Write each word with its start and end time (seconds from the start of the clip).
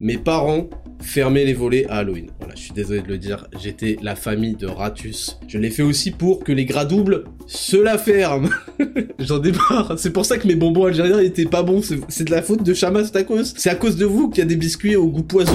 mes 0.00 0.18
parents 0.18 0.68
fermaient 1.00 1.44
les 1.44 1.54
volets 1.54 1.86
à 1.88 1.98
Halloween. 1.98 2.30
Voilà, 2.38 2.54
je 2.56 2.62
suis 2.62 2.72
désolé 2.72 3.00
de 3.00 3.08
le 3.08 3.18
dire, 3.18 3.46
j'étais 3.62 3.96
la 4.02 4.16
famille 4.16 4.56
de 4.56 4.66
Ratus. 4.66 5.38
Je 5.46 5.58
l'ai 5.58 5.70
fait 5.70 5.82
aussi 5.82 6.10
pour 6.10 6.42
que 6.42 6.52
les 6.52 6.64
gras 6.64 6.84
doubles 6.84 7.24
se 7.46 7.76
la 7.76 7.96
ferment. 7.96 8.48
J'en 9.20 9.42
ai. 9.42 9.52
C'est 9.96 10.12
pour 10.12 10.26
ça 10.26 10.38
que 10.38 10.48
mes 10.48 10.56
bonbons 10.56 10.86
algériens 10.86 11.20
étaient 11.20 11.44
pas 11.44 11.62
bons. 11.62 11.82
C'est 12.08 12.24
de 12.24 12.30
la 12.30 12.42
faute 12.42 12.64
de 12.64 12.74
Chamas 12.74 13.10
Tacos. 13.10 13.54
C'est 13.56 13.70
à 13.70 13.76
cause 13.76 13.96
de 13.96 14.04
vous 14.04 14.30
qu'il 14.30 14.38
y 14.38 14.42
a 14.42 14.48
des 14.48 14.56
biscuits 14.56 14.96
au 14.96 15.08
goût 15.08 15.22
poison. 15.22 15.54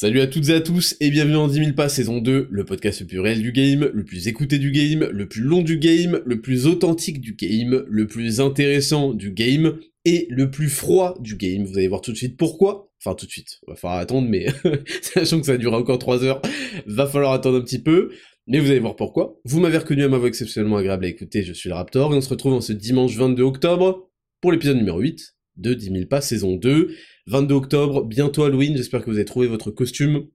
Salut 0.00 0.20
à 0.20 0.26
toutes 0.26 0.48
et 0.48 0.54
à 0.54 0.62
tous 0.62 0.96
et 1.00 1.10
bienvenue 1.10 1.36
en 1.36 1.46
10 1.46 1.56
000 1.56 1.72
pas 1.74 1.90
saison 1.90 2.22
2, 2.22 2.48
le 2.50 2.64
podcast 2.64 3.02
le 3.02 3.06
plus 3.06 3.20
réel 3.20 3.42
du 3.42 3.52
game, 3.52 3.90
le 3.92 4.02
plus 4.02 4.28
écouté 4.28 4.58
du 4.58 4.70
game, 4.70 5.06
le 5.12 5.28
plus 5.28 5.42
long 5.42 5.60
du 5.60 5.76
game, 5.76 6.22
le 6.24 6.40
plus 6.40 6.66
authentique 6.66 7.20
du 7.20 7.34
game, 7.34 7.84
le 7.86 8.06
plus 8.06 8.40
intéressant 8.40 9.12
du 9.12 9.30
game 9.30 9.78
et 10.06 10.26
le 10.30 10.50
plus 10.50 10.70
froid 10.70 11.18
du 11.20 11.36
game. 11.36 11.64
Vous 11.64 11.76
allez 11.76 11.86
voir 11.86 12.00
tout 12.00 12.12
de 12.12 12.16
suite 12.16 12.38
pourquoi. 12.38 12.90
Enfin 12.98 13.14
tout 13.14 13.26
de 13.26 13.30
suite, 13.30 13.60
va 13.68 13.74
falloir 13.76 14.00
attendre 14.00 14.26
mais 14.26 14.46
sachant 15.02 15.38
que 15.38 15.44
ça 15.44 15.58
durera 15.58 15.76
encore 15.76 15.98
3 15.98 16.24
heures, 16.24 16.40
va 16.86 17.06
falloir 17.06 17.34
attendre 17.34 17.58
un 17.58 17.62
petit 17.62 17.82
peu. 17.82 18.10
Mais 18.46 18.58
vous 18.58 18.70
allez 18.70 18.80
voir 18.80 18.96
pourquoi. 18.96 19.38
Vous 19.44 19.60
m'avez 19.60 19.76
reconnu 19.76 20.02
à 20.04 20.08
ma 20.08 20.16
voix 20.16 20.28
exceptionnellement 20.28 20.78
agréable 20.78 21.04
à 21.04 21.08
écouter, 21.08 21.42
je 21.42 21.52
suis 21.52 21.68
le 21.68 21.74
Raptor 21.74 22.14
et 22.14 22.16
on 22.16 22.22
se 22.22 22.30
retrouve 22.30 22.54
en 22.54 22.62
ce 22.62 22.72
dimanche 22.72 23.14
22 23.16 23.42
octobre 23.42 24.08
pour 24.40 24.50
l'épisode 24.50 24.78
numéro 24.78 24.98
8 24.98 25.34
de 25.58 25.74
10 25.74 25.90
000 25.90 26.06
pas 26.06 26.22
saison 26.22 26.56
2. 26.56 26.88
22 27.26 27.54
octobre, 27.54 28.04
bientôt 28.04 28.44
Halloween, 28.44 28.76
j'espère 28.76 29.00
que 29.00 29.10
vous 29.10 29.16
avez 29.16 29.24
trouvé 29.24 29.46
votre 29.46 29.70
costume. 29.70 30.26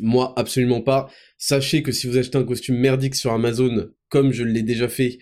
Moi, 0.00 0.32
absolument 0.36 0.82
pas. 0.82 1.10
Sachez 1.38 1.82
que 1.82 1.92
si 1.92 2.06
vous 2.06 2.16
achetez 2.16 2.38
un 2.38 2.44
costume 2.44 2.76
merdique 2.76 3.14
sur 3.14 3.32
Amazon, 3.32 3.90
comme 4.08 4.32
je 4.32 4.44
l'ai 4.44 4.62
déjà 4.62 4.88
fait, 4.88 5.18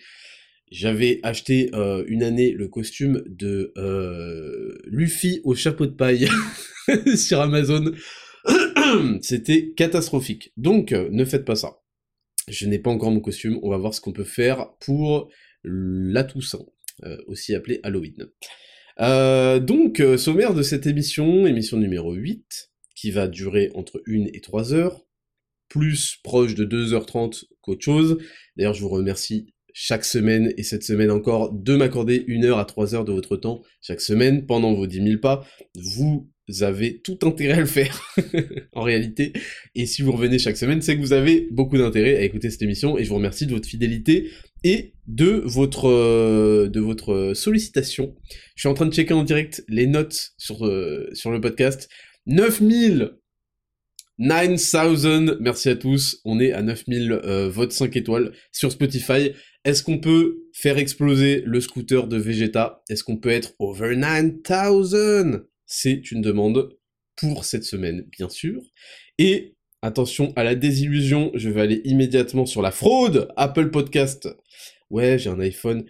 j'avais 0.71 1.19
acheté 1.23 1.69
euh, 1.73 2.03
une 2.07 2.23
année 2.23 2.51
le 2.51 2.67
costume 2.67 3.23
de 3.27 3.71
euh, 3.77 4.75
Luffy 4.85 5.41
au 5.43 5.55
chapeau 5.55 5.85
de 5.85 5.91
paille 5.91 6.27
sur 7.15 7.39
Amazon. 7.39 7.91
C'était 9.21 9.73
catastrophique. 9.73 10.51
Donc, 10.57 10.91
euh, 10.91 11.07
ne 11.11 11.25
faites 11.25 11.45
pas 11.45 11.55
ça. 11.55 11.79
Je 12.47 12.67
n'ai 12.67 12.79
pas 12.79 12.91
encore 12.91 13.11
mon 13.11 13.21
costume, 13.21 13.59
on 13.63 13.69
va 13.69 13.77
voir 13.77 13.93
ce 13.93 14.01
qu'on 14.01 14.13
peut 14.13 14.23
faire 14.23 14.75
pour 14.79 15.29
la 15.63 16.23
Toussaint, 16.23 16.63
aussi 17.25 17.55
appelée 17.55 17.79
Halloween. 17.81 18.27
Euh, 18.99 19.59
donc, 19.59 19.99
euh, 19.99 20.17
sommaire 20.17 20.53
de 20.53 20.63
cette 20.63 20.87
émission, 20.87 21.45
émission 21.47 21.77
numéro 21.77 22.13
8, 22.13 22.71
qui 22.95 23.11
va 23.11 23.27
durer 23.27 23.71
entre 23.75 24.01
1 24.07 24.25
et 24.33 24.41
3 24.41 24.73
heures, 24.73 25.05
plus 25.67 26.17
proche 26.23 26.55
de 26.55 26.65
2h30 26.65 27.45
qu'autre 27.61 27.83
chose. 27.83 28.17
D'ailleurs, 28.55 28.73
je 28.73 28.81
vous 28.81 28.89
remercie 28.89 29.47
chaque 29.73 30.05
semaine, 30.05 30.53
et 30.55 30.63
cette 30.63 30.83
semaine 30.83 31.11
encore, 31.11 31.51
de 31.51 31.75
m'accorder 31.75 32.23
une 32.27 32.45
heure 32.45 32.59
à 32.59 32.65
3 32.65 32.95
heures 32.95 33.03
de 33.03 33.11
votre 33.11 33.35
temps 33.35 33.61
chaque 33.81 33.99
semaine 33.99 34.45
pendant 34.45 34.73
vos 34.73 34.87
10 34.87 35.03
000 35.03 35.19
pas. 35.19 35.45
Vous 35.75 36.29
avez 36.61 37.01
tout 37.01 37.19
intérêt 37.23 37.55
à 37.55 37.59
le 37.59 37.65
faire, 37.65 38.01
en 38.73 38.83
réalité. 38.83 39.33
Et 39.73 39.85
si 39.85 40.01
vous 40.01 40.13
revenez 40.13 40.39
chaque 40.39 40.55
semaine, 40.55 40.81
c'est 40.81 40.95
que 40.95 41.01
vous 41.01 41.11
avez 41.11 41.49
beaucoup 41.51 41.77
d'intérêt 41.77 42.15
à 42.15 42.21
écouter 42.21 42.49
cette 42.49 42.61
émission, 42.61 42.97
et 42.97 43.03
je 43.03 43.09
vous 43.09 43.15
remercie 43.15 43.45
de 43.45 43.51
votre 43.51 43.67
fidélité 43.67 44.29
et 44.65 44.95
de 45.05 45.43
votre, 45.45 45.87
euh, 45.87 46.67
de 46.67 46.79
votre 46.79 47.33
sollicitation. 47.35 48.15
Je 48.55 48.61
suis 48.61 48.67
en 48.67 48.73
train 48.73 48.87
de 48.87 48.93
checker 48.93 49.13
en 49.13 49.23
direct 49.23 49.63
les 49.67 49.85
notes 49.85 50.33
sur, 50.39 50.65
euh, 50.65 51.13
le 51.25 51.39
podcast. 51.39 51.87
9000 52.25 53.11
9000, 54.17 55.37
merci 55.41 55.69
à 55.69 55.75
tous, 55.75 56.21
on 56.25 56.39
est 56.39 56.53
à 56.53 56.61
9000 56.63 57.11
euh, 57.11 57.49
votes 57.49 57.73
5 57.73 57.95
étoiles 57.95 58.31
sur 58.51 58.71
Spotify. 58.71 59.33
Est-ce 59.65 59.83
qu'on 59.83 59.99
peut 59.99 60.45
faire 60.53 60.77
exploser 60.77 61.43
le 61.45 61.61
scooter 61.61 62.07
de 62.07 62.17
Vegeta? 62.17 62.81
Est-ce 62.89 63.03
qu'on 63.03 63.17
peut 63.17 63.29
être 63.29 63.53
over 63.59 63.95
9000 63.95 65.43
C'est 65.67 66.11
une 66.11 66.21
demande 66.21 66.75
pour 67.17 67.45
cette 67.45 67.65
semaine, 67.65 68.07
bien 68.17 68.29
sûr. 68.29 68.61
Et 69.19 69.54
Attention 69.85 70.33
à 70.35 70.43
la 70.43 70.55
désillusion, 70.55 71.29
je 71.35 71.47
vais 71.47 71.61
aller 71.61 71.81
immédiatement 71.85 72.47
sur 72.47 72.63
la 72.63 72.71
fraude 72.71 73.27
Apple 73.37 73.69
Podcast. 73.69 74.27
Ouais, 74.89 75.19
j'ai 75.19 75.29
un 75.29 75.39
iPhone 75.39 75.85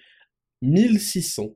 1600. 0.61 1.55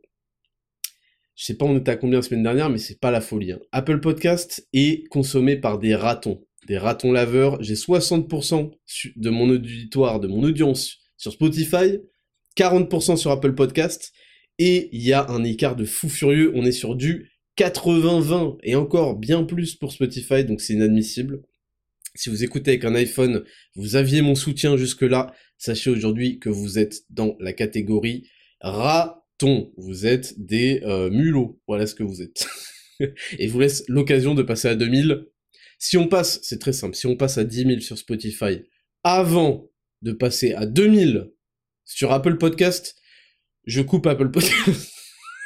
Je 1.36 1.44
sais 1.44 1.56
pas 1.56 1.66
on 1.66 1.78
était 1.78 1.92
à 1.92 1.98
combien 1.98 2.20
la 2.20 2.22
semaine 2.22 2.44
dernière, 2.44 2.70
mais 2.70 2.78
c'est 2.78 3.02
pas 3.02 3.12
la 3.12 3.20
folie. 3.20 3.52
Hein. 3.52 3.60
Apple 3.74 4.00
Podcast 4.00 4.66
est 4.72 5.06
consommé 5.10 5.58
par 5.58 5.80
des 5.80 5.94
ratons, 5.96 6.42
des 6.66 6.78
ratons 6.78 7.12
laveurs. 7.12 7.62
J'ai 7.62 7.74
60% 7.74 8.72
de 9.18 9.30
mon 9.30 9.50
auditoire, 9.50 10.22
de 10.22 10.30
mon 10.30 10.42
audience 10.44 11.00
sur 11.18 11.34
Spotify, 11.34 12.00
40% 12.56 13.18
sur 13.18 13.32
Apple 13.32 13.54
Podcast, 13.54 14.14
et 14.60 14.88
il 14.94 15.02
y 15.02 15.12
a 15.12 15.30
un 15.30 15.44
écart 15.44 15.76
de 15.76 15.84
fou 15.84 16.08
furieux. 16.08 16.54
On 16.56 16.64
est 16.64 16.72
sur 16.72 16.96
du 16.96 17.34
80-20 17.58 18.60
et 18.64 18.76
encore 18.76 19.18
bien 19.18 19.44
plus 19.44 19.76
pour 19.76 19.92
Spotify, 19.92 20.46
donc 20.46 20.62
c'est 20.62 20.76
inadmissible. 20.76 21.42
Si 22.16 22.30
vous 22.30 22.44
écoutez 22.44 22.72
avec 22.72 22.86
un 22.86 22.96
iPhone, 22.96 23.44
vous 23.76 23.96
aviez 23.96 24.22
mon 24.22 24.36
soutien 24.36 24.78
jusque-là, 24.78 25.34
sachez 25.58 25.90
aujourd'hui 25.90 26.40
que 26.40 26.50
vous 26.50 26.80
êtes 26.80 27.04
dans 27.10 27.36
la 27.40 27.54
catégorie 27.54 28.30
raton. 28.62 29.72
Vous 29.78 30.06
êtes 30.06 30.40
des 30.40 30.82
euh, 30.84 31.10
mulots. 31.10 31.62
Voilà 31.68 31.88
ce 31.88 31.96
que 31.96 32.04
vous 32.04 32.22
êtes. 32.22 32.48
Et 33.40 33.48
vous 33.48 33.60
laisse 33.60 33.84
l'occasion 33.88 34.36
de 34.36 34.44
passer 34.44 34.68
à 34.68 34.76
2000. 34.76 35.28
Si 35.78 35.98
on 35.98 36.08
passe, 36.08 36.40
c'est 36.44 36.60
très 36.60 36.74
simple, 36.74 36.96
si 36.96 37.08
on 37.08 37.16
passe 37.16 37.38
à 37.38 37.46
10 37.46 37.66
000 37.66 37.80
sur 37.80 37.98
Spotify 37.98 38.64
avant 39.04 39.72
de 40.02 40.12
passer 40.12 40.54
à 40.54 40.66
2000 40.66 41.32
sur 41.86 42.12
Apple 42.12 42.38
Podcast, 42.38 42.98
je 43.66 43.82
coupe 43.82 44.06
Apple 44.08 44.30
Podcast. 44.30 44.92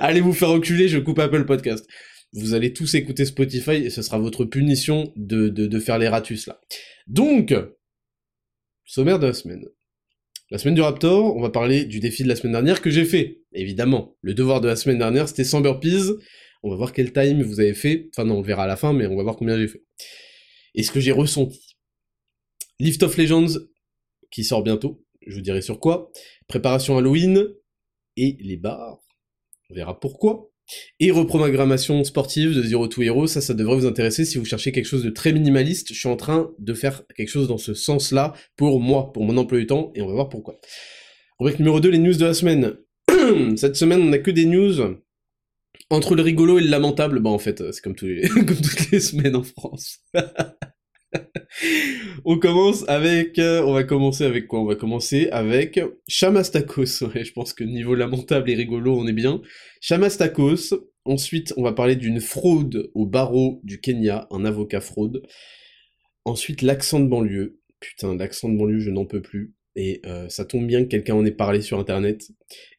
Allez 0.00 0.22
vous 0.22 0.32
faire 0.32 0.48
reculer, 0.48 0.88
je 0.88 0.98
coupe 0.98 1.18
Apple 1.18 1.44
Podcast 1.44 1.86
vous 2.32 2.54
allez 2.54 2.72
tous 2.72 2.94
écouter 2.94 3.24
Spotify 3.24 3.72
et 3.72 3.90
ce 3.90 4.02
sera 4.02 4.18
votre 4.18 4.44
punition 4.44 5.12
de, 5.16 5.78
faire 5.80 5.98
les 5.98 6.08
ratus 6.08 6.46
là. 6.46 6.60
Donc, 7.06 7.54
sommaire 8.84 9.18
de 9.18 9.26
la 9.26 9.32
semaine. 9.32 9.64
La 10.50 10.58
semaine 10.58 10.74
du 10.74 10.80
Raptor, 10.80 11.36
on 11.36 11.40
va 11.40 11.50
parler 11.50 11.84
du 11.84 12.00
défi 12.00 12.24
de 12.24 12.28
la 12.28 12.36
semaine 12.36 12.52
dernière 12.52 12.82
que 12.82 12.90
j'ai 12.90 13.04
fait. 13.04 13.42
Évidemment, 13.52 14.16
le 14.20 14.34
devoir 14.34 14.60
de 14.60 14.68
la 14.68 14.76
semaine 14.76 14.98
dernière, 14.98 15.28
c'était 15.28 15.44
100 15.44 15.60
burpees. 15.60 16.10
On 16.62 16.70
va 16.70 16.76
voir 16.76 16.92
quel 16.92 17.12
time 17.12 17.42
vous 17.42 17.60
avez 17.60 17.74
fait. 17.74 18.08
Enfin 18.12 18.26
non, 18.26 18.38
on 18.38 18.42
verra 18.42 18.64
à 18.64 18.66
la 18.66 18.76
fin, 18.76 18.92
mais 18.92 19.06
on 19.06 19.16
va 19.16 19.22
voir 19.22 19.36
combien 19.36 19.56
j'ai 19.58 19.68
fait. 19.68 19.84
Et 20.74 20.82
ce 20.82 20.90
que 20.90 21.00
j'ai 21.00 21.12
ressenti. 21.12 21.76
Lift 22.80 23.02
of 23.02 23.16
Legends, 23.16 23.60
qui 24.30 24.44
sort 24.44 24.62
bientôt. 24.62 25.04
Je 25.26 25.36
vous 25.36 25.40
dirai 25.40 25.62
sur 25.62 25.80
quoi. 25.80 26.10
Préparation 26.48 26.98
Halloween. 26.98 27.48
Et 28.16 28.36
les 28.40 28.56
bars. 28.56 29.00
On 29.70 29.74
verra 29.74 29.98
pourquoi. 29.98 30.49
Et 30.98 31.10
reprogrammation 31.10 32.02
sportive 32.04 32.54
de 32.54 32.62
Zero 32.62 32.88
to 32.88 33.02
Hero, 33.02 33.26
ça, 33.26 33.40
ça 33.40 33.54
devrait 33.54 33.76
vous 33.76 33.86
intéresser 33.86 34.24
si 34.24 34.38
vous 34.38 34.44
cherchez 34.44 34.72
quelque 34.72 34.86
chose 34.86 35.04
de 35.04 35.10
très 35.10 35.32
minimaliste. 35.32 35.92
Je 35.92 35.98
suis 35.98 36.08
en 36.08 36.16
train 36.16 36.50
de 36.58 36.74
faire 36.74 37.02
quelque 37.16 37.28
chose 37.28 37.48
dans 37.48 37.58
ce 37.58 37.74
sens-là 37.74 38.34
pour 38.56 38.80
moi, 38.80 39.12
pour 39.12 39.24
mon 39.24 39.36
emploi 39.36 39.58
du 39.58 39.66
temps, 39.66 39.92
et 39.94 40.02
on 40.02 40.06
va 40.06 40.14
voir 40.14 40.28
pourquoi. 40.28 40.58
Rubrique 41.38 41.58
numéro 41.58 41.80
2, 41.80 41.90
les 41.90 41.98
news 41.98 42.14
de 42.14 42.24
la 42.24 42.34
semaine. 42.34 42.76
Cette 43.56 43.76
semaine, 43.76 44.02
on 44.02 44.06
n'a 44.06 44.18
que 44.18 44.30
des 44.30 44.46
news 44.46 44.96
entre 45.90 46.14
le 46.14 46.22
rigolo 46.22 46.58
et 46.58 46.62
le 46.62 46.68
lamentable. 46.68 47.20
Bah 47.20 47.30
en 47.30 47.38
fait, 47.38 47.72
c'est 47.72 47.82
comme, 47.82 47.94
comme 47.96 48.44
toutes 48.44 48.90
les 48.90 49.00
semaines 49.00 49.36
en 49.36 49.42
France. 49.42 49.98
on 52.24 52.38
commence 52.38 52.84
avec, 52.88 53.38
euh, 53.38 53.62
on 53.62 53.72
va 53.72 53.84
commencer 53.84 54.24
avec 54.24 54.46
quoi? 54.46 54.60
On 54.60 54.66
va 54.66 54.76
commencer 54.76 55.28
avec 55.32 55.80
Chamastakos. 56.08 57.02
Ouais, 57.02 57.24
je 57.24 57.32
pense 57.32 57.52
que 57.52 57.64
niveau 57.64 57.94
lamentable 57.94 58.50
et 58.50 58.54
rigolo, 58.54 58.96
on 58.96 59.06
est 59.06 59.12
bien. 59.12 59.40
Chamastakos. 59.80 60.74
Ensuite, 61.04 61.54
on 61.56 61.62
va 61.62 61.72
parler 61.72 61.96
d'une 61.96 62.20
fraude 62.20 62.90
au 62.94 63.06
barreau 63.06 63.60
du 63.64 63.80
Kenya, 63.80 64.28
un 64.30 64.44
avocat 64.44 64.80
fraude. 64.80 65.22
Ensuite, 66.24 66.62
l'accent 66.62 67.00
de 67.00 67.06
banlieue. 67.06 67.58
Putain, 67.80 68.14
l'accent 68.14 68.50
de 68.50 68.58
banlieue, 68.58 68.80
je 68.80 68.90
n'en 68.90 69.06
peux 69.06 69.22
plus. 69.22 69.54
Et 69.76 70.02
euh, 70.04 70.28
ça 70.28 70.44
tombe 70.44 70.66
bien 70.66 70.82
que 70.82 70.88
quelqu'un 70.88 71.14
en 71.14 71.24
ait 71.24 71.30
parlé 71.30 71.62
sur 71.62 71.78
internet. 71.78 72.30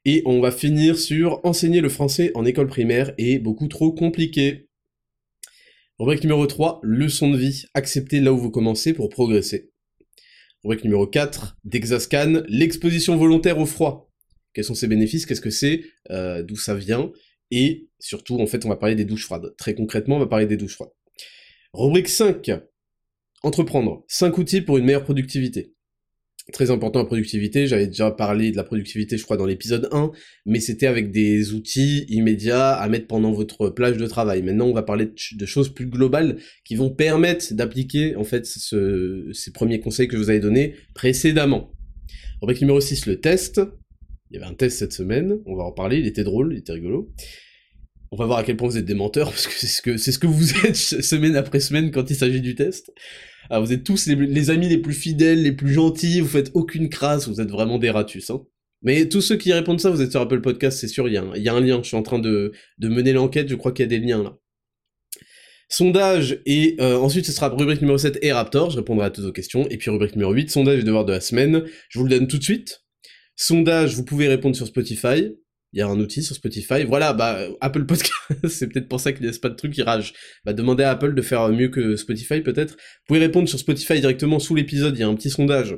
Et 0.05 0.21
on 0.25 0.39
va 0.39 0.51
finir 0.51 0.97
sur 0.99 1.39
enseigner 1.43 1.81
le 1.81 1.89
français 1.89 2.31
en 2.35 2.45
école 2.45 2.67
primaire 2.67 3.13
est 3.17 3.39
beaucoup 3.39 3.67
trop 3.67 3.91
compliqué. 3.91 4.67
Rubrique 5.97 6.23
numéro 6.23 6.45
3, 6.45 6.79
leçon 6.83 7.31
de 7.31 7.37
vie, 7.37 7.65
acceptez 7.73 8.19
là 8.19 8.33
où 8.33 8.37
vous 8.37 8.51
commencez 8.51 8.93
pour 8.93 9.09
progresser. 9.09 9.71
Rubrique 10.63 10.83
numéro 10.83 11.07
4, 11.07 11.57
Dexascan, 11.63 12.43
l'exposition 12.47 13.17
volontaire 13.17 13.59
au 13.59 13.65
froid. 13.65 14.10
Quels 14.53 14.65
sont 14.65 14.75
ses 14.75 14.87
bénéfices? 14.87 15.25
Qu'est-ce 15.25 15.41
que 15.41 15.49
c'est? 15.49 15.83
Euh, 16.09 16.43
D'où 16.43 16.55
ça 16.55 16.75
vient? 16.75 17.11
Et 17.51 17.89
surtout, 17.99 18.39
en 18.39 18.47
fait, 18.47 18.65
on 18.65 18.69
va 18.69 18.77
parler 18.77 18.95
des 18.95 19.05
douches 19.05 19.25
froides. 19.25 19.53
Très 19.57 19.75
concrètement, 19.75 20.15
on 20.17 20.19
va 20.19 20.27
parler 20.27 20.45
des 20.45 20.57
douches 20.57 20.75
froides. 20.75 20.91
Rubrique 21.73 22.09
5, 22.09 22.51
entreprendre. 23.43 24.03
5 24.07 24.37
outils 24.37 24.61
pour 24.61 24.77
une 24.77 24.85
meilleure 24.85 25.03
productivité. 25.03 25.73
Très 26.51 26.71
important 26.71 26.99
la 26.99 27.05
productivité, 27.05 27.67
j'avais 27.67 27.87
déjà 27.87 28.09
parlé 28.11 28.51
de 28.51 28.57
la 28.57 28.63
productivité 28.63 29.15
je 29.15 29.23
crois 29.23 29.37
dans 29.37 29.45
l'épisode 29.45 29.87
1, 29.91 30.11
mais 30.45 30.59
c'était 30.59 30.87
avec 30.87 31.11
des 31.11 31.53
outils 31.53 32.05
immédiats 32.09 32.73
à 32.73 32.89
mettre 32.89 33.07
pendant 33.07 33.31
votre 33.31 33.69
plage 33.69 33.97
de 33.97 34.07
travail. 34.07 34.41
Maintenant 34.41 34.65
on 34.65 34.73
va 34.73 34.81
parler 34.81 35.07
de, 35.33 35.45
choses 35.45 35.73
plus 35.73 35.85
globales 35.85 36.37
qui 36.65 36.75
vont 36.75 36.89
permettre 36.89 37.53
d'appliquer 37.53 38.15
en 38.15 38.23
fait 38.23 38.45
ces 38.45 39.51
premiers 39.53 39.79
conseils 39.79 40.07
que 40.07 40.17
je 40.17 40.21
vous 40.21 40.29
avais 40.29 40.39
donnés 40.39 40.75
précédemment. 40.95 41.71
Rubrique 42.41 42.61
numéro 42.61 42.81
6, 42.81 43.05
le 43.05 43.21
test. 43.21 43.61
Il 44.31 44.35
y 44.35 44.37
avait 44.41 44.49
un 44.49 44.55
test 44.55 44.79
cette 44.79 44.93
semaine, 44.93 45.39
on 45.45 45.57
va 45.57 45.63
en 45.63 45.73
parler, 45.73 45.97
il 45.97 46.07
était 46.07 46.23
drôle, 46.23 46.53
il 46.53 46.59
était 46.59 46.71
rigolo. 46.71 47.11
On 48.11 48.15
va 48.15 48.25
voir 48.25 48.39
à 48.39 48.43
quel 48.43 48.55
point 48.55 48.69
vous 48.69 48.77
êtes 48.77 48.85
des 48.85 48.93
menteurs, 48.93 49.29
parce 49.29 49.45
que 49.45 49.53
c'est 49.53 49.67
ce 49.67 49.81
que, 49.81 49.97
c'est 49.97 50.13
ce 50.13 50.19
que 50.19 50.27
vous 50.27 50.65
êtes 50.65 50.75
semaine 51.03 51.35
après 51.35 51.59
semaine 51.59 51.91
quand 51.91 52.09
il 52.09 52.15
s'agit 52.15 52.39
du 52.39 52.55
test. 52.55 52.93
Alors 53.49 53.65
vous 53.65 53.73
êtes 53.73 53.83
tous 53.83 54.07
les, 54.07 54.49
amis 54.49 54.69
les 54.69 54.77
plus 54.77 54.93
fidèles, 54.93 55.43
les 55.43 55.51
plus 55.51 55.73
gentils, 55.73 56.21
vous 56.21 56.29
faites 56.29 56.51
aucune 56.53 56.87
crasse, 56.87 57.27
vous 57.27 57.41
êtes 57.41 57.51
vraiment 57.51 57.77
des 57.77 57.89
ratus, 57.89 58.29
hein. 58.29 58.41
Mais 58.83 59.07
tous 59.09 59.21
ceux 59.21 59.35
qui 59.35 59.53
répondent 59.53 59.79
ça, 59.79 59.91
vous 59.91 60.01
êtes 60.01 60.09
sur 60.09 60.21
Apple 60.21 60.41
Podcast, 60.41 60.79
c'est 60.79 60.87
sûr, 60.87 61.07
il 61.07 61.11
y, 61.11 61.39
y 61.39 61.49
a 61.49 61.53
un 61.53 61.59
lien, 61.59 61.81
je 61.83 61.87
suis 61.89 61.97
en 61.97 62.01
train 62.01 62.17
de, 62.17 62.51
de 62.79 62.87
mener 62.87 63.13
l'enquête, 63.13 63.47
je 63.47 63.55
crois 63.55 63.73
qu'il 63.73 63.83
y 63.83 63.85
a 63.85 63.89
des 63.89 63.99
liens 63.99 64.23
là. 64.23 64.37
Sondage, 65.69 66.41
et 66.45 66.77
euh, 66.79 66.97
ensuite 66.97 67.25
ce 67.25 67.31
sera 67.31 67.49
rubrique 67.49 67.81
numéro 67.81 67.97
7 67.97 68.19
et 68.21 68.31
Raptor, 68.31 68.71
je 68.71 68.77
répondrai 68.77 69.05
à 69.05 69.09
toutes 69.09 69.25
vos 69.25 69.31
questions, 69.31 69.67
et 69.69 69.77
puis 69.77 69.91
rubrique 69.91 70.15
numéro 70.15 70.31
8, 70.31 70.49
sondage 70.49 70.79
et 70.79 70.83
devoir 70.83 71.05
de 71.05 71.11
la 71.11 71.21
semaine, 71.21 71.63
je 71.89 71.99
vous 71.99 72.05
le 72.05 72.11
donne 72.11 72.27
tout 72.27 72.37
de 72.37 72.43
suite. 72.43 72.80
Sondage, 73.41 73.95
vous 73.95 74.05
pouvez 74.05 74.27
répondre 74.27 74.55
sur 74.55 74.67
Spotify, 74.67 75.33
il 75.73 75.79
y 75.79 75.81
a 75.81 75.87
un 75.87 75.99
outil 75.99 76.21
sur 76.21 76.35
Spotify. 76.35 76.83
Voilà, 76.83 77.11
bah 77.11 77.39
Apple 77.59 77.85
Podcast, 77.85 78.13
c'est 78.47 78.67
peut-être 78.67 78.87
pour 78.87 78.99
ça 78.99 79.13
qu'il 79.13 79.25
laisse 79.25 79.39
pas 79.39 79.49
de 79.49 79.55
trucs 79.55 79.73
qui 79.73 79.81
rage. 79.81 80.13
Bah 80.45 80.53
demandez 80.53 80.83
à 80.83 80.91
Apple 80.91 81.15
de 81.15 81.21
faire 81.23 81.49
mieux 81.49 81.69
que 81.69 81.95
Spotify 81.95 82.41
peut-être. 82.41 82.73
Vous 82.73 83.07
pouvez 83.07 83.19
répondre 83.19 83.49
sur 83.49 83.57
Spotify 83.57 83.99
directement 83.99 84.37
sous 84.37 84.53
l'épisode, 84.53 84.95
il 84.95 84.99
y 84.99 85.03
a 85.03 85.07
un 85.07 85.15
petit 85.15 85.31
sondage. 85.31 85.75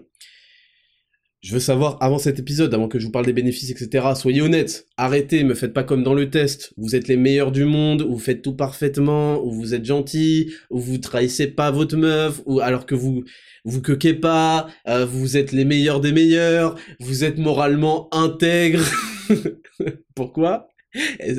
Je 1.44 1.52
veux 1.52 1.60
savoir 1.60 1.98
avant 2.02 2.20
cet 2.20 2.40
épisode, 2.40 2.74
avant 2.74 2.88
que 2.88 3.00
je 3.00 3.06
vous 3.06 3.12
parle 3.12 3.26
des 3.26 3.34
bénéfices, 3.34 3.70
etc. 3.70 4.08
Soyez 4.16 4.42
honnêtes, 4.42 4.88
arrêtez, 4.96 5.44
me 5.44 5.54
faites 5.54 5.74
pas 5.74 5.84
comme 5.84 6.02
dans 6.02 6.14
le 6.14 6.30
test. 6.30 6.74
Vous 6.78 6.96
êtes 6.96 7.10
les 7.10 7.18
meilleurs 7.18 7.52
du 7.52 7.66
monde, 7.66 8.02
ou 8.02 8.14
vous 8.14 8.20
faites 8.20 8.42
tout 8.42 8.56
parfaitement, 8.56 9.44
ou 9.44 9.52
vous 9.52 9.74
êtes 9.74 9.84
gentil, 9.84 10.54
ou 10.70 10.80
vous 10.80 11.00
trahissez 11.00 11.48
pas 11.48 11.70
votre 11.70 11.98
meuf, 11.98 12.42
ou 12.46 12.62
alors 12.62 12.86
que 12.86 12.96
vous 12.96 13.26
vous 13.66 13.82
coquez 13.82 14.14
pas, 14.14 14.70
euh, 14.88 15.06
vous 15.06 15.36
êtes 15.36 15.52
les 15.52 15.66
meilleurs 15.66 16.00
des 16.00 16.14
meilleurs, 16.14 16.80
vous 17.02 17.26
êtes 17.26 17.38
moralement 17.38 18.08
intègre. 18.14 18.86
Pourquoi? 20.16 20.70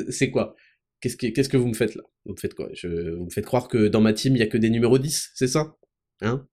C'est 0.09 0.29
quoi? 0.29 0.55
Qu'est-ce 1.01 1.17
que, 1.17 1.27
qu'est-ce 1.27 1.49
que 1.49 1.57
vous 1.57 1.67
me 1.67 1.73
faites 1.73 1.95
là? 1.95 2.03
Vous 2.25 2.33
me 2.33 2.39
faites 2.39 2.53
quoi? 2.53 2.69
Je, 2.73 3.15
Vous 3.15 3.25
me 3.25 3.31
faites 3.31 3.45
croire 3.45 3.67
que 3.67 3.87
dans 3.87 4.01
ma 4.01 4.13
team, 4.13 4.35
il 4.35 4.39
y 4.39 4.43
a 4.43 4.47
que 4.47 4.57
des 4.59 4.69
numéros 4.69 4.99
10, 4.99 5.31
c'est 5.33 5.47
ça? 5.47 5.75
Hein? 6.21 6.47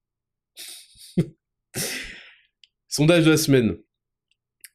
Sondage 2.92 3.24
de 3.24 3.30
la 3.30 3.38
semaine. 3.38 3.78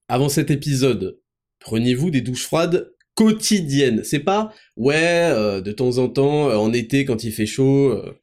Avant 0.07 0.27
cet 0.27 0.49
épisode, 0.49 1.21
prenez-vous 1.59 2.09
des 2.09 2.21
douches 2.21 2.45
froides 2.45 2.91
quotidiennes. 3.13 4.03
C'est 4.03 4.21
pas, 4.21 4.51
ouais, 4.75 5.29
euh, 5.31 5.61
de 5.61 5.71
temps 5.71 5.99
en 5.99 6.09
temps, 6.09 6.49
euh, 6.49 6.55
en 6.55 6.73
été, 6.73 7.05
quand 7.05 7.23
il 7.23 7.31
fait 7.31 7.45
chaud. 7.45 7.91
Euh. 7.91 8.19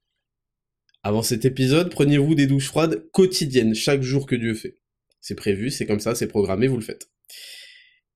Avant 1.05 1.23
cet 1.23 1.45
épisode, 1.45 1.91
prenez-vous 1.91 2.35
des 2.35 2.49
douches 2.49 2.67
froides 2.67 3.09
quotidiennes, 3.13 3.73
chaque 3.77 4.03
jour 4.03 4.27
que 4.27 4.35
Dieu 4.35 4.55
fait. 4.55 4.81
C'est 5.21 5.37
prévu, 5.37 5.71
c'est 5.71 5.87
comme 5.87 6.01
ça, 6.01 6.17
c'est 6.17 6.27
programmé, 6.27 6.67
vous 6.67 6.79
le 6.79 6.83
faites. 6.83 7.09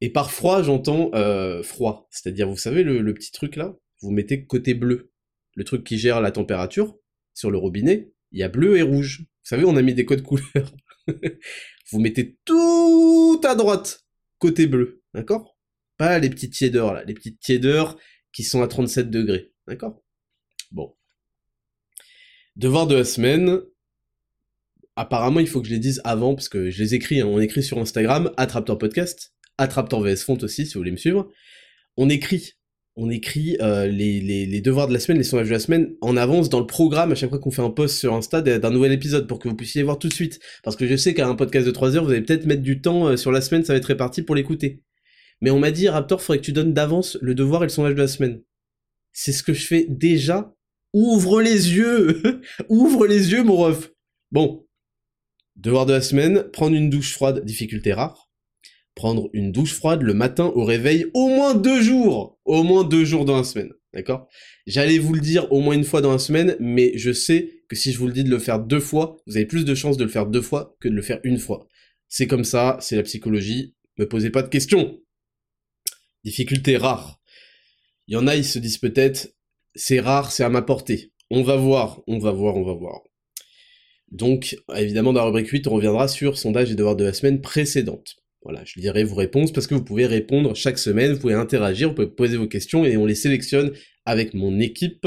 Et 0.01 0.11
par 0.11 0.33
froid, 0.33 0.65
j'entends 0.65 1.13
froid. 1.63 2.09
C'est-à-dire, 2.11 2.49
vous 2.49 2.57
savez, 2.57 2.83
le, 2.83 3.15
petit 3.15 3.31
truc 3.31 3.55
là, 3.55 3.77
vous 4.01 4.11
mettez 4.11 4.45
côté 4.47 4.75
bleu. 4.75 5.13
Le 5.55 5.63
truc 5.63 5.85
qui 5.85 5.97
gère 5.97 6.21
la 6.21 6.33
température, 6.33 6.99
sur 7.35 7.53
le 7.53 7.59
robinet, 7.59 8.11
il 8.33 8.41
y 8.41 8.43
a 8.43 8.49
bleu 8.49 8.79
et 8.79 8.83
rouge. 8.83 9.21
Vous 9.21 9.49
savez, 9.49 9.65
on 9.65 9.77
a 9.77 9.83
mis 9.83 9.95
des 9.95 10.05
codes 10.05 10.23
couleurs. 10.23 10.75
vous 11.91 12.01
mettez 12.01 12.39
tout 12.45 13.41
à 13.45 13.55
droite, 13.55 14.07
côté 14.39 14.67
bleu. 14.67 15.03
D'accord? 15.15 15.57
Pas 15.97 16.19
les 16.19 16.31
petites 16.31 16.53
tiédeurs 16.53 16.95
là, 16.95 17.05
les 17.05 17.15
petites 17.15 17.41
tiédeurs 17.41 17.99
qui 18.33 18.45
sont 18.45 18.63
à 18.63 18.69
37 18.69 19.11
degrés. 19.11 19.53
D'accord? 19.67 20.03
Bon. 20.71 20.95
Devoir 22.57 22.87
de 22.87 22.97
la 22.97 23.05
semaine, 23.05 23.61
apparemment, 24.97 25.41
il 25.41 25.49
faut 25.49 25.61
que 25.61 25.69
je 25.69 25.75
les 25.75 25.79
dise 25.79 26.01
avant, 26.05 26.35
parce 26.35 26.49
que 26.49 26.71
je 26.71 26.83
les 26.83 26.95
écris, 26.95 27.21
hein. 27.21 27.27
on 27.27 27.41
écrit 27.41 27.63
sur 27.63 27.79
Instagram, 27.79 28.33
Attraptor 28.37 28.79
Podcast, 28.79 29.33
Attrape-toi 29.57 30.01
VS 30.03 30.25
Font 30.25 30.39
aussi, 30.43 30.67
si 30.67 30.75
vous 30.75 30.81
voulez 30.81 30.91
me 30.91 30.97
suivre. 30.97 31.31
On 31.97 32.09
écrit, 32.09 32.53
on 33.01 33.11
écrit 33.11 33.57
euh, 33.61 33.87
les, 33.87 34.61
devoirs 34.61 34.89
de 34.89 34.93
la 34.93 34.99
semaine, 34.99 35.19
les 35.19 35.25
sondages 35.25 35.47
de 35.47 35.53
la 35.53 35.61
semaine 35.61 35.95
en 36.01 36.17
avance 36.17 36.49
dans 36.49 36.59
le 36.59 36.67
programme 36.67 37.13
à 37.13 37.15
chaque 37.15 37.31
fois 37.31 37.39
qu'on 37.39 37.53
fait 37.53 37.63
un 37.63 37.71
post 37.71 37.97
sur 37.97 38.13
Insta 38.13 38.43
d'un 38.43 38.71
nouvel 38.71 38.91
épisode 38.91 39.29
pour 39.29 39.39
que 39.39 39.49
vous 39.49 39.55
puissiez 39.55 39.85
voir 39.85 40.01
tout 40.01 40.09
de 40.09 40.13
suite. 40.13 40.41
Parce 40.65 40.75
que 40.75 40.85
je 40.85 40.97
sais 40.97 41.15
qu'à 41.15 41.29
un 41.29 41.37
podcast 41.37 41.65
de 41.65 41.71
3 41.71 41.95
heures, 41.97 42.05
vous 42.05 42.11
allez 42.11 42.23
peut-être 42.23 42.45
mettre 42.45 42.63
du 42.63 42.81
temps 42.81 43.07
euh, 43.07 43.17
sur 43.17 43.31
la 43.31 43.41
semaine, 43.41 43.65
ça 43.65 43.73
va 43.73 43.77
être 43.77 43.85
réparti 43.85 44.23
pour 44.23 44.35
l'écouter. 44.35 44.83
Mais 45.41 45.51
on 45.51 45.61
m'a 45.61 45.71
dit, 45.71 45.89
Raptor, 45.89 46.21
faudrait 46.21 46.41
que 46.41 46.45
tu 46.45 46.53
donnes 46.53 46.75
d'avance 46.75 47.17
le 47.21 47.37
devoir 47.37 47.63
et 47.63 47.67
le 47.67 47.71
sondage 47.71 47.95
de 47.95 48.01
la 48.01 48.09
semaine. 48.09 48.43
C'est 49.13 49.33
ce 49.33 49.45
que 49.45 49.55
je 49.55 49.65
fais 49.65 49.87
déjà. 49.89 50.53
Ouvre 50.93 51.41
les 51.41 51.75
yeux 51.77 52.21
Ouvre 52.69 53.07
les 53.07 53.31
yeux, 53.31 53.45
mon 53.45 53.59
ref 53.59 53.93
Bon. 54.33 54.67
Devoir 55.55 55.87
de 55.87 55.93
la 55.93 56.01
semaine, 56.01 56.51
prendre 56.53 56.75
une 56.75 56.91
douche 56.91 57.13
froide, 57.13 57.45
difficulté 57.45 57.93
rare 57.93 58.28
prendre 58.99 59.31
une 59.33 59.53
douche 59.53 59.75
froide 59.75 60.03
le 60.03 60.13
matin 60.13 60.47
au 60.57 60.65
réveil 60.65 61.07
au 61.15 61.29
moins 61.29 61.55
deux 61.55 61.81
jours, 61.81 62.37
au 62.45 62.65
moins 62.65 62.83
deux 62.83 63.05
jours 63.05 63.25
dans 63.25 63.37
la 63.37 63.45
semaine, 63.45 63.73
d'accord? 63.95 64.27
J'allais 64.67 64.99
vous 64.99 65.15
le 65.15 65.21
dire 65.21 65.51
au 65.53 65.61
moins 65.61 65.77
une 65.77 65.85
fois 65.85 66.01
dans 66.01 66.11
la 66.11 66.19
semaine, 66.19 66.57
mais 66.59 66.91
je 66.99 67.13
sais 67.13 67.63
que 67.69 67.77
si 67.77 67.93
je 67.93 67.99
vous 67.99 68.09
le 68.09 68.13
dis 68.13 68.25
de 68.25 68.29
le 68.29 68.41
faire 68.41 68.59
deux 68.59 68.81
fois, 68.81 69.17
vous 69.27 69.37
avez 69.37 69.47
plus 69.47 69.65
de 69.65 69.77
chances 69.77 69.99
de 69.99 70.03
le 70.03 70.11
faire 70.11 70.27
deux 70.27 70.43
fois 70.43 70.77
que 70.81 70.89
de 70.89 70.95
le 70.95 71.03
faire 71.03 71.21
une 71.23 71.39
fois. 71.39 71.69
C'est 72.09 72.27
comme 72.27 72.43
ça, 72.43 72.77
c'est 72.81 72.97
la 72.97 73.05
psychologie, 73.05 73.77
me 73.99 74.09
posez 74.09 74.31
pas 74.31 74.43
de 74.43 74.49
questions. 74.49 74.99
Difficulté 76.25 76.77
rare. 76.77 77.21
Il 78.09 78.15
y 78.15 78.17
en 78.17 78.27
a, 78.27 78.35
ils 78.35 78.45
se 78.45 78.59
disent 78.59 78.79
peut-être, 78.79 79.33
c'est 79.77 80.01
rare, 80.01 80.33
c'est 80.33 80.43
à 80.43 80.49
ma 80.49 80.63
portée. 80.63 81.13
On 81.31 81.45
va 81.45 81.55
voir, 81.55 82.03
on 82.09 82.19
va 82.19 82.33
voir, 82.33 82.57
on 82.57 82.65
va 82.65 82.73
voir. 82.73 83.03
Donc, 84.11 84.57
évidemment, 84.75 85.13
dans 85.13 85.21
la 85.21 85.27
rubrique 85.27 85.51
8, 85.51 85.69
on 85.69 85.75
reviendra 85.75 86.09
sur 86.09 86.37
sondage 86.37 86.73
et 86.73 86.75
devoirs 86.75 86.97
de 86.97 87.05
la 87.05 87.13
semaine 87.13 87.41
précédente. 87.41 88.17
Voilà, 88.43 88.63
je 88.65 88.81
lirai 88.81 89.05
vos 89.05 89.17
réponses 89.17 89.53
parce 89.53 89.67
que 89.67 89.75
vous 89.75 89.85
pouvez 89.85 90.07
répondre 90.07 90.55
chaque 90.55 90.79
semaine, 90.79 91.13
vous 91.13 91.19
pouvez 91.19 91.35
interagir, 91.35 91.89
vous 91.89 91.95
pouvez 91.95 92.09
poser 92.09 92.37
vos 92.37 92.47
questions 92.47 92.85
et 92.85 92.97
on 92.97 93.05
les 93.05 93.15
sélectionne 93.15 93.73
avec 94.05 94.33
mon 94.35 94.59
équipe 94.61 95.07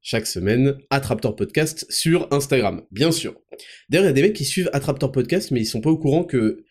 chaque 0.00 0.26
semaine, 0.26 0.76
Attraptor 0.90 1.34
Podcast 1.34 1.86
sur 1.88 2.28
Instagram, 2.30 2.82
bien 2.90 3.10
sûr. 3.10 3.40
D'ailleurs, 3.88 4.04
il 4.04 4.08
y 4.08 4.10
a 4.10 4.12
des 4.12 4.22
mecs 4.22 4.34
qui 4.34 4.44
suivent 4.44 4.68
Attraptor 4.74 5.10
Podcast, 5.10 5.50
mais 5.50 5.60
ils 5.60 5.66
sont 5.66 5.80
pas 5.80 5.90
au 5.90 5.96
courant 5.96 6.24
que 6.24 6.62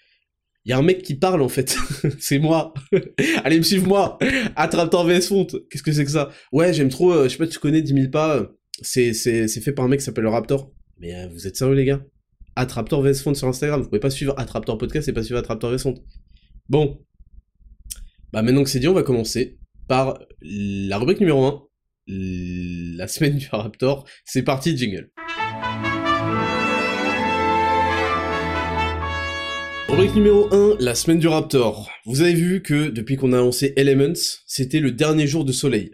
il 0.65 0.69
y 0.69 0.74
a 0.74 0.77
un 0.77 0.84
mec 0.84 1.01
qui 1.01 1.15
parle 1.15 1.41
en 1.41 1.50
fait, 1.50 1.75
c'est 2.19 2.39
moi. 2.39 2.74
Allez 3.43 3.57
me 3.57 3.63
suivre 3.63 3.88
moi, 3.88 4.17
Attraptor 4.55 5.05
VS 5.05 5.27
Font. 5.27 5.48
Qu'est-ce 5.69 5.84
que 5.84 5.91
c'est 5.91 6.05
que 6.05 6.12
ça? 6.12 6.29
Ouais, 6.53 6.74
j'aime 6.74 6.89
trop. 6.89 7.12
Euh, 7.12 7.24
je 7.24 7.29
sais 7.29 7.38
pas, 7.38 7.48
tu 7.48 7.60
connais 7.60 7.81
10 7.81 7.93
000 7.93 8.10
pas. 8.10 8.50
C'est 8.81 9.13
c'est 9.13 9.48
c'est 9.48 9.62
fait 9.62 9.74
par 9.74 9.86
un 9.86 9.88
mec 9.88 10.00
qui 10.00 10.05
s'appelle 10.05 10.27
Raptor. 10.27 10.72
Mais 11.00 11.13
euh, 11.15 11.27
vous 11.27 11.48
êtes 11.48 11.57
sérieux 11.57 11.75
les 11.75 11.86
gars? 11.86 12.01
Attraptor 12.55 13.01
VS 13.01 13.33
sur 13.33 13.48
Instagram. 13.48 13.81
Vous 13.81 13.89
pouvez 13.89 14.00
pas 14.00 14.10
suivre 14.10 14.36
Attraptor 14.38 14.77
Podcast 14.77 15.07
et 15.07 15.13
pas 15.13 15.24
suivre 15.24 15.39
Attraptor 15.39 15.72
VS 15.72 15.88
Bon. 16.69 17.00
Bah 18.31 18.41
maintenant 18.41 18.63
que 18.63 18.69
c'est 18.69 18.79
dit, 18.79 18.88
on 18.88 18.93
va 18.93 19.03
commencer 19.03 19.57
par 19.88 20.19
la 20.41 20.98
rubrique 20.98 21.19
numéro 21.19 21.45
1. 21.45 21.63
La 22.07 23.07
semaine 23.07 23.38
du 23.38 23.48
Raptor. 23.51 24.05
C'est 24.25 24.43
parti, 24.43 24.77
jingle. 24.77 25.10
Rubrique 29.89 30.15
numéro 30.15 30.53
1, 30.53 30.77
la 30.79 30.95
semaine 30.95 31.19
du 31.19 31.27
Raptor. 31.27 31.89
Vous 32.05 32.22
avez 32.22 32.33
vu 32.33 32.62
que 32.62 32.89
depuis 32.89 33.15
qu'on 33.15 33.33
a 33.33 33.38
annoncé 33.38 33.74
Elements, 33.77 34.41
c'était 34.45 34.79
le 34.79 34.91
dernier 34.91 35.27
jour 35.27 35.45
de 35.45 35.51
soleil. 35.51 35.91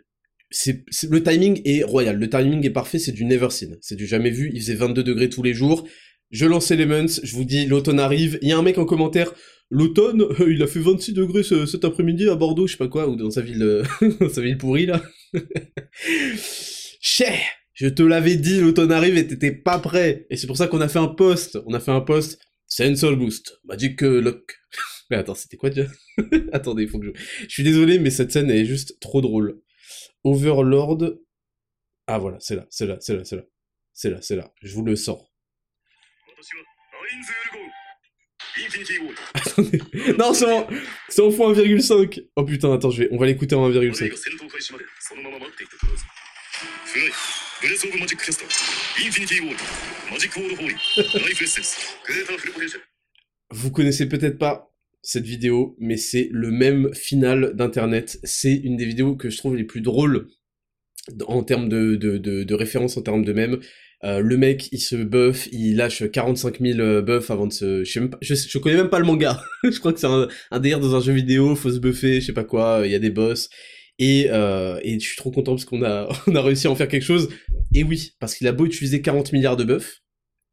Le 1.04 1.20
timing 1.22 1.62
est 1.64 1.84
royal, 1.84 2.18
le 2.18 2.30
timing 2.30 2.66
est 2.66 2.72
parfait, 2.72 2.98
c'est 2.98 3.12
du 3.12 3.24
never 3.24 3.50
seen, 3.52 3.78
c'est 3.82 3.96
du 3.96 4.08
jamais 4.08 4.32
vu, 4.32 4.50
il 4.54 4.62
faisait 4.62 4.74
22 4.74 5.04
degrés 5.04 5.30
tous 5.30 5.44
les 5.44 5.54
jours, 5.54 5.86
je 6.32 6.46
lance 6.46 6.72
Elements, 6.72 7.08
je 7.24 7.36
vous 7.36 7.44
dis, 7.44 7.66
l'automne 7.66 8.00
arrive. 8.00 8.38
Il 8.42 8.50
y 8.50 8.52
a 8.52 8.58
un 8.58 8.62
mec 8.62 8.78
en 8.78 8.86
commentaire, 8.86 9.34
l'automne, 9.70 10.26
il 10.48 10.62
a 10.62 10.68
fait 10.68 10.80
26 10.80 11.14
degrés 11.14 11.44
cet 11.44 11.86
après-midi 11.86 12.30
à 12.30 12.36
Bordeaux, 12.36 12.68
je 12.68 12.74
sais 12.74 12.78
pas 12.78 12.88
quoi, 12.88 13.08
ou 13.08 13.16
dans 13.16 13.32
sa 13.32 13.42
ville, 13.42 13.64
euh, 13.64 13.84
dans 14.20 14.30
sa 14.30 14.42
ville 14.42 14.58
pourrie, 14.58 14.86
là. 14.86 15.02
Chais 17.02 17.40
Je 17.74 17.88
te 17.88 18.04
l'avais 18.04 18.36
dit, 18.36 18.60
l'automne 18.60 18.92
arrive 18.92 19.18
et 19.18 19.28
t'étais 19.28 19.52
pas 19.52 19.80
prêt. 19.80 20.28
Et 20.30 20.38
c'est 20.38 20.48
pour 20.48 20.58
ça 20.58 20.68
qu'on 20.68 20.82
a 20.82 20.88
fait 20.88 21.00
un 21.00 21.08
post. 21.08 21.58
On 21.66 21.74
a 21.74 21.80
fait 21.80 21.92
un 21.92 22.02
post, 22.02 22.40
Sensor 22.68 23.16
Boost, 23.16 23.60
Magic 23.66 24.02
Lock. 24.02 24.58
Mais 25.10 25.18
attends, 25.18 25.36
c'était 25.36 25.58
quoi 25.58 25.70
déjà? 25.70 25.90
Attendez, 26.54 26.84
il 26.84 26.90
faut 26.90 27.00
que 27.00 27.08
je... 27.08 27.12
Je 27.48 27.48
suis 27.48 27.64
désolé, 27.64 27.98
mais 27.98 28.12
cette 28.12 28.32
scène 28.32 28.52
est 28.52 28.66
juste 28.66 29.00
trop 29.00 29.22
drôle. 29.22 29.60
Overlord... 30.24 31.16
Ah 32.06 32.18
voilà, 32.18 32.38
c'est 32.40 32.56
là, 32.56 32.68
c'est 32.70 32.88
là, 32.88 32.98
c'est 33.00 33.16
là, 33.16 33.24
c'est 33.24 33.36
là. 33.36 33.44
C'est 33.94 34.10
là, 34.10 34.22
c'est 34.22 34.36
là. 34.36 34.54
Je 34.62 34.74
vous 34.74 34.84
le 34.84 34.96
sors. 34.96 35.29
Non, 40.18 40.34
c'est 40.34 40.52
en, 40.52 40.68
c'est 41.10 41.22
en 41.22 41.32
fois 41.32 41.54
1,5. 41.54 42.24
Oh 42.36 42.44
putain, 42.44 42.74
attends, 42.74 42.90
je 42.90 43.04
vais, 43.04 43.10
on 43.12 43.18
va 43.18 43.26
l'écouter 43.26 43.56
en 43.56 43.70
1,5. 43.70 44.10
vous 53.52 53.72
connaissez 53.72 54.08
peut-être 54.08 54.38
pas 54.38 54.72
cette 55.02 55.26
vidéo, 55.26 55.76
mais 55.80 55.98
c'est 55.98 56.30
le 56.32 56.52
même 56.52 56.94
final 56.94 57.54
d'internet. 57.56 58.20
C'est 58.24 58.56
une 58.56 58.78
des 58.78 58.86
vidéos 58.86 59.16
que 59.16 59.30
je 59.30 59.38
trouve 59.38 59.56
les 59.56 59.64
plus 59.64 59.82
drôles 59.82 60.28
en 61.28 61.44
termes 61.44 61.70
de, 61.70 61.96
de, 61.96 62.18
de, 62.18 62.54
référence, 62.54 62.98
en 62.98 63.02
termes 63.02 63.24
de 63.24 63.34
même. 63.34 63.60
Euh, 64.06 64.20
le 64.20 64.38
mec, 64.38 64.70
il 64.72 64.80
se 64.80 64.96
buff, 64.96 65.50
il 65.52 65.76
lâche 65.76 66.10
45 66.10 66.60
000 66.62 66.80
euh, 66.80 67.02
buffs 67.02 67.32
avant 67.32 67.48
de 67.48 67.52
se... 67.52 67.84
Je, 67.84 68.00
même 68.00 68.10
pas, 68.10 68.18
je, 68.22 68.58
connais 68.58 68.78
même 68.78 68.90
pas 68.90 69.00
le 69.00 69.06
manga. 69.06 69.42
je 69.64 69.78
crois 69.80 69.92
que 69.92 70.00
c'est 70.00 70.08
un, 70.08 70.28
un 70.52 70.60
délire 70.60 70.80
dans 70.80 70.96
un 70.96 71.02
jeu 71.02 71.12
vidéo, 71.12 71.56
faut 71.56 71.72
se 71.72 71.80
buffer, 71.80 72.22
je 72.22 72.28
sais 72.28 72.34
pas 72.34 72.46
quoi, 72.46 72.84
il 72.86 72.92
y 72.92 72.96
a 72.96 73.00
des 73.00 73.10
boss. 73.10 73.50
Et, 73.98 74.28
euh, 74.30 74.80
et 74.84 74.98
je 74.98 75.06
suis 75.06 75.18
trop 75.18 75.32
content 75.32 75.52
parce 75.52 75.66
qu'on 75.66 75.84
a, 75.84 76.08
on 76.28 76.36
a 76.36 76.42
réussi 76.42 76.68
à 76.68 76.72
en 76.72 76.76
faire 76.76 76.88
quelque 76.88 77.04
chose. 77.04 77.30
Et 77.74 77.84
oui, 77.84 78.14
parce 78.20 78.36
qu'il 78.36 78.48
a 78.48 78.54
beau 78.54 78.66
utiliser 78.66 79.02
40 79.02 79.34
milliards 79.34 79.58
de 79.58 79.66
buffs, 79.66 80.02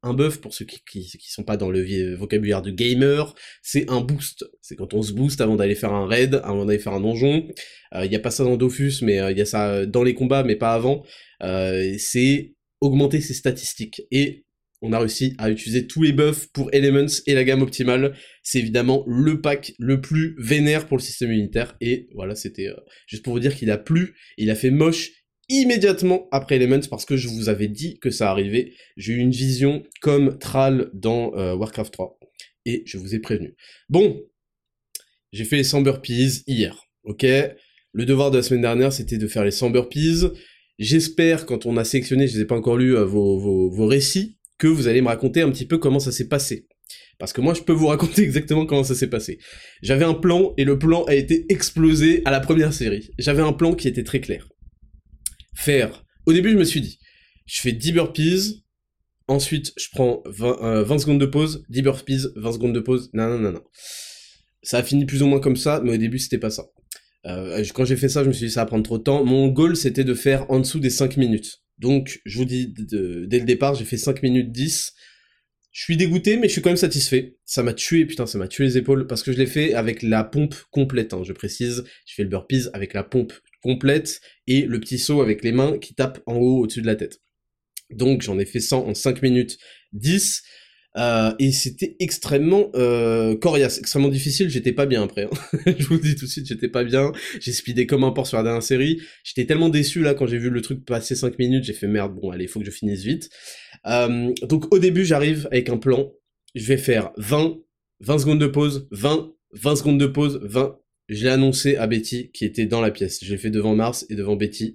un 0.03 0.13
buff, 0.13 0.41
pour 0.41 0.53
ceux 0.53 0.65
qui, 0.65 0.81
qui, 0.85 1.33
sont 1.33 1.43
pas 1.43 1.57
dans 1.57 1.71
le 1.71 2.15
vocabulaire 2.15 2.63
de 2.63 2.71
gamer, 2.71 3.35
c'est 3.63 3.91
un 3.91 4.01
boost. 4.01 4.45
C'est 4.61 4.77
quand 4.77 4.95
on 4.95 5.03
se 5.03 5.13
booste 5.13 5.41
avant 5.41 5.57
d'aller 5.57 5.75
faire 5.75 5.93
un 5.93 6.07
raid, 6.07 6.41
avant 6.45 6.65
d'aller 6.65 6.79
faire 6.79 6.93
un 6.93 7.01
donjon. 7.01 7.49
Il 7.93 7.99
euh, 7.99 8.09
n'y 8.09 8.17
a 8.17 8.21
pas 8.21 8.31
ça 8.31 8.45
dans 8.45 8.57
Dofus, 8.57 9.03
mais 9.03 9.17
il 9.33 9.39
y 9.39 9.41
a 9.41 9.47
ça 9.47 9.87
dans 9.87 10.03
les 10.03 10.15
combats, 10.15 10.45
mais 10.45 10.57
pas 10.57 10.75
avant. 10.75 11.05
c'est 11.41 12.56
augmenter 12.81 13.21
ses 13.21 13.35
statistiques. 13.35 14.03
Et 14.11 14.45
on 14.83 14.93
a 14.93 14.99
réussi 14.99 15.35
à 15.39 15.51
utiliser 15.51 15.87
tous 15.87 16.03
les 16.03 16.13
buffs 16.13 16.49
pour 16.53 16.69
Elements 16.73 17.23
et 17.27 17.35
la 17.35 17.45
gamme 17.45 17.63
optimale. 17.63 18.15
C'est 18.43 18.59
évidemment 18.59 19.05
le 19.07 19.41
pack 19.41 19.73
le 19.79 20.01
plus 20.01 20.37
vénère 20.39 20.87
pour 20.87 20.99
le 20.99 21.03
système 21.03 21.31
unitaire. 21.31 21.77
Et 21.81 22.09
voilà, 22.15 22.35
c'était 22.35 22.69
euh, 22.69 22.77
juste 23.07 23.25
pour 23.25 23.33
vous 23.33 23.41
dire 23.41 23.55
qu'il 23.55 23.71
a 23.71 23.79
plu, 23.79 24.15
il 24.37 24.51
a 24.51 24.55
fait 24.55 24.71
moche 24.71 25.11
immédiatement 25.49 26.29
après 26.33 26.57
Elements 26.57 26.89
parce 26.91 27.05
que 27.05 27.17
je 27.17 27.29
vous 27.29 27.49
avais 27.49 27.69
dit 27.69 27.99
que 27.99 28.11
ça 28.11 28.31
arrivait. 28.31 28.73
J'ai 28.97 29.15
eu 29.15 29.19
une 29.19 29.31
vision 29.31 29.83
comme 30.01 30.39
Thrall 30.39 30.91
dans 30.93 31.35
euh, 31.37 31.55
Warcraft 31.55 31.93
3. 31.93 32.19
Et 32.67 32.83
je 32.85 32.99
vous 32.99 33.15
ai 33.15 33.21
prévenu. 33.21 33.55
Bon, 33.89 34.21
j'ai 35.33 35.45
fait 35.45 35.57
les 35.57 35.65
100 35.65 35.83
burpees 35.83 36.43
hier, 36.47 36.77
ok? 37.05 37.25
Le 37.93 38.05
devoir 38.05 38.31
de 38.31 38.39
la 38.39 38.43
semaine 38.43 38.63
dernière, 38.63 38.93
c'était 38.93 39.19
de 39.19 39.27
faire 39.27 39.45
les 39.45 39.53
100 39.53 39.71
burpees. 39.71 40.25
J'espère, 40.79 41.47
quand 41.47 41.67
on 41.67 41.77
a 41.77 41.85
sélectionné, 41.85 42.27
je 42.27 42.37
ne 42.37 42.43
ai 42.43 42.45
pas 42.45 42.57
encore 42.57 42.77
lus, 42.77 42.97
euh, 42.97 43.05
vos, 43.05 43.39
vos, 43.39 43.71
vos 43.71 43.87
récits, 43.87 44.39
que 44.59 44.67
vous 44.67 44.89
allez 44.89 45.01
me 45.01 45.09
raconter 45.09 45.43
un 45.43 45.51
petit 45.51 45.67
peu 45.67 45.79
comment 45.79 46.01
ça 46.01 46.13
s'est 46.13 46.29
passé. 46.29 46.67
Parce 47.19 47.33
que 47.33 47.41
moi, 47.41 47.55
je 47.55 47.63
peux 47.63 47.73
vous 47.73 47.87
raconter 47.87 48.23
exactement 48.25 48.67
comment 48.67 48.85
ça 48.85 48.95
s'est 48.95 49.09
passé. 49.09 49.39
J'avais 49.83 50.05
un 50.05 50.15
plan, 50.15 50.53
et 50.57 50.65
le 50.65 50.79
plan 50.79 51.05
a 51.05 51.15
été 51.15 51.47
explosé 51.49 52.23
à 52.25 52.31
la 52.31 52.41
première 52.41 52.73
série. 52.73 53.11
J'avais 53.19 53.43
un 53.43 53.53
plan 53.53 53.75
qui 53.75 53.89
était 53.89 54.05
très 54.05 54.21
clair. 54.21 54.49
Faire... 55.55 56.03
Au 56.27 56.33
début, 56.33 56.51
je 56.51 56.57
me 56.57 56.65
suis 56.65 56.81
dit, 56.81 56.99
je 57.47 57.61
fais 57.61 57.71
10 57.71 57.93
burpees, 57.93 58.65
ensuite, 59.29 59.73
je 59.77 59.87
prends 59.93 60.23
20, 60.27 60.83
20 60.83 60.95
euh, 60.95 60.99
secondes 60.99 61.21
de 61.21 61.27
pause, 61.27 61.63
10 61.69 61.83
burpees, 61.83 62.27
20 62.35 62.53
secondes 62.53 62.75
de 62.75 62.81
pause, 62.81 63.11
non, 63.13 63.29
non, 63.29 63.39
non, 63.39 63.53
non. 63.53 63.63
Ça 64.63 64.79
a 64.79 64.83
fini 64.83 65.07
plus 65.07 65.23
ou 65.23 65.27
moins 65.29 65.39
comme 65.39 65.55
ça, 65.55 65.81
mais 65.85 65.93
au 65.93 65.97
début, 65.97 66.19
c'était 66.19 66.39
pas 66.39 66.51
ça. 66.51 66.65
Euh, 67.27 67.65
quand 67.75 67.85
j'ai 67.85 67.97
fait 67.97 68.09
ça, 68.09 68.23
je 68.23 68.29
me 68.29 68.33
suis 68.33 68.47
dit 68.47 68.53
ça 68.53 68.61
va 68.61 68.67
prendre 68.67 68.85
trop 68.85 68.99
de 68.99 69.03
temps. 69.03 69.25
Mon 69.25 69.49
goal, 69.49 69.77
c'était 69.77 70.05
de 70.05 70.15
faire 70.15 70.51
en 70.51 70.61
dessous 70.61 70.79
des 70.79 70.91
5 70.91 71.17
minutes. 71.17 71.63
Donc, 71.79 72.21
je 72.25 72.39
vous 72.39 72.45
dis, 72.45 72.69
dès 72.69 73.39
le 73.39 73.45
départ, 73.45 73.75
j'ai 73.75 73.85
fait 73.85 73.97
5 73.99 74.23
minutes 74.23 74.51
10. 74.51 74.95
Je 75.73 75.83
suis 75.83 75.99
dégoûté, 75.99 76.39
mais 76.39 76.49
je 76.49 76.53
suis 76.53 76.63
quand 76.63 76.71
même 76.71 76.77
satisfait. 76.79 77.37
Ça 77.45 77.63
m'a 77.63 77.75
tué, 77.75 78.07
putain, 78.07 78.27
ça 78.27 78.39
m'a 78.39 78.49
tué 78.49 78.65
les 78.65 78.79
épaules, 78.79 79.07
parce 79.07 79.23
que 79.23 79.31
je 79.31 79.37
l'ai 79.37 79.47
fait 79.47 79.75
avec 79.75 80.03
la 80.03 80.25
pompe 80.25 80.55
complète, 80.71 81.13
hein, 81.13 81.23
je 81.23 81.35
précise. 81.35 81.85
Je 82.07 82.15
fais 82.15 82.23
le 82.23 82.31
burpees 82.31 82.71
avec 82.73 82.95
la 82.95 83.03
pompe 83.03 83.35
complète, 83.63 84.23
et 84.47 84.63
le 84.63 84.81
petit 84.81 84.99
saut 84.99 85.21
avec 85.21 85.45
les 85.45 85.53
mains 85.53 85.79
qui 85.79 85.95
tapent 85.95 86.23
en 86.25 86.37
haut 86.37 86.61
au-dessus 86.61 86.81
de 86.81 86.87
la 86.87 86.97
tête. 86.97 87.21
Donc, 87.91 88.23
j'en 88.23 88.39
ai 88.39 88.47
fait 88.47 88.61
100 88.61 88.87
en 88.87 88.95
5 88.95 89.21
minutes 89.21 89.59
10. 89.93 90.43
Euh, 90.97 91.33
et 91.39 91.53
c'était 91.53 91.97
extrêmement 92.01 92.71
euh, 92.75 93.37
coriace, 93.37 93.79
extrêmement 93.79 94.09
difficile, 94.09 94.49
j'étais 94.49 94.73
pas 94.73 94.87
bien 94.87 95.03
après. 95.03 95.25
Hein. 95.25 95.59
je 95.79 95.87
vous 95.87 95.99
dis 95.99 96.15
tout 96.15 96.25
de 96.25 96.31
suite, 96.31 96.47
j'étais 96.47 96.69
pas 96.69 96.85
bien. 96.85 97.13
J'ai 97.41 97.53
speedé 97.53 97.87
comme 97.87 98.05
un 98.05 98.13
porc 98.13 98.27
sur 98.27 98.39
la 98.39 98.43
dernière 98.43 98.63
série. 98.63 99.01
J'étais 99.23 99.45
tellement 99.47 99.69
déçu 99.69 100.01
là 100.03 100.15
quand 100.15 100.27
j'ai 100.27 100.39
vu 100.39 100.49
le 100.49 100.63
truc 100.63 100.85
passer 100.85 101.15
5 101.15 101.39
minutes, 101.39 101.65
j'ai 101.65 101.75
fait 101.75 101.87
merde, 101.87 102.15
bon 102.15 102.31
allez, 102.31 102.47
faut 102.47 102.61
que 102.61 102.67
je 102.67 102.71
finisse 102.71 103.03
vite. 103.03 103.29
Euh, 103.87 104.33
donc 104.43 104.73
au 104.73 104.79
début 104.79 105.05
j'arrive 105.05 105.49
avec 105.51 105.69
un 105.69 105.77
plan, 105.77 106.13
je 106.55 106.65
vais 106.65 106.79
faire 106.79 107.13
20, 107.19 107.59
20 108.01 108.19
secondes 108.19 108.41
de 108.41 108.47
pause, 108.47 108.89
20, 108.91 109.33
20 109.53 109.77
secondes 109.77 110.01
de 110.01 110.07
pause, 110.07 110.41
20. 110.43 110.79
Je 111.09 111.25
l'ai 111.25 111.31
annoncé 111.31 111.77
à 111.77 111.87
Betty 111.87 112.31
qui 112.33 112.45
était 112.45 112.67
dans 112.67 112.81
la 112.81 112.91
pièce. 112.91 113.23
Je 113.23 113.31
l'ai 113.31 113.39
fait 113.39 113.51
devant 113.51 113.77
Mars 113.77 114.07
et 114.09 114.17
devant 114.17 114.35
Betty. 114.35 114.73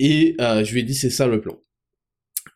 Et 0.00 0.34
euh, 0.40 0.64
je 0.64 0.72
lui 0.72 0.80
ai 0.80 0.82
dit 0.82 0.94
c'est 0.94 1.10
ça 1.10 1.26
le 1.26 1.40
plan. 1.40 1.60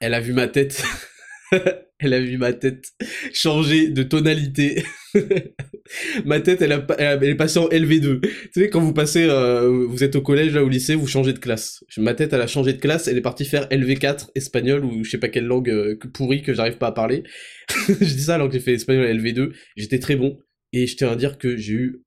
Elle 0.00 0.14
a 0.14 0.20
vu 0.20 0.32
ma 0.32 0.48
tête. 0.48 0.82
elle 2.00 2.14
a 2.14 2.20
vu 2.20 2.38
ma 2.38 2.52
tête 2.52 2.92
changer 3.32 3.88
de 3.88 4.02
tonalité. 4.02 4.82
ma 6.24 6.40
tête, 6.40 6.62
elle, 6.62 6.72
est 6.72 7.34
passée 7.34 7.58
en 7.58 7.68
LV2. 7.68 8.20
Tu 8.20 8.50
sais, 8.52 8.70
quand 8.70 8.80
vous 8.80 8.92
passez, 8.92 9.24
euh, 9.24 9.86
vous 9.86 10.04
êtes 10.04 10.16
au 10.16 10.22
collège, 10.22 10.54
là, 10.54 10.62
au 10.62 10.68
lycée, 10.68 10.94
vous 10.94 11.06
changez 11.06 11.32
de 11.32 11.38
classe. 11.38 11.84
Ma 11.96 12.14
tête, 12.14 12.32
elle 12.32 12.40
a 12.40 12.46
changé 12.46 12.72
de 12.72 12.80
classe, 12.80 13.08
elle 13.08 13.16
est 13.16 13.22
partie 13.22 13.44
faire 13.44 13.66
LV4, 13.68 14.30
espagnol, 14.34 14.84
ou 14.84 15.04
je 15.04 15.10
sais 15.10 15.18
pas 15.18 15.28
quelle 15.28 15.46
langue 15.46 15.70
euh, 15.70 15.98
pourrie 16.12 16.42
que 16.42 16.54
j'arrive 16.54 16.78
pas 16.78 16.88
à 16.88 16.92
parler. 16.92 17.24
je 17.88 17.94
dis 17.94 18.22
ça 18.22 18.36
alors 18.36 18.48
que 18.48 18.54
j'ai 18.54 18.60
fait 18.60 18.74
espagnol 18.74 19.06
LV2, 19.06 19.52
j'étais 19.76 19.98
très 19.98 20.16
bon, 20.16 20.38
et 20.72 20.86
je 20.86 20.96
tiens 20.96 21.10
à 21.10 21.16
dire 21.16 21.38
que 21.38 21.56
j'ai 21.56 21.74
eu 21.74 22.02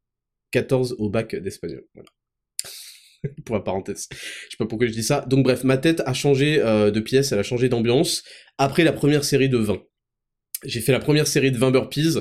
14 0.51 0.95
au 1.00 1.10
bac 1.10 1.36
d'espagnol. 1.36 1.83
Voilà. 1.93 2.10
pour 3.45 3.55
la 3.55 3.61
parenthèse. 3.61 4.07
Je 4.11 4.51
sais 4.51 4.57
pas 4.57 4.65
pourquoi 4.65 4.87
je 4.87 4.93
dis 4.93 5.03
ça. 5.03 5.25
Donc 5.27 5.43
bref, 5.43 5.63
ma 5.63 5.77
tête 5.77 6.01
a 6.05 6.13
changé 6.13 6.59
euh, 6.59 6.91
de 6.91 6.99
pièce, 6.99 7.31
elle 7.31 7.39
a 7.39 7.43
changé 7.43 7.69
d'ambiance 7.69 8.23
après 8.57 8.83
la 8.83 8.93
première 8.93 9.23
série 9.23 9.49
de 9.49 9.57
20. 9.57 9.81
J'ai 10.65 10.81
fait 10.81 10.91
la 10.91 10.99
première 10.99 11.27
série 11.27 11.51
de 11.51 11.57
20 11.57 11.71
burpees, 11.71 12.17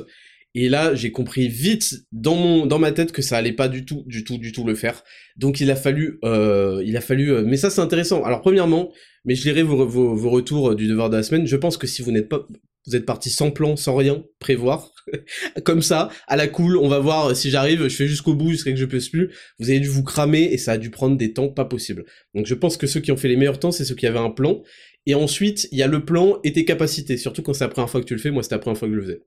et 0.55 0.69
là, 0.69 0.95
j'ai 0.95 1.13
compris 1.13 1.49
vite 1.49 1.95
dans 2.11 2.35
mon 2.35 2.67
dans 2.67 2.79
ma 2.79 2.91
tête 2.91 3.13
que 3.13 3.23
ça 3.23 3.37
allait 3.37 3.53
pas 3.53 3.69
du 3.69 3.85
tout, 3.85 4.03
du 4.07 4.25
tout, 4.25 4.37
du 4.39 4.51
tout 4.51 4.65
le 4.65 4.75
faire. 4.75 5.05
Donc 5.37 5.61
il 5.61 5.71
a 5.71 5.77
fallu, 5.77 6.19
euh, 6.25 6.83
il 6.85 6.97
a 6.97 7.01
fallu. 7.01 7.33
Euh, 7.33 7.45
mais 7.47 7.57
ça 7.57 7.71
c'est 7.71 7.81
intéressant. 7.81 8.25
Alors 8.25 8.41
premièrement, 8.41 8.91
mais 9.25 9.35
je 9.37 9.45
lirai 9.49 9.63
vos, 9.63 9.87
vos, 9.87 10.17
vos, 10.17 10.31
retours 10.31 10.75
du 10.75 10.89
devoir 10.89 11.09
de 11.09 11.17
la 11.17 11.23
semaine. 11.23 11.47
Je 11.47 11.57
pense 11.57 11.77
que 11.77 11.87
si 11.87 12.03
vous 12.03 12.11
n'êtes 12.11 12.29
pas, 12.29 12.49
vous 12.87 12.97
êtes 12.97 13.07
parti 13.07 13.31
sans 13.31 13.53
plan, 13.53 13.77
sans 13.77 13.95
rien 13.95 14.25
prévoir, 14.41 14.91
comme 15.65 15.83
ça, 15.83 16.11
à 16.27 16.37
la 16.37 16.49
cool. 16.49 16.77
On 16.77 16.89
va 16.89 16.99
voir 16.99 17.37
si 17.37 17.51
j'arrive. 17.51 17.85
Je 17.85 17.95
fais 17.95 18.07
jusqu'au 18.07 18.35
bout 18.35 18.51
jusqu'à 18.51 18.71
que 18.71 18.79
je 18.79 18.85
puisse 18.85 19.09
plus. 19.09 19.31
Vous 19.59 19.71
avez 19.71 19.81
dû 19.81 19.89
vous 19.89 20.05
cramer 20.05 20.43
et 20.53 20.59
ça 20.59 20.73
a 20.73 20.79
dû 20.79 20.91
prendre 20.91 21.17
des 21.17 21.33
temps 21.33 21.49
pas 21.49 21.65
possibles. 21.65 22.05
Donc 22.35 22.47
je 22.47 22.55
pense 22.55 22.77
que 22.77 22.87
ceux 22.87 23.01
qui 23.01 23.13
ont 23.13 23.17
fait 23.17 23.29
les 23.29 23.37
meilleurs 23.37 23.59
temps, 23.59 23.73
c'est 23.73 23.85
ceux 23.85 23.95
qui 23.95 24.07
avaient 24.07 24.19
un 24.19 24.31
plan. 24.31 24.63
Et 25.07 25.15
ensuite, 25.15 25.69
il 25.73 25.79
y 25.79 25.83
a 25.83 25.87
le 25.87 26.05
plan 26.05 26.39
et 26.45 26.53
tes 26.53 26.65
capacités. 26.65 27.17
Surtout 27.17 27.43
quand 27.43 27.55
c'est 27.55 27.65
la 27.65 27.71
première 27.71 27.91
fois 27.91 28.01
que 28.01 28.07
tu 28.07 28.15
le 28.15 28.21
fais. 28.21 28.31
Moi, 28.31 28.43
c'était 28.43 28.57
la 28.57 28.61
première 28.61 28.79
fois 28.79 28.89
que 28.89 28.95
je 28.95 28.99
le 28.99 29.05
faisais. 29.05 29.23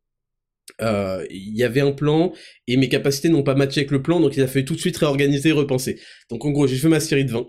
Euh, 0.82 1.26
il 1.30 1.56
y 1.56 1.64
avait 1.64 1.82
un 1.82 1.92
plan 1.92 2.34
et 2.68 2.78
mes 2.78 2.90
capacités 2.90 3.30
n'ont 3.30 3.44
pas 3.44 3.56
matché 3.56 3.82
avec 3.82 3.92
le 3.92 4.02
plan, 4.02 4.20
donc 4.20 4.38
il 4.38 4.42
a 4.42 4.48
fallu 4.48 4.66
tout 4.66 4.76
de 4.76 4.80
suite 4.80 4.98
réorganiser 4.98 5.50
et 5.50 5.52
repenser. 5.52 6.00
Donc 6.30 6.46
en 6.46 6.52
gros, 6.52 6.68
j'ai 6.68 6.78
fait 6.78 6.88
ma 6.88 7.00
série 7.00 7.26
de 7.26 7.32
20. 7.32 7.48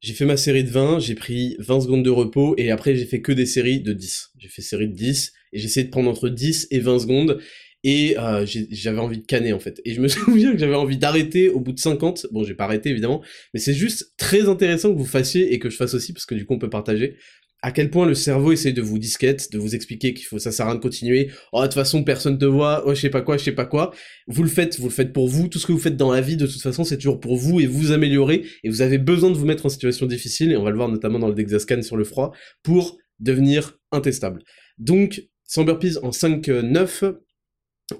J'ai 0.00 0.12
fait 0.12 0.26
ma 0.26 0.36
série 0.36 0.64
de 0.64 0.70
20, 0.70 0.98
j'ai 0.98 1.14
pris 1.14 1.56
20 1.60 1.80
secondes 1.80 2.04
de 2.04 2.10
repos 2.10 2.54
et 2.58 2.70
après 2.70 2.94
j'ai 2.94 3.06
fait 3.06 3.22
que 3.22 3.32
des 3.32 3.46
séries 3.46 3.80
de 3.80 3.94
10. 3.94 4.32
J'ai 4.38 4.48
fait 4.48 4.60
série 4.60 4.88
de 4.88 4.94
10 4.94 5.32
et 5.54 5.62
essayé 5.62 5.84
de 5.84 5.90
prendre 5.90 6.10
entre 6.10 6.28
10 6.28 6.68
et 6.70 6.80
20 6.80 6.98
secondes 6.98 7.38
et 7.84 8.18
euh, 8.18 8.46
j'avais 8.46 8.98
envie 8.98 9.18
de 9.18 9.26
canner 9.26 9.52
en 9.52 9.58
fait. 9.58 9.80
Et 9.84 9.92
je 9.94 10.00
me 10.00 10.08
souviens 10.08 10.52
que 10.52 10.58
j'avais 10.58 10.74
envie 10.74 10.98
d'arrêter 10.98 11.48
au 11.48 11.60
bout 11.60 11.72
de 11.72 11.78
50. 11.78 12.26
Bon, 12.32 12.44
j'ai 12.44 12.54
pas 12.54 12.64
arrêté 12.64 12.90
évidemment, 12.90 13.22
mais 13.52 13.60
c'est 13.60 13.74
juste 13.74 14.14
très 14.16 14.48
intéressant 14.48 14.92
que 14.92 14.98
vous 14.98 15.04
fassiez 15.04 15.52
et 15.54 15.58
que 15.58 15.70
je 15.70 15.76
fasse 15.76 15.94
aussi 15.94 16.12
parce 16.12 16.26
que 16.26 16.34
du 16.34 16.44
coup 16.46 16.54
on 16.54 16.58
peut 16.58 16.70
partager 16.70 17.16
à 17.64 17.72
quel 17.72 17.88
point 17.88 18.04
le 18.04 18.14
cerveau 18.14 18.52
essaie 18.52 18.74
de 18.74 18.82
vous 18.82 18.98
disquette, 18.98 19.50
de 19.50 19.56
vous 19.56 19.74
expliquer 19.74 20.12
qu'il 20.12 20.26
faut, 20.26 20.38
ça 20.38 20.52
sert 20.52 20.66
à 20.66 20.68
rien 20.68 20.76
de 20.76 20.82
continuer. 20.82 21.30
Oh, 21.50 21.62
de 21.62 21.64
toute 21.64 21.72
façon, 21.72 22.04
personne 22.04 22.36
te 22.36 22.44
voit. 22.44 22.82
Oh, 22.84 22.94
je 22.94 23.00
sais 23.00 23.08
pas 23.08 23.22
quoi, 23.22 23.38
je 23.38 23.44
sais 23.44 23.52
pas 23.52 23.64
quoi. 23.64 23.90
Vous 24.26 24.42
le 24.42 24.50
faites, 24.50 24.78
vous 24.78 24.88
le 24.88 24.92
faites 24.92 25.14
pour 25.14 25.28
vous. 25.28 25.48
Tout 25.48 25.58
ce 25.58 25.66
que 25.66 25.72
vous 25.72 25.78
faites 25.78 25.96
dans 25.96 26.12
la 26.12 26.20
vie, 26.20 26.36
de 26.36 26.46
toute 26.46 26.60
façon, 26.60 26.84
c'est 26.84 26.98
toujours 26.98 27.20
pour 27.20 27.38
vous 27.38 27.60
et 27.60 27.66
vous 27.66 27.92
améliorer. 27.92 28.44
Et 28.64 28.68
vous 28.68 28.82
avez 28.82 28.98
besoin 28.98 29.30
de 29.30 29.36
vous 29.38 29.46
mettre 29.46 29.64
en 29.64 29.70
situation 29.70 30.04
difficile, 30.04 30.52
et 30.52 30.58
on 30.58 30.62
va 30.62 30.68
le 30.68 30.76
voir 30.76 30.90
notamment 30.90 31.18
dans 31.18 31.28
le 31.28 31.34
Dexascan 31.34 31.80
sur 31.80 31.96
le 31.96 32.04
froid, 32.04 32.32
pour 32.62 32.98
devenir 33.18 33.78
intestable. 33.92 34.42
Donc, 34.76 35.22
Samber 35.46 35.74
en 36.02 36.10
5-9, 36.10 37.14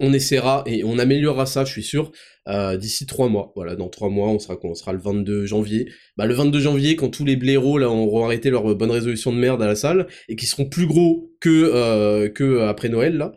on 0.01 0.13
essaiera 0.13 0.63
et 0.67 0.83
on 0.85 0.99
améliorera 0.99 1.47
ça, 1.47 1.65
je 1.65 1.73
suis 1.73 1.83
sûr, 1.83 2.11
euh, 2.49 2.77
d'ici 2.77 3.07
trois 3.07 3.29
mois. 3.29 3.53
Voilà, 3.55 3.77
dans 3.77 3.89
trois 3.89 4.09
mois, 4.09 4.29
on 4.29 4.39
sera 4.39 4.59
on 4.63 4.75
sera 4.75 4.93
le 4.93 4.99
22 4.99 5.45
janvier. 5.47 5.89
Bah 6.17 6.27
le 6.27 6.35
22 6.35 6.61
janvier, 6.61 6.97
quand 6.97 7.11
tous 7.11 7.25
les 7.25 7.37
blaireaux 7.37 7.79
là 7.79 7.91
auront 7.91 8.25
arrêté 8.25 8.51
leur 8.51 8.75
bonne 8.75 8.91
résolution 8.91 9.33
de 9.33 9.39
merde 9.39 9.63
à 9.63 9.67
la 9.67 9.77
salle 9.77 10.07
et 10.29 10.37
qui 10.37 10.47
seront 10.47 10.67
plus 10.67 10.87
gros 10.87 11.31
que 11.41 11.71
euh, 11.75 12.29
que 12.31 12.61
après 12.61 12.89
Noël 12.89 13.17
là, 13.19 13.33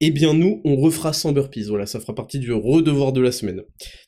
eh 0.00 0.10
bien 0.10 0.34
nous 0.34 0.60
on 0.64 0.76
refera 0.76 1.12
100 1.12 1.32
burpees. 1.32 1.68
Voilà, 1.68 1.86
ça 1.86 2.00
fera 2.00 2.14
partie 2.14 2.40
du 2.40 2.52
redevoir 2.52 3.12
de 3.12 3.20
la 3.20 3.30
semaine. 3.30 3.62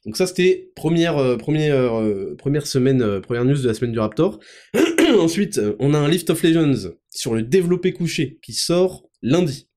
Donc 0.05 0.17
ça 0.17 0.27
c'était 0.27 0.71
première 0.75 1.19
euh, 1.19 1.37
première 1.37 2.03
première 2.37 2.67
semaine 2.67 3.21
première 3.21 3.45
news 3.45 3.63
de 3.63 3.69
la 3.69 3.75
semaine 3.75 3.93
du 3.93 4.01
Raptor. 4.01 4.41
Ensuite, 5.21 5.61
on 5.79 5.95
a 5.95 5.99
un 5.99 6.09
Lift 6.09 6.31
of 6.31 6.43
Legends 6.43 6.91
sur 7.11 7.35
le 7.35 7.43
développé 7.43 7.93
couché 7.93 8.41
qui 8.43 8.53
sort 8.53 9.06
lundi. 9.23 9.69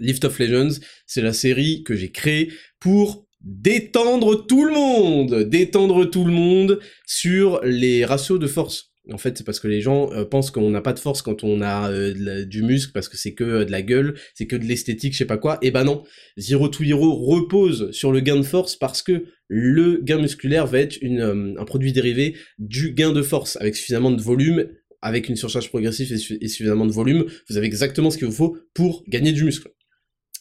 Lift 0.00 0.24
of 0.24 0.38
Legends, 0.38 0.80
c'est 1.06 1.22
la 1.22 1.32
série 1.32 1.84
que 1.84 1.94
j'ai 1.94 2.10
créée 2.10 2.52
pour 2.80 3.26
détendre 3.40 4.46
tout 4.46 4.64
le 4.64 4.72
monde, 4.72 5.42
détendre 5.44 6.10
tout 6.10 6.24
le 6.24 6.32
monde 6.32 6.80
sur 7.06 7.60
les 7.62 8.04
ratios 8.04 8.38
de 8.38 8.46
force. 8.46 8.94
En 9.12 9.18
fait, 9.18 9.36
c'est 9.36 9.44
parce 9.44 9.60
que 9.60 9.68
les 9.68 9.82
gens 9.82 10.10
euh, 10.12 10.24
pensent 10.24 10.50
qu'on 10.50 10.70
n'a 10.70 10.80
pas 10.80 10.94
de 10.94 10.98
force 10.98 11.20
quand 11.20 11.44
on 11.44 11.60
a 11.60 11.90
euh, 11.90 12.46
du 12.46 12.62
muscle, 12.62 12.92
parce 12.92 13.10
que 13.10 13.18
c'est 13.18 13.34
que 13.34 13.44
euh, 13.44 13.64
de 13.66 13.70
la 13.70 13.82
gueule, 13.82 14.14
c'est 14.32 14.46
que 14.46 14.56
de 14.56 14.64
l'esthétique, 14.64 15.12
je 15.12 15.18
sais 15.18 15.24
pas 15.26 15.36
quoi. 15.36 15.58
Et 15.60 15.66
eh 15.66 15.70
ben 15.70 15.84
non, 15.84 16.04
Zero 16.38 16.68
to 16.68 16.82
Hero 16.84 17.14
repose 17.14 17.90
sur 17.92 18.12
le 18.12 18.20
gain 18.20 18.36
de 18.36 18.42
force 18.42 18.76
parce 18.76 19.02
que 19.02 19.26
le 19.48 20.00
gain 20.02 20.18
musculaire 20.18 20.66
va 20.66 20.78
être 20.78 20.98
un 21.04 21.64
produit 21.66 21.92
dérivé 21.92 22.34
du 22.58 22.94
gain 22.94 23.12
de 23.12 23.20
force, 23.20 23.56
avec 23.56 23.76
suffisamment 23.76 24.10
de 24.10 24.22
volume, 24.22 24.68
avec 25.04 25.28
une 25.28 25.36
surcharge 25.36 25.68
progressive 25.68 26.10
et, 26.12 26.48
suffisamment 26.48 26.86
de 26.86 26.92
volume, 26.92 27.26
vous 27.50 27.58
avez 27.58 27.66
exactement 27.66 28.10
ce 28.10 28.16
qu'il 28.16 28.26
vous 28.26 28.32
faut 28.32 28.56
pour 28.72 29.04
gagner 29.06 29.32
du 29.32 29.44
muscle. 29.44 29.70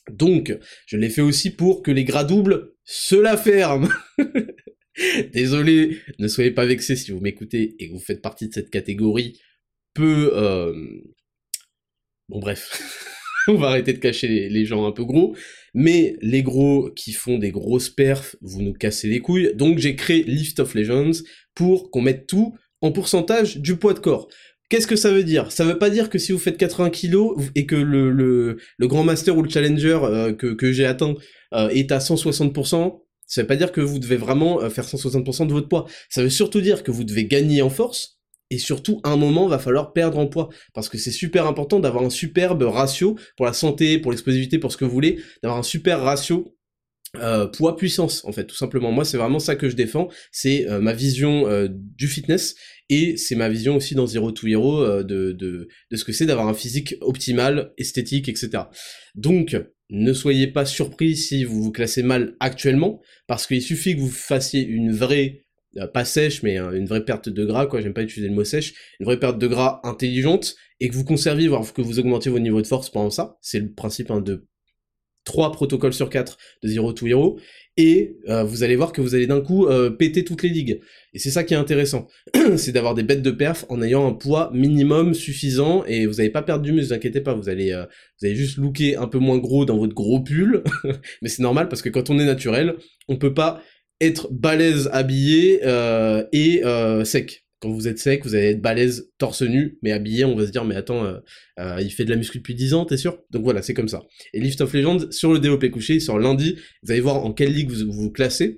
Donc, 0.09 0.57
je 0.87 0.95
l'ai 0.95 1.09
fait 1.09 1.21
aussi 1.21 1.49
pour 1.49 1.83
que 1.83 1.91
les 1.91 2.05
gras 2.05 2.23
doubles 2.23 2.71
se 2.85 3.15
la 3.15 3.35
ferment. 3.35 3.89
Désolé, 5.33 5.99
ne 6.17 6.29
soyez 6.29 6.51
pas 6.51 6.65
vexés 6.65 6.95
si 6.95 7.11
vous 7.11 7.19
m'écoutez 7.19 7.75
et 7.77 7.89
que 7.89 7.93
vous 7.93 7.99
faites 7.99 8.21
partie 8.21 8.47
de 8.47 8.53
cette 8.53 8.69
catégorie 8.69 9.37
peu... 9.93 10.31
Euh... 10.33 10.73
Bon 12.29 12.39
bref, 12.39 12.81
on 13.49 13.55
va 13.55 13.67
arrêter 13.67 13.91
de 13.91 13.99
cacher 13.99 14.47
les, 14.47 14.65
gens 14.65 14.87
un 14.87 14.93
peu 14.93 15.03
gros, 15.03 15.35
mais 15.73 16.15
les 16.21 16.41
gros 16.41 16.89
qui 16.91 17.11
font 17.11 17.37
des 17.37 17.51
grosses 17.51 17.89
perfs, 17.89 18.37
vous 18.39 18.61
nous 18.61 18.73
cassez 18.73 19.09
les 19.09 19.19
couilles, 19.19 19.53
donc 19.55 19.77
j'ai 19.79 19.97
créé 19.97 20.23
Lift 20.23 20.61
of 20.61 20.73
Legends 20.73 21.21
pour 21.53 21.91
qu'on 21.91 22.01
mette 22.01 22.27
tout 22.27 22.55
en 22.79 22.93
pourcentage 22.93 23.57
du 23.57 23.77
poids 23.77 23.93
de 23.93 23.99
corps. 23.99 24.29
Qu'est-ce 24.73 24.87
que 24.87 24.95
ça 24.95 25.11
veut 25.11 25.23
dire? 25.23 25.51
Ça 25.51 25.65
veut 25.65 25.77
pas 25.77 25.91
dire 25.91 26.09
que 26.09 26.17
si 26.17 26.31
vous 26.31 26.39
faites 26.39 26.57
80 26.57 26.89
kilos 26.89 27.37
et 27.53 27.67
que 27.67 27.75
le, 27.75 28.09
le, 28.09 28.87
grand 28.87 29.03
master 29.03 29.37
ou 29.37 29.43
le 29.43 29.49
challenger 29.51 29.99
euh, 30.01 30.33
que, 30.33 30.47
que 30.47 30.71
j'ai 30.71 30.87
atteint 30.87 31.13
euh, 31.53 31.69
est 31.69 31.91
à 31.91 31.99
160%, 31.99 32.99
ça 33.27 33.41
veut 33.41 33.47
pas 33.47 33.55
dire 33.55 33.71
que 33.71 33.81
vous 33.81 33.99
devez 33.99 34.15
vraiment 34.15 34.63
euh, 34.63 34.71
faire 34.71 34.85
160% 34.85 35.45
de 35.45 35.53
votre 35.53 35.67
poids. 35.67 35.85
Ça 36.09 36.23
veut 36.23 36.31
surtout 36.31 36.59
dire 36.59 36.81
que 36.81 36.89
vous 36.89 37.03
devez 37.03 37.25
gagner 37.25 37.61
en 37.61 37.69
force, 37.69 38.19
et 38.49 38.57
surtout, 38.57 38.99
à 39.03 39.11
un 39.11 39.15
moment, 39.15 39.47
va 39.47 39.59
falloir 39.59 39.93
perdre 39.93 40.17
en 40.17 40.25
poids. 40.25 40.49
Parce 40.73 40.89
que 40.89 40.97
c'est 40.97 41.11
super 41.11 41.45
important 41.45 41.79
d'avoir 41.79 42.03
un 42.03 42.09
superbe 42.09 42.63
ratio 42.63 43.15
pour 43.37 43.45
la 43.45 43.53
santé, 43.53 43.99
pour 43.99 44.11
l'explosivité, 44.11 44.57
pour 44.57 44.71
ce 44.71 44.77
que 44.77 44.85
vous 44.85 44.91
voulez, 44.91 45.19
d'avoir 45.43 45.59
un 45.59 45.63
super 45.63 46.01
ratio 46.01 46.57
poids 47.55 47.77
puissance 47.77 48.25
en 48.25 48.31
fait 48.31 48.45
tout 48.45 48.55
simplement 48.55 48.91
moi 48.91 49.05
c'est 49.05 49.17
vraiment 49.17 49.37
ça 49.37 49.55
que 49.55 49.69
je 49.69 49.75
défends 49.75 50.07
c'est 50.31 50.65
ma 50.81 50.93
vision 50.93 51.45
du 51.69 52.07
fitness 52.07 52.55
et 52.93 53.17
c'est 53.17 53.35
ma 53.35 53.49
vision 53.49 53.75
aussi 53.75 53.95
dans 53.95 54.07
Zero 54.07 54.31
to 54.31 54.47
Hero 54.47 55.03
de, 55.03 55.31
de, 55.31 55.67
ce 55.95 56.03
que 56.03 56.11
c'est 56.11 56.25
d'avoir 56.25 56.47
un 56.47 56.53
physique 56.53 56.95
optimal 57.01 57.73
esthétique 57.77 58.29
etc 58.29 58.63
donc 59.15 59.55
ne 59.93 60.11
soyez 60.13 60.47
pas 60.47 60.65
surpris 60.65 61.15
si 61.15 61.43
vous 61.43 61.61
vous 61.61 61.71
classez 61.71 62.01
mal 62.01 62.35
actuellement, 62.39 62.99
parce 63.27 63.45
qu'il 63.45 63.61
suffit 63.61 63.95
que 63.95 64.01
vous 64.01 64.09
fassiez 64.09 64.63
une 64.63 64.91
vraie, 64.91 65.43
euh, 65.77 65.87
pas 65.87 66.03
sèche, 66.03 66.41
mais 66.41 66.59
euh, 66.59 66.71
une 66.71 66.87
vraie 66.87 67.05
perte 67.05 67.29
de 67.29 67.45
gras, 67.45 67.67
quoi, 67.67 67.79
j'aime 67.79 67.93
pas 67.93 68.01
utiliser 68.01 68.27
le 68.27 68.33
mot 68.33 68.43
sèche, 68.43 68.73
une 68.99 69.05
vraie 69.05 69.19
perte 69.19 69.37
de 69.37 69.47
gras 69.47 69.81
intelligente, 69.83 70.55
et 70.79 70.89
que 70.89 70.95
vous 70.95 71.03
conserviez, 71.03 71.47
voire 71.47 71.71
que 71.73 71.81
vous 71.81 71.99
augmentiez 71.99 72.31
votre 72.31 72.43
niveau 72.43 72.61
de 72.61 72.67
force 72.67 72.89
pendant 72.89 73.11
ça, 73.11 73.37
c'est 73.41 73.59
le 73.59 73.71
principe 73.71 74.09
hein, 74.09 74.21
de 74.21 74.47
3 75.25 75.51
protocoles 75.51 75.93
sur 75.93 76.09
4 76.09 76.37
de 76.63 76.67
Zero 76.67 76.93
to 76.93 77.07
Hero, 77.07 77.39
et 77.75 78.17
euh, 78.29 78.43
vous 78.43 78.63
allez 78.63 78.75
voir 78.75 78.91
que 78.91 79.01
vous 79.01 79.15
allez 79.15 79.25
d'un 79.25 79.41
coup 79.41 79.65
euh, 79.65 79.89
péter 79.89 80.23
toutes 80.23 80.43
les 80.43 80.49
ligues. 80.49 80.81
Et 81.13 81.19
c'est 81.19 81.31
ça 81.31 81.43
qui 81.43 81.53
est 81.53 81.57
intéressant, 81.57 82.07
c'est 82.57 82.71
d'avoir 82.71 82.93
des 82.93 83.03
bêtes 83.03 83.21
de 83.21 83.31
perf 83.31 83.65
en 83.69 83.81
ayant 83.81 84.07
un 84.07 84.13
poids 84.13 84.51
minimum 84.53 85.13
suffisant, 85.13 85.83
et 85.85 86.05
vous 86.05 86.15
n'allez 86.15 86.29
pas 86.29 86.43
perdre 86.43 86.63
du 86.63 86.71
muscle, 86.71 86.83
ne 86.83 86.87
vous 86.89 86.93
inquiétez 86.93 87.21
pas, 87.21 87.33
vous 87.33 87.49
allez, 87.49 87.71
euh, 87.71 87.85
vous 88.19 88.27
allez 88.27 88.35
juste 88.35 88.57
looker 88.57 88.95
un 88.97 89.07
peu 89.07 89.19
moins 89.19 89.37
gros 89.37 89.65
dans 89.65 89.77
votre 89.77 89.93
gros 89.93 90.21
pull, 90.21 90.63
mais 91.21 91.29
c'est 91.29 91.41
normal 91.41 91.67
parce 91.67 91.81
que 91.81 91.89
quand 91.89 92.09
on 92.09 92.19
est 92.19 92.25
naturel, 92.25 92.75
on 93.07 93.17
peut 93.17 93.33
pas 93.33 93.61
être 94.01 94.31
balèze 94.31 94.89
habillé 94.91 95.61
et 96.33 96.61
sec 97.05 97.43
quand 97.63 97.71
vous 97.71 97.87
êtes 97.87 97.97
sec, 97.97 98.25
vous 98.25 98.35
allez 98.35 98.47
être 98.47 98.61
balèze 98.61 99.09
torse 99.17 99.41
nu, 99.41 99.77
mais 99.81 99.93
habillé, 99.93 100.25
on 100.25 100.35
va 100.35 100.45
se 100.45 100.51
dire, 100.51 100.65
mais 100.65 100.75
attends, 100.75 101.05
euh, 101.05 101.19
euh, 101.59 101.79
il 101.81 101.91
fait 101.91 102.03
de 102.03 102.09
la 102.09 102.17
muscu 102.17 102.39
depuis 102.39 102.55
10 102.55 102.73
ans, 102.73 102.83
t'es 102.83 102.97
sûr? 102.97 103.19
Donc 103.31 103.43
voilà, 103.43 103.61
c'est 103.61 103.73
comme 103.73 103.87
ça. 103.87 104.03
Et 104.33 104.41
Lift 104.41 104.59
of 104.59 104.73
Legends, 104.73 105.09
sur 105.11 105.31
le 105.31 105.39
DOP 105.39 105.69
couché, 105.69 106.01
sur 106.01 106.19
lundi, 106.19 106.57
vous 106.81 106.91
allez 106.91 106.99
voir 106.99 107.23
en 107.23 107.31
quelle 107.31 107.53
ligue 107.53 107.71
vous 107.71 107.89
vous 107.89 108.11
classez, 108.11 108.57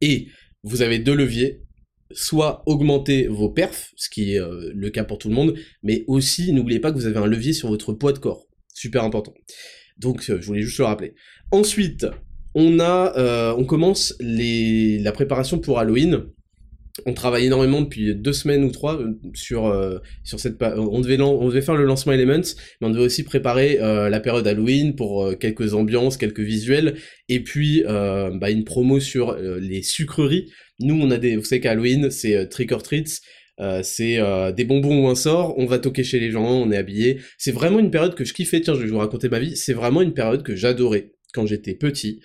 et 0.00 0.28
vous 0.62 0.80
avez 0.80 0.98
deux 0.98 1.14
leviers, 1.14 1.60
soit 2.12 2.62
augmenter 2.64 3.26
vos 3.26 3.50
perfs, 3.50 3.92
ce 3.96 4.08
qui 4.08 4.32
est 4.32 4.40
euh, 4.40 4.72
le 4.74 4.88
cas 4.88 5.04
pour 5.04 5.18
tout 5.18 5.28
le 5.28 5.34
monde, 5.34 5.54
mais 5.82 6.04
aussi, 6.06 6.50
n'oubliez 6.54 6.80
pas 6.80 6.92
que 6.92 6.96
vous 6.96 7.06
avez 7.06 7.18
un 7.18 7.26
levier 7.26 7.52
sur 7.52 7.68
votre 7.68 7.92
poids 7.92 8.14
de 8.14 8.18
corps. 8.20 8.46
Super 8.72 9.04
important. 9.04 9.34
Donc, 9.98 10.22
je 10.22 10.32
voulais 10.32 10.62
juste 10.62 10.78
le 10.78 10.86
rappeler. 10.86 11.14
Ensuite, 11.50 12.06
on 12.54 12.80
a, 12.80 13.54
on 13.54 13.64
commence 13.66 14.14
les, 14.18 14.98
la 15.00 15.12
préparation 15.12 15.58
pour 15.58 15.78
Halloween 15.78 16.24
on 17.06 17.12
travaille 17.12 17.46
énormément 17.46 17.80
depuis 17.80 18.14
deux 18.14 18.32
semaines 18.32 18.64
ou 18.64 18.70
trois 18.70 19.00
euh, 19.00 19.18
sur 19.34 19.66
euh, 19.66 19.98
sur 20.22 20.38
cette 20.38 20.62
on 20.62 21.00
devait 21.00 21.20
on 21.20 21.48
devait 21.48 21.60
faire 21.60 21.74
le 21.74 21.84
lancement 21.84 22.12
Elements 22.12 22.54
mais 22.80 22.86
on 22.86 22.90
devait 22.90 23.04
aussi 23.04 23.24
préparer 23.24 23.80
euh, 23.80 24.08
la 24.08 24.20
période 24.20 24.46
Halloween 24.46 24.94
pour 24.94 25.36
quelques 25.38 25.74
ambiances 25.74 26.16
quelques 26.16 26.40
visuels 26.40 26.94
et 27.28 27.42
puis 27.42 27.82
bah, 27.84 28.50
une 28.50 28.64
promo 28.64 29.00
sur 29.00 29.36
les 29.36 29.82
sucreries. 29.82 30.50
Nous 30.80 30.94
on 30.94 31.10
a 31.10 31.18
des 31.18 31.36
vous 31.36 31.44
savez 31.44 31.60
qu'Halloween 31.60 32.10
c'est 32.10 32.48
trick 32.48 32.70
or 32.72 32.82
treats 32.82 33.20
c'est 33.82 34.18
des 34.56 34.64
bonbons 34.64 35.04
ou 35.04 35.08
un 35.08 35.14
sort, 35.14 35.58
on 35.58 35.66
va 35.66 35.78
toquer 35.78 36.04
chez 36.04 36.20
les 36.20 36.30
gens, 36.30 36.44
on 36.44 36.70
est 36.70 36.76
habillé. 36.76 37.20
C'est 37.38 37.52
vraiment 37.52 37.78
une 37.78 37.90
période 37.90 38.14
que 38.14 38.24
je 38.24 38.34
kiffais, 38.34 38.60
tiens, 38.60 38.74
je 38.74 38.80
vais 38.80 38.88
vous 38.88 38.98
raconter 38.98 39.28
ma 39.28 39.38
vie, 39.38 39.56
c'est 39.56 39.72
vraiment 39.72 40.02
une 40.02 40.14
période 40.14 40.42
que 40.42 40.54
j'adorais 40.54 41.12
quand 41.32 41.46
j'étais 41.46 41.74
petit, 41.74 42.20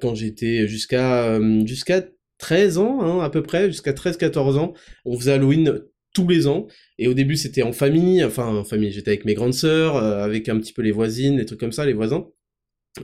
quand 0.00 0.14
j'étais 0.14 0.66
jusqu'à 0.66 1.38
jusqu'à 1.66 2.02
13 2.40 2.78
ans, 2.78 3.00
hein, 3.02 3.24
à 3.24 3.30
peu 3.30 3.42
près, 3.42 3.66
jusqu'à 3.66 3.92
13-14 3.92 4.58
ans, 4.58 4.72
on 5.04 5.16
faisait 5.16 5.32
Halloween 5.32 5.82
tous 6.14 6.26
les 6.26 6.46
ans. 6.46 6.66
Et 6.98 7.06
au 7.06 7.14
début, 7.14 7.36
c'était 7.36 7.62
en 7.62 7.72
famille, 7.72 8.24
enfin 8.24 8.46
en 8.46 8.64
famille, 8.64 8.90
j'étais 8.90 9.10
avec 9.10 9.24
mes 9.24 9.34
grandes 9.34 9.54
sœurs, 9.54 9.96
euh, 9.96 10.24
avec 10.24 10.48
un 10.48 10.58
petit 10.58 10.72
peu 10.72 10.82
les 10.82 10.90
voisines, 10.90 11.36
des 11.36 11.46
trucs 11.46 11.60
comme 11.60 11.72
ça, 11.72 11.86
les 11.86 11.92
voisins. 11.92 12.26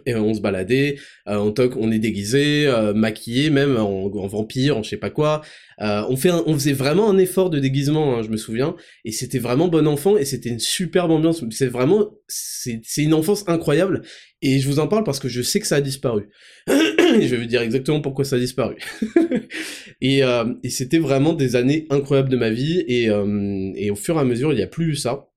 Et 0.04 0.16
on 0.16 0.34
se 0.34 0.40
baladait, 0.40 0.96
euh, 1.28 1.36
on 1.36 1.52
toque, 1.52 1.76
on 1.76 1.92
est 1.92 2.00
déguisé, 2.00 2.66
euh, 2.66 2.92
maquillé 2.92 3.50
même 3.50 3.76
en, 3.76 4.08
vampire, 4.08 4.78
en 4.78 4.82
je 4.82 4.90
sais 4.90 4.96
pas 4.96 5.10
quoi. 5.10 5.42
on 5.78 6.16
fait, 6.16 6.32
on 6.32 6.54
faisait 6.54 6.72
vraiment 6.72 7.08
un 7.08 7.18
effort 7.18 7.50
de 7.50 7.60
déguisement, 7.60 8.16
hein, 8.16 8.22
je 8.24 8.28
me 8.28 8.36
souviens, 8.36 8.74
et 9.04 9.12
c'était 9.12 9.38
vraiment 9.38 9.68
bon 9.68 9.86
enfant 9.86 10.16
et 10.16 10.24
c'était 10.24 10.48
une 10.48 10.58
superbe 10.58 11.12
ambiance. 11.12 11.44
C'est 11.50 11.68
vraiment, 11.68 12.10
c'est 12.26 12.82
une 12.96 13.14
enfance 13.14 13.44
incroyable. 13.46 14.02
Et 14.42 14.58
je 14.58 14.66
vous 14.66 14.80
en 14.80 14.88
parle 14.88 15.04
parce 15.04 15.20
que 15.20 15.28
je 15.28 15.42
sais 15.42 15.60
que 15.60 15.68
ça 15.68 15.76
a 15.76 15.80
disparu. 15.80 16.30
je 17.20 17.26
vais 17.26 17.36
vous 17.36 17.46
dire 17.46 17.62
exactement 17.62 18.00
pourquoi 18.00 18.24
ça 18.24 18.36
a 18.36 18.38
disparu. 18.38 18.76
et, 20.00 20.22
euh, 20.22 20.54
et 20.62 20.70
c'était 20.70 20.98
vraiment 20.98 21.32
des 21.32 21.56
années 21.56 21.86
incroyables 21.90 22.28
de 22.28 22.36
ma 22.36 22.50
vie, 22.50 22.84
et, 22.86 23.08
euh, 23.08 23.72
et 23.76 23.90
au 23.90 23.96
fur 23.96 24.16
et 24.16 24.20
à 24.20 24.24
mesure, 24.24 24.52
il 24.52 24.56
n'y 24.56 24.62
a 24.62 24.66
plus 24.68 24.92
eu 24.92 24.96
ça. 24.96 25.28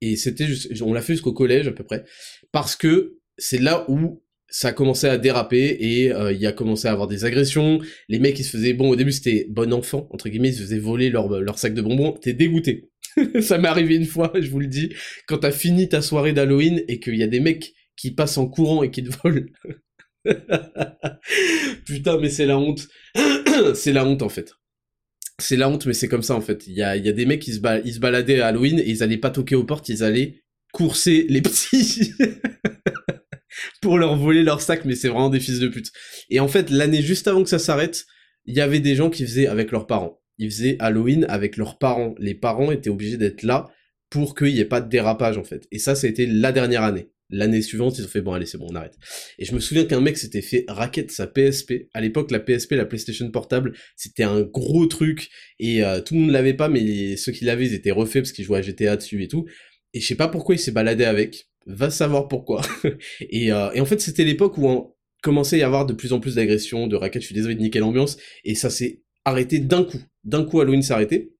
Et 0.00 0.16
c'était, 0.16 0.46
on 0.82 0.92
l'a 0.92 1.00
fait 1.00 1.14
jusqu'au 1.14 1.32
collège 1.32 1.68
à 1.68 1.72
peu 1.72 1.84
près, 1.84 2.04
parce 2.52 2.76
que 2.76 3.18
c'est 3.38 3.60
là 3.60 3.84
où 3.88 4.22
ça 4.48 4.68
a 4.68 4.72
commencé 4.72 5.08
à 5.08 5.18
déraper 5.18 5.76
et 5.80 6.12
euh, 6.12 6.32
il 6.32 6.40
y 6.40 6.46
a 6.46 6.52
commencé 6.52 6.86
à 6.86 6.92
avoir 6.92 7.08
des 7.08 7.24
agressions. 7.24 7.80
Les 8.08 8.20
mecs 8.20 8.38
ils 8.38 8.44
se 8.44 8.56
faisaient 8.56 8.72
bon 8.72 8.90
au 8.90 8.94
début 8.94 9.10
c'était 9.10 9.46
bon 9.50 9.72
enfant 9.72 10.06
entre 10.12 10.28
guillemets 10.28 10.50
ils 10.50 10.54
se 10.54 10.62
faisaient 10.62 10.78
voler 10.78 11.10
leur 11.10 11.28
leur 11.40 11.58
sac 11.58 11.74
de 11.74 11.82
bonbons. 11.82 12.12
T'es 12.12 12.34
dégoûté. 12.34 12.90
ça 13.40 13.58
m'est 13.58 13.68
arrivé 13.68 13.96
une 13.96 14.06
fois, 14.06 14.32
je 14.34 14.50
vous 14.50 14.60
le 14.60 14.66
dis, 14.66 14.92
quand 15.26 15.38
t'as 15.38 15.52
fini 15.52 15.88
ta 15.88 16.02
soirée 16.02 16.32
d'Halloween 16.32 16.82
et 16.88 17.00
qu'il 17.00 17.16
y 17.16 17.22
a 17.22 17.26
des 17.26 17.40
mecs 17.40 17.74
qui 17.96 18.10
passent 18.10 18.38
en 18.38 18.46
courant 18.46 18.82
et 18.82 18.90
qui 18.90 19.02
te 19.02 19.10
volent. 19.22 19.46
Putain, 21.86 22.18
mais 22.18 22.30
c'est 22.30 22.46
la 22.46 22.58
honte. 22.58 22.88
c'est 23.74 23.92
la 23.92 24.04
honte 24.04 24.22
en 24.22 24.28
fait. 24.28 24.52
C'est 25.40 25.56
la 25.56 25.68
honte, 25.68 25.86
mais 25.86 25.94
c'est 25.94 26.08
comme 26.08 26.22
ça 26.22 26.34
en 26.34 26.40
fait. 26.40 26.66
Il 26.66 26.74
y 26.74 26.82
a, 26.82 26.96
y 26.96 27.08
a 27.08 27.12
des 27.12 27.26
mecs 27.26 27.42
qui 27.42 27.52
se, 27.52 27.60
ils 27.84 27.94
se 27.94 27.98
baladaient 27.98 28.40
à 28.40 28.48
Halloween 28.48 28.78
et 28.78 28.88
ils 28.88 29.02
allaient 29.02 29.18
pas 29.18 29.30
toquer 29.30 29.56
aux 29.56 29.64
portes, 29.64 29.88
ils 29.88 30.04
allaient 30.04 30.42
courser 30.72 31.26
les 31.28 31.42
petits 31.42 32.12
pour 33.80 33.98
leur 33.98 34.16
voler 34.16 34.42
leur 34.42 34.60
sac, 34.60 34.84
mais 34.84 34.94
c'est 34.94 35.08
vraiment 35.08 35.30
des 35.30 35.40
fils 35.40 35.60
de 35.60 35.68
pute. 35.68 35.90
Et 36.30 36.40
en 36.40 36.48
fait, 36.48 36.70
l'année 36.70 37.02
juste 37.02 37.28
avant 37.28 37.42
que 37.42 37.48
ça 37.48 37.58
s'arrête, 37.58 38.04
il 38.44 38.54
y 38.54 38.60
avait 38.60 38.80
des 38.80 38.94
gens 38.94 39.10
qui 39.10 39.24
faisaient 39.24 39.46
avec 39.46 39.70
leurs 39.70 39.86
parents. 39.86 40.20
Ils 40.38 40.50
faisaient 40.50 40.76
Halloween 40.80 41.26
avec 41.28 41.56
leurs 41.56 41.78
parents. 41.78 42.14
Les 42.18 42.34
parents 42.34 42.72
étaient 42.72 42.90
obligés 42.90 43.16
d'être 43.16 43.42
là 43.42 43.70
pour 44.10 44.34
qu'il 44.34 44.52
n'y 44.52 44.60
ait 44.60 44.64
pas 44.64 44.80
de 44.80 44.88
dérapage 44.88 45.38
en 45.38 45.44
fait. 45.44 45.66
Et 45.70 45.78
ça, 45.78 45.94
été 46.06 46.26
la 46.26 46.52
dernière 46.52 46.82
année. 46.82 47.10
L'année 47.30 47.62
suivante, 47.62 47.98
ils 47.98 48.04
ont 48.04 48.08
fait 48.08 48.20
bon 48.20 48.32
allez 48.32 48.44
c'est 48.44 48.58
bon 48.58 48.66
on 48.70 48.74
arrête. 48.74 48.96
Et 49.38 49.44
je 49.44 49.54
me 49.54 49.60
souviens 49.60 49.84
qu'un 49.86 50.00
mec 50.00 50.18
s'était 50.18 50.42
fait 50.42 50.64
racket 50.68 51.10
sa 51.10 51.26
PSP. 51.26 51.88
À 51.94 52.00
l'époque 52.00 52.30
la 52.30 52.38
PSP, 52.38 52.72
la 52.72 52.84
PlayStation 52.84 53.30
portable, 53.30 53.72
c'était 53.96 54.24
un 54.24 54.42
gros 54.42 54.86
truc 54.86 55.30
et 55.58 55.82
euh, 55.82 56.00
tout 56.00 56.14
le 56.14 56.20
monde 56.20 56.30
l'avait 56.30 56.54
pas, 56.54 56.68
mais 56.68 57.16
ceux 57.16 57.32
qui 57.32 57.44
l'avaient 57.44 57.66
ils 57.66 57.74
étaient 57.74 57.90
refaits 57.90 58.22
parce 58.22 58.32
qu'ils 58.32 58.44
jouaient 58.44 58.58
à 58.58 58.62
GTA 58.62 58.96
dessus 58.96 59.22
et 59.22 59.28
tout. 59.28 59.46
Et 59.94 60.00
je 60.00 60.06
sais 60.06 60.16
pas 60.16 60.28
pourquoi 60.28 60.54
il 60.54 60.58
s'est 60.58 60.72
baladé 60.72 61.04
avec. 61.04 61.48
Va 61.66 61.88
savoir 61.88 62.28
pourquoi. 62.28 62.60
et, 63.20 63.52
euh, 63.52 63.70
et 63.72 63.80
en 63.80 63.86
fait 63.86 64.00
c'était 64.00 64.24
l'époque 64.24 64.58
où 64.58 64.68
on 64.68 64.92
commençait 65.22 65.56
à 65.56 65.60
y 65.60 65.62
avoir 65.62 65.86
de 65.86 65.94
plus 65.94 66.12
en 66.12 66.20
plus 66.20 66.34
d'agressions, 66.34 66.86
de 66.86 66.96
rackets. 66.96 67.22
Je 67.22 67.26
suis 67.26 67.34
désolé 67.34 67.54
de 67.54 67.60
niquer 67.60 67.78
l'ambiance 67.78 68.18
et 68.44 68.54
ça 68.54 68.68
s'est 68.68 69.02
arrêté 69.24 69.60
d'un 69.60 69.84
coup. 69.84 70.00
D'un 70.24 70.44
coup 70.44 70.60
Halloween 70.60 70.82
s'est 70.82 70.92
arrêté. 70.92 71.32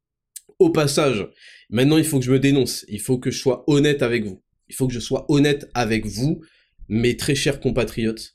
Au 0.59 0.71
passage, 0.71 1.29
maintenant 1.69 1.99
il 1.99 2.05
faut 2.05 2.19
que 2.19 2.25
je 2.25 2.33
me 2.33 2.39
dénonce. 2.39 2.87
Il 2.89 3.01
faut 3.01 3.19
que 3.19 3.31
je 3.31 3.39
sois 3.39 3.65
honnête 3.67 4.03
avec 4.03 4.25
vous 4.25 4.44
il 4.69 4.75
faut 4.75 4.87
que 4.87 4.95
je 4.95 5.01
sois 5.01 5.27
honnête 5.29 5.71
avec 5.75 6.07
vous, 6.07 6.43
mes 6.89 7.17
très 7.17 7.35
chers 7.35 7.61
compatriotes. 7.61 8.35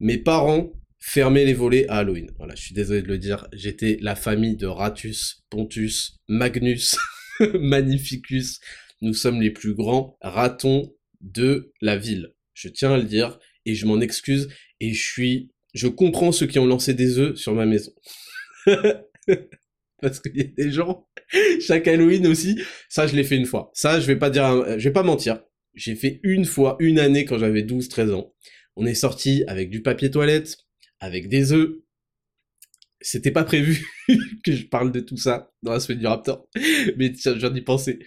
Mes 0.00 0.18
parents 0.18 0.72
fermer 0.98 1.44
les 1.44 1.54
volets 1.54 1.86
à 1.88 1.98
Halloween. 1.98 2.30
Voilà, 2.36 2.54
je 2.54 2.62
suis 2.62 2.74
désolé 2.74 3.02
de 3.02 3.08
le 3.08 3.18
dire, 3.18 3.46
j'étais 3.52 3.98
la 4.00 4.16
famille 4.16 4.56
de 4.56 4.66
Ratus, 4.66 5.44
Pontus, 5.50 6.18
Magnus, 6.28 6.96
Magnificus. 7.54 8.60
Nous 9.02 9.14
sommes 9.14 9.40
les 9.40 9.50
plus 9.50 9.74
grands 9.74 10.16
ratons 10.20 10.92
de 11.20 11.72
la 11.80 11.96
ville. 11.96 12.32
Je 12.54 12.68
tiens 12.68 12.92
à 12.92 12.96
le 12.96 13.04
dire 13.04 13.38
et 13.66 13.74
je 13.74 13.86
m'en 13.86 14.00
excuse 14.00 14.48
et 14.80 14.92
je 14.92 15.02
suis 15.02 15.50
je 15.74 15.88
comprends 15.88 16.32
ceux 16.32 16.46
qui 16.46 16.58
ont 16.58 16.66
lancé 16.66 16.94
des 16.94 17.18
œufs 17.18 17.36
sur 17.36 17.54
ma 17.54 17.66
maison. 17.66 17.92
Parce 20.00 20.20
qu'il 20.20 20.36
y 20.36 20.40
a 20.40 20.44
des 20.44 20.72
gens, 20.72 21.06
chaque 21.60 21.86
Halloween 21.86 22.26
aussi, 22.26 22.58
ça 22.88 23.06
je 23.06 23.14
l'ai 23.14 23.24
fait 23.24 23.36
une 23.36 23.46
fois. 23.46 23.70
Ça 23.74 24.00
je 24.00 24.06
vais 24.06 24.16
pas 24.16 24.30
dire, 24.30 24.78
je 24.78 24.88
vais 24.88 24.92
pas 24.92 25.02
mentir. 25.02 25.40
J'ai 25.76 25.94
fait 25.94 26.20
une 26.22 26.46
fois, 26.46 26.76
une 26.80 26.98
année 26.98 27.26
quand 27.26 27.38
j'avais 27.38 27.62
12-13 27.62 28.12
ans. 28.12 28.32
On 28.76 28.86
est 28.86 28.94
sorti 28.94 29.44
avec 29.46 29.70
du 29.70 29.82
papier 29.82 30.10
toilette, 30.10 30.56
avec 31.00 31.28
des 31.28 31.52
œufs. 31.52 31.76
C'était 33.02 33.30
pas 33.30 33.44
prévu 33.44 33.86
que 34.44 34.52
je 34.52 34.64
parle 34.64 34.90
de 34.90 35.00
tout 35.00 35.18
ça 35.18 35.52
dans 35.62 35.72
la 35.72 35.80
semaine 35.80 35.98
du 35.98 36.06
Raptor, 36.06 36.48
mais 36.96 37.12
j'en 37.14 37.54
ai 37.54 37.60
pensé. 37.60 37.98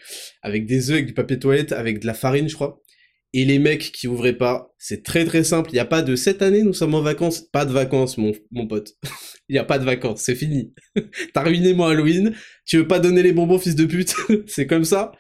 Avec 0.42 0.66
des 0.66 0.90
œufs, 0.90 0.96
avec 0.96 1.06
du 1.06 1.14
papier 1.14 1.38
toilette, 1.38 1.72
avec 1.72 2.00
de 2.00 2.08
la 2.08 2.16
farine, 2.16 2.50
je 2.50 2.56
crois. 2.56 2.82
Et 3.34 3.46
les 3.46 3.60
mecs 3.60 3.92
qui 3.92 4.08
ouvraient 4.08 4.38
pas, 4.38 4.74
c'est 4.80 5.04
très 5.04 5.24
très 5.24 5.44
simple. 5.44 5.70
Il 5.70 5.76
n'y 5.76 5.80
a 5.80 5.86
pas 5.86 6.02
de 6.02 6.16
cette 6.16 6.42
année, 6.42 6.64
nous 6.64 6.74
sommes 6.74 6.96
en 6.96 7.02
vacances. 7.02 7.42
Pas 7.42 7.66
de 7.66 7.72
vacances, 7.72 8.18
mon, 8.18 8.32
mon 8.52 8.68
pote. 8.68 8.96
Il 9.48 9.54
n'y 9.54 9.60
a 9.60 9.64
pas 9.64 9.80
de 9.80 9.86
vacances, 9.86 10.22
c'est 10.22 10.36
fini. 10.36 10.74
T'as 11.34 11.44
ruiné 11.44 11.74
mon 11.74 11.86
Halloween. 11.86 12.36
Tu 12.66 12.78
veux 12.78 12.88
pas 12.88 13.00
donner 13.00 13.24
les 13.24 13.32
bonbons, 13.32 13.58
fils 13.58 13.76
de 13.76 13.86
pute? 13.86 14.16
C'est 14.48 14.68
comme 14.68 14.84
ça. 14.84 15.12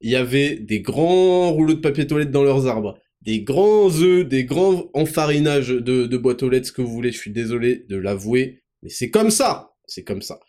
Il 0.00 0.10
y 0.10 0.16
avait 0.16 0.56
des 0.56 0.80
grands 0.80 1.52
rouleaux 1.52 1.74
de 1.74 1.80
papier 1.80 2.06
toilette 2.06 2.30
dans 2.30 2.44
leurs 2.44 2.66
arbres. 2.66 2.98
Des 3.22 3.42
grands 3.42 3.90
œufs, 4.00 4.26
des 4.26 4.44
grands 4.44 4.90
enfarinages 4.94 5.68
de, 5.68 6.06
de 6.06 6.16
boîtes 6.16 6.42
aux 6.42 6.48
lettres, 6.48 6.68
ce 6.68 6.72
que 6.72 6.82
vous 6.82 6.92
voulez. 6.92 7.12
Je 7.12 7.18
suis 7.18 7.32
désolé 7.32 7.84
de 7.88 7.96
l'avouer. 7.96 8.62
Mais 8.82 8.90
c'est 8.90 9.10
comme 9.10 9.30
ça. 9.30 9.74
C'est 9.86 10.04
comme 10.04 10.22
ça. 10.22 10.40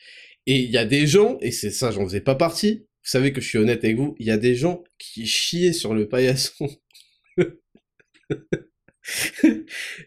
Et 0.46 0.60
il 0.60 0.72
y 0.72 0.78
a 0.78 0.86
des 0.86 1.08
gens, 1.08 1.38
et 1.42 1.52
c'est 1.52 1.72
ça, 1.72 1.92
j'en 1.92 2.06
faisais 2.06 2.22
pas 2.22 2.36
partie. 2.36 2.86
Vous 3.04 3.10
savez 3.10 3.34
que 3.34 3.42
je 3.42 3.48
suis 3.48 3.58
honnête 3.58 3.84
avec 3.84 3.98
vous. 3.98 4.16
Il 4.20 4.28
y 4.28 4.32
a 4.32 4.38
des 4.38 4.56
gens 4.56 4.84
qui 4.98 5.26
chiaient 5.26 5.74
sur 5.74 5.94
le 5.94 6.08
paillasson 6.08 6.70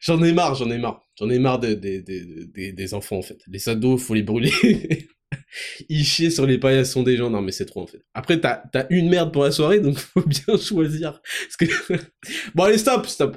j'en 0.01 0.23
ai 0.23 0.33
marre, 0.33 0.55
j'en 0.55 0.71
ai 0.71 0.79
marre. 0.79 1.07
J'en 1.19 1.31
ai 1.31 1.39
marre 1.39 1.59
des, 1.59 2.95
enfants, 2.95 3.19
en 3.19 3.23
fait. 3.23 3.39
Les 3.47 3.69
ados, 3.69 4.03
faut 4.03 4.15
les 4.15 4.23
brûler. 4.23 4.53
Ils 5.89 6.05
chient 6.05 6.31
sur 6.31 6.47
les 6.47 6.59
paillassons 6.59 7.03
des 7.03 7.17
gens. 7.17 7.31
Non, 7.31 7.43
mais 7.43 7.53
c'est 7.53 7.67
trop, 7.67 7.83
en 7.83 7.87
fait. 7.87 8.03
Après, 8.15 8.41
t'as 8.41 8.63
as 8.75 8.87
une 8.91 9.09
merde 9.09 9.33
pour 9.33 9.45
la 9.45 9.51
soirée, 9.51 9.81
donc 9.81 9.99
faut 9.99 10.25
bien 10.27 10.57
choisir. 10.57 11.21
bon, 12.55 12.65
allez, 12.65 12.79
stop, 12.79 13.07
stop. 13.07 13.37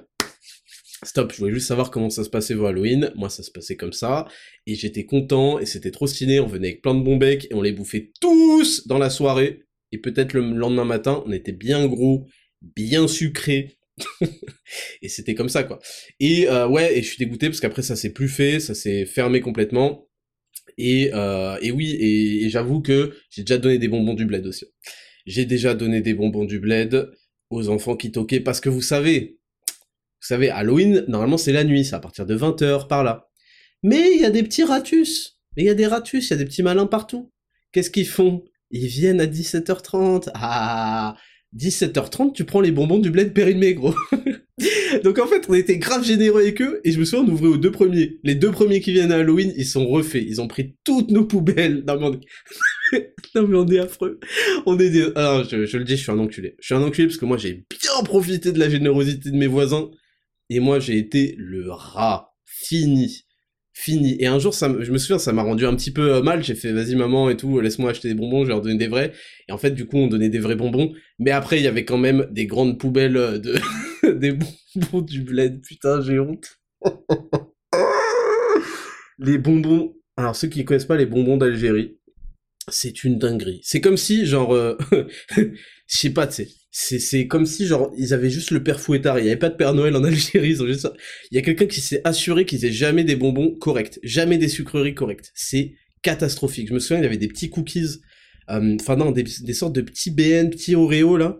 Stop, 1.04 1.34
je 1.34 1.38
voulais 1.38 1.54
juste 1.54 1.67
savoir 1.67 1.91
comment 1.91 2.10
ça 2.10 2.23
se 2.23 2.30
passait 2.30 2.54
vos 2.54 2.65
Halloween. 2.65 3.12
Moi, 3.15 3.30
ça 3.30 3.43
se 3.43 3.51
passait 3.51 3.75
comme 3.75 3.93
ça. 3.93 4.28
Et 4.65 4.75
j'étais 4.75 5.06
content, 5.06 5.60
et 5.60 5.65
c'était 5.65 5.91
trop 5.91 6.08
stylé. 6.08 6.39
On 6.39 6.47
venait 6.47 6.69
avec 6.69 6.82
plein 6.82 6.95
de 6.95 7.04
bons 7.04 7.17
becs, 7.17 7.47
et 7.51 7.54
on 7.54 7.62
les 7.62 7.73
bouffait 7.73 8.12
tous 8.21 8.88
dans 8.88 8.97
la 8.97 9.10
soirée. 9.10 9.63
Et 9.91 9.97
peut-être 9.99 10.34
le 10.34 10.41
lendemain 10.41 10.86
matin, 10.86 11.23
on 11.25 11.32
était 11.32 11.51
bien 11.51 11.86
gros, 11.88 12.28
bien 12.62 13.08
sucré, 13.08 13.78
et 15.01 15.10
c'était 15.10 15.36
comme 15.36 15.49
ça, 15.49 15.63
quoi. 15.63 15.80
Et 16.19 16.49
euh, 16.49 16.67
ouais, 16.67 16.97
et 16.97 17.01
je 17.01 17.08
suis 17.08 17.17
dégoûté 17.17 17.47
parce 17.47 17.60
qu'après 17.60 17.82
ça 17.82 17.95
s'est 17.95 18.12
plus 18.12 18.28
fait, 18.28 18.60
ça 18.60 18.75
s'est 18.75 19.06
fermé 19.06 19.41
complètement. 19.41 20.05
Et, 20.78 21.12
euh, 21.14 21.58
et 21.62 21.72
oui, 21.72 21.96
et, 22.00 22.50
j'avoue 22.50 22.82
que 22.82 23.14
j'ai 23.30 23.44
déjà 23.44 23.58
donné 23.58 23.78
des 23.78 23.88
bonbons 23.88 24.14
du 24.14 24.26
bled 24.26 24.46
aussi. 24.46 24.66
J'ai 25.26 25.46
déjà 25.46 25.74
donné 25.74 26.02
des 26.02 26.14
bonbons 26.14 26.46
du 26.46 26.60
bled 26.60 27.10
aux 27.50 27.70
enfants 27.70 27.96
qui 27.96 28.12
toquaient 28.12 28.42
parce 28.42 28.60
que 28.60 28.70
vous 28.70 28.82
savez, 28.82 29.40
vous 29.68 30.28
savez, 30.28 30.50
Halloween, 30.50 31.06
normalement 31.08 31.38
c'est 31.38 31.54
la 31.54 31.64
nuit, 31.64 31.86
c'est 31.86 31.96
à 31.96 32.00
partir 32.00 32.26
de 32.26 32.38
20h 32.38 32.88
par 32.88 33.04
là. 33.04 33.30
Mais 33.84 34.12
il 34.14 34.22
y 34.22 34.26
a 34.26 34.30
des 34.30 34.44
petits 34.44 34.64
ratus. 34.64 35.40
Mais 35.56 35.64
il 35.64 35.66
y 35.68 35.70
a 35.70 35.76
des 35.76 35.88
ratus, 35.88 36.28
il 36.28 36.32
y 36.32 36.34
a 36.34 36.38
des 36.38 36.46
petits 36.46 36.64
malins 36.64 36.88
partout. 36.88 37.32
Qu'est-ce 37.72 37.90
qu'ils 37.90 38.08
font? 38.08 38.44
Ils 38.72 38.88
viennent 38.88 39.22
à 39.22 39.26
17h30. 39.26 40.30
Ah 40.34 41.16
17h30, 41.56 42.34
tu 42.34 42.44
prends 42.44 42.60
les 42.60 42.72
bonbons 42.72 43.00
du 43.00 43.12
bled 43.12 43.34
périmé, 43.34 43.74
gros. 43.74 43.96
Donc 45.04 45.20
en 45.20 45.28
fait, 45.28 45.46
on 45.50 45.54
était 45.54 45.78
grave 45.78 46.06
généreux 46.06 46.41
avec 46.41 46.62
eux, 46.62 46.80
et 46.84 46.91
je 46.91 47.00
me 47.00 47.06
souviens, 47.06 47.26
on 47.26 47.32
ouvrait 47.32 47.48
aux 47.48 47.58
deux 47.58 47.72
premiers. 47.72 48.20
Les 48.24 48.36
deux 48.36 48.52
premiers 48.52 48.80
qui 48.80 48.94
viennent 48.94 49.12
à 49.12 49.18
Halloween, 49.18 49.54
ils 49.58 49.65
sont 49.65 49.86
refaits. 49.86 50.24
Ils 50.26 50.39
ont 50.41 50.48
pris 50.48 50.76
toutes 50.84 51.12
nos 51.12 51.26
poubelles. 51.26 51.84
Non 51.88 52.00
mais 52.00 52.06
on 52.06 52.13
est, 52.13 53.13
non, 53.36 53.48
mais 53.48 53.58
on 53.58 53.68
est 53.68 53.80
affreux. 53.80 54.20
On 54.65 54.80
est 54.80 54.89
des... 54.89 55.10
Ah, 55.15 55.44
je, 55.50 55.78
le 55.78 55.84
dis, 55.84 55.98
je 55.98 56.04
suis 56.04 56.12
un 56.12 56.20
enculé. 56.20 56.56
Je 56.60 56.68
suis 56.68 56.76
un 56.76 56.82
enculé 56.82 57.08
parce 57.08 57.18
que 57.18 57.26
moi, 57.26 57.38
j'ai 57.38 57.65
bien 57.70 58.04
profité 58.04 58.52
de 58.52 58.60
la 58.60 58.70
générosité 58.70 59.32
de 59.32 59.38
mes 59.38 59.48
voisins, 59.48 59.89
et 60.50 60.60
moi, 60.60 60.80
j'ai 60.80 60.98
été 60.98 61.36
le 61.38 61.70
rat. 61.72 62.32
Fini 62.46 63.26
fini. 63.76 64.15
Et 64.20 64.26
un 64.26 64.39
jour, 64.39 64.54
ça, 64.54 64.74
je 64.80 64.91
me 64.91 64.98
souviens, 64.98 65.20
ça 65.20 65.34
m'a 65.34 65.44
rendu 65.44 65.65
un 65.65 65.76
petit 65.76 65.91
peu 65.91 66.15
euh, 66.15 66.22
mal. 66.24 66.44
J'ai 66.44 66.56
fait, 66.56 66.72
vas-y 66.72 66.96
maman 66.96 67.30
et 67.30 67.38
tout, 67.38 67.60
laisse-moi 67.60 67.91
acheter 67.91 68.08
des 68.08 68.13
bonbons, 68.13 68.44
je 68.44 68.48
vais 68.48 68.54
leur 68.54 68.62
donner 68.62 68.78
des 68.78 68.88
vrais. 68.88 69.12
Et 69.50 69.52
en 69.52 69.58
fait, 69.58 69.72
du 69.72 69.86
coup, 69.86 69.98
on 69.98 70.08
donnait 70.08 70.30
des 70.30 70.39
vrais 70.39 70.56
bonbons. 70.56 70.94
Mais 71.20 71.32
après, 71.32 71.60
il 71.60 71.63
y 71.63 71.68
avait 71.68 71.84
quand 71.84 71.98
même 71.98 72.26
des 72.32 72.46
grandes 72.48 72.80
poubelles 72.80 73.18
euh, 73.18 73.38
de 73.38 73.54
des 74.20 74.32
bonbons 74.76 75.02
du 75.02 75.22
bled. 75.22 75.62
Putain, 75.62 76.02
j'ai 76.02 76.20
honte. 76.20 76.60
les 79.20 79.38
bonbons. 79.38 79.96
Alors, 80.18 80.36
ceux 80.36 80.48
qui 80.48 80.63
connaissent 80.63 80.86
pas 80.86 80.98
les 80.98 81.06
bonbons 81.06 81.38
d'Algérie, 81.38 81.98
c'est 82.70 83.04
une 83.04 83.18
dinguerie. 83.18 83.62
C'est 83.63 83.82
comme 83.82 83.98
si, 83.98 84.26
genre, 84.26 84.54
euh, 84.54 84.78
je 85.36 85.44
sais 85.88 86.12
pas, 86.12 86.28
tu 86.28 86.46
sais, 86.46 86.50
c'est, 86.72 87.00
c'est 87.00 87.28
comme 87.28 87.46
si, 87.46 87.68
genre, 87.68 87.94
ils 87.98 88.13
avaient 88.13 88.30
juste 88.30 88.52
le 88.52 88.63
père 88.63 88.80
Fouettard, 88.80 89.20
il 89.20 89.26
y 89.26 89.30
avait 89.30 89.38
pas 89.38 89.50
de 89.50 89.56
Père 89.56 89.74
Noël 89.74 89.96
en 89.96 90.04
Algérie, 90.04 90.50
ils 90.50 90.63
ont 90.63 90.68
juste. 90.68 90.88
Il 91.32 91.36
y 91.36 91.38
a 91.38 91.41
quelqu'un 91.41 91.68
qui 91.68 91.82
s'est 91.82 92.02
assuré 92.04 92.46
qu'ils 92.46 92.65
aient 92.65 92.72
jamais 92.72 93.04
des 93.04 93.15
bonbons 93.15 93.56
corrects, 93.56 94.00
jamais 94.04 94.38
des 94.38 94.48
sucreries 94.48 94.96
correctes. 94.96 95.32
C'est 95.36 95.74
catastrophique. 96.02 96.70
Je 96.70 96.74
me 96.74 96.80
souviens, 96.80 97.00
il 97.00 97.04
y 97.04 97.08
avait 97.08 97.18
des 97.18 97.28
petits 97.28 97.50
cookies, 97.50 98.00
euh, 98.50 98.78
enfin 98.80 98.96
non, 98.96 99.12
des, 99.12 99.24
des, 99.24 99.54
sortes 99.54 99.74
de 99.74 99.82
petits 99.82 100.12
BN, 100.12 100.50
petits 100.50 100.76
Oreo, 100.76 101.18
là, 101.18 101.39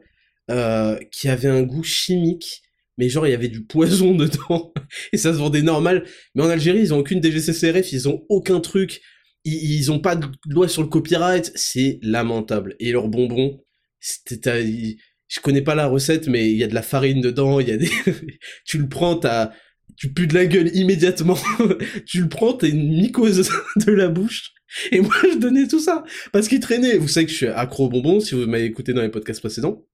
euh, 0.52 0.98
qui 1.12 1.30
avaient 1.30 1.50
un 1.50 1.64
goût 1.64 1.84
chimique, 1.84 2.62
mais 2.98 3.10
genre, 3.10 3.28
il 3.28 3.32
y 3.32 3.36
avait 3.36 3.50
du 3.50 3.66
poison 3.66 4.16
dedans, 4.16 4.74
et 5.14 5.18
ça 5.18 5.34
se 5.34 5.40
vendait 5.40 5.62
normal. 5.62 6.06
Mais 6.34 6.44
en 6.44 6.50
Algérie, 6.50 6.80
ils 6.80 6.94
ont 6.94 7.00
aucune 7.00 7.22
DGCCRF, 7.22 7.92
ils 7.92 8.10
ont 8.10 8.26
aucun 8.30 8.60
truc 8.60 9.02
ils, 9.46 9.92
ont 9.92 10.00
pas 10.00 10.16
de 10.16 10.28
loi 10.50 10.68
sur 10.68 10.82
le 10.82 10.88
copyright, 10.88 11.52
c'est 11.56 12.00
lamentable. 12.02 12.76
Et 12.80 12.92
leurs 12.92 13.08
bonbons, 13.08 13.64
je 14.00 15.40
connais 15.42 15.62
pas 15.62 15.76
la 15.76 15.88
recette, 15.88 16.28
mais 16.28 16.50
il 16.50 16.58
y 16.58 16.64
a 16.64 16.68
de 16.68 16.74
la 16.74 16.82
farine 16.82 17.22
dedans, 17.22 17.60
il 17.60 17.70
y 17.70 17.72
a 17.72 17.78
des, 17.78 17.90
tu 18.66 18.80
le 18.80 18.90
prends, 18.90 19.16
t'as, 19.16 19.52
tu 19.98 20.12
pues 20.12 20.28
de 20.28 20.34
la 20.34 20.46
gueule 20.46 20.76
immédiatement, 20.76 21.38
tu 22.06 22.22
le 22.22 22.28
prends, 22.28 22.54
t'as 22.54 22.68
une 22.68 22.90
mycose 22.90 23.50
de 23.86 23.92
la 23.92 24.08
bouche. 24.08 24.52
Et 24.92 25.00
moi, 25.00 25.14
je 25.32 25.38
donnais 25.38 25.68
tout 25.68 25.80
ça 25.80 26.04
parce 26.34 26.48
qu'il 26.48 26.60
traînait. 26.60 26.98
Vous 26.98 27.08
savez 27.08 27.28
que 27.28 27.32
je 27.32 27.38
suis 27.38 27.48
accro 27.48 27.86
aux 27.86 27.90
bonbons, 27.90 28.20
si 28.20 28.34
vous 28.36 28.46
m'avez 28.48 28.66
écouté 28.66 28.94
dans 28.94 29.04
les 29.04 29.10
podcasts 29.10 29.40
précédents. 29.40 29.86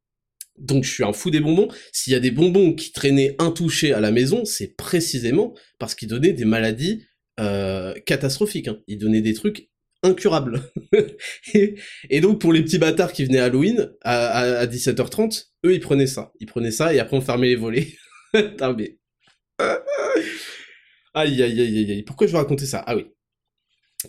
Donc 0.62 0.84
je 0.84 0.92
suis 0.92 1.04
un 1.04 1.12
fou 1.12 1.32
des 1.32 1.40
bonbons. 1.40 1.68
S'il 1.92 2.14
y 2.14 2.16
a 2.16 2.20
des 2.20 2.32
bonbons 2.32 2.74
qui 2.74 2.92
traînaient 2.92 3.36
intouchés 3.40 3.94
à 3.94 4.00
la 4.00 4.12
maison, 4.12 4.46
c'est 4.46 4.76
précisément 4.76 5.54
parce 5.80 5.96
qu'ils 5.96 6.08
donnaient 6.08 6.34
des 6.34 6.46
maladies 6.46 7.04
euh, 7.40 7.94
catastrophique. 8.06 8.68
Hein. 8.68 8.80
Il 8.88 9.00
donnait 9.00 9.22
des 9.22 9.34
trucs 9.34 9.70
incurables. 10.04 10.62
et, 11.54 12.22
donc 12.22 12.40
pour 12.40 12.54
les 12.54 12.64
petits 12.64 12.78
bâtards 12.78 13.12
qui 13.12 13.26
venaient 13.26 13.40
à 13.40 13.46
Halloween 13.46 13.92
à, 14.04 14.66
17h30, 14.68 15.48
eux 15.66 15.74
ils 15.74 15.80
prenaient 15.80 16.08
ça. 16.08 16.32
Ils 16.40 16.48
prenaient 16.48 16.72
ça 16.72 16.94
et 16.94 17.00
après 17.00 17.18
on 17.18 17.22
fermait 17.22 17.48
les 17.48 17.56
volets. 17.56 17.88
mais... 18.34 18.98
aïe 21.14 21.42
aïe 21.42 21.42
aïe 21.44 21.62
aïe 21.62 21.92
aïe. 21.92 22.04
Pourquoi 22.04 22.28
je 22.28 22.32
vais 22.34 22.38
raconter 22.38 22.66
ça? 22.66 22.84
Ah 22.86 22.96
oui. 22.96 23.08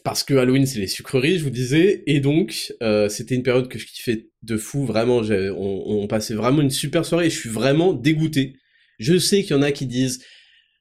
Parce 0.05 0.25
que 0.25 0.35
Halloween 0.35 0.67
c'est 0.67 0.79
les 0.79 0.87
sucreries, 0.87 1.39
je 1.39 1.45
vous 1.45 1.51
disais, 1.51 2.03
et 2.07 2.21
donc 2.21 2.73
euh, 2.83 3.09
c'était 3.09 3.35
une 3.35 3.43
période 3.43 3.69
que 3.69 3.79
je 3.79 3.87
kiffais 3.87 4.29
de 4.43 4.57
fou, 4.57 4.85
vraiment, 4.87 5.19
on, 5.19 5.83
on 5.87 6.07
passait 6.07 6.35
vraiment 6.35 6.63
une 6.63 6.71
super 6.71 7.05
soirée 7.05 7.27
et 7.27 7.31
je 7.31 7.39
suis 7.39 7.51
vraiment 7.51 7.93
dégoûté. 7.93 8.57
Je 8.99 9.19
sais 9.19 9.43
qu'il 9.43 9.51
y 9.51 9.59
en 9.59 9.63
a 9.63 9.73
qui 9.73 9.87
disent, 9.87 10.25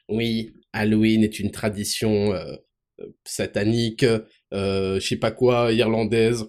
oui, 0.07 0.53
Halloween 0.73 1.23
est 1.23 1.39
une 1.39 1.51
tradition 1.51 2.33
euh, 2.33 2.55
satanique, 3.25 4.05
euh, 4.53 4.99
je 4.99 5.07
sais 5.07 5.17
pas 5.17 5.31
quoi, 5.31 5.71
irlandaise. 5.71 6.45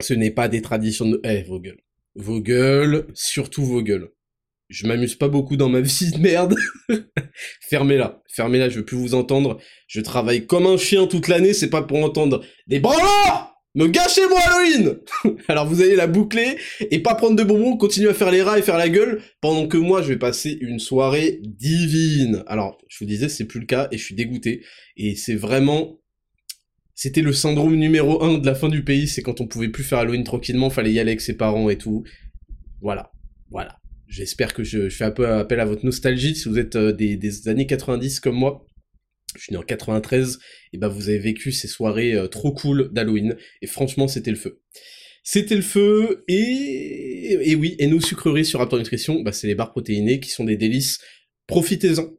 Ce 0.00 0.14
n'est 0.14 0.30
pas 0.30 0.48
des 0.48 0.62
traditions 0.62 1.08
de... 1.08 1.20
Eh, 1.24 1.42
vos 1.42 1.60
gueules. 1.60 1.80
Vos 2.14 2.40
gueules, 2.40 3.06
surtout 3.14 3.64
vos 3.64 3.82
gueules. 3.82 4.10
Je 4.68 4.86
m'amuse 4.86 5.14
pas 5.14 5.28
beaucoup 5.28 5.56
dans 5.56 5.68
ma 5.68 5.80
vie 5.80 6.10
de 6.10 6.18
merde. 6.18 6.56
fermez-la, 7.68 8.22
fermez-la, 8.28 8.68
je 8.68 8.78
veux 8.78 8.84
plus 8.84 8.96
vous 8.96 9.14
entendre. 9.14 9.58
Je 9.86 10.00
travaille 10.00 10.46
comme 10.46 10.66
un 10.66 10.76
chien 10.76 11.06
toute 11.06 11.28
l'année, 11.28 11.52
c'est 11.52 11.70
pas 11.70 11.82
pour 11.82 12.02
entendre 12.02 12.44
des 12.66 12.80
branleurs 12.80 13.54
me 13.74 13.88
gâchez 13.88 14.22
mon 14.28 14.36
Halloween 14.36 14.98
Alors 15.48 15.66
vous 15.66 15.82
allez 15.82 15.96
la 15.96 16.06
boucler 16.06 16.56
et 16.92 17.00
pas 17.00 17.14
prendre 17.14 17.36
de 17.36 17.42
bonbons, 17.42 17.76
continuer 17.76 18.08
à 18.08 18.14
faire 18.14 18.30
les 18.30 18.42
rats 18.42 18.58
et 18.58 18.62
faire 18.62 18.78
la 18.78 18.88
gueule, 18.88 19.20
pendant 19.40 19.66
que 19.66 19.76
moi 19.76 20.02
je 20.02 20.08
vais 20.08 20.18
passer 20.18 20.56
une 20.60 20.78
soirée 20.78 21.40
divine. 21.42 22.44
Alors, 22.46 22.78
je 22.88 22.98
vous 23.00 23.08
disais, 23.08 23.28
c'est 23.28 23.46
plus 23.46 23.60
le 23.60 23.66
cas 23.66 23.88
et 23.90 23.98
je 23.98 24.04
suis 24.04 24.14
dégoûté. 24.14 24.64
Et 24.96 25.16
c'est 25.16 25.34
vraiment... 25.34 25.98
C'était 26.94 27.22
le 27.22 27.32
syndrome 27.32 27.74
numéro 27.74 28.22
un 28.22 28.38
de 28.38 28.46
la 28.46 28.54
fin 28.54 28.68
du 28.68 28.84
pays, 28.84 29.08
c'est 29.08 29.22
quand 29.22 29.40
on 29.40 29.48
pouvait 29.48 29.68
plus 29.68 29.82
faire 29.82 29.98
Halloween 29.98 30.22
tranquillement, 30.22 30.70
fallait 30.70 30.92
y 30.92 31.00
aller 31.00 31.10
avec 31.10 31.20
ses 31.20 31.36
parents 31.36 31.68
et 31.68 31.76
tout. 31.76 32.04
Voilà, 32.80 33.10
voilà. 33.50 33.80
J'espère 34.08 34.54
que 34.54 34.62
je, 34.62 34.88
fais 34.88 35.04
un 35.04 35.10
peu 35.10 35.26
appel 35.26 35.60
à 35.60 35.64
votre 35.64 35.84
nostalgie 35.84 36.36
si 36.36 36.48
vous 36.48 36.58
êtes 36.58 36.76
euh, 36.76 36.92
des, 36.92 37.16
des 37.16 37.48
années 37.48 37.66
90 37.66 38.20
comme 38.20 38.36
moi. 38.36 38.66
je 39.36 39.42
suis 39.42 39.52
né 39.52 39.58
en 39.58 39.62
93, 39.62 40.38
et 40.72 40.78
bah 40.78 40.88
vous 40.88 41.08
avez 41.08 41.18
vécu 41.18 41.52
ces 41.52 41.68
soirées 41.68 42.16
trop 42.30 42.52
cool 42.52 42.90
d'Halloween, 42.92 43.36
et 43.62 43.66
franchement 43.66 44.08
c'était 44.08 44.30
le 44.30 44.36
feu. 44.36 44.60
C'était 45.22 45.56
le 45.56 45.62
feu, 45.62 46.24
et, 46.28 47.38
et 47.50 47.54
oui, 47.54 47.76
et 47.78 47.86
nos 47.86 48.00
sucreries 48.00 48.44
sur 48.44 48.60
Raptor 48.60 48.78
Nutrition, 48.78 49.22
bah 49.22 49.32
c'est 49.32 49.46
les 49.46 49.54
barres 49.54 49.72
protéinées 49.72 50.20
qui 50.20 50.30
sont 50.30 50.44
des 50.44 50.56
délices. 50.56 51.00
Profitez-en, 51.46 52.12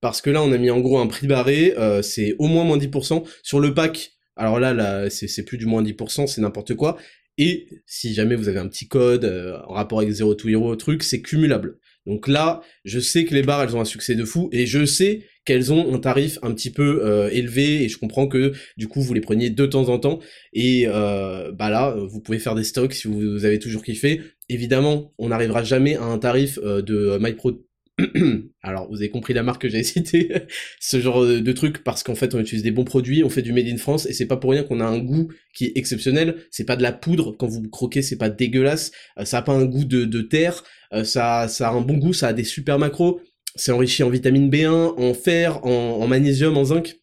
parce 0.00 0.20
que 0.20 0.30
là 0.30 0.42
on 0.42 0.52
a 0.52 0.58
mis 0.58 0.70
en 0.70 0.80
gros 0.80 0.98
un 0.98 1.06
prix 1.06 1.26
barré, 1.26 1.74
c'est 2.02 2.34
au 2.38 2.46
moins 2.46 2.64
moins 2.64 2.78
10%. 2.78 3.24
Sur 3.42 3.60
le 3.60 3.74
pack, 3.74 4.12
alors 4.36 4.60
là, 4.60 4.74
là 4.74 5.08
c'est 5.10 5.44
plus 5.44 5.58
du 5.58 5.66
moins 5.66 5.82
10%, 5.82 6.26
c'est 6.26 6.40
n'importe 6.40 6.74
quoi. 6.74 6.98
Et 7.38 7.68
si 7.86 8.14
jamais 8.14 8.34
vous 8.34 8.48
avez 8.48 8.58
un 8.58 8.68
petit 8.68 8.88
code 8.88 9.24
euh, 9.24 9.58
en 9.68 9.74
rapport 9.74 10.00
avec 10.00 10.10
0 10.10 10.34
to 10.34 10.48
Hero, 10.48 10.74
truc, 10.76 11.04
c'est 11.04 11.22
cumulable. 11.22 11.78
Donc 12.04 12.26
là, 12.26 12.62
je 12.84 12.98
sais 13.00 13.24
que 13.24 13.34
les 13.34 13.42
barres, 13.42 13.62
elles 13.62 13.76
ont 13.76 13.80
un 13.80 13.86
succès 13.86 14.14
de 14.14 14.24
fou, 14.24 14.48
et 14.50 14.66
je 14.66 14.84
sais 14.84 15.22
qu'elles 15.44 15.72
ont 15.72 15.94
un 15.94 15.98
tarif 15.98 16.38
un 16.42 16.52
petit 16.52 16.70
peu 16.70 17.02
euh, 17.04 17.28
élevé, 17.30 17.84
et 17.84 17.88
je 17.88 17.98
comprends 17.98 18.26
que 18.26 18.52
du 18.76 18.88
coup 18.88 19.00
vous 19.00 19.14
les 19.14 19.20
preniez 19.20 19.50
de 19.50 19.66
temps 19.66 19.88
en 19.88 19.98
temps, 19.98 20.18
et 20.52 20.84
euh, 20.86 21.52
bah 21.52 21.70
là, 21.70 21.94
vous 21.96 22.20
pouvez 22.20 22.38
faire 22.38 22.54
des 22.54 22.64
stocks 22.64 22.94
si 22.94 23.08
vous, 23.08 23.44
avez 23.44 23.58
toujours 23.58 23.84
kiffé. 23.84 24.22
Évidemment, 24.48 25.12
on 25.18 25.28
n'arrivera 25.28 25.62
jamais 25.62 25.96
à 25.96 26.04
un 26.04 26.18
tarif 26.18 26.58
de 26.58 27.18
MyPro 27.20 27.67
alors, 28.62 28.88
vous 28.88 28.96
avez 28.96 29.10
compris 29.10 29.34
la 29.34 29.42
marque 29.42 29.62
que 29.62 29.68
j'ai 29.68 29.82
citée, 29.82 30.30
ce 30.80 31.00
genre 31.00 31.24
de, 31.26 31.52
truc, 31.52 31.82
parce 31.82 32.02
qu'en 32.02 32.14
fait, 32.14 32.34
on 32.34 32.40
utilise 32.40 32.62
des 32.62 32.70
bons 32.70 32.84
produits, 32.84 33.24
on 33.24 33.28
fait 33.28 33.42
du 33.42 33.52
made 33.52 33.66
in 33.66 33.76
France, 33.76 34.06
et 34.06 34.12
c'est 34.12 34.26
pas 34.26 34.36
pour 34.36 34.50
rien 34.50 34.62
qu'on 34.62 34.80
a 34.80 34.84
un 34.84 34.98
goût 34.98 35.28
qui 35.54 35.66
est 35.66 35.72
exceptionnel. 35.76 36.36
C'est 36.50 36.64
pas 36.64 36.76
de 36.76 36.82
la 36.82 36.92
poudre, 36.92 37.36
quand 37.36 37.48
vous 37.48 37.68
croquez, 37.68 38.02
c'est 38.02 38.16
pas 38.16 38.28
dégueulasse, 38.28 38.92
euh, 39.18 39.24
ça 39.24 39.38
a 39.38 39.42
pas 39.42 39.52
un 39.52 39.64
goût 39.64 39.84
de, 39.84 40.22
terre, 40.22 40.62
euh, 40.92 41.04
ça, 41.04 41.48
ça 41.48 41.68
a 41.68 41.72
un 41.72 41.80
bon 41.80 41.98
goût, 41.98 42.12
ça 42.12 42.28
a 42.28 42.32
des 42.32 42.44
super 42.44 42.78
macros, 42.78 43.20
c'est 43.56 43.72
enrichi 43.72 44.02
en 44.02 44.10
vitamine 44.10 44.50
B1, 44.50 44.94
en 44.96 45.14
fer, 45.14 45.64
en 45.64 46.06
magnésium, 46.06 46.56
en 46.56 46.64
zinc. 46.64 46.96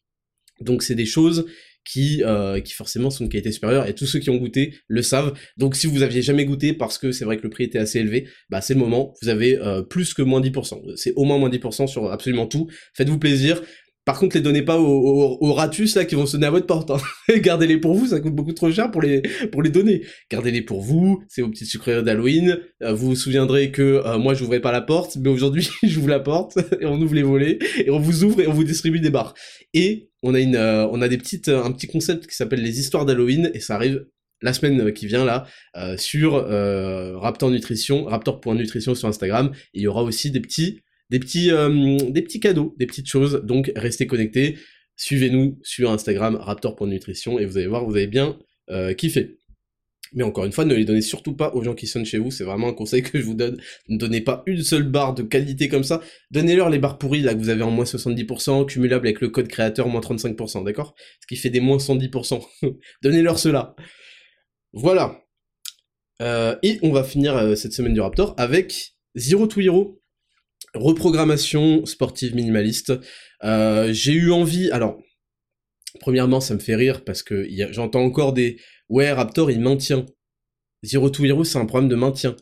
Donc 0.62 0.84
c'est 0.84 0.96
des 0.96 1.06
choses 1.06 1.46
qui, 1.86 2.24
euh, 2.24 2.60
qui 2.60 2.74
forcément 2.74 3.10
sont 3.10 3.26
de 3.26 3.30
qualité 3.30 3.52
supérieure, 3.52 3.88
et 3.88 3.94
tous 3.94 4.06
ceux 4.06 4.20
qui 4.20 4.30
ont 4.30 4.38
goûté 4.38 4.76
le 4.88 5.02
savent. 5.02 5.34
Donc 5.58 5.76
si 5.76 5.88
vous 5.88 6.02
aviez 6.02 6.22
jamais 6.22 6.46
goûté, 6.46 6.74
parce 6.74 6.98
que 6.98 7.12
c'est 7.12 7.26
vrai 7.26 7.38
que 7.38 7.44
le 7.44 7.50
prix 7.50 7.64
était 7.64 7.80
assez 7.80 8.00
élevé, 8.00 8.28
bah 8.50 8.62
c'est 8.62 8.74
le 8.74 8.80
moment, 8.80 9.14
vous 9.22 9.30
avez 9.30 9.58
euh, 9.58 9.82
plus 9.82 10.14
que 10.14 10.22
moins 10.22 10.42
10%. 10.42 10.96
C'est 10.96 11.14
au 11.16 11.24
moins 11.24 11.38
moins 11.38 11.50
10% 11.50 11.88
sur 11.88 12.12
absolument 12.12 12.48
tout. 12.48 12.68
Faites-vous 12.94 13.20
plaisir. 13.20 13.62
Par 14.06 14.20
contre, 14.20 14.36
les 14.36 14.42
donnez 14.42 14.62
pas 14.62 14.78
aux, 14.78 15.38
aux, 15.42 15.54
ratus 15.54 15.96
là 15.96 16.06
qui 16.06 16.14
vont 16.14 16.28
sonner 16.28 16.46
à 16.46 16.52
votre 16.52 16.68
porte. 16.68 16.92
Hein. 16.92 16.98
Gardez-les 17.38 17.78
pour 17.78 17.96
vous, 17.96 18.08
ça 18.08 18.20
coûte 18.20 18.36
beaucoup 18.36 18.54
trop 18.54 18.72
cher 18.72 18.92
pour 18.92 19.02
les 19.02 19.24
pour 19.52 19.64
les 19.64 19.72
donner. 19.72 20.04
Gardez-les 20.30 20.62
pour 20.62 20.82
vous, 20.82 21.24
c'est 21.28 21.42
vos 21.42 21.50
petites 21.50 21.70
sucreries 21.70 22.04
d'Halloween. 22.04 22.60
Euh, 22.84 22.94
vous 22.94 23.08
vous 23.08 23.16
souviendrez 23.16 23.72
que 23.72 23.82
euh, 24.06 24.20
moi 24.20 24.36
j'ouvrais 24.36 24.60
pas 24.60 24.72
la 24.72 24.82
porte, 24.82 25.18
mais 25.18 25.30
aujourd'hui 25.30 25.68
j'ouvre 25.84 26.10
la 26.10 26.20
porte 26.20 26.60
et 26.80 26.86
on 26.86 27.02
ouvre 27.02 27.16
les 27.16 27.24
volets 27.24 27.58
et 27.84 27.90
on 27.90 28.00
vous 28.00 28.24
ouvre 28.24 28.42
et 28.42 28.48
on 28.48 28.54
vous 28.54 28.64
distribue 28.64 29.00
des 29.00 29.10
barres. 29.10 29.34
Et 29.74 30.12
on 30.22 30.36
a 30.36 30.40
une 30.40 30.56
euh, 30.56 30.88
on 30.92 31.02
a 31.02 31.08
des 31.08 31.18
petites 31.18 31.50
un 31.50 31.72
petit 31.72 31.88
concept 31.88 32.28
qui 32.28 32.36
s'appelle 32.36 32.62
les 32.62 32.80
histoires 32.80 33.06
d'Halloween 33.06 33.50
et 33.56 33.60
ça 33.60 33.74
arrive 33.74 34.06
la 34.44 34.54
semaine 34.54 34.94
qui 34.94 35.08
vient 35.08 35.26
là 35.26 35.48
sur 35.98 36.34
Raptor 37.20 37.50
Nutrition, 37.50 38.04
Raptor.nutrition 38.04 38.94
sur 38.94 39.08
Instagram. 39.08 39.52
il 39.74 39.82
y 39.82 39.88
aura 39.88 40.04
aussi 40.04 40.30
des 40.30 40.42
petits 40.42 40.82
des 41.10 41.20
petits, 41.20 41.52
euh, 41.52 41.98
des 42.10 42.22
petits 42.22 42.40
cadeaux, 42.40 42.76
des 42.78 42.86
petites 42.86 43.08
choses. 43.08 43.42
Donc 43.44 43.72
restez 43.76 44.08
connectés, 44.08 44.58
suivez-nous 44.96 45.60
sur 45.64 45.92
Instagram 45.92 46.36
Raptor.nutrition 46.36 47.40
et 47.40 47.46
vous 47.46 47.58
allez 47.58 47.68
voir, 47.68 47.86
vous 47.86 47.96
avez 47.96 48.08
bien 48.08 48.38
euh, 48.70 48.94
kiffé. 48.94 49.40
Mais 50.14 50.24
encore 50.24 50.46
une 50.46 50.52
fois, 50.52 50.66
ne 50.66 50.76
les 50.76 50.86
donnez 50.86 51.02
surtout 51.02 51.36
pas 51.36 51.54
aux 51.56 51.64
gens 51.64 51.74
qui 51.74 51.88
sonnent 51.88 52.06
chez 52.06 52.20
vous, 52.20 52.32
c'est 52.32 52.44
vraiment 52.44 52.70
un 52.70 52.74
conseil 52.74 53.02
que 53.02 53.20
je 53.20 53.26
vous 53.26 53.34
donne. 53.34 53.60
Ne 53.90 53.98
donnez 53.98 54.22
pas 54.22 54.44
une 54.46 54.62
seule 54.62 54.84
barre 54.84 55.14
de 55.14 55.24
qualité 55.24 55.68
comme 55.68 55.84
ça. 55.84 56.02
Donnez-leur 56.32 56.70
les 56.70 56.80
barres 56.80 56.98
pourries 56.98 57.22
là 57.22 57.34
que 57.34 57.40
vous 57.40 57.50
avez 57.50 57.64
en 57.64 57.72
moins 57.72 57.86
70%, 57.86 58.66
cumulable 58.66 59.08
avec 59.08 59.20
le 59.20 59.30
code 59.30 59.48
créateur 59.48 59.88
moins 59.88 60.02
35%, 60.02 60.64
d'accord? 60.64 60.96
Ce 61.22 61.28
qui 61.28 61.36
fait 61.36 61.50
des 61.50 61.60
moins 61.60 61.78
110%. 61.78 62.42
Donnez-leur 63.02 63.40
cela. 63.40 63.76
Voilà. 64.74 65.22
Euh, 66.22 66.56
et 66.64 66.80
on 66.82 66.92
va 66.92 67.04
finir 67.04 67.58
cette 67.58 67.74
semaine 67.74 67.94
du 67.94 68.00
Raptor 68.00 68.36
avec 68.38 68.96
Zero 69.16 69.48
to 69.48 69.60
Hero 69.60 70.02
reprogrammation 70.76 71.86
sportive 71.86 72.36
minimaliste. 72.36 72.94
Euh, 73.44 73.92
j'ai 73.94 74.14
eu 74.14 74.32
envie, 74.32 74.70
alors, 74.72 75.02
premièrement, 76.00 76.40
ça 76.40 76.54
me 76.54 76.60
fait 76.60 76.76
rire 76.76 77.04
parce 77.04 77.24
que 77.24 77.48
j'entends 77.72 78.04
encore 78.04 78.34
des 78.34 78.58
ouais, 78.90 79.12
Raptor 79.12 79.52
il 79.52 79.62
maintient. 79.62 80.06
Zero 80.84 81.10
to 81.10 81.26
Hero, 81.26 81.44
c'est 81.44 81.58
un 81.58 81.66
problème 81.66 81.90
de 81.90 81.96
maintien. 81.96 82.36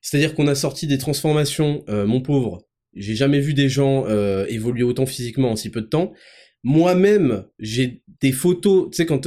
C'est-à-dire 0.00 0.34
qu'on 0.34 0.46
a 0.46 0.54
sorti 0.54 0.86
des 0.86 0.98
transformations, 0.98 1.84
euh, 1.88 2.06
mon 2.06 2.22
pauvre. 2.22 2.66
J'ai 2.94 3.14
jamais 3.14 3.40
vu 3.40 3.54
des 3.54 3.68
gens 3.68 4.06
euh, 4.06 4.46
évoluer 4.48 4.82
autant 4.82 5.06
physiquement 5.06 5.52
en 5.52 5.56
si 5.56 5.70
peu 5.70 5.82
de 5.82 5.86
temps. 5.86 6.12
Moi-même, 6.62 7.44
j'ai 7.58 8.02
des 8.20 8.32
photos, 8.32 8.90
tu 8.90 8.96
sais, 8.96 9.06
quand 9.06 9.26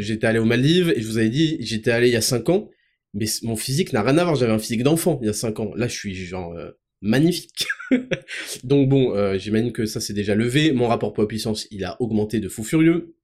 j'étais 0.00 0.26
allé 0.26 0.38
aux 0.38 0.44
Maldives, 0.44 0.92
et 0.94 1.00
je 1.00 1.06
vous 1.06 1.18
avais 1.18 1.30
dit, 1.30 1.56
j'étais 1.60 1.90
allé 1.90 2.08
il 2.08 2.12
y 2.12 2.16
a 2.16 2.20
5 2.20 2.48
ans, 2.50 2.68
mais 3.14 3.24
mon 3.42 3.56
physique 3.56 3.94
n'a 3.94 4.02
rien 4.02 4.18
à 4.18 4.24
voir, 4.24 4.36
j'avais 4.36 4.52
un 4.52 4.58
physique 4.58 4.82
d'enfant 4.82 5.18
il 5.22 5.26
y 5.26 5.30
a 5.30 5.32
5 5.32 5.60
ans. 5.60 5.72
Là, 5.76 5.88
je 5.88 5.94
suis 5.94 6.14
genre 6.14 6.54
magnifique. 7.04 7.66
Donc 8.64 8.88
bon, 8.88 9.14
euh, 9.14 9.38
j'imagine 9.38 9.72
que 9.72 9.86
ça 9.86 10.00
c'est 10.00 10.14
déjà 10.14 10.34
levé. 10.34 10.72
Mon 10.72 10.88
rapport 10.88 11.12
poids 11.12 11.28
puissance, 11.28 11.68
il 11.70 11.84
a 11.84 12.00
augmenté 12.00 12.40
de 12.40 12.48
fou 12.48 12.64
furieux. 12.64 13.14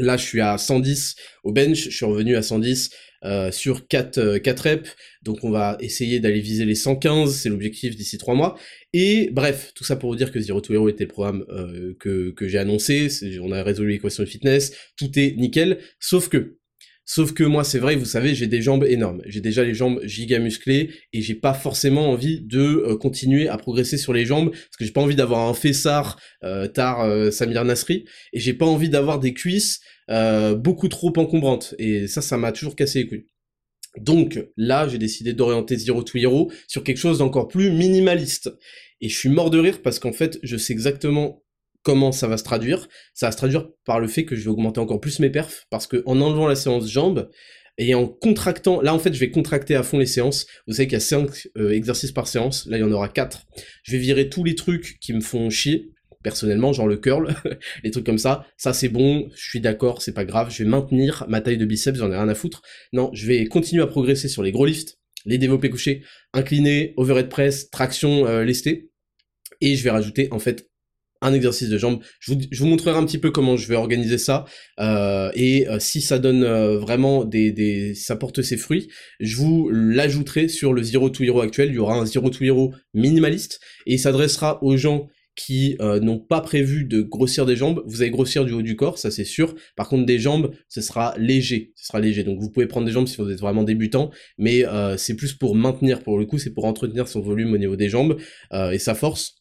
Là, 0.00 0.16
je 0.16 0.24
suis 0.24 0.40
à 0.40 0.56
110 0.58 1.16
au 1.42 1.52
bench, 1.52 1.84
je 1.84 1.90
suis 1.90 2.06
revenu 2.06 2.36
à 2.36 2.42
110 2.42 2.90
euh, 3.24 3.50
sur 3.50 3.88
4, 3.88 4.38
4 4.38 4.66
euh, 4.66 4.70
reps, 4.70 4.96
donc 5.22 5.42
on 5.42 5.50
va 5.50 5.76
essayer 5.80 6.20
d'aller 6.20 6.40
viser 6.40 6.64
les 6.64 6.76
115, 6.76 7.34
c'est 7.34 7.48
l'objectif 7.48 7.96
d'ici 7.96 8.16
3 8.16 8.36
mois. 8.36 8.56
Et 8.92 9.28
bref, 9.32 9.72
tout 9.74 9.82
ça 9.82 9.96
pour 9.96 10.10
vous 10.10 10.14
dire 10.16 10.30
que 10.30 10.38
Zero 10.38 10.60
to 10.60 10.72
Hero 10.72 10.88
était 10.88 11.02
le 11.02 11.08
programme 11.08 11.44
que, 11.98 12.30
que 12.30 12.46
j'ai 12.46 12.58
annoncé, 12.58 13.08
on 13.42 13.50
a 13.50 13.64
résolu 13.64 13.90
l'équation 13.90 14.22
de 14.22 14.28
fitness, 14.28 14.72
tout 14.96 15.18
est 15.18 15.34
nickel, 15.36 15.78
sauf 15.98 16.28
que 16.28 16.57
Sauf 17.10 17.32
que 17.32 17.42
moi, 17.42 17.64
c'est 17.64 17.78
vrai, 17.78 17.96
vous 17.96 18.04
savez, 18.04 18.34
j'ai 18.34 18.48
des 18.48 18.60
jambes 18.60 18.84
énormes. 18.84 19.22
J'ai 19.24 19.40
déjà 19.40 19.64
les 19.64 19.72
jambes 19.72 19.98
giga 20.04 20.38
musclées 20.38 20.90
et 21.14 21.22
j'ai 21.22 21.34
pas 21.34 21.54
forcément 21.54 22.10
envie 22.10 22.42
de 22.42 22.60
euh, 22.60 22.98
continuer 22.98 23.48
à 23.48 23.56
progresser 23.56 23.96
sur 23.96 24.12
les 24.12 24.26
jambes 24.26 24.50
parce 24.50 24.76
que 24.78 24.84
j'ai 24.84 24.92
pas 24.92 25.00
envie 25.00 25.16
d'avoir 25.16 25.48
un 25.48 25.54
fessard 25.54 26.20
euh, 26.44 26.68
tard 26.68 27.00
euh, 27.00 27.30
Samir 27.30 27.64
Nasri 27.64 28.04
et 28.34 28.40
j'ai 28.40 28.52
pas 28.52 28.66
envie 28.66 28.90
d'avoir 28.90 29.20
des 29.20 29.32
cuisses 29.32 29.80
euh, 30.10 30.54
beaucoup 30.54 30.88
trop 30.88 31.10
encombrantes. 31.16 31.74
Et 31.78 32.08
ça, 32.08 32.20
ça 32.20 32.36
m'a 32.36 32.52
toujours 32.52 32.76
cassé 32.76 32.98
les 32.98 33.06
couilles. 33.06 33.26
Donc 33.96 34.38
là, 34.58 34.86
j'ai 34.86 34.98
décidé 34.98 35.32
d'orienter 35.32 35.78
Zero 35.78 36.02
to 36.02 36.18
Hero 36.18 36.52
sur 36.66 36.84
quelque 36.84 36.98
chose 36.98 37.18
d'encore 37.18 37.48
plus 37.48 37.70
minimaliste. 37.70 38.50
Et 39.00 39.08
je 39.08 39.16
suis 39.18 39.30
mort 39.30 39.48
de 39.48 39.58
rire 39.58 39.80
parce 39.80 39.98
qu'en 39.98 40.12
fait, 40.12 40.38
je 40.42 40.58
sais 40.58 40.74
exactement 40.74 41.42
comment 41.88 42.12
ça 42.12 42.28
va 42.28 42.36
se 42.36 42.44
traduire. 42.44 42.86
Ça 43.14 43.28
va 43.28 43.32
se 43.32 43.38
traduire 43.38 43.70
par 43.86 43.98
le 43.98 44.08
fait 44.08 44.26
que 44.26 44.36
je 44.36 44.42
vais 44.42 44.50
augmenter 44.50 44.78
encore 44.78 45.00
plus 45.00 45.20
mes 45.20 45.30
perfs, 45.30 45.64
parce 45.70 45.86
que 45.86 46.02
en 46.04 46.20
enlevant 46.20 46.46
la 46.46 46.54
séance 46.54 46.86
jambes, 46.86 47.30
et 47.78 47.94
en 47.94 48.06
contractant, 48.06 48.82
là 48.82 48.92
en 48.92 48.98
fait 48.98 49.14
je 49.14 49.18
vais 49.18 49.30
contracter 49.30 49.74
à 49.74 49.82
fond 49.82 49.96
les 49.96 50.04
séances, 50.04 50.46
vous 50.66 50.74
savez 50.74 50.86
qu'il 50.86 50.92
y 50.92 50.96
a 50.96 51.00
5 51.00 51.48
euh, 51.56 51.70
exercices 51.70 52.12
par 52.12 52.28
séance, 52.28 52.66
là 52.66 52.76
il 52.76 52.80
y 52.80 52.82
en 52.82 52.92
aura 52.92 53.08
4, 53.08 53.46
je 53.84 53.92
vais 53.92 53.98
virer 53.98 54.28
tous 54.28 54.44
les 54.44 54.54
trucs 54.54 54.98
qui 55.00 55.14
me 55.14 55.22
font 55.22 55.48
chier, 55.48 55.92
personnellement, 56.22 56.74
genre 56.74 56.88
le 56.88 56.98
curl, 56.98 57.34
les 57.84 57.90
trucs 57.90 58.04
comme 58.04 58.18
ça, 58.18 58.44
ça 58.58 58.74
c'est 58.74 58.90
bon, 58.90 59.30
je 59.34 59.48
suis 59.48 59.60
d'accord, 59.60 60.02
c'est 60.02 60.12
pas 60.12 60.26
grave, 60.26 60.50
je 60.50 60.62
vais 60.62 60.68
maintenir 60.68 61.24
ma 61.26 61.40
taille 61.40 61.56
de 61.56 61.64
biceps, 61.64 61.98
j'en 61.98 62.12
ai 62.12 62.16
rien 62.16 62.28
à 62.28 62.34
foutre, 62.34 62.60
non, 62.92 63.08
je 63.14 63.26
vais 63.26 63.46
continuer 63.46 63.82
à 63.82 63.86
progresser 63.86 64.28
sur 64.28 64.42
les 64.42 64.52
gros 64.52 64.66
lifts, 64.66 64.98
les 65.24 65.38
développés 65.38 65.70
couchés, 65.70 66.02
inclinés, 66.34 66.92
overhead 66.98 67.30
press, 67.30 67.70
traction 67.70 68.26
euh, 68.26 68.44
et 69.60 69.74
je 69.76 69.82
vais 69.82 69.90
rajouter 69.90 70.28
en 70.32 70.38
fait 70.38 70.68
un 71.20 71.32
exercice 71.32 71.68
de 71.68 71.78
jambes. 71.78 72.00
Je 72.20 72.32
vous, 72.32 72.66
montrerai 72.66 72.96
un 72.96 73.04
petit 73.04 73.18
peu 73.18 73.30
comment 73.30 73.56
je 73.56 73.66
vais 73.66 73.74
organiser 73.74 74.18
ça. 74.18 74.44
Euh, 74.80 75.30
et 75.34 75.68
euh, 75.68 75.78
si 75.78 76.00
ça 76.00 76.18
donne 76.18 76.44
euh, 76.44 76.78
vraiment 76.78 77.24
des, 77.24 77.50
des... 77.50 77.94
ça 77.94 78.16
porte 78.16 78.42
ses 78.42 78.56
fruits, 78.56 78.88
je 79.20 79.36
vous 79.36 79.68
l'ajouterai 79.70 80.48
sur 80.48 80.72
le 80.72 80.82
Zero 80.82 81.10
to 81.10 81.24
Hero 81.24 81.40
actuel. 81.40 81.70
Il 81.70 81.74
y 81.74 81.78
aura 81.78 81.96
un 81.96 82.06
Zero 82.06 82.30
to 82.30 82.44
Hero 82.44 82.72
minimaliste 82.94 83.60
et 83.86 83.98
s'adressera 83.98 84.62
aux 84.62 84.76
gens 84.76 85.08
qui 85.34 85.76
n'ont 85.78 86.18
pas 86.18 86.40
prévu 86.40 86.84
de 86.84 87.00
grossir 87.00 87.46
des 87.46 87.54
jambes, 87.54 87.84
vous 87.86 88.02
allez 88.02 88.10
grossir 88.10 88.44
du 88.44 88.52
haut 88.52 88.62
du 88.62 88.74
corps, 88.74 88.98
ça 88.98 89.12
c'est 89.12 89.24
sûr. 89.24 89.54
Par 89.76 89.88
contre 89.88 90.04
des 90.04 90.18
jambes, 90.18 90.50
ce 90.68 90.80
sera 90.80 91.14
léger, 91.16 91.72
ce 91.76 91.86
sera 91.86 92.00
léger. 92.00 92.24
Donc 92.24 92.40
vous 92.40 92.50
pouvez 92.50 92.66
prendre 92.66 92.88
des 92.88 92.92
jambes 92.92 93.06
si 93.06 93.18
vous 93.18 93.30
êtes 93.30 93.38
vraiment 93.38 93.62
débutant, 93.62 94.10
mais 94.36 94.64
c'est 94.96 95.14
plus 95.14 95.34
pour 95.34 95.54
maintenir 95.54 96.02
pour 96.02 96.18
le 96.18 96.26
coup, 96.26 96.38
c'est 96.38 96.52
pour 96.52 96.64
entretenir 96.64 97.06
son 97.06 97.20
volume 97.20 97.52
au 97.52 97.56
niveau 97.56 97.76
des 97.76 97.88
jambes 97.88 98.16
et 98.52 98.80
sa 98.80 98.96
force. 98.96 99.37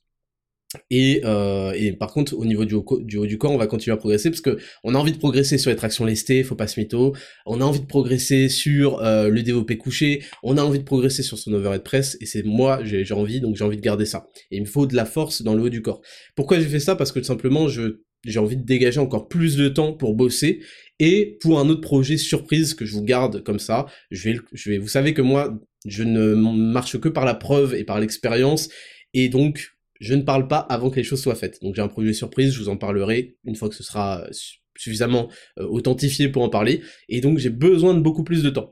Et, 0.89 1.21
euh, 1.23 1.71
et, 1.75 1.93
par 1.93 2.11
contre, 2.11 2.35
au 2.35 2.45
niveau 2.45 2.65
du 2.65 2.73
haut, 2.75 2.85
du 3.01 3.17
haut, 3.17 3.25
du 3.25 3.37
corps, 3.37 3.51
on 3.51 3.57
va 3.57 3.67
continuer 3.67 3.93
à 3.93 3.97
progresser 3.97 4.29
parce 4.29 4.41
que 4.41 4.57
on 4.83 4.95
a 4.95 4.97
envie 4.97 5.13
de 5.13 5.17
progresser 5.17 5.57
sur 5.57 5.69
les 5.69 5.77
tractions 5.77 6.03
lestées, 6.03 6.43
faut 6.43 6.55
pas 6.55 6.67
se 6.67 6.79
mytho. 6.79 7.15
On 7.45 7.61
a 7.61 7.63
envie 7.63 7.79
de 7.79 7.85
progresser 7.85 8.49
sur 8.49 9.01
euh, 9.01 9.29
le 9.29 9.43
développé 9.43 9.77
couché. 9.77 10.23
On 10.43 10.57
a 10.57 10.61
envie 10.61 10.79
de 10.79 10.83
progresser 10.83 11.23
sur 11.23 11.37
son 11.37 11.53
overhead 11.53 11.83
press. 11.83 12.17
Et 12.19 12.25
c'est 12.25 12.43
moi, 12.43 12.81
j'ai 12.83 13.11
envie, 13.13 13.39
donc 13.39 13.55
j'ai 13.55 13.63
envie 13.63 13.77
de 13.77 13.81
garder 13.81 14.05
ça. 14.05 14.27
Et 14.51 14.57
il 14.57 14.61
me 14.61 14.67
faut 14.67 14.85
de 14.85 14.95
la 14.95 15.05
force 15.05 15.41
dans 15.41 15.53
le 15.53 15.63
haut 15.63 15.69
du 15.69 15.81
corps. 15.81 16.01
Pourquoi 16.35 16.59
j'ai 16.59 16.67
fait 16.67 16.79
ça? 16.79 16.95
Parce 16.95 17.11
que 17.11 17.19
tout 17.19 17.25
simplement, 17.25 17.67
je 17.69 18.01
j'ai 18.25 18.39
envie 18.39 18.57
de 18.57 18.65
dégager 18.65 18.99
encore 18.99 19.27
plus 19.27 19.55
de 19.55 19.69
temps 19.69 19.93
pour 19.93 20.15
bosser 20.15 20.59
et 20.99 21.37
pour 21.39 21.59
un 21.59 21.69
autre 21.69 21.81
projet 21.81 22.17
surprise 22.17 22.73
que 22.73 22.85
je 22.85 22.93
vous 22.93 23.03
garde 23.03 23.43
comme 23.43 23.59
ça. 23.59 23.85
Je 24.11 24.29
vais, 24.29 24.39
je 24.53 24.71
vais, 24.71 24.77
vous 24.79 24.87
savez 24.87 25.13
que 25.13 25.21
moi, 25.21 25.57
je 25.85 26.03
ne 26.03 26.33
marche 26.33 26.99
que 26.99 27.09
par 27.09 27.25
la 27.25 27.35
preuve 27.35 27.75
et 27.75 27.83
par 27.83 27.99
l'expérience. 27.99 28.69
Et 29.13 29.29
donc, 29.29 29.76
je 29.99 30.13
ne 30.13 30.21
parle 30.21 30.47
pas 30.47 30.59
avant 30.59 30.89
que 30.89 30.97
les 30.97 31.03
choses 31.03 31.21
soient 31.21 31.35
faites. 31.35 31.61
Donc 31.61 31.75
j'ai 31.75 31.81
un 31.81 31.87
projet 31.87 32.13
surprise, 32.13 32.53
je 32.53 32.59
vous 32.59 32.69
en 32.69 32.77
parlerai 32.77 33.37
une 33.45 33.55
fois 33.55 33.69
que 33.69 33.75
ce 33.75 33.83
sera 33.83 34.27
suffisamment 34.75 35.29
authentifié 35.59 36.29
pour 36.29 36.43
en 36.43 36.49
parler, 36.49 36.81
et 37.09 37.21
donc 37.21 37.39
j'ai 37.39 37.49
besoin 37.49 37.93
de 37.93 37.99
beaucoup 37.99 38.23
plus 38.23 38.43
de 38.43 38.49
temps. 38.49 38.69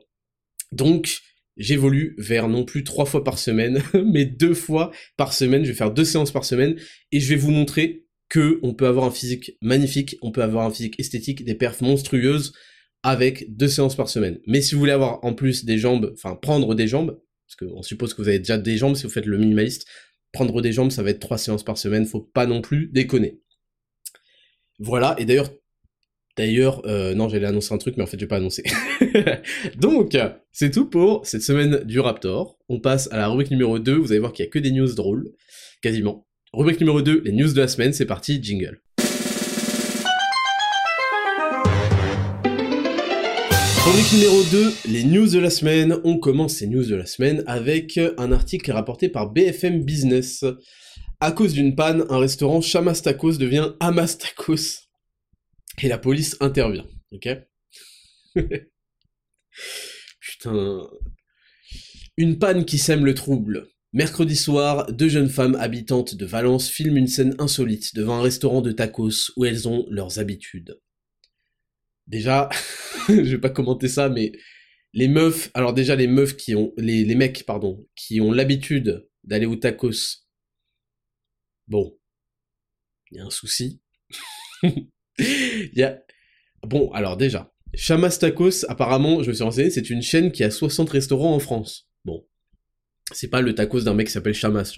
Donc 0.72 1.20
j'évolue 1.56 2.14
vers 2.18 2.48
non 2.48 2.64
plus 2.64 2.84
trois 2.84 3.06
fois 3.06 3.24
par 3.24 3.38
semaine, 3.38 3.82
mais 4.04 4.24
deux 4.24 4.54
fois 4.54 4.90
par 5.16 5.32
semaine. 5.32 5.64
Je 5.64 5.70
vais 5.70 5.76
faire 5.76 5.92
deux 5.92 6.04
séances 6.04 6.32
par 6.32 6.44
semaine 6.44 6.76
et 7.12 7.20
je 7.20 7.28
vais 7.28 7.36
vous 7.36 7.50
montrer 7.50 8.04
que 8.28 8.58
on 8.62 8.74
peut 8.74 8.86
avoir 8.86 9.06
un 9.06 9.10
physique 9.10 9.52
magnifique, 9.62 10.16
on 10.20 10.32
peut 10.32 10.42
avoir 10.42 10.66
un 10.66 10.70
physique 10.70 10.98
esthétique, 10.98 11.44
des 11.44 11.54
perfs 11.54 11.80
monstrueuses 11.80 12.52
avec 13.02 13.54
deux 13.56 13.68
séances 13.68 13.94
par 13.94 14.08
semaine. 14.08 14.40
Mais 14.46 14.60
si 14.60 14.74
vous 14.74 14.80
voulez 14.80 14.92
avoir 14.92 15.24
en 15.24 15.32
plus 15.32 15.64
des 15.64 15.78
jambes, 15.78 16.12
enfin 16.14 16.34
prendre 16.34 16.74
des 16.74 16.88
jambes, 16.88 17.18
parce 17.46 17.56
qu'on 17.56 17.82
suppose 17.82 18.14
que 18.14 18.22
vous 18.22 18.28
avez 18.28 18.40
déjà 18.40 18.58
des 18.58 18.76
jambes 18.76 18.96
si 18.96 19.04
vous 19.04 19.10
faites 19.10 19.26
le 19.26 19.38
minimaliste, 19.38 19.86
prendre 20.32 20.60
des 20.60 20.72
jambes 20.72 20.90
ça 20.90 21.02
va 21.02 21.10
être 21.10 21.20
trois 21.20 21.38
séances 21.38 21.64
par 21.64 21.78
semaine, 21.78 22.06
faut 22.06 22.20
pas 22.20 22.46
non 22.46 22.60
plus 22.60 22.88
déconner. 22.88 23.40
Voilà, 24.78 25.14
et 25.18 25.24
d'ailleurs 25.24 25.50
D'ailleurs, 26.36 26.82
euh, 26.84 27.14
non, 27.14 27.30
j'allais 27.30 27.46
annoncer 27.46 27.72
un 27.72 27.78
truc, 27.78 27.96
mais 27.96 28.02
en 28.02 28.06
fait, 28.06 28.18
je 28.18 28.24
vais 28.24 28.28
pas 28.28 28.36
annoncer. 28.36 28.62
Donc, 29.78 30.16
c'est 30.52 30.70
tout 30.70 30.84
pour 30.84 31.26
cette 31.26 31.42
semaine 31.42 31.82
du 31.84 31.98
Raptor. 31.98 32.58
On 32.68 32.78
passe 32.78 33.10
à 33.10 33.16
la 33.16 33.28
rubrique 33.28 33.50
numéro 33.50 33.78
2. 33.78 33.94
Vous 33.94 34.12
allez 34.12 34.18
voir 34.18 34.32
qu'il 34.32 34.44
y 34.44 34.48
a 34.48 34.50
que 34.50 34.58
des 34.58 34.70
news 34.70 34.92
drôles. 34.94 35.32
Quasiment. 35.80 36.26
Rubrique 36.52 36.80
numéro 36.80 37.00
2, 37.00 37.22
les 37.24 37.32
news 37.32 37.52
de 37.52 37.60
la 37.60 37.68
semaine. 37.68 37.94
C'est 37.94 38.04
parti, 38.04 38.42
jingle. 38.42 38.82
Numéro 43.86 44.42
2, 44.50 44.74
les 44.86 45.04
news 45.04 45.28
de 45.28 45.38
la 45.38 45.48
semaine. 45.48 46.00
On 46.02 46.18
commence 46.18 46.56
ces 46.56 46.66
news 46.66 46.84
de 46.84 46.96
la 46.96 47.06
semaine 47.06 47.44
avec 47.46 48.00
un 48.18 48.32
article 48.32 48.72
rapporté 48.72 49.08
par 49.08 49.30
BFM 49.30 49.84
Business. 49.84 50.44
À 51.20 51.30
cause 51.30 51.52
d'une 51.52 51.76
panne, 51.76 52.04
un 52.08 52.18
restaurant 52.18 52.60
Chamastakos 52.60 53.38
devient 53.38 53.74
Amastakos 53.78 54.88
et 55.82 55.88
la 55.88 55.98
police 55.98 56.36
intervient, 56.40 56.86
ok? 57.12 57.28
Putain... 60.20 60.88
Une 62.16 62.38
panne 62.38 62.64
qui 62.64 62.78
sème 62.78 63.04
le 63.04 63.14
trouble. 63.14 63.68
Mercredi 63.92 64.34
soir, 64.34 64.90
deux 64.92 65.08
jeunes 65.08 65.30
femmes 65.30 65.54
habitantes 65.56 66.16
de 66.16 66.26
Valence 66.26 66.68
filment 66.68 66.96
une 66.96 67.06
scène 67.06 67.36
insolite 67.38 67.94
devant 67.94 68.18
un 68.18 68.22
restaurant 68.22 68.62
de 68.62 68.72
tacos 68.72 69.30
où 69.36 69.44
elles 69.44 69.68
ont 69.68 69.86
leurs 69.90 70.18
habitudes. 70.18 70.80
Déjà, 72.06 72.48
je 73.08 73.14
vais 73.14 73.40
pas 73.40 73.50
commenter 73.50 73.88
ça, 73.88 74.08
mais 74.08 74.32
les 74.92 75.08
meufs, 75.08 75.50
alors 75.54 75.74
déjà 75.74 75.96
les 75.96 76.06
meufs 76.06 76.36
qui 76.36 76.54
ont, 76.54 76.72
les, 76.76 77.14
mecs, 77.14 77.44
pardon, 77.44 77.86
qui 77.94 78.20
ont 78.20 78.32
l'habitude 78.32 79.08
d'aller 79.24 79.46
au 79.46 79.56
tacos, 79.56 80.24
bon, 81.68 81.98
il 83.10 83.18
y 83.18 83.20
a 83.20 83.24
un 83.24 83.30
souci. 83.30 83.80
Il 85.18 85.70
y 85.74 85.82
a... 85.82 85.98
Bon, 86.62 86.90
alors 86.92 87.16
déjà, 87.16 87.54
Chamas 87.74 88.18
Tacos, 88.18 88.64
apparemment, 88.68 89.22
je 89.22 89.28
me 89.28 89.34
suis 89.34 89.44
renseigné, 89.44 89.70
c'est 89.70 89.90
une 89.90 90.02
chaîne 90.02 90.32
qui 90.32 90.44
a 90.44 90.50
60 90.50 90.90
restaurants 90.90 91.34
en 91.34 91.38
France. 91.38 91.88
Bon. 92.04 92.26
C'est 93.12 93.28
pas 93.28 93.40
le 93.40 93.54
tacos 93.54 93.82
d'un 93.82 93.94
mec 93.94 94.08
qui 94.08 94.12
s'appelle 94.12 94.34
Chamas, 94.34 94.74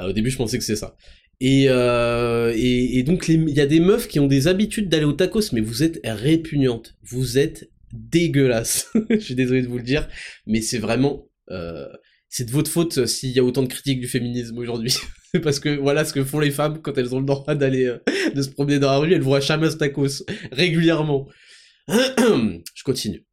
euh, 0.00 0.08
au 0.08 0.12
début, 0.12 0.30
je 0.30 0.36
pensais 0.36 0.58
que 0.58 0.64
c'est 0.64 0.76
ça. 0.76 0.96
Et, 1.40 1.66
euh, 1.68 2.52
et, 2.54 3.02
donc, 3.02 3.28
il 3.28 3.48
y 3.48 3.60
a 3.60 3.66
des 3.66 3.80
meufs 3.80 4.08
qui 4.08 4.20
ont 4.20 4.26
des 4.26 4.46
habitudes 4.46 4.88
d'aller 4.88 5.04
au 5.04 5.12
tacos, 5.12 5.52
mais 5.52 5.60
vous 5.60 5.82
êtes 5.82 6.00
répugnantes. 6.04 6.96
Vous 7.02 7.38
êtes 7.38 7.70
dégueulasse. 7.92 8.90
je 9.10 9.18
suis 9.18 9.34
désolé 9.34 9.62
de 9.62 9.68
vous 9.68 9.78
le 9.78 9.84
dire, 9.84 10.08
mais 10.46 10.60
c'est 10.60 10.78
vraiment... 10.78 11.26
Euh, 11.50 11.88
c'est 12.28 12.44
de 12.44 12.52
votre 12.52 12.70
faute 12.70 13.06
s'il 13.06 13.30
y 13.30 13.40
a 13.40 13.44
autant 13.44 13.62
de 13.62 13.68
critiques 13.68 14.00
du 14.00 14.06
féminisme 14.06 14.56
aujourd'hui. 14.58 14.94
parce 15.42 15.58
que 15.58 15.76
voilà 15.76 16.04
ce 16.04 16.12
que 16.12 16.22
font 16.22 16.38
les 16.38 16.50
femmes 16.50 16.80
quand 16.80 16.96
elles 16.96 17.14
ont 17.14 17.18
le 17.18 17.26
droit 17.26 17.54
d'aller 17.54 17.86
euh, 17.86 17.98
de 18.34 18.42
se 18.42 18.50
promener 18.50 18.78
dans 18.78 18.90
la 18.90 18.98
rue, 18.98 19.12
elles 19.12 19.22
voient 19.22 19.40
Chamas 19.40 19.74
Tacos 19.76 20.24
régulièrement. 20.52 21.26
Je 21.88 22.84
continue. 22.84 23.24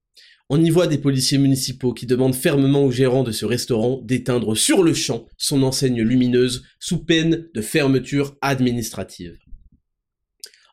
On 0.50 0.64
y 0.64 0.70
voit 0.70 0.88
des 0.88 0.98
policiers 0.98 1.38
municipaux 1.38 1.94
qui 1.94 2.06
demandent 2.06 2.36
fermement 2.36 2.84
au 2.84 2.92
gérant 2.92 3.24
de 3.24 3.34
ce 3.34 3.46
restaurant 3.46 4.00
d'éteindre 4.04 4.56
sur 4.56 4.82
le 4.82 4.94
champ 4.94 5.28
son 5.38 5.62
enseigne 5.64 6.02
lumineuse 6.02 6.64
sous 6.80 7.04
peine 7.04 7.48
de 7.54 7.62
fermeture 7.62 8.38
administrative. 8.42 9.38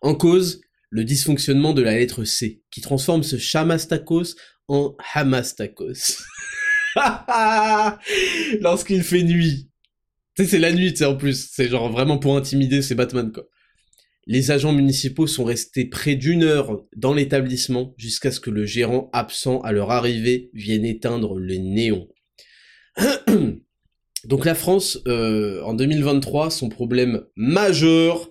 En 0.00 0.14
cause, 0.14 0.60
le 0.90 1.04
dysfonctionnement 1.04 1.72
de 1.72 1.82
la 1.82 1.96
lettre 1.96 2.24
C, 2.24 2.62
qui 2.70 2.80
transforme 2.82 3.24
ce 3.24 3.36
Chamastakos 3.36 4.36
en 4.68 4.94
Hamastakos. 5.12 6.22
Lorsqu'il 8.60 9.02
fait 9.02 9.24
nuit, 9.24 9.70
c'est 10.36 10.58
la 10.58 10.72
nuit, 10.72 10.92
tu 10.92 10.98
sais, 10.98 11.04
en 11.04 11.16
plus. 11.16 11.48
C'est 11.50 11.68
genre 11.68 11.90
vraiment 11.90 12.18
pour 12.18 12.36
intimider, 12.36 12.82
c'est 12.82 12.94
Batman, 12.94 13.32
quoi. 13.32 13.44
Les 14.26 14.50
agents 14.50 14.72
municipaux 14.72 15.26
sont 15.26 15.44
restés 15.44 15.84
près 15.84 16.14
d'une 16.14 16.42
heure 16.42 16.84
dans 16.96 17.12
l'établissement 17.12 17.94
jusqu'à 17.98 18.30
ce 18.30 18.40
que 18.40 18.50
le 18.50 18.64
gérant 18.64 19.10
absent 19.12 19.60
à 19.60 19.72
leur 19.72 19.90
arrivée 19.90 20.50
vienne 20.54 20.84
éteindre 20.84 21.38
les 21.38 21.58
néons. 21.58 22.08
Donc 24.24 24.46
la 24.46 24.54
France, 24.54 25.00
euh, 25.06 25.62
en 25.62 25.74
2023, 25.74 26.50
son 26.50 26.70
problème 26.70 27.24
majeur, 27.36 28.30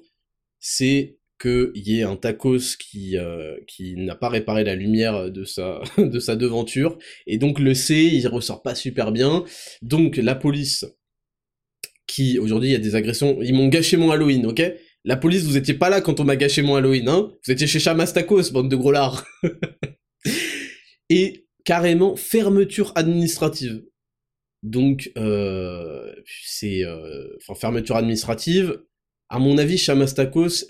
c'est 0.59 1.17
qu'il 1.39 1.71
y 1.75 1.99
ait 1.99 2.03
un 2.03 2.15
tacos 2.15 2.77
qui, 2.79 3.17
euh, 3.17 3.55
qui 3.67 3.95
n'a 3.95 4.15
pas 4.15 4.29
réparé 4.29 4.63
la 4.63 4.75
lumière 4.75 5.29
de 5.29 5.43
sa, 5.43 5.81
de 5.97 6.19
sa 6.19 6.35
devanture, 6.35 6.97
et 7.27 7.37
donc 7.37 7.59
le 7.59 7.73
C, 7.73 8.09
il 8.11 8.27
ressort 8.27 8.63
pas 8.63 8.73
super 8.73 9.11
bien. 9.11 9.43
Donc 9.81 10.17
la 10.17 10.35
police 10.35 10.85
qui, 12.07 12.39
aujourd'hui, 12.39 12.69
il 12.69 12.73
y 12.73 12.75
a 12.75 12.79
des 12.79 12.95
agressions, 12.95 13.39
ils 13.41 13.53
m'ont 13.53 13.67
gâché 13.67 13.97
mon 13.97 14.11
Halloween, 14.11 14.45
ok? 14.45 14.61
La 15.05 15.17
police, 15.17 15.43
vous 15.43 15.57
étiez 15.57 15.73
pas 15.73 15.89
là 15.89 15.99
quand 16.01 16.19
on 16.19 16.23
m'a 16.23 16.35
gâché 16.35 16.61
mon 16.61 16.75
Halloween, 16.75 17.09
hein 17.09 17.31
Vous 17.45 17.51
étiez 17.51 17.67
chez 17.67 17.79
Chamastakos, 17.79 18.51
bande 18.51 18.69
de 18.69 18.75
gros 18.75 18.91
lards 18.91 19.25
Et 21.09 21.47
carrément, 21.65 22.15
fermeture 22.15 22.93
administrative. 22.95 23.83
Donc, 24.61 25.11
euh, 25.17 26.13
c'est... 26.45 26.85
Euh, 26.85 27.35
enfin, 27.37 27.59
fermeture 27.59 27.97
administrative, 27.97 28.81
à 29.27 29.39
mon 29.39 29.57
avis, 29.57 29.77
Chamastakos, 29.77 30.65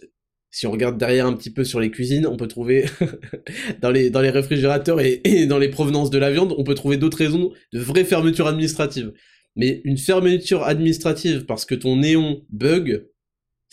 si 0.49 0.67
on 0.67 0.71
regarde 0.71 0.97
derrière 0.97 1.25
un 1.25 1.33
petit 1.33 1.51
peu 1.51 1.63
sur 1.63 1.79
les 1.79 1.91
cuisines, 1.91 2.25
on 2.25 2.37
peut 2.37 2.47
trouver 2.47 2.85
dans 3.81 3.89
les 3.89 4.11
dans 4.11 4.21
les 4.21 4.29
réfrigérateurs 4.29 5.01
et, 5.01 5.19
et, 5.23 5.47
dans 5.47 5.57
les 5.57 5.69
provenances 5.69 6.11
de 6.11 6.19
la 6.19 6.31
viande, 6.31 6.53
on 6.57 6.63
peut 6.63 6.75
trouver 6.75 6.97
d'autres 6.97 7.17
raisons 7.17 7.51
de 7.73 7.79
vraie 7.79 8.05
fermeture 8.05 8.47
administrative. 8.47 9.13
Mais 9.55 9.81
une 9.83 9.97
fermeture 9.97 10.63
administrative 10.63 11.45
parce 11.45 11.65
que 11.65 11.75
ton 11.75 11.97
néon 11.97 12.45
bug, 12.49 13.07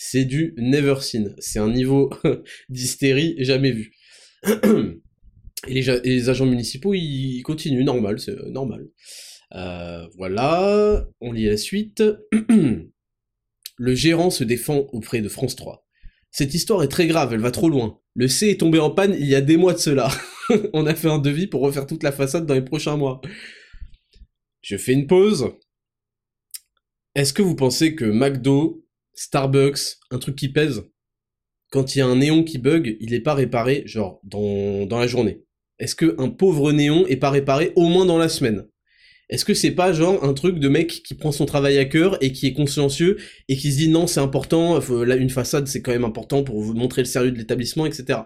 c'est 0.02 0.24
du 0.24 0.54
never 0.56 1.02
seen. 1.02 1.34
C'est 1.40 1.58
un 1.58 1.70
niveau 1.70 2.10
d'hystérie 2.70 3.36
jamais 3.40 3.70
vu. 3.70 3.92
Et 5.68 5.82
les, 5.82 6.28
agents 6.30 6.46
municipaux, 6.46 6.94
ils 6.94 7.42
continuent, 7.42 7.84
normal, 7.84 8.18
c'est 8.18 8.30
euh, 8.30 8.48
normal. 8.48 8.88
Euh, 9.54 10.08
voilà, 10.16 11.06
on 11.20 11.32
lit 11.32 11.44
la 11.44 11.58
suite. 11.58 12.02
Le 13.76 13.94
gérant 13.94 14.30
se 14.30 14.42
défend 14.42 14.86
auprès 14.92 15.20
de 15.20 15.28
France 15.28 15.54
3. 15.54 15.86
Cette 16.30 16.54
histoire 16.54 16.82
est 16.82 16.88
très 16.88 17.06
grave, 17.06 17.34
elle 17.34 17.40
va 17.40 17.50
trop 17.50 17.68
loin. 17.68 18.00
Le 18.14 18.26
C 18.26 18.48
est 18.48 18.60
tombé 18.60 18.78
en 18.78 18.90
panne 18.90 19.14
il 19.20 19.26
y 19.26 19.34
a 19.34 19.42
des 19.42 19.58
mois 19.58 19.74
de 19.74 19.78
cela. 19.78 20.08
on 20.72 20.86
a 20.86 20.94
fait 20.94 21.10
un 21.10 21.18
devis 21.18 21.46
pour 21.46 21.60
refaire 21.60 21.86
toute 21.86 22.04
la 22.04 22.12
façade 22.12 22.46
dans 22.46 22.54
les 22.54 22.64
prochains 22.64 22.96
mois. 22.96 23.20
Je 24.62 24.78
fais 24.78 24.94
une 24.94 25.06
pause. 25.06 25.52
Est-ce 27.14 27.34
que 27.34 27.42
vous 27.42 27.56
pensez 27.56 27.94
que 27.94 28.06
McDo, 28.06 28.86
Starbucks, 29.14 29.98
un 30.10 30.18
truc 30.18 30.36
qui 30.36 30.48
pèse, 30.48 30.82
quand 31.70 31.94
il 31.94 31.98
y 31.98 32.02
a 32.02 32.06
un 32.06 32.16
néon 32.16 32.42
qui 32.42 32.58
bug, 32.58 32.96
il 33.00 33.14
est 33.14 33.20
pas 33.20 33.34
réparé, 33.34 33.82
genre, 33.86 34.20
dans, 34.24 34.86
dans 34.86 34.98
la 34.98 35.06
journée. 35.06 35.42
Est-ce 35.78 35.94
que 35.94 36.14
un 36.18 36.28
pauvre 36.28 36.72
néon 36.72 37.06
est 37.06 37.16
pas 37.16 37.30
réparé 37.30 37.72
au 37.76 37.88
moins 37.88 38.04
dans 38.06 38.18
la 38.18 38.28
semaine? 38.28 38.66
Est-ce 39.30 39.44
que 39.44 39.54
c'est 39.54 39.70
pas 39.70 39.92
genre 39.92 40.22
un 40.24 40.34
truc 40.34 40.58
de 40.58 40.68
mec 40.68 41.02
qui 41.04 41.14
prend 41.14 41.30
son 41.30 41.46
travail 41.46 41.78
à 41.78 41.84
cœur 41.84 42.18
et 42.20 42.32
qui 42.32 42.48
est 42.48 42.52
consciencieux 42.52 43.16
et 43.48 43.56
qui 43.56 43.70
se 43.70 43.78
dit 43.78 43.88
non 43.88 44.08
c'est 44.08 44.20
important, 44.20 44.80
là 45.04 45.14
une 45.14 45.30
façade 45.30 45.68
c'est 45.68 45.82
quand 45.82 45.92
même 45.92 46.04
important 46.04 46.42
pour 46.42 46.60
vous 46.60 46.74
montrer 46.74 47.02
le 47.02 47.06
sérieux 47.06 47.30
de 47.30 47.38
l'établissement, 47.38 47.86
etc. 47.86 48.18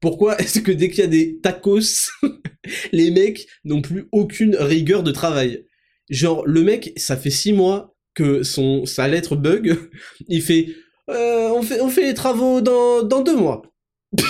Pourquoi 0.00 0.36
est-ce 0.40 0.60
que 0.60 0.72
dès 0.72 0.90
qu'il 0.90 1.00
y 1.00 1.06
a 1.06 1.06
des 1.06 1.38
tacos, 1.40 2.10
les 2.92 3.12
mecs 3.12 3.46
n'ont 3.64 3.80
plus 3.80 4.08
aucune 4.10 4.56
rigueur 4.56 5.04
de 5.04 5.12
travail? 5.12 5.66
Genre, 6.10 6.44
le 6.46 6.62
mec, 6.62 6.92
ça 6.96 7.16
fait 7.16 7.30
six 7.30 7.52
mois 7.52 7.93
que 8.14 8.42
son 8.42 8.86
sa 8.86 9.08
lettre 9.08 9.36
bug, 9.36 9.78
il 10.28 10.42
fait 10.42 10.68
euh, 11.10 11.50
on 11.50 11.62
fait 11.62 11.80
on 11.80 11.88
fait 11.88 12.04
les 12.04 12.14
travaux 12.14 12.60
dans 12.60 13.02
dans 13.02 13.22
deux 13.22 13.36
mois. 13.36 13.62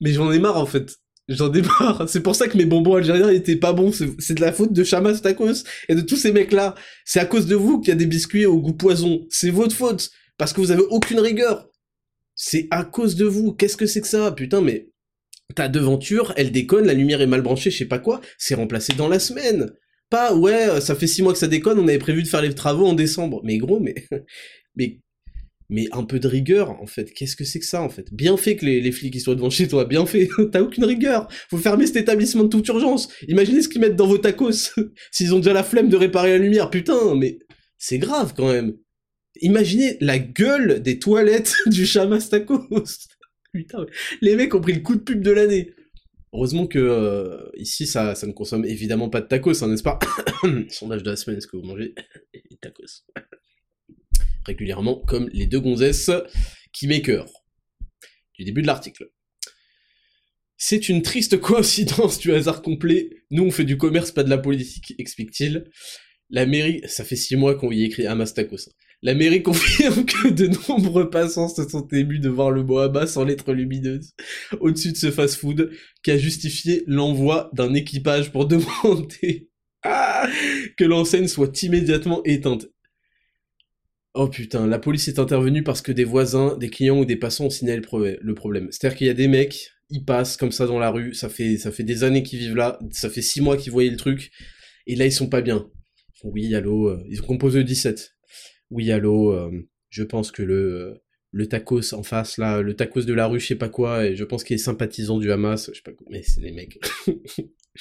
Mais 0.00 0.12
j'en 0.12 0.32
ai 0.32 0.38
marre 0.40 0.58
en 0.58 0.66
fait. 0.66 0.96
J'en 1.28 1.52
ai 1.52 1.62
marre. 1.62 2.04
C'est 2.08 2.22
pour 2.22 2.34
ça 2.34 2.48
que 2.48 2.58
mes 2.58 2.64
bonbons 2.64 2.96
algériens 2.96 3.30
étaient 3.30 3.56
pas 3.56 3.72
bons. 3.72 3.92
C'est 3.92 4.34
de 4.34 4.40
la 4.40 4.52
faute 4.52 4.72
de 4.72 4.84
Chamas 4.84 5.20
Tacos 5.20 5.64
et 5.88 5.94
de 5.94 6.00
tous 6.00 6.16
ces 6.16 6.32
mecs-là. 6.32 6.74
C'est 7.04 7.20
à 7.20 7.24
cause 7.24 7.46
de 7.46 7.54
vous 7.54 7.80
qu'il 7.80 7.88
y 7.88 7.92
a 7.92 7.96
des 7.96 8.06
biscuits 8.06 8.44
au 8.46 8.58
goût 8.58 8.74
poison. 8.74 9.24
C'est 9.30 9.50
votre 9.50 9.74
faute. 9.74 10.10
Parce 10.38 10.52
que 10.52 10.60
vous 10.60 10.72
avez 10.72 10.82
aucune 10.90 11.20
rigueur. 11.20 11.68
C'est 12.34 12.66
à 12.70 12.84
cause 12.84 13.14
de 13.14 13.24
vous. 13.24 13.52
Qu'est-ce 13.52 13.76
que 13.76 13.86
c'est 13.86 14.00
que 14.00 14.08
ça? 14.08 14.32
Putain, 14.32 14.60
mais 14.60 14.91
ta 15.54 15.68
devanture, 15.68 16.32
elle 16.36 16.52
déconne, 16.52 16.86
la 16.86 16.94
lumière 16.94 17.20
est 17.20 17.26
mal 17.26 17.42
branchée, 17.42 17.70
je 17.70 17.78
sais 17.78 17.86
pas 17.86 17.98
quoi, 17.98 18.20
c'est 18.38 18.54
remplacé 18.54 18.94
dans 18.94 19.08
la 19.08 19.18
semaine. 19.18 19.72
Pas, 20.10 20.34
ouais, 20.34 20.80
ça 20.80 20.94
fait 20.94 21.06
six 21.06 21.22
mois 21.22 21.32
que 21.32 21.38
ça 21.38 21.48
déconne, 21.48 21.78
on 21.78 21.88
avait 21.88 21.98
prévu 21.98 22.22
de 22.22 22.28
faire 22.28 22.42
les 22.42 22.54
travaux 22.54 22.86
en 22.86 22.92
décembre. 22.92 23.40
Mais 23.44 23.56
gros, 23.56 23.80
mais, 23.80 23.94
mais, 24.76 25.00
mais 25.70 25.88
un 25.92 26.04
peu 26.04 26.18
de 26.18 26.28
rigueur, 26.28 26.70
en 26.82 26.86
fait. 26.86 27.12
Qu'est-ce 27.14 27.34
que 27.34 27.44
c'est 27.44 27.58
que 27.60 27.64
ça, 27.64 27.82
en 27.82 27.88
fait? 27.88 28.12
Bien 28.12 28.36
fait 28.36 28.56
que 28.56 28.66
les, 28.66 28.92
flics 28.92 29.18
soient 29.20 29.34
devant 29.34 29.48
chez 29.48 29.68
toi, 29.68 29.86
bien 29.86 30.04
fait. 30.04 30.28
T'as 30.52 30.60
aucune 30.60 30.84
rigueur. 30.84 31.28
Faut 31.48 31.56
fermer 31.56 31.86
cet 31.86 31.96
établissement 31.96 32.44
de 32.44 32.50
toute 32.50 32.68
urgence. 32.68 33.08
Imaginez 33.26 33.62
ce 33.62 33.70
qu'ils 33.70 33.80
mettent 33.80 33.96
dans 33.96 34.06
vos 34.06 34.18
tacos. 34.18 34.52
S'ils 35.10 35.34
ont 35.34 35.38
déjà 35.38 35.54
la 35.54 35.64
flemme 35.64 35.88
de 35.88 35.96
réparer 35.96 36.32
la 36.32 36.38
lumière, 36.38 36.68
putain, 36.68 37.14
mais 37.14 37.38
c'est 37.78 37.98
grave 37.98 38.34
quand 38.36 38.52
même. 38.52 38.76
Imaginez 39.40 39.96
la 40.00 40.18
gueule 40.18 40.82
des 40.82 40.98
toilettes 40.98 41.54
du 41.66 41.86
Chamas 41.86 42.28
Tacos. 42.30 42.68
Putain, 43.52 43.86
les 44.20 44.34
mecs 44.34 44.54
ont 44.54 44.60
pris 44.60 44.72
le 44.72 44.80
coup 44.80 44.94
de 44.94 45.00
pub 45.00 45.22
de 45.22 45.30
l'année. 45.30 45.74
Heureusement 46.32 46.66
que 46.66 46.78
euh, 46.78 47.50
ici 47.56 47.86
ça, 47.86 48.14
ne 48.22 48.32
consomme 48.32 48.64
évidemment 48.64 49.10
pas 49.10 49.20
de 49.20 49.26
tacos, 49.26 49.62
hein, 49.62 49.68
n'est-ce 49.68 49.82
pas 49.82 49.98
Sondage 50.70 51.02
de 51.02 51.10
la 51.10 51.16
semaine, 51.16 51.36
est-ce 51.36 51.46
que 51.46 51.58
vous 51.58 51.64
mangez 51.64 51.94
des 52.34 52.56
tacos 52.60 53.04
Régulièrement, 54.46 54.96
comme 54.96 55.28
les 55.32 55.46
deux 55.46 55.60
gonzesses 55.60 56.10
qui 56.72 56.88
m'écœurent. 56.88 57.30
Du 58.38 58.44
début 58.44 58.62
de 58.62 58.66
l'article. 58.66 59.10
C'est 60.56 60.88
une 60.88 61.02
triste 61.02 61.38
coïncidence 61.38 62.18
du 62.18 62.32
hasard 62.32 62.62
complet. 62.62 63.10
Nous 63.30 63.44
on 63.44 63.50
fait 63.50 63.64
du 63.64 63.76
commerce, 63.76 64.10
pas 64.10 64.24
de 64.24 64.30
la 64.30 64.38
politique, 64.38 64.94
explique-t-il. 64.98 65.70
La 66.30 66.46
mairie, 66.46 66.80
ça 66.86 67.04
fait 67.04 67.16
six 67.16 67.36
mois 67.36 67.56
qu'on 67.56 67.70
y 67.70 67.84
écrit 67.84 68.06
Hamas 68.06 68.32
Tacos. 68.32 68.70
La 69.02 69.14
mairie 69.14 69.42
confirme 69.42 70.06
que 70.06 70.28
de 70.28 70.48
nombreux 70.68 71.10
passants 71.10 71.48
se 71.48 71.68
sont 71.68 71.86
émus 71.88 72.20
de 72.20 72.28
voir 72.28 72.50
le 72.50 72.62
Mohamed 72.62 73.06
sans 73.06 73.24
lettres 73.24 73.52
lumineuses 73.52 74.14
au-dessus 74.60 74.92
de 74.92 74.96
ce 74.96 75.10
fast-food 75.10 75.70
qui 76.02 76.10
a 76.12 76.18
justifié 76.18 76.84
l'envoi 76.86 77.50
d'un 77.52 77.74
équipage 77.74 78.30
pour 78.30 78.46
demander 78.46 79.48
que 79.82 80.84
l'enseigne 80.84 81.26
soit 81.26 81.62
immédiatement 81.62 82.22
éteinte. 82.24 82.68
Oh 84.14 84.28
putain, 84.28 84.66
la 84.66 84.78
police 84.78 85.08
est 85.08 85.18
intervenue 85.18 85.64
parce 85.64 85.80
que 85.80 85.90
des 85.90 86.04
voisins, 86.04 86.56
des 86.58 86.68
clients 86.68 86.98
ou 86.98 87.04
des 87.04 87.16
passants 87.16 87.46
ont 87.46 87.50
signalé 87.50 87.80
le 88.20 88.34
problème. 88.34 88.68
C'est-à-dire 88.70 88.96
qu'il 88.96 89.06
y 89.06 89.10
a 89.10 89.14
des 89.14 89.26
mecs, 89.26 89.70
ils 89.88 90.04
passent 90.04 90.36
comme 90.36 90.52
ça 90.52 90.66
dans 90.66 90.78
la 90.78 90.90
rue, 90.90 91.14
ça 91.14 91.28
fait, 91.28 91.56
des 91.80 92.04
années 92.04 92.22
qu'ils 92.22 92.38
vivent 92.38 92.56
là, 92.56 92.78
ça 92.90 93.08
fait 93.08 93.22
six 93.22 93.40
mois 93.40 93.56
qu'ils 93.56 93.72
voyaient 93.72 93.90
le 93.90 93.96
truc, 93.96 94.30
et 94.86 94.96
là 94.96 95.06
ils 95.06 95.12
sont 95.12 95.28
pas 95.28 95.40
bien. 95.40 95.66
Oui, 96.24 96.54
allô, 96.54 96.88
euh, 96.88 97.02
ils 97.08 97.20
ont 97.22 97.26
composé 97.26 97.64
17. 97.64 98.12
Oui, 98.72 98.90
allô, 98.90 99.32
euh, 99.34 99.50
je 99.90 100.02
pense 100.02 100.32
que 100.32 100.42
le, 100.42 101.02
tacos 101.46 101.92
en 101.92 102.02
face, 102.02 102.38
là, 102.38 102.62
le 102.62 102.74
tacos 102.74 103.02
de 103.02 103.12
la 103.12 103.26
rue, 103.26 103.38
je 103.38 103.48
sais 103.48 103.54
pas 103.54 103.68
quoi, 103.68 104.06
et 104.06 104.16
je 104.16 104.24
pense 104.24 104.44
qu'il 104.44 104.54
est 104.54 104.58
sympathisant 104.58 105.18
du 105.18 105.30
Hamas, 105.30 105.68
je 105.70 105.76
sais 105.76 105.82
pas 105.82 105.92
quoi, 105.92 106.06
mais 106.10 106.22
c'est 106.22 106.40
les 106.40 106.52
mecs. 106.52 106.78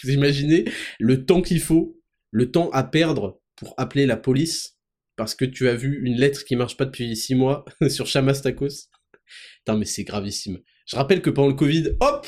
Vous 0.03 0.09
imaginez 0.09 0.65
le 0.99 1.25
temps 1.25 1.41
qu'il 1.41 1.61
faut, 1.61 1.97
le 2.29 2.51
temps 2.51 2.69
à 2.71 2.83
perdre 2.83 3.41
pour 3.55 3.73
appeler 3.77 4.05
la 4.05 4.17
police 4.17 4.77
parce 5.15 5.33
que 5.33 5.45
tu 5.45 5.69
as 5.69 5.75
vu 5.75 6.01
une 6.03 6.17
lettre 6.17 6.43
qui 6.43 6.57
marche 6.57 6.75
pas 6.75 6.85
depuis 6.85 7.15
6 7.15 7.35
mois 7.35 7.63
sur 7.87 8.05
Chamas 8.05 8.41
Tacos? 8.41 8.89
Putain, 9.59 9.77
mais 9.77 9.85
c'est 9.85 10.03
gravissime. 10.03 10.59
Je 10.87 10.97
rappelle 10.97 11.21
que 11.21 11.29
pendant 11.29 11.47
le 11.47 11.53
Covid, 11.53 11.95
hop 12.01 12.27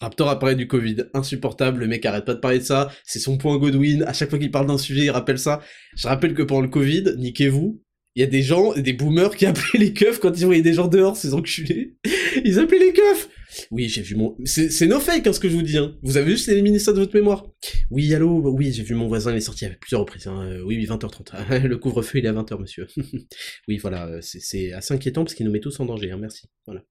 Raptor 0.00 0.28
apparaît 0.28 0.56
du 0.56 0.68
Covid, 0.68 1.04
insupportable, 1.14 1.80
le 1.80 1.86
mec 1.86 2.04
arrête 2.04 2.26
pas 2.26 2.34
de 2.34 2.40
parler 2.40 2.58
de 2.58 2.64
ça, 2.64 2.90
c'est 3.04 3.18
son 3.18 3.38
point 3.38 3.56
Godwin, 3.56 4.02
à 4.02 4.12
chaque 4.12 4.28
fois 4.28 4.38
qu'il 4.38 4.50
parle 4.50 4.66
d'un 4.66 4.76
sujet, 4.76 5.04
il 5.04 5.10
rappelle 5.10 5.38
ça. 5.38 5.62
Je 5.96 6.06
rappelle 6.06 6.34
que 6.34 6.42
pendant 6.42 6.60
le 6.60 6.68
Covid, 6.68 7.14
niquez-vous, 7.16 7.80
il 8.14 8.20
y 8.20 8.22
a 8.22 8.26
des 8.26 8.42
gens, 8.42 8.74
des 8.74 8.92
boomers 8.92 9.36
qui 9.36 9.46
appelaient 9.46 9.78
les 9.78 9.92
keufs 9.94 10.18
quand 10.18 10.32
ils 10.38 10.44
voyaient 10.44 10.62
des 10.62 10.74
gens 10.74 10.88
dehors, 10.88 11.16
ces 11.16 11.32
enculés. 11.32 11.96
Ils 12.44 12.58
appelaient 12.58 12.78
les 12.78 12.92
keufs 12.92 13.28
Oui, 13.70 13.88
j'ai 13.88 14.02
vu 14.02 14.16
mon... 14.16 14.36
C'est 14.44 14.86
no 14.86 15.00
fake, 15.00 15.26
hein, 15.26 15.32
ce 15.32 15.40
que 15.40 15.48
je 15.48 15.54
vous 15.54 15.62
dis, 15.62 15.78
hein. 15.78 15.96
Vous 16.02 16.18
avez 16.18 16.30
juste 16.30 16.48
éliminé 16.48 16.78
ça 16.78 16.92
de 16.92 16.98
votre 16.98 17.14
mémoire. 17.14 17.46
Oui, 17.90 18.12
allô, 18.14 18.50
oui, 18.50 18.72
j'ai 18.72 18.82
vu 18.82 18.94
mon 18.94 19.08
voisin, 19.08 19.32
il 19.32 19.38
est 19.38 19.40
sorti 19.40 19.64
avec 19.64 19.80
plusieurs 19.80 20.00
reprises. 20.02 20.26
Hein. 20.26 20.42
Euh, 20.42 20.62
oui, 20.62 20.76
oui, 20.76 20.86
20h30. 20.86 21.62
le 21.66 21.78
couvre-feu, 21.78 22.18
il 22.18 22.26
est 22.26 22.28
à 22.28 22.34
20h, 22.34 22.60
monsieur. 22.60 22.86
oui, 23.68 23.78
voilà, 23.78 24.06
euh, 24.08 24.20
c'est 24.20 24.72
assez 24.72 24.92
inquiétant 24.92 25.24
parce 25.24 25.34
qu'il 25.34 25.46
nous 25.46 25.52
met 25.52 25.60
tous 25.60 25.80
en 25.80 25.84
danger, 25.86 26.10
hein, 26.10 26.18
merci. 26.18 26.46
Voilà 26.66 26.82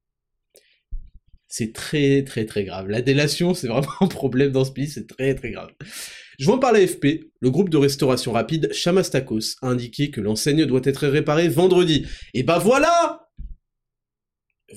c'est 1.58 1.72
très 1.72 2.24
très 2.26 2.46
très 2.46 2.66
grave. 2.66 2.90
La 2.90 3.02
délation, 3.02 3.54
c'est 3.54 3.68
vraiment 3.68 3.88
un 4.02 4.08
problème 4.08 4.52
dans 4.52 4.66
ce 4.66 4.72
pays, 4.72 4.90
c'est 4.90 5.08
très 5.08 5.36
très 5.36 5.52
grave. 5.52 5.70
Jouant 6.38 6.60
par 6.60 6.74
l'AFP, 6.74 7.32
le 7.40 7.50
groupe 7.50 7.70
de 7.70 7.78
restauration 7.78 8.34
rapide 8.34 8.74
Chamastakos 8.74 9.56
a 9.62 9.68
indiqué 9.68 10.12
que 10.12 10.20
l'enseigne 10.20 10.66
doit 10.66 10.82
être 10.84 11.08
réparée 11.08 11.48
vendredi. 11.48 12.06
Et 12.34 12.44
bah 12.44 12.58
voilà 12.58 13.30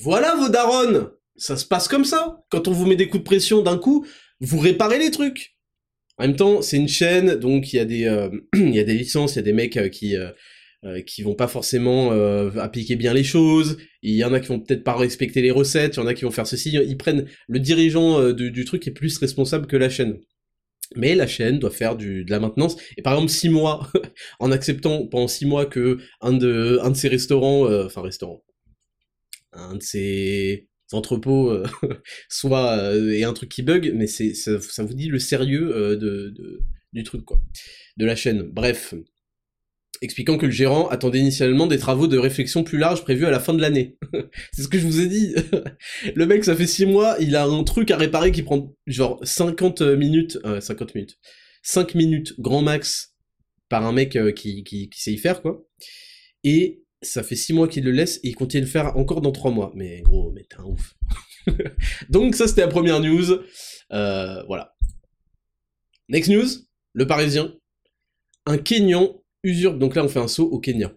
Voilà 0.01 0.37
vos 0.37 0.49
darons 0.49 1.11
Ça 1.37 1.57
se 1.57 1.65
passe 1.65 1.89
comme 1.89 2.05
ça 2.05 2.45
Quand 2.49 2.69
on 2.69 2.73
vous 2.73 2.87
met 2.87 2.95
des 2.95 3.09
coups 3.09 3.25
de 3.25 3.29
pression 3.29 3.63
d'un 3.63 3.77
coup, 3.77 4.07
vous 4.39 4.61
réparez 4.61 5.01
les 5.01 5.11
trucs 5.11 5.59
en 6.21 6.27
même 6.27 6.37
temps, 6.37 6.63
c'est 6.63 6.77
une 6.77 6.89
chaîne, 6.89 7.37
donc 7.37 7.73
il 7.73 7.77
y 7.77 7.79
a 7.79 7.85
des, 7.85 8.07
euh, 8.07 8.29
licences, 8.53 9.35
il 9.35 9.37
y 9.37 9.39
a 9.39 9.43
des 9.43 9.53
mecs 9.53 9.77
euh, 9.77 9.89
qui, 9.89 10.17
euh, 10.17 10.31
euh, 10.85 11.03
qui 11.03 11.23
vont 11.23 11.35
pas 11.35 11.49
forcément 11.49 12.13
euh, 12.13 12.53
appliquer 12.59 12.95
bien 12.95 13.13
les 13.13 13.25
choses, 13.25 13.79
il 14.03 14.15
y 14.15 14.23
en 14.23 14.33
a 14.33 14.39
qui 14.39 14.47
vont 14.47 14.61
peut-être 14.61 14.85
pas 14.85 14.95
respecter 14.95 15.43
les 15.43 15.51
recettes, 15.51 15.97
il 15.97 15.99
y 15.99 16.03
en 16.05 16.07
a 16.07 16.15
qui 16.15 16.25
vont 16.25 16.31
faire 16.31 16.47
ceci, 16.47 16.71
ils 16.71 16.97
prennent 16.97 17.27
le 17.49 17.59
dirigeant 17.59 18.21
euh, 18.21 18.33
du, 18.33 18.65
truc 18.65 18.87
est 18.87 18.93
plus 18.93 19.19
responsable 19.19 19.67
que 19.67 19.77
la 19.77 19.91
chaîne. 19.91 20.21
Mais 20.95 21.17
la 21.17 21.27
chaîne 21.27 21.59
doit 21.59 21.73
faire 21.73 21.97
du, 21.97 22.25
de 22.25 22.31
la 22.31 22.39
maintenance. 22.39 22.77
Et 22.97 23.03
par 23.03 23.15
exemple, 23.15 23.33
six 23.33 23.49
mois, 23.49 23.91
en 24.39 24.53
acceptant 24.53 25.05
pendant 25.09 25.27
six 25.27 25.47
mois 25.47 25.67
que 25.67 25.99
un 26.21 26.33
de, 26.33 26.79
un 26.81 26.93
de 26.93 26.97
ces 26.97 27.09
restaurants, 27.09 27.65
enfin 27.85 28.01
restaurants, 28.01 28.45
un 29.53 29.75
de 29.75 29.83
ces 29.83 30.69
entrepôts 30.93 31.61
soit 32.29 32.95
et 32.95 33.25
un 33.25 33.33
truc 33.33 33.49
qui 33.49 33.63
bug, 33.63 33.93
mais 33.97 34.07
ça, 34.07 34.85
vous 34.85 34.95
dit 34.95 35.09
le 35.09 35.19
sérieux 35.19 35.99
du 36.93 37.03
truc 37.03 37.25
quoi, 37.25 37.41
de 37.97 38.07
la 38.07 38.15
chaîne. 38.15 38.43
Bref, 38.43 38.95
expliquant 40.01 40.39
que 40.39 40.47
le 40.47 40.53
gérant 40.53 40.89
attendait 40.89 41.19
initialement 41.19 41.67
des 41.67 41.79
travaux 41.79 42.07
de 42.07 42.19
réflexion 42.19 42.65
plus 42.65 42.79
larges 42.79 43.03
prévus 43.03 43.27
à 43.27 43.31
la 43.31 43.41
fin 43.41 43.55
de 43.55 43.61
l'année. 43.61 43.99
c'est 44.53 44.63
ce 44.63 44.69
que 44.69 44.79
je 44.79 44.87
vous 44.87 45.01
ai 45.01 45.07
dit. 45.07 45.35
le 46.15 46.27
mec, 46.27 46.45
ça 46.45 46.55
fait 46.55 46.67
6 46.67 46.87
mois, 46.87 47.17
il 47.21 47.35
a 47.37 47.45
un 47.45 47.65
truc 47.65 47.91
à 47.91 47.97
réparer 47.97 48.33
qui 48.33 48.43
prend 48.43 48.75
genre 48.87 49.19
50 49.23 49.83
minutes, 49.83 50.39
euh, 50.45 50.61
50 50.61 50.95
minutes, 50.95 51.19
5 51.63 51.95
minutes 51.95 52.35
grand 52.39 52.63
max 52.63 53.15
par 53.69 53.85
un 53.85 53.93
mec 53.93 54.17
euh, 54.17 54.33
qui, 54.33 54.65
qui, 54.65 54.89
sait 54.95 55.13
y 55.13 55.19
faire, 55.19 55.43
quoi. 55.43 55.67
Et 56.45 56.83
ça 57.03 57.23
fait 57.23 57.37
6 57.37 57.53
mois 57.53 57.69
qu'il 57.69 57.85
le 57.85 57.93
laisse 57.93 58.19
et 58.19 58.29
il 58.29 58.35
continue 58.35 58.63
de 58.63 58.67
le 58.67 58.71
faire 58.71 58.97
encore 58.97 59.21
dans 59.21 59.33
3 59.33 59.51
mois. 59.51 59.73
Mais 59.75 60.01
gros, 60.03 60.33
mais 60.33 60.45
t'es 60.49 60.57
un 60.59 60.65
ouf. 60.65 60.95
Donc 62.09 62.35
ça, 62.35 62.47
c'était 62.47 62.63
la 62.63 62.69
première 62.69 63.01
news. 63.01 63.43
Euh, 63.93 64.43
voilà. 64.45 64.75
Next 66.09 66.31
news, 66.31 66.47
le 66.93 67.07
Parisien. 67.07 67.55
Un 68.47 68.57
Kenyan 68.57 69.18
usurpe, 69.43 69.79
donc 69.79 69.95
là 69.95 70.05
on 70.05 70.09
fait 70.09 70.21
un 70.21 70.29
saut 70.29 70.49
au 70.49 70.59
Kenya. 70.59 70.93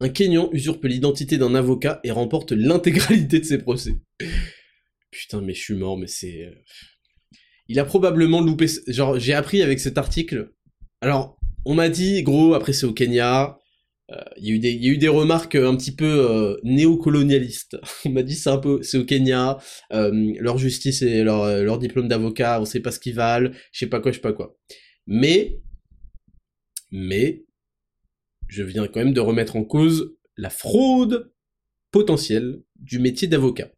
Un 0.00 0.08
Kenyan 0.08 0.50
usurpe 0.52 0.84
l'identité 0.84 1.38
d'un 1.38 1.54
avocat 1.54 2.00
et 2.04 2.10
remporte 2.10 2.52
l'intégralité 2.52 3.38
de 3.38 3.44
ses 3.44 3.58
procès. 3.58 3.94
Putain, 5.10 5.40
mais 5.40 5.54
je 5.54 5.60
suis 5.60 5.74
mort, 5.74 5.96
mais 5.96 6.08
c'est... 6.08 6.42
Euh, 6.42 6.54
il 7.68 7.78
a 7.78 7.84
probablement 7.84 8.40
loupé... 8.40 8.66
Genre, 8.88 9.18
j'ai 9.18 9.34
appris 9.34 9.62
avec 9.62 9.78
cet 9.80 9.96
article... 9.96 10.52
Alors, 11.00 11.38
on 11.64 11.74
m'a 11.74 11.88
dit, 11.88 12.22
gros, 12.22 12.54
après 12.54 12.72
c'est 12.72 12.86
au 12.86 12.92
Kenya, 12.92 13.58
euh, 14.10 14.20
il 14.36 14.64
y, 14.64 14.68
y, 14.68 14.88
a 14.88 14.92
eu 14.92 14.98
des 14.98 15.08
remarques 15.08 15.54
un 15.54 15.76
petit 15.76 15.94
peu 15.94 16.04
euh, 16.04 16.56
néocolonialistes. 16.64 17.78
On 18.04 18.10
m'a 18.10 18.22
dit 18.22 18.34
c'est 18.34 18.50
un 18.50 18.58
peu 18.58 18.82
c'est 18.82 18.98
au 18.98 19.04
Kenya, 19.04 19.58
leur 19.90 20.58
justice 20.58 21.02
et 21.02 21.22
leur, 21.22 21.46
leur 21.62 21.78
diplôme 21.78 22.08
d'avocat, 22.08 22.60
on 22.60 22.66
sait 22.66 22.80
pas 22.80 22.90
ce 22.90 23.00
qu'ils 23.00 23.14
valent, 23.14 23.50
je 23.72 23.78
sais 23.78 23.86
pas 23.86 24.00
quoi, 24.00 24.12
je 24.12 24.16
sais 24.16 24.22
pas 24.22 24.34
quoi. 24.34 24.56
Mais 25.06 25.60
mais 26.90 27.44
je 28.54 28.62
viens 28.62 28.86
quand 28.86 29.00
même 29.00 29.12
de 29.12 29.20
remettre 29.20 29.56
en 29.56 29.64
cause 29.64 30.14
la 30.36 30.48
fraude 30.48 31.32
potentielle 31.90 32.62
du 32.76 33.00
métier 33.00 33.26
d'avocat. 33.26 33.70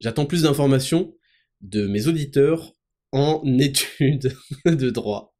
J'attends 0.00 0.26
plus 0.26 0.42
d'informations 0.42 1.14
de 1.60 1.86
mes 1.88 2.06
auditeurs 2.06 2.74
en 3.10 3.42
études 3.58 4.32
de 4.64 4.90
droit. 4.90 5.34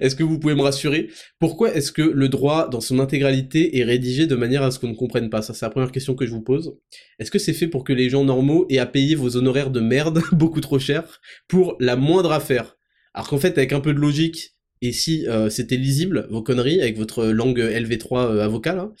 Est-ce 0.00 0.16
que 0.16 0.24
vous 0.24 0.40
pouvez 0.40 0.54
me 0.54 0.62
rassurer? 0.62 1.08
Pourquoi 1.38 1.74
est-ce 1.74 1.92
que 1.92 2.02
le 2.02 2.28
droit 2.28 2.68
dans 2.68 2.80
son 2.80 2.98
intégralité 2.98 3.78
est 3.78 3.84
rédigé 3.84 4.26
de 4.26 4.34
manière 4.34 4.62
à 4.62 4.70
ce 4.70 4.78
qu'on 4.78 4.88
ne 4.88 4.94
comprenne 4.94 5.30
pas? 5.30 5.42
Ça, 5.42 5.54
c'est 5.54 5.66
la 5.66 5.70
première 5.70 5.92
question 5.92 6.14
que 6.14 6.26
je 6.26 6.32
vous 6.32 6.42
pose. 6.42 6.76
Est-ce 7.18 7.30
que 7.30 7.38
c'est 7.38 7.52
fait 7.52 7.68
pour 7.68 7.84
que 7.84 7.92
les 7.92 8.10
gens 8.10 8.24
normaux 8.24 8.66
aient 8.70 8.78
à 8.78 8.86
payer 8.86 9.14
vos 9.14 9.36
honoraires 9.36 9.70
de 9.70 9.80
merde 9.80 10.22
beaucoup 10.32 10.60
trop 10.60 10.78
cher 10.78 11.20
pour 11.48 11.76
la 11.80 11.96
moindre 11.96 12.32
affaire? 12.32 12.76
Alors 13.14 13.28
qu'en 13.28 13.38
fait, 13.38 13.56
avec 13.56 13.72
un 13.72 13.80
peu 13.80 13.94
de 13.94 14.00
logique 14.00 14.55
et 14.86 14.92
si 14.92 15.26
euh, 15.26 15.50
c'était 15.50 15.76
lisible, 15.76 16.28
vos 16.30 16.42
conneries, 16.42 16.80
avec 16.80 16.96
votre 16.96 17.26
langue 17.26 17.58
LV3 17.58 18.18
euh, 18.18 18.44
avocat, 18.44 18.74
là, 18.74 18.92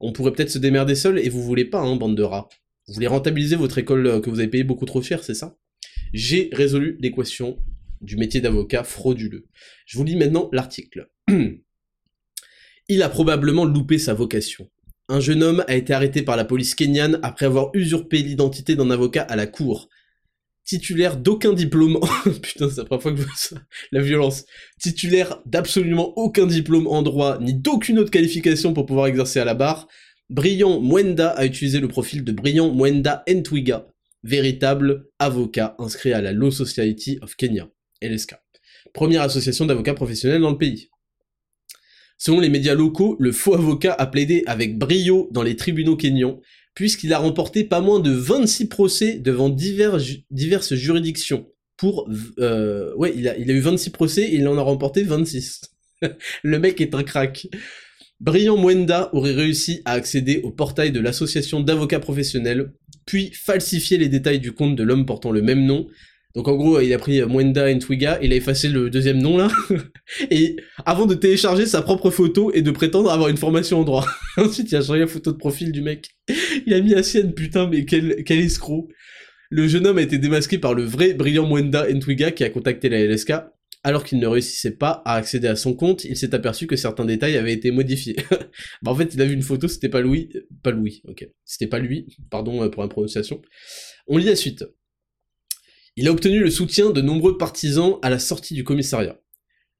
on 0.00 0.12
pourrait 0.12 0.32
peut-être 0.32 0.50
se 0.50 0.58
démerder 0.58 0.96
seul, 0.96 1.18
et 1.18 1.28
vous 1.28 1.42
voulez 1.42 1.64
pas, 1.64 1.80
hein, 1.80 1.96
bande 1.96 2.16
de 2.16 2.22
rats. 2.24 2.48
Vous 2.88 2.94
voulez 2.94 3.06
rentabiliser 3.06 3.54
votre 3.54 3.78
école 3.78 4.06
euh, 4.06 4.20
que 4.20 4.30
vous 4.30 4.40
avez 4.40 4.48
payé 4.48 4.64
beaucoup 4.64 4.86
trop 4.86 5.00
cher, 5.00 5.22
c'est 5.22 5.34
ça? 5.34 5.56
J'ai 6.12 6.50
résolu 6.52 6.96
l'équation 7.00 7.58
du 8.00 8.16
métier 8.16 8.40
d'avocat 8.40 8.82
frauduleux. 8.82 9.46
Je 9.86 9.96
vous 9.96 10.04
lis 10.04 10.16
maintenant 10.16 10.48
l'article. 10.52 11.08
Il 12.88 13.02
a 13.02 13.08
probablement 13.08 13.64
loupé 13.64 13.98
sa 13.98 14.14
vocation. 14.14 14.68
Un 15.08 15.20
jeune 15.20 15.42
homme 15.42 15.64
a 15.68 15.74
été 15.74 15.92
arrêté 15.92 16.22
par 16.22 16.36
la 16.36 16.44
police 16.44 16.74
kenyane 16.74 17.20
après 17.22 17.46
avoir 17.46 17.70
usurpé 17.74 18.22
l'identité 18.22 18.76
d'un 18.76 18.90
avocat 18.90 19.22
à 19.22 19.36
la 19.36 19.46
cour. 19.46 19.88
Titulaire 20.68 21.16
d'aucun 21.16 21.54
diplôme, 21.54 21.98
putain 22.42 22.68
c'est 22.68 22.76
la 22.76 22.84
première 22.84 23.02
fois 23.02 23.12
que 23.12 23.18
je 23.18 23.22
vois 23.22 23.62
la 23.90 24.02
violence, 24.02 24.44
titulaire 24.78 25.40
d'absolument 25.46 26.12
aucun 26.18 26.46
diplôme 26.46 26.86
en 26.86 27.00
droit, 27.02 27.38
ni 27.40 27.54
d'aucune 27.54 27.98
autre 27.98 28.10
qualification 28.10 28.74
pour 28.74 28.84
pouvoir 28.84 29.06
exercer 29.06 29.40
à 29.40 29.46
la 29.46 29.54
barre, 29.54 29.88
Brillant 30.28 30.78
Mwenda 30.80 31.30
a 31.30 31.46
utilisé 31.46 31.80
le 31.80 31.88
profil 31.88 32.22
de 32.22 32.32
Brillant 32.32 32.70
Mwenda 32.70 33.24
Ntwiga, 33.26 33.86
véritable 34.22 35.06
avocat 35.18 35.74
inscrit 35.78 36.12
à 36.12 36.20
la 36.20 36.32
Law 36.32 36.50
Society 36.50 37.18
of 37.22 37.34
Kenya, 37.36 37.70
LSK, 38.02 38.34
première 38.92 39.22
association 39.22 39.64
d'avocats 39.64 39.94
professionnels 39.94 40.42
dans 40.42 40.50
le 40.50 40.58
pays. 40.58 40.90
Selon 42.18 42.40
les 42.40 42.50
médias 42.50 42.74
locaux, 42.74 43.16
le 43.18 43.32
faux 43.32 43.54
avocat 43.54 43.94
a 43.94 44.06
plaidé 44.06 44.42
avec 44.46 44.76
brio 44.76 45.28
dans 45.30 45.42
les 45.42 45.56
tribunaux 45.56 45.96
kenyans, 45.96 46.40
puisqu'il 46.78 47.12
a 47.12 47.18
remporté 47.18 47.64
pas 47.64 47.80
moins 47.80 47.98
de 47.98 48.12
26 48.12 48.68
procès 48.68 49.14
devant 49.18 49.48
diverses 49.48 50.74
juridictions. 50.74 51.48
Pour, 51.76 52.08
euh, 52.38 52.94
ouais, 52.94 53.12
il 53.16 53.26
a, 53.26 53.32
a 53.32 53.36
eu 53.36 53.58
26 53.58 53.90
procès 53.90 54.22
et 54.22 54.36
il 54.36 54.46
en 54.46 54.56
a 54.56 54.60
remporté 54.60 55.02
26. 55.02 55.62
le 56.44 56.58
mec 56.60 56.80
est 56.80 56.94
un 56.94 57.02
crack. 57.02 57.48
Brillant 58.20 58.56
Mwenda 58.56 59.12
aurait 59.12 59.32
réussi 59.32 59.82
à 59.86 59.94
accéder 59.94 60.40
au 60.44 60.52
portail 60.52 60.92
de 60.92 61.00
l'association 61.00 61.58
d'avocats 61.58 61.98
professionnels, 61.98 62.70
puis 63.06 63.32
falsifier 63.32 63.98
les 63.98 64.08
détails 64.08 64.38
du 64.38 64.52
compte 64.52 64.76
de 64.76 64.84
l'homme 64.84 65.04
portant 65.04 65.32
le 65.32 65.42
même 65.42 65.66
nom. 65.66 65.88
Donc 66.34 66.46
en 66.46 66.56
gros, 66.56 66.80
il 66.80 66.92
a 66.92 66.98
pris 66.98 67.22
Mwenda 67.22 67.72
Ntwiga, 67.74 68.18
il 68.22 68.32
a 68.32 68.36
effacé 68.36 68.68
le 68.68 68.90
deuxième 68.90 69.18
nom 69.18 69.38
là, 69.38 69.48
et 70.30 70.56
avant 70.84 71.06
de 71.06 71.14
télécharger 71.14 71.66
sa 71.66 71.82
propre 71.82 72.10
photo 72.10 72.52
et 72.52 72.62
de 72.62 72.70
prétendre 72.70 73.10
avoir 73.10 73.28
une 73.28 73.38
formation 73.38 73.80
en 73.80 73.84
droit. 73.84 74.06
Ensuite, 74.36 74.70
il 74.70 74.76
a 74.76 74.82
changé 74.82 75.00
la 75.00 75.06
photo 75.06 75.32
de 75.32 75.38
profil 75.38 75.72
du 75.72 75.80
mec. 75.80 76.10
Il 76.66 76.74
a 76.74 76.80
mis 76.80 76.90
la 76.90 77.02
sienne, 77.02 77.32
putain, 77.32 77.66
mais 77.66 77.84
quel, 77.84 78.24
quel 78.24 78.38
escroc. 78.40 78.88
Le 79.50 79.66
jeune 79.66 79.86
homme 79.86 79.96
a 79.96 80.02
été 80.02 80.18
démasqué 80.18 80.58
par 80.58 80.74
le 80.74 80.84
vrai 80.84 81.14
brillant 81.14 81.46
Mwenda 81.46 81.90
Ntwiga 81.90 82.30
qui 82.32 82.44
a 82.44 82.50
contacté 82.50 82.90
la 82.90 83.02
LSK 83.02 83.32
alors 83.84 84.04
qu'il 84.04 84.18
ne 84.18 84.26
réussissait 84.26 84.76
pas 84.76 85.02
à 85.04 85.14
accéder 85.14 85.48
à 85.48 85.56
son 85.56 85.74
compte, 85.74 86.04
il 86.04 86.16
s'est 86.16 86.34
aperçu 86.34 86.66
que 86.66 86.76
certains 86.76 87.04
détails 87.04 87.36
avaient 87.36 87.52
été 87.52 87.70
modifiés. 87.70 88.16
bah 88.82 88.90
en 88.90 88.94
fait, 88.94 89.14
il 89.14 89.22
a 89.22 89.24
vu 89.24 89.34
une 89.34 89.42
photo, 89.42 89.68
c'était 89.68 89.88
pas 89.88 90.00
Louis, 90.00 90.30
pas 90.62 90.72
Louis, 90.72 91.02
ok, 91.06 91.28
c'était 91.44 91.68
pas 91.68 91.78
lui, 91.78 92.06
pardon 92.30 92.62
euh, 92.62 92.68
pour 92.68 92.82
la 92.82 92.88
prononciation. 92.88 93.40
On 94.06 94.18
lit 94.18 94.26
la 94.26 94.36
suite. 94.36 94.64
Il 96.00 96.06
a 96.06 96.12
obtenu 96.12 96.38
le 96.38 96.50
soutien 96.52 96.90
de 96.90 97.00
nombreux 97.00 97.38
partisans 97.38 97.98
à 98.02 98.08
la 98.08 98.20
sortie 98.20 98.54
du 98.54 98.62
commissariat. 98.62 99.20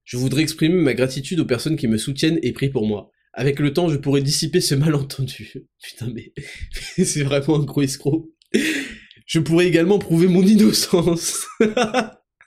Je 0.03 0.17
voudrais 0.17 0.43
exprimer 0.43 0.75
ma 0.75 0.93
gratitude 0.93 1.39
aux 1.39 1.45
personnes 1.45 1.77
qui 1.77 1.87
me 1.87 1.97
soutiennent 1.97 2.41
et 2.43 2.51
prient 2.51 2.71
pour 2.71 2.89
moi. 2.89 3.13
Avec 3.35 3.61
le 3.61 3.73
temps, 3.73 3.89
je 3.89 3.99
pourrais 3.99 4.21
dissiper 4.21 4.61
ce 4.61 4.75
malentendu. 4.75 5.53
Putain, 5.81 6.13
mais, 6.13 6.33
c'est 7.05 7.23
vraiment 7.23 7.61
un 7.61 7.65
gros 7.65 7.83
escroc. 7.83 8.33
Je 9.27 9.39
pourrais 9.39 9.69
également 9.69 10.01
prouver 10.01 10.27
mon 10.27 10.43
innocence. 10.43 11.47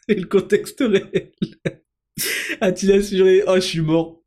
et 0.09 0.15
le 0.15 0.25
contexte 0.25 0.81
réel. 0.85 1.31
A-t-il 2.59 2.91
assuré? 2.91 3.41
Oh, 3.47 3.55
je 3.55 3.61
suis 3.61 3.79
mort. 3.79 4.21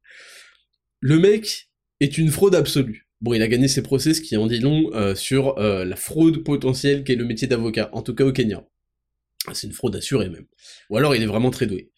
Le 1.00 1.18
mec 1.18 1.68
est 2.00 2.16
une 2.16 2.30
fraude 2.30 2.54
absolue. 2.54 3.10
Bon, 3.20 3.34
il 3.34 3.42
a 3.42 3.48
gagné 3.48 3.68
ses 3.68 3.82
procès, 3.82 4.14
ce 4.14 4.22
qui 4.22 4.38
en 4.38 4.46
dit 4.46 4.60
long 4.60 4.90
euh, 4.94 5.14
sur 5.14 5.58
euh, 5.58 5.84
la 5.84 5.96
fraude 5.96 6.42
potentielle 6.44 7.04
qu'est 7.04 7.14
le 7.14 7.26
métier 7.26 7.46
d'avocat, 7.46 7.90
en 7.92 8.00
tout 8.00 8.14
cas 8.14 8.24
au 8.24 8.32
Kenya. 8.32 8.66
C'est 9.52 9.66
une 9.66 9.72
fraude 9.72 9.96
assurée 9.96 10.30
même. 10.30 10.46
Ou 10.90 10.96
alors 10.96 11.14
il 11.14 11.22
est 11.22 11.26
vraiment 11.26 11.50
très 11.50 11.66
doué. 11.66 11.90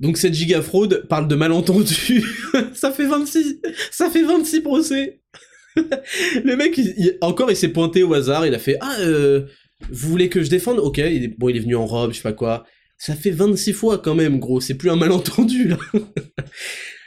Donc 0.00 0.16
cette 0.16 0.34
giga 0.34 0.62
fraude 0.62 1.06
parle 1.08 1.28
de 1.28 1.34
malentendu. 1.34 2.24
ça 2.74 2.90
fait 2.90 3.06
26, 3.06 3.60
ça 3.90 4.10
fait 4.10 4.22
26 4.22 4.60
procès. 4.62 5.20
le 5.76 6.56
mec, 6.56 6.80
encore 7.20 7.50
il 7.50 7.56
s'est 7.56 7.68
pointé 7.68 8.02
au 8.02 8.12
hasard, 8.14 8.46
il 8.46 8.54
a 8.54 8.58
fait 8.58 8.76
ah 8.80 8.96
euh, 9.00 9.46
vous 9.88 10.08
voulez 10.08 10.28
que 10.28 10.42
je 10.42 10.50
défende? 10.50 10.78
Ok, 10.78 11.00
bon 11.38 11.48
il 11.48 11.56
est 11.56 11.60
venu 11.60 11.76
en 11.76 11.86
robe, 11.86 12.12
je 12.12 12.16
sais 12.16 12.22
pas 12.22 12.32
quoi. 12.32 12.64
Ça 12.98 13.14
fait 13.14 13.30
26 13.30 13.72
fois 13.72 13.98
quand 13.98 14.14
même, 14.14 14.38
gros, 14.38 14.60
c'est 14.60 14.74
plus 14.74 14.90
un 14.90 14.96
malentendu, 14.96 15.68
là. 15.68 15.78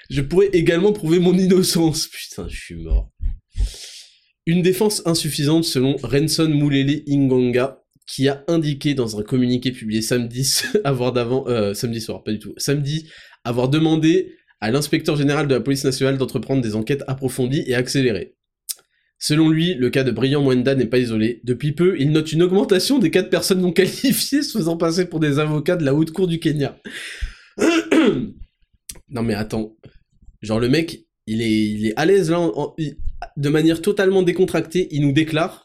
je 0.09 0.21
pourrais 0.21 0.49
également 0.53 0.91
prouver 0.91 1.19
mon 1.19 1.37
innocence. 1.37 2.07
Putain, 2.07 2.47
je 2.49 2.59
suis 2.59 2.75
mort. 2.75 3.11
Une 4.45 4.61
défense 4.61 5.03
insuffisante 5.05 5.65
selon 5.65 5.95
Renson 5.97 6.49
Mulele 6.49 7.03
Ingonga, 7.07 7.82
qui 8.07 8.27
a 8.27 8.43
indiqué 8.47 8.93
dans 8.93 9.19
un 9.19 9.23
communiqué 9.23 9.71
publié 9.71 10.01
samedi, 10.01 10.61
avoir 10.83 11.13
d'avant, 11.13 11.47
euh, 11.47 11.73
samedi 11.73 12.01
soir, 12.01 12.23
pas 12.23 12.31
du 12.31 12.39
tout, 12.39 12.53
samedi, 12.57 13.09
avoir 13.43 13.69
demandé 13.69 14.35
à 14.61 14.71
l'inspecteur 14.71 15.15
général 15.15 15.47
de 15.47 15.55
la 15.55 15.61
police 15.61 15.83
nationale 15.83 16.17
d'entreprendre 16.17 16.61
des 16.61 16.75
enquêtes 16.75 17.03
approfondies 17.07 17.63
et 17.67 17.75
accélérées. 17.75 18.35
Selon 19.19 19.49
lui, 19.49 19.73
le 19.73 19.89
cas 19.89 20.03
de 20.03 20.11
Brillant 20.11 20.43
Mwenda 20.43 20.75
n'est 20.75 20.85
pas 20.85 20.97
isolé. 20.97 21.39
Depuis 21.45 21.71
peu, 21.71 21.95
il 21.97 22.11
note 22.11 22.33
une 22.33 22.43
augmentation 22.43 22.99
des 22.99 23.09
cas 23.09 23.21
de 23.21 23.29
personnes 23.29 23.61
non 23.61 23.71
qualifiées 23.71 24.43
se 24.43 24.57
faisant 24.57 24.75
passer 24.75 25.05
pour 25.05 25.19
des 25.21 25.39
avocats 25.39 25.77
de 25.77 25.85
la 25.85 25.95
haute 25.95 26.11
cour 26.11 26.27
du 26.27 26.39
Kenya. 26.39 26.77
non 29.09 29.23
mais 29.23 29.33
attends. 29.33 29.77
Genre 30.41 30.59
le 30.59 30.67
mec, 30.67 31.05
il 31.25 31.41
est, 31.41 31.51
il 31.51 31.87
est 31.87 31.93
à 31.95 32.05
l'aise 32.05 32.31
là, 32.31 32.51
de 33.37 33.49
manière 33.49 33.81
totalement 33.81 34.23
décontractée, 34.23 34.89
il 34.91 35.01
nous 35.03 35.13
déclare 35.13 35.62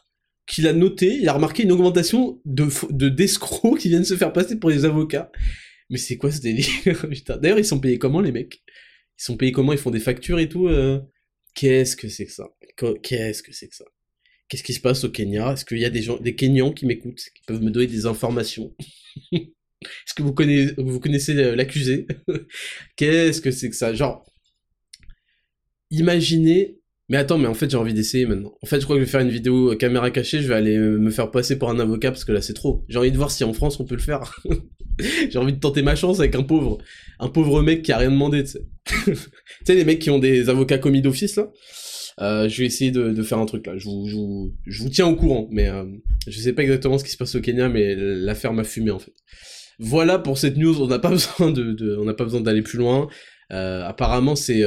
qu'il 0.49 0.67
a 0.67 0.73
noté, 0.73 1.15
il 1.15 1.29
a 1.29 1.33
remarqué 1.33 1.63
une 1.63 1.71
augmentation 1.71 2.41
de, 2.43 2.67
de 2.89 3.09
d'escrocs 3.09 3.77
qui 3.79 3.89
viennent 3.89 4.03
se 4.03 4.17
faire 4.17 4.33
passer 4.33 4.59
pour 4.59 4.71
des 4.71 4.83
avocats. 4.83 5.31
Mais 5.89 5.97
c'est 5.97 6.17
quoi 6.17 6.31
ce 6.31 6.41
délire 6.41 6.67
D'ailleurs, 7.41 7.59
ils 7.59 7.65
sont 7.65 7.79
payés 7.79 7.99
comment 7.99 8.19
les 8.19 8.31
mecs? 8.31 8.63
Ils 9.19 9.23
sont 9.23 9.37
payés 9.37 9.51
comment? 9.51 9.73
Ils 9.73 9.79
font 9.79 9.91
des 9.91 9.99
factures 9.99 10.39
et 10.39 10.49
tout 10.49 10.67
euh? 10.67 10.99
Qu'est-ce 11.53 11.95
que 11.95 12.09
c'est 12.09 12.25
que 12.25 12.31
ça? 12.31 12.49
Qu'est-ce 13.03 13.43
que 13.43 13.51
c'est 13.51 13.67
que 13.67 13.75
ça? 13.75 13.85
Qu'est-ce 14.47 14.63
qui 14.63 14.73
se 14.73 14.79
passe 14.79 15.03
au 15.03 15.09
Kenya? 15.09 15.53
Est-ce 15.53 15.65
qu'il 15.65 15.79
y 15.79 15.85
a 15.85 15.89
des 15.89 16.01
gens, 16.01 16.17
des 16.17 16.35
Kenyans 16.35 16.73
qui 16.73 16.85
m'écoutent, 16.85 17.19
qui 17.19 17.43
peuvent 17.45 17.61
me 17.61 17.69
donner 17.69 17.87
des 17.87 18.05
informations? 18.05 18.75
Est-ce 19.31 20.13
que 20.15 20.23
vous 20.23 20.33
connaissez, 20.33 20.73
vous 20.77 20.99
connaissez 20.99 21.35
euh, 21.37 21.55
l'accusé? 21.55 22.07
Qu'est-ce 22.95 23.41
que 23.41 23.51
c'est 23.51 23.69
que 23.69 23.75
ça? 23.75 23.93
Genre, 23.93 24.25
imaginez. 25.91 26.78
Mais 27.09 27.17
attends, 27.17 27.37
mais 27.37 27.47
en 27.47 27.53
fait, 27.53 27.69
j'ai 27.69 27.77
envie 27.77 27.93
d'essayer 27.93 28.25
maintenant. 28.25 28.53
En 28.61 28.65
fait, 28.67 28.79
je 28.79 28.85
crois 28.85 28.95
que 28.95 29.01
je 29.01 29.05
vais 29.05 29.11
faire 29.11 29.21
une 29.21 29.29
vidéo 29.29 29.71
euh, 29.71 29.75
caméra 29.75 30.11
cachée. 30.11 30.41
Je 30.41 30.47
vais 30.47 30.53
aller 30.53 30.77
euh, 30.77 30.97
me 30.97 31.09
faire 31.09 31.31
passer 31.31 31.57
pour 31.57 31.69
un 31.69 31.79
avocat 31.79 32.11
parce 32.11 32.23
que 32.23 32.31
là, 32.31 32.41
c'est 32.41 32.53
trop. 32.53 32.85
J'ai 32.87 32.99
envie 32.99 33.11
de 33.11 33.17
voir 33.17 33.31
si 33.31 33.43
en 33.43 33.53
France 33.53 33.79
on 33.79 33.85
peut 33.85 33.95
le 33.95 34.01
faire. 34.01 34.39
j'ai 35.29 35.37
envie 35.39 35.53
de 35.53 35.59
tenter 35.59 35.81
ma 35.81 35.95
chance 35.95 36.19
avec 36.19 36.35
un 36.35 36.43
pauvre, 36.43 36.77
un 37.19 37.29
pauvre 37.29 37.61
mec 37.61 37.81
qui 37.81 37.91
a 37.91 37.97
rien 37.97 38.11
demandé. 38.11 38.43
Tu 38.43 38.51
sais, 38.51 38.63
tu 39.05 39.15
sais 39.65 39.75
les 39.75 39.85
mecs 39.85 39.99
qui 39.99 40.09
ont 40.09 40.19
des 40.19 40.49
avocats 40.49 40.77
commis 40.77 41.01
d'office 41.01 41.35
là. 41.35 41.51
Euh, 42.21 42.49
je 42.49 42.59
vais 42.59 42.65
essayer 42.65 42.91
de, 42.91 43.23
faire 43.23 43.37
un 43.37 43.45
truc 43.45 43.65
là. 43.65 43.77
Je 43.77 43.85
vous, 43.85 44.51
je 44.67 44.83
vous, 44.83 44.89
tiens 44.89 45.07
au 45.07 45.15
courant, 45.15 45.47
mais 45.51 45.69
euh, 45.69 45.85
je 46.27 46.37
sais 46.37 46.53
pas 46.53 46.63
exactement 46.63 46.97
ce 46.97 47.03
qui 47.03 47.11
se 47.11 47.17
passe 47.17 47.35
au 47.35 47.41
Kenya, 47.41 47.69
mais 47.69 47.95
l'affaire 47.95 48.53
m'a 48.53 48.63
fumé 48.63 48.91
en 48.91 48.99
fait. 48.99 49.13
Voilà 49.79 50.19
pour 50.19 50.37
cette 50.37 50.57
news. 50.57 50.81
On 50.81 50.87
n'a 50.87 50.99
pas 50.99 51.09
besoin 51.11 51.51
de, 51.51 51.97
on 51.97 52.03
n'a 52.03 52.13
pas 52.13 52.25
besoin 52.25 52.41
d'aller 52.41 52.61
plus 52.61 52.77
loin. 52.77 53.07
Euh, 53.51 53.83
apparemment, 53.85 54.35
c'est 54.35 54.63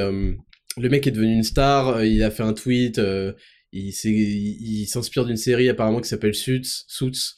le 0.77 0.89
mec 0.89 1.07
est 1.07 1.11
devenu 1.11 1.33
une 1.33 1.43
star. 1.43 2.03
Il 2.03 2.23
a 2.23 2.31
fait 2.31 2.43
un 2.43 2.53
tweet. 2.53 3.01
il 3.71 4.87
s'inspire 4.87 5.25
d'une 5.25 5.37
série 5.37 5.69
apparemment 5.69 6.01
qui 6.01 6.09
s'appelle 6.09 6.35
Suits, 6.35 6.85
Suits, 6.87 7.35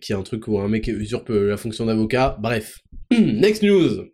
qui 0.00 0.12
est 0.12 0.16
un 0.16 0.22
truc 0.22 0.48
où 0.48 0.58
un 0.58 0.68
mec 0.68 0.88
usurpe 0.88 1.30
la 1.30 1.56
fonction 1.56 1.86
d'avocat. 1.86 2.36
Bref. 2.40 2.80
Next 3.10 3.62
news. 3.62 4.08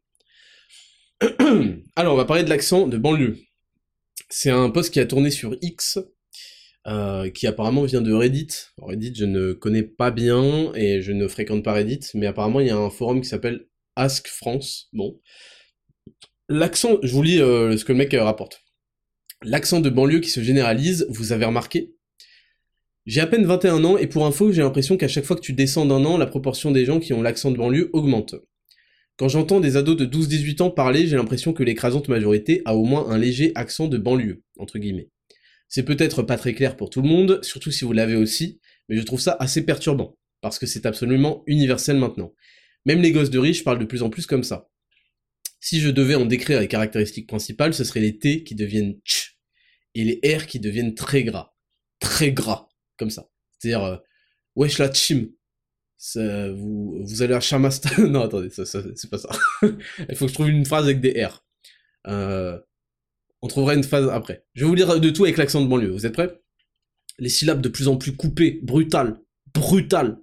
Alors, 1.97 2.15
on 2.15 2.17
va 2.17 2.25
parler 2.25 2.45
de 2.45 2.49
l'accent 2.49 2.87
de 2.87 2.97
banlieue. 2.97 3.37
C'est 4.31 4.51
un 4.51 4.71
post 4.71 4.93
qui 4.93 5.01
a 5.01 5.07
tourné 5.07 5.31
sur 5.31 5.55
X, 5.61 5.99
euh, 6.87 7.29
qui 7.31 7.47
apparemment 7.47 7.83
vient 7.83 8.01
de 8.01 8.13
Reddit. 8.13 8.49
Reddit, 8.79 9.13
je 9.15 9.25
ne 9.27 9.53
connais 9.53 9.83
pas 9.83 10.11
bien 10.11 10.73
et 10.75 11.03
je 11.03 11.13
ne 11.13 11.29
fréquente 11.29 11.63
pas 11.63 11.75
Reddit, 11.75 12.01
mais 12.15 12.27
apparemment 12.27 12.61
il 12.61 12.69
y 12.69 12.71
a 12.71 12.77
un 12.77 12.91
forum 12.91 13.21
qui 13.21 13.29
s'appelle 13.29 13.67
Ask 13.97 14.29
France. 14.29 14.89
Bon. 14.95 15.21
L'accent, 16.53 16.99
je 17.05 17.13
vous 17.13 17.23
lis 17.23 17.41
euh, 17.41 17.77
ce 17.77 17.85
que 17.85 17.93
le 17.93 17.99
mec 17.99 18.13
euh, 18.13 18.25
rapporte. 18.25 18.65
L'accent 19.45 19.79
de 19.79 19.89
banlieue 19.89 20.19
qui 20.19 20.31
se 20.31 20.43
généralise, 20.43 21.07
vous 21.09 21.31
avez 21.31 21.45
remarqué? 21.45 21.95
J'ai 23.07 23.21
à 23.21 23.29
peine 23.29 23.45
21 23.45 23.85
ans 23.85 23.97
et 23.97 24.09
pour 24.09 24.27
info, 24.27 24.51
j'ai 24.51 24.63
l'impression 24.63 24.97
qu'à 24.97 25.07
chaque 25.07 25.25
fois 25.25 25.37
que 25.37 25.43
tu 25.43 25.53
descends 25.53 25.87
d'un 25.87 26.05
an, 26.05 26.19
la 26.19 26.27
proportion 26.27 26.73
des 26.73 26.85
gens 26.85 26.99
qui 26.99 27.13
ont 27.13 27.23
l'accent 27.23 27.53
de 27.53 27.57
banlieue 27.57 27.89
augmente. 27.93 28.35
Quand 29.17 29.29
j'entends 29.29 29.61
des 29.61 29.77
ados 29.77 29.97
de 29.97 30.05
12-18 30.05 30.63
ans 30.63 30.71
parler, 30.73 31.07
j'ai 31.07 31.15
l'impression 31.15 31.53
que 31.53 31.63
l'écrasante 31.63 32.09
majorité 32.09 32.63
a 32.65 32.75
au 32.75 32.83
moins 32.83 33.09
un 33.09 33.17
léger 33.17 33.53
accent 33.55 33.87
de 33.87 33.97
banlieue, 33.97 34.43
entre 34.59 34.81
guillemets. 34.81 35.09
C'est 35.69 35.85
peut-être 35.85 36.25
pas 36.25 36.37
très 36.37 36.53
clair 36.53 36.77
pour 36.77 36.91
tout 36.91 37.01
le 37.01 37.09
monde, 37.09 37.39
surtout 37.45 37.71
si 37.71 37.85
vous 37.85 37.93
l'avez 37.93 38.17
aussi, 38.17 38.59
mais 38.89 38.97
je 38.97 39.03
trouve 39.03 39.21
ça 39.21 39.37
assez 39.39 39.65
perturbant, 39.65 40.19
parce 40.41 40.59
que 40.59 40.67
c'est 40.67 40.85
absolument 40.85 41.45
universel 41.47 41.97
maintenant. 41.97 42.35
Même 42.87 43.03
les 43.03 43.13
gosses 43.13 43.31
de 43.31 43.39
riches 43.39 43.63
parlent 43.63 43.79
de 43.79 43.85
plus 43.85 44.03
en 44.03 44.11
plus 44.11 44.27
comme 44.27 44.43
ça. 44.43 44.67
Si 45.61 45.81
je 45.81 45.91
devais 45.91 46.15
en 46.15 46.25
décrire 46.25 46.61
les 46.61 46.69
caractéristiques 46.69 47.29
principales, 47.29 47.75
ce 47.75 47.85
serait 47.85 48.01
les 48.01 48.19
T 48.19 48.45
qui 48.45 48.55
deviennent 48.55 48.99
tch, 49.05 49.39
et 49.95 50.05
les 50.05 50.37
R 50.37 50.47
qui 50.47 50.61
deviennent 50.61 50.95
très 50.95 51.23
gras. 51.23 51.55
Très 52.01 52.33
gras, 52.33 52.69
comme 52.97 53.11
ça. 53.11 53.29
C'est-à-dire, 53.59 53.85
euh, 53.85 53.97
wesh 54.57 54.79
la 54.79 54.93
chim, 54.93 55.29
vous, 56.15 57.03
vous 57.05 57.23
allez 57.23 57.35
à 57.35 57.41
Chamasta. 57.41 57.91
non, 58.03 58.23
attendez, 58.23 58.51
ça, 58.51 58.65
c'est 58.65 59.11
pas 59.11 59.19
ça. 59.19 59.29
Il 59.63 60.17
faut 60.17 60.25
que 60.25 60.31
je 60.31 60.35
trouve 60.35 60.49
une 60.49 60.65
phrase 60.65 60.85
avec 60.85 61.01
des 61.01 61.25
R. 61.25 61.45
Euh, 62.07 62.59
on 63.43 63.49
trouvera 63.49 63.75
une 63.75 63.85
phrase 63.85 64.09
après. 64.09 64.45
Je 64.55 64.65
vais 64.65 64.69
vous 64.69 64.75
lire 64.75 64.99
de 64.99 65.11
tout 65.11 65.25
avec 65.25 65.37
l'accent 65.37 65.61
de 65.61 65.67
banlieue. 65.67 65.91
Vous 65.91 66.07
êtes 66.07 66.15
prêts? 66.15 66.41
Les 67.19 67.29
syllabes 67.29 67.61
de 67.61 67.69
plus 67.69 67.89
en 67.89 67.99
plus 67.99 68.17
coupées, 68.17 68.61
brutales, 68.63 69.21
brutales, 69.53 70.19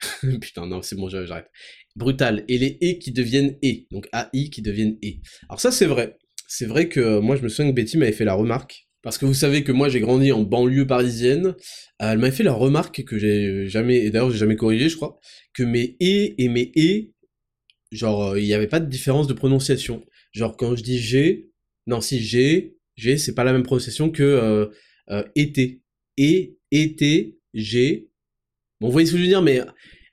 Putain, 0.40 0.66
non, 0.66 0.82
c'est 0.82 0.96
bon, 0.96 1.08
j'arrête. 1.08 1.50
Brutal. 1.96 2.44
Et 2.48 2.58
les 2.58 2.78
E 2.82 2.98
qui 2.98 3.10
deviennent 3.10 3.56
E. 3.64 3.86
Donc 3.90 4.08
AI 4.12 4.50
qui 4.50 4.62
deviennent 4.62 4.98
E. 5.04 5.14
Alors 5.48 5.60
ça, 5.60 5.72
c'est 5.72 5.86
vrai. 5.86 6.16
C'est 6.46 6.66
vrai 6.66 6.88
que 6.88 7.18
moi, 7.18 7.36
je 7.36 7.42
me 7.42 7.48
souviens 7.48 7.70
que 7.70 7.74
Betty 7.74 7.98
m'avait 7.98 8.12
fait 8.12 8.24
la 8.24 8.34
remarque. 8.34 8.86
Parce 9.02 9.18
que 9.18 9.26
vous 9.26 9.34
savez 9.34 9.62
que 9.62 9.72
moi, 9.72 9.88
j'ai 9.88 10.00
grandi 10.00 10.32
en 10.32 10.42
banlieue 10.42 10.86
parisienne. 10.86 11.54
Elle 11.98 12.18
m'avait 12.18 12.34
fait 12.34 12.42
la 12.42 12.52
remarque 12.52 13.04
que 13.04 13.18
j'ai 13.18 13.68
jamais, 13.68 13.98
et 13.98 14.10
d'ailleurs, 14.10 14.30
j'ai 14.30 14.38
jamais 14.38 14.56
corrigé, 14.56 14.88
je 14.88 14.96
crois, 14.96 15.18
que 15.54 15.62
mes 15.62 15.96
E 16.02 16.34
et 16.36 16.48
mes 16.48 16.72
E, 16.76 17.12
genre, 17.92 18.36
il 18.36 18.44
n'y 18.44 18.54
avait 18.54 18.66
pas 18.66 18.80
de 18.80 18.90
différence 18.90 19.26
de 19.28 19.32
prononciation. 19.32 20.04
Genre, 20.32 20.56
quand 20.56 20.74
je 20.74 20.82
dis 20.82 20.98
G, 20.98 21.50
non, 21.86 22.00
si 22.00 22.20
G, 22.20 22.76
G, 22.96 23.16
c'est 23.16 23.34
pas 23.34 23.44
la 23.44 23.52
même 23.52 23.62
prononciation 23.62 24.10
que 24.10 24.22
euh, 24.22 24.66
euh, 25.10 25.22
été. 25.36 25.82
Et, 26.16 26.58
été, 26.72 27.38
G. 27.54 28.10
Bon, 28.80 28.88
vous 28.88 28.92
voyez 28.92 29.06
ce 29.06 29.12
que 29.12 29.18
je 29.18 29.22
veux 29.22 29.28
dire, 29.28 29.42
mais 29.42 29.60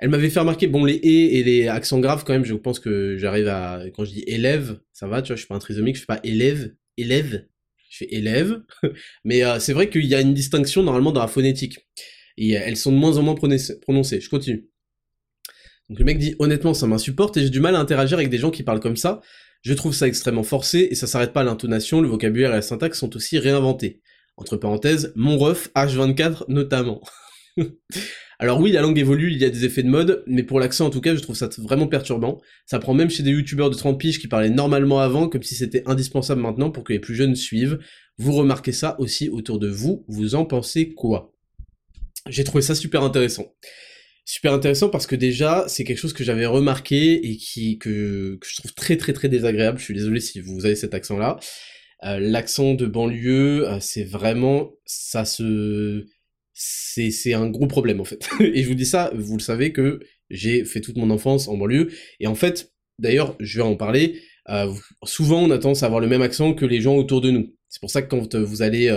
elle 0.04 0.10
m'avait 0.10 0.30
fait 0.30 0.42
remarquer, 0.42 0.68
bon, 0.68 0.84
les 0.84 0.96
et 0.96 1.40
et 1.40 1.44
les 1.46 1.70
accents 1.70 2.02
graves, 2.02 2.26
quand 2.26 2.34
même, 2.34 2.44
je 2.44 2.56
pense 2.56 2.78
que 2.78 3.16
j'arrive 3.16 3.48
à, 3.48 3.84
quand 3.96 4.04
je 4.04 4.12
dis 4.12 4.24
élève, 4.28 4.82
ça 4.92 5.08
va, 5.08 5.22
tu 5.22 5.28
vois, 5.28 5.38
je 5.38 5.44
suis 5.44 5.48
pas 5.48 5.56
un 5.56 5.60
trisomique, 5.60 5.96
je 5.96 6.02
fais 6.02 6.08
pas 6.08 6.20
élève, 6.26 6.76
élève, 6.98 7.48
je 7.90 7.98
fais 8.00 8.08
élève, 8.14 8.64
mais 9.24 9.46
euh, 9.46 9.60
c'est 9.60 9.72
vrai 9.72 9.90
qu'il 9.90 10.04
y 10.04 10.14
a 10.14 10.20
une 10.20 10.34
distinction 10.34 10.84
normalement 10.84 11.14
dans 11.14 11.22
la 11.22 11.30
phonétique. 11.30 11.88
Et 12.36 12.52
elles 12.52 12.76
sont 12.76 12.92
de 12.92 12.98
moins 12.98 13.18
en 13.18 13.22
moins 13.22 13.36
prononcées. 13.36 14.20
Je 14.20 14.30
continue. 14.30 14.68
Donc 15.88 16.00
le 16.00 16.04
mec 16.04 16.18
dit 16.18 16.36
honnêtement 16.38 16.74
ça 16.74 16.86
m'insupporte 16.86 17.38
et 17.38 17.42
j'ai 17.42 17.50
du 17.50 17.62
mal 17.62 17.78
à 17.78 17.80
interagir 17.80 18.18
avec 18.18 18.30
des 18.30 18.40
gens 18.40 18.52
qui 18.52 18.64
parlent 18.64 18.82
comme 18.82 18.98
ça. 18.98 19.22
Je 19.62 19.74
trouve 19.74 19.94
ça 19.94 20.10
extrêmement 20.10 20.44
forcé 20.44 20.90
et 20.92 20.96
ça 20.96 21.08
s'arrête 21.08 21.32
pas 21.32 21.42
à 21.42 21.44
l'intonation, 21.46 22.02
le 22.02 22.10
vocabulaire 22.10 22.52
et 22.52 22.56
la 22.56 22.62
syntaxe 22.62 23.00
sont 23.00 23.16
aussi 23.16 23.40
réinventés. 23.40 24.02
Entre 24.36 24.58
parenthèses, 24.58 25.14
mon 25.16 25.38
ref, 25.38 25.70
H24 25.78 26.44
notamment. 26.50 27.02
Alors 28.40 28.60
oui, 28.60 28.72
la 28.72 28.82
langue 28.82 28.98
évolue, 28.98 29.32
il 29.32 29.38
y 29.38 29.46
a 29.46 29.50
des 29.50 29.66
effets 29.66 29.84
de 29.84 29.90
mode, 29.90 30.24
mais 30.28 30.44
pour 30.44 30.60
l'accent 30.60 30.88
en 30.88 30.90
tout 30.90 31.02
cas, 31.02 31.16
je 31.16 31.20
trouve 31.22 31.36
ça 31.36 31.50
vraiment 31.60 31.88
perturbant. 31.88 32.42
Ça 32.66 32.80
prend 32.80 32.94
même 32.94 33.10
chez 33.10 33.24
des 33.24 33.32
youtubeurs 33.32 33.70
de 33.70 33.76
30 33.76 34.00
piges 34.00 34.20
qui 34.20 34.28
parlaient 34.28 34.50
normalement 34.50 35.00
avant, 35.00 35.30
comme 35.30 35.44
si 35.44 35.56
c'était 35.56 35.84
indispensable 35.86 36.42
maintenant 36.42 36.72
pour 36.72 36.84
que 36.84 36.94
les 36.94 37.00
plus 37.00 37.16
jeunes 37.16 37.36
suivent. 37.36 37.80
Vous 38.18 38.34
remarquez 38.34 38.72
ça 38.72 38.96
aussi 39.00 39.30
autour 39.30 39.60
de 39.60 39.68
vous, 39.68 40.06
vous 40.08 40.36
en 40.36 40.46
pensez 40.46 40.94
quoi? 40.94 41.34
J'ai 42.30 42.44
trouvé 42.44 42.62
ça 42.62 42.76
super 42.76 43.04
intéressant 43.04 43.54
super 44.26 44.54
intéressant 44.54 44.90
parce 44.90 45.08
que 45.08 45.16
déjà 45.16 45.66
c'est 45.68 45.84
quelque 45.84 45.98
chose 45.98 46.14
que 46.14 46.24
j'avais 46.24 46.46
remarqué 46.46 47.30
et 47.30 47.38
qui 47.38 47.78
que, 47.78 48.40
je 48.44 48.56
trouve 48.58 48.74
très 48.74 48.98
très 48.98 49.14
très 49.14 49.30
désagréable. 49.30 49.80
Je 49.80 49.84
suis 49.84 49.94
désolé 49.94 50.20
si 50.20 50.40
vous 50.40 50.66
avez 50.66 50.76
cet 50.76 50.94
accent 50.94 51.18
là. 51.18 51.40
Euh, 52.04 52.20
l'accent 52.20 52.74
de 52.74 52.86
banlieue, 52.86 53.68
euh, 53.68 53.80
c'est 53.80 54.04
vraiment 54.04 54.72
ça 54.86 55.24
se 55.26 56.06
c'est 56.54 57.34
un 57.34 57.50
gros 57.50 57.68
problème 57.68 58.00
en 58.00 58.06
fait. 58.06 58.30
et 58.40 58.64
je 58.64 58.68
vous 58.68 58.76
dis 58.76 58.86
ça, 58.86 59.12
vous 59.16 59.38
le 59.38 59.42
savez 59.42 59.72
que 59.72 60.00
j'ai 60.30 60.66
fait 60.66 60.82
toute 60.82 60.98
mon 60.98 61.10
enfance 61.10 61.48
en 61.48 61.58
banlieue 61.58 61.92
et 62.20 62.28
en 62.28 62.36
fait 62.36 62.72
d'ailleurs 63.00 63.36
je 63.40 63.60
vais 63.60 63.68
en 63.68 63.76
parler. 63.76 64.22
Euh, 64.50 64.72
souvent 65.04 65.42
on 65.42 65.52
a 65.52 65.58
tendance 65.58 65.84
à 65.84 65.86
avoir 65.86 66.02
le 66.02 66.08
même 66.08 66.22
accent 66.22 66.54
que 66.54 66.66
les 66.66 66.82
gens 66.82 66.96
autour 66.96 67.22
de 67.22 67.32
nous. 67.32 67.54
C'est 67.70 67.80
pour 67.80 67.90
ça 67.90 68.02
que 68.02 68.10
quand 68.10 68.36
vous 68.36 68.62
allez 68.62 68.90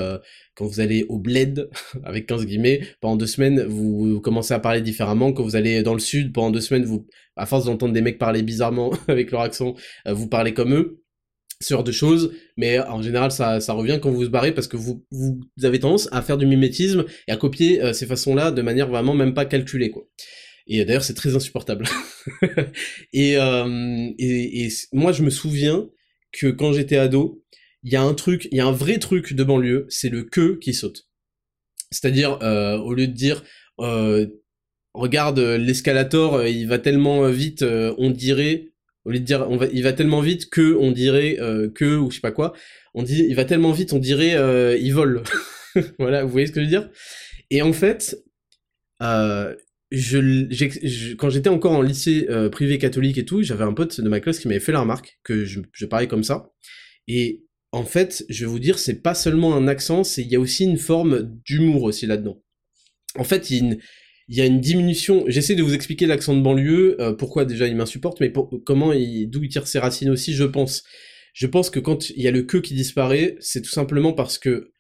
quand 0.57 0.66
vous 0.66 0.80
allez 0.80 1.04
au 1.09 1.18
bled, 1.18 1.70
avec 2.04 2.26
15 2.26 2.46
guillemets, 2.46 2.80
pendant 3.00 3.16
deux 3.16 3.26
semaines, 3.26 3.62
vous 3.64 4.20
commencez 4.20 4.54
à 4.54 4.59
parler 4.59 4.80
différemment. 4.80 5.32
Quand 5.32 5.44
vous 5.44 5.54
allez 5.54 5.82
dans 5.82 5.92
le 5.92 6.00
sud, 6.00 6.32
pendant 6.32 6.50
deux 6.50 6.61
semaines, 6.61 6.84
vous, 6.84 7.07
à 7.36 7.46
force 7.46 7.66
d'entendre 7.66 7.92
des 7.92 8.00
mecs 8.00 8.18
parler 8.18 8.42
bizarrement 8.42 8.92
avec 9.09 9.30
leur 9.30 9.42
accent, 9.42 9.74
euh, 10.09 10.14
vous 10.14 10.28
parlez 10.28 10.54
comme 10.54 10.74
eux. 10.74 11.02
Ce 11.61 11.72
genre 11.72 11.84
de 11.84 11.92
choses, 11.92 12.32
mais 12.59 12.78
en 12.78 13.00
général 13.00 13.30
ça, 13.30 13.61
ça 13.61 13.72
revient 13.72 13.98
quand 14.02 14.11
vous 14.11 14.20
vous 14.20 14.28
barrez 14.28 14.52
parce 14.52 14.68
que 14.68 14.76
vous, 14.76 15.04
vous 15.11 15.40
avez 15.62 15.80
tendance 15.80 16.09
à 16.12 16.20
faire 16.20 16.36
du 16.36 16.44
mimétisme 16.44 17.07
et 17.28 17.32
à 17.32 17.36
copier 17.36 17.82
euh, 17.82 17.92
ces 17.94 18.04
façons-là 18.04 18.50
de 18.50 18.61
manière 18.61 18.88
vraiment 18.88 19.14
même 19.14 19.32
pas 19.32 19.46
calculée 19.46 19.90
quoi. 19.90 20.07
Et 20.66 20.84
d'ailleurs 20.84 21.04
c'est 21.04 21.14
très 21.14 21.34
insupportable. 21.34 21.86
et, 23.14 23.38
euh, 23.38 24.11
et, 24.18 24.66
et 24.66 24.68
moi 24.92 25.12
je 25.12 25.22
me 25.22 25.30
souviens 25.30 25.88
que 26.32 26.48
quand 26.48 26.72
j'étais 26.72 26.98
ado, 26.98 27.42
il 27.82 27.92
y 27.92 27.96
a 27.96 28.02
un 28.02 28.14
truc, 28.14 28.48
il 28.50 28.59
y 28.59 28.61
a 28.61 28.66
un 28.66 28.72
vrai 28.72 28.98
truc 28.98 29.32
de 29.32 29.44
banlieue, 29.44 29.86
c'est 29.88 30.09
le 30.09 30.24
que 30.24 30.59
qui 30.59 30.74
saute. 30.74 31.07
C'est-à-dire, 31.90 32.38
euh, 32.42 32.78
au 32.78 32.94
lieu 32.94 33.07
de 33.07 33.12
dire, 33.12 33.44
euh, 33.80 34.26
regarde 34.92 35.38
l'escalator, 35.38 36.34
euh, 36.34 36.48
il 36.48 36.66
va 36.66 36.78
tellement 36.78 37.28
vite, 37.28 37.62
on 37.62 38.11
dirait, 38.11 38.70
au 39.07 39.11
lieu 39.11 39.20
de 39.20 39.24
dire, 39.24 39.46
on 39.48 39.57
va, 39.57 39.66
il 39.72 39.82
va 39.82 39.92
tellement 39.92 40.20
vite 40.20 40.50
que 40.50 40.74
on 40.74 40.92
dirait 40.92 41.36
que 41.74 41.96
ou 41.96 42.11
je 42.11 42.16
sais 42.16 42.20
pas 42.20 42.32
quoi, 42.32 42.52
on 42.94 43.02
dit, 43.02 43.24
il 43.28 43.34
va 43.34 43.44
tellement 43.44 43.72
vite, 43.72 43.92
on 43.92 43.98
dirait, 43.98 44.36
il 44.78 44.90
vole. 44.90 45.22
voilà, 45.98 46.24
vous 46.24 46.30
voyez 46.30 46.46
ce 46.46 46.52
que 46.52 46.61
je 46.61 46.64
veux 46.64 46.70
dire? 46.70 46.90
Et 47.50 47.62
en 47.62 47.72
fait, 47.72 48.18
je, 49.00 51.14
quand 51.14 51.30
j'étais 51.30 51.48
encore 51.48 51.72
en 51.72 51.82
lycée 51.82 52.26
privé 52.50 52.78
catholique 52.78 53.18
et 53.18 53.24
tout, 53.24 53.42
j'avais 53.42 53.64
un 53.64 53.72
pote 53.72 54.00
de 54.00 54.09
ma 54.09 54.20
classe 54.20 54.40
qui 54.40 54.48
m'avait 54.48 54.61
fait 54.61 54.72
la 54.72 54.80
remarque 54.80 55.18
que 55.22 55.44
je, 55.44 55.61
je 55.72 55.86
parlais 55.86 56.09
comme 56.09 56.24
ça. 56.24 56.50
Et 57.09 57.46
en 57.72 57.84
fait, 57.84 58.24
je 58.28 58.44
vais 58.44 58.50
vous 58.50 58.59
dire, 58.59 58.78
c'est 58.78 59.02
pas 59.02 59.14
seulement 59.14 59.54
un 59.54 59.68
accent, 59.68 60.04
c'est 60.04 60.22
il 60.22 60.28
y 60.28 60.36
a 60.36 60.40
aussi 60.40 60.64
une 60.64 60.78
forme 60.78 61.22
d'humour 61.44 61.82
aussi 61.82 62.07
là-dedans. 62.07 62.42
En 63.18 63.24
fait, 63.24 63.50
il 63.50 63.57
y, 63.57 63.61
a 63.61 63.64
une, 63.64 63.78
diminution. 64.29 65.24
J'essaie 65.29 65.55
de 65.55 65.62
vous 65.62 65.74
expliquer 65.74 66.07
l'accent 66.07 66.37
de 66.37 66.43
banlieue, 66.43 67.01
euh, 67.01 67.12
pourquoi 67.12 67.45
déjà 67.45 67.66
il 67.66 67.77
m'insupporte, 67.77 68.20
mais 68.20 68.33
comment 68.64 68.93
il, 68.93 69.29
d'où 69.29 69.43
il 69.43 69.49
tire 69.49 69.66
ses 69.66 69.79
racines 69.79 70.11
aussi, 70.11 70.35
je 70.35 70.45
pense. 70.45 70.85
Je 71.33 71.47
pense 71.47 71.70
que 71.70 71.81
quand 71.81 72.11
il 72.11 72.22
y 72.22 72.29
a 72.29 72.31
le 72.31 72.43
que 72.43 72.57
qui 72.57 72.74
disparaît, 72.74 73.37
c'est 73.41 73.62
tout 73.62 73.70
simplement 73.70 74.12
parce 74.12 74.39
que 74.39 74.72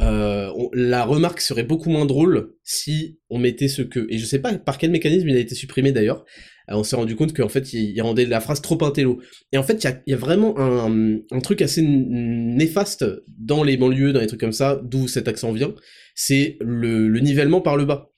euh, 0.00 0.50
la 0.72 1.04
remarque 1.04 1.40
serait 1.40 1.62
beaucoup 1.62 1.90
moins 1.90 2.06
drôle 2.06 2.54
si 2.64 3.18
on 3.30 3.38
mettait 3.38 3.68
ce 3.68 3.82
que. 3.82 4.06
Et 4.10 4.18
je 4.18 4.24
sais 4.24 4.40
pas 4.40 4.52
par 4.54 4.78
quel 4.78 4.90
mécanisme 4.90 5.28
il 5.28 5.36
a 5.36 5.40
été 5.40 5.54
supprimé 5.54 5.92
d'ailleurs. 5.92 6.24
Euh, 6.70 6.74
on 6.74 6.84
s'est 6.84 6.96
rendu 6.96 7.14
compte 7.16 7.34
qu'en 7.34 7.48
fait, 7.48 7.72
il, 7.72 8.00
rendait 8.00 8.24
la 8.26 8.40
phrase 8.40 8.60
trop 8.62 8.82
intello. 8.84 9.20
Et 9.52 9.58
en 9.58 9.62
fait, 9.62 9.84
il 9.84 10.10
y 10.10 10.14
a, 10.14 10.16
vraiment 10.16 10.54
un, 10.58 11.40
truc 11.40 11.62
assez 11.62 11.82
néfaste 11.82 13.04
dans 13.28 13.62
les 13.62 13.76
banlieues, 13.76 14.12
dans 14.12 14.20
les 14.20 14.26
trucs 14.26 14.40
comme 14.40 14.52
ça, 14.52 14.80
d'où 14.82 15.08
cet 15.08 15.28
accent 15.28 15.52
vient, 15.52 15.74
c'est 16.14 16.56
le, 16.60 17.08
nivellement 17.20 17.60
par 17.60 17.76
le 17.76 17.84
bas. 17.84 18.11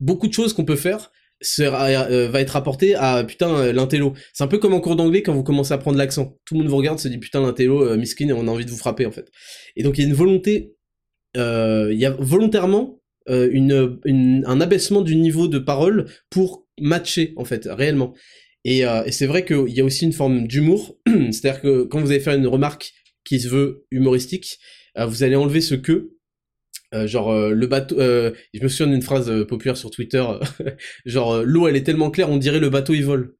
Beaucoup 0.00 0.26
de 0.26 0.32
choses 0.32 0.52
qu'on 0.52 0.64
peut 0.64 0.76
faire 0.76 1.10
euh, 1.58 2.28
va 2.30 2.40
être 2.40 2.56
apporté 2.56 2.94
à 2.94 3.24
putain 3.24 3.56
euh, 3.56 3.72
l'intello. 3.72 4.12
C'est 4.34 4.44
un 4.44 4.46
peu 4.46 4.58
comme 4.58 4.74
en 4.74 4.80
cours 4.80 4.96
d'anglais 4.96 5.22
quand 5.22 5.32
vous 5.32 5.42
commencez 5.42 5.72
à 5.72 5.78
prendre 5.78 5.96
l'accent. 5.96 6.36
Tout 6.44 6.54
le 6.54 6.60
monde 6.60 6.68
vous 6.68 6.76
regarde, 6.76 6.98
se 6.98 7.08
dit 7.08 7.18
putain 7.18 7.40
l'intello, 7.40 7.82
euh, 7.82 7.96
miskin, 7.96 8.30
on 8.32 8.46
a 8.46 8.50
envie 8.50 8.66
de 8.66 8.70
vous 8.70 8.76
frapper 8.76 9.06
en 9.06 9.10
fait. 9.10 9.30
Et 9.76 9.82
donc 9.82 9.96
il 9.96 10.02
y 10.02 10.04
a 10.04 10.08
une 10.08 10.14
volonté, 10.14 10.74
il 11.34 11.96
y 11.96 12.04
a 12.04 12.10
volontairement 12.18 13.00
un 13.26 14.60
abaissement 14.60 15.02
du 15.02 15.16
niveau 15.16 15.46
de 15.46 15.58
parole 15.58 16.06
pour 16.30 16.66
matcher 16.78 17.32
en 17.36 17.44
fait 17.44 17.66
réellement. 17.70 18.14
Et, 18.64 18.80
et 18.80 19.12
c'est 19.12 19.26
vrai 19.26 19.44
qu'il 19.44 19.68
y 19.68 19.80
a 19.80 19.84
aussi 19.84 20.04
une 20.04 20.12
forme 20.12 20.46
d'humour, 20.46 20.98
c'est-à-dire 21.06 21.62
que 21.62 21.84
quand 21.84 22.00
vous 22.00 22.10
allez 22.10 22.20
faire 22.20 22.34
une 22.34 22.46
remarque 22.46 22.92
qui 23.24 23.38
se 23.40 23.48
veut 23.48 23.86
humoristique, 23.90 24.58
vous 24.98 25.22
allez 25.22 25.36
enlever 25.36 25.60
ce 25.60 25.76
que 25.76 26.10
euh, 26.92 27.06
genre 27.06 27.30
euh, 27.30 27.52
le 27.52 27.66
bateau, 27.66 28.00
euh, 28.00 28.32
je 28.52 28.62
me 28.62 28.68
souviens 28.68 28.92
d'une 28.92 29.02
phrase 29.02 29.30
populaire 29.46 29.76
sur 29.76 29.90
Twitter, 29.90 30.24
genre 31.06 31.42
l'eau 31.44 31.68
elle 31.68 31.76
est 31.76 31.84
tellement 31.84 32.10
claire 32.10 32.30
on 32.30 32.36
dirait 32.36 32.58
le 32.58 32.70
bateau 32.70 32.94
il 32.94 33.04
vole. 33.04 33.36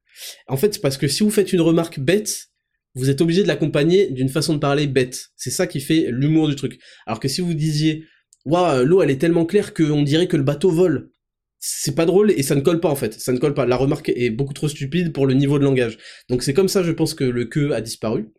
En 0.47 0.57
fait 0.57 0.73
c'est 0.73 0.81
parce 0.81 0.97
que 0.97 1.07
si 1.07 1.23
vous 1.23 1.31
faites 1.31 1.51
une 1.51 1.61
remarque 1.61 1.99
bête, 1.99 2.47
vous 2.95 3.09
êtes 3.09 3.21
obligé 3.21 3.43
de 3.43 3.47
l'accompagner 3.47 4.09
d'une 4.09 4.29
façon 4.29 4.53
de 4.53 4.59
parler 4.59 4.87
bête. 4.87 5.31
C'est 5.35 5.49
ça 5.49 5.67
qui 5.67 5.81
fait 5.81 6.07
l'humour 6.11 6.47
du 6.47 6.55
truc. 6.55 6.79
Alors 7.05 7.19
que 7.19 7.27
si 7.27 7.41
vous 7.41 7.53
disiez 7.53 8.05
waouh 8.45 8.85
l'eau 8.85 9.01
elle 9.01 9.11
est 9.11 9.17
tellement 9.17 9.45
claire 9.45 9.73
qu'on 9.73 10.03
dirait 10.03 10.27
que 10.27 10.37
le 10.37 10.43
bateau 10.43 10.71
vole, 10.71 11.11
c'est 11.59 11.95
pas 11.95 12.05
drôle 12.05 12.31
et 12.31 12.43
ça 12.43 12.55
ne 12.55 12.61
colle 12.61 12.79
pas 12.79 12.89
en 12.89 12.95
fait. 12.95 13.19
Ça 13.19 13.33
ne 13.33 13.37
colle 13.37 13.53
pas. 13.53 13.65
La 13.65 13.75
remarque 13.75 14.09
est 14.15 14.29
beaucoup 14.29 14.53
trop 14.53 14.69
stupide 14.69 15.11
pour 15.11 15.27
le 15.27 15.33
niveau 15.33 15.59
de 15.59 15.65
langage. 15.65 15.97
Donc 16.29 16.43
c'est 16.43 16.53
comme 16.53 16.69
ça 16.69 16.83
je 16.83 16.91
pense 16.91 17.13
que 17.13 17.25
le 17.25 17.45
que 17.45 17.71
a 17.71 17.81
disparu. 17.81 18.29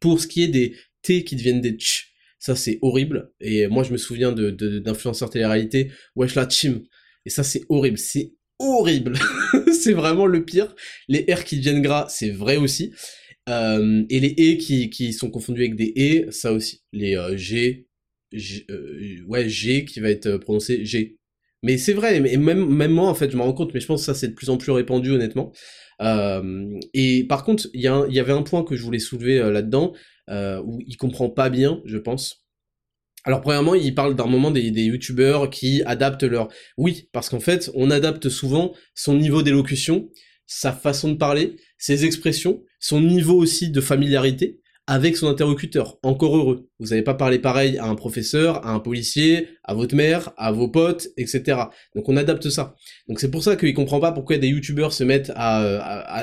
Pour 0.00 0.18
ce 0.18 0.26
qui 0.26 0.42
est 0.44 0.48
des 0.48 0.76
t 1.02 1.24
qui 1.24 1.36
deviennent 1.36 1.60
des 1.60 1.72
tch, 1.72 2.09
ça, 2.40 2.56
c'est 2.56 2.78
horrible. 2.80 3.30
Et 3.40 3.68
moi, 3.68 3.84
je 3.84 3.92
me 3.92 3.98
souviens 3.98 4.32
de, 4.32 4.50
d'influenceurs 4.80 5.28
télé-réalité. 5.28 5.92
Wesh 6.16 6.34
la 6.34 6.48
chim. 6.48 6.82
Et 7.26 7.30
ça, 7.30 7.42
c'est 7.44 7.64
horrible. 7.68 7.98
C'est 7.98 8.32
horrible. 8.58 9.18
c'est 9.72 9.92
vraiment 9.92 10.26
le 10.26 10.44
pire. 10.44 10.74
Les 11.06 11.26
R 11.32 11.44
qui 11.44 11.58
deviennent 11.58 11.82
gras, 11.82 12.06
c'est 12.08 12.30
vrai 12.30 12.56
aussi. 12.56 12.92
Euh, 13.50 14.04
et 14.08 14.20
les 14.20 14.32
E 14.32 14.56
qui, 14.56 15.12
sont 15.12 15.30
confondus 15.30 15.60
avec 15.60 15.76
des 15.76 15.92
E, 15.98 16.30
ça 16.30 16.52
aussi. 16.52 16.82
Les 16.92 17.14
euh, 17.14 17.36
G, 17.36 17.88
euh, 18.34 19.16
ouais, 19.26 19.48
G 19.48 19.84
qui 19.84 20.00
va 20.00 20.08
être 20.10 20.38
prononcé 20.38 20.84
G. 20.84 21.18
Mais 21.62 21.76
c'est 21.76 21.92
vrai, 21.92 22.20
mais 22.20 22.38
même, 22.38 22.64
même 22.66 22.92
moi, 22.92 23.08
en 23.08 23.14
fait, 23.14 23.30
je 23.30 23.36
me 23.36 23.42
rends 23.42 23.52
compte, 23.52 23.74
mais 23.74 23.80
je 23.80 23.86
pense 23.86 24.00
que 24.00 24.06
ça, 24.06 24.14
c'est 24.14 24.28
de 24.28 24.34
plus 24.34 24.48
en 24.48 24.56
plus 24.56 24.72
répandu, 24.72 25.10
honnêtement. 25.10 25.52
et 26.94 27.26
par 27.28 27.44
contre, 27.44 27.68
il 27.74 27.82
y, 27.82 27.86
avait 27.86 28.32
un 28.32 28.42
point 28.42 28.64
que 28.64 28.76
je 28.76 28.82
voulais 28.82 28.98
soulever 28.98 29.38
là-dedans, 29.38 29.92
euh, 30.30 30.62
où 30.64 30.80
il 30.86 30.96
comprend 30.96 31.28
pas 31.30 31.50
bien, 31.50 31.80
je 31.84 31.98
pense. 31.98 32.44
Alors 33.24 33.42
premièrement, 33.42 33.74
il 33.74 33.94
parle 33.94 34.16
d'un 34.16 34.26
moment 34.26 34.50
des, 34.50 34.70
des 34.70 34.84
youtubeurs 34.84 35.50
qui 35.50 35.82
adaptent 35.84 36.22
leur... 36.22 36.48
Oui, 36.78 37.08
parce 37.12 37.28
qu'en 37.28 37.40
fait, 37.40 37.70
on 37.74 37.90
adapte 37.90 38.28
souvent 38.28 38.72
son 38.94 39.14
niveau 39.14 39.42
d'élocution, 39.42 40.08
sa 40.46 40.72
façon 40.72 41.12
de 41.12 41.16
parler, 41.16 41.56
ses 41.78 42.04
expressions, 42.06 42.62
son 42.78 43.00
niveau 43.00 43.34
aussi 43.34 43.70
de 43.70 43.80
familiarité 43.80 44.60
avec 44.90 45.16
son 45.16 45.28
interlocuteur. 45.28 46.00
Encore 46.02 46.36
heureux. 46.36 46.68
Vous 46.80 46.88
n'avez 46.88 47.02
pas 47.02 47.14
parlé 47.14 47.38
pareil 47.38 47.78
à 47.78 47.86
un 47.86 47.94
professeur, 47.94 48.66
à 48.66 48.72
un 48.72 48.80
policier, 48.80 49.46
à 49.62 49.72
votre 49.72 49.94
mère, 49.94 50.32
à 50.36 50.50
vos 50.50 50.66
potes, 50.66 51.06
etc. 51.16 51.60
Donc 51.94 52.08
on 52.08 52.16
adapte 52.16 52.50
ça. 52.50 52.74
Donc 53.06 53.20
c'est 53.20 53.30
pour 53.30 53.44
ça 53.44 53.54
qu'il 53.54 53.72
comprend 53.72 54.00
pas 54.00 54.10
pourquoi 54.10 54.38
des 54.38 54.48
youtubeurs 54.48 54.92
se 54.92 55.04
mettent 55.04 55.30
à, 55.36 55.60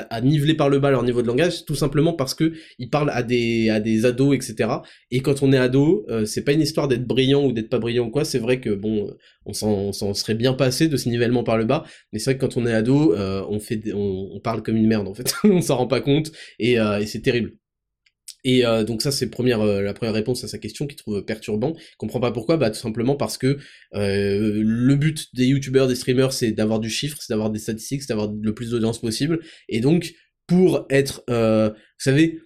à, 0.02 0.20
niveler 0.20 0.52
par 0.52 0.68
le 0.68 0.80
bas 0.80 0.90
leur 0.90 1.02
niveau 1.02 1.22
de 1.22 1.26
langage, 1.26 1.64
tout 1.64 1.76
simplement 1.76 2.12
parce 2.12 2.34
que 2.34 2.52
ils 2.78 2.90
parlent 2.90 3.08
à 3.08 3.22
des, 3.22 3.70
à 3.70 3.80
des 3.80 4.04
ados, 4.04 4.36
etc. 4.36 4.68
Et 5.10 5.20
quand 5.20 5.42
on 5.42 5.50
est 5.54 5.58
ado, 5.58 6.04
euh, 6.10 6.26
c'est 6.26 6.44
pas 6.44 6.52
une 6.52 6.60
histoire 6.60 6.88
d'être 6.88 7.06
brillant 7.06 7.46
ou 7.46 7.52
d'être 7.52 7.70
pas 7.70 7.78
brillant 7.78 8.08
ou 8.08 8.10
quoi, 8.10 8.26
c'est 8.26 8.38
vrai 8.38 8.60
que 8.60 8.68
bon, 8.68 9.10
on 9.46 9.54
s'en 9.54 10.12
serait 10.12 10.34
bien 10.34 10.52
passé 10.52 10.88
de 10.88 10.98
ce 10.98 11.08
nivellement 11.08 11.42
par 11.42 11.56
le 11.56 11.64
bas, 11.64 11.84
mais 12.12 12.18
c'est 12.18 12.32
vrai 12.32 12.38
que 12.38 12.44
quand 12.44 12.60
on 12.60 12.66
est 12.66 12.74
ado, 12.74 13.14
euh, 13.14 13.42
on 13.48 13.60
fait, 13.60 13.80
on, 13.94 14.40
parle 14.44 14.62
comme 14.62 14.76
une 14.76 14.86
merde 14.86 15.08
en 15.08 15.14
fait, 15.14 15.32
on 15.44 15.62
s'en 15.62 15.78
rend 15.78 15.86
pas 15.86 16.02
compte 16.02 16.32
et, 16.58 16.78
euh, 16.78 16.98
et 16.98 17.06
c'est 17.06 17.22
terrible. 17.22 17.54
Et 18.44 18.64
euh, 18.64 18.84
donc 18.84 19.02
ça 19.02 19.10
c'est 19.10 19.28
euh, 19.40 19.82
la 19.82 19.94
première 19.94 20.14
réponse 20.14 20.44
à 20.44 20.48
sa 20.48 20.58
question 20.58 20.86
qu'il 20.86 20.96
trouve 20.96 21.22
perturbant. 21.24 21.74
Il 21.76 21.96
comprend 21.96 22.20
pas 22.20 22.32
pourquoi, 22.32 22.56
bah 22.56 22.70
tout 22.70 22.78
simplement 22.78 23.16
parce 23.16 23.38
que 23.38 23.58
euh, 23.94 24.62
le 24.64 24.94
but 24.94 25.26
des 25.34 25.46
youtubeurs, 25.46 25.88
des 25.88 25.96
streamers, 25.96 26.32
c'est 26.32 26.52
d'avoir 26.52 26.80
du 26.80 26.90
chiffre, 26.90 27.18
c'est 27.20 27.32
d'avoir 27.32 27.50
des 27.50 27.58
statistiques, 27.58 28.02
c'est 28.02 28.08
d'avoir 28.08 28.30
le 28.32 28.54
plus 28.54 28.70
d'audience 28.70 29.00
possible. 29.00 29.40
Et 29.68 29.80
donc 29.80 30.14
pour 30.46 30.86
être, 30.88 31.24
vous 31.28 31.74
savez, 31.98 32.40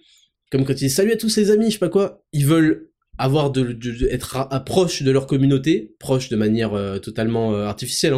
comme 0.51 0.65
quand 0.65 0.73
ils 0.73 0.87
disent 0.87 0.95
salut 0.95 1.13
à 1.13 1.17
tous 1.17 1.29
ces 1.29 1.51
amis, 1.51 1.67
je 1.67 1.73
sais 1.73 1.79
pas 1.79 1.89
quoi, 1.89 2.25
ils 2.33 2.45
veulent 2.45 2.89
avoir 3.17 3.51
de, 3.51 3.77
être 4.09 4.49
proche 4.65 5.03
de 5.03 5.11
leur 5.11 5.27
communauté, 5.27 5.95
proche 5.99 6.27
de 6.27 6.35
manière 6.35 6.99
totalement 7.01 7.55
artificielle, 7.55 8.13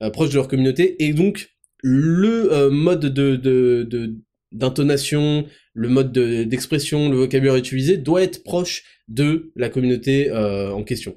hein, 0.00 0.10
proche 0.10 0.30
de 0.30 0.34
leur 0.34 0.48
communauté, 0.48 1.04
et 1.04 1.12
donc 1.12 1.50
le 1.82 2.68
mode 2.70 3.06
de, 3.06 3.36
de 3.36 4.16
d'intonation, 4.52 5.46
le 5.78 5.88
mode 5.88 6.10
d'expression, 6.12 7.08
le 7.08 7.16
vocabulaire 7.16 7.54
utilisé 7.54 7.98
doit 7.98 8.22
être 8.24 8.42
proche 8.42 8.82
de 9.06 9.52
la 9.54 9.68
communauté 9.68 10.28
euh, 10.28 10.72
en 10.72 10.82
question. 10.82 11.16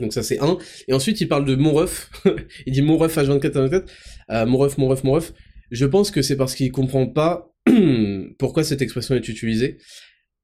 Donc 0.00 0.14
ça 0.14 0.22
c'est 0.22 0.40
un. 0.40 0.56
Et 0.88 0.94
ensuite 0.94 1.20
il 1.20 1.28
parle 1.28 1.44
de 1.44 1.54
mon 1.54 1.74
ref. 1.74 2.10
il 2.66 2.72
dit 2.72 2.80
mon 2.80 2.96
ref 2.96 3.18
H24 3.18 3.50
H24. 3.50 3.84
Euh, 4.30 4.46
mon 4.46 4.56
ref, 4.56 4.78
mon 4.78 4.88
ref, 4.88 5.04
mon 5.04 5.12
ref. 5.12 5.34
Je 5.70 5.84
pense 5.84 6.10
que 6.10 6.22
c'est 6.22 6.36
parce 6.36 6.54
qu'il 6.54 6.72
comprend 6.72 7.06
pas 7.06 7.54
pourquoi 8.38 8.64
cette 8.64 8.80
expression 8.80 9.16
est 9.16 9.28
utilisée. 9.28 9.76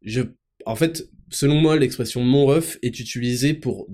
Je, 0.03 0.21
en 0.67 0.77
fait, 0.77 1.09
selon 1.31 1.55
moi, 1.55 1.79
l'expression 1.79 2.23
mon 2.23 2.45
ref 2.45 2.79
est 2.83 3.01
utilisée 3.01 3.55
pour 3.55 3.89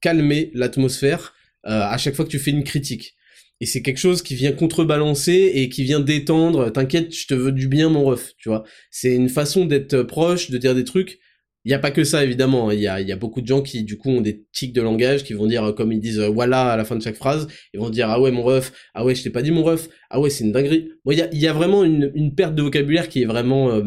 calmer 0.00 0.50
l'atmosphère 0.54 1.34
euh, 1.66 1.82
à 1.82 1.98
chaque 1.98 2.14
fois 2.14 2.24
que 2.24 2.30
tu 2.30 2.38
fais 2.38 2.52
une 2.52 2.64
critique 2.64 3.17
et 3.60 3.66
c'est 3.66 3.82
quelque 3.82 3.98
chose 3.98 4.22
qui 4.22 4.34
vient 4.34 4.52
contrebalancer 4.52 5.52
et 5.54 5.68
qui 5.68 5.82
vient 5.82 6.00
détendre. 6.00 6.70
T'inquiète, 6.72 7.14
je 7.14 7.26
te 7.26 7.34
veux 7.34 7.52
du 7.52 7.66
bien, 7.68 7.88
mon 7.88 8.04
ref, 8.04 8.34
tu 8.38 8.48
vois. 8.48 8.64
C'est 8.90 9.14
une 9.14 9.28
façon 9.28 9.64
d'être 9.66 10.02
proche, 10.02 10.50
de 10.50 10.58
dire 10.58 10.74
des 10.74 10.84
trucs. 10.84 11.18
Il 11.64 11.70
y 11.72 11.74
a 11.74 11.78
pas 11.80 11.90
que 11.90 12.04
ça, 12.04 12.24
évidemment. 12.24 12.70
Il 12.70 12.80
y 12.80 12.86
a, 12.86 12.94
a 12.94 13.16
beaucoup 13.16 13.40
de 13.42 13.46
gens 13.46 13.60
qui, 13.62 13.82
du 13.82 13.98
coup, 13.98 14.10
ont 14.10 14.20
des 14.20 14.46
tics 14.52 14.72
de 14.72 14.80
langage, 14.80 15.24
qui 15.24 15.32
vont 15.34 15.46
dire, 15.46 15.74
comme 15.76 15.92
ils 15.92 16.00
disent, 16.00 16.20
voilà 16.20 16.70
à 16.72 16.76
la 16.76 16.84
fin 16.84 16.96
de 16.96 17.02
chaque 17.02 17.16
phrase, 17.16 17.48
ils 17.74 17.80
vont 17.80 17.90
dire, 17.90 18.08
ah 18.08 18.20
ouais, 18.20 18.30
mon 18.30 18.42
ref, 18.42 18.72
ah 18.94 19.04
ouais, 19.04 19.14
je 19.14 19.22
t'ai 19.24 19.30
pas 19.30 19.42
dit 19.42 19.50
mon 19.50 19.64
ref, 19.64 19.88
ah 20.08 20.20
ouais, 20.20 20.30
c'est 20.30 20.44
une 20.44 20.52
dinguerie. 20.52 20.90
Bon, 21.04 21.12
il 21.12 21.18
y 21.18 21.22
a, 21.22 21.34
y 21.34 21.46
a 21.48 21.52
vraiment 21.52 21.84
une, 21.84 22.12
une 22.14 22.34
perte 22.34 22.54
de 22.54 22.62
vocabulaire 22.62 23.08
qui 23.08 23.22
est 23.22 23.26
vraiment, 23.26 23.70
euh, 23.72 23.82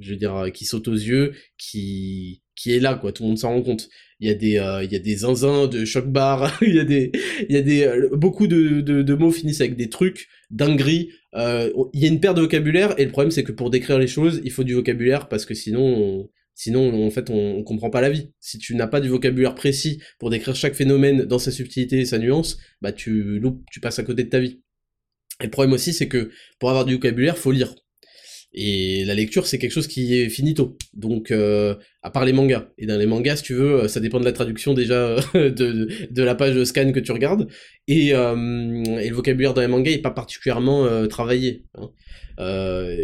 je 0.00 0.10
veux 0.10 0.16
dire, 0.16 0.46
qui 0.54 0.64
saute 0.64 0.88
aux 0.88 0.94
yeux, 0.94 1.34
qui, 1.58 2.39
qui 2.60 2.72
est 2.72 2.80
là, 2.80 2.94
quoi. 2.94 3.10
Tout 3.12 3.22
le 3.22 3.30
monde 3.30 3.38
s'en 3.38 3.48
rend 3.50 3.62
compte. 3.62 3.88
Il 4.20 4.28
y 4.28 4.30
a 4.30 4.34
des 4.34 4.58
euh, 4.58 4.84
il 4.84 4.92
y 4.92 4.96
a 4.96 4.98
des 4.98 5.16
zinzins 5.16 5.66
de 5.66 5.86
choc 5.86 6.06
bar 6.06 6.58
il 6.62 6.74
y 6.74 6.78
a 6.78 6.84
des 6.84 7.10
il 7.48 7.54
y 7.54 7.58
a 7.58 7.62
des 7.62 7.84
euh, 7.84 8.10
beaucoup 8.12 8.46
de, 8.46 8.82
de, 8.82 9.14
mots 9.14 9.30
finissent 9.30 9.62
avec 9.62 9.76
des 9.76 9.88
trucs 9.88 10.28
dingueries. 10.50 11.10
Euh, 11.34 11.72
il 11.94 12.00
y 12.00 12.04
a 12.04 12.08
une 12.08 12.20
perte 12.20 12.36
de 12.36 12.42
vocabulaire 12.42 12.94
et 12.98 13.06
le 13.06 13.12
problème 13.12 13.30
c'est 13.30 13.44
que 13.44 13.52
pour 13.52 13.70
décrire 13.70 13.98
les 13.98 14.06
choses 14.06 14.42
il 14.44 14.50
faut 14.50 14.64
du 14.64 14.74
vocabulaire 14.74 15.28
parce 15.30 15.46
que 15.46 15.54
sinon 15.54 16.28
sinon 16.54 17.06
en 17.06 17.10
fait 17.10 17.30
on, 17.30 17.56
on 17.56 17.62
comprend 17.62 17.88
pas 17.88 18.02
la 18.02 18.10
vie. 18.10 18.30
Si 18.40 18.58
tu 18.58 18.74
n'as 18.74 18.88
pas 18.88 19.00
du 19.00 19.08
vocabulaire 19.08 19.54
précis 19.54 20.02
pour 20.18 20.28
décrire 20.28 20.54
chaque 20.54 20.74
phénomène 20.74 21.24
dans 21.24 21.38
sa 21.38 21.50
subtilité 21.50 22.00
et 22.00 22.04
sa 22.04 22.18
nuance 22.18 22.58
bah 22.82 22.92
tu 22.92 23.38
loupes 23.38 23.64
tu 23.72 23.80
passes 23.80 24.00
à 24.00 24.02
côté 24.02 24.24
de 24.24 24.28
ta 24.28 24.38
vie. 24.38 24.60
Et 25.40 25.44
le 25.44 25.50
problème 25.50 25.72
aussi 25.72 25.94
c'est 25.94 26.08
que 26.08 26.30
pour 26.58 26.68
avoir 26.68 26.84
du 26.84 26.94
vocabulaire 26.94 27.38
faut 27.38 27.52
lire 27.52 27.74
et 28.52 29.04
la 29.04 29.14
lecture, 29.14 29.46
c'est 29.46 29.58
quelque 29.58 29.70
chose 29.72 29.86
qui 29.86 30.18
est 30.18 30.28
finito. 30.28 30.76
Donc, 30.92 31.30
euh, 31.30 31.76
à 32.02 32.10
part 32.10 32.24
les 32.24 32.32
mangas. 32.32 32.68
Et 32.78 32.86
dans 32.86 32.98
les 32.98 33.06
mangas, 33.06 33.36
si 33.36 33.42
tu 33.44 33.54
veux, 33.54 33.86
ça 33.86 34.00
dépend 34.00 34.18
de 34.18 34.24
la 34.24 34.32
traduction 34.32 34.74
déjà 34.74 35.16
de, 35.34 35.88
de 36.10 36.22
la 36.22 36.34
page 36.34 36.62
scan 36.64 36.90
que 36.90 36.98
tu 36.98 37.12
regardes. 37.12 37.46
Et, 37.86 38.12
euh, 38.12 38.84
et 38.98 39.08
le 39.08 39.14
vocabulaire 39.14 39.54
dans 39.54 39.60
les 39.60 39.68
mangas 39.68 39.92
est 39.92 39.98
pas 39.98 40.10
particulièrement 40.10 40.84
euh, 40.84 41.06
travaillé. 41.06 41.64
Hein. 41.76 41.90
Euh, 42.40 42.96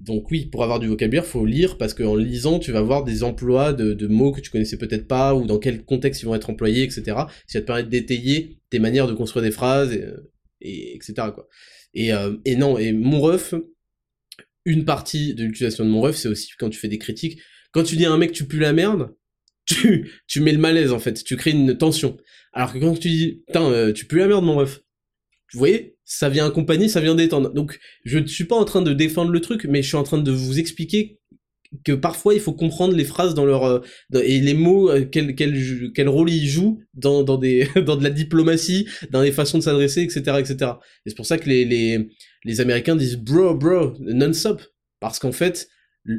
donc 0.00 0.30
oui, 0.30 0.46
pour 0.46 0.62
avoir 0.62 0.78
du 0.78 0.86
vocabulaire, 0.86 1.24
faut 1.24 1.46
lire 1.46 1.76
parce 1.76 1.92
qu'en 1.94 2.14
lisant, 2.14 2.60
tu 2.60 2.70
vas 2.70 2.82
voir 2.82 3.02
des 3.02 3.24
emplois 3.24 3.72
de, 3.72 3.94
de, 3.94 4.06
mots 4.06 4.30
que 4.30 4.40
tu 4.40 4.50
connaissais 4.50 4.76
peut-être 4.76 5.08
pas 5.08 5.34
ou 5.34 5.46
dans 5.46 5.58
quel 5.58 5.84
contexte 5.84 6.22
ils 6.22 6.26
vont 6.26 6.34
être 6.36 6.50
employés, 6.50 6.84
etc. 6.84 7.16
Ça 7.46 7.60
te 7.60 7.66
permettre 7.66 7.88
d'étayer 7.88 8.58
tes 8.70 8.78
manières 8.78 9.08
de 9.08 9.14
construire 9.14 9.42
des 9.42 9.50
phrases, 9.50 9.92
et, 9.92 10.04
et 10.60 10.94
etc. 10.94 11.14
Quoi. 11.34 11.48
Et, 11.94 12.10
et 12.44 12.56
non, 12.56 12.76
et 12.76 12.92
mon 12.92 13.20
ref, 13.20 13.54
une 14.64 14.84
partie 14.84 15.34
de 15.34 15.44
l'utilisation 15.44 15.84
de 15.84 15.90
mon 15.90 16.00
ref, 16.00 16.16
c'est 16.16 16.28
aussi 16.28 16.50
quand 16.58 16.70
tu 16.70 16.78
fais 16.78 16.88
des 16.88 16.98
critiques. 16.98 17.40
Quand 17.72 17.82
tu 17.82 17.96
dis 17.96 18.06
à 18.06 18.12
un 18.12 18.18
mec 18.18 18.32
tu 18.32 18.46
pues 18.46 18.60
la 18.60 18.72
merde, 18.72 19.14
tu, 19.66 20.10
tu 20.26 20.40
mets 20.40 20.52
le 20.52 20.58
malaise 20.58 20.92
en 20.92 20.98
fait, 20.98 21.24
tu 21.24 21.36
crées 21.36 21.52
une 21.52 21.76
tension. 21.76 22.16
Alors 22.52 22.72
que 22.72 22.78
quand 22.78 22.98
tu 22.98 23.08
dis 23.08 23.42
euh, 23.56 23.92
tu 23.92 24.06
pues 24.06 24.18
la 24.18 24.28
merde 24.28 24.44
mon 24.44 24.56
ref, 24.56 24.80
vous 25.52 25.58
voyez, 25.58 25.96
ça 26.04 26.28
vient 26.28 26.46
accompagner, 26.46 26.88
ça 26.88 27.00
vient 27.00 27.14
détendre. 27.14 27.52
Donc 27.52 27.78
je 28.04 28.18
ne 28.18 28.26
suis 28.26 28.44
pas 28.44 28.56
en 28.56 28.64
train 28.64 28.82
de 28.82 28.92
défendre 28.92 29.30
le 29.30 29.40
truc, 29.40 29.66
mais 29.68 29.82
je 29.82 29.88
suis 29.88 29.96
en 29.96 30.02
train 30.02 30.18
de 30.18 30.30
vous 30.30 30.58
expliquer 30.58 31.20
que 31.84 31.92
parfois 31.92 32.34
il 32.34 32.40
faut 32.40 32.52
comprendre 32.52 32.94
les 32.94 33.04
phrases 33.04 33.34
dans 33.34 33.44
leur 33.44 33.64
euh, 33.64 33.80
et 34.12 34.40
les 34.40 34.54
mots 34.54 34.90
euh, 34.90 35.04
quel, 35.04 35.34
quel, 35.34 35.92
quel 35.92 36.08
rôle 36.08 36.30
ils 36.30 36.46
jouent 36.46 36.80
dans, 36.94 37.22
dans 37.22 37.36
des 37.36 37.68
dans 37.84 37.96
de 37.96 38.04
la 38.04 38.10
diplomatie 38.10 38.86
dans 39.10 39.22
les 39.22 39.32
façons 39.32 39.58
de 39.58 39.62
s'adresser 39.62 40.02
etc 40.02 40.38
etc 40.38 40.72
et 41.04 41.10
c'est 41.10 41.16
pour 41.16 41.26
ça 41.26 41.38
que 41.38 41.48
les, 41.48 41.64
les 41.64 42.10
les 42.44 42.60
Américains 42.60 42.96
disent 42.96 43.16
bro, 43.16 43.54
bro, 43.54 43.94
non-stop. 44.00 44.62
Parce 45.00 45.18
qu'en 45.18 45.32
fait, 45.32 45.68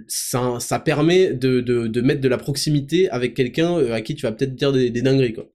ça, 0.08 0.60
ça 0.60 0.80
permet 0.80 1.34
de, 1.34 1.62
de, 1.62 2.02
mettre 2.02 2.22
de 2.22 2.28
la 2.28 2.38
proximité 2.38 3.10
avec 3.10 3.36
quelqu'un 3.36 3.78
euh, 3.78 3.94
à 3.94 4.02
qui 4.02 4.16
tu 4.16 4.24
vas 4.24 4.32
peut-être 4.32 4.56
dire 4.56 4.72
des, 4.72 4.90
des, 4.90 5.02
dingueries, 5.02 5.34
quoi. 5.34 5.50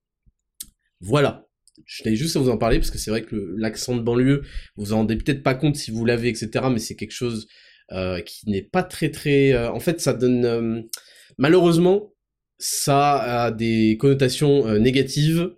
Voilà. 1.00 1.46
Je 1.86 2.02
tenais 2.02 2.16
juste 2.16 2.36
à 2.36 2.40
vous 2.40 2.50
en 2.50 2.58
parler 2.58 2.78
parce 2.78 2.90
que 2.90 2.98
c'est 2.98 3.10
vrai 3.10 3.22
que 3.22 3.54
l'accent 3.56 3.96
de 3.96 4.02
banlieue, 4.02 4.42
vous 4.76 4.92
en 4.92 4.98
rendez 4.98 5.16
peut-être 5.16 5.42
pas 5.42 5.54
compte 5.54 5.76
si 5.76 5.90
vous 5.90 6.04
l'avez, 6.04 6.28
etc. 6.28 6.66
Mais 6.70 6.78
c'est 6.78 6.94
quelque 6.94 7.12
chose 7.12 7.48
euh, 7.92 8.20
qui 8.20 8.48
n'est 8.48 8.62
pas 8.62 8.82
très 8.82 9.10
très. 9.10 9.52
Euh, 9.52 9.70
en 9.70 9.80
fait, 9.80 10.00
ça 10.00 10.12
donne. 10.12 10.88
Malheureusement, 11.38 12.12
ça 12.58 13.44
a 13.44 13.50
des 13.50 13.96
connotations 13.98 14.78
négatives 14.78 15.54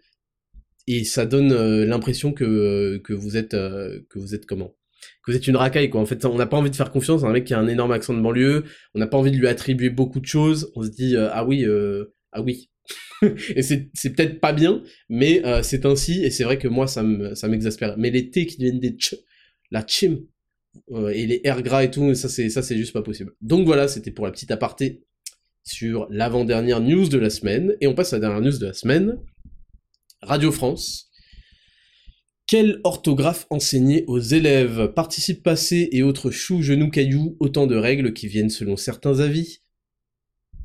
et 0.86 1.04
ça 1.04 1.26
donne 1.26 1.52
l'impression 1.84 2.32
que 2.32 2.98
que 3.04 3.12
vous 3.12 3.36
êtes 3.36 3.50
que 3.50 4.18
vous 4.18 4.34
et 4.34 4.40
comment 4.40 4.74
que 5.24 5.30
vous 5.30 5.36
êtes 5.36 5.46
une 5.46 5.56
racaille 5.56 5.90
quoi. 5.90 6.00
En 6.00 6.06
fait, 6.06 6.24
on 6.24 6.36
n'a 6.36 6.46
pas 6.46 6.56
envie 6.56 6.70
de 6.70 6.76
faire 6.76 6.90
confiance 6.90 7.24
à 7.24 7.26
un 7.26 7.32
mec 7.32 7.44
qui 7.44 7.54
a 7.54 7.58
un 7.58 7.68
énorme 7.68 7.92
accent 7.92 8.14
de 8.14 8.20
banlieue. 8.20 8.64
On 8.94 8.98
n'a 8.98 9.06
pas 9.06 9.16
envie 9.16 9.30
de 9.30 9.36
lui 9.36 9.48
attribuer 9.48 9.90
beaucoup 9.90 10.20
de 10.20 10.26
choses. 10.26 10.72
On 10.74 10.82
se 10.82 10.90
dit 10.90 11.16
euh, 11.16 11.28
ah 11.32 11.44
oui, 11.44 11.64
euh, 11.64 12.14
ah 12.32 12.42
oui. 12.42 12.70
et 13.22 13.62
c'est 13.62 13.90
peut-être 14.14 14.40
pas 14.40 14.52
bien, 14.52 14.82
mais 15.08 15.44
euh, 15.46 15.62
c'est 15.62 15.86
ainsi. 15.86 16.24
Et 16.24 16.30
c'est 16.30 16.44
vrai 16.44 16.58
que 16.58 16.68
moi 16.68 16.86
ça 16.86 17.02
me 17.02 17.34
ça 17.34 17.48
m'exaspère. 17.48 17.96
Mais 17.98 18.10
les 18.10 18.30
T 18.30 18.46
qui 18.46 18.58
deviennent 18.58 18.80
des 18.80 18.96
ch, 18.98 19.14
la 19.70 19.84
chim 19.86 20.20
et 21.12 21.26
les 21.26 21.40
air 21.44 21.62
gras 21.62 21.84
et 21.84 21.90
tout, 21.90 22.14
ça 22.14 22.28
c'est 22.28 22.48
ça 22.48 22.62
c'est 22.62 22.76
juste 22.76 22.92
pas 22.92 23.02
possible. 23.02 23.32
Donc 23.40 23.66
voilà, 23.66 23.88
c'était 23.88 24.10
pour 24.10 24.24
la 24.24 24.32
petite 24.32 24.50
aparté 24.50 25.04
sur 25.64 26.08
l'avant-dernière 26.10 26.80
news 26.80 27.08
de 27.08 27.18
la 27.18 27.30
semaine. 27.30 27.76
Et 27.80 27.86
on 27.86 27.94
passe 27.94 28.12
à 28.12 28.16
la 28.16 28.20
dernière 28.20 28.40
news 28.40 28.58
de 28.58 28.66
la 28.66 28.72
semaine. 28.72 29.18
Radio 30.22 30.50
France 30.50 31.11
quelle 32.46 32.80
orthographe 32.84 33.46
enseigner 33.50 34.04
aux 34.06 34.18
élèves? 34.18 34.88
Participe 34.88 35.42
passé 35.42 35.88
et 35.92 36.02
autres 36.02 36.30
choux, 36.30 36.62
genoux, 36.62 36.90
cailloux, 36.90 37.36
autant 37.40 37.66
de 37.66 37.76
règles 37.76 38.12
qui 38.12 38.26
viennent 38.26 38.50
selon 38.50 38.76
certains 38.76 39.20
avis. 39.20 39.60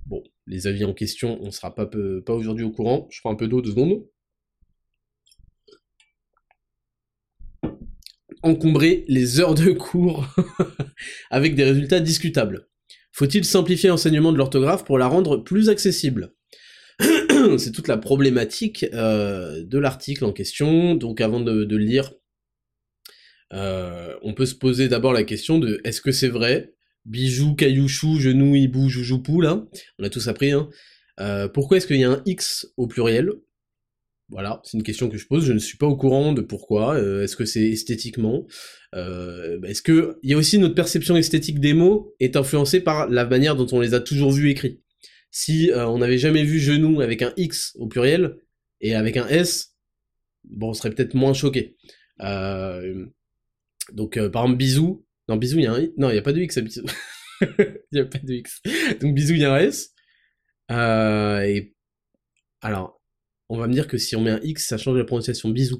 Bon, 0.06 0.24
les 0.48 0.68
avis 0.68 0.86
en 0.86 0.94
question, 0.94 1.40
on 1.42 1.52
sera 1.52 1.74
pas, 1.76 1.86
pas 1.86 2.34
aujourd'hui 2.34 2.66
au 2.66 2.72
courant. 2.72 3.08
Je 3.10 3.20
prends 3.22 3.32
un 3.32 3.36
peu 3.36 3.48
d'eau, 3.48 3.62
deux 3.62 3.72
secondes. 3.72 4.06
Encombrer 8.44 9.06
les 9.08 9.40
heures 9.40 9.56
de 9.56 9.72
cours 9.72 10.28
avec 11.30 11.56
des 11.56 11.64
résultats 11.64 12.00
discutables. 12.00 12.68
Faut-il 13.12 13.46
simplifier 13.46 13.90
l'enseignement 13.90 14.32
de 14.32 14.38
l'orthographe 14.38 14.86
pour 14.86 14.98
la 14.98 15.08
rendre 15.08 15.38
plus 15.38 15.70
accessible? 15.70 16.37
c'est 17.58 17.72
toute 17.72 17.88
la 17.88 17.98
problématique 17.98 18.86
euh, 18.94 19.64
de 19.64 19.78
l'article 19.78 20.26
en 20.26 20.34
question. 20.34 20.96
Donc 20.96 21.22
avant 21.22 21.40
de, 21.40 21.66
le 21.66 21.78
lire, 21.78 22.14
euh, 23.54 24.16
on 24.22 24.34
peut 24.34 24.46
se 24.46 24.56
poser 24.56 24.88
d'abord 24.88 25.14
la 25.14 25.24
question 25.24 25.60
de 25.60 25.80
est-ce 25.84 26.02
que 26.02 26.12
c'est 26.12 26.28
vrai? 26.28 26.74
Bijou, 27.06 27.56
caillouchou, 27.56 28.20
genou, 28.20 28.56
hibou, 28.56 28.90
joujoupou, 28.90 29.40
là, 29.40 29.66
on 29.98 30.04
a 30.04 30.10
tous 30.10 30.28
appris, 30.28 30.52
hein. 30.52 30.70
Euh, 31.20 31.48
pourquoi 31.48 31.78
est-ce 31.78 31.88
qu'il 31.88 31.98
y 31.98 32.04
a 32.04 32.12
un 32.12 32.22
X 32.26 32.68
au 32.78 32.86
pluriel? 32.86 33.32
Voilà, 34.30 34.62
c'est 34.66 34.78
une 34.78 34.84
question 34.84 35.10
que 35.10 35.18
je 35.18 35.26
pose. 35.26 35.46
Je 35.46 35.54
ne 35.54 35.58
suis 35.58 35.78
pas 35.78 35.88
au 35.88 35.96
courant 35.96 36.34
de 36.34 36.42
pourquoi. 36.42 37.00
Est-ce 37.00 37.36
que 37.36 37.46
c'est 37.46 37.66
esthétiquement 37.70 38.46
Est-ce 38.94 39.82
que 39.82 40.20
il 40.22 40.30
y 40.30 40.34
a 40.34 40.38
aussi 40.38 40.60
notre 40.60 40.76
perception 40.76 41.16
esthétique 41.16 41.60
des 41.60 41.74
mots 41.74 42.14
est 42.20 42.36
influencée 42.36 42.82
par 42.82 43.10
la 43.10 43.26
manière 43.26 43.56
dont 43.56 43.66
on 43.72 43.80
les 43.80 43.94
a 43.94 44.00
toujours 44.00 44.32
vus 44.32 44.50
écrits. 44.50 44.82
Si 45.32 45.72
euh, 45.72 45.88
on 45.88 46.00
n'avait 46.00 46.18
jamais 46.18 46.44
vu 46.44 46.60
genou 46.60 47.02
avec 47.02 47.22
un 47.22 47.34
X 47.38 47.74
au 47.76 47.88
pluriel 47.88 48.38
et 48.82 48.96
avec 48.96 49.18
un 49.18 49.28
S, 49.28 49.76
bon, 50.44 50.70
on 50.70 50.74
serait 50.74 50.92
peut-être 50.92 51.14
moins 51.14 51.34
choqué. 51.34 51.76
donc, 52.20 54.20
par 54.32 54.44
exemple, 54.44 54.58
bisou. 54.58 55.06
Non, 55.30 55.36
bisou, 55.36 55.58
il 55.58 55.64
y 55.64 55.68
a 55.68 55.74
un 55.74 55.82
Non, 55.98 56.10
il 56.10 56.14
n'y 56.14 56.20
a 56.20 56.22
pas 56.22 56.34
de 56.34 56.40
X 56.40 56.58
à 56.58 56.62
bisou. 56.62 56.84
Il 57.40 57.84
n'y 57.94 58.00
a 58.00 58.06
pas 58.06 58.18
de 58.18 58.34
X. 58.34 58.64
Donc, 59.00 59.14
bisou, 59.14 59.36
il 59.36 59.42
y 59.42 59.46
a 59.46 59.54
un 59.54 59.60
S. 59.60 59.94
et 60.72 61.76
alors, 62.62 63.02
on 63.50 63.58
va 63.58 63.68
me 63.68 63.74
dire 63.74 63.88
que 63.88 63.98
si 63.98 64.16
on 64.16 64.22
met 64.22 64.32
un 64.32 64.40
X, 64.42 64.68
ça 64.68 64.78
change 64.78 64.98
la 64.98 65.06
prononciation 65.06 65.50
bisous. 65.50 65.80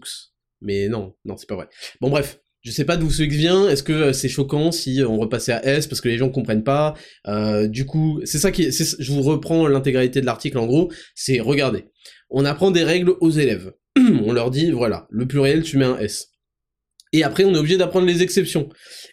Mais 0.62 0.88
non, 0.88 1.16
non, 1.26 1.38
c'est 1.38 1.48
pas 1.48 1.56
vrai. 1.56 1.68
Bon 2.02 2.10
bref, 2.10 2.40
je 2.68 2.72
sais 2.74 2.84
pas 2.84 2.98
d'où 2.98 3.10
ce 3.10 3.24
X 3.24 3.36
vient. 3.36 3.70
Est-ce 3.70 3.82
que 3.82 3.94
euh, 3.94 4.14
c'est 4.14 4.28
choquant 4.28 4.74
si 4.74 5.02
on 5.08 5.18
repassait 5.18 5.54
à 5.54 5.66
S 5.66 5.88
parce 5.88 6.02
que 6.02 6.10
les 6.10 6.18
gens 6.18 6.30
comprennent 6.30 6.66
pas? 6.66 6.96
Euh, 7.28 7.68
Du 7.68 7.86
coup, 7.86 8.20
c'est 8.26 8.40
ça 8.40 8.52
qui, 8.52 8.70
je 8.72 9.12
vous 9.12 9.22
reprends 9.22 9.68
l'intégralité 9.68 10.20
de 10.20 10.26
l'article 10.26 10.58
en 10.58 10.66
gros. 10.66 10.92
C'est 11.16 11.40
regardez, 11.40 11.86
on 12.30 12.44
apprend 12.44 12.72
des 12.72 12.84
règles 12.84 13.14
aux 13.22 13.32
élèves. 13.32 13.72
on 13.98 14.34
leur 14.34 14.52
dit 14.52 14.72
voilà, 14.72 15.08
le 15.10 15.26
pluriel 15.28 15.64
tu 15.64 15.78
mets 15.78 15.86
un 15.86 15.98
S. 15.98 16.28
Et 17.14 17.24
après, 17.24 17.46
on 17.46 17.54
est 17.54 17.58
obligé 17.58 17.78
d'apprendre 17.78 18.06
les 18.06 18.22
exceptions. 18.22 18.68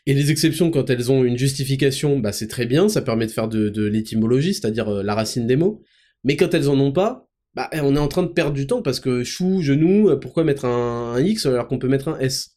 Et 0.07 0.15
les 0.15 0.33
exceptions, 0.33 0.73
quand 0.73 0.91
elles 0.91 1.13
ont 1.13 1.23
une 1.23 1.39
justification, 1.39 2.19
bah 2.19 2.33
c'est 2.33 2.49
très 2.49 2.67
bien, 2.67 2.89
ça 2.89 3.03
permet 3.03 3.27
de 3.27 3.31
faire 3.31 3.47
de, 3.47 3.85
l'étymologie, 3.87 4.53
c'est-à-dire 4.53 4.89
euh, 4.89 5.03
la 5.05 5.15
racine 5.15 5.47
des 5.47 5.55
mots. 5.55 5.81
Mais 6.25 6.37
quand 6.37 6.53
elles 6.55 6.69
en 6.69 6.81
ont 6.81 6.91
pas, 6.91 7.29
bah, 7.55 7.71
on 7.73 7.95
est 7.95 8.01
en 8.01 8.09
train 8.09 8.25
de 8.25 8.29
perdre 8.29 8.53
du 8.53 8.67
temps 8.67 8.83
parce 8.83 8.99
que 8.99 9.23
chou, 9.23 9.63
genou, 9.63 10.09
euh, 10.09 10.17
pourquoi 10.17 10.43
mettre 10.43 10.65
un, 10.65 11.21
X 11.21 11.47
alors 11.47 11.69
qu'on 11.69 11.79
peut 11.79 11.89
mettre 11.89 12.09
un 12.09 12.19
S? 12.19 12.54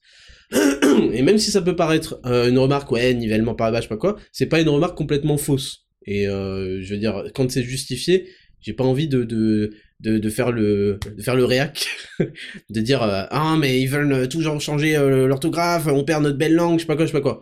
Et 1.14 1.22
même 1.22 1.38
si 1.38 1.52
ça 1.52 1.62
peut 1.62 1.76
paraître 1.76 2.20
euh, 2.26 2.50
une 2.50 2.58
remarque, 2.58 2.92
ouais, 2.92 3.14
nivellement 3.14 3.56
par 3.56 3.72
bas, 3.72 3.78
je 3.78 3.84
sais 3.84 3.90
pas 3.90 3.98
quoi, 3.98 4.18
c'est 4.32 4.48
pas 4.48 4.62
une 4.62 4.70
remarque 4.70 4.98
complètement 4.98 5.38
fausse. 5.38 5.86
Et 6.06 6.28
euh, 6.28 6.82
je 6.82 6.94
veux 6.94 7.00
dire, 7.00 7.26
quand 7.36 7.50
c'est 7.52 7.64
justifié, 7.64 8.30
j'ai 8.62 8.74
pas 8.74 8.84
envie 8.84 9.08
de, 9.08 9.24
de, 9.24 9.72
de, 10.00 10.30
faire 10.30 10.52
le 10.52 11.00
de 11.16 11.22
faire 11.22 11.36
le 11.36 11.46
réac, 11.46 11.88
de 12.70 12.82
dire 12.82 13.02
ah 13.02 13.56
mais 13.60 13.82
ils 13.82 13.88
veulent 13.88 14.28
toujours 14.30 14.60
changer 14.62 14.98
l'orthographe, 14.98 15.88
on 15.88 16.04
perd 16.04 16.24
notre 16.24 16.38
belle 16.38 16.56
langue, 16.56 16.78
je 16.78 16.82
sais 16.82 16.88
pas 16.88 16.96
quoi, 16.96 17.06
je 17.06 17.12
sais 17.12 17.18
pas 17.18 17.22
quoi. 17.22 17.42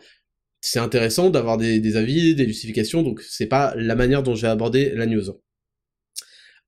C'est 0.62 0.80
intéressant 0.80 1.30
d'avoir 1.30 1.58
des 1.58 1.96
avis, 1.96 2.36
des 2.36 2.48
justifications, 2.48 3.04
donc 3.04 3.22
c'est 3.22 3.46
pas 3.46 3.74
la 3.78 3.96
manière 3.96 4.24
dont 4.24 4.36
j'ai 4.36 4.48
abordé 4.48 4.92
la 4.96 5.06
news. 5.06 5.32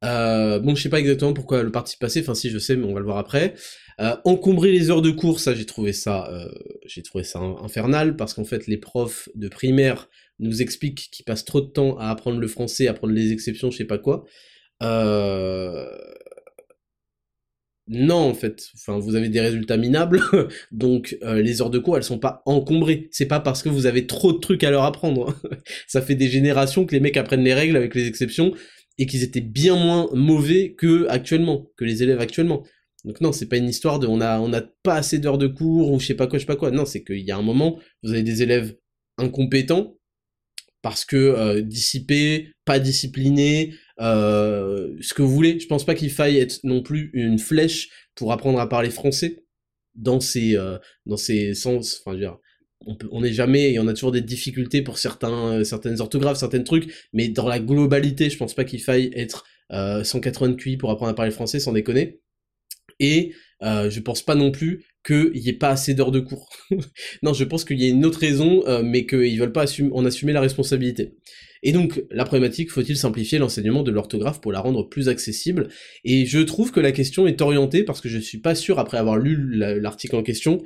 Euh, 0.03 0.59
bon, 0.59 0.75
je 0.75 0.83
sais 0.83 0.89
pas 0.89 0.99
exactement 0.99 1.33
pourquoi 1.33 1.63
le 1.63 1.71
parti 1.71 1.97
passé, 1.97 2.21
enfin 2.21 2.35
si 2.35 2.49
je 2.49 2.59
sais, 2.59 2.75
mais 2.75 2.85
on 2.85 2.93
va 2.93 2.99
le 2.99 3.05
voir 3.05 3.17
après. 3.17 3.55
Euh, 3.99 4.15
encombrer 4.25 4.71
les 4.71 4.91
heures 4.91 5.01
de 5.01 5.09
cours, 5.09 5.39
ça 5.39 5.55
j'ai 5.55 5.65
trouvé 5.65 5.91
ça, 5.91 6.29
euh, 6.31 6.47
j'ai 6.85 7.01
trouvé 7.01 7.23
ça 7.23 7.39
infernal 7.39 8.15
parce 8.15 8.35
qu'en 8.35 8.45
fait 8.45 8.67
les 8.67 8.77
profs 8.77 9.27
de 9.33 9.47
primaire 9.47 10.07
nous 10.39 10.61
expliquent 10.61 11.09
qu'ils 11.11 11.25
passent 11.25 11.45
trop 11.45 11.61
de 11.61 11.67
temps 11.67 11.97
à 11.97 12.09
apprendre 12.09 12.39
le 12.39 12.47
français, 12.47 12.87
à 12.87 12.91
apprendre 12.91 13.13
les 13.13 13.31
exceptions, 13.31 13.71
je 13.71 13.77
sais 13.77 13.85
pas 13.85 13.97
quoi. 13.97 14.25
Euh... 14.83 15.87
Non, 17.89 18.17
en 18.17 18.33
fait, 18.33 18.67
enfin, 18.75 18.99
vous 18.99 19.15
avez 19.15 19.29
des 19.29 19.39
résultats 19.39 19.77
minables, 19.77 20.21
donc 20.71 21.17
euh, 21.23 21.41
les 21.41 21.61
heures 21.61 21.69
de 21.69 21.79
cours, 21.79 21.95
elles 21.95 22.03
sont 22.03 22.19
pas 22.19 22.41
encombrées. 22.45 23.07
C'est 23.11 23.27
pas 23.27 23.39
parce 23.39 23.63
que 23.63 23.69
vous 23.69 23.85
avez 23.85 24.07
trop 24.07 24.33
de 24.33 24.39
trucs 24.39 24.65
à 24.65 24.71
leur 24.71 24.83
apprendre. 24.83 25.33
ça 25.87 26.01
fait 26.01 26.15
des 26.15 26.27
générations 26.27 26.85
que 26.85 26.93
les 26.93 26.99
mecs 26.99 27.15
apprennent 27.15 27.45
les 27.45 27.53
règles 27.53 27.77
avec 27.77 27.95
les 27.95 28.05
exceptions, 28.07 28.53
et 28.97 29.05
qu'ils 29.05 29.23
étaient 29.23 29.41
bien 29.41 29.75
moins 29.75 30.09
mauvais 30.13 30.73
que 30.73 31.07
actuellement, 31.07 31.69
que 31.77 31.85
les 31.85 32.03
élèves 32.03 32.19
actuellement. 32.19 32.63
Donc 33.05 33.21
non, 33.21 33.31
c'est 33.31 33.45
pas 33.47 33.57
une 33.57 33.69
histoire 33.69 33.99
de 33.99 34.07
on 34.07 34.21
a 34.21 34.39
on 34.39 34.51
a 34.53 34.61
pas 34.83 34.95
assez 34.95 35.19
d'heures 35.19 35.37
de 35.37 35.47
cours 35.47 35.91
ou 35.91 35.99
je 35.99 36.07
sais 36.07 36.15
pas 36.15 36.27
quoi, 36.27 36.39
je 36.39 36.43
sais 36.43 36.47
pas 36.47 36.55
quoi. 36.55 36.71
Non, 36.71 36.85
c'est 36.85 37.03
qu'il 37.03 37.19
y 37.19 37.31
a 37.31 37.37
un 37.37 37.41
moment, 37.41 37.79
vous 38.03 38.11
avez 38.11 38.23
des 38.23 38.41
élèves 38.41 38.75
incompétents 39.17 39.97
parce 40.81 41.05
que 41.05 41.15
euh, 41.15 41.61
dissipés, 41.61 42.51
pas 42.65 42.79
disciplinés, 42.79 43.73
euh, 43.99 44.95
ce 45.01 45.13
que 45.13 45.21
vous 45.21 45.33
voulez. 45.33 45.59
Je 45.59 45.67
pense 45.67 45.85
pas 45.85 45.95
qu'il 45.95 46.11
faille 46.11 46.37
être 46.37 46.59
non 46.63 46.81
plus 46.81 47.09
une 47.13 47.39
flèche 47.39 47.89
pour 48.15 48.31
apprendre 48.31 48.59
à 48.59 48.69
parler 48.69 48.89
français 48.89 49.43
dans 49.95 50.19
ces 50.19 50.55
euh, 50.55 50.77
dans 51.05 51.17
ces 51.17 51.53
sens. 51.53 52.01
Enfin, 52.01 52.11
je 52.11 52.15
veux 52.17 52.23
dire, 52.23 52.37
on 52.86 53.21
n'est 53.21 53.34
jamais, 53.34 53.73
y 53.73 53.80
en 53.80 53.88
a 53.88 53.93
toujours 53.93 54.11
des 54.11 54.21
difficultés 54.21 54.82
pour 54.82 54.97
certains, 54.97 55.59
euh, 55.59 55.63
certaines 55.63 55.99
orthographes, 55.99 56.38
certains 56.38 56.63
trucs, 56.63 56.93
mais 57.13 57.28
dans 57.28 57.47
la 57.47 57.59
globalité, 57.59 58.30
je 58.30 58.38
pense 58.38 58.53
pas 58.53 58.63
qu'il 58.63 58.82
faille 58.82 59.11
être 59.13 59.45
euh, 59.73 60.03
180 60.03 60.55
QI 60.55 60.78
pour 60.78 60.91
apprendre 60.91 61.11
à 61.11 61.15
parler 61.15 61.32
français, 61.32 61.59
sans 61.59 61.73
déconner. 61.73 62.21
Et 62.99 63.34
euh, 63.63 63.89
je 63.89 63.99
pense 63.99 64.21
pas 64.21 64.36
non 64.36 64.51
plus 64.51 64.86
qu'il 65.05 65.32
y 65.36 65.49
ait 65.49 65.53
pas 65.53 65.69
assez 65.69 65.93
d'heures 65.93 66.11
de 66.11 66.19
cours. 66.19 66.49
non, 67.23 67.34
je 67.34 67.43
pense 67.43 67.65
qu'il 67.65 67.82
y 67.82 67.86
a 67.86 67.89
une 67.89 68.05
autre 68.05 68.19
raison, 68.19 68.63
euh, 68.67 68.82
mais 68.84 69.05
qu'ils 69.05 69.39
veulent 69.39 69.51
pas 69.51 69.65
en 69.91 70.05
assumer 70.05 70.34
la 70.34 70.41
responsabilité. 70.41 71.15
Et 71.63 71.71
donc, 71.71 72.03
la 72.11 72.23
problématique, 72.23 72.71
faut-il 72.71 72.97
simplifier 72.97 73.39
l'enseignement 73.39 73.82
de 73.82 73.91
l'orthographe 73.91 74.41
pour 74.41 74.51
la 74.51 74.59
rendre 74.59 74.88
plus 74.88 75.09
accessible? 75.09 75.69
Et 76.03 76.25
je 76.25 76.39
trouve 76.39 76.71
que 76.71 76.80
la 76.80 76.91
question 76.91 77.25
est 77.25 77.41
orientée, 77.41 77.84
parce 77.84 77.99
que 77.99 78.09
je 78.09 78.19
suis 78.19 78.39
pas 78.39 78.53
sûr, 78.53 78.78
après 78.78 78.97
avoir 78.97 79.17
lu 79.17 79.55
l'article 79.55 80.17
en 80.17 80.23
question, 80.23 80.63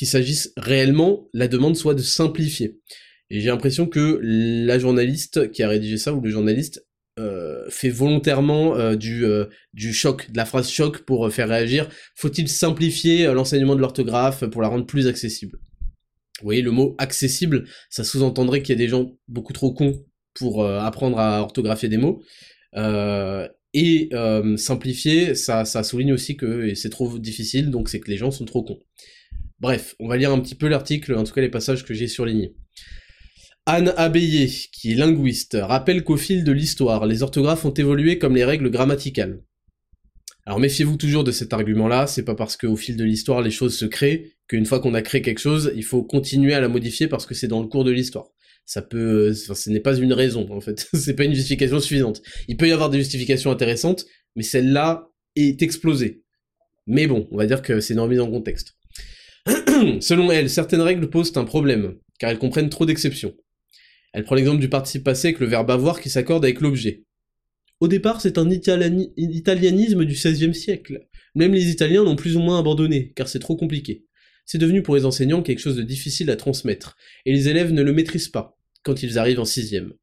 qu'il 0.00 0.08
s'agisse 0.08 0.54
réellement, 0.56 1.28
la 1.34 1.46
demande 1.46 1.76
soit 1.76 1.94
de 1.94 2.00
simplifier. 2.00 2.80
Et 3.28 3.38
j'ai 3.38 3.50
l'impression 3.50 3.86
que 3.86 4.18
la 4.22 4.78
journaliste 4.78 5.50
qui 5.50 5.62
a 5.62 5.68
rédigé 5.68 5.98
ça, 5.98 6.14
ou 6.14 6.22
le 6.22 6.30
journaliste, 6.30 6.86
euh, 7.18 7.68
fait 7.68 7.90
volontairement 7.90 8.78
euh, 8.78 8.96
du, 8.96 9.26
euh, 9.26 9.44
du 9.74 9.92
choc, 9.92 10.30
de 10.30 10.38
la 10.38 10.46
phrase 10.46 10.70
choc 10.70 11.00
pour 11.00 11.30
faire 11.30 11.50
réagir. 11.50 11.86
Faut-il 12.14 12.48
simplifier 12.48 13.26
l'enseignement 13.26 13.76
de 13.76 13.82
l'orthographe 13.82 14.46
pour 14.46 14.62
la 14.62 14.68
rendre 14.68 14.86
plus 14.86 15.06
accessible? 15.06 15.58
Vous 16.38 16.44
voyez, 16.44 16.62
le 16.62 16.70
mot 16.70 16.94
accessible, 16.96 17.68
ça 17.90 18.02
sous-entendrait 18.02 18.62
qu'il 18.62 18.74
y 18.74 18.78
a 18.78 18.82
des 18.82 18.88
gens 18.88 19.12
beaucoup 19.28 19.52
trop 19.52 19.70
cons 19.70 20.02
pour 20.32 20.66
apprendre 20.66 21.18
à 21.18 21.42
orthographier 21.42 21.90
des 21.90 21.98
mots. 21.98 22.22
et 23.74 24.08
simplifier, 24.56 25.34
ça, 25.34 25.66
ça 25.66 25.82
souligne 25.82 26.14
aussi 26.14 26.38
que 26.38 26.74
c'est 26.74 26.88
trop 26.88 27.18
difficile, 27.18 27.70
donc 27.70 27.90
c'est 27.90 28.00
que 28.00 28.10
les 28.10 28.16
gens 28.16 28.30
sont 28.30 28.46
trop 28.46 28.62
cons. 28.62 28.80
Bref, 29.60 29.94
on 30.00 30.08
va 30.08 30.16
lire 30.16 30.32
un 30.32 30.40
petit 30.40 30.54
peu 30.54 30.68
l'article, 30.68 31.14
en 31.14 31.24
tout 31.24 31.34
cas 31.34 31.42
les 31.42 31.50
passages 31.50 31.84
que 31.84 31.92
j'ai 31.92 32.08
surlignés. 32.08 32.54
Anne 33.66 33.92
Abeyé, 33.96 34.48
qui 34.72 34.92
est 34.92 34.94
linguiste, 34.94 35.56
rappelle 35.60 36.02
qu'au 36.02 36.16
fil 36.16 36.44
de 36.44 36.52
l'histoire, 36.52 37.06
les 37.06 37.22
orthographes 37.22 37.66
ont 37.66 37.74
évolué 37.74 38.18
comme 38.18 38.34
les 38.34 38.44
règles 38.44 38.70
grammaticales. 38.70 39.42
Alors 40.46 40.58
méfiez-vous 40.58 40.96
toujours 40.96 41.24
de 41.24 41.30
cet 41.30 41.52
argument-là, 41.52 42.06
c'est 42.06 42.24
pas 42.24 42.34
parce 42.34 42.56
qu'au 42.56 42.74
fil 42.74 42.96
de 42.96 43.04
l'histoire 43.04 43.42
les 43.42 43.50
choses 43.50 43.76
se 43.76 43.84
créent, 43.84 44.32
qu'une 44.48 44.64
fois 44.64 44.80
qu'on 44.80 44.94
a 44.94 45.02
créé 45.02 45.20
quelque 45.20 45.38
chose, 45.38 45.70
il 45.76 45.84
faut 45.84 46.02
continuer 46.02 46.54
à 46.54 46.60
la 46.60 46.68
modifier 46.68 47.06
parce 47.06 47.26
que 47.26 47.34
c'est 47.34 47.46
dans 47.46 47.60
le 47.60 47.68
cours 47.68 47.84
de 47.84 47.90
l'histoire. 47.90 48.28
Ça 48.64 48.80
peut, 48.80 49.34
ce 49.34 49.70
n'est 49.70 49.80
pas 49.80 49.96
une 49.96 50.14
raison 50.14 50.50
en 50.50 50.60
fait, 50.60 50.88
c'est 50.94 51.14
pas 51.14 51.24
une 51.24 51.34
justification 51.34 51.80
suffisante. 51.80 52.22
Il 52.48 52.56
peut 52.56 52.66
y 52.66 52.72
avoir 52.72 52.88
des 52.88 52.98
justifications 52.98 53.50
intéressantes, 53.50 54.06
mais 54.36 54.42
celle-là 54.42 55.10
est 55.36 55.62
explosée. 55.62 56.24
Mais 56.86 57.06
bon, 57.06 57.28
on 57.30 57.36
va 57.36 57.46
dire 57.46 57.60
que 57.60 57.80
c'est 57.80 57.92
une 57.92 58.00
remise 58.00 58.20
en 58.20 58.30
contexte. 58.30 58.79
Selon 60.00 60.30
elle, 60.30 60.50
certaines 60.50 60.80
règles 60.80 61.08
posent 61.10 61.36
un 61.36 61.44
problème, 61.44 61.96
car 62.18 62.30
elles 62.30 62.38
comprennent 62.38 62.70
trop 62.70 62.86
d'exceptions. 62.86 63.34
Elle 64.12 64.24
prend 64.24 64.34
l'exemple 64.34 64.60
du 64.60 64.68
participe 64.68 65.04
passé 65.04 65.28
avec 65.28 65.40
le 65.40 65.46
verbe 65.46 65.70
avoir 65.70 66.00
qui 66.00 66.10
s'accorde 66.10 66.44
avec 66.44 66.60
l'objet. 66.60 67.04
Au 67.80 67.88
départ, 67.88 68.20
c'est 68.20 68.36
un 68.36 68.50
italianisme 68.50 70.04
du 70.04 70.14
XVIe 70.14 70.54
siècle. 70.54 71.06
Même 71.34 71.54
les 71.54 71.70
Italiens 71.70 72.04
l'ont 72.04 72.16
plus 72.16 72.36
ou 72.36 72.40
moins 72.40 72.58
abandonné, 72.58 73.12
car 73.14 73.28
c'est 73.28 73.38
trop 73.38 73.56
compliqué. 73.56 74.04
C'est 74.44 74.58
devenu 74.58 74.82
pour 74.82 74.96
les 74.96 75.06
enseignants 75.06 75.42
quelque 75.42 75.60
chose 75.60 75.76
de 75.76 75.82
difficile 75.82 76.30
à 76.30 76.36
transmettre, 76.36 76.96
et 77.24 77.32
les 77.32 77.48
élèves 77.48 77.72
ne 77.72 77.82
le 77.82 77.92
maîtrisent 77.92 78.28
pas, 78.28 78.58
quand 78.82 79.02
ils 79.02 79.18
arrivent 79.18 79.40
en 79.40 79.44
sixième. 79.44 79.94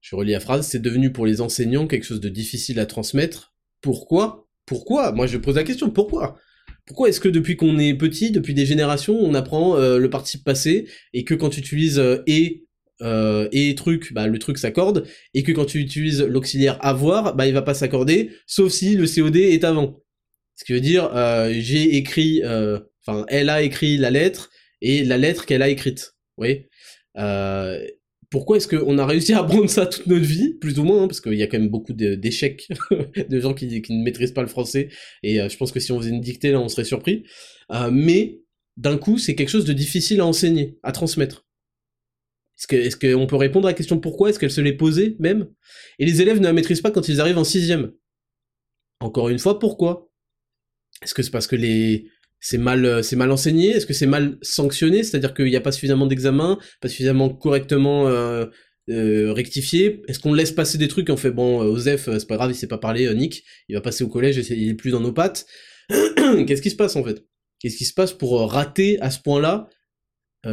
Je 0.00 0.16
relis 0.16 0.32
la 0.32 0.40
phrase, 0.40 0.66
c'est 0.66 0.80
devenu 0.80 1.12
pour 1.12 1.26
les 1.26 1.40
enseignants 1.40 1.86
quelque 1.86 2.04
chose 2.04 2.20
de 2.20 2.28
difficile 2.28 2.80
à 2.80 2.86
transmettre. 2.86 3.54
Pourquoi? 3.80 4.48
Pourquoi? 4.66 5.12
Moi 5.12 5.26
je 5.26 5.38
pose 5.38 5.56
la 5.56 5.64
question, 5.64 5.90
pourquoi? 5.90 6.38
Pourquoi 6.86 7.08
est-ce 7.08 7.20
que 7.20 7.28
depuis 7.28 7.56
qu'on 7.56 7.78
est 7.78 7.94
petit, 7.94 8.30
depuis 8.30 8.54
des 8.54 8.66
générations, 8.66 9.18
on 9.18 9.34
apprend 9.34 9.76
euh, 9.76 9.98
le 9.98 10.10
participe 10.10 10.44
passé 10.44 10.86
et 11.12 11.24
que 11.24 11.34
quand 11.34 11.50
tu 11.50 11.60
utilises 11.60 11.98
euh, 11.98 12.22
et 12.26 12.66
euh, 13.02 13.48
et 13.52 13.74
truc, 13.74 14.12
bah 14.12 14.28
le 14.28 14.38
truc 14.38 14.56
s'accorde 14.56 15.06
et 15.34 15.42
que 15.42 15.50
quand 15.50 15.64
tu 15.64 15.78
utilises 15.80 16.22
l'auxiliaire 16.22 16.78
avoir, 16.84 17.34
bah 17.34 17.46
il 17.46 17.52
va 17.52 17.62
pas 17.62 17.74
s'accorder, 17.74 18.30
sauf 18.46 18.70
si 18.70 18.94
le 18.96 19.06
COD 19.06 19.36
est 19.36 19.64
avant. 19.64 20.00
Ce 20.54 20.64
qui 20.64 20.72
veut 20.72 20.80
dire 20.80 21.10
j'ai 21.50 21.96
écrit, 21.96 22.42
enfin 23.04 23.26
elle 23.28 23.50
a 23.50 23.62
écrit 23.62 23.96
la 23.96 24.10
lettre 24.10 24.50
et 24.80 25.04
la 25.04 25.18
lettre 25.18 25.44
qu'elle 25.44 25.62
a 25.62 25.68
écrite. 25.68 26.14
Oui 26.38 26.66
pourquoi 28.34 28.56
est-ce 28.56 28.66
qu'on 28.66 28.98
a 28.98 29.06
réussi 29.06 29.32
à 29.32 29.38
apprendre 29.38 29.70
ça 29.70 29.86
toute 29.86 30.08
notre 30.08 30.24
vie, 30.24 30.54
plus 30.54 30.80
ou 30.80 30.82
moins, 30.82 31.04
hein, 31.04 31.06
parce 31.06 31.20
qu'il 31.20 31.34
y 31.34 31.42
a 31.44 31.46
quand 31.46 31.56
même 31.56 31.68
beaucoup 31.68 31.92
d'échecs 31.92 32.66
de, 33.30 33.38
gens 33.38 33.54
qui, 33.54 33.80
ne 33.90 34.02
maîtrisent 34.02 34.32
pas 34.32 34.42
le 34.42 34.48
français, 34.48 34.88
et 35.22 35.40
euh, 35.40 35.48
je 35.48 35.56
pense 35.56 35.70
que 35.70 35.78
si 35.78 35.92
on 35.92 36.00
faisait 36.00 36.10
une 36.10 36.20
dictée, 36.20 36.50
là, 36.50 36.58
on 36.58 36.68
serait 36.68 36.82
surpris. 36.82 37.22
Euh, 37.70 37.92
mais, 37.92 38.40
d'un 38.76 38.98
coup, 38.98 39.18
c'est 39.18 39.36
quelque 39.36 39.50
chose 39.50 39.64
de 39.64 39.72
difficile 39.72 40.18
à 40.18 40.26
enseigner, 40.26 40.80
à 40.82 40.90
transmettre. 40.90 41.46
Est-ce 42.72 42.96
qu'on 42.96 43.28
peut 43.28 43.36
répondre 43.36 43.68
à 43.68 43.70
la 43.70 43.74
question 43.74 44.00
pourquoi 44.00 44.30
Est-ce 44.30 44.40
qu'elle 44.40 44.50
se 44.50 44.60
l'est 44.60 44.72
posée, 44.72 45.14
même? 45.20 45.46
Et 46.00 46.04
les 46.04 46.20
élèves 46.20 46.38
ne 46.38 46.44
la 46.44 46.52
maîtrisent 46.52 46.80
pas 46.80 46.90
quand 46.90 47.06
ils 47.08 47.20
arrivent 47.20 47.38
en 47.38 47.44
sixième. 47.44 47.92
Encore 48.98 49.28
une 49.28 49.38
fois, 49.38 49.60
pourquoi? 49.60 50.10
Est-ce 51.02 51.14
que 51.14 51.22
c'est 51.22 51.30
parce 51.30 51.46
que 51.46 51.54
les 51.54 52.08
c'est 52.44 52.58
mal 52.58 53.02
c'est 53.02 53.16
mal 53.16 53.30
enseigné? 53.30 53.70
Est-ce 53.70 53.86
que 53.86 53.94
c'est 53.94 54.06
mal 54.06 54.36
sanctionné? 54.42 55.02
C'est-à-dire 55.02 55.32
qu'il 55.32 55.46
n'y 55.46 55.56
a 55.56 55.62
pas 55.62 55.72
suffisamment 55.72 56.06
d'examens, 56.06 56.58
pas 56.82 56.88
suffisamment 56.90 57.30
correctement 57.30 58.06
euh, 58.08 58.44
euh, 58.90 59.32
rectifié 59.32 60.02
Est-ce 60.08 60.18
qu'on 60.18 60.34
laisse 60.34 60.52
passer 60.52 60.76
des 60.76 60.88
trucs 60.88 61.08
On 61.08 61.16
fait 61.16 61.30
bon, 61.30 61.62
euh, 61.62 61.68
Osef, 61.68 62.04
c'est 62.04 62.28
pas 62.28 62.36
grave, 62.36 62.50
il 62.50 62.54
sait 62.54 62.66
pas 62.66 62.76
parler, 62.76 63.12
Nick, 63.14 63.44
il 63.70 63.74
va 63.74 63.80
passer 63.80 64.04
au 64.04 64.08
collège, 64.08 64.36
il 64.36 64.68
est 64.68 64.74
plus 64.74 64.90
dans 64.90 65.00
nos 65.00 65.12
pattes. 65.12 65.46
Qu'est-ce 65.88 66.60
qui 66.60 66.68
se 66.68 66.76
passe 66.76 66.96
en 66.96 67.02
fait? 67.02 67.24
Qu'est-ce 67.60 67.78
qui 67.78 67.86
se 67.86 67.94
passe 67.94 68.12
pour 68.12 68.38
rater 68.50 69.00
à 69.00 69.10
ce 69.10 69.20
point-là 69.20 69.70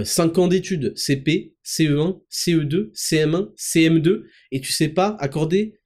5 0.05 0.37
ans 0.37 0.47
d'études, 0.47 0.93
CP, 0.95 1.55
CE1, 1.65 2.21
CE2, 2.31 2.93
CM1, 2.93 3.49
CM2, 3.57 4.21
et 4.53 4.61
tu 4.61 4.71
sais 4.71 4.87
pas 4.87 5.17
accorder 5.19 5.77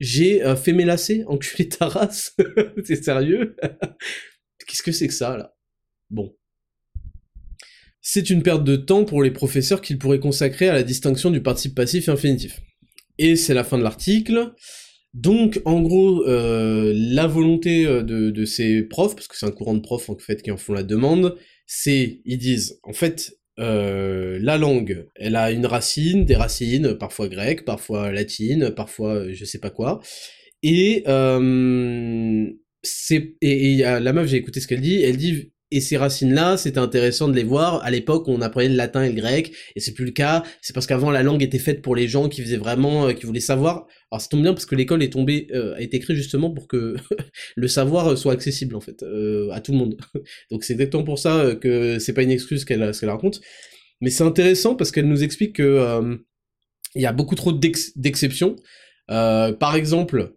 j'ai 0.00 0.42
fait 0.56 0.74
mes 0.74 0.84
lacets, 0.84 1.24
enculé 1.26 1.68
ta 1.68 1.86
race, 1.86 2.36
c'est 2.84 3.02
sérieux? 3.02 3.56
Qu'est-ce 4.66 4.82
que 4.82 4.92
c'est 4.92 5.08
que 5.08 5.14
ça, 5.14 5.36
là? 5.36 5.54
Bon. 6.10 6.36
C'est 8.00 8.30
une 8.30 8.42
perte 8.42 8.64
de 8.64 8.76
temps 8.76 9.04
pour 9.04 9.22
les 9.22 9.32
professeurs 9.32 9.80
qu'ils 9.80 9.98
pourraient 9.98 10.20
consacrer 10.20 10.68
à 10.68 10.74
la 10.74 10.82
distinction 10.82 11.30
du 11.30 11.42
participe 11.42 11.74
passif 11.74 12.08
et 12.08 12.12
infinitif. 12.12 12.60
Et 13.18 13.36
c'est 13.36 13.54
la 13.54 13.64
fin 13.64 13.78
de 13.78 13.82
l'article. 13.82 14.52
Donc, 15.14 15.62
en 15.64 15.80
gros, 15.80 16.26
euh, 16.28 16.92
la 16.94 17.26
volonté 17.26 17.86
euh, 17.86 18.02
de, 18.02 18.44
ces 18.44 18.82
profs, 18.82 19.16
parce 19.16 19.28
que 19.28 19.36
c'est 19.36 19.46
un 19.46 19.50
courant 19.50 19.74
de 19.74 19.80
profs 19.80 20.10
en 20.10 20.18
fait 20.18 20.42
qui 20.42 20.50
en 20.50 20.58
font 20.58 20.74
la 20.74 20.82
demande, 20.82 21.36
c'est, 21.66 22.20
ils 22.26 22.38
disent, 22.38 22.78
en 22.82 22.92
fait, 22.92 23.32
euh, 23.58 24.38
la 24.42 24.58
langue, 24.58 25.08
elle 25.14 25.36
a 25.36 25.50
une 25.50 25.64
racine, 25.64 26.26
des 26.26 26.36
racines, 26.36 26.94
parfois 26.98 27.28
grecques, 27.28 27.64
parfois 27.64 28.12
latines, 28.12 28.70
parfois 28.70 29.32
je 29.32 29.44
sais 29.46 29.58
pas 29.58 29.70
quoi, 29.70 30.00
et 30.62 31.02
c'est 32.82 33.34
et, 33.40 33.78
la 33.78 34.12
meuf 34.12 34.28
j'ai 34.28 34.36
écouté 34.36 34.60
ce 34.60 34.66
qu'elle 34.66 34.80
dit 34.80 35.02
elle 35.02 35.16
dit 35.16 35.52
et 35.72 35.80
ces 35.80 35.96
racines-là, 35.96 36.56
c'était 36.56 36.78
intéressant 36.78 37.26
de 37.26 37.34
les 37.34 37.42
voir. 37.42 37.82
À 37.82 37.90
l'époque, 37.90 38.28
on 38.28 38.40
apprenait 38.40 38.68
le 38.68 38.76
latin 38.76 39.02
et 39.02 39.08
le 39.08 39.20
grec, 39.20 39.52
et 39.74 39.80
c'est 39.80 39.94
plus 39.94 40.04
le 40.04 40.12
cas. 40.12 40.44
C'est 40.62 40.72
parce 40.72 40.86
qu'avant, 40.86 41.10
la 41.10 41.24
langue 41.24 41.42
était 41.42 41.58
faite 41.58 41.82
pour 41.82 41.96
les 41.96 42.06
gens 42.06 42.28
qui 42.28 42.40
faisaient 42.40 42.56
vraiment, 42.56 43.08
euh, 43.08 43.12
qui 43.12 43.26
voulaient 43.26 43.40
savoir. 43.40 43.86
Alors, 44.12 44.20
ça 44.20 44.28
tombe 44.28 44.42
bien 44.42 44.54
parce 44.54 44.66
que 44.66 44.76
l'école 44.76 45.02
est 45.02 45.12
tombée, 45.12 45.48
euh, 45.52 45.74
a 45.74 45.80
été 45.80 45.98
créée 45.98 46.14
justement 46.14 46.52
pour 46.52 46.68
que 46.68 46.94
le 47.56 47.68
savoir 47.68 48.16
soit 48.16 48.32
accessible 48.32 48.76
en 48.76 48.80
fait 48.80 49.02
euh, 49.02 49.50
à 49.50 49.60
tout 49.60 49.72
le 49.72 49.78
monde. 49.78 49.96
Donc, 50.52 50.62
c'est 50.62 50.74
exactement 50.74 51.02
pour 51.02 51.18
ça 51.18 51.56
que 51.60 51.98
c'est 51.98 52.12
pas 52.12 52.22
une 52.22 52.30
excuse 52.30 52.64
qu'elle 52.64 52.92
qu'elle 52.92 53.10
raconte. 53.10 53.40
Mais 54.00 54.10
c'est 54.10 54.24
intéressant 54.24 54.76
parce 54.76 54.92
qu'elle 54.92 55.08
nous 55.08 55.24
explique 55.24 55.56
que 55.56 56.18
il 56.94 57.02
y 57.02 57.06
a 57.06 57.12
beaucoup 57.12 57.34
trop 57.34 57.52
d'exceptions. 57.52 58.56
par 59.08 59.74
exemple, 59.74 60.36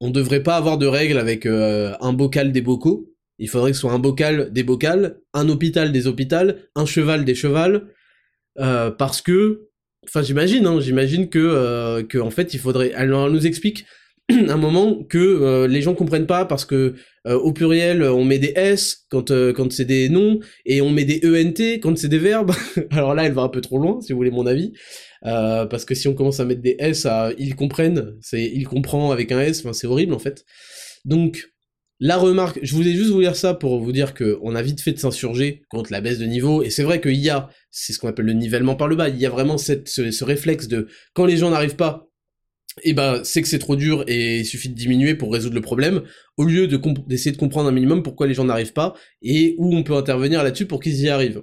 on 0.00 0.10
devrait 0.10 0.42
pas 0.42 0.56
avoir 0.56 0.78
de 0.78 0.86
règles 0.86 1.18
avec 1.18 1.46
euh, 1.46 1.94
un 2.00 2.12
bocal 2.12 2.52
des 2.52 2.60
bocaux. 2.60 3.12
Il 3.38 3.48
faudrait 3.48 3.72
que 3.72 3.76
ce 3.76 3.82
soit 3.82 3.92
un 3.92 3.98
bocal 3.98 4.50
des 4.52 4.62
bocals, 4.62 5.20
un 5.34 5.48
hôpital 5.48 5.92
des 5.92 6.06
hôpitales, 6.06 6.68
un 6.74 6.86
cheval 6.86 7.24
des 7.24 7.34
chevals, 7.34 7.88
euh, 8.58 8.90
parce 8.90 9.20
que, 9.20 9.68
enfin 10.04 10.22
j'imagine, 10.22 10.66
hein, 10.66 10.80
j'imagine 10.80 11.28
que, 11.28 11.38
euh, 11.38 12.22
en 12.22 12.30
fait 12.30 12.54
il 12.54 12.60
faudrait. 12.60 12.92
Alors 12.94 13.26
elle 13.26 13.32
nous 13.32 13.46
explique 13.46 13.84
un 14.30 14.56
moment 14.56 15.04
que 15.04 15.66
les 15.66 15.82
gens 15.82 15.94
comprennent 15.94 16.26
pas 16.26 16.46
parce 16.46 16.64
que 16.64 16.94
au 17.26 17.52
pluriel 17.52 18.02
on 18.02 18.24
met 18.24 18.38
des 18.38 18.52
s 18.56 19.06
quand 19.10 19.30
quand 19.52 19.72
c'est 19.72 19.84
des 19.84 20.08
noms 20.08 20.40
et 20.64 20.80
on 20.80 20.90
met 20.90 21.04
des 21.04 21.20
ent 21.24 21.78
quand 21.80 21.96
c'est 21.96 22.08
des 22.08 22.18
verbes. 22.18 22.52
Alors 22.90 23.14
là 23.14 23.24
elle 23.24 23.32
va 23.32 23.42
un 23.42 23.48
peu 23.48 23.60
trop 23.60 23.78
loin 23.78 24.00
si 24.00 24.12
vous 24.12 24.18
voulez 24.18 24.30
mon 24.30 24.46
avis. 24.46 24.72
Euh, 25.24 25.66
parce 25.66 25.84
que 25.84 25.94
si 25.94 26.08
on 26.08 26.14
commence 26.14 26.40
à 26.40 26.44
mettre 26.44 26.62
des 26.62 26.76
S 26.78 27.06
à 27.06 27.30
ils 27.38 27.56
comprennent, 27.56 28.16
c'est 28.20 28.44
ils 28.44 28.66
comprend 28.66 29.10
avec 29.12 29.32
un 29.32 29.40
S, 29.40 29.64
c'est 29.72 29.86
horrible 29.86 30.12
en 30.14 30.18
fait. 30.18 30.44
Donc 31.04 31.48
la 31.98 32.18
remarque, 32.18 32.58
je 32.62 32.74
voulais 32.74 32.92
juste 32.92 33.10
vous 33.10 33.22
dire 33.22 33.36
ça 33.36 33.54
pour 33.54 33.80
vous 33.80 33.92
dire 33.92 34.12
que 34.12 34.38
on 34.42 34.54
a 34.54 34.60
vite 34.60 34.82
fait 34.82 34.92
de 34.92 34.98
s'insurger 34.98 35.62
contre 35.70 35.90
la 35.92 36.02
baisse 36.02 36.18
de 36.18 36.26
niveau, 36.26 36.62
et 36.62 36.68
c'est 36.68 36.82
vrai 36.82 37.00
qu'il 37.00 37.14
y 37.14 37.30
a, 37.30 37.48
c'est 37.70 37.94
ce 37.94 37.98
qu'on 37.98 38.08
appelle 38.08 38.26
le 38.26 38.34
nivellement 38.34 38.76
par 38.76 38.88
le 38.88 38.96
bas, 38.96 39.08
il 39.08 39.18
y 39.18 39.24
a 39.24 39.30
vraiment 39.30 39.56
ce, 39.56 40.24
réflexe 40.24 40.68
de 40.68 40.88
quand 41.14 41.24
les 41.24 41.38
gens 41.38 41.50
n'arrivent 41.50 41.76
pas, 41.76 42.10
et 42.82 42.90
eh 42.90 42.92
ben 42.92 43.24
c'est 43.24 43.40
que 43.40 43.48
c'est 43.48 43.58
trop 43.58 43.76
dur 43.76 44.04
et 44.06 44.40
il 44.40 44.44
suffit 44.44 44.68
de 44.68 44.74
diminuer 44.74 45.14
pour 45.14 45.32
résoudre 45.32 45.54
le 45.54 45.62
problème, 45.62 46.02
au 46.36 46.44
lieu 46.44 46.66
de 46.66 46.78
d'essayer 47.06 47.32
de 47.32 47.38
comprendre 47.38 47.70
un 47.70 47.72
minimum 47.72 48.02
pourquoi 48.02 48.26
les 48.26 48.34
gens 48.34 48.44
n'arrivent 48.44 48.74
pas, 48.74 48.92
et 49.22 49.54
où 49.58 49.74
on 49.74 49.82
peut 49.82 49.96
intervenir 49.96 50.42
là-dessus 50.42 50.66
pour 50.66 50.80
qu'ils 50.80 51.00
y 51.00 51.08
arrivent. 51.08 51.42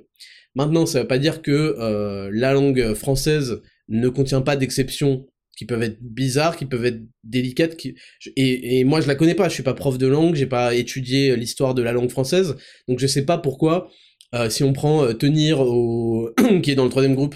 Maintenant, 0.55 0.85
ça 0.85 1.01
veut 1.01 1.07
pas 1.07 1.19
dire 1.19 1.41
que 1.41 1.51
euh, 1.51 2.29
la 2.31 2.53
langue 2.53 2.93
française 2.93 3.61
ne 3.89 4.07
contient 4.09 4.41
pas 4.41 4.55
d'exceptions 4.55 5.25
qui 5.57 5.65
peuvent 5.65 5.83
être 5.83 6.01
bizarres, 6.01 6.57
qui 6.57 6.65
peuvent 6.65 6.85
être 6.85 7.01
délicates. 7.23 7.75
Qui... 7.75 7.95
Et, 8.35 8.83
moi, 8.83 9.01
je 9.01 9.07
la 9.07 9.15
connais 9.15 9.35
pas. 9.35 9.49
Je 9.49 9.53
suis 9.53 9.63
pas 9.63 9.73
prof 9.73 9.97
de 9.97 10.07
langue. 10.07 10.35
J'ai 10.35 10.45
pas 10.45 10.75
étudié 10.75 11.35
l'histoire 11.35 11.73
de 11.73 11.81
la 11.81 11.91
langue 11.91 12.09
française, 12.09 12.55
donc 12.87 12.99
je 12.99 13.07
sais 13.07 13.25
pas 13.25 13.37
pourquoi. 13.37 13.89
Euh, 14.33 14.49
si 14.49 14.63
on 14.63 14.73
prend 14.73 15.03
euh, 15.03 15.13
tenir 15.13 15.59
au 15.59 16.31
qui 16.63 16.71
est 16.71 16.75
dans 16.75 16.85
le 16.85 16.89
troisième 16.89 17.15
groupe 17.15 17.35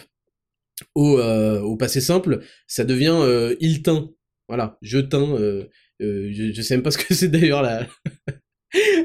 au, 0.96 1.20
au 1.20 1.76
passé 1.76 2.02
simple, 2.02 2.44
ça 2.68 2.84
devient 2.86 3.56
il 3.60 3.82
teint. 3.82 4.10
Voilà, 4.48 4.78
je 4.82 5.00
teins. 5.00 5.38
je, 6.00 6.52
je 6.54 6.62
sais 6.62 6.76
même 6.76 6.84
pas 6.84 6.92
ce 6.92 7.00
que 7.00 7.14
c'est 7.16 7.30
d'ailleurs 7.30 7.64
là. 7.64 7.88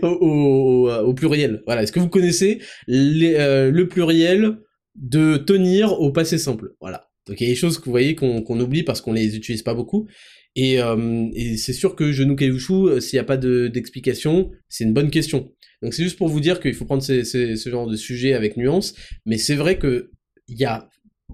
au, 0.03 0.91
au, 0.91 1.15
pluriel. 1.15 1.63
Voilà. 1.67 1.83
Est-ce 1.83 1.93
que 1.93 2.01
vous 2.01 2.09
connaissez 2.09 2.61
euh, 2.89 3.71
le 3.71 3.89
pluriel 3.89 4.59
de 4.97 5.37
tenir 5.37 6.01
au 6.01 6.11
passé 6.13 6.39
simple? 6.39 6.75
Voilà. 6.81 7.09
Donc 7.27 7.41
il 7.41 7.45
y 7.45 7.47
a 7.51 7.53
des 7.53 7.59
choses 7.59 7.79
que 7.79 7.85
vous 7.85 7.91
voyez 7.91 8.15
qu'on 8.15 8.61
oublie 8.61 8.83
parce 8.83 9.01
qu'on 9.01 9.13
les 9.13 9.37
utilise 9.37 9.63
pas 9.63 9.75
beaucoup. 9.75 10.09
Et, 10.55 10.81
euh, 10.83 11.29
et 11.35 11.57
c'est 11.57 11.73
sûr 11.73 11.97
que 11.97 12.13
genou 12.13 12.37
caillouchou, 12.37 12.89
euh, 12.89 13.01
s'il 13.01 13.17
n'y 13.17 13.21
a 13.21 13.25
pas 13.25 13.39
d'explication, 13.39 14.51
c'est 14.69 14.85
une 14.85 14.93
bonne 14.93 15.11
question. 15.11 15.51
Donc 15.81 15.95
c'est 15.95 16.03
juste 16.03 16.19
pour 16.19 16.29
vous 16.29 16.41
dire 16.41 16.61
qu'il 16.61 16.75
faut 16.75 16.85
prendre 16.85 17.03
ces, 17.03 17.25
ce 17.25 17.69
genre 17.71 17.87
de 17.87 17.97
sujet 17.97 18.35
avec 18.35 18.57
nuance. 18.57 18.95
Mais 19.25 19.39
c'est 19.39 19.55
vrai 19.55 19.79
que 19.79 20.11
il 20.49 20.59
y 20.59 20.65
a 20.65 20.89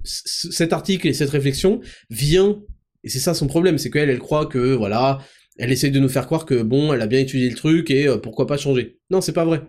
cet 0.04 0.72
article 0.72 1.08
et 1.08 1.12
cette 1.12 1.30
réflexion 1.30 1.80
vient 2.10 2.62
et 3.04 3.08
c'est 3.08 3.20
ça 3.20 3.34
son 3.34 3.46
problème, 3.46 3.78
c'est 3.78 3.90
qu'elle, 3.90 4.10
elle 4.10 4.18
croit 4.18 4.46
que 4.46 4.74
voilà, 4.74 5.20
elle 5.58 5.72
essaye 5.72 5.90
de 5.90 6.00
nous 6.00 6.08
faire 6.08 6.26
croire 6.26 6.46
que 6.46 6.62
bon, 6.62 6.92
elle 6.92 7.02
a 7.02 7.06
bien 7.06 7.18
étudié 7.18 7.48
le 7.50 7.56
truc 7.56 7.90
et 7.90 8.06
euh, 8.06 8.16
pourquoi 8.16 8.46
pas 8.46 8.56
changer. 8.56 8.98
Non, 9.10 9.20
c'est 9.20 9.32
pas 9.32 9.44
vrai. 9.44 9.62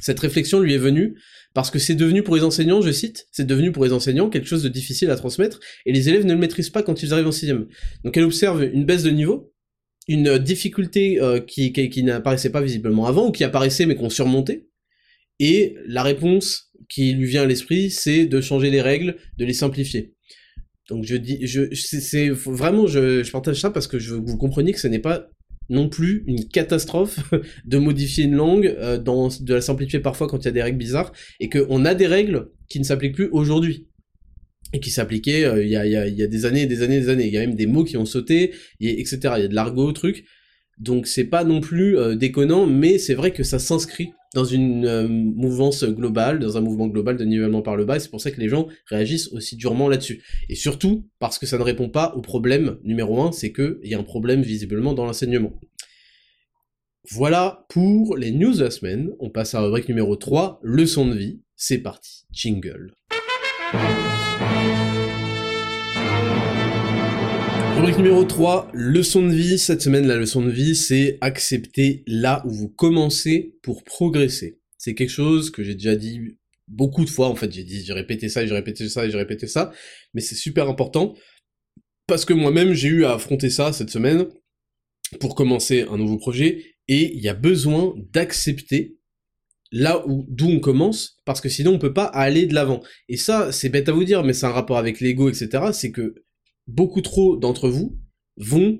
Cette 0.00 0.20
réflexion 0.20 0.60
lui 0.60 0.74
est 0.74 0.78
venue 0.78 1.18
parce 1.54 1.70
que 1.70 1.78
c'est 1.78 1.94
devenu 1.94 2.22
pour 2.22 2.36
les 2.36 2.42
enseignants, 2.42 2.82
je 2.82 2.90
cite, 2.90 3.28
c'est 3.32 3.46
devenu 3.46 3.72
pour 3.72 3.84
les 3.84 3.92
enseignants 3.92 4.28
quelque 4.28 4.46
chose 4.46 4.62
de 4.62 4.68
difficile 4.68 5.10
à 5.10 5.16
transmettre 5.16 5.60
et 5.86 5.92
les 5.92 6.08
élèves 6.08 6.26
ne 6.26 6.34
le 6.34 6.38
maîtrisent 6.38 6.70
pas 6.70 6.82
quand 6.82 7.02
ils 7.02 7.14
arrivent 7.14 7.28
en 7.28 7.32
sixième. 7.32 7.66
Donc 8.04 8.16
elle 8.16 8.24
observe 8.24 8.62
une 8.62 8.84
baisse 8.84 9.04
de 9.04 9.10
niveau, 9.10 9.54
une 10.08 10.38
difficulté 10.38 11.20
euh, 11.20 11.40
qui, 11.40 12.02
n'apparaissait 12.02 12.50
pas 12.50 12.60
visiblement 12.60 13.06
avant 13.06 13.28
ou 13.28 13.32
qui 13.32 13.44
apparaissait 13.44 13.86
mais 13.86 13.94
qu'on 13.94 14.10
surmontait. 14.10 14.68
Et 15.38 15.76
la 15.86 16.02
réponse 16.02 16.72
qui 16.88 17.12
lui 17.12 17.26
vient 17.26 17.42
à 17.42 17.46
l'esprit, 17.46 17.90
c'est 17.90 18.26
de 18.26 18.40
changer 18.40 18.70
les 18.70 18.82
règles, 18.82 19.16
de 19.38 19.44
les 19.44 19.52
simplifier. 19.52 20.15
Donc 20.88 21.04
je 21.04 21.16
dis, 21.16 21.46
je, 21.46 21.62
c'est 21.74 22.28
vraiment, 22.28 22.86
je, 22.86 23.22
je, 23.22 23.30
partage 23.32 23.60
ça 23.60 23.70
parce 23.70 23.86
que 23.88 23.98
je 23.98 24.14
veux 24.14 24.20
vous 24.24 24.36
compreniez 24.36 24.72
que 24.72 24.78
ce 24.78 24.86
n'est 24.86 25.00
pas 25.00 25.28
non 25.68 25.88
plus 25.88 26.22
une 26.26 26.46
catastrophe 26.46 27.18
de 27.64 27.78
modifier 27.78 28.24
une 28.24 28.36
langue, 28.36 28.66
euh, 28.78 28.98
dans, 28.98 29.28
de 29.28 29.54
la 29.54 29.60
simplifier 29.60 30.00
parfois 30.00 30.28
quand 30.28 30.38
il 30.38 30.44
y 30.44 30.48
a 30.48 30.52
des 30.52 30.62
règles 30.62 30.78
bizarres, 30.78 31.12
et 31.40 31.48
qu'on 31.48 31.84
a 31.84 31.94
des 31.94 32.06
règles 32.06 32.50
qui 32.68 32.78
ne 32.78 32.84
s'appliquent 32.84 33.16
plus 33.16 33.28
aujourd'hui 33.32 33.88
et 34.72 34.80
qui 34.80 34.90
s'appliquaient 34.90 35.44
euh, 35.44 35.64
il 35.64 35.70
y, 35.70 35.76
a, 35.76 35.86
y, 35.86 35.96
a, 35.96 36.26
des 36.26 36.44
années, 36.44 36.66
des 36.66 36.82
années, 36.82 37.00
des 37.00 37.08
années. 37.08 37.26
Il 37.26 37.32
y 37.32 37.36
a 37.36 37.40
même 37.40 37.54
des 37.54 37.66
mots 37.66 37.84
qui 37.84 37.96
ont 37.96 38.04
sauté, 38.04 38.52
et, 38.80 39.00
etc. 39.00 39.18
Il 39.36 39.42
y 39.42 39.44
a 39.44 39.48
de 39.48 39.54
l'argot, 39.54 39.92
truc. 39.92 40.24
Donc 40.78 41.06
c'est 41.06 41.24
pas 41.24 41.44
non 41.44 41.60
plus 41.60 41.98
euh, 41.98 42.14
déconnant, 42.14 42.66
mais 42.66 42.98
c'est 42.98 43.14
vrai 43.14 43.32
que 43.32 43.42
ça 43.42 43.58
s'inscrit 43.58 44.12
dans 44.34 44.44
une 44.44 44.84
euh, 44.84 45.08
mouvance 45.08 45.84
globale, 45.84 46.38
dans 46.38 46.58
un 46.58 46.60
mouvement 46.60 46.88
global 46.88 47.16
de 47.16 47.24
nivellement 47.24 47.62
par 47.62 47.76
le 47.76 47.86
bas, 47.86 47.98
c'est 47.98 48.10
pour 48.10 48.20
ça 48.20 48.30
que 48.30 48.38
les 48.38 48.50
gens 48.50 48.68
réagissent 48.86 49.32
aussi 49.32 49.56
durement 49.56 49.88
là-dessus. 49.88 50.22
Et 50.50 50.54
surtout 50.54 51.08
parce 51.18 51.38
que 51.38 51.46
ça 51.46 51.56
ne 51.56 51.62
répond 51.62 51.88
pas 51.88 52.12
au 52.14 52.20
problème 52.20 52.76
numéro 52.84 53.22
un, 53.22 53.32
c'est 53.32 53.52
qu'il 53.52 53.78
y 53.84 53.94
a 53.94 53.98
un 53.98 54.02
problème 54.02 54.42
visiblement 54.42 54.92
dans 54.92 55.06
l'enseignement. 55.06 55.58
Voilà 57.12 57.64
pour 57.70 58.16
les 58.16 58.30
news 58.30 58.54
de 58.54 58.64
la 58.64 58.70
semaine. 58.70 59.10
On 59.20 59.30
passe 59.30 59.54
à 59.54 59.60
la 59.60 59.66
rubrique 59.66 59.88
numéro 59.88 60.16
3, 60.16 60.60
leçon 60.62 61.06
de 61.06 61.14
vie. 61.14 61.40
C'est 61.54 61.78
parti, 61.78 62.26
jingle. 62.30 62.92
Rubrique 67.76 67.98
numéro 67.98 68.24
3, 68.24 68.70
leçon 68.72 69.22
de 69.22 69.34
vie. 69.34 69.58
Cette 69.58 69.82
semaine, 69.82 70.06
la 70.06 70.16
leçon 70.16 70.40
de 70.40 70.50
vie, 70.50 70.74
c'est 70.74 71.18
accepter 71.20 72.04
là 72.06 72.42
où 72.46 72.50
vous 72.50 72.70
commencez 72.70 73.58
pour 73.62 73.84
progresser. 73.84 74.58
C'est 74.78 74.94
quelque 74.94 75.10
chose 75.10 75.50
que 75.50 75.62
j'ai 75.62 75.74
déjà 75.74 75.94
dit 75.94 76.38
beaucoup 76.68 77.04
de 77.04 77.10
fois, 77.10 77.28
en 77.28 77.34
fait, 77.34 77.52
j'ai 77.52 77.64
dit, 77.64 77.84
j'ai 77.84 77.92
répété 77.92 78.30
ça, 78.30 78.46
j'ai 78.46 78.54
répété 78.54 78.88
ça, 78.88 79.06
j'ai 79.06 79.16
répété 79.18 79.46
ça, 79.46 79.72
mais 80.14 80.22
c'est 80.22 80.36
super 80.36 80.70
important, 80.70 81.12
parce 82.06 82.24
que 82.24 82.32
moi-même, 82.32 82.72
j'ai 82.72 82.88
eu 82.88 83.04
à 83.04 83.12
affronter 83.12 83.50
ça 83.50 83.74
cette 83.74 83.90
semaine, 83.90 84.24
pour 85.20 85.34
commencer 85.34 85.82
un 85.90 85.98
nouveau 85.98 86.16
projet, 86.16 86.76
et 86.88 87.14
il 87.14 87.22
y 87.22 87.28
a 87.28 87.34
besoin 87.34 87.94
d'accepter 88.10 88.96
là 89.70 90.02
où 90.08 90.24
d'où 90.30 90.48
on 90.48 90.60
commence, 90.60 91.18
parce 91.26 91.42
que 91.42 91.50
sinon 91.50 91.74
on 91.74 91.78
peut 91.78 91.92
pas 91.92 92.06
aller 92.06 92.46
de 92.46 92.54
l'avant. 92.54 92.82
Et 93.10 93.18
ça, 93.18 93.52
c'est 93.52 93.68
bête 93.68 93.90
à 93.90 93.92
vous 93.92 94.04
dire, 94.04 94.24
mais 94.24 94.32
c'est 94.32 94.46
un 94.46 94.50
rapport 94.50 94.78
avec 94.78 95.00
l'ego, 95.00 95.28
etc. 95.28 95.64
C'est 95.72 95.90
que 95.90 96.14
beaucoup 96.66 97.00
trop 97.00 97.36
d'entre 97.36 97.68
vous 97.68 97.98
vont 98.36 98.78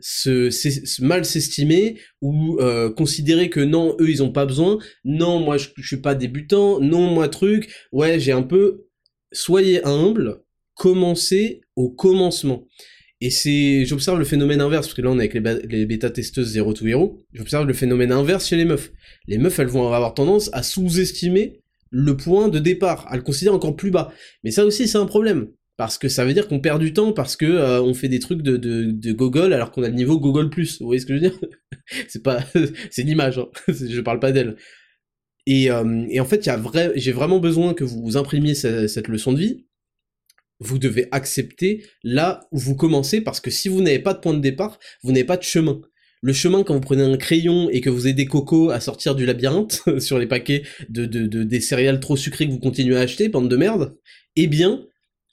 se, 0.00 1.02
mal 1.02 1.24
s'estimer 1.24 1.98
ou 2.20 2.58
euh, 2.60 2.90
considérer 2.90 3.50
que 3.50 3.60
non, 3.60 3.96
eux 4.00 4.10
ils 4.10 4.22
ont 4.22 4.32
pas 4.32 4.46
besoin, 4.46 4.78
non 5.04 5.40
moi 5.40 5.56
je, 5.56 5.68
je 5.76 5.86
suis 5.86 5.96
pas 6.00 6.14
débutant, 6.14 6.80
non 6.80 7.10
moi 7.10 7.28
truc, 7.28 7.72
ouais 7.92 8.20
j'ai 8.20 8.32
un 8.32 8.42
peu, 8.42 8.86
soyez 9.32 9.84
humble, 9.84 10.42
commencez 10.74 11.62
au 11.76 11.90
commencement. 11.90 12.66
Et 13.22 13.30
c'est, 13.30 13.86
j'observe 13.86 14.18
le 14.18 14.26
phénomène 14.26 14.60
inverse, 14.60 14.88
parce 14.88 14.94
que 14.94 15.00
là 15.00 15.10
on 15.10 15.18
est 15.18 15.30
avec 15.30 15.34
les, 15.34 15.66
les 15.78 15.86
bêta-testeuses 15.86 16.48
Zero 16.48 16.74
to 16.74 16.86
Hero, 16.86 17.22
j'observe 17.32 17.66
le 17.66 17.72
phénomène 17.72 18.12
inverse 18.12 18.46
chez 18.46 18.56
les 18.56 18.66
meufs. 18.66 18.92
Les 19.26 19.38
meufs 19.38 19.58
elles 19.58 19.68
vont 19.68 19.86
avoir 19.86 20.12
tendance 20.12 20.50
à 20.52 20.62
sous-estimer 20.62 21.62
le 21.90 22.16
point 22.16 22.48
de 22.48 22.58
départ, 22.58 23.06
à 23.10 23.16
le 23.16 23.22
considérer 23.22 23.56
encore 23.56 23.76
plus 23.76 23.90
bas. 23.90 24.12
Mais 24.44 24.50
ça 24.50 24.66
aussi 24.66 24.86
c'est 24.86 24.98
un 24.98 25.06
problème 25.06 25.48
parce 25.76 25.98
que 25.98 26.08
ça 26.08 26.24
veut 26.24 26.32
dire 26.32 26.48
qu'on 26.48 26.60
perd 26.60 26.80
du 26.80 26.92
temps 26.92 27.12
parce 27.12 27.36
que 27.36 27.44
euh, 27.44 27.82
on 27.82 27.92
fait 27.92 28.08
des 28.08 28.18
trucs 28.18 28.42
de, 28.42 28.56
de, 28.56 29.12
Google 29.12 29.52
alors 29.52 29.70
qu'on 29.70 29.82
a 29.82 29.88
le 29.88 29.94
niveau 29.94 30.18
Google 30.18 30.48
Plus. 30.48 30.80
Vous 30.80 30.86
voyez 30.86 31.00
ce 31.00 31.06
que 31.06 31.16
je 31.16 31.22
veux 31.22 31.30
dire? 31.30 31.38
C'est 32.08 32.22
pas, 32.22 32.40
c'est 32.90 33.02
une 33.02 33.08
image. 33.08 33.38
Hein. 33.38 33.48
je 33.68 34.00
parle 34.00 34.18
pas 34.18 34.32
d'elle. 34.32 34.56
Et, 35.46 35.70
euh, 35.70 36.04
et, 36.08 36.18
en 36.18 36.24
fait, 36.24 36.48
vrai, 36.48 36.92
j'ai 36.96 37.12
vraiment 37.12 37.38
besoin 37.38 37.74
que 37.74 37.84
vous 37.84 38.16
imprimiez 38.16 38.54
cette, 38.54 38.88
cette, 38.88 39.06
leçon 39.06 39.32
de 39.32 39.38
vie. 39.38 39.66
Vous 40.58 40.78
devez 40.78 41.06
accepter 41.12 41.84
là 42.02 42.40
où 42.50 42.58
vous 42.58 42.74
commencez 42.74 43.20
parce 43.20 43.40
que 43.40 43.50
si 43.50 43.68
vous 43.68 43.82
n'avez 43.82 44.00
pas 44.00 44.14
de 44.14 44.18
point 44.18 44.34
de 44.34 44.40
départ, 44.40 44.80
vous 45.04 45.12
n'avez 45.12 45.24
pas 45.24 45.36
de 45.36 45.44
chemin. 45.44 45.80
Le 46.22 46.32
chemin 46.32 46.64
quand 46.64 46.74
vous 46.74 46.80
prenez 46.80 47.02
un 47.02 47.16
crayon 47.16 47.70
et 47.70 47.80
que 47.80 47.90
vous 47.90 48.08
aidez 48.08 48.26
Coco 48.26 48.70
à 48.70 48.80
sortir 48.80 49.14
du 49.14 49.26
labyrinthe 49.26 49.82
sur 50.00 50.18
les 50.18 50.26
paquets 50.26 50.62
de, 50.88 51.04
de, 51.04 51.26
de, 51.26 51.44
des 51.44 51.60
céréales 51.60 52.00
trop 52.00 52.16
sucrées 52.16 52.46
que 52.46 52.52
vous 52.52 52.58
continuez 52.58 52.96
à 52.96 53.00
acheter, 53.00 53.28
bande 53.28 53.48
de 53.48 53.56
merde, 53.56 53.96
eh 54.34 54.48
bien, 54.48 54.86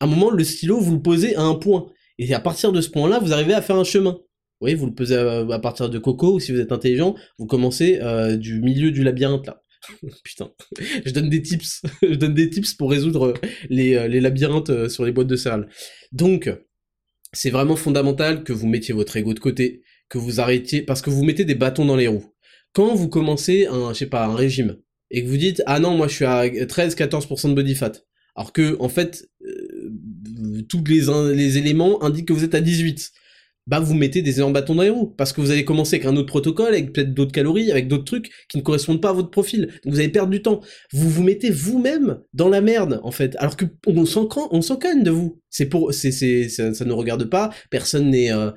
un 0.04 0.08
moment, 0.08 0.30
le 0.30 0.44
stylo, 0.44 0.80
vous 0.80 0.94
le 0.94 1.02
posez 1.02 1.36
à 1.36 1.42
un 1.42 1.56
point. 1.56 1.88
Et 2.20 2.34
à 2.34 2.40
partir 2.40 2.72
de 2.72 2.82
ce 2.82 2.90
point-là, 2.90 3.20
vous 3.20 3.34
arrivez 3.34 3.54
à 3.54 3.62
faire 3.62 3.76
un 3.76 3.84
chemin. 3.84 4.12
Vous 4.12 4.68
voyez, 4.68 4.76
vous 4.76 4.86
le 4.86 4.94
posez 4.94 5.18
à, 5.18 5.60
partir 5.60 5.90
de 5.90 6.00
Coco, 6.00 6.36
ou 6.36 6.40
si 6.40 6.52
vous 6.52 6.60
êtes 6.60 6.72
intelligent, 6.72 7.16
vous 7.38 7.48
commencez 7.48 8.00
euh, 8.02 8.38
du 8.38 8.62
milieu 8.62 8.92
du 8.92 9.04
labyrinthe, 9.04 9.48
là. 9.48 9.62
Putain, 10.24 10.50
je 11.06 11.12
donne 11.12 11.30
des 11.30 11.42
tips, 11.42 11.82
je 12.02 12.16
donne 12.16 12.34
des 12.34 12.50
tips 12.50 12.74
pour 12.76 12.90
résoudre 12.90 13.34
les, 13.70 13.96
euh, 13.96 14.08
labyrinthes 14.08 14.70
euh, 14.70 14.88
sur 14.88 15.04
les 15.04 15.12
boîtes 15.12 15.28
de 15.28 15.36
céréales. 15.36 15.68
Donc, 16.14 16.50
c'est 17.34 17.50
vraiment 17.50 17.76
fondamental 17.76 18.46
que 18.46 18.54
vous 18.54 18.68
mettiez 18.68 18.94
votre 18.94 19.18
ego 19.18 19.34
de 19.34 19.40
côté, 19.40 19.84
que 20.08 20.18
vous 20.18 20.40
arrêtiez, 20.40 20.84
parce 20.84 21.02
que 21.02 21.10
vous 21.10 21.24
mettez 21.26 21.44
des 21.44 21.56
bâtons 21.56 21.86
dans 21.86 21.98
les 21.98 22.08
roues. 22.08 22.34
Quand 22.72 22.96
vous 22.96 23.10
commencez 23.10 23.66
un, 23.66 23.92
je 23.94 24.00
sais 24.00 24.08
pas, 24.08 24.26
un 24.26 24.36
régime, 24.36 24.78
et 25.12 25.24
que 25.24 25.28
vous 25.28 25.38
dites, 25.38 25.62
ah 25.66 25.80
non, 25.80 25.98
moi 25.98 26.08
je 26.08 26.16
suis 26.16 26.26
à 26.26 26.48
13-14% 26.48 27.50
de 27.50 27.54
body 27.54 27.76
fat, 27.76 27.92
alors 28.36 28.54
que, 28.54 28.78
en 28.80 28.90
fait, 28.90 29.30
tous 30.62 30.84
les, 30.88 31.58
éléments 31.58 32.04
indiquent 32.04 32.28
que 32.28 32.34
vous 32.34 32.44
êtes 32.44 32.56
à 32.56 32.62
18 32.62 33.12
bah 33.66 33.80
vous 33.80 33.94
mettez 33.94 34.22
des 34.22 34.40
énormes 34.40 34.52
bâtons 34.52 34.76
dans 34.76 34.84
les 34.84 34.90
roues, 34.90 35.14
parce 35.18 35.32
que 35.32 35.40
vous 35.40 35.52
allez 35.52 35.64
commencer 35.64 35.96
avec 35.96 36.06
un 36.06 36.18
autre 36.18 36.28
protocole, 36.28 36.74
avec 36.74 36.92
peut-être 36.92 37.14
d'autres 37.14 37.32
calories, 37.32 37.72
avec 37.72 37.88
d'autres 37.88 38.04
trucs 38.04 38.30
qui 38.50 38.58
ne 38.58 38.62
correspondent 38.62 39.02
pas 39.02 39.12
à 39.12 39.14
votre 39.14 39.30
profil. 39.30 39.70
Vous 39.86 40.00
allez 40.00 40.10
perdre 40.10 40.32
du 40.32 40.42
temps. 40.42 40.60
Vous 40.92 41.10
vous 41.10 41.24
mettez 41.24 41.50
vous-même 41.50 42.20
dans 42.34 42.50
la 42.50 42.60
merde, 42.60 43.00
en 43.04 43.12
fait, 43.12 43.38
alors 43.38 43.56
que 43.56 43.64
on 43.88 44.06
s'en 44.06 44.28
on 44.52 44.62
s'en 44.62 44.76
de 44.76 45.10
vous. 45.10 45.40
C'est 45.50 45.68
pour, 45.68 45.94
c'est, 45.94 46.12
c'est, 46.12 46.50
ça, 46.50 46.84
ne 46.84 46.92
regarde 46.92 47.24
pas. 47.30 47.52
Personne 47.70 48.10
n'est, 48.10 48.34
euh, 48.34 48.52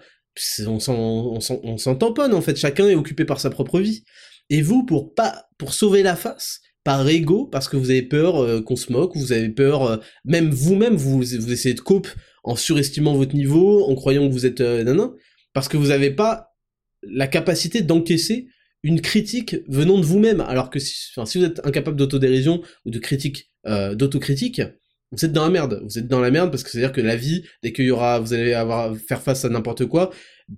on 0.67 0.81
s'en, 0.81 1.39
on 1.63 1.79
s'en 1.79 1.95
tamponne 1.95 2.35
en 2.35 2.41
fait. 2.41 2.57
Chacun 2.57 2.89
est 2.89 2.97
occupé 2.97 3.25
par 3.25 3.39
sa 3.39 3.51
propre 3.51 3.79
vie. 3.79 4.03
Et 4.51 4.61
vous, 4.63 4.85
pour 4.85 5.15
pas, 5.15 5.47
pour 5.59 5.73
sauver 5.73 6.03
la 6.03 6.17
face, 6.17 6.61
par 6.87 7.09
ego, 7.09 7.47
parce 7.47 7.69
que 7.69 7.77
vous 7.77 7.91
avez 7.91 8.03
peur 8.03 8.37
euh, 8.37 8.63
qu'on 8.63 8.77
se 8.77 8.93
moque, 8.93 9.17
vous 9.17 9.33
avez 9.33 9.49
peur, 9.49 9.83
euh, 9.83 9.97
même 10.25 10.51
vous-même, 10.51 10.95
vous, 10.95 11.17
vous 11.17 11.53
essayez 11.53 11.75
de 11.75 11.81
cope 11.81 12.07
en 12.45 12.55
surestimant 12.55 13.13
votre 13.13 13.35
niveau, 13.35 13.83
en 13.91 13.97
croyant 13.97 14.29
que 14.29 14.33
vous 14.33 14.47
êtes 14.47 14.61
euh, 14.61 15.09
parce 15.53 15.67
que 15.67 15.77
vous 15.77 15.89
n'avez 15.89 16.13
pas 16.13 16.55
la 17.03 17.27
capacité 17.27 17.83
d'encaisser 17.83 18.47
une 18.85 19.01
critique 19.01 19.57
venant 19.67 19.99
de 19.99 20.05
vous-même, 20.05 20.41
alors 20.41 20.71
que 20.71 20.79
si, 20.79 20.95
si 21.25 21.39
vous 21.39 21.45
êtes 21.45 21.61
incapable 21.67 21.97
d'autodérision 21.97 22.63
ou 22.85 22.91
de 22.93 23.01
critique, 23.01 23.51
euh, 23.67 23.97
d'autocritique, 23.97 24.63
vous 25.11 25.25
êtes 25.25 25.33
dans 25.33 25.43
la 25.43 25.51
merde. 25.51 25.83
Vous 25.83 25.99
êtes 25.99 26.07
dans 26.07 26.21
la 26.21 26.31
merde 26.31 26.53
parce 26.53 26.63
que 26.63 26.71
c'est-à-dire 26.71 26.93
que 26.93 27.01
la 27.01 27.17
vie, 27.17 27.43
dès 27.65 27.73
qu'il 27.73 27.87
y 27.87 27.91
aura, 27.91 28.21
vous 28.21 28.33
allez 28.33 28.53
avoir 28.53 28.97
faire 28.97 29.23
face 29.23 29.45
à 29.45 29.49
n'importe 29.49 29.87
quoi, 29.87 30.13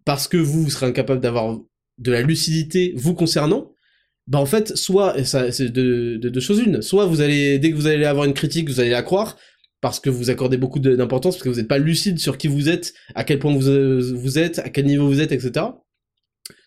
parce 0.05 0.29
que 0.29 0.37
vous, 0.37 0.65
vous 0.65 0.71
serez 0.71 0.85
incapable 0.85 1.23
d'avoir 1.23 1.59
de 1.97 2.13
la 2.13 2.21
lucidité 2.21 2.93
vous 2.97 3.15
concernant, 3.15 3.73
bah 4.29 4.39
en 4.39 4.47
fait, 4.47 4.77
soit, 4.77 5.25
ça, 5.25 5.51
c'est 5.51 5.71
de, 5.71 6.19
de 6.21 6.29
deux 6.29 6.41
choses 6.41 6.61
une, 6.61 6.83
soit 6.83 7.07
vous 7.07 7.23
allez, 7.23 7.59
dès 7.59 7.71
que 7.71 7.77
vous 7.77 7.87
allez 7.87 8.05
avoir 8.05 8.27
une 8.27 8.35
critique, 8.35 8.69
vous 8.69 8.79
allez 8.79 8.91
la 8.91 9.03
croire, 9.03 9.39
parce 9.81 10.01
que 10.01 10.11
vous 10.11 10.29
accordez 10.29 10.59
beaucoup 10.59 10.81
d'importance, 10.81 11.37
parce 11.37 11.45
que 11.45 11.49
vous 11.49 11.57
n'êtes 11.57 11.69
pas 11.69 11.79
lucide 11.79 12.19
sur 12.19 12.37
qui 12.37 12.47
vous 12.47 12.69
êtes, 12.69 12.93
à 13.15 13.25
quel 13.25 13.39
point 13.39 13.51
vous, 13.51 13.61
vous 13.61 14.39
êtes, 14.39 14.59
à 14.59 14.69
quel 14.69 14.85
niveau 14.85 15.09
vous 15.09 15.23
êtes, 15.23 15.33
etc. 15.33 15.67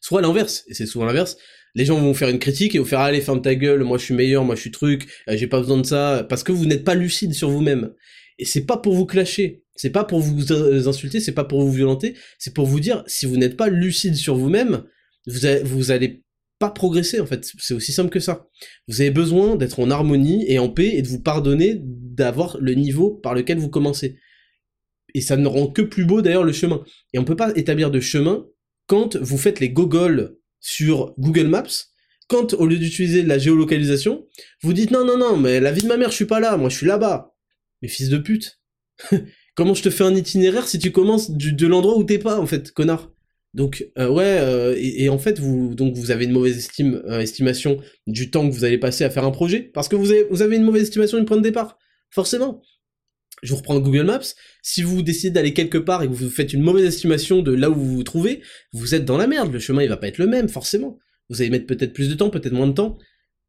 Soit 0.01 0.22
l'inverse, 0.22 0.64
et 0.68 0.74
c'est 0.74 0.88
souvent 0.88 1.05
l'inverse, 1.05 1.38
les 1.76 1.86
gens 1.86 1.99
vont 1.99 2.16
faire 2.16 2.30
une 2.30 2.39
critique 2.39 2.74
et 2.74 2.80
vont 2.80 2.86
faire 2.86 2.99
allez 2.99 3.22
ferme 3.22 3.43
ta 3.43 3.53
gueule, 3.53 3.84
moi 3.84 3.99
je 3.99 4.05
suis 4.05 4.16
meilleur, 4.16 4.43
moi 4.43 4.55
je 4.55 4.62
suis 4.62 4.72
truc, 4.72 5.07
euh, 5.30 5.38
j'ai 5.38 5.47
pas 5.47 5.59
besoin 5.59 5.78
de 5.78 5.86
ça, 5.86 6.26
parce 6.28 6.43
que 6.43 6.51
vous 6.51 6.66
n'êtes 6.66 6.84
pas 6.84 6.95
lucide 6.95 7.36
sur 7.36 7.51
vous-même. 7.51 7.93
Et 8.39 8.45
c'est 8.45 8.66
pas 8.66 8.78
pour 8.78 8.95
vous 8.95 9.05
clasher, 9.05 9.64
c'est 9.76 9.91
pas 9.91 10.03
pour 10.03 10.20
vous 10.20 10.51
insulter, 10.88 11.20
c'est 11.20 11.32
pas 11.32 11.43
pour 11.43 11.62
vous 11.62 11.72
violenter, 11.72 12.16
c'est 12.39 12.55
pour 12.55 12.66
vous 12.66 12.80
dire 12.80 13.03
si 13.05 13.28
vous 13.28 13.38
n'êtes 13.38 13.55
pas 13.55 13.68
lucide 13.70 14.16
sur 14.16 14.36
vous-même, 14.36 14.84
vous, 15.28 15.41
vous 15.64 15.91
allez 15.91 16.24
progresser 16.70 17.20
en 17.20 17.26
fait, 17.26 17.49
c'est 17.59 17.74
aussi 17.74 17.91
simple 17.91 18.09
que 18.09 18.20
ça. 18.20 18.47
Vous 18.88 19.01
avez 19.01 19.12
besoin 19.12 19.55
d'être 19.55 19.80
en 19.80 19.89
harmonie 19.89 20.45
et 20.47 20.59
en 20.59 20.70
paix 20.70 20.91
et 20.93 21.01
de 21.01 21.07
vous 21.07 21.22
pardonner 21.22 21.78
d'avoir 21.82 22.57
le 22.59 22.74
niveau 22.74 23.12
par 23.12 23.34
lequel 23.34 23.57
vous 23.57 23.70
commencez. 23.70 24.18
Et 25.14 25.22
ça 25.22 25.38
ne 25.38 25.47
rend 25.47 25.68
que 25.68 25.82
plus 25.82 26.05
beau 26.05 26.22
d'ailleurs 26.22 26.43
le 26.43 26.53
chemin. 26.53 26.84
Et 27.14 27.20
on 27.20 27.26
peut 27.26 27.36
pas 27.36 27.51
établir 27.55 27.91
de 27.91 27.99
chemin 27.99 28.45
quand 28.88 29.18
vous 29.18 29.38
faites 29.38 29.59
les 29.59 29.70
gogoles 29.70 30.38
sur 30.59 31.14
Google 31.18 31.47
Maps, 31.47 31.88
quand 32.28 32.53
au 32.53 32.66
lieu 32.66 32.78
d'utiliser 32.78 33.24
la 33.24 33.38
géolocalisation, 33.38 34.28
vous 34.62 34.74
dites 34.74 34.91
non 34.91 35.03
non 35.03 35.18
non 35.18 35.38
mais 35.38 35.59
la 35.59 35.72
vie 35.72 35.82
de 35.82 35.88
ma 35.88 35.97
mère 35.97 36.12
je 36.12 36.16
suis 36.16 36.26
pas 36.26 36.39
là, 36.39 36.55
moi 36.57 36.70
je 36.70 36.78
suis 36.78 36.86
là-bas. 36.86 37.34
Mais 37.82 37.88
fils 37.88 38.09
de 38.09 38.18
pute. 38.18 38.59
Comment 39.55 39.74
je 39.74 39.84
te 39.84 39.89
fais 39.89 40.03
un 40.03 40.16
itinéraire 40.16 40.68
si 40.68 40.80
tu 40.80 40.91
commences 40.91 41.32
de 41.32 41.68
l'endroit 41.68 41.97
où 41.97 42.03
t'es 42.03 42.20
pas 42.20 42.39
en 42.39 42.45
fait, 42.45 42.72
connard? 42.72 43.12
Donc 43.54 43.86
euh, 43.97 44.10
ouais, 44.10 44.38
euh, 44.39 44.76
et, 44.78 45.10
en 45.10 45.18
fait 45.18 45.38
vous 45.38 45.76
donc 45.76 45.95
vous 45.95 46.12
avez 46.12 46.24
une 46.24 46.32
mauvaise 46.32 46.70
euh, 46.80 47.20
estimation 47.20 47.80
du 48.08 48.32
temps 48.32 48.47
que 48.47 48.54
vous 48.54 48.64
allez 48.64 48.78
passer 48.78 49.04
à 49.04 49.10
faire 49.10 49.26
un 49.26 49.32
projet, 49.32 49.60
parce 49.60 49.89
que 49.89 49.95
vous 49.95 50.12
avez, 50.12 50.24
vous 50.30 50.41
avez 50.41 50.56
une 50.56 50.64
mauvaise 50.64 50.84
estimation 50.84 51.20
du 51.20 51.26
point 51.26 51.38
de 51.38 51.41
départ, 51.41 51.78
forcément. 52.10 52.62
Je 53.43 53.52
vous 53.52 53.58
reprends 53.58 53.80
Google 53.80 54.04
Maps, 54.04 54.36
si 54.62 54.84
vous 54.84 55.02
décidez 55.02 55.32
d'aller 55.32 55.54
quelque 55.54 55.80
part 55.80 56.04
et 56.04 56.08
que 56.08 56.14
vous 56.14 56.30
faites 56.30 56.54
une 56.54 56.62
mauvaise 56.62 56.86
estimation 56.86 57.41
de 57.41 57.52
là 57.52 57.72
où 57.72 57.76
vous 57.76 57.95
vous 57.95 58.04
trouvez, 58.04 58.41
vous 58.72 58.93
êtes 58.93 59.04
dans 59.04 59.18
la 59.18 59.26
merde, 59.26 59.52
le 59.52 59.60
chemin 59.60 59.82
il 59.82 59.89
va 59.89 59.97
pas 59.97 60.08
être 60.08 60.20
le 60.20 60.28
même, 60.28 60.47
forcément. 60.47 60.99
Vous 61.30 61.41
allez 61.41 61.49
mettre 61.49 61.66
peut-être 61.66 61.93
plus 61.93 62.08
de 62.08 62.14
temps, 62.14 62.30
peut-être 62.30 62.54
moins 62.54 62.68
de 62.68 62.74
temps. 62.74 62.97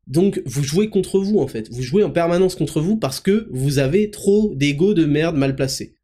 Donc 0.06 0.42
vous 0.46 0.64
jouez 0.64 0.88
contre 0.88 1.20
vous 1.20 1.38
en 1.38 1.46
fait, 1.46 1.68
vous 1.70 1.82
jouez 1.82 2.02
en 2.02 2.10
permanence 2.10 2.56
contre 2.56 2.80
vous 2.80 2.96
parce 2.96 3.20
que 3.20 3.46
vous 3.50 3.78
avez 3.78 4.10
trop 4.10 4.52
d'ego 4.56 4.94
de 4.94 5.04
merde 5.04 5.36
mal 5.36 5.54
placé. 5.54 5.96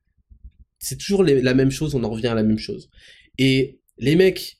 C'est 0.78 0.98
toujours 0.98 1.24
la 1.24 1.54
même 1.54 1.72
chose, 1.72 1.96
on 1.96 2.04
en 2.04 2.10
revient 2.10 2.28
à 2.28 2.34
la 2.34 2.44
même 2.44 2.58
chose. 2.58 2.90
Et 3.38 3.77
les 3.98 4.16
mecs 4.16 4.58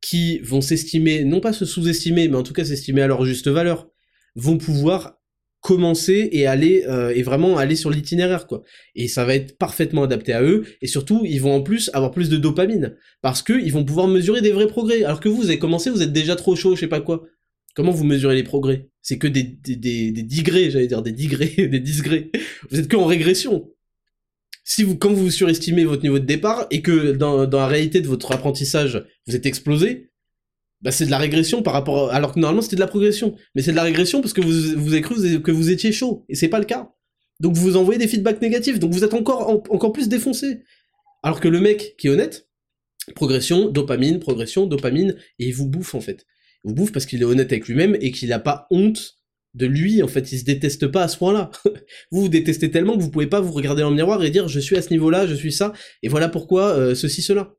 qui 0.00 0.38
vont 0.40 0.60
s'estimer, 0.60 1.24
non 1.24 1.40
pas 1.40 1.52
se 1.52 1.64
sous-estimer, 1.64 2.28
mais 2.28 2.36
en 2.36 2.42
tout 2.42 2.52
cas 2.52 2.64
s'estimer 2.64 3.02
à 3.02 3.06
leur 3.06 3.24
juste 3.24 3.48
valeur, 3.48 3.88
vont 4.36 4.58
pouvoir 4.58 5.18
commencer 5.60 6.28
et 6.32 6.46
aller 6.46 6.84
euh, 6.88 7.12
et 7.14 7.22
vraiment 7.22 7.58
aller 7.58 7.74
sur 7.74 7.90
l'itinéraire 7.90 8.46
quoi. 8.46 8.62
Et 8.94 9.08
ça 9.08 9.24
va 9.24 9.34
être 9.34 9.58
parfaitement 9.58 10.04
adapté 10.04 10.32
à 10.32 10.42
eux. 10.42 10.64
Et 10.80 10.86
surtout 10.86 11.22
ils 11.24 11.40
vont 11.40 11.54
en 11.54 11.62
plus 11.62 11.90
avoir 11.94 12.12
plus 12.12 12.28
de 12.28 12.36
dopamine. 12.36 12.96
Parce 13.22 13.42
que 13.42 13.52
ils 13.52 13.72
vont 13.72 13.84
pouvoir 13.84 14.06
mesurer 14.06 14.40
des 14.40 14.52
vrais 14.52 14.68
progrès. 14.68 15.02
Alors 15.02 15.20
que 15.20 15.28
vous, 15.28 15.36
vous 15.36 15.48
avez 15.48 15.58
commencé 15.58 15.90
vous 15.90 16.02
êtes 16.02 16.12
déjà 16.12 16.36
trop 16.36 16.54
chaud 16.54 16.74
je 16.76 16.80
sais 16.80 16.86
pas 16.86 17.00
quoi. 17.00 17.24
Comment 17.74 17.92
vous 17.92 18.04
mesurez 18.04 18.34
les 18.34 18.44
progrès? 18.44 18.88
C'est 19.02 19.18
que 19.18 19.26
des 19.26 19.42
des, 19.42 19.76
des, 19.76 20.12
des 20.12 20.22
digrés 20.22 20.70
j'allais 20.70 20.86
dire 20.86 21.02
des 21.02 21.12
digrés 21.12 21.54
des 21.68 21.80
disgrés 21.80 22.30
vous 22.70 22.78
êtes 22.78 22.88
que 22.88 22.96
en 22.96 23.06
régression 23.06 23.68
si 24.68 24.82
vous, 24.82 24.98
quand 24.98 25.14
vous 25.14 25.30
surestimez 25.30 25.86
votre 25.86 26.02
niveau 26.02 26.18
de 26.18 26.26
départ 26.26 26.66
et 26.70 26.82
que 26.82 27.12
dans, 27.12 27.46
dans 27.46 27.58
la 27.58 27.66
réalité 27.66 28.02
de 28.02 28.06
votre 28.06 28.30
apprentissage, 28.32 29.02
vous 29.26 29.34
êtes 29.34 29.46
explosé, 29.46 30.10
bah 30.82 30.92
c'est 30.92 31.06
de 31.06 31.10
la 31.10 31.16
régression 31.16 31.62
par 31.62 31.72
rapport, 31.72 32.12
alors 32.12 32.34
que 32.34 32.38
normalement 32.38 32.60
c'était 32.60 32.76
de 32.76 32.80
la 32.80 32.86
progression. 32.86 33.34
Mais 33.54 33.62
c'est 33.62 33.70
de 33.70 33.76
la 33.76 33.82
régression 33.82 34.20
parce 34.20 34.34
que 34.34 34.42
vous, 34.42 34.78
vous 34.78 34.92
avez 34.92 35.00
cru 35.00 35.14
que 35.40 35.50
vous 35.50 35.70
étiez 35.70 35.90
chaud, 35.90 36.26
et 36.28 36.34
c'est 36.34 36.48
pas 36.48 36.58
le 36.58 36.66
cas. 36.66 36.92
Donc 37.40 37.54
vous 37.54 37.78
envoyez 37.78 37.98
des 37.98 38.08
feedbacks 38.08 38.42
négatifs, 38.42 38.78
donc 38.78 38.92
vous 38.92 39.04
êtes 39.04 39.14
encore, 39.14 39.48
encore 39.48 39.92
plus 39.92 40.10
défoncé. 40.10 40.64
Alors 41.22 41.40
que 41.40 41.48
le 41.48 41.60
mec 41.60 41.94
qui 41.96 42.08
est 42.08 42.10
honnête, 42.10 42.46
progression, 43.14 43.70
dopamine, 43.70 44.18
progression, 44.18 44.66
dopamine, 44.66 45.16
et 45.38 45.46
il 45.46 45.54
vous 45.54 45.66
bouffe 45.66 45.94
en 45.94 46.02
fait. 46.02 46.26
Il 46.64 46.68
vous 46.68 46.74
bouffe 46.74 46.92
parce 46.92 47.06
qu'il 47.06 47.22
est 47.22 47.24
honnête 47.24 47.50
avec 47.52 47.68
lui-même 47.68 47.96
et 48.02 48.10
qu'il 48.10 48.28
n'a 48.28 48.38
pas 48.38 48.66
honte 48.70 49.17
de 49.54 49.66
lui, 49.66 50.02
en 50.02 50.08
fait, 50.08 50.32
il 50.32 50.38
se 50.38 50.44
déteste 50.44 50.86
pas 50.88 51.02
à 51.02 51.08
ce 51.08 51.16
point-là. 51.18 51.50
vous 52.10 52.22
vous 52.22 52.28
détestez 52.28 52.70
tellement 52.70 52.96
que 52.96 53.02
vous 53.02 53.10
pouvez 53.10 53.26
pas 53.26 53.40
vous 53.40 53.52
regarder 53.52 53.82
dans 53.82 53.90
le 53.90 53.96
miroir 53.96 54.22
et 54.22 54.30
dire 54.30 54.48
je 54.48 54.60
suis 54.60 54.76
à 54.76 54.82
ce 54.82 54.90
niveau-là, 54.90 55.26
je 55.26 55.34
suis 55.34 55.52
ça, 55.52 55.72
et 56.02 56.08
voilà 56.08 56.28
pourquoi 56.28 56.68
euh, 56.70 56.94
ceci, 56.94 57.22
cela. 57.22 57.54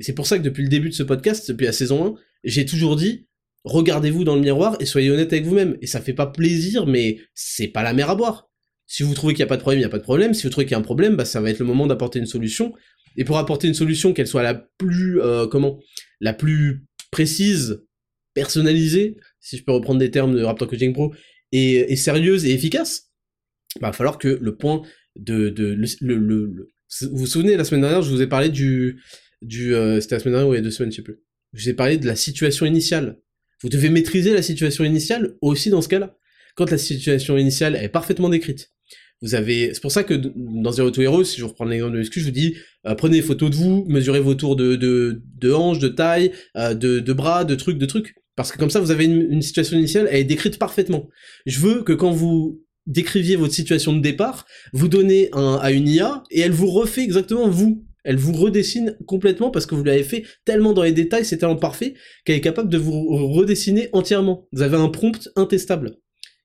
Et 0.00 0.04
c'est 0.04 0.14
pour 0.14 0.26
ça 0.26 0.38
que 0.38 0.42
depuis 0.42 0.62
le 0.62 0.68
début 0.68 0.88
de 0.88 0.94
ce 0.94 1.02
podcast, 1.02 1.48
depuis 1.50 1.66
la 1.66 1.72
saison 1.72 2.14
1, 2.14 2.14
j'ai 2.44 2.64
toujours 2.64 2.96
dit 2.96 3.26
regardez-vous 3.64 4.24
dans 4.24 4.34
le 4.34 4.40
miroir 4.40 4.76
et 4.80 4.86
soyez 4.86 5.10
honnête 5.10 5.32
avec 5.32 5.44
vous-même. 5.44 5.76
Et 5.80 5.86
ça 5.86 6.00
fait 6.00 6.12
pas 6.12 6.26
plaisir, 6.26 6.86
mais 6.86 7.18
c'est 7.34 7.68
pas 7.68 7.82
la 7.82 7.92
mer 7.92 8.10
à 8.10 8.14
boire. 8.14 8.48
Si 8.86 9.02
vous 9.02 9.14
trouvez 9.14 9.34
qu'il 9.34 9.42
n'y 9.42 9.48
a 9.48 9.48
pas 9.48 9.56
de 9.56 9.62
problème, 9.62 9.78
il 9.78 9.82
n'y 9.82 9.86
a 9.86 9.90
pas 9.90 9.98
de 9.98 10.02
problème. 10.02 10.34
Si 10.34 10.44
vous 10.44 10.50
trouvez 10.50 10.64
qu'il 10.64 10.72
y 10.72 10.76
a 10.76 10.78
un 10.78 10.82
problème, 10.82 11.16
bah, 11.16 11.24
ça 11.24 11.40
va 11.40 11.50
être 11.50 11.58
le 11.58 11.66
moment 11.66 11.86
d'apporter 11.86 12.18
une 12.18 12.26
solution. 12.26 12.72
et 13.16 13.24
pour 13.24 13.38
apporter 13.38 13.66
une 13.66 13.74
solution 13.74 14.12
qu'elle 14.12 14.28
soit 14.28 14.42
la 14.42 14.54
plus, 14.54 15.20
euh, 15.20 15.46
comment, 15.46 15.80
la 16.20 16.32
plus 16.32 16.84
précise, 17.10 17.82
personnalisée, 18.34 19.16
si 19.40 19.56
je 19.56 19.64
peux 19.64 19.72
reprendre 19.72 19.98
des 19.98 20.10
termes 20.10 20.34
de 20.34 20.42
Raptor 20.42 20.68
Coaching 20.68 20.92
Pro, 20.92 21.14
et, 21.52 21.96
sérieuse 21.96 22.44
et 22.44 22.52
efficace, 22.52 23.10
bah, 23.80 23.88
va 23.88 23.92
falloir 23.92 24.18
que 24.18 24.28
le 24.28 24.56
point 24.56 24.82
de, 25.16 25.48
de 25.48 25.76
le, 26.00 26.16
le, 26.16 26.68
vous 27.02 27.18
vous 27.18 27.26
souvenez 27.26 27.56
la 27.56 27.64
semaine 27.64 27.82
dernière, 27.82 28.02
je 28.02 28.10
vous 28.10 28.22
ai 28.22 28.26
parlé 28.26 28.48
du, 28.48 29.00
du, 29.42 29.74
euh, 29.74 30.00
c'était 30.00 30.16
la 30.16 30.20
semaine 30.20 30.34
dernière 30.34 30.48
ou 30.48 30.54
il 30.54 30.56
y 30.56 30.60
a 30.60 30.62
deux 30.62 30.70
semaines, 30.70 30.90
je 30.90 30.96
sais 30.96 31.02
plus. 31.02 31.20
Je 31.52 31.62
vous 31.62 31.68
ai 31.70 31.74
parlé 31.74 31.96
de 31.98 32.06
la 32.06 32.16
situation 32.16 32.66
initiale. 32.66 33.18
Vous 33.62 33.68
devez 33.68 33.88
maîtriser 33.90 34.32
la 34.32 34.42
situation 34.42 34.84
initiale 34.84 35.36
aussi 35.40 35.70
dans 35.70 35.82
ce 35.82 35.88
cas-là. 35.88 36.16
Quand 36.54 36.70
la 36.70 36.78
situation 36.78 37.36
initiale 37.36 37.76
est 37.76 37.88
parfaitement 37.88 38.28
décrite, 38.28 38.72
vous 39.20 39.34
avez, 39.34 39.74
c'est 39.74 39.80
pour 39.80 39.90
ça 39.90 40.04
que 40.04 40.14
dans 40.14 40.70
Zero 40.70 40.90
to 40.90 41.02
Hero, 41.02 41.24
si 41.24 41.40
je 41.40 41.44
reprends 41.44 41.64
l'exemple 41.64 41.94
de 41.94 41.98
l'excuse, 41.98 42.22
je 42.22 42.28
vous 42.28 42.34
dis, 42.34 42.56
euh, 42.86 42.94
prenez 42.94 43.16
des 43.18 43.22
photos 43.22 43.50
de 43.50 43.56
vous, 43.56 43.84
mesurez 43.88 44.20
vos 44.20 44.34
tours 44.34 44.54
de, 44.54 44.76
de, 44.76 45.22
de 45.24 45.52
hanches, 45.52 45.80
de 45.80 45.88
taille, 45.88 46.32
euh, 46.56 46.74
de, 46.74 47.00
de 47.00 47.12
bras, 47.12 47.44
de 47.44 47.54
trucs, 47.54 47.78
de 47.78 47.86
trucs. 47.86 48.14
Parce 48.38 48.52
que 48.52 48.58
comme 48.58 48.70
ça, 48.70 48.78
vous 48.78 48.92
avez 48.92 49.06
une, 49.06 49.42
situation 49.42 49.76
initiale, 49.76 50.06
elle 50.12 50.20
est 50.20 50.24
décrite 50.24 50.60
parfaitement. 50.60 51.08
Je 51.44 51.58
veux 51.58 51.82
que 51.82 51.92
quand 51.92 52.12
vous 52.12 52.62
décriviez 52.86 53.34
votre 53.34 53.52
situation 53.52 53.92
de 53.92 54.00
départ, 54.00 54.46
vous 54.72 54.86
donnez 54.86 55.28
un, 55.32 55.58
à 55.60 55.72
une 55.72 55.88
IA 55.88 56.22
et 56.30 56.38
elle 56.38 56.52
vous 56.52 56.70
refait 56.70 57.02
exactement 57.02 57.48
vous. 57.48 57.84
Elle 58.04 58.16
vous 58.16 58.32
redessine 58.32 58.96
complètement 59.08 59.50
parce 59.50 59.66
que 59.66 59.74
vous 59.74 59.82
l'avez 59.82 60.04
fait 60.04 60.22
tellement 60.44 60.72
dans 60.72 60.84
les 60.84 60.92
détails, 60.92 61.24
c'est 61.24 61.38
tellement 61.38 61.56
parfait 61.56 61.94
qu'elle 62.24 62.36
est 62.36 62.40
capable 62.40 62.68
de 62.68 62.78
vous 62.78 63.08
redessiner 63.08 63.88
entièrement. 63.92 64.46
Vous 64.52 64.62
avez 64.62 64.76
un 64.76 64.88
prompt 64.88 65.28
intestable. 65.34 65.96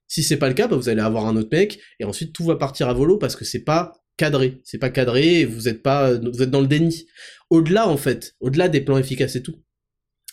Si 0.08 0.24
c'est 0.24 0.38
pas 0.38 0.48
le 0.48 0.56
cas, 0.56 0.68
bah, 0.68 0.76
vous 0.76 0.90
allez 0.90 1.00
avoir 1.00 1.28
un 1.28 1.36
autre 1.36 1.50
mec 1.52 1.80
et 2.00 2.06
ensuite 2.06 2.34
tout 2.34 2.44
va 2.44 2.56
partir 2.56 2.90
à 2.90 2.94
volo 2.94 3.20
parce 3.20 3.36
que 3.36 3.46
c'est 3.46 3.64
pas 3.64 3.94
cadré, 4.18 4.62
c'est 4.64 4.80
pas 4.80 4.90
cadré 4.90 5.42
et 5.42 5.46
vous 5.46 5.68
êtes 5.68 5.84
pas, 5.84 6.16
vous 6.16 6.42
êtes 6.42 6.50
dans 6.50 6.62
le 6.62 6.68
déni. 6.68 7.06
Au-delà 7.52 7.88
en 7.88 7.98
fait, 7.98 8.34
au-delà 8.40 8.68
des 8.68 8.82
plans 8.82 8.98
efficaces 8.98 9.36
et 9.36 9.44
tout, 9.44 9.60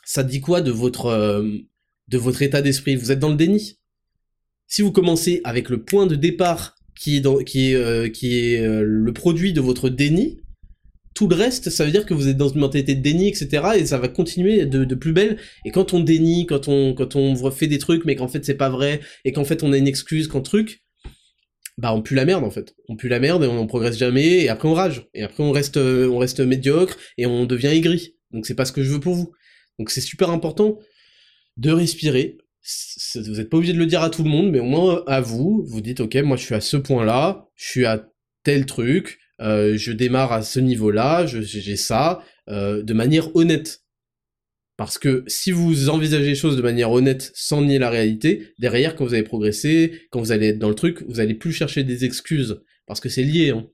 ça 0.05 0.23
dit 0.23 0.41
quoi 0.41 0.61
de 0.61 0.71
votre 0.71 1.07
euh, 1.07 1.49
de 2.09 2.19
votre 2.19 2.43
état 2.43 2.63
d'esprit? 2.63 2.97
Vous 2.97 3.13
êtes 3.13 3.19
dans 3.19 3.29
le 3.29 3.37
déni? 3.37 3.79
Si 4.67 4.83
vous 4.83 4.93
commencez 4.93 5.41
avec 5.45 5.69
le 5.69 5.83
point 5.83 6.07
de 6.07 6.15
départ 6.15 6.77
qui 6.99 7.17
est 7.17 7.45
qui 7.45 7.71
est 7.71 7.75
euh, 7.75 8.09
qui 8.09 8.39
est 8.39 8.61
euh, 8.61 8.83
le 8.85 9.13
produit 9.13 9.53
de 9.53 9.61
votre 9.61 9.89
déni, 9.89 10.41
tout 11.15 11.29
le 11.29 11.37
reste, 11.37 11.71
ça 11.71 11.85
veut 11.85 11.91
dire 11.91 12.07
que 12.07 12.15
vous 12.15 12.29
êtes 12.29 12.37
dans 12.37 12.49
une 12.49 12.61
mentalité 12.61 12.95
de 12.95 13.03
déni, 13.03 13.29
etc. 13.29 13.63
Et 13.77 13.87
ça 13.87 13.99
va 13.99 14.09
continuer 14.09 14.67
de, 14.67 14.95
plus 14.95 15.13
belle. 15.13 15.39
Et 15.65 15.71
quand 15.71 15.93
on 15.93 16.01
dénie, 16.01 16.47
quand 16.47 16.69
on 16.69 16.95
quand 16.95 17.17
on 17.17 17.51
fait 17.51 17.67
des 17.67 17.79
trucs, 17.79 18.05
mais 18.05 18.17
qu'en 18.17 18.29
fait 18.29 18.45
c'est 18.45 18.55
pas 18.55 18.69
vrai, 18.69 19.01
et 19.25 19.33
qu'en 19.33 19.45
fait 19.45 19.63
on 19.63 19.73
a 19.73 19.77
une 19.77 19.89
excuse, 19.89 20.29
qu'en 20.29 20.41
truc, 20.41 20.83
bah 21.79 21.95
on 21.95 22.03
pue 22.03 22.15
la 22.15 22.25
merde 22.25 22.45
en 22.45 22.51
fait. 22.51 22.75
On 22.89 22.97
pue 22.97 23.09
la 23.09 23.21
merde 23.21 23.45
et 23.45 23.47
on, 23.47 23.59
on 23.59 23.67
progresse 23.67 23.99
jamais. 23.99 24.43
Et 24.43 24.49
après 24.49 24.69
on 24.69 24.75
rage. 24.75 25.09
Et 25.15 25.23
après 25.23 25.43
on 25.43 25.53
reste 25.53 25.77
on 25.79 26.19
reste 26.19 26.41
médiocre 26.41 26.97
et 27.19 27.27
on 27.27 27.47
devient 27.47 27.69
aigri. 27.69 28.15
Donc 28.33 28.47
c'est 28.47 28.55
pas 28.55 28.65
ce 28.65 28.73
que 28.73 28.83
je 28.83 28.91
veux 28.93 29.01
pour 29.01 29.15
vous. 29.15 29.33
Donc 29.81 29.89
c'est 29.89 30.03
super 30.03 30.29
important 30.29 30.79
de 31.57 31.71
respirer. 31.71 32.37
Vous 33.15 33.37
n'êtes 33.37 33.49
pas 33.49 33.57
obligé 33.57 33.73
de 33.73 33.79
le 33.79 33.87
dire 33.87 34.03
à 34.03 34.11
tout 34.11 34.23
le 34.23 34.29
monde, 34.29 34.51
mais 34.51 34.61
au 34.61 34.67
moins 34.67 35.03
à 35.07 35.23
vous, 35.23 35.65
vous 35.67 35.81
dites 35.81 36.01
ok, 36.01 36.17
moi 36.17 36.37
je 36.37 36.43
suis 36.43 36.55
à 36.55 36.61
ce 36.61 36.77
point-là, 36.77 37.49
je 37.57 37.65
suis 37.65 37.87
à 37.87 38.07
tel 38.45 38.67
truc, 38.67 39.19
euh, 39.41 39.79
je 39.79 39.93
démarre 39.93 40.33
à 40.33 40.43
ce 40.43 40.61
niveau-là, 40.61 41.25
j'ai 41.25 41.77
ça, 41.77 42.23
euh, 42.51 42.83
de 42.83 42.93
manière 42.93 43.35
honnête. 43.35 43.83
Parce 44.77 44.99
que 44.99 45.25
si 45.29 45.51
vous 45.51 45.89
envisagez 45.89 46.27
les 46.27 46.35
choses 46.35 46.59
de 46.59 46.63
manière 46.63 46.91
honnête, 46.93 47.33
sans 47.35 47.63
nier 47.63 47.79
la 47.79 47.89
réalité, 47.89 48.53
derrière, 48.59 48.95
quand 48.97 49.07
vous 49.07 49.15
allez 49.15 49.23
progresser, 49.23 50.03
quand 50.11 50.21
vous 50.21 50.33
allez 50.33 50.49
être 50.49 50.59
dans 50.59 50.69
le 50.69 50.75
truc, 50.75 51.03
vous 51.09 51.21
allez 51.21 51.35
plus 51.35 51.53
chercher 51.53 51.85
des 51.85 52.05
excuses. 52.05 52.61
Parce 52.87 53.01
que 53.01 53.09
c'est 53.09 53.25
lié. 53.25 53.51
Hein 53.51 53.67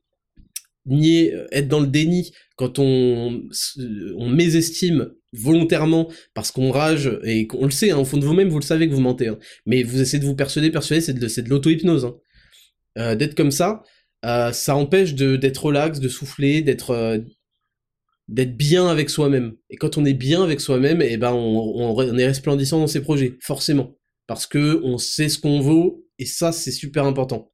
nier, 0.87 1.35
euh, 1.35 1.47
être 1.53 1.69
dans 1.69 1.81
le 1.81 1.87
déni 1.87 2.33
quand 2.57 2.79
on, 2.79 3.43
on 4.17 4.29
mésestime 4.29 5.11
volontairement 5.39 6.09
parce 6.35 6.51
qu'on 6.51 6.71
rage 6.71 7.11
et 7.25 7.47
qu'on 7.47 7.65
le 7.65 7.71
sait, 7.71 7.91
hein, 7.91 7.99
au 7.99 8.05
fond 8.05 8.17
de 8.17 8.25
vous-même, 8.25 8.49
vous 8.49 8.59
le 8.59 8.65
savez 8.65 8.89
que 8.89 8.95
vous 8.95 9.01
mentez. 9.01 9.29
Hein. 9.29 9.39
mais 9.67 9.83
vous 9.83 10.01
essayez 10.01 10.21
de 10.21 10.27
vous 10.27 10.37
persuader, 10.37 10.71
persuader, 10.71 11.01
c'est 11.01 11.15
de, 11.15 11.43
de 11.43 11.49
l'auto-hypnose. 11.49 12.05
Hein. 12.05 12.17
Euh, 12.99 13.15
d'être 13.15 13.35
comme 13.35 13.51
ça, 13.51 13.83
euh, 14.25 14.53
ça 14.53 14.75
empêche 14.77 15.15
d'être 15.15 15.65
relax, 15.65 16.01
de 16.01 16.09
souffler, 16.09 16.63
d'être 16.63 16.91
euh, 16.91 17.19
d'être 18.29 18.57
bien 18.57 18.89
avec 18.89 19.11
soi-même. 19.11 19.55
Et 19.71 19.77
quand 19.77 19.99
on 19.99 20.05
est 20.05 20.15
bien 20.15 20.43
avec 20.43 20.61
soi-même, 20.61 21.01
et 21.03 21.11
eh 21.13 21.17
ben 21.17 21.33
on, 21.33 21.97
on, 21.97 22.19
est 22.19 22.27
resplendissant 22.27 22.81
dans 22.81 22.87
ses 22.87 23.03
projets, 23.03 23.37
forcément, 23.41 23.97
parce 24.27 24.47
que 24.47 24.81
on 24.83 24.99
sait 24.99 25.29
ce 25.29 25.39
qu'on 25.39 25.61
vaut 25.61 26.05
et 26.19 26.25
ça 26.25 26.51
c'est 26.53 26.73
super 26.73 27.05
important. 27.05 27.53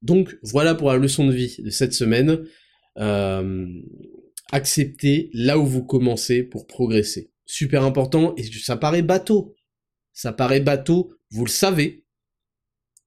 Donc 0.00 0.36
voilà 0.42 0.74
pour 0.74 0.90
la 0.90 0.96
leçon 0.96 1.26
de 1.26 1.32
vie 1.32 1.56
de 1.58 1.70
cette 1.70 1.92
semaine. 1.92 2.44
Acceptez 4.52 5.30
là 5.32 5.58
où 5.58 5.66
vous 5.66 5.84
commencez 5.84 6.42
pour 6.42 6.66
progresser. 6.66 7.32
Super 7.46 7.84
important, 7.84 8.34
et 8.36 8.44
ça 8.44 8.76
paraît 8.76 9.02
bateau. 9.02 9.54
Ça 10.12 10.32
paraît 10.32 10.60
bateau, 10.60 11.14
vous 11.30 11.44
le 11.44 11.50
savez, 11.50 12.04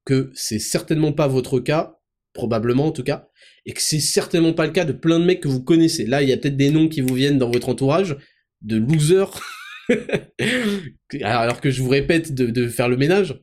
que 0.05 0.31
c'est 0.33 0.59
certainement 0.59 1.13
pas 1.13 1.27
votre 1.27 1.59
cas, 1.59 1.99
probablement 2.33 2.87
en 2.87 2.91
tout 2.91 3.03
cas, 3.03 3.29
et 3.65 3.73
que 3.73 3.81
c'est 3.81 3.99
certainement 3.99 4.53
pas 4.53 4.65
le 4.65 4.71
cas 4.71 4.85
de 4.85 4.91
plein 4.91 5.19
de 5.19 5.25
mecs 5.25 5.41
que 5.41 5.47
vous 5.47 5.63
connaissez. 5.63 6.05
Là, 6.05 6.23
il 6.23 6.29
y 6.29 6.33
a 6.33 6.37
peut-être 6.37 6.57
des 6.57 6.71
noms 6.71 6.89
qui 6.89 7.01
vous 7.01 7.13
viennent 7.13 7.37
dans 7.37 7.51
votre 7.51 7.69
entourage, 7.69 8.17
de 8.61 8.77
losers, 8.77 9.39
alors 11.21 11.61
que 11.61 11.69
je 11.69 11.81
vous 11.81 11.89
répète 11.89 12.33
de, 12.33 12.47
de 12.47 12.67
faire 12.67 12.89
le 12.89 12.97
ménage, 12.97 13.39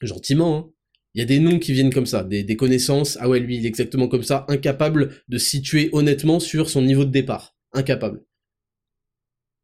gentiment, 0.00 0.56
hein. 0.56 0.73
Il 1.14 1.20
y 1.20 1.22
a 1.22 1.26
des 1.26 1.38
noms 1.38 1.60
qui 1.60 1.72
viennent 1.72 1.92
comme 1.92 2.06
ça, 2.06 2.24
des, 2.24 2.56
connaissances, 2.56 3.16
ah 3.20 3.28
ouais, 3.28 3.38
lui, 3.38 3.56
il 3.56 3.64
est 3.64 3.68
exactement 3.68 4.08
comme 4.08 4.24
ça, 4.24 4.44
incapable 4.48 5.22
de 5.28 5.38
situer 5.38 5.88
honnêtement 5.92 6.40
sur 6.40 6.68
son 6.68 6.82
niveau 6.82 7.04
de 7.04 7.12
départ. 7.12 7.54
Incapable. 7.72 8.24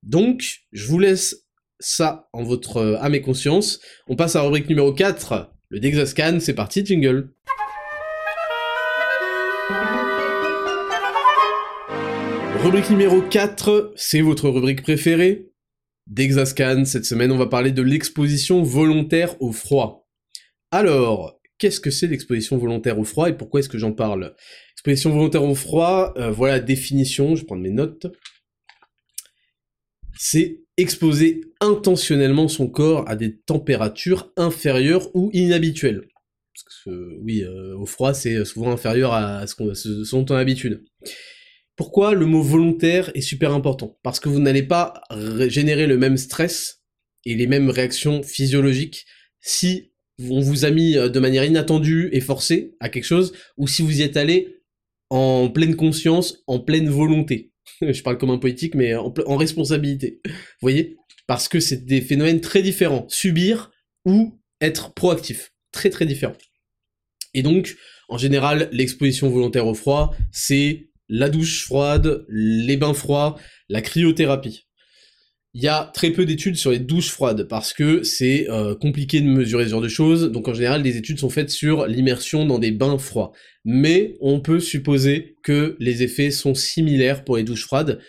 Donc, 0.04 0.60
je 0.70 0.86
vous 0.86 1.00
laisse 1.00 1.48
ça 1.80 2.28
en 2.32 2.44
votre 2.44 2.76
euh, 2.76 2.98
âme 3.00 3.16
et. 3.16 3.80
On 4.06 4.14
passe 4.14 4.36
à 4.36 4.40
la 4.40 4.44
rubrique 4.44 4.68
numéro 4.68 4.92
4, 4.92 5.52
le 5.70 5.80
Dexascan, 5.80 6.38
c'est 6.38 6.54
parti, 6.54 6.86
jingle. 6.86 7.32
Rubrique 12.62 12.90
numéro 12.90 13.22
4, 13.22 13.92
c'est 13.96 14.20
votre 14.20 14.48
rubrique 14.48 14.82
préférée. 14.82 15.50
Dexascan, 16.06 16.84
cette 16.84 17.06
semaine 17.06 17.32
on 17.32 17.38
va 17.38 17.46
parler 17.46 17.72
de 17.72 17.82
l'exposition 17.82 18.62
volontaire 18.62 19.34
au 19.42 19.50
froid. 19.50 20.08
Alors, 20.70 21.39
qu'est-ce 21.60 21.78
que 21.78 21.90
c'est 21.90 22.08
l'exposition 22.08 22.58
volontaire 22.58 22.98
au 22.98 23.04
froid 23.04 23.28
et 23.28 23.34
pourquoi 23.34 23.60
est-ce 23.60 23.68
que 23.68 23.78
j'en 23.78 23.92
parle? 23.92 24.34
Exposition 24.72 25.10
volontaire 25.10 25.44
au 25.44 25.54
froid, 25.54 26.12
euh, 26.16 26.30
voilà 26.30 26.54
la 26.54 26.60
définition, 26.60 27.36
je 27.36 27.42
vais 27.42 27.46
prendre 27.46 27.62
mes 27.62 27.70
notes. 27.70 28.06
C'est 30.18 30.62
exposer 30.76 31.42
intentionnellement 31.60 32.48
son 32.48 32.66
corps 32.66 33.08
à 33.08 33.14
des 33.14 33.38
températures 33.38 34.32
inférieures 34.36 35.14
ou 35.14 35.30
inhabituelles. 35.32 36.08
Oui, 36.86 37.42
euh, 37.42 37.76
au 37.76 37.86
froid, 37.86 38.14
c'est 38.14 38.44
souvent 38.44 38.72
inférieur 38.72 39.12
à 39.12 39.46
ce, 39.46 39.54
qu'on, 39.54 39.74
ce 39.74 40.10
dont 40.10 40.26
on 40.30 40.34
a 40.34 40.38
l'habitude. 40.38 40.84
Pourquoi 41.76 42.14
le 42.14 42.26
mot 42.26 42.42
volontaire 42.42 43.10
est 43.14 43.20
super 43.20 43.52
important? 43.52 43.98
Parce 44.02 44.20
que 44.20 44.28
vous 44.28 44.40
n'allez 44.40 44.62
pas 44.62 45.02
générer 45.48 45.86
le 45.86 45.96
même 45.96 46.16
stress 46.16 46.82
et 47.24 47.34
les 47.34 47.46
mêmes 47.46 47.70
réactions 47.70 48.22
physiologiques 48.22 49.06
si 49.40 49.89
on 50.28 50.40
vous 50.40 50.64
a 50.64 50.70
mis 50.70 50.96
euh, 50.96 51.08
de 51.08 51.20
manière 51.20 51.44
inattendue 51.44 52.10
et 52.12 52.20
forcée 52.20 52.74
à 52.80 52.88
quelque 52.88 53.04
chose, 53.04 53.32
ou 53.56 53.66
si 53.66 53.82
vous 53.82 54.00
y 54.00 54.02
êtes 54.02 54.16
allé 54.16 54.56
en 55.08 55.48
pleine 55.48 55.76
conscience, 55.76 56.42
en 56.46 56.60
pleine 56.60 56.88
volonté. 56.88 57.52
Je 57.80 58.02
parle 58.02 58.18
comme 58.18 58.30
un 58.30 58.38
politique, 58.38 58.74
mais 58.74 58.94
en, 58.94 59.36
responsabilité. 59.36 60.20
Vous 60.24 60.32
voyez? 60.62 60.96
Parce 61.26 61.48
que 61.48 61.60
c'est 61.60 61.84
des 61.84 62.00
phénomènes 62.00 62.40
très 62.40 62.62
différents. 62.62 63.06
Subir 63.08 63.70
ou 64.04 64.38
être 64.60 64.92
proactif. 64.94 65.52
Très 65.72 65.90
très 65.90 66.06
différents. 66.06 66.36
Et 67.34 67.42
donc, 67.42 67.76
en 68.08 68.18
général, 68.18 68.68
l'exposition 68.72 69.28
volontaire 69.30 69.66
au 69.66 69.74
froid, 69.74 70.14
c'est 70.32 70.90
la 71.08 71.28
douche 71.28 71.64
froide, 71.64 72.24
les 72.28 72.76
bains 72.76 72.94
froids, 72.94 73.38
la 73.68 73.82
cryothérapie 73.82 74.66
il 75.52 75.62
y 75.62 75.68
a 75.68 75.90
très 75.94 76.10
peu 76.10 76.24
d'études 76.24 76.56
sur 76.56 76.70
les 76.70 76.78
douches 76.78 77.10
froides 77.10 77.48
parce 77.48 77.72
que 77.72 78.04
c'est 78.04 78.48
euh, 78.50 78.76
compliqué 78.76 79.20
de 79.20 79.26
mesurer 79.26 79.64
ce 79.64 79.70
genre 79.70 79.80
de 79.80 79.88
choses. 79.88 80.30
Donc 80.30 80.46
en 80.46 80.54
général, 80.54 80.82
les 80.82 80.96
études 80.96 81.18
sont 81.18 81.30
faites 81.30 81.50
sur 81.50 81.86
l'immersion 81.86 82.46
dans 82.46 82.58
des 82.58 82.70
bains 82.70 82.98
froids. 82.98 83.32
Mais 83.64 84.16
on 84.20 84.40
peut 84.40 84.60
supposer 84.60 85.36
que 85.42 85.76
les 85.80 86.02
effets 86.02 86.30
sont 86.30 86.54
similaires 86.54 87.24
pour 87.24 87.36
les 87.36 87.42
douches 87.42 87.64
froides. 87.64 88.00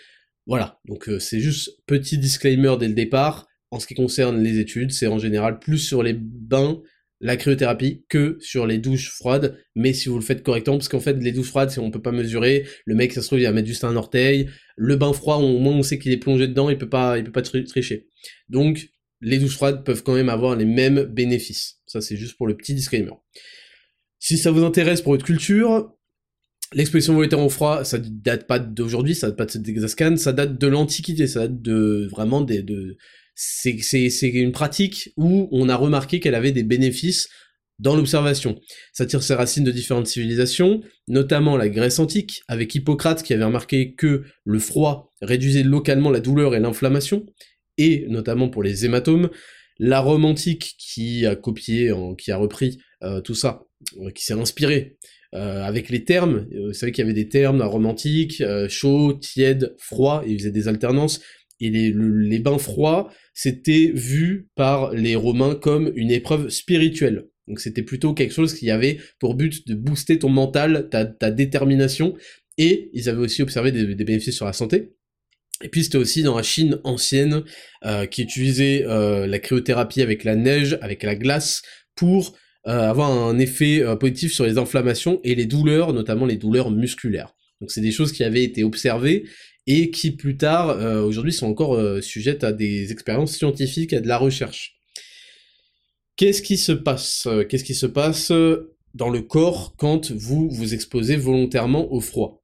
Voilà, 0.46 0.80
donc 0.88 1.10
euh, 1.10 1.20
c'est 1.20 1.40
juste 1.40 1.72
petit 1.88 2.18
disclaimer 2.18 2.76
dès 2.80 2.88
le 2.88 2.94
départ. 2.94 3.48
En 3.72 3.80
ce 3.80 3.88
qui 3.88 3.96
concerne 3.96 4.44
les 4.44 4.60
études, 4.60 4.92
c'est 4.92 5.08
en 5.08 5.18
général 5.18 5.60
plus 5.60 5.80
sur 5.80 6.04
les 6.04 6.14
bains 6.14 6.82
la 7.22 7.38
cryothérapie 7.38 8.04
que 8.10 8.38
sur 8.42 8.66
les 8.66 8.80
douches 8.80 9.12
froides, 9.12 9.58
mais 9.76 9.94
si 9.94 10.10
vous 10.10 10.16
le 10.16 10.24
faites 10.24 10.44
correctement, 10.44 10.78
parce 10.78 10.90
qu'en 10.90 11.00
fait 11.00 11.14
les 11.14 11.32
douches 11.32 11.48
froides, 11.48 11.72
on 11.78 11.92
peut 11.92 12.02
pas 12.02 12.12
mesurer, 12.12 12.66
le 12.86 12.96
mec 12.96 13.14
ça 13.14 13.22
se 13.22 13.28
trouve 13.28 13.40
il 13.40 13.44
va 13.44 13.52
mettre 13.52 13.68
juste 13.68 13.84
un 13.84 13.96
orteil, 13.96 14.50
le 14.76 14.96
bain 14.96 15.14
froid 15.14 15.38
au 15.38 15.60
moins 15.60 15.74
on 15.74 15.84
sait 15.84 16.00
qu'il 16.00 16.12
est 16.12 16.18
plongé 16.18 16.48
dedans, 16.48 16.70
il 16.70 16.78
peut 16.78 16.90
pas, 16.90 17.18
il 17.18 17.24
peut 17.24 17.32
pas 17.32 17.44
tricher. 17.44 18.08
Donc 18.50 18.90
les 19.22 19.38
douches 19.38 19.56
froides 19.56 19.86
peuvent 19.86 20.04
quand 20.04 20.16
même 20.16 20.30
avoir 20.30 20.56
les 20.56 20.66
mêmes 20.66 21.04
bénéfices. 21.04 21.80
Ça 21.86 22.02
c'est 22.02 22.18
juste 22.18 22.38
pour 22.38 22.48
le 22.48 22.58
petit 22.58 22.74
disclaimer. 22.74 23.14
Si 24.20 24.38
ça 24.38 24.52
vous 24.52 24.64
intéresse 24.64 25.02
pour 25.02 25.14
votre 25.14 25.26
culture, 25.26 25.96
L'exposition 26.74 27.14
volontaire 27.16 27.40
au 27.40 27.50
froid, 27.50 27.84
ça 27.84 27.98
date 28.00 28.48
pas 28.48 28.58
d'aujourd'hui, 28.58 29.14
ça 29.14 29.28
date 29.28 29.36
pas 29.36 29.46
de 29.46 29.52
cette 29.52 29.68
exascan, 29.68 30.16
ça 30.16 30.32
date 30.32 30.58
de 30.58 30.68
l'Antiquité, 30.68 31.28
ça 31.28 31.42
date 31.42 31.62
de 31.62 32.08
vraiment 32.10 32.40
des, 32.40 32.64
de, 32.64 32.96
c'est, 33.34 33.72
une 34.22 34.52
pratique 34.52 35.12
où 35.18 35.48
on 35.52 35.70
a 35.70 35.76
remarqué 35.76 36.20
qu'elle 36.20 36.36
avait 36.36 36.52
des 36.52 36.64
bénéfices 36.64 37.30
dans 37.80 37.96
l'observation. 37.96 38.60
Ça 38.94 39.06
tire 39.06 39.24
ses 39.24 39.34
racines 39.34 39.64
de 39.64 39.72
différentes 39.72 40.08
civilisations, 40.08 40.82
notamment 41.08 41.58
la 41.58 41.68
Grèce 41.68 42.00
antique, 42.00 42.42
avec 42.48 42.76
Hippocrate 42.76 43.24
qui 43.24 43.34
avait 43.34 43.44
remarqué 43.44 43.96
que 43.96 44.24
le 44.46 44.60
froid 44.60 45.14
réduisait 45.22 45.64
localement 45.64 46.12
la 46.12 46.20
douleur 46.20 46.54
et 46.54 46.60
l'inflammation, 46.60 47.26
et 47.78 48.06
notamment 48.08 48.50
pour 48.50 48.62
les 48.62 48.86
hématomes. 48.86 49.30
La 49.80 50.00
Rome 50.00 50.26
antique 50.26 50.76
qui 50.78 51.26
a 51.26 51.36
copié, 51.36 51.92
qui 52.20 52.32
a 52.32 52.38
repris 52.38 52.78
euh, 53.02 53.20
tout 53.22 53.34
ça, 53.34 53.64
euh, 53.98 54.12
qui 54.12 54.24
s'est 54.24 54.34
inspiré 54.34 54.98
euh, 55.34 55.64
avec 55.64 55.90
les 55.90 56.04
termes. 56.04 56.46
Vous 56.52 56.74
savez 56.74 56.92
qu'il 56.92 57.04
y 57.04 57.08
avait 57.08 57.14
des 57.14 57.30
termes 57.30 57.62
romantiques, 57.62 58.42
euh, 58.42 58.68
chaud, 58.68 59.14
tiède, 59.14 59.76
froid, 59.78 60.24
et 60.26 60.32
ils 60.32 60.40
faisaient 60.40 60.52
des 60.52 60.68
alternances. 60.68 61.22
Et 61.62 61.70
les, 61.70 61.94
les 61.96 62.40
bains 62.40 62.58
froids, 62.58 63.10
c'était 63.34 63.92
vu 63.94 64.50
par 64.56 64.94
les 64.94 65.16
Romains 65.16 65.56
comme 65.56 65.92
une 65.96 66.12
épreuve 66.12 66.50
spirituelle. 66.50 67.28
Donc 67.48 67.60
c'était 67.60 67.84
plutôt 67.84 68.14
quelque 68.14 68.34
chose 68.34 68.54
qui 68.54 68.70
avait 68.70 68.98
pour 69.20 69.36
but 69.36 69.68
de 69.68 69.76
booster 69.76 70.20
ton 70.20 70.30
mental, 70.30 70.90
ta, 70.90 71.06
ta 71.06 71.32
détermination, 71.32 72.16
et 72.58 72.90
ils 72.94 73.10
avaient 73.10 73.22
aussi 73.22 73.42
observé 73.42 73.72
des, 73.72 73.96
des 73.96 74.04
bénéfices 74.04 74.36
sur 74.36 74.46
la 74.46 74.54
santé. 74.54 74.94
Et 75.64 75.70
puis 75.70 75.84
c'était 75.84 75.98
aussi 75.98 76.24
dans 76.24 76.36
la 76.36 76.44
Chine 76.44 76.80
ancienne 76.84 77.44
euh, 77.86 78.06
qui 78.06 78.24
utilisait 78.24 78.84
euh, 78.86 79.28
la 79.28 79.40
cryothérapie 79.40 80.02
avec 80.02 80.24
la 80.24 80.36
neige, 80.36 80.78
avec 80.82 81.04
la 81.04 81.16
glace, 81.16 81.62
pour 81.96 82.36
euh, 82.68 82.72
avoir 82.72 83.12
un 83.12 83.38
effet 83.40 83.84
positif 84.00 84.34
sur 84.34 84.46
les 84.46 84.58
inflammations 84.58 85.20
et 85.24 85.36
les 85.36 85.46
douleurs, 85.46 85.94
notamment 85.94 86.26
les 86.26 86.38
douleurs 86.38 86.72
musculaires. 86.72 87.36
Donc 87.60 87.72
c'est 87.72 87.82
des 87.82 87.92
choses 87.92 88.12
qui 88.12 88.24
avaient 88.24 88.44
été 88.44 88.64
observées 88.64 89.26
et 89.68 89.92
qui 89.92 90.12
plus 90.12 90.38
tard, 90.38 90.70
euh, 90.70 91.02
aujourd'hui, 91.02 91.34
sont 91.34 91.48
encore 91.48 91.80
sujettes 92.02 92.44
à 92.44 92.52
des 92.52 92.92
expériences 92.92 93.36
scientifiques 93.36 93.94
à 93.94 94.02
de 94.02 94.08
la 94.08 94.18
recherche. 94.18 94.76
Qu'est-ce 96.16 96.42
qui 96.42 96.58
se 96.58 96.72
passe 96.72 97.28
Qu'est-ce 97.50 97.64
qui 97.64 97.76
se 97.76 97.86
passe 97.86 98.32
dans 98.94 99.10
le 99.10 99.22
corps 99.22 99.76
quand 99.78 100.12
vous 100.12 100.50
vous 100.50 100.74
exposez 100.74 101.16
volontairement 101.16 101.92
au 101.92 102.00
froid? 102.00 102.44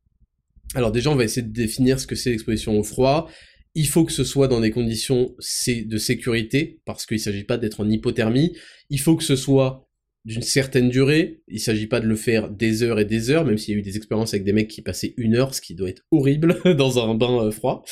Alors 0.76 0.92
déjà, 0.92 1.12
on 1.12 1.16
va 1.16 1.24
essayer 1.24 1.46
de 1.46 1.54
définir 1.54 2.00
ce 2.00 2.08
que 2.08 2.16
c'est 2.16 2.32
l'exposition 2.32 2.78
au 2.78 2.84
froid. 2.84 3.30
Il 3.76 3.88
faut 3.88 4.06
que 4.06 4.12
ce 4.12 4.24
soit 4.24 4.48
dans 4.48 4.60
des 4.60 4.72
conditions 4.72 5.36
de 5.38 5.98
sécurité, 5.98 6.82
parce 6.86 7.06
qu'il 7.06 7.18
ne 7.18 7.22
s'agit 7.22 7.44
pas 7.44 7.58
d'être 7.58 7.80
en 7.82 7.90
hypothermie. 7.90 8.56
Il 8.90 9.00
faut 9.00 9.16
que 9.16 9.24
ce 9.24 9.36
soit 9.36 9.87
d'une 10.28 10.42
certaine 10.42 10.90
durée. 10.90 11.42
Il 11.48 11.62
s'agit 11.62 11.88
pas 11.88 12.02
de 12.02 12.06
le 12.06 12.18
faire 12.18 12.50
des 12.50 12.84
heures 12.84 13.00
et 13.00 13.06
des 13.06 13.30
heures, 13.30 13.46
même 13.46 13.58
s'il 13.58 13.74
y 13.74 13.78
a 13.78 13.80
eu 13.80 13.82
des 13.82 13.96
expériences 13.96 14.34
avec 14.34 14.44
des 14.44 14.52
mecs 14.52 14.68
qui 14.68 14.82
passaient 14.82 15.14
une 15.16 15.36
heure, 15.36 15.56
ce 15.56 15.62
qui 15.62 15.74
doit 15.74 15.88
être 15.88 16.04
horrible 16.12 16.60
dans 16.78 17.00
un 17.00 17.16
bain 17.16 17.46
euh, 17.46 17.52
froid. 17.52 17.86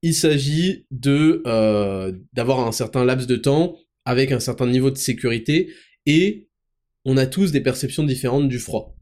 Il 0.00 0.14
s'agit 0.14 0.86
de 0.92 1.42
euh, 1.46 2.12
d'avoir 2.32 2.64
un 2.64 2.70
certain 2.70 3.04
laps 3.04 3.26
de 3.26 3.34
temps 3.34 3.76
avec 4.04 4.30
un 4.30 4.38
certain 4.38 4.68
niveau 4.68 4.92
de 4.92 4.96
sécurité 4.96 5.72
et 6.06 6.46
on 7.04 7.16
a 7.16 7.26
tous 7.26 7.50
des 7.50 7.60
perceptions 7.60 8.04
différentes 8.04 8.48
du 8.48 8.60
froid. 8.60 8.94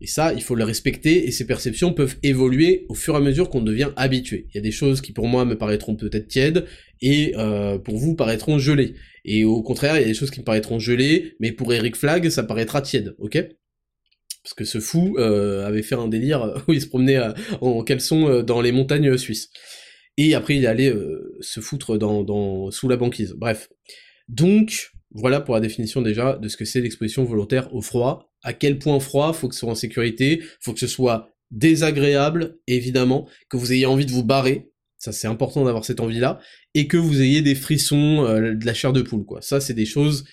Et 0.00 0.06
ça, 0.06 0.32
il 0.34 0.42
faut 0.42 0.54
le 0.54 0.64
respecter, 0.64 1.26
et 1.26 1.30
ces 1.30 1.46
perceptions 1.46 1.94
peuvent 1.94 2.16
évoluer 2.22 2.84
au 2.90 2.94
fur 2.94 3.14
et 3.14 3.16
à 3.16 3.20
mesure 3.20 3.48
qu'on 3.48 3.62
devient 3.62 3.92
habitué. 3.96 4.46
Il 4.50 4.56
y 4.56 4.58
a 4.58 4.60
des 4.60 4.70
choses 4.70 5.00
qui 5.00 5.12
pour 5.12 5.26
moi 5.26 5.46
me 5.46 5.56
paraîtront 5.56 5.96
peut-être 5.96 6.28
tièdes, 6.28 6.66
et 7.00 7.34
euh, 7.36 7.78
pour 7.78 7.96
vous 7.96 8.14
paraîtront 8.14 8.58
gelées. 8.58 8.94
Et 9.24 9.44
au 9.44 9.62
contraire, 9.62 9.96
il 9.96 10.02
y 10.02 10.04
a 10.04 10.08
des 10.08 10.14
choses 10.14 10.30
qui 10.30 10.40
me 10.40 10.44
paraîtront 10.44 10.78
gelées, 10.78 11.34
mais 11.40 11.52
pour 11.52 11.72
Eric 11.72 11.96
Flag, 11.96 12.28
ça 12.28 12.42
paraîtra 12.42 12.80
tiède, 12.82 13.14
ok? 13.18 13.44
Parce 14.42 14.54
que 14.54 14.64
ce 14.64 14.78
fou 14.78 15.16
euh, 15.18 15.66
avait 15.66 15.82
fait 15.82 15.96
un 15.96 16.08
délire 16.08 16.62
où 16.68 16.72
il 16.72 16.80
se 16.80 16.86
promenait 16.86 17.16
euh, 17.16 17.32
en 17.60 17.82
caleçon 17.82 18.42
dans 18.42 18.60
les 18.60 18.72
montagnes 18.72 19.16
suisses. 19.18 19.50
Et 20.16 20.34
après, 20.34 20.56
il 20.56 20.66
allé 20.66 20.94
se 21.40 21.60
foutre 21.60 21.98
dans, 21.98 22.24
dans, 22.24 22.70
sous 22.70 22.88
la 22.88 22.96
banquise. 22.96 23.34
Bref. 23.36 23.68
Donc, 24.28 24.92
voilà 25.10 25.40
pour 25.40 25.54
la 25.54 25.60
définition 25.60 26.00
déjà 26.00 26.36
de 26.36 26.48
ce 26.48 26.56
que 26.56 26.64
c'est 26.64 26.80
l'exposition 26.80 27.24
volontaire 27.24 27.74
au 27.74 27.82
froid. 27.82 28.32
À 28.42 28.54
quel 28.54 28.78
point 28.78 28.98
froid, 28.98 29.34
faut 29.34 29.48
que 29.48 29.54
ce 29.54 29.60
soit 29.60 29.70
en 29.70 29.74
sécurité, 29.74 30.42
faut 30.60 30.72
que 30.72 30.80
ce 30.80 30.86
soit 30.86 31.28
désagréable, 31.50 32.58
évidemment, 32.66 33.28
que 33.50 33.56
vous 33.56 33.72
ayez 33.72 33.86
envie 33.86 34.06
de 34.06 34.10
vous 34.10 34.24
barrer, 34.24 34.70
ça 34.98 35.12
c'est 35.12 35.26
important 35.26 35.64
d'avoir 35.64 35.84
cette 35.84 36.00
envie-là, 36.00 36.40
et 36.74 36.88
que 36.88 36.96
vous 36.96 37.22
ayez 37.22 37.42
des 37.42 37.54
frissons, 37.54 38.24
euh, 38.24 38.54
de 38.54 38.66
la 38.66 38.74
chair 38.74 38.92
de 38.92 39.02
poule, 39.02 39.24
quoi. 39.24 39.42
Ça 39.42 39.60
c'est 39.60 39.74
des 39.74 39.86
choses 39.86 40.24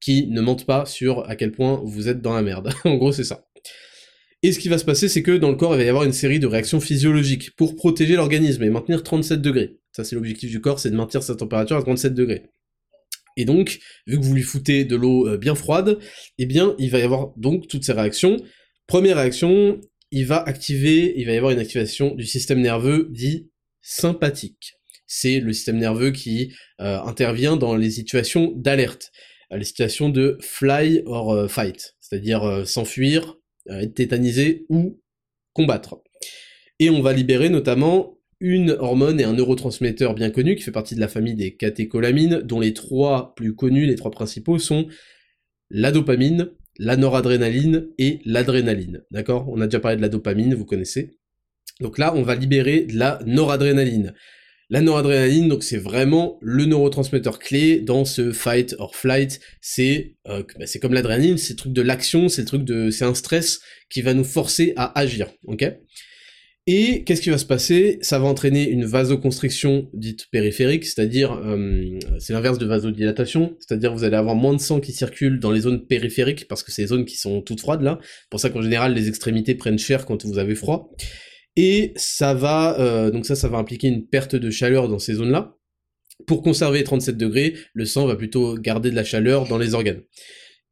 qui 0.00 0.26
ne 0.28 0.40
mentent 0.40 0.66
pas 0.66 0.86
sur 0.86 1.28
à 1.28 1.36
quel 1.36 1.52
point 1.52 1.80
vous 1.84 2.08
êtes 2.08 2.20
dans 2.20 2.34
la 2.34 2.42
merde. 2.42 2.72
en 2.84 2.96
gros 2.96 3.12
c'est 3.12 3.24
ça. 3.24 3.46
Et 4.44 4.50
ce 4.50 4.58
qui 4.58 4.68
va 4.68 4.78
se 4.78 4.84
passer, 4.84 5.08
c'est 5.08 5.22
que 5.22 5.36
dans 5.36 5.50
le 5.50 5.56
corps, 5.56 5.74
il 5.74 5.78
va 5.78 5.84
y 5.84 5.88
avoir 5.88 6.02
une 6.02 6.12
série 6.12 6.40
de 6.40 6.48
réactions 6.48 6.80
physiologiques 6.80 7.54
pour 7.54 7.76
protéger 7.76 8.16
l'organisme 8.16 8.64
et 8.64 8.70
maintenir 8.70 9.04
37 9.04 9.40
degrés. 9.40 9.78
Ça 9.92 10.02
c'est 10.04 10.16
l'objectif 10.16 10.50
du 10.50 10.60
corps, 10.60 10.80
c'est 10.80 10.90
de 10.90 10.96
maintenir 10.96 11.22
sa 11.22 11.36
température 11.36 11.76
à 11.76 11.82
37 11.82 12.14
degrés. 12.14 12.50
Et 13.36 13.44
donc, 13.44 13.78
vu 14.06 14.18
que 14.18 14.24
vous 14.24 14.34
lui 14.34 14.42
foutez 14.42 14.84
de 14.84 14.96
l'eau 14.96 15.28
euh, 15.28 15.38
bien 15.38 15.54
froide, 15.54 15.98
eh 16.38 16.46
bien, 16.46 16.74
il 16.78 16.90
va 16.90 16.98
y 16.98 17.02
avoir 17.02 17.32
donc 17.36 17.66
toutes 17.68 17.84
ces 17.84 17.92
réactions. 17.92 18.36
Première 18.86 19.16
réaction, 19.16 19.80
il 20.10 20.26
va 20.26 20.42
activer, 20.42 21.14
il 21.16 21.24
va 21.26 21.32
y 21.32 21.36
avoir 21.36 21.52
une 21.52 21.58
activation 21.58 22.14
du 22.14 22.26
système 22.26 22.60
nerveux 22.60 23.08
dit 23.10 23.50
sympathique. 23.82 24.74
C'est 25.06 25.40
le 25.40 25.52
système 25.52 25.78
nerveux 25.78 26.10
qui 26.10 26.54
euh, 26.80 26.98
intervient 27.00 27.56
dans 27.56 27.76
les 27.76 27.90
situations 27.90 28.52
d'alerte, 28.56 29.12
euh, 29.52 29.58
les 29.58 29.64
situations 29.64 30.08
de 30.08 30.38
fly 30.40 31.02
or 31.04 31.50
fight, 31.50 31.96
c'est-à-dire 32.00 32.66
s'enfuir, 32.66 33.36
être 33.68 33.94
tétanisé 33.94 34.64
ou 34.68 35.00
combattre. 35.52 36.02
Et 36.78 36.90
on 36.90 37.02
va 37.02 37.12
libérer 37.12 37.48
notamment 37.48 38.18
une 38.40 38.72
hormone 38.72 39.20
et 39.20 39.24
un 39.24 39.34
neurotransmetteur 39.34 40.14
bien 40.14 40.30
connu 40.30 40.56
qui 40.56 40.64
fait 40.64 40.72
partie 40.72 40.96
de 40.96 41.00
la 41.00 41.06
famille 41.06 41.36
des 41.36 41.54
catécholamines, 41.54 42.40
dont 42.42 42.58
les 42.58 42.74
trois 42.74 43.34
plus 43.36 43.54
connus, 43.54 43.86
les 43.86 43.94
trois 43.94 44.10
principaux 44.10 44.58
sont 44.58 44.88
la 45.70 45.92
dopamine, 45.92 46.50
la 46.76 46.96
noradrénaline 46.96 47.88
et 47.98 48.20
l'adrénaline. 48.24 49.04
D'accord? 49.12 49.48
On 49.48 49.60
a 49.60 49.66
déjà 49.66 49.78
parlé 49.78 49.96
de 49.96 50.02
la 50.02 50.08
dopamine, 50.08 50.54
vous 50.54 50.64
connaissez. 50.64 51.18
Donc 51.82 51.98
là, 51.98 52.14
on 52.14 52.22
va 52.22 52.34
libérer 52.34 52.84
de 52.84 52.96
la 52.96 53.18
noradrénaline. 53.26 54.14
La 54.70 54.80
noradrénaline, 54.80 55.48
donc 55.48 55.64
c'est 55.64 55.76
vraiment 55.76 56.38
le 56.40 56.64
neurotransmetteur 56.64 57.38
clé 57.38 57.80
dans 57.80 58.06
ce 58.06 58.32
fight 58.32 58.74
or 58.78 58.96
flight. 58.96 59.38
C'est 59.60 60.14
euh, 60.28 60.42
bah, 60.58 60.64
comme 60.80 60.94
l'adrénaline, 60.94 61.36
c'est 61.36 61.52
le 61.52 61.58
truc 61.58 61.74
de 61.74 61.82
l'action, 61.82 62.30
c'est 62.30 62.40
le 62.40 62.46
truc 62.46 62.64
de, 62.64 62.90
c'est 62.90 63.04
un 63.04 63.14
stress 63.14 63.60
qui 63.90 64.00
va 64.00 64.14
nous 64.14 64.24
forcer 64.24 64.72
à 64.76 64.98
agir. 64.98 65.28
Et 66.68 67.02
qu'est-ce 67.02 67.20
qui 67.20 67.30
va 67.30 67.38
se 67.38 67.44
passer? 67.44 67.98
Ça 68.02 68.20
va 68.20 68.26
entraîner 68.26 68.68
une 68.68 68.84
vasoconstriction 68.84 69.90
dite 69.94 70.28
périphérique, 70.30 70.86
c'est-à-dire, 70.86 71.32
euh, 71.32 71.98
c'est 72.20 72.32
l'inverse 72.32 72.56
de 72.56 72.66
vasodilatation, 72.66 73.56
c'est-à-dire 73.58 73.92
vous 73.92 74.04
allez 74.04 74.16
avoir 74.16 74.36
moins 74.36 74.54
de 74.54 74.60
sang 74.60 74.78
qui 74.78 74.92
circule 74.92 75.40
dans 75.40 75.50
les 75.50 75.62
zones 75.62 75.84
périphériques, 75.84 76.46
parce 76.46 76.62
que 76.62 76.70
c'est 76.70 76.82
les 76.82 76.88
zones 76.88 77.04
qui 77.04 77.16
sont 77.16 77.42
toutes 77.42 77.60
froides 77.60 77.82
là, 77.82 77.98
pour 78.30 78.38
ça 78.38 78.48
qu'en 78.48 78.62
général 78.62 78.94
les 78.94 79.08
extrémités 79.08 79.56
prennent 79.56 79.78
cher 79.78 80.06
quand 80.06 80.24
vous 80.24 80.38
avez 80.38 80.54
froid, 80.54 80.94
et 81.56 81.92
ça 81.96 82.34
va, 82.34 82.78
euh, 82.80 83.10
donc 83.10 83.26
ça, 83.26 83.34
ça 83.34 83.48
va 83.48 83.58
impliquer 83.58 83.88
une 83.88 84.06
perte 84.06 84.36
de 84.36 84.50
chaleur 84.50 84.88
dans 84.88 84.98
ces 84.98 85.14
zones-là. 85.14 85.56
Pour 86.26 86.42
conserver 86.42 86.84
37 86.84 87.16
degrés, 87.16 87.54
le 87.74 87.84
sang 87.84 88.06
va 88.06 88.16
plutôt 88.16 88.56
garder 88.56 88.90
de 88.90 88.96
la 88.96 89.04
chaleur 89.04 89.48
dans 89.48 89.58
les 89.58 89.74
organes. 89.74 90.02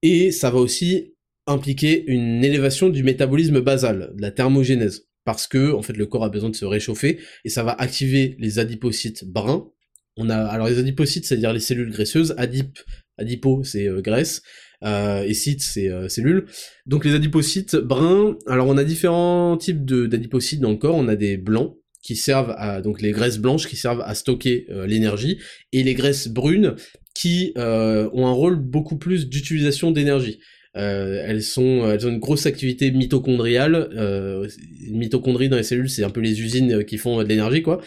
Et 0.03 0.31
ça 0.33 0.51
va 0.51 0.59
aussi 0.59 1.15
impliquer 1.47 2.05
une 2.07 2.45
élévation 2.45 2.89
du 2.89 3.03
métabolisme 3.03 3.61
basal, 3.61 4.13
de 4.15 4.23
la 4.23 4.31
thermogénèse 4.31 5.11
parce 5.25 5.47
que 5.47 5.73
en 5.73 5.83
fait 5.83 5.97
le 5.97 6.07
corps 6.07 6.25
a 6.25 6.29
besoin 6.29 6.51
de 6.51 6.57
se 6.57 6.65
réchauffer 6.65 7.21
et 7.45 7.49
ça 7.49 7.63
va 7.63 7.73
activer 7.73 8.37
les 8.39 8.59
adipocytes 8.59 9.25
bruns. 9.25 9.71
On 10.17 10.29
a 10.29 10.37
alors 10.37 10.67
les 10.69 10.79
adipocytes, 10.79 11.25
c'est-à-dire 11.25 11.53
les 11.53 11.61
cellules 11.61 11.91
graisseuses, 11.91 12.35
adip, 12.37 12.79
adipo 13.17 13.63
c'est 13.63 13.87
euh, 13.87 14.01
graisse, 14.01 14.43
euh, 14.85 15.23
et 15.23 15.35
cytes 15.35 15.63
c'est 15.63 15.89
euh, 15.89 16.09
cellules. 16.09 16.47
Donc 16.87 17.05
les 17.05 17.15
adipocytes 17.15 17.77
bruns, 17.77 18.37
alors 18.47 18.69
on 18.69 18.77
a 18.77 18.85
différents 18.85 19.57
types 19.57 19.85
d'adipocytes 19.85 20.61
dans 20.61 20.71
le 20.71 20.77
corps, 20.77 20.97
on 20.97 21.09
a 21.09 21.17
des 21.17 21.37
blancs 21.37 21.77
qui 22.03 22.17
servent 22.17 22.55
à 22.57 22.81
donc 22.81 23.03
les 23.03 23.13
graisses 23.13 23.39
blanches 23.39 23.67
qui 23.67 23.77
servent 23.77 24.03
à 24.03 24.15
stocker 24.15 24.67
l'énergie 24.87 25.39
et 25.73 25.83
les 25.83 25.93
graisses 25.93 26.29
brunes 26.29 26.75
qui 27.15 27.53
ont 27.57 28.27
un 28.27 28.33
rôle 28.33 28.57
beaucoup 28.57 28.97
plus 28.97 29.29
d'utilisation 29.29 29.91
d'énergie. 29.91 30.39
Euh, 30.77 31.25
elles 31.27 31.43
sont, 31.43 31.89
elles 31.91 32.07
ont 32.07 32.11
une 32.11 32.19
grosse 32.19 32.47
activité 32.47 32.91
mitochondriale. 32.91 33.91
Euh, 33.97 34.49
mitochondrie 34.91 35.49
dans 35.49 35.57
les 35.57 35.63
cellules, 35.63 35.91
c'est 35.91 36.05
un 36.05 36.11
peu 36.11 36.21
les 36.21 36.41
usines 36.41 36.85
qui 36.85 36.99
font 36.99 37.23
de 37.23 37.29
l'énergie, 37.29 37.63
quoi. 37.63 37.81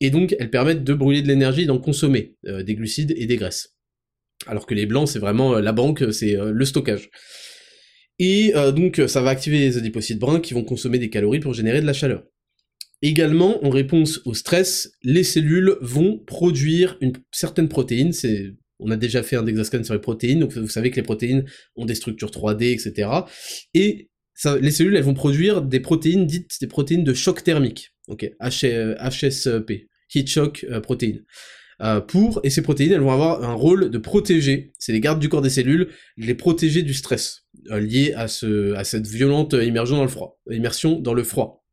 Et 0.00 0.10
donc, 0.10 0.34
elles 0.38 0.50
permettent 0.50 0.84
de 0.84 0.94
brûler 0.94 1.22
de 1.22 1.28
l'énergie, 1.28 1.66
d'en 1.66 1.78
consommer 1.78 2.36
euh, 2.46 2.62
des 2.62 2.74
glucides 2.74 3.12
et 3.16 3.26
des 3.26 3.36
graisses. 3.36 3.74
Alors 4.46 4.66
que 4.66 4.74
les 4.74 4.86
blancs, 4.86 5.08
c'est 5.08 5.18
vraiment 5.18 5.58
la 5.58 5.72
banque, 5.72 6.12
c'est 6.12 6.36
le 6.36 6.64
stockage. 6.64 7.10
Et 8.18 8.52
donc, 8.74 9.00
ça 9.06 9.22
va 9.22 9.30
activer 9.30 9.58
les 9.58 9.78
adipocytes 9.78 10.18
bruns 10.18 10.40
qui 10.40 10.54
vont 10.54 10.64
consommer 10.64 10.98
des 10.98 11.10
calories 11.10 11.40
pour 11.40 11.54
générer 11.54 11.80
de 11.80 11.86
la 11.86 11.92
chaleur. 11.92 12.24
Également, 13.02 13.64
en 13.64 13.70
réponse 13.70 14.20
au 14.26 14.34
stress, 14.34 14.92
les 15.02 15.24
cellules 15.24 15.76
vont 15.80 16.18
produire 16.18 16.98
une 17.00 17.12
certaine 17.32 17.68
protéine, 17.68 18.12
on 18.78 18.90
a 18.90 18.96
déjà 18.96 19.22
fait 19.22 19.36
un 19.36 19.42
Dexascan 19.42 19.84
sur 19.84 19.94
les 19.94 20.00
protéines, 20.00 20.40
donc 20.40 20.52
vous 20.54 20.68
savez 20.68 20.90
que 20.90 20.96
les 20.96 21.02
protéines 21.02 21.44
ont 21.76 21.86
des 21.86 21.94
structures 21.94 22.30
3D, 22.30 22.72
etc. 22.72 23.08
Et 23.72 24.10
les 24.60 24.70
cellules, 24.70 24.96
elles 24.96 25.02
vont 25.02 25.14
produire 25.14 25.62
des 25.62 25.80
protéines 25.80 26.26
dites 26.26 26.58
des 26.60 26.66
protéines 26.66 27.04
de 27.04 27.14
choc 27.14 27.42
thermique. 27.42 27.94
Ok, 28.08 28.30
HSP, 28.40 29.86
Heat 30.14 30.28
Shock 30.28 30.66
Protein. 31.80 32.00
pour, 32.02 32.40
et 32.44 32.50
ces 32.50 32.62
protéines, 32.62 32.92
elles 32.92 33.00
vont 33.00 33.12
avoir 33.12 33.42
un 33.42 33.54
rôle 33.54 33.90
de 33.90 33.98
protéger, 33.98 34.72
c'est 34.78 34.92
les 34.92 35.00
gardes 35.00 35.20
du 35.20 35.28
corps 35.28 35.42
des 35.42 35.50
cellules, 35.50 35.88
les 36.16 36.34
protéger 36.34 36.82
du 36.82 36.94
stress 36.94 37.46
lié 37.70 38.12
à, 38.14 38.28
ce, 38.28 38.74
à 38.74 38.84
cette 38.84 39.06
violente 39.06 39.54
immersion 39.54 39.96
dans 39.96 40.02
le 40.02 40.08
froid, 40.08 40.40
immersion 40.50 40.98
dans 41.00 41.14
le 41.14 41.24
froid. 41.24 41.64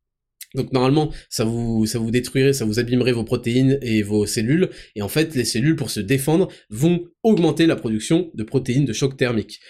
Donc 0.54 0.72
normalement, 0.72 1.12
ça 1.28 1.44
vous, 1.44 1.84
ça 1.86 1.98
vous 1.98 2.10
détruirait, 2.10 2.54
ça 2.54 2.64
vous 2.64 2.78
abîmerait 2.78 3.12
vos 3.12 3.24
protéines 3.24 3.78
et 3.82 4.02
vos 4.02 4.24
cellules, 4.24 4.70
et 4.94 5.02
en 5.02 5.08
fait, 5.08 5.34
les 5.34 5.44
cellules, 5.44 5.76
pour 5.76 5.90
se 5.90 6.00
défendre, 6.00 6.48
vont 6.70 7.04
augmenter 7.22 7.66
la 7.66 7.76
production 7.76 8.30
de 8.34 8.42
protéines 8.42 8.86
de 8.86 8.92
choc 8.92 9.16
thermique. 9.16 9.60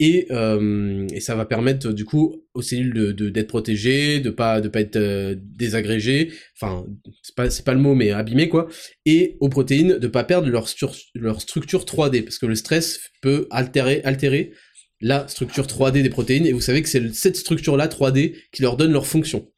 Et, 0.00 0.28
euh, 0.30 1.08
et 1.12 1.18
ça 1.18 1.34
va 1.34 1.44
permettre 1.44 1.92
du 1.92 2.04
coup 2.04 2.44
aux 2.54 2.62
cellules 2.62 3.14
de 3.14 3.30
d'être 3.30 3.48
protégées, 3.48 4.20
de 4.20 4.30
pas 4.30 4.60
de 4.60 4.68
pas 4.68 4.80
être 4.80 4.94
euh, 4.94 5.34
désagrégées, 5.38 6.32
enfin 6.54 6.86
c'est 7.22 7.34
pas 7.34 7.50
c'est 7.50 7.64
pas 7.64 7.74
le 7.74 7.80
mot 7.80 7.96
mais 7.96 8.12
abîmées 8.12 8.48
quoi, 8.48 8.68
et 9.06 9.36
aux 9.40 9.48
protéines 9.48 9.98
de 9.98 10.06
pas 10.06 10.22
perdre 10.22 10.48
leur 10.48 10.68
leur 11.16 11.40
structure 11.40 11.84
3D 11.84 12.22
parce 12.22 12.38
que 12.38 12.46
le 12.46 12.54
stress 12.54 13.00
peut 13.22 13.48
altérer 13.50 14.00
altérer 14.04 14.52
la 15.00 15.26
structure 15.28 15.66
3D 15.66 16.02
des 16.02 16.10
protéines 16.10 16.46
et 16.46 16.52
vous 16.52 16.60
savez 16.60 16.82
que 16.82 16.88
c'est 16.88 17.12
cette 17.14 17.36
structure 17.36 17.76
là 17.76 17.88
3D 17.88 18.36
qui 18.52 18.62
leur 18.62 18.76
donne 18.76 18.92
leur 18.92 19.06
fonction. 19.06 19.48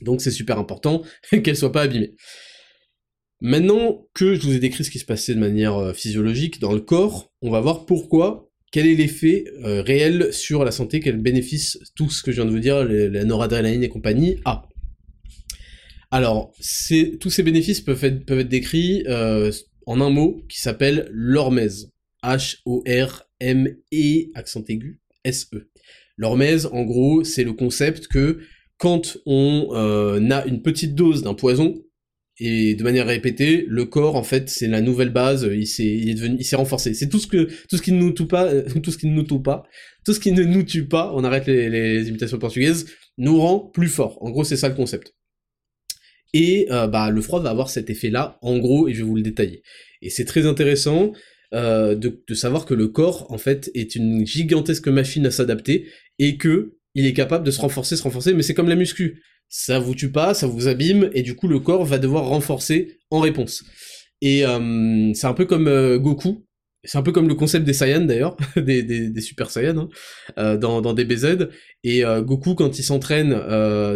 Donc 0.00 0.20
c'est 0.20 0.30
super 0.30 0.58
important 0.58 1.02
qu'elle 1.42 1.56
soit 1.56 1.72
pas 1.72 1.82
abîmée. 1.82 2.14
Maintenant 3.40 4.06
que 4.14 4.34
je 4.34 4.40
vous 4.40 4.54
ai 4.54 4.58
décrit 4.58 4.84
ce 4.84 4.90
qui 4.90 4.98
se 4.98 5.04
passait 5.04 5.34
de 5.34 5.40
manière 5.40 5.76
euh, 5.76 5.92
physiologique 5.92 6.60
dans 6.60 6.72
le 6.72 6.80
corps, 6.80 7.32
on 7.42 7.50
va 7.50 7.60
voir 7.60 7.84
pourquoi, 7.84 8.50
quel 8.72 8.86
est 8.86 8.94
l'effet 8.94 9.44
euh, 9.64 9.82
réel 9.82 10.32
sur 10.32 10.64
la 10.64 10.70
santé, 10.70 11.00
quel 11.00 11.18
bénéfice? 11.18 11.78
Tout 11.94 12.10
ce 12.10 12.22
que 12.22 12.32
je 12.32 12.36
viens 12.36 12.46
de 12.46 12.50
vous 12.50 12.58
dire, 12.58 12.84
la 12.84 13.24
noradrénaline 13.24 13.82
et 13.82 13.88
compagnie, 13.88 14.36
a. 14.44 14.68
Alors, 16.10 16.52
tous 17.20 17.30
ces 17.30 17.42
bénéfices 17.42 17.80
peuvent 17.80 18.04
être, 18.04 18.24
peuvent 18.24 18.40
être 18.40 18.48
décrits 18.48 19.04
euh, 19.08 19.50
en 19.86 20.00
un 20.00 20.10
mot 20.10 20.42
qui 20.48 20.60
s'appelle 20.60 21.08
l'hormèse. 21.12 21.90
H-O-R-M-E, 22.22 23.72
accent 24.34 24.64
aigu, 24.68 25.00
S-E. 25.24 25.68
L'hormèse, 26.16 26.66
en 26.66 26.82
gros, 26.84 27.24
c'est 27.24 27.44
le 27.44 27.52
concept 27.52 28.06
que 28.08 28.40
quand 28.78 29.18
on 29.26 29.68
euh, 29.72 30.30
a 30.30 30.46
une 30.46 30.62
petite 30.62 30.94
dose 30.94 31.22
d'un 31.22 31.34
poison, 31.34 31.83
et 32.38 32.74
de 32.74 32.82
manière 32.82 33.06
répétée, 33.06 33.64
le 33.68 33.84
corps, 33.84 34.16
en 34.16 34.24
fait, 34.24 34.48
c'est 34.48 34.66
la 34.66 34.80
nouvelle 34.80 35.10
base, 35.10 35.48
il 35.52 35.66
s'est, 35.66 35.84
il 35.84 36.10
est 36.10 36.14
devenu, 36.14 36.36
il 36.38 36.44
s'est 36.44 36.56
renforcé. 36.56 36.92
C'est 36.94 37.08
tout 37.08 37.20
ce 37.20 37.26
que, 37.26 37.48
tout 37.68 37.76
ce 37.76 37.82
qui 37.82 37.92
ne 37.92 37.98
nous 37.98 38.12
tue 38.12 38.26
pas, 38.26 38.50
tout 38.82 38.90
ce 38.90 38.98
qui 38.98 39.06
ne 39.06 39.14
nous 39.14 39.22
tue 39.22 39.40
pas, 39.40 39.64
tout 40.04 40.12
ce 40.12 40.20
qui 40.20 40.32
ne 40.32 40.42
nous 40.42 40.64
tue 40.64 40.86
pas, 40.86 41.12
on 41.14 41.22
arrête 41.22 41.46
les, 41.46 41.70
les 41.70 42.08
imitations 42.08 42.38
portugaises, 42.38 42.86
nous 43.18 43.40
rend 43.40 43.60
plus 43.60 43.88
fort. 43.88 44.18
En 44.20 44.30
gros, 44.30 44.42
c'est 44.44 44.56
ça 44.56 44.68
le 44.68 44.74
concept. 44.74 45.14
Et 46.32 46.66
euh, 46.72 46.88
bah, 46.88 47.10
le 47.10 47.22
froid 47.22 47.40
va 47.40 47.50
avoir 47.50 47.70
cet 47.70 47.88
effet-là, 47.88 48.38
en 48.42 48.58
gros, 48.58 48.88
et 48.88 48.94
je 48.94 48.98
vais 48.98 49.08
vous 49.08 49.14
le 49.14 49.22
détailler. 49.22 49.62
Et 50.02 50.10
c'est 50.10 50.24
très 50.24 50.46
intéressant 50.46 51.12
euh, 51.54 51.94
de, 51.94 52.24
de 52.26 52.34
savoir 52.34 52.66
que 52.66 52.74
le 52.74 52.88
corps, 52.88 53.30
en 53.30 53.38
fait, 53.38 53.70
est 53.74 53.94
une 53.94 54.26
gigantesque 54.26 54.88
machine 54.88 55.24
à 55.26 55.30
s'adapter, 55.30 55.86
et 56.18 56.36
que 56.36 56.74
il 56.96 57.06
est 57.06 57.12
capable 57.12 57.44
de 57.44 57.50
se 57.52 57.60
renforcer, 57.60 57.96
se 57.96 58.02
renforcer, 58.02 58.34
mais 58.34 58.42
c'est 58.42 58.54
comme 58.54 58.68
la 58.68 58.76
muscu. 58.76 59.22
Ça 59.48 59.78
vous 59.78 59.94
tue 59.94 60.10
pas, 60.10 60.34
ça 60.34 60.46
vous 60.46 60.68
abîme, 60.68 61.10
et 61.14 61.22
du 61.22 61.36
coup 61.36 61.48
le 61.48 61.60
corps 61.60 61.84
va 61.84 61.98
devoir 61.98 62.26
renforcer 62.26 62.98
en 63.10 63.20
réponse. 63.20 63.64
Et 64.20 64.44
euh, 64.46 65.12
c'est 65.14 65.26
un 65.26 65.34
peu 65.34 65.44
comme 65.44 65.68
euh, 65.68 65.98
Goku, 65.98 66.46
c'est 66.82 66.98
un 66.98 67.02
peu 67.02 67.12
comme 67.12 67.28
le 67.28 67.34
concept 67.34 67.64
des 67.64 67.72
Saiyans 67.72 68.06
d'ailleurs, 68.06 68.36
des, 68.56 68.82
des, 68.82 69.20
Super 69.20 69.50
Saiyans, 69.50 69.78
hein, 69.78 69.88
euh, 70.38 70.56
dans, 70.56 70.80
dans 70.80 70.92
DBZ. 70.92 71.48
Et 71.82 72.02
Goku, 72.02 72.54
quand 72.54 72.78
il 72.78 72.82
s'entraîne 72.82 73.30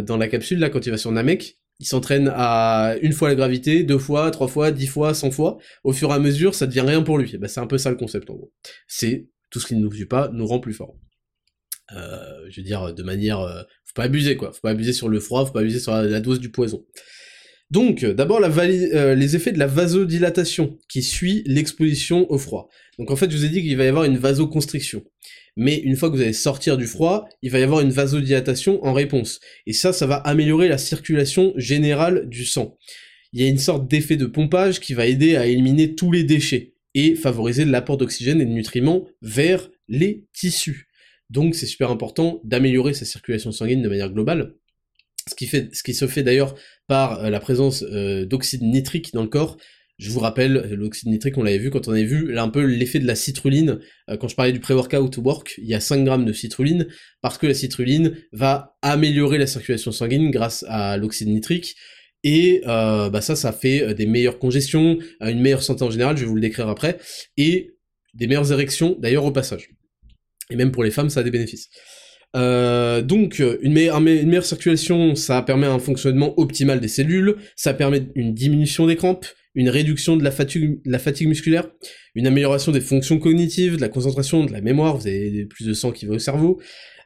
dans 0.02 0.16
la 0.16 0.28
capsule, 0.28 0.58
là, 0.58 0.70
quand 0.70 0.86
il 0.86 0.90
va 0.90 0.96
sur 0.96 1.12
Namek, 1.12 1.58
il 1.80 1.86
s'entraîne 1.86 2.30
à 2.34 2.96
une 3.02 3.12
fois 3.12 3.28
la 3.28 3.36
gravité, 3.36 3.84
deux 3.84 3.98
fois, 3.98 4.30
trois 4.30 4.48
fois, 4.48 4.72
dix 4.72 4.86
fois, 4.86 5.14
cent 5.14 5.30
fois. 5.30 5.58
Au 5.84 5.92
fur 5.92 6.10
et 6.10 6.14
à 6.14 6.18
mesure, 6.18 6.54
ça 6.54 6.66
devient 6.66 6.80
rien 6.80 7.02
pour 7.02 7.18
lui. 7.18 7.36
bah, 7.38 7.48
c'est 7.48 7.60
un 7.60 7.66
peu 7.66 7.78
ça 7.78 7.90
le 7.90 7.96
concept 7.96 8.28
en 8.30 8.34
gros. 8.34 8.52
C'est 8.88 9.28
tout 9.50 9.60
ce 9.60 9.66
qui 9.66 9.76
ne 9.76 9.80
nous 9.80 9.88
tue 9.88 10.06
pas 10.06 10.28
nous 10.32 10.46
rend 10.46 10.58
plus 10.58 10.74
fort. 10.74 10.96
Euh, 11.92 12.46
je 12.50 12.60
veux 12.60 12.64
dire, 12.64 12.92
de 12.92 13.02
manière... 13.02 13.40
Euh, 13.40 13.62
pas 13.98 14.04
abuser, 14.04 14.36
quoi. 14.36 14.52
Faut 14.52 14.60
pas 14.60 14.70
abuser 14.70 14.92
sur 14.92 15.08
le 15.08 15.18
froid, 15.18 15.44
faut 15.44 15.52
pas 15.52 15.60
abuser 15.60 15.80
sur 15.80 15.92
la, 15.92 16.20
dose 16.20 16.38
du 16.38 16.50
poison. 16.50 16.86
Donc, 17.72 18.04
d'abord, 18.04 18.40
euh, 18.42 19.14
les 19.14 19.36
effets 19.36 19.50
de 19.50 19.58
la 19.58 19.66
vasodilatation 19.66 20.78
qui 20.88 21.02
suit 21.02 21.42
l'exposition 21.46 22.30
au 22.30 22.38
froid. 22.38 22.68
Donc 22.98 23.10
en 23.10 23.16
fait, 23.16 23.30
je 23.30 23.36
vous 23.36 23.44
ai 23.44 23.48
dit 23.48 23.60
qu'il 23.60 23.76
va 23.76 23.84
y 23.84 23.88
avoir 23.88 24.04
une 24.04 24.16
vasoconstriction. 24.16 25.04
Mais 25.56 25.76
une 25.76 25.96
fois 25.96 26.10
que 26.10 26.14
vous 26.14 26.22
allez 26.22 26.32
sortir 26.32 26.76
du 26.76 26.86
froid, 26.86 27.28
il 27.42 27.50
va 27.50 27.58
y 27.58 27.62
avoir 27.64 27.80
une 27.80 27.90
vasodilatation 27.90 28.84
en 28.84 28.92
réponse. 28.92 29.40
Et 29.66 29.72
ça, 29.72 29.92
ça 29.92 30.06
va 30.06 30.16
améliorer 30.16 30.68
la 30.68 30.78
circulation 30.78 31.52
générale 31.56 32.28
du 32.28 32.44
sang. 32.44 32.78
Il 33.32 33.42
y 33.42 33.44
a 33.44 33.48
une 33.48 33.58
sorte 33.58 33.90
d'effet 33.90 34.16
de 34.16 34.26
pompage 34.26 34.78
qui 34.78 34.94
va 34.94 35.06
aider 35.06 35.36
à 35.36 35.46
éliminer 35.46 35.96
tous 35.96 36.12
les 36.12 36.22
déchets 36.22 36.74
et 36.94 37.16
favoriser 37.16 37.64
l'apport 37.64 37.96
d'oxygène 37.96 38.40
et 38.40 38.46
de 38.46 38.50
nutriments 38.50 39.06
vers 39.22 39.68
les 39.88 40.24
tissus. 40.32 40.87
Donc 41.30 41.54
c'est 41.54 41.66
super 41.66 41.90
important 41.90 42.40
d'améliorer 42.44 42.94
sa 42.94 43.04
circulation 43.04 43.52
sanguine 43.52 43.82
de 43.82 43.88
manière 43.88 44.10
globale. 44.10 44.54
Ce 45.28 45.34
qui, 45.82 45.94
se 45.94 46.06
fait 46.06 46.22
d'ailleurs 46.22 46.54
par 46.86 47.24
euh, 47.24 47.30
la 47.30 47.40
présence 47.40 47.82
euh, 47.82 48.24
d'oxyde 48.24 48.62
nitrique 48.62 49.12
dans 49.12 49.22
le 49.22 49.28
corps. 49.28 49.58
Je 49.98 50.10
vous 50.10 50.20
rappelle, 50.20 50.70
l'oxyde 50.72 51.08
nitrique, 51.08 51.36
on 51.36 51.42
l'avait 51.42 51.58
vu 51.58 51.70
quand 51.70 51.88
on 51.88 51.92
avait 51.92 52.04
vu 52.04 52.32
là, 52.32 52.44
un 52.44 52.48
peu 52.48 52.64
l'effet 52.64 53.00
de 53.00 53.06
la 53.06 53.16
citruline. 53.16 53.80
Euh, 54.08 54.16
quand 54.16 54.28
je 54.28 54.36
parlais 54.36 54.52
du 54.52 54.60
pré-workout 54.60 55.16
work, 55.18 55.56
il 55.58 55.66
y 55.66 55.74
a 55.74 55.80
5 55.80 56.04
grammes 56.04 56.24
de 56.24 56.32
citruline, 56.32 56.86
parce 57.20 57.36
que 57.36 57.46
la 57.46 57.54
citruline 57.54 58.16
va 58.32 58.76
améliorer 58.80 59.38
la 59.38 59.46
circulation 59.46 59.92
sanguine 59.92 60.30
grâce 60.30 60.64
à 60.68 60.96
l'oxyde 60.96 61.28
nitrique. 61.28 61.76
Et 62.24 62.62
bah 62.64 63.20
ça, 63.20 63.36
ça 63.36 63.52
fait 63.52 63.94
des 63.94 64.06
meilleures 64.06 64.40
congestions, 64.40 64.98
une 65.20 65.40
meilleure 65.40 65.62
santé 65.62 65.84
en 65.84 65.90
général, 65.90 66.16
je 66.16 66.22
vais 66.22 66.28
vous 66.28 66.34
le 66.34 66.40
décrire 66.40 66.68
après, 66.68 66.98
et 67.36 67.76
des 68.12 68.26
meilleures 68.26 68.50
érections 68.50 68.96
d'ailleurs 68.98 69.24
au 69.24 69.30
passage. 69.30 69.70
Et 70.50 70.56
même 70.56 70.72
pour 70.72 70.84
les 70.84 70.90
femmes, 70.90 71.10
ça 71.10 71.20
a 71.20 71.22
des 71.22 71.30
bénéfices. 71.30 71.68
Euh, 72.36 73.02
donc, 73.02 73.42
une 73.62 73.72
meilleure, 73.72 74.44
circulation, 74.44 75.14
ça 75.14 75.42
permet 75.42 75.66
un 75.66 75.78
fonctionnement 75.78 76.38
optimal 76.38 76.80
des 76.80 76.88
cellules, 76.88 77.36
ça 77.56 77.74
permet 77.74 78.08
une 78.14 78.34
diminution 78.34 78.86
des 78.86 78.96
crampes, 78.96 79.26
une 79.54 79.70
réduction 79.70 80.16
de 80.16 80.24
la 80.24 80.30
fatigue, 80.30 80.80
la 80.84 80.98
fatigue 80.98 81.28
musculaire, 81.28 81.70
une 82.14 82.26
amélioration 82.26 82.70
des 82.70 82.80
fonctions 82.80 83.18
cognitives, 83.18 83.76
de 83.76 83.80
la 83.80 83.88
concentration, 83.88 84.44
de 84.44 84.52
la 84.52 84.60
mémoire, 84.60 84.96
vous 84.96 85.06
avez 85.06 85.46
plus 85.46 85.66
de 85.66 85.72
sang 85.72 85.90
qui 85.90 86.06
va 86.06 86.14
au 86.14 86.18
cerveau, 86.18 86.60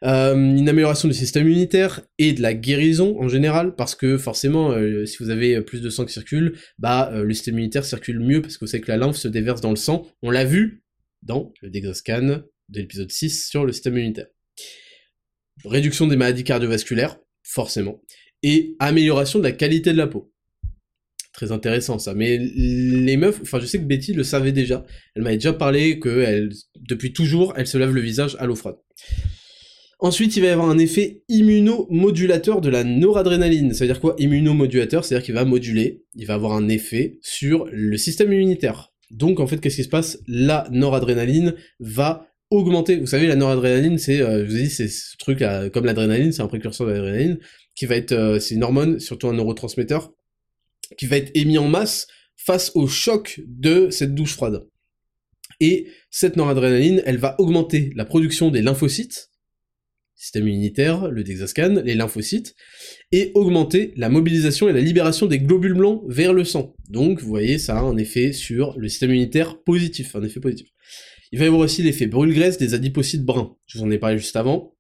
euh, 0.05 0.35
une 0.35 0.69
amélioration 0.69 1.07
du 1.07 1.15
système 1.15 1.47
immunitaire 1.47 2.01
et 2.19 2.33
de 2.33 2.43
la 2.43 2.55
guérison 2.55 3.17
en 3.21 3.29
général, 3.29 3.77
parce 3.77 3.95
que 3.95 4.19
forcément, 4.19 4.73
euh, 4.73 5.07
si 5.07 5.23
vous 5.23 5.31
avez 5.31 5.61
plus 5.63 5.81
de 5.81 5.89
sang 5.89 6.05
qui 6.05 6.13
circule, 6.13 6.55
bah 6.79 7.13
le 7.15 7.33
système 7.33 7.55
immunitaire 7.55 7.85
circule 7.85 8.19
mieux 8.19 8.43
parce 8.43 8.57
que 8.57 8.65
vous 8.65 8.71
savez 8.71 8.81
que 8.81 8.91
la 8.91 8.97
lymphe 8.97 9.17
se 9.17 9.29
déverse 9.29 9.61
dans 9.61 9.71
le 9.71 9.77
sang. 9.77 10.09
On 10.23 10.31
l'a 10.31 10.45
vu 10.45 10.83
dans 11.23 11.53
le 11.63 11.71
Dexascan 11.71 12.43
de 12.69 12.81
l'épisode 12.81 13.11
6 13.11 13.49
sur 13.49 13.65
le 13.65 13.73
système 13.73 13.97
immunitaire. 13.97 14.29
Réduction 15.65 16.07
des 16.07 16.17
maladies 16.17 16.45
cardiovasculaires, 16.45 17.19
forcément, 17.43 18.03
et 18.43 18.77
amélioration 18.79 19.39
de 19.39 19.45
la 19.45 19.53
qualité 19.53 19.93
de 19.93 19.99
la 19.99 20.07
peau. 20.07 20.33
Très 21.33 21.51
intéressant 21.51 21.99
ça. 21.99 22.15
Mais 22.15 22.39
les 22.39 23.17
meufs, 23.17 23.41
enfin 23.41 23.59
je 23.59 23.67
sais 23.67 23.79
que 23.79 23.85
Betty 23.85 24.13
le 24.13 24.25
savait 24.25 24.53
déjà. 24.53 24.85
Elle 25.15 25.23
m'avait 25.23 25.37
déjà 25.37 25.53
parlé 25.53 25.99
que 25.99 26.49
depuis 26.79 27.13
toujours, 27.13 27.55
elle 27.57 27.67
se 27.67 27.79
lave 27.79 27.95
le 27.95 28.01
visage 28.01 28.37
à 28.39 28.47
l'eau 28.47 28.57
froide. 28.57 28.77
Ensuite, 29.99 30.37
il 30.37 30.41
va 30.41 30.49
y 30.49 30.51
avoir 30.51 30.69
un 30.69 30.79
effet 30.79 31.23
immunomodulateur 31.29 32.61
de 32.61 32.69
la 32.69 32.83
noradrénaline. 32.83 33.73
Ça 33.73 33.85
veut 33.85 33.93
dire 33.93 34.01
quoi 34.01 34.17
Immunomodulateur, 34.19 35.05
c'est-à-dire 35.05 35.25
qu'il 35.25 35.35
va 35.35 35.45
moduler, 35.45 36.03
il 36.17 36.27
va 36.27 36.35
avoir 36.35 36.55
un 36.55 36.69
effet 36.69 37.21
sur 37.23 37.69
le 37.71 37.97
système 37.97 38.33
immunitaire. 38.33 38.93
Donc 39.13 39.39
en 39.39 39.47
fait, 39.47 39.59
qu'est-ce 39.59 39.77
qui 39.77 39.85
se 39.85 39.89
passe? 39.89 40.19
La 40.27 40.67
noradrénaline 40.73 41.55
va 41.79 42.27
augmenter. 42.53 42.97
Vous 42.97 43.07
savez, 43.07 43.27
la 43.27 43.37
noradrénaline, 43.37 43.99
c'est, 43.99 44.21
euh, 44.21 44.45
je 44.45 44.51
vous 44.51 44.57
ai 44.57 44.63
dit, 44.63 44.71
c'est 44.71 44.89
ce 44.89 45.17
truc 45.17 45.41
là, 45.41 45.71
comme 45.71 45.85
l'adrénaline, 45.85 46.33
c'est 46.33 46.43
un 46.43 46.49
précurseur 46.49 46.87
de 46.87 46.93
l'adrénaline, 46.93 47.39
qui 47.75 47.87
va 47.87 47.97
être, 47.97 48.13
euh, 48.13 48.39
c'est 48.39 48.55
une 48.55 48.65
hormone, 48.65 49.01
surtout 49.01 49.29
un 49.29 49.35
neurotransmetteur, 49.35 50.13
qui 50.99 51.07
va 51.07 51.17
être 51.17 51.31
émis 51.35 51.59
en 51.59 51.69
masse 51.69 52.07
face 52.37 52.73
au 52.75 52.87
choc 52.87 53.41
de 53.47 53.91
cette 53.91 54.15
douche 54.15 54.35
froide. 54.35 54.67
Et 55.61 55.87
cette 56.11 56.37
noradrénaline, 56.37 57.03
elle 57.07 57.19
va 57.19 57.37
augmenter 57.39 57.91
la 57.95 58.05
production 58.05 58.51
des 58.51 58.63
lymphocytes, 58.63 59.31
système 60.15 60.47
immunitaire, 60.47 61.11
le 61.11 61.25
Dexascan, 61.25 61.83
les 61.85 61.95
lymphocytes, 61.95 62.55
et 63.11 63.33
augmenter 63.35 63.93
la 63.97 64.09
mobilisation 64.09 64.69
et 64.69 64.73
la 64.73 64.81
libération 64.81 65.27
des 65.27 65.41
globules 65.41 65.75
blancs 65.75 66.03
vers 66.07 66.33
le 66.33 66.45
sang. 66.45 66.75
Donc, 66.89 67.21
vous 67.21 67.29
voyez, 67.29 67.59
ça 67.59 67.79
a 67.79 67.83
un 67.83 67.97
effet 67.97 68.33
sur 68.33 68.79
le 68.79 68.89
système 68.89 69.11
immunitaire 69.11 69.61
positif, 69.63 70.15
un 70.15 70.23
effet 70.23 70.41
positif. 70.41 70.69
Il 71.33 71.39
va 71.39 71.47
y 71.47 71.49
avoir 71.49 71.63
aussi 71.63 71.83
l'effet 71.83 72.07
brûle-graisse 72.07 72.59
des 72.59 72.75
adipocytes 72.75 73.25
bruns. 73.25 73.57
Je 73.67 73.79
vous 73.79 73.85
en 73.85 73.91
ai 73.91 73.99
parlé 73.99 74.19
juste 74.19 74.37
avant. 74.37 74.77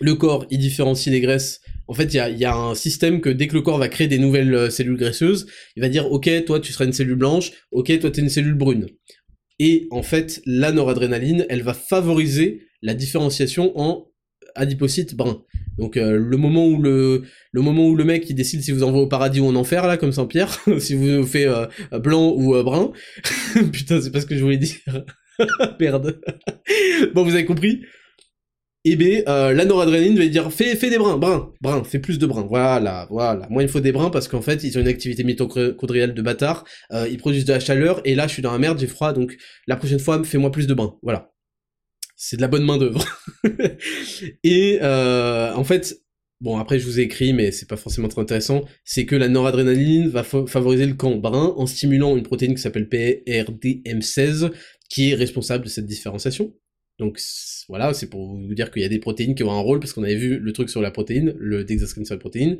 Le 0.00 0.14
corps, 0.14 0.46
il 0.50 0.58
différencie 0.58 1.10
les 1.10 1.20
graisses. 1.20 1.60
En 1.88 1.94
fait, 1.94 2.12
il 2.12 2.38
y 2.38 2.44
a, 2.44 2.54
un 2.54 2.74
système 2.74 3.22
que 3.22 3.30
dès 3.30 3.48
que 3.48 3.54
le 3.54 3.62
corps 3.62 3.78
va 3.78 3.88
créer 3.88 4.06
des 4.06 4.18
nouvelles 4.18 4.54
euh, 4.54 4.70
cellules 4.70 4.98
graisseuses, 4.98 5.46
il 5.76 5.80
va 5.80 5.88
dire, 5.88 6.12
ok, 6.12 6.28
toi 6.44 6.60
tu 6.60 6.72
seras 6.72 6.84
une 6.84 6.92
cellule 6.92 7.16
blanche, 7.16 7.52
ok, 7.72 7.98
toi 7.98 8.10
tu 8.10 8.20
es 8.20 8.22
une 8.22 8.28
cellule 8.28 8.54
brune. 8.54 8.86
Et 9.58 9.88
en 9.90 10.02
fait, 10.02 10.42
la 10.44 10.72
noradrénaline, 10.72 11.46
elle 11.48 11.62
va 11.62 11.72
favoriser 11.72 12.66
la 12.82 12.92
différenciation 12.92 13.72
en 13.80 14.06
adipocytes 14.54 15.16
bruns. 15.16 15.42
Donc 15.78 15.94
le 15.96 16.36
moment 16.36 16.66
où 16.66 16.82
le 16.82 17.22
le 17.52 17.62
moment 17.62 17.86
où 17.86 17.94
le 17.94 18.04
mec 18.04 18.28
il 18.28 18.34
décide 18.34 18.62
si 18.62 18.72
vous 18.72 18.82
envoie 18.82 19.00
au 19.00 19.06
paradis 19.06 19.38
ou 19.38 19.46
en 19.46 19.54
enfer 19.54 19.86
là 19.86 19.96
comme 19.96 20.10
Saint-Pierre, 20.10 20.60
si 20.78 20.94
vous 20.94 21.24
fait 21.24 21.46
blanc 21.92 22.34
ou 22.36 22.60
brun. 22.62 22.92
Putain, 23.72 24.00
c'est 24.00 24.10
pas 24.10 24.20
ce 24.20 24.26
que 24.26 24.36
je 24.36 24.42
voulais 24.42 24.56
dire. 24.56 25.04
Merde. 25.80 26.20
bon, 27.14 27.24
vous 27.24 27.34
avez 27.34 27.44
compris 27.44 27.82
et 28.84 28.96
B, 28.96 29.22
euh, 29.28 29.52
la 29.52 29.64
noradrénaline 29.64 30.18
va 30.18 30.26
dire 30.26 30.52
fais, 30.52 30.74
des 30.76 30.98
brins, 30.98 31.18
brins, 31.18 31.52
brins, 31.60 31.84
fais 31.84 31.98
plus 31.98 32.18
de 32.18 32.26
brins. 32.26 32.46
Voilà, 32.48 33.06
voilà. 33.10 33.46
Moi, 33.50 33.62
il 33.62 33.66
me 33.66 33.70
faut 33.70 33.80
des 33.80 33.92
brins 33.92 34.10
parce 34.10 34.28
qu'en 34.28 34.40
fait, 34.40 34.62
ils 34.64 34.78
ont 34.78 34.80
une 34.80 34.88
activité 34.88 35.24
mitochondriale 35.24 36.14
de 36.14 36.22
bâtard. 36.22 36.64
Euh, 36.92 37.08
ils 37.10 37.18
produisent 37.18 37.44
de 37.44 37.52
la 37.52 37.60
chaleur 37.60 38.00
et 38.04 38.14
là, 38.14 38.26
je 38.26 38.32
suis 38.34 38.42
dans 38.42 38.52
la 38.52 38.58
merde, 38.58 38.78
j'ai 38.78 38.86
froid, 38.86 39.12
donc 39.12 39.36
la 39.66 39.76
prochaine 39.76 39.98
fois, 39.98 40.22
fais-moi 40.24 40.50
plus 40.50 40.66
de 40.66 40.74
brins. 40.74 40.96
Voilà. 41.02 41.32
C'est 42.16 42.36
de 42.36 42.40
la 42.40 42.48
bonne 42.48 42.64
main 42.64 42.78
d'œuvre. 42.78 43.04
et 44.44 44.78
euh, 44.80 45.52
en 45.54 45.64
fait, 45.64 46.00
bon 46.40 46.58
après 46.58 46.78
je 46.78 46.84
vous 46.84 46.98
ai 46.98 47.02
écrit, 47.02 47.32
mais 47.32 47.52
c'est 47.52 47.68
pas 47.68 47.76
forcément 47.76 48.08
très 48.08 48.22
intéressant. 48.22 48.64
C'est 48.84 49.06
que 49.06 49.16
la 49.16 49.28
noradrénaline 49.28 50.08
va 50.08 50.24
favoriser 50.24 50.86
le 50.86 50.94
camp 50.94 51.14
brun 51.16 51.54
en 51.56 51.66
stimulant 51.66 52.16
une 52.16 52.22
protéine 52.22 52.54
qui 52.54 52.62
s'appelle 52.62 52.88
PRDM16, 52.88 54.50
qui 54.88 55.10
est 55.10 55.14
responsable 55.14 55.64
de 55.64 55.68
cette 55.68 55.86
différenciation. 55.86 56.54
Donc 56.98 57.20
voilà, 57.68 57.94
c'est 57.94 58.08
pour 58.08 58.36
vous 58.36 58.54
dire 58.54 58.70
qu'il 58.70 58.82
y 58.82 58.84
a 58.84 58.88
des 58.88 58.98
protéines 58.98 59.34
qui 59.34 59.42
ont 59.44 59.52
un 59.52 59.60
rôle, 59.60 59.78
parce 59.80 59.92
qu'on 59.92 60.02
avait 60.02 60.16
vu 60.16 60.38
le 60.38 60.52
truc 60.52 60.68
sur 60.68 60.82
la 60.82 60.90
protéine, 60.90 61.34
le 61.38 61.64
Dexascan 61.64 62.04
sur 62.04 62.14
la 62.14 62.20
protéine. 62.20 62.58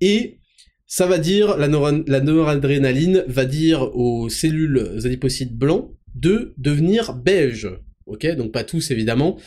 Et 0.00 0.38
ça 0.86 1.06
va 1.06 1.18
dire, 1.18 1.56
la, 1.56 1.68
la 1.68 2.20
noradrénaline 2.20 3.24
va 3.26 3.44
dire 3.44 3.82
aux 3.94 4.28
cellules 4.28 4.98
adipocytes 5.04 5.54
blancs 5.54 5.92
de 6.14 6.54
devenir 6.56 7.14
beige. 7.14 7.68
Ok, 8.06 8.26
donc 8.36 8.52
pas 8.52 8.64
tous 8.64 8.90
évidemment. 8.90 9.38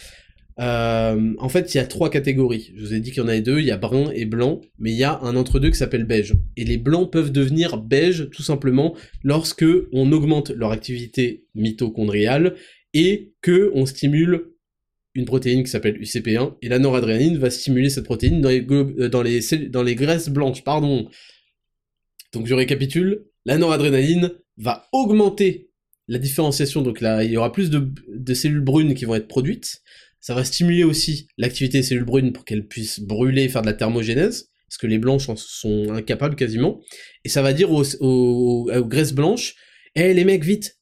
Euh, 0.59 1.33
en 1.37 1.49
fait, 1.49 1.73
il 1.73 1.77
y 1.77 1.79
a 1.79 1.85
trois 1.85 2.09
catégories. 2.09 2.73
Je 2.75 2.81
vous 2.81 2.93
ai 2.93 2.99
dit 2.99 3.11
qu'il 3.11 3.23
y 3.23 3.25
en 3.25 3.29
avait 3.29 3.41
deux, 3.41 3.59
il 3.59 3.65
y 3.65 3.71
a 3.71 3.77
brun 3.77 4.11
et 4.11 4.25
blanc, 4.25 4.59
mais 4.77 4.91
il 4.91 4.97
y 4.97 5.05
a 5.05 5.19
un 5.21 5.35
entre-deux 5.35 5.69
qui 5.69 5.77
s'appelle 5.77 6.03
beige. 6.03 6.33
Et 6.57 6.65
les 6.65 6.77
blancs 6.77 7.11
peuvent 7.11 7.31
devenir 7.31 7.77
beige 7.77 8.29
tout 8.31 8.43
simplement 8.43 8.95
lorsque 9.23 9.65
on 9.93 10.11
augmente 10.11 10.49
leur 10.49 10.71
activité 10.71 11.45
mitochondriale 11.55 12.55
et 12.93 13.33
que 13.41 13.71
on 13.73 13.85
stimule 13.85 14.49
une 15.15 15.25
protéine 15.25 15.63
qui 15.63 15.69
s'appelle 15.69 15.99
UCP1, 15.99 16.55
et 16.61 16.69
la 16.69 16.79
noradrénaline 16.79 17.37
va 17.37 17.49
stimuler 17.49 17.89
cette 17.89 18.05
protéine 18.05 18.41
dans 18.41 18.49
les, 18.49 18.65
euh, 18.69 19.09
dans 19.09 19.21
les, 19.21 19.39
dans 19.69 19.83
les 19.83 19.95
graisses 19.95 20.29
blanches, 20.29 20.63
pardon. 20.63 21.09
Donc 22.31 22.45
je 22.45 22.53
récapitule, 22.53 23.25
la 23.45 23.57
noradrénaline 23.57 24.31
va 24.57 24.87
augmenter 24.91 25.71
la 26.07 26.19
différenciation, 26.19 26.81
donc 26.81 27.01
là 27.01 27.23
il 27.23 27.31
y 27.31 27.37
aura 27.37 27.51
plus 27.51 27.69
de 27.69 28.33
cellules 28.33 28.61
brunes 28.61 28.93
qui 28.93 29.05
vont 29.05 29.15
être 29.15 29.27
produites, 29.27 29.81
ça 30.19 30.33
va 30.35 30.43
stimuler 30.43 30.83
aussi 30.83 31.27
l'activité 31.37 31.79
des 31.79 31.83
cellules 31.83 32.05
brunes 32.05 32.33
pour 32.33 32.45
qu'elles 32.45 32.67
puissent 32.67 32.99
brûler 32.99 33.49
faire 33.49 33.61
de 33.61 33.67
la 33.67 33.73
thermogénèse, 33.73 34.49
parce 34.67 34.77
que 34.77 34.87
les 34.87 34.99
blanches 34.99 35.29
sont 35.35 35.91
incapables 35.91 36.35
quasiment, 36.35 36.81
et 37.25 37.29
ça 37.29 37.41
va 37.41 37.53
dire 37.53 37.71
aux, 37.71 38.69
graisses 38.87 39.13
blanches, 39.13 39.55
hé 39.95 40.13
les 40.13 40.25
mecs, 40.25 40.43
vite, 40.43 40.77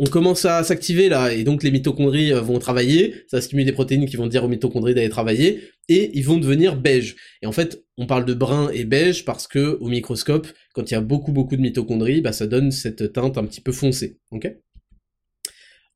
on 0.00 0.06
commence 0.06 0.44
à 0.44 0.62
s'activer 0.62 1.08
là, 1.08 1.32
et 1.32 1.42
donc 1.42 1.64
les 1.64 1.72
mitochondries 1.72 2.32
euh, 2.32 2.40
vont 2.40 2.60
travailler, 2.60 3.24
ça 3.26 3.40
stimule 3.40 3.64
des 3.64 3.72
protéines 3.72 4.06
qui 4.06 4.16
vont 4.16 4.28
dire 4.28 4.44
aux 4.44 4.48
mitochondries 4.48 4.94
d'aller 4.94 5.08
travailler, 5.08 5.70
et 5.88 6.10
ils 6.16 6.24
vont 6.24 6.38
devenir 6.38 6.76
beige. 6.76 7.16
Et 7.42 7.46
en 7.46 7.52
fait, 7.52 7.82
on 7.96 8.06
parle 8.06 8.24
de 8.24 8.34
brun 8.34 8.70
et 8.70 8.84
beige 8.84 9.24
parce 9.24 9.48
que 9.48 9.76
au 9.80 9.88
microscope, 9.88 10.46
quand 10.72 10.88
il 10.90 10.94
y 10.94 10.96
a 10.96 11.00
beaucoup 11.00 11.32
beaucoup 11.32 11.56
de 11.56 11.62
mitochondries, 11.62 12.20
bah 12.20 12.32
ça 12.32 12.46
donne 12.46 12.70
cette 12.70 13.12
teinte 13.12 13.38
un 13.38 13.44
petit 13.44 13.60
peu 13.60 13.72
foncée. 13.72 14.18
Ok? 14.30 14.52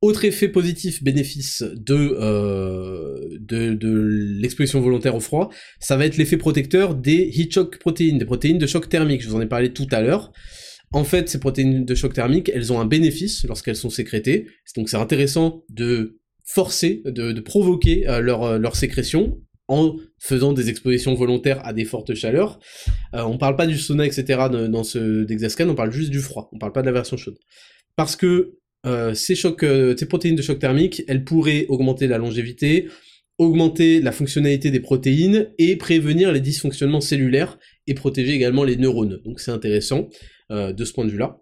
Autre 0.02 0.24
effet 0.24 0.48
positif, 0.48 1.02
bénéfice 1.02 1.62
de, 1.62 1.94
euh, 2.20 3.18
de, 3.40 3.72
de 3.72 3.90
l'exposition 4.40 4.80
volontaire 4.80 5.14
au 5.14 5.20
froid, 5.20 5.50
ça 5.80 5.96
va 5.96 6.04
être 6.04 6.16
l'effet 6.16 6.36
protecteur 6.36 6.94
des 6.94 7.30
heat 7.34 7.54
shock 7.54 7.78
protéines, 7.78 8.18
des 8.18 8.24
protéines 8.24 8.58
de 8.58 8.66
choc 8.66 8.88
thermique, 8.88 9.22
je 9.22 9.28
vous 9.28 9.36
en 9.36 9.40
ai 9.40 9.46
parlé 9.46 9.72
tout 9.72 9.86
à 9.92 10.02
l'heure. 10.02 10.32
En 10.92 11.04
fait, 11.04 11.28
ces 11.28 11.40
protéines 11.40 11.86
de 11.86 11.94
choc 11.94 12.12
thermique, 12.12 12.50
elles 12.52 12.72
ont 12.72 12.80
un 12.80 12.84
bénéfice 12.84 13.44
lorsqu'elles 13.46 13.76
sont 13.76 13.88
sécrétées. 13.88 14.46
Donc 14.76 14.90
c'est 14.90 14.98
intéressant 14.98 15.64
de 15.70 16.18
forcer, 16.44 17.02
de, 17.06 17.40
provoquer 17.40 18.08
euh, 18.08 18.20
leur, 18.20 18.42
euh, 18.42 18.58
leur 18.58 18.76
sécrétion 18.76 19.40
en 19.68 19.96
faisant 20.18 20.52
des 20.52 20.68
expositions 20.68 21.14
volontaires 21.14 21.64
à 21.66 21.72
des 21.72 21.84
fortes 21.84 22.14
chaleurs. 22.14 22.58
Euh, 23.14 23.22
on 23.22 23.38
parle 23.38 23.56
pas 23.56 23.66
du 23.66 23.78
sauna, 23.78 24.04
etc. 24.04 24.48
dans 24.50 24.84
ce 24.84 25.24
Dexascan, 25.24 25.68
on 25.68 25.74
parle 25.74 25.92
juste 25.92 26.10
du 26.10 26.18
froid, 26.18 26.50
on 26.52 26.58
parle 26.58 26.72
pas 26.72 26.82
de 26.82 26.86
la 26.86 26.92
version 26.92 27.16
chaude. 27.16 27.38
Parce 27.96 28.16
que 28.16 28.58
ces, 29.14 29.34
chocs, 29.34 29.64
ces 29.96 30.06
protéines 30.06 30.36
de 30.36 30.42
choc 30.42 30.59
thermique, 30.59 31.02
elles 31.06 31.24
pourraient 31.24 31.66
augmenter 31.68 32.06
la 32.06 32.18
longévité, 32.18 32.88
augmenter 33.38 34.00
la 34.00 34.12
fonctionnalité 34.12 34.70
des 34.70 34.80
protéines 34.80 35.50
et 35.59 35.76
prévenir 35.76 36.32
les 36.32 36.40
dysfonctionnements 36.40 37.00
cellulaires 37.00 37.59
et 37.86 37.94
protéger 37.94 38.32
également 38.32 38.64
les 38.64 38.76
neurones. 38.76 39.20
Donc 39.24 39.40
c'est 39.40 39.52
intéressant. 39.52 40.09
Euh, 40.52 40.72
de 40.74 40.84
ce 40.84 40.92
point 40.92 41.06
de 41.06 41.10
vue-là. 41.10 41.40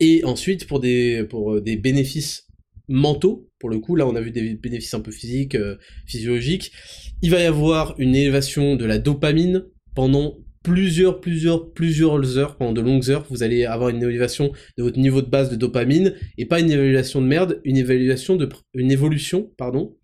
Et 0.00 0.24
ensuite, 0.24 0.66
pour 0.66 0.80
des, 0.80 1.24
pour 1.28 1.56
euh, 1.56 1.60
des 1.60 1.76
bénéfices 1.76 2.46
mentaux, 2.88 3.50
pour 3.58 3.68
le 3.68 3.78
coup, 3.78 3.94
là 3.94 4.06
on 4.06 4.16
a 4.16 4.22
vu 4.22 4.30
des 4.30 4.54
bénéfices 4.54 4.94
un 4.94 5.00
peu 5.00 5.10
physiques, 5.10 5.54
euh, 5.54 5.76
physiologiques, 6.06 6.72
il 7.20 7.30
va 7.30 7.42
y 7.42 7.44
avoir 7.44 7.94
une 7.98 8.14
élévation 8.14 8.76
de 8.76 8.86
la 8.86 8.98
dopamine 8.98 9.66
pendant 9.94 10.38
plusieurs, 10.62 11.20
plusieurs, 11.20 11.72
plusieurs 11.72 12.38
heures, 12.38 12.56
pendant 12.56 12.72
de 12.72 12.80
longues 12.80 13.10
heures, 13.10 13.26
vous 13.30 13.42
allez 13.42 13.64
avoir 13.64 13.90
une 13.90 14.02
évaluation 14.02 14.52
de 14.78 14.82
votre 14.82 14.98
niveau 14.98 15.22
de 15.22 15.28
base 15.28 15.50
de 15.50 15.56
dopamine, 15.56 16.14
et 16.38 16.46
pas 16.46 16.60
une 16.60 16.70
évaluation 16.70 17.20
de 17.20 17.26
merde, 17.26 17.60
une 17.64 17.76
évaluation 17.76 18.36
de, 18.36 18.48
une 18.74 18.90
évolution, 18.90 19.50
pardon, 19.56 19.96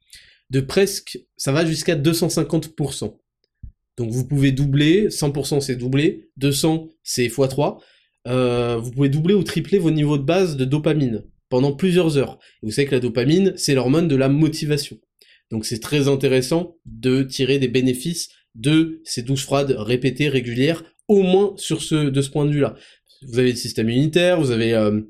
de 0.51 0.60
presque, 0.60 1.18
ça 1.36 1.52
va 1.52 1.64
jusqu'à 1.64 1.97
250%. 1.97 3.16
Donc 3.97 4.10
vous 4.10 4.26
pouvez 4.26 4.52
doubler, 4.52 5.09
100% 5.09 5.60
c'est 5.60 5.76
doubler, 5.76 6.30
200 6.36 6.89
c'est 7.02 7.26
x3, 7.26 7.80
euh, 8.26 8.76
vous 8.76 8.90
pouvez 8.90 9.09
doubler 9.09 9.35
ou 9.35 9.43
tripler 9.43 9.78
vos 9.78 9.90
niveaux 9.90 10.18
de 10.18 10.22
base 10.22 10.56
de 10.56 10.64
dopamine 10.64 11.24
pendant 11.48 11.72
plusieurs 11.72 12.16
heures. 12.18 12.39
vous 12.62 12.70
savez 12.70 12.86
que 12.86 12.94
la 12.94 13.01
dopamine, 13.01 13.55
c'est 13.56 13.74
l'hormone 13.74 14.06
de 14.06 14.16
la 14.16 14.28
motivation. 14.28 14.98
Donc 15.51 15.64
c'est 15.64 15.80
très 15.80 16.09
intéressant 16.09 16.76
de 16.85 17.22
tirer 17.22 17.59
des 17.59 17.68
bénéfices 17.68 18.28
de 18.59 19.01
ces 19.05 19.22
douches 19.22 19.44
froides 19.44 19.74
répétées, 19.76 20.28
régulières, 20.28 20.85
au 21.09 21.22
moins 21.22 21.55
sur 21.56 21.82
ce, 21.82 22.10
de 22.10 22.22
ce 22.22 22.30
point 22.30 22.44
de 22.44 22.51
vue-là. 22.52 22.76
Vous 23.22 23.39
avez 23.39 23.51
le 23.51 23.56
système 23.56 23.89
immunitaire, 23.89 24.40
vous 24.40 24.51
avez 24.51 24.74
euh, 24.74 25.01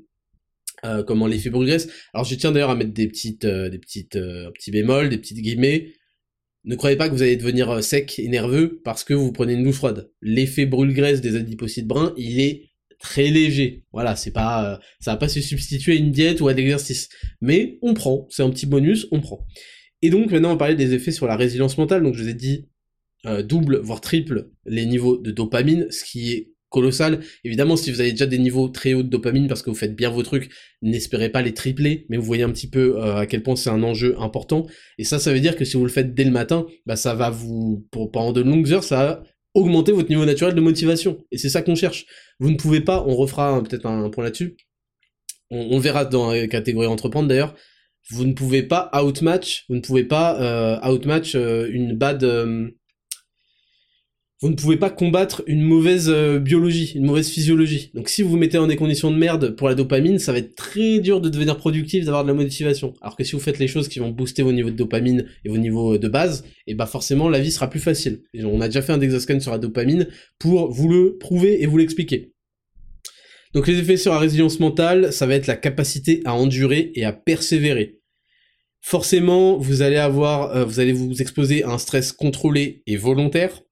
euh, 0.85 1.03
comment 1.03 1.27
l'effet 1.27 1.49
brûle-graisse. 1.49 1.89
Alors 2.13 2.25
je 2.25 2.35
tiens 2.35 2.51
d'ailleurs 2.51 2.69
à 2.69 2.75
mettre 2.75 2.93
des 2.93 3.07
petites, 3.07 3.45
des 3.45 3.79
petites 3.79 4.13
petits 4.13 4.71
bémols, 4.71 5.09
des 5.09 5.17
petites 5.17 5.39
guillemets. 5.39 5.93
Ne 6.63 6.75
croyez 6.75 6.95
pas 6.95 7.09
que 7.09 7.13
vous 7.13 7.21
allez 7.21 7.37
devenir 7.37 7.83
sec 7.83 8.17
et 8.19 8.27
nerveux 8.29 8.81
parce 8.83 9.03
que 9.03 9.13
vous 9.13 9.31
prenez 9.31 9.53
une 9.53 9.63
douche 9.63 9.75
froide. 9.75 10.09
L'effet 10.21 10.65
brûle-graisse 10.65 11.21
des 11.21 11.35
adipocytes 11.35 11.87
bruns, 11.87 12.13
il 12.17 12.39
est 12.39 12.69
très 12.99 13.29
léger. 13.29 13.85
Voilà, 13.93 14.15
c'est 14.15 14.31
pas, 14.31 14.73
euh, 14.73 14.77
ça 14.99 15.11
va 15.11 15.17
pas 15.17 15.29
se 15.29 15.41
substituer 15.41 15.93
à 15.93 15.95
une 15.95 16.11
diète 16.11 16.41
ou 16.41 16.47
à 16.47 16.53
l'exercice. 16.53 17.09
Mais 17.41 17.79
on 17.81 17.93
prend, 17.93 18.27
c'est 18.29 18.43
un 18.43 18.49
petit 18.49 18.65
bonus, 18.65 19.07
on 19.11 19.21
prend. 19.21 19.47
Et 20.01 20.09
donc 20.09 20.31
maintenant 20.31 20.49
on 20.49 20.53
va 20.53 20.57
parler 20.57 20.75
des 20.75 20.93
effets 20.93 21.11
sur 21.11 21.27
la 21.27 21.35
résilience 21.35 21.77
mentale. 21.77 22.03
Donc 22.03 22.15
je 22.15 22.23
vous 22.23 22.29
ai 22.29 22.33
dit 22.33 22.68
euh, 23.25 23.43
double 23.43 23.79
voire 23.79 24.01
triple 24.01 24.49
les 24.65 24.85
niveaux 24.85 25.17
de 25.17 25.31
dopamine, 25.31 25.87
ce 25.91 26.03
qui 26.03 26.31
est 26.31 26.53
colossal. 26.69 27.19
Évidemment, 27.43 27.75
si 27.75 27.91
vous 27.91 27.99
avez 27.99 28.11
déjà 28.11 28.25
des 28.25 28.37
niveaux 28.37 28.69
très 28.69 28.93
hauts 28.93 29.03
de 29.03 29.09
dopamine 29.09 29.47
parce 29.47 29.61
que 29.61 29.69
vous 29.69 29.75
faites 29.75 29.95
bien 29.95 30.09
vos 30.09 30.23
trucs, 30.23 30.49
n'espérez 30.81 31.29
pas 31.29 31.41
les 31.41 31.53
tripler, 31.53 32.05
mais 32.09 32.17
vous 32.17 32.23
voyez 32.23 32.43
un 32.43 32.51
petit 32.51 32.69
peu 32.69 32.97
euh, 32.97 33.17
à 33.17 33.25
quel 33.25 33.43
point 33.43 33.55
c'est 33.55 33.69
un 33.69 33.83
enjeu 33.83 34.15
important. 34.19 34.67
Et 34.97 35.03
ça, 35.03 35.19
ça 35.19 35.33
veut 35.33 35.39
dire 35.39 35.55
que 35.55 35.65
si 35.65 35.77
vous 35.77 35.83
le 35.83 35.89
faites 35.89 36.13
dès 36.13 36.23
le 36.23 36.31
matin, 36.31 36.65
bah 36.85 36.95
ça 36.95 37.13
va 37.13 37.29
vous, 37.29 37.87
pour, 37.91 38.11
pendant 38.11 38.31
de 38.31 38.41
longues 38.41 38.71
heures, 38.71 38.83
ça 38.83 38.97
va 38.97 39.23
augmenter 39.55 39.91
votre 39.91 40.09
niveau 40.09 40.25
naturel 40.25 40.53
de 40.53 40.61
motivation. 40.61 41.17
Et 41.31 41.37
c'est 41.37 41.49
ça 41.49 41.61
qu'on 41.61 41.75
cherche. 41.75 42.05
Vous 42.39 42.51
ne 42.51 42.55
pouvez 42.55 42.81
pas, 42.81 43.03
on 43.05 43.15
refera 43.15 43.61
peut-être 43.63 43.85
un, 43.85 44.09
point 44.09 44.23
là-dessus, 44.23 44.55
on, 45.49 45.79
verra 45.79 46.05
dans 46.05 46.31
la 46.31 46.47
catégorie 46.47 46.85
entreprendre 46.85 47.27
d'ailleurs, 47.27 47.55
vous 48.11 48.23
ne 48.23 48.33
pouvez 48.33 48.61
pas 48.61 48.91
outmatch, 48.93 49.65
vous 49.67 49.75
ne 49.75 49.81
pouvez 49.81 50.03
pas 50.03 50.39
euh, 50.39 50.87
outmatch 50.87 51.33
une 51.33 51.97
bad, 51.97 52.23
vous 54.41 54.49
ne 54.49 54.55
pouvez 54.55 54.77
pas 54.77 54.89
combattre 54.89 55.43
une 55.47 55.61
mauvaise 55.61 56.09
euh, 56.09 56.39
biologie, 56.39 56.93
une 56.95 57.05
mauvaise 57.05 57.29
physiologie. 57.29 57.91
Donc 57.93 58.07
si 58.07 58.21
vous 58.21 58.29
vous 58.29 58.37
mettez 58.37 58.57
en 58.57 58.67
des 58.67 58.77
conditions 58.77 59.11
de 59.11 59.17
merde 59.17 59.49
pour 59.49 59.67
la 59.67 59.75
dopamine, 59.75 60.17
ça 60.17 60.31
va 60.31 60.37
être 60.37 60.55
très 60.55 60.99
dur 60.99 61.19
de 61.19 61.27
devenir 61.27 61.57
productif, 61.57 62.05
d'avoir 62.05 62.23
de 62.23 62.29
la 62.29 62.33
motivation. 62.33 62.93
Alors 63.01 63.17
que 63.17 63.25
si 63.25 63.33
vous 63.33 63.41
faites 63.41 63.59
les 63.59 63.67
choses 63.67 63.89
qui 63.89 63.99
vont 63.99 64.11
booster 64.11 64.41
vos 64.41 64.53
niveaux 64.53 64.69
de 64.69 64.77
dopamine 64.77 65.25
et 65.43 65.49
vos 65.49 65.57
niveaux 65.57 65.95
euh, 65.95 65.99
de 65.99 66.07
base, 66.07 66.45
et 66.67 66.73
bah 66.73 66.85
forcément 66.85 67.27
la 67.27 67.39
vie 67.39 67.51
sera 67.51 67.69
plus 67.69 67.81
facile. 67.81 68.21
on 68.41 68.61
a 68.61 68.67
déjà 68.67 68.81
fait 68.81 68.93
un 68.93 69.01
exoscan 69.01 69.41
sur 69.41 69.51
la 69.51 69.57
dopamine 69.57 70.07
pour 70.39 70.71
vous 70.71 70.87
le 70.87 71.17
prouver 71.17 71.61
et 71.61 71.65
vous 71.65 71.77
l'expliquer. 71.77 72.31
Donc 73.53 73.67
les 73.67 73.77
effets 73.77 73.97
sur 73.97 74.13
la 74.13 74.19
résilience 74.19 74.61
mentale, 74.61 75.11
ça 75.11 75.25
va 75.25 75.35
être 75.35 75.47
la 75.47 75.57
capacité 75.57 76.21
à 76.23 76.33
endurer 76.33 76.93
et 76.95 77.03
à 77.03 77.11
persévérer. 77.11 77.99
Forcément, 78.79 79.57
vous 79.57 79.81
allez 79.81 79.97
avoir, 79.97 80.55
euh, 80.55 80.63
vous 80.63 80.79
allez 80.79 80.93
vous 80.93 81.21
exposer 81.21 81.63
à 81.63 81.71
un 81.71 81.77
stress 81.77 82.13
contrôlé 82.13 82.83
et 82.87 82.95
volontaire, 82.95 83.63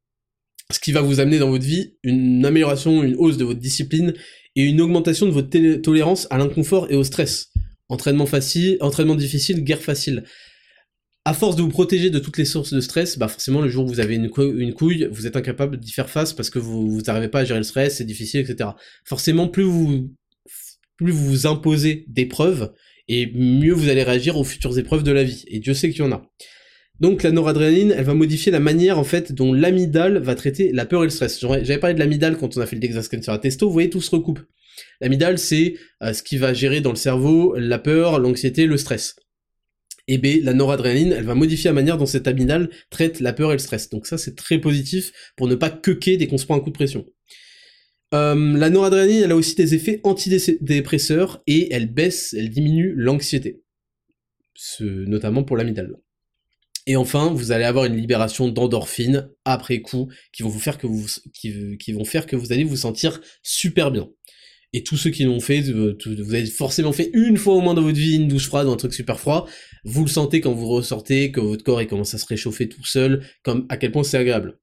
ce 0.72 0.80
qui 0.80 0.92
va 0.92 1.02
vous 1.02 1.20
amener 1.20 1.40
dans 1.40 1.50
votre 1.50 1.66
vie 1.66 1.96
une 2.04 2.46
amélioration, 2.46 3.04
une 3.04 3.16
hausse 3.16 3.38
de 3.38 3.46
votre 3.46 3.60
discipline 3.60 4.14
et 4.56 4.64
une 4.64 4.82
augmentation 4.82 5.26
de 5.26 5.32
votre 5.32 5.82
tolérance 5.82 6.28
à 6.30 6.38
l'inconfort 6.38 6.88
et 6.92 6.96
au 6.96 7.04
stress. 7.04 7.52
Entraînement 7.90 8.26
facile, 8.26 8.78
entraînement 8.82 9.16
difficile, 9.16 9.64
guerre 9.64 9.82
facile. 9.82 10.24
à 11.26 11.34
force 11.34 11.56
de 11.56 11.62
vous 11.62 11.70
protéger 11.70 12.10
de 12.10 12.20
toutes 12.20 12.38
les 12.38 12.46
sources 12.46 12.74
de 12.74 12.80
stress, 12.80 13.18
bah 13.18 13.28
forcément 13.28 13.62
le 13.62 13.70
jour 13.70 13.86
où 13.86 13.90
vous 13.90 14.00
avez 14.00 14.16
une, 14.16 14.30
couille, 14.30 15.10
vous 15.12 15.28
êtes 15.28 15.36
incapable 15.36 15.78
d'y 15.78 15.92
faire 15.92 16.10
face 16.10 16.32
parce 16.32 16.50
que 16.50 16.60
vous 16.60 17.02
n'arrivez 17.06 17.28
pas 17.28 17.42
à 17.42 17.46
gérer 17.46 17.60
le 17.60 17.64
stress, 17.64 17.98
c'est 17.98 18.06
difficile, 18.06 18.42
etc. 18.42 18.70
Forcément, 19.04 19.48
plus 19.48 19.64
vous 19.64 20.10
plus 20.98 21.12
vous 21.12 21.26
vous 21.26 21.48
imposez 21.48 22.06
d'épreuves, 22.08 22.74
et 23.08 23.32
mieux 23.34 23.74
vous 23.74 23.90
allez 23.90 24.04
réagir 24.04 24.38
aux 24.38 24.44
futures 24.44 24.78
épreuves 24.78 25.04
de 25.04 25.12
la 25.12 25.24
vie. 25.24 25.46
Et 25.48 25.60
Dieu 25.60 25.74
sait 25.74 25.92
qu'il 25.92 26.00
y 26.00 26.08
en 26.08 26.12
a. 26.12 26.30
Donc 27.00 27.22
la 27.22 27.32
noradrénaline, 27.32 27.94
elle 27.96 28.06
va 28.06 28.16
modifier 28.16 28.52
la 28.52 28.60
manière 28.60 28.98
en 28.98 29.04
fait 29.04 29.32
dont 29.32 29.54
l'amygdale 29.54 30.18
va 30.18 30.34
traiter 30.34 30.72
la 30.72 30.86
peur 30.86 31.04
et 31.04 31.06
le 31.06 31.12
stress. 31.12 31.40
J'avais 31.40 31.78
parlé 31.78 31.94
de 31.94 32.00
l'amygdale 32.00 32.38
quand 32.38 32.58
on 32.58 32.62
a 32.62 32.66
fait 32.66 32.76
le 32.76 32.80
Dexascan 32.80 33.22
sur 33.22 33.32
la 33.32 33.38
testo, 33.38 33.68
vous 33.68 33.74
voyez 33.74 33.90
tout 33.90 34.02
se 34.02 34.12
recoupe. 34.12 34.40
L'amygdale 35.02 35.38
c'est 35.38 35.76
euh, 36.02 36.14
ce 36.14 36.24
qui 36.24 36.38
va 36.38 36.54
gérer 36.54 36.82
dans 36.82 36.90
le 36.90 36.96
cerveau 36.96 37.56
la 37.56 37.78
peur, 37.78 38.20
l'anxiété, 38.20 38.66
le 38.66 38.78
stress. 38.78 39.16
Et 40.08 40.18
B, 40.18 40.42
la 40.42 40.54
noradrénaline, 40.54 41.12
elle 41.12 41.26
va 41.26 41.36
modifier 41.36 41.70
la 41.70 41.74
manière 41.74 41.98
dont 41.98 42.06
cette 42.06 42.28
amygdale 42.28 42.70
traite 42.90 43.20
la 43.20 43.34
peur 43.34 43.52
et 43.52 43.56
le 43.56 43.60
stress. 43.60 43.90
Donc 43.90 44.08
ça 44.08 44.18
c'est 44.18 44.36
très 44.36 44.58
positif 44.58 45.12
pour 45.36 45.48
ne 45.48 45.56
pas 45.56 45.70
quequer 45.70 46.18
dès 46.18 46.28
qu'on 46.28 46.38
se 46.38 46.46
prend 46.46 46.56
un 46.56 46.62
coup 46.62 46.72
de 46.72 46.76
pression. 46.76 47.06
Euh, 48.14 48.58
la 48.58 48.70
noradrénaline, 48.70 49.24
elle 49.24 49.32
a 49.32 49.36
aussi 49.36 49.54
des 49.56 49.76
effets 49.76 50.00
antidépresseurs 50.04 51.44
et 51.46 51.74
elle 51.74 51.94
baisse, 51.94 52.34
elle 52.34 52.50
diminue 52.50 52.94
l'anxiété. 52.96 53.62
Notamment 54.80 55.44
pour 55.44 55.58
l'amygdale. 55.58 55.98
Et 56.88 56.96
enfin, 56.96 57.34
vous 57.34 57.52
allez 57.52 57.66
avoir 57.66 57.84
une 57.84 57.98
libération 57.98 58.48
d'endorphines 58.48 59.30
après 59.44 59.82
coup 59.82 60.10
qui 60.32 60.42
vont 60.42 60.50
vous 60.50 60.60
faire 60.60 60.78
que 60.78 60.88
vous 60.88 61.06
qui, 61.34 61.92
vont 61.92 62.06
faire 62.06 62.26
que 62.26 62.38
vous 62.38 62.54
allez 62.54 62.64
vous 62.64 62.78
sentir 62.78 63.20
super 63.44 63.92
bien. 63.92 64.10
Et 64.72 64.84
tous 64.84 64.96
ceux 64.96 65.10
qui 65.10 65.26
l'ont 65.26 65.42
fait, 65.42 65.68
euh, 65.70 65.98
vous 66.06 66.34
avez 66.34 66.46
forcément 66.46 66.94
fait 66.94 67.10
une 67.14 67.36
fois 67.36 67.56
au 67.56 67.62
moins 67.62 67.74
dans 67.74 67.82
votre 67.82 67.98
vie 67.98 68.16
une 68.16 68.30
douche 68.30 68.48
froide 68.48 68.68
ou 68.68 68.72
un 68.72 68.78
truc 68.78 68.94
super 68.94 69.20
froid. 69.20 69.48
Vous 69.84 70.04
le 70.04 70.10
sentez 70.10 70.40
quand 70.40 70.54
vous 70.54 70.68
ressortez, 70.68 71.32
que 71.32 71.42
votre 71.42 71.64
corps 71.64 71.82
il 71.82 71.88
commence 71.88 72.14
à 72.14 72.18
se 72.18 72.26
réchauffer 72.26 72.70
tout 72.70 72.86
seul, 72.86 73.26
comme 73.44 73.66
à 73.70 73.76
quel 73.76 73.92
point 73.92 74.04
c'est 74.04 74.18
agréable. 74.18 74.58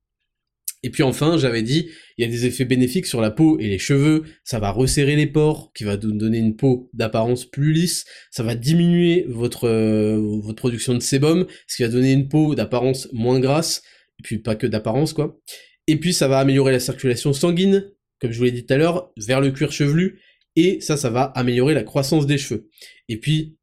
Et 0.84 0.90
puis 0.90 1.02
enfin, 1.02 1.38
j'avais 1.38 1.62
dit, 1.62 1.88
il 2.18 2.26
y 2.26 2.28
a 2.28 2.30
des 2.30 2.44
effets 2.44 2.66
bénéfiques 2.66 3.06
sur 3.06 3.22
la 3.22 3.30
peau 3.30 3.58
et 3.58 3.68
les 3.68 3.78
cheveux, 3.78 4.24
ça 4.44 4.58
va 4.58 4.70
resserrer 4.70 5.16
les 5.16 5.26
pores, 5.26 5.72
qui 5.72 5.82
va 5.82 5.96
donner 5.96 6.36
une 6.36 6.56
peau 6.56 6.90
d'apparence 6.92 7.46
plus 7.46 7.72
lisse, 7.72 8.04
ça 8.30 8.42
va 8.42 8.54
diminuer 8.54 9.24
votre, 9.26 9.66
euh, 9.66 10.18
votre 10.42 10.56
production 10.56 10.92
de 10.92 11.00
sébum, 11.00 11.46
ce 11.66 11.76
qui 11.76 11.84
va 11.84 11.88
donner 11.88 12.12
une 12.12 12.28
peau 12.28 12.54
d'apparence 12.54 13.08
moins 13.14 13.40
grasse, 13.40 13.82
et 14.20 14.22
puis 14.24 14.36
pas 14.36 14.56
que 14.56 14.66
d'apparence 14.66 15.14
quoi. 15.14 15.40
Et 15.86 15.96
puis 15.96 16.12
ça 16.12 16.28
va 16.28 16.38
améliorer 16.38 16.72
la 16.72 16.80
circulation 16.80 17.32
sanguine, 17.32 17.90
comme 18.20 18.32
je 18.32 18.36
vous 18.36 18.44
l'ai 18.44 18.52
dit 18.52 18.66
tout 18.66 18.74
à 18.74 18.76
l'heure, 18.76 19.10
vers 19.16 19.40
le 19.40 19.52
cuir 19.52 19.72
chevelu, 19.72 20.20
et 20.54 20.82
ça, 20.82 20.98
ça 20.98 21.08
va 21.08 21.22
améliorer 21.22 21.72
la 21.72 21.82
croissance 21.82 22.26
des 22.26 22.36
cheveux. 22.36 22.68
Et 23.08 23.18
puis, 23.18 23.56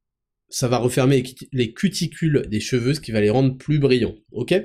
ça 0.49 0.67
va 0.67 0.79
refermer 0.79 1.23
les 1.53 1.71
cuticules 1.71 2.47
des 2.49 2.59
cheveux, 2.59 2.95
ce 2.95 2.99
qui 2.99 3.11
va 3.11 3.21
les 3.21 3.29
rendre 3.29 3.55
plus 3.57 3.77
brillants, 3.77 4.15
ok? 4.31 4.55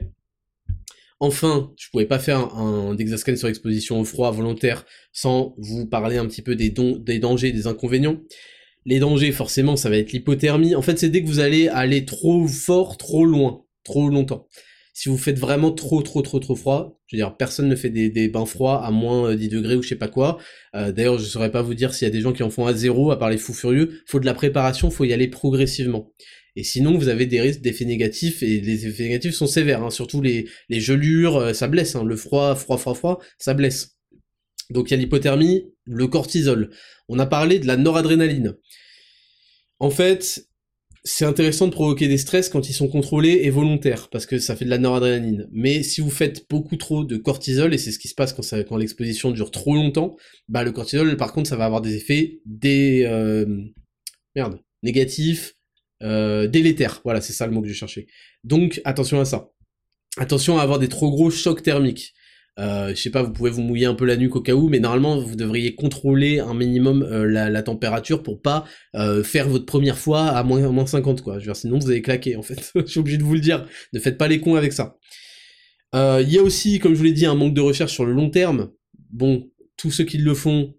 Enfin, 1.18 1.72
je 1.78 1.88
pouvais 1.90 2.04
pas 2.04 2.18
faire 2.18 2.54
un, 2.56 2.94
un 2.98 3.36
sur 3.36 3.48
exposition 3.48 4.00
au 4.00 4.04
froid 4.04 4.30
volontaire 4.30 4.84
sans 5.12 5.54
vous 5.58 5.86
parler 5.86 6.18
un 6.18 6.26
petit 6.26 6.42
peu 6.42 6.56
des, 6.56 6.70
des 6.70 7.18
dangers, 7.18 7.52
des 7.52 7.66
inconvénients. 7.66 8.20
Les 8.84 8.98
dangers, 8.98 9.32
forcément, 9.32 9.76
ça 9.76 9.88
va 9.88 9.96
être 9.96 10.12
l'hypothermie. 10.12 10.74
En 10.74 10.82
fait, 10.82 10.98
c'est 10.98 11.08
dès 11.08 11.22
que 11.22 11.26
vous 11.26 11.40
allez 11.40 11.68
aller 11.68 12.04
trop 12.04 12.46
fort, 12.46 12.98
trop 12.98 13.24
loin, 13.24 13.64
trop 13.82 14.10
longtemps. 14.10 14.46
Si 14.92 15.08
vous 15.08 15.18
faites 15.18 15.38
vraiment 15.38 15.72
trop, 15.72 16.02
trop, 16.02 16.22
trop, 16.22 16.38
trop 16.38 16.54
froid, 16.54 17.00
je 17.06 17.16
veux 17.16 17.20
dire, 17.20 17.36
personne 17.36 17.68
ne 17.68 17.76
fait 17.76 17.90
des, 17.90 18.28
bains 18.28 18.46
froids 18.46 18.84
à 18.84 18.90
moins 18.90 19.34
10 19.34 19.48
degrés 19.48 19.76
ou 19.76 19.82
je 19.82 19.88
sais 19.88 19.96
pas 19.96 20.08
quoi. 20.08 20.38
Euh, 20.74 20.92
d'ailleurs, 20.92 21.18
je 21.18 21.24
saurais 21.24 21.50
pas 21.50 21.62
vous 21.62 21.74
dire 21.74 21.94
s'il 21.94 22.06
y 22.06 22.10
a 22.10 22.12
des 22.12 22.20
gens 22.20 22.32
qui 22.32 22.42
en 22.42 22.50
font 22.50 22.66
à 22.66 22.74
zéro, 22.74 23.10
à 23.10 23.18
part 23.18 23.30
les 23.30 23.36
fous 23.38 23.52
furieux. 23.52 24.00
Faut 24.06 24.20
de 24.20 24.26
la 24.26 24.34
préparation, 24.34 24.90
faut 24.90 25.04
y 25.04 25.12
aller 25.12 25.28
progressivement. 25.28 26.12
Et 26.56 26.64
sinon, 26.64 26.96
vous 26.96 27.08
avez 27.08 27.26
des 27.26 27.40
risques 27.40 27.60
d'effets 27.60 27.84
négatifs, 27.84 28.42
et 28.42 28.60
les 28.60 28.86
effets 28.86 29.04
négatifs 29.04 29.34
sont 29.34 29.46
sévères, 29.46 29.84
hein. 29.84 29.90
surtout 29.90 30.22
les, 30.22 30.48
les 30.68 30.80
gelures, 30.80 31.36
euh, 31.36 31.52
ça 31.52 31.68
blesse, 31.68 31.94
hein. 31.94 32.04
le 32.04 32.16
froid, 32.16 32.54
froid, 32.54 32.78
froid, 32.78 32.94
froid, 32.94 33.20
ça 33.38 33.54
blesse. 33.54 33.96
Donc 34.70 34.90
il 34.90 34.94
y 34.94 34.94
a 34.94 34.96
l'hypothermie, 34.96 35.66
le 35.84 36.06
cortisol. 36.08 36.70
On 37.08 37.18
a 37.18 37.26
parlé 37.26 37.58
de 37.58 37.66
la 37.66 37.76
noradrénaline. 37.76 38.56
En 39.78 39.90
fait, 39.90 40.48
c'est 41.04 41.24
intéressant 41.24 41.66
de 41.66 41.72
provoquer 41.72 42.08
des 42.08 42.18
stress 42.18 42.48
quand 42.48 42.68
ils 42.68 42.72
sont 42.72 42.88
contrôlés 42.88 43.42
et 43.44 43.50
volontaires, 43.50 44.08
parce 44.10 44.26
que 44.26 44.38
ça 44.38 44.56
fait 44.56 44.64
de 44.64 44.70
la 44.70 44.78
noradrénaline. 44.78 45.48
Mais 45.52 45.82
si 45.84 46.00
vous 46.00 46.10
faites 46.10 46.48
beaucoup 46.50 46.76
trop 46.76 47.04
de 47.04 47.16
cortisol, 47.16 47.74
et 47.74 47.78
c'est 47.78 47.92
ce 47.92 48.00
qui 48.00 48.08
se 48.08 48.14
passe 48.14 48.32
quand, 48.32 48.76
l'exposition 48.76 49.30
dure 49.30 49.52
trop 49.52 49.74
longtemps, 49.74 50.16
bah 50.48 50.64
le 50.64 50.72
cortisol, 50.72 51.16
par 51.16 51.32
contre, 51.32 51.48
ça 51.48 51.56
va 51.56 51.66
avoir 51.66 51.80
des 51.80 51.94
effets 51.94 52.40
des... 52.44 53.04
Euh, 53.04 53.46
merde, 54.34 54.58
négatifs, 54.82 55.55
euh, 56.02 56.46
délétère. 56.46 57.00
Voilà, 57.04 57.20
c'est 57.20 57.32
ça 57.32 57.46
le 57.46 57.52
mot 57.52 57.62
que 57.62 57.68
j'ai 57.68 57.74
cherché. 57.74 58.06
Donc 58.44 58.80
attention 58.84 59.20
à 59.20 59.24
ça. 59.24 59.50
Attention 60.18 60.58
à 60.58 60.62
avoir 60.62 60.78
des 60.78 60.88
trop 60.88 61.10
gros 61.10 61.30
chocs 61.30 61.62
thermiques. 61.62 62.14
Euh, 62.58 62.90
je 62.90 62.94
sais 62.94 63.10
pas, 63.10 63.22
vous 63.22 63.32
pouvez 63.32 63.50
vous 63.50 63.60
mouiller 63.60 63.84
un 63.84 63.94
peu 63.94 64.06
la 64.06 64.16
nuque 64.16 64.34
au 64.36 64.40
cas 64.40 64.54
où, 64.54 64.68
mais 64.68 64.80
normalement 64.80 65.18
vous 65.20 65.36
devriez 65.36 65.74
contrôler 65.74 66.38
un 66.38 66.54
minimum 66.54 67.02
euh, 67.02 67.26
la, 67.26 67.62
température 67.62 68.22
pour 68.22 68.40
pas 68.40 68.64
euh, 68.94 69.22
faire 69.22 69.46
votre 69.48 69.66
première 69.66 69.98
fois 69.98 70.28
à 70.28 70.42
moins, 70.42 70.66
moins 70.70 70.86
50 70.86 71.20
quoi. 71.20 71.34
Je 71.34 71.40
veux 71.40 71.44
dire, 71.52 71.56
sinon 71.56 71.78
vous 71.78 71.90
allez 71.90 72.00
claquer 72.00 72.36
en 72.36 72.42
fait. 72.42 72.72
je 72.74 72.86
suis 72.86 73.00
obligé 73.00 73.18
de 73.18 73.24
vous 73.24 73.34
le 73.34 73.40
dire. 73.40 73.66
Ne 73.92 74.00
faites 74.00 74.16
pas 74.16 74.28
les 74.28 74.40
cons 74.40 74.54
avec 74.54 74.72
ça. 74.72 74.96
Il 75.94 76.28
y 76.28 76.38
a 76.38 76.42
aussi, 76.42 76.78
comme 76.78 76.92
je 76.92 76.98
vous 76.98 77.04
l'ai 77.04 77.12
dit, 77.12 77.24
un 77.24 77.34
manque 77.34 77.54
de 77.54 77.60
recherche 77.62 77.92
sur 77.92 78.04
le 78.04 78.12
long 78.12 78.28
terme. 78.28 78.70
Bon, 79.10 79.48
tous 79.78 79.90
ceux 79.90 80.04
qui 80.04 80.18
le 80.18 80.34
font 80.34 80.74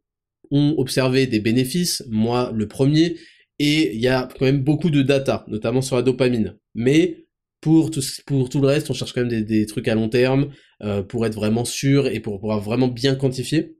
ont 0.51 0.75
observé 0.77 1.25
des 1.25 1.39
bénéfices. 1.39 2.03
Moi, 2.07 2.51
le 2.53 2.67
premier 2.67 3.15
et 3.59 3.95
il 3.95 3.99
y 3.99 4.07
a 4.07 4.27
quand 4.37 4.45
même 4.45 4.63
beaucoup 4.63 4.89
de 4.89 5.01
data, 5.01 5.45
notamment 5.47 5.81
sur 5.81 5.95
la 5.95 6.01
dopamine. 6.01 6.57
Mais 6.75 7.27
pour 7.61 7.91
tout, 7.91 8.01
pour 8.25 8.49
tout 8.49 8.61
le 8.61 8.67
reste, 8.67 8.89
on 8.89 8.93
cherche 8.93 9.13
quand 9.13 9.25
même 9.25 9.43
des, 9.43 9.65
trucs 9.65 9.87
à 9.87 9.95
long 9.95 10.09
terme, 10.09 10.51
euh, 10.83 11.01
pour 11.01 11.25
être 11.25 11.33
vraiment 11.33 11.65
sûr 11.65 12.07
et 12.07 12.19
pour 12.19 12.39
pouvoir 12.39 12.61
vraiment 12.61 12.87
bien 12.87 13.15
quantifier. 13.15 13.77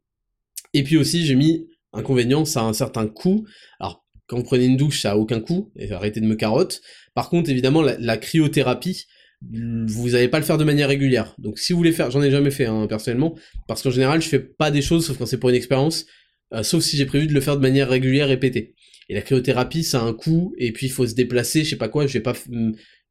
Et 0.74 0.84
puis 0.84 0.98
aussi, 0.98 1.26
j'ai 1.26 1.36
mis 1.36 1.68
inconvénient, 1.94 2.45
ça 2.45 2.62
a 2.62 2.64
un 2.64 2.74
certain 2.74 3.08
coût. 3.08 3.45
Alors, 3.80 4.06
quand 4.28 4.38
vous 4.38 4.44
prenez 4.44 4.66
une 4.66 4.78
douche, 4.78 5.02
ça 5.02 5.12
a 5.12 5.16
aucun 5.16 5.40
coût, 5.40 5.72
et 5.78 5.91
arrêtez 5.91 6.20
de 6.20 6.26
me 6.26 6.36
carotte. 6.36 6.82
Par 7.14 7.30
contre, 7.30 7.49
évidemment, 7.49 7.82
la, 7.82 8.18
cryothérapie, 8.18 9.06
vous 9.41 10.10
n'allez 10.10 10.28
pas 10.28 10.40
le 10.40 10.45
faire 10.45 10.58
de 10.58 10.64
manière 10.64 10.90
régulière. 10.90 11.36
Donc 11.38 11.60
si 11.60 11.72
vous 11.72 11.78
voulez 11.78 11.91
faire, 11.91 12.12
j'en 12.12 12.22
ai 12.22 12.32
jamais 12.32 12.52
fait 12.52 12.66
hein, 12.66 12.88
personnellement, 12.88 13.36
parce 13.68 13.84
qu'en 13.84 13.91
général 13.91 14.20
je 14.20 14.28
fais 14.28 14.40
pas 14.40 14.72
des 14.72 14.82
choses 14.82 15.06
sauf 15.06 15.18
quand 15.20 15.28
c'est 15.28 15.38
pour 15.38 15.49
une 15.49 15.56
expérience, 15.56 16.08
euh, 16.54 16.64
sauf 16.64 16.84
si 16.84 16.98
j'ai 16.98 17.06
prévu 17.06 17.28
de 17.28 17.34
le 17.36 17.41
faire 17.41 17.56
de 17.56 17.62
manière 17.62 17.88
régulière 17.88 18.28
répétée. 18.28 18.74
Et 19.10 19.16
la 19.16 19.22
cryothérapie, 19.22 19.84
ça 19.84 20.02
a 20.02 20.04
un 20.04 20.14
coût, 20.14 20.54
et 20.58 20.72
puis 20.72 20.88
il 20.88 20.90
faut 20.90 21.08
se 21.08 21.16
déplacer, 21.16 21.64
je 21.64 21.72
sais 21.72 21.76
pas 21.78 21.90
quoi, 21.90 22.08
je 22.08 22.14
vais 22.14 22.22
pas... 22.22 22.34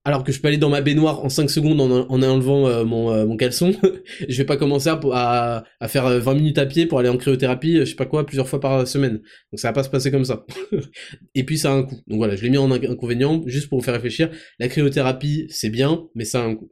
Alors 0.04 0.22
que 0.22 0.30
je 0.30 0.40
peux 0.40 0.46
aller 0.46 0.56
dans 0.56 0.68
ma 0.68 0.82
baignoire 0.82 1.24
en 1.24 1.28
5 1.28 1.50
secondes 1.50 1.80
en, 1.80 1.90
en 1.90 2.22
enlevant 2.22 2.68
euh, 2.68 2.84
mon, 2.84 3.10
euh, 3.10 3.26
mon, 3.26 3.36
caleçon, 3.36 3.74
je 4.28 4.36
vais 4.36 4.44
pas 4.44 4.56
commencer 4.56 4.88
à, 4.88 5.64
faire 5.88 6.08
20 6.20 6.34
minutes 6.34 6.58
à 6.58 6.66
pied 6.66 6.86
pour 6.86 7.00
aller 7.00 7.08
en 7.08 7.16
cryothérapie, 7.16 7.78
je 7.78 7.86
sais 7.86 7.96
pas 7.96 8.06
quoi, 8.06 8.24
plusieurs 8.24 8.48
fois 8.48 8.60
par 8.60 8.86
semaine. 8.86 9.14
Donc 9.50 9.58
ça 9.58 9.68
va 9.68 9.72
pas 9.72 9.82
se 9.82 9.90
passer 9.90 10.12
comme 10.12 10.24
ça. 10.24 10.46
et 11.34 11.42
puis 11.44 11.58
ça 11.58 11.72
a 11.72 11.74
un 11.74 11.82
coût. 11.82 11.96
Donc 12.06 12.18
voilà, 12.18 12.36
je 12.36 12.42
l'ai 12.42 12.50
mis 12.50 12.58
en 12.58 12.70
inconvénient, 12.70 13.42
juste 13.46 13.68
pour 13.68 13.80
vous 13.80 13.84
faire 13.84 13.94
réfléchir. 13.94 14.30
La 14.60 14.68
cryothérapie, 14.68 15.48
c'est 15.50 15.70
bien, 15.70 16.04
mais 16.14 16.24
ça 16.24 16.40
a 16.40 16.44
un 16.44 16.54
coût. 16.54 16.70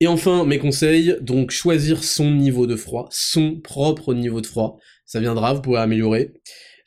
Et 0.00 0.06
enfin, 0.06 0.44
mes 0.44 0.58
conseils, 0.58 1.16
donc 1.20 1.50
choisir 1.50 2.04
son 2.04 2.30
niveau 2.30 2.68
de 2.68 2.76
froid, 2.76 3.08
son 3.10 3.58
propre 3.60 4.14
niveau 4.14 4.40
de 4.40 4.46
froid, 4.46 4.78
ça 5.04 5.18
viendra, 5.18 5.52
vous 5.54 5.62
pouvez 5.62 5.78
améliorer. 5.78 6.34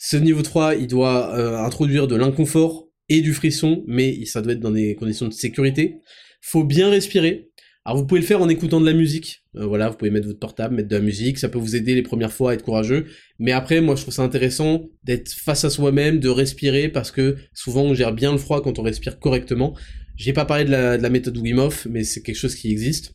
Ce 0.04 0.18
niveau 0.18 0.42
3, 0.42 0.78
il 0.78 0.88
doit 0.88 1.38
euh, 1.38 1.60
introduire 1.60 2.08
de 2.08 2.16
l'inconfort 2.16 2.90
et 3.08 3.22
du 3.22 3.34
frisson, 3.34 3.84
mais 3.86 4.26
ça 4.26 4.42
doit 4.42 4.54
être 4.54 4.60
dans 4.60 4.72
des 4.72 4.96
conditions 4.96 5.28
de 5.28 5.32
sécurité. 5.32 6.00
Faut 6.42 6.64
bien 6.64 6.90
respirer. 6.90 7.52
Alors 7.86 8.00
vous 8.00 8.08
pouvez 8.08 8.20
le 8.20 8.26
faire 8.26 8.42
en 8.42 8.50
écoutant 8.50 8.82
de 8.82 8.86
la 8.88 8.94
musique. 8.94 9.44
Euh, 9.58 9.68
voilà, 9.68 9.90
vous 9.90 9.98
pouvez 9.98 10.10
mettre 10.10 10.26
votre 10.26 10.40
portable, 10.40 10.74
mettre 10.74 10.88
de 10.88 10.96
la 10.96 11.04
musique, 11.04 11.38
ça 11.38 11.50
peut 11.50 11.60
vous 11.60 11.76
aider 11.76 11.94
les 11.94 12.02
premières 12.02 12.34
fois 12.34 12.50
à 12.50 12.54
être 12.56 12.64
courageux. 12.64 13.06
Mais 13.38 13.52
après, 13.52 13.80
moi 13.80 13.96
je 13.96 14.02
trouve 14.02 14.14
ça 14.16 14.24
intéressant 14.24 14.90
d'être 15.04 15.30
face 15.30 15.66
à 15.66 15.70
soi-même, 15.70 16.20
de 16.20 16.30
respirer, 16.30 16.90
parce 16.90 17.12
que 17.12 17.38
souvent 17.54 17.84
on 17.84 17.94
gère 17.94 18.12
bien 18.12 18.32
le 18.32 18.40
froid 18.40 18.64
quand 18.64 18.80
on 18.80 18.82
respire 18.82 19.20
correctement. 19.20 19.78
J'ai 20.16 20.34
pas 20.34 20.46
parlé 20.46 20.66
de 20.66 20.72
la, 20.72 20.98
de 20.98 21.04
la 21.04 21.10
méthode 21.12 21.38
Wim 21.38 21.60
Hof, 21.60 21.86
mais 21.88 22.04
c'est 22.04 22.24
quelque 22.24 22.40
chose 22.40 22.56
qui 22.56 22.72
existe. 22.72 23.14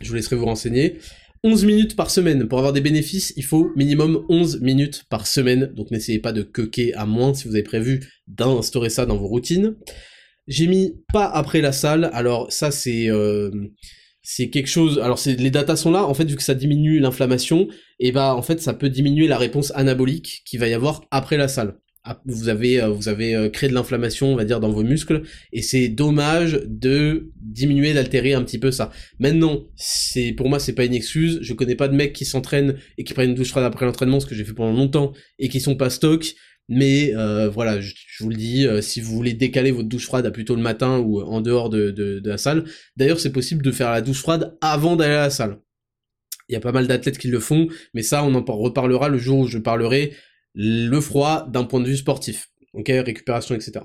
Je 0.00 0.08
vous 0.08 0.16
laisserai 0.16 0.34
vous 0.34 0.46
renseigner. 0.46 0.98
11 1.42 1.64
minutes 1.64 1.96
par 1.96 2.10
semaine. 2.10 2.48
Pour 2.48 2.58
avoir 2.58 2.72
des 2.72 2.82
bénéfices, 2.82 3.32
il 3.36 3.44
faut 3.44 3.72
minimum 3.74 4.24
11 4.28 4.60
minutes 4.60 5.04
par 5.08 5.26
semaine. 5.26 5.72
Donc 5.74 5.90
n'essayez 5.90 6.18
pas 6.18 6.32
de 6.32 6.42
coquer 6.42 6.92
à 6.94 7.06
moins 7.06 7.32
si 7.32 7.48
vous 7.48 7.54
avez 7.54 7.62
prévu 7.62 8.12
d'instaurer 8.26 8.90
ça 8.90 9.06
dans 9.06 9.16
vos 9.16 9.26
routines. 9.26 9.76
J'ai 10.46 10.66
mis 10.66 10.96
pas 11.12 11.24
après 11.24 11.60
la 11.60 11.72
salle. 11.72 12.10
Alors 12.12 12.52
ça 12.52 12.70
c'est 12.70 13.10
euh, 13.10 13.50
c'est 14.22 14.50
quelque 14.50 14.68
chose. 14.68 14.98
Alors 14.98 15.18
c'est 15.18 15.34
les 15.36 15.50
datas 15.50 15.76
sont 15.76 15.90
là. 15.90 16.04
En 16.04 16.12
fait 16.12 16.24
vu 16.24 16.36
que 16.36 16.42
ça 16.42 16.54
diminue 16.54 16.98
l'inflammation, 16.98 17.68
et 17.98 18.12
bah 18.12 18.34
en 18.34 18.42
fait 18.42 18.60
ça 18.60 18.74
peut 18.74 18.90
diminuer 18.90 19.26
la 19.26 19.38
réponse 19.38 19.72
anabolique 19.74 20.42
qu'il 20.44 20.60
va 20.60 20.68
y 20.68 20.74
avoir 20.74 21.06
après 21.10 21.38
la 21.38 21.48
salle. 21.48 21.78
Ah, 22.02 22.18
vous 22.24 22.48
avez 22.48 22.80
euh, 22.80 22.88
vous 22.88 23.08
avez 23.08 23.34
euh, 23.34 23.50
créé 23.50 23.68
de 23.68 23.74
l'inflammation 23.74 24.32
on 24.32 24.36
va 24.36 24.46
dire 24.46 24.58
dans 24.58 24.70
vos 24.70 24.82
muscles 24.82 25.20
et 25.52 25.60
c'est 25.60 25.88
dommage 25.88 26.62
de 26.66 27.30
diminuer 27.36 27.92
d'altérer 27.92 28.32
un 28.32 28.42
petit 28.42 28.58
peu 28.58 28.70
ça. 28.70 28.90
Maintenant 29.18 29.66
c'est 29.76 30.32
pour 30.32 30.48
moi 30.48 30.58
c'est 30.58 30.72
pas 30.72 30.86
une 30.86 30.94
excuse. 30.94 31.40
Je 31.42 31.52
connais 31.52 31.74
pas 31.74 31.88
de 31.88 31.94
mecs 31.94 32.14
qui 32.14 32.24
s'entraînent 32.24 32.76
et 32.96 33.04
qui 33.04 33.12
prennent 33.12 33.30
une 33.30 33.34
douche 33.34 33.50
froide 33.50 33.66
après 33.66 33.84
l'entraînement 33.84 34.18
ce 34.18 34.24
que 34.24 34.34
j'ai 34.34 34.44
fait 34.44 34.54
pendant 34.54 34.72
longtemps 34.72 35.12
et 35.38 35.50
qui 35.50 35.60
sont 35.60 35.76
pas 35.76 35.90
stock. 35.90 36.34
Mais 36.72 37.12
voilà, 37.52 37.80
je, 37.80 37.92
vous 38.20 38.30
le 38.30 38.36
dis, 38.36 38.64
si 38.80 39.00
vous 39.00 39.12
voulez 39.12 39.32
décaler 39.34 39.72
votre 39.72 39.88
douche 39.88 40.06
froide 40.06 40.24
à 40.24 40.30
plutôt 40.30 40.54
le 40.54 40.62
matin 40.62 40.98
ou 41.00 41.20
en 41.20 41.40
dehors 41.40 41.68
de, 41.68 41.90
de 41.90 42.22
la 42.24 42.38
salle, 42.38 42.64
d'ailleurs 42.96 43.18
c'est 43.18 43.32
possible 43.32 43.62
de 43.62 43.72
faire 43.72 43.90
la 43.90 44.00
douche 44.00 44.20
froide 44.20 44.56
avant 44.60 44.94
d'aller 44.94 45.14
à 45.14 45.22
la 45.22 45.30
salle. 45.30 45.58
Il 46.48 46.52
y 46.54 46.56
a 46.56 46.60
pas 46.60 46.72
mal 46.72 46.86
d'athlètes 46.86 47.18
qui 47.18 47.28
le 47.28 47.40
font, 47.40 47.68
mais 47.94 48.02
ça, 48.02 48.24
on 48.24 48.34
en 48.34 48.42
reparlera 48.44 49.08
le 49.08 49.18
jour 49.18 49.40
où 49.40 49.46
je 49.46 49.58
parlerai 49.58 50.12
le 50.54 51.00
froid 51.00 51.46
d'un 51.48 51.64
point 51.64 51.80
de 51.80 51.86
vue 51.86 51.96
sportif. 51.96 52.48
Ok, 52.74 52.86
récupération, 52.88 53.54
etc. 53.54 53.80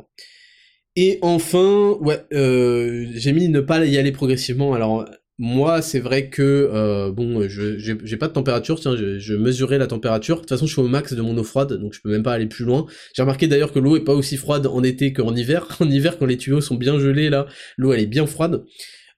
Et 0.96 1.20
enfin, 1.22 1.98
ouais, 2.00 2.22
euh, 2.34 3.08
j'ai 3.14 3.34
mis 3.34 3.50
ne 3.50 3.60
pas 3.60 3.84
y 3.86 3.98
aller 3.98 4.12
progressivement. 4.12 4.74
Alors 4.74 5.06
moi, 5.38 5.82
c'est 5.82 6.00
vrai 6.00 6.30
que 6.30 6.42
euh, 6.42 7.12
bon, 7.12 7.48
je 7.50 7.78
j'ai 7.78 8.18
pas 8.18 8.28
de 8.28 8.34
température. 8.34 8.80
Tiens, 8.80 8.96
je, 8.96 9.20
je 9.20 9.34
mesurais 9.34 9.78
la 9.78 9.88
température. 9.88 10.38
De 10.38 10.42
toute 10.42 10.50
façon, 10.50 10.68
je 10.68 10.72
suis 10.72 10.82
au 10.82 10.88
max 10.88 11.14
de 11.14 11.22
mon 11.22 11.38
eau 11.38 11.44
froide, 11.44 11.74
donc 11.74 11.94
je 11.94 12.02
peux 12.02 12.10
même 12.10 12.24
pas 12.24 12.34
aller 12.34 12.48
plus 12.48 12.64
loin. 12.64 12.86
J'ai 13.14 13.24
remarqué 13.24 13.48
d'ailleurs 13.48 13.74
que 13.74 13.80
l'eau 13.80 13.98
est 13.98 14.04
pas 14.06 14.14
aussi 14.14 14.38
froide 14.38 14.68
en 14.68 14.84
été 14.84 15.12
qu'en 15.14 15.36
hiver. 15.36 15.68
En 15.82 15.90
hiver, 15.90 16.18
quand 16.18 16.26
les 16.26 16.38
tuyaux 16.38 16.62
sont 16.62 16.76
bien 16.76 17.00
gelés, 17.00 17.30
là, 17.30 17.48
l'eau 17.78 17.92
elle 17.92 18.00
est 18.00 18.06
bien 18.06 18.26
froide. 18.26 18.64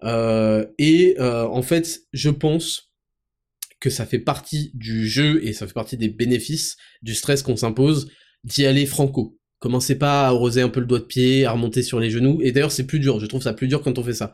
Euh, 0.04 0.66
et 0.80 1.16
en 1.20 1.62
fait, 1.62 2.02
je 2.14 2.30
pense 2.30 2.87
que 3.80 3.90
ça 3.90 4.06
fait 4.06 4.20
partie 4.20 4.72
du 4.74 5.08
jeu 5.08 5.46
et 5.46 5.54
ça 5.54 5.68
fait 5.68 5.74
partie 5.74 5.98
des 5.98 6.10
bénéfices 6.10 6.78
du 7.02 7.14
stress 7.14 7.44
qu'on 7.44 7.56
s'impose 7.56 8.10
d'y 8.44 8.66
aller 8.66 8.86
franco. 8.86 9.38
Commencez 9.60 9.96
pas 9.98 10.26
à 10.26 10.28
arroser 10.28 10.62
un 10.62 10.70
peu 10.70 10.80
le 10.80 10.86
doigt 10.86 11.00
de 11.00 11.06
pied, 11.06 11.46
à 11.46 11.52
remonter 11.52 11.82
sur 11.84 12.00
les 12.00 12.10
genoux. 12.10 12.40
Et 12.44 12.52
d'ailleurs, 12.52 12.72
c'est 12.72 12.86
plus 12.86 13.00
dur. 13.00 13.20
Je 13.20 13.26
trouve 13.26 13.42
ça 13.42 13.54
plus 13.54 13.68
dur 13.68 13.82
quand 13.82 13.98
on 13.98 14.04
fait 14.04 14.14
ça. 14.14 14.32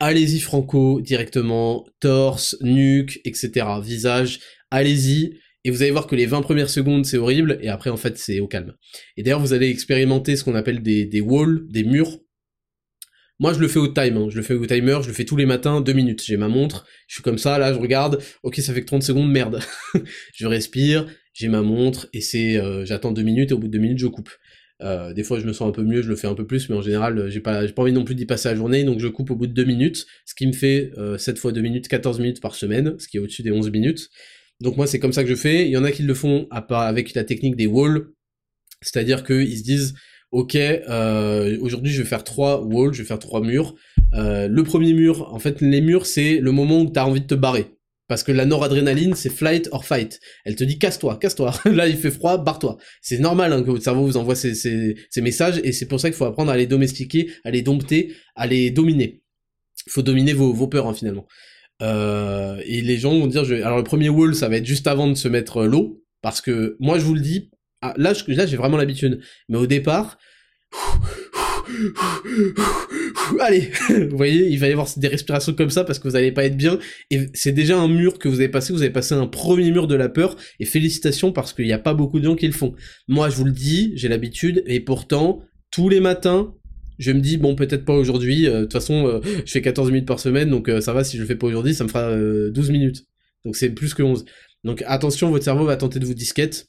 Allez-y 0.00 0.40
franco 0.40 1.00
directement, 1.00 1.86
torse, 2.00 2.56
nuque, 2.60 3.20
etc. 3.24 3.66
Visage, 3.82 4.40
allez-y. 4.70 5.38
Et 5.64 5.70
vous 5.70 5.82
allez 5.82 5.90
voir 5.90 6.06
que 6.06 6.14
les 6.14 6.26
20 6.26 6.42
premières 6.42 6.70
secondes, 6.70 7.04
c'est 7.04 7.16
horrible, 7.16 7.58
et 7.60 7.68
après, 7.68 7.90
en 7.90 7.96
fait, 7.96 8.16
c'est 8.16 8.38
au 8.40 8.46
calme. 8.46 8.74
Et 9.16 9.22
d'ailleurs, 9.22 9.40
vous 9.40 9.52
allez 9.52 9.68
expérimenter 9.68 10.36
ce 10.36 10.44
qu'on 10.44 10.54
appelle 10.54 10.82
des, 10.82 11.04
des 11.04 11.20
walls, 11.20 11.66
des 11.68 11.82
murs, 11.82 12.20
moi, 13.40 13.52
je 13.52 13.60
le 13.60 13.68
fais 13.68 13.78
au 13.78 13.88
time, 13.88 14.16
hein. 14.16 14.26
je 14.30 14.36
le 14.36 14.42
fais 14.42 14.54
au 14.54 14.66
timer, 14.66 14.98
je 15.02 15.08
le 15.08 15.14
fais 15.14 15.24
tous 15.24 15.36
les 15.36 15.46
matins, 15.46 15.80
deux 15.80 15.92
minutes. 15.92 16.22
J'ai 16.24 16.36
ma 16.36 16.48
montre, 16.48 16.86
je 17.06 17.14
suis 17.14 17.22
comme 17.22 17.38
ça, 17.38 17.58
là, 17.58 17.72
je 17.72 17.78
regarde, 17.78 18.20
ok, 18.42 18.56
ça 18.56 18.74
fait 18.74 18.80
que 18.80 18.86
30 18.86 19.02
secondes, 19.02 19.30
merde. 19.30 19.60
je 20.34 20.46
respire, 20.46 21.06
j'ai 21.34 21.48
ma 21.48 21.62
montre, 21.62 22.08
et 22.12 22.20
c'est, 22.20 22.56
euh, 22.56 22.84
j'attends 22.84 23.12
deux 23.12 23.22
minutes, 23.22 23.52
et 23.52 23.54
au 23.54 23.58
bout 23.58 23.68
de 23.68 23.72
deux 23.72 23.78
minutes, 23.78 23.98
je 23.98 24.08
coupe. 24.08 24.30
Euh, 24.80 25.12
des 25.12 25.22
fois, 25.22 25.38
je 25.38 25.46
me 25.46 25.52
sens 25.52 25.68
un 25.68 25.72
peu 25.72 25.82
mieux, 25.82 26.02
je 26.02 26.08
le 26.08 26.16
fais 26.16 26.26
un 26.26 26.34
peu 26.34 26.46
plus, 26.46 26.68
mais 26.68 26.76
en 26.76 26.82
général, 26.82 27.30
j'ai 27.30 27.40
pas, 27.40 27.66
pas 27.68 27.82
envie 27.82 27.92
non 27.92 28.04
plus 28.04 28.14
d'y 28.16 28.26
passer 28.26 28.48
la 28.48 28.56
journée, 28.56 28.82
donc 28.82 28.98
je 28.98 29.08
coupe 29.08 29.30
au 29.30 29.36
bout 29.36 29.46
de 29.46 29.52
deux 29.52 29.64
minutes, 29.64 30.06
ce 30.24 30.34
qui 30.34 30.46
me 30.46 30.52
fait 30.52 30.90
euh, 30.98 31.16
7 31.16 31.38
fois 31.38 31.52
2 31.52 31.60
minutes, 31.60 31.86
14 31.86 32.18
minutes 32.18 32.40
par 32.40 32.56
semaine, 32.56 32.96
ce 32.98 33.06
qui 33.06 33.18
est 33.18 33.20
au-dessus 33.20 33.42
des 33.42 33.52
11 33.52 33.70
minutes. 33.70 34.08
Donc 34.60 34.76
moi, 34.76 34.88
c'est 34.88 34.98
comme 34.98 35.12
ça 35.12 35.22
que 35.22 35.30
je 35.30 35.36
fais. 35.36 35.66
Il 35.66 35.70
y 35.70 35.76
en 35.76 35.84
a 35.84 35.92
qui 35.92 36.02
le 36.02 36.14
font 36.14 36.48
avec 36.50 37.14
la 37.14 37.22
technique 37.22 37.54
des 37.54 37.66
walls, 37.66 38.08
c'est-à-dire 38.82 39.22
qu'ils 39.22 39.58
se 39.58 39.62
disent, 39.62 39.94
ok, 40.30 40.56
euh, 40.56 41.56
aujourd'hui 41.60 41.92
je 41.92 42.02
vais 42.02 42.08
faire 42.08 42.24
trois 42.24 42.62
walls, 42.62 42.92
je 42.92 43.02
vais 43.02 43.08
faire 43.08 43.18
trois 43.18 43.40
murs. 43.40 43.74
Euh, 44.14 44.48
le 44.48 44.62
premier 44.64 44.92
mur, 44.92 45.32
en 45.32 45.38
fait, 45.38 45.60
les 45.60 45.80
murs, 45.80 46.06
c'est 46.06 46.38
le 46.38 46.52
moment 46.52 46.80
où 46.80 46.90
t'as 46.90 47.04
envie 47.04 47.20
de 47.20 47.26
te 47.26 47.34
barrer. 47.34 47.66
Parce 48.08 48.22
que 48.22 48.32
la 48.32 48.46
noradrénaline, 48.46 49.14
c'est 49.14 49.28
flight 49.28 49.68
or 49.70 49.84
fight. 49.84 50.18
Elle 50.46 50.56
te 50.56 50.64
dit 50.64 50.78
casse-toi, 50.78 51.18
casse-toi. 51.20 51.52
Là, 51.66 51.88
il 51.88 51.96
fait 51.96 52.10
froid, 52.10 52.38
barre-toi. 52.38 52.78
C'est 53.02 53.18
normal 53.18 53.52
hein, 53.52 53.62
que 53.62 53.70
votre 53.70 53.84
cerveau 53.84 54.06
vous 54.06 54.16
envoie 54.16 54.34
ces, 54.34 54.54
ces, 54.54 54.96
ces 55.10 55.20
messages 55.20 55.60
et 55.62 55.72
c'est 55.72 55.86
pour 55.86 56.00
ça 56.00 56.08
qu'il 56.08 56.16
faut 56.16 56.24
apprendre 56.24 56.50
à 56.50 56.56
les 56.56 56.66
domestiquer, 56.66 57.30
à 57.44 57.50
les 57.50 57.60
dompter, 57.60 58.14
à 58.34 58.46
les 58.46 58.70
dominer. 58.70 59.22
Il 59.86 59.92
faut 59.92 60.02
dominer 60.02 60.32
vos, 60.32 60.54
vos 60.54 60.68
peurs 60.68 60.86
hein, 60.86 60.94
finalement. 60.94 61.26
Euh, 61.82 62.60
et 62.64 62.80
les 62.80 62.96
gens 62.96 63.16
vont 63.18 63.26
dire, 63.26 63.44
je... 63.44 63.54
alors 63.54 63.78
le 63.78 63.84
premier 63.84 64.08
wall, 64.08 64.34
ça 64.34 64.48
va 64.48 64.56
être 64.56 64.66
juste 64.66 64.86
avant 64.86 65.06
de 65.06 65.14
se 65.14 65.28
mettre 65.28 65.64
l'eau, 65.64 66.02
parce 66.22 66.40
que 66.40 66.76
moi 66.80 66.98
je 66.98 67.04
vous 67.04 67.14
le 67.14 67.20
dis, 67.20 67.50
ah, 67.82 67.94
là, 67.96 68.12
là 68.28 68.46
j'ai 68.46 68.56
vraiment 68.56 68.76
l'habitude. 68.76 69.20
Mais 69.48 69.58
au 69.58 69.66
départ, 69.66 70.18
allez, 73.40 73.70
vous 73.88 74.16
voyez, 74.16 74.48
il 74.48 74.58
va 74.58 74.68
y 74.68 74.72
avoir 74.72 74.88
des 74.96 75.08
respirations 75.08 75.54
comme 75.54 75.70
ça 75.70 75.84
parce 75.84 75.98
que 75.98 76.08
vous 76.08 76.14
n'allez 76.14 76.32
pas 76.32 76.44
être 76.44 76.56
bien. 76.56 76.78
Et 77.10 77.28
c'est 77.34 77.52
déjà 77.52 77.78
un 77.78 77.88
mur 77.88 78.18
que 78.18 78.28
vous 78.28 78.40
avez 78.40 78.48
passé, 78.48 78.72
vous 78.72 78.82
avez 78.82 78.92
passé 78.92 79.14
un 79.14 79.26
premier 79.26 79.70
mur 79.70 79.86
de 79.86 79.94
la 79.94 80.08
peur. 80.08 80.36
Et 80.60 80.64
félicitations 80.64 81.32
parce 81.32 81.52
qu'il 81.52 81.66
n'y 81.66 81.72
a 81.72 81.78
pas 81.78 81.94
beaucoup 81.94 82.18
de 82.18 82.24
gens 82.24 82.36
qui 82.36 82.46
le 82.46 82.52
font. 82.52 82.74
Moi, 83.06 83.30
je 83.30 83.36
vous 83.36 83.44
le 83.44 83.52
dis, 83.52 83.92
j'ai 83.94 84.08
l'habitude. 84.08 84.62
Et 84.66 84.80
pourtant, 84.80 85.42
tous 85.70 85.88
les 85.88 86.00
matins, 86.00 86.54
je 86.98 87.12
me 87.12 87.20
dis, 87.20 87.36
bon, 87.36 87.54
peut-être 87.54 87.84
pas 87.84 87.94
aujourd'hui. 87.94 88.48
Euh, 88.48 88.60
de 88.60 88.62
toute 88.62 88.72
façon, 88.72 89.06
euh, 89.06 89.20
je 89.44 89.50
fais 89.50 89.62
14 89.62 89.90
minutes 89.90 90.06
par 90.06 90.20
semaine, 90.20 90.50
donc 90.50 90.68
euh, 90.68 90.80
ça 90.80 90.92
va, 90.92 91.04
si 91.04 91.16
je 91.16 91.22
le 91.22 91.28
fais 91.28 91.36
pas 91.36 91.46
aujourd'hui, 91.46 91.74
ça 91.74 91.84
me 91.84 91.88
fera 91.88 92.16
12 92.50 92.70
minutes. 92.70 93.04
Donc 93.44 93.56
c'est 93.56 93.70
plus 93.70 93.94
que 93.94 94.02
11. 94.02 94.24
Donc 94.64 94.82
attention, 94.86 95.30
votre 95.30 95.44
cerveau 95.44 95.64
va 95.64 95.76
tenter 95.76 96.00
de 96.00 96.04
vous 96.04 96.14
disquette 96.14 96.66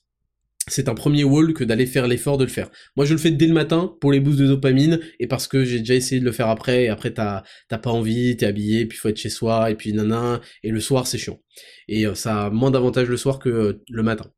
c'est 0.70 0.90
un 0.90 0.96
premier 0.96 1.24
wall 1.24 1.54
que 1.54 1.64
d'aller 1.64 1.86
faire 1.86 2.08
l'effort 2.08 2.38
de 2.38 2.44
le 2.44 2.50
faire. 2.50 2.70
Moi, 2.96 3.06
je 3.06 3.14
le 3.14 3.20
fais 3.20 3.32
dès 3.32 3.48
le 3.48 3.54
matin 3.54 3.96
pour 4.02 4.12
les 4.12 4.20
boosts 4.20 4.40
de 4.40 4.48
dopamine 4.48 5.00
et 5.20 5.28
parce 5.28 5.48
que 5.48 5.64
j'ai 5.64 5.80
déjà 5.80 5.96
essayé 5.96 6.20
de 6.20 6.26
le 6.26 6.32
faire 6.32 6.50
après. 6.50 6.86
Et 6.86 6.90
après, 6.90 7.14
t'as 7.14 7.44
pas 7.70 7.90
envie, 7.90 8.38
t'es 8.38 8.46
habillé, 8.46 8.86
puis 8.86 8.98
faut 8.98 9.10
être 9.10 9.18
chez 9.18 9.30
soi 9.30 9.72
et 9.72 9.76
puis 9.76 9.94
nana. 9.94 10.42
Et 10.64 10.72
le 10.72 10.80
soir, 10.80 11.08
c'est 11.08 11.18
chiant. 11.18 11.40
Et 11.88 12.06
euh, 12.06 12.16
ça 12.16 12.46
a 12.46 12.50
moins 12.50 12.72
d'avantages 12.72 13.10
le 13.10 13.18
soir 13.18 13.40
que 13.40 13.50
euh, 13.50 13.84
le 13.90 14.04
matin. 14.04 14.32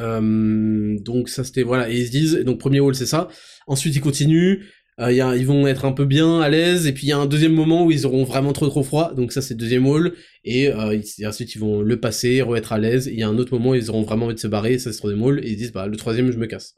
Euh, 0.00 0.98
donc 0.98 1.28
ça 1.28 1.44
c'était 1.44 1.62
voilà 1.62 1.88
et 1.88 2.00
ils 2.00 2.06
se 2.06 2.10
disent 2.10 2.34
donc 2.44 2.58
premier 2.58 2.80
wall 2.80 2.96
c'est 2.96 3.06
ça 3.06 3.28
ensuite 3.68 3.94
ils 3.94 4.00
continuent 4.00 4.64
euh, 5.00 5.12
ils 5.12 5.46
vont 5.46 5.66
être 5.66 5.84
un 5.84 5.92
peu 5.92 6.04
bien 6.04 6.40
à 6.40 6.48
l'aise, 6.48 6.86
et 6.86 6.92
puis 6.92 7.06
il 7.06 7.10
y 7.10 7.12
a 7.12 7.18
un 7.18 7.26
deuxième 7.26 7.52
moment 7.52 7.84
où 7.84 7.90
ils 7.90 8.06
auront 8.06 8.24
vraiment 8.24 8.52
trop 8.52 8.68
trop 8.68 8.82
froid, 8.82 9.12
donc 9.14 9.32
ça 9.32 9.42
c'est 9.42 9.54
le 9.54 9.58
deuxième 9.58 9.86
wall, 9.86 10.12
et, 10.44 10.68
euh, 10.68 11.00
ensuite 11.26 11.54
ils 11.54 11.58
vont 11.58 11.80
le 11.80 12.00
passer, 12.00 12.42
re-être 12.42 12.72
à 12.72 12.78
l'aise, 12.78 13.06
il 13.06 13.18
y 13.18 13.22
a 13.22 13.28
un 13.28 13.38
autre 13.38 13.52
moment 13.54 13.70
où 13.70 13.74
ils 13.74 13.90
auront 13.90 14.02
vraiment 14.02 14.26
envie 14.26 14.34
de 14.34 14.40
se 14.40 14.46
barrer, 14.46 14.78
ça 14.78 14.84
c'est 14.84 14.96
le 14.96 14.98
troisième 14.98 15.22
wall, 15.22 15.40
et 15.44 15.50
ils 15.50 15.56
disent 15.56 15.72
bah 15.72 15.86
le 15.86 15.96
troisième 15.96 16.30
je 16.30 16.38
me 16.38 16.46
casse. 16.46 16.74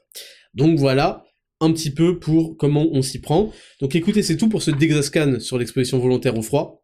Donc 0.53 0.79
voilà, 0.79 1.23
un 1.59 1.71
petit 1.71 1.91
peu 1.91 2.19
pour 2.19 2.57
comment 2.57 2.87
on 2.91 3.01
s'y 3.01 3.19
prend. 3.19 3.51
Donc 3.81 3.95
écoutez, 3.95 4.23
c'est 4.23 4.37
tout 4.37 4.49
pour 4.49 4.61
ce 4.61 4.71
Dexascan 4.71 5.39
sur 5.39 5.57
l'exposition 5.57 5.99
volontaire 5.99 6.37
au 6.37 6.41
froid. 6.41 6.83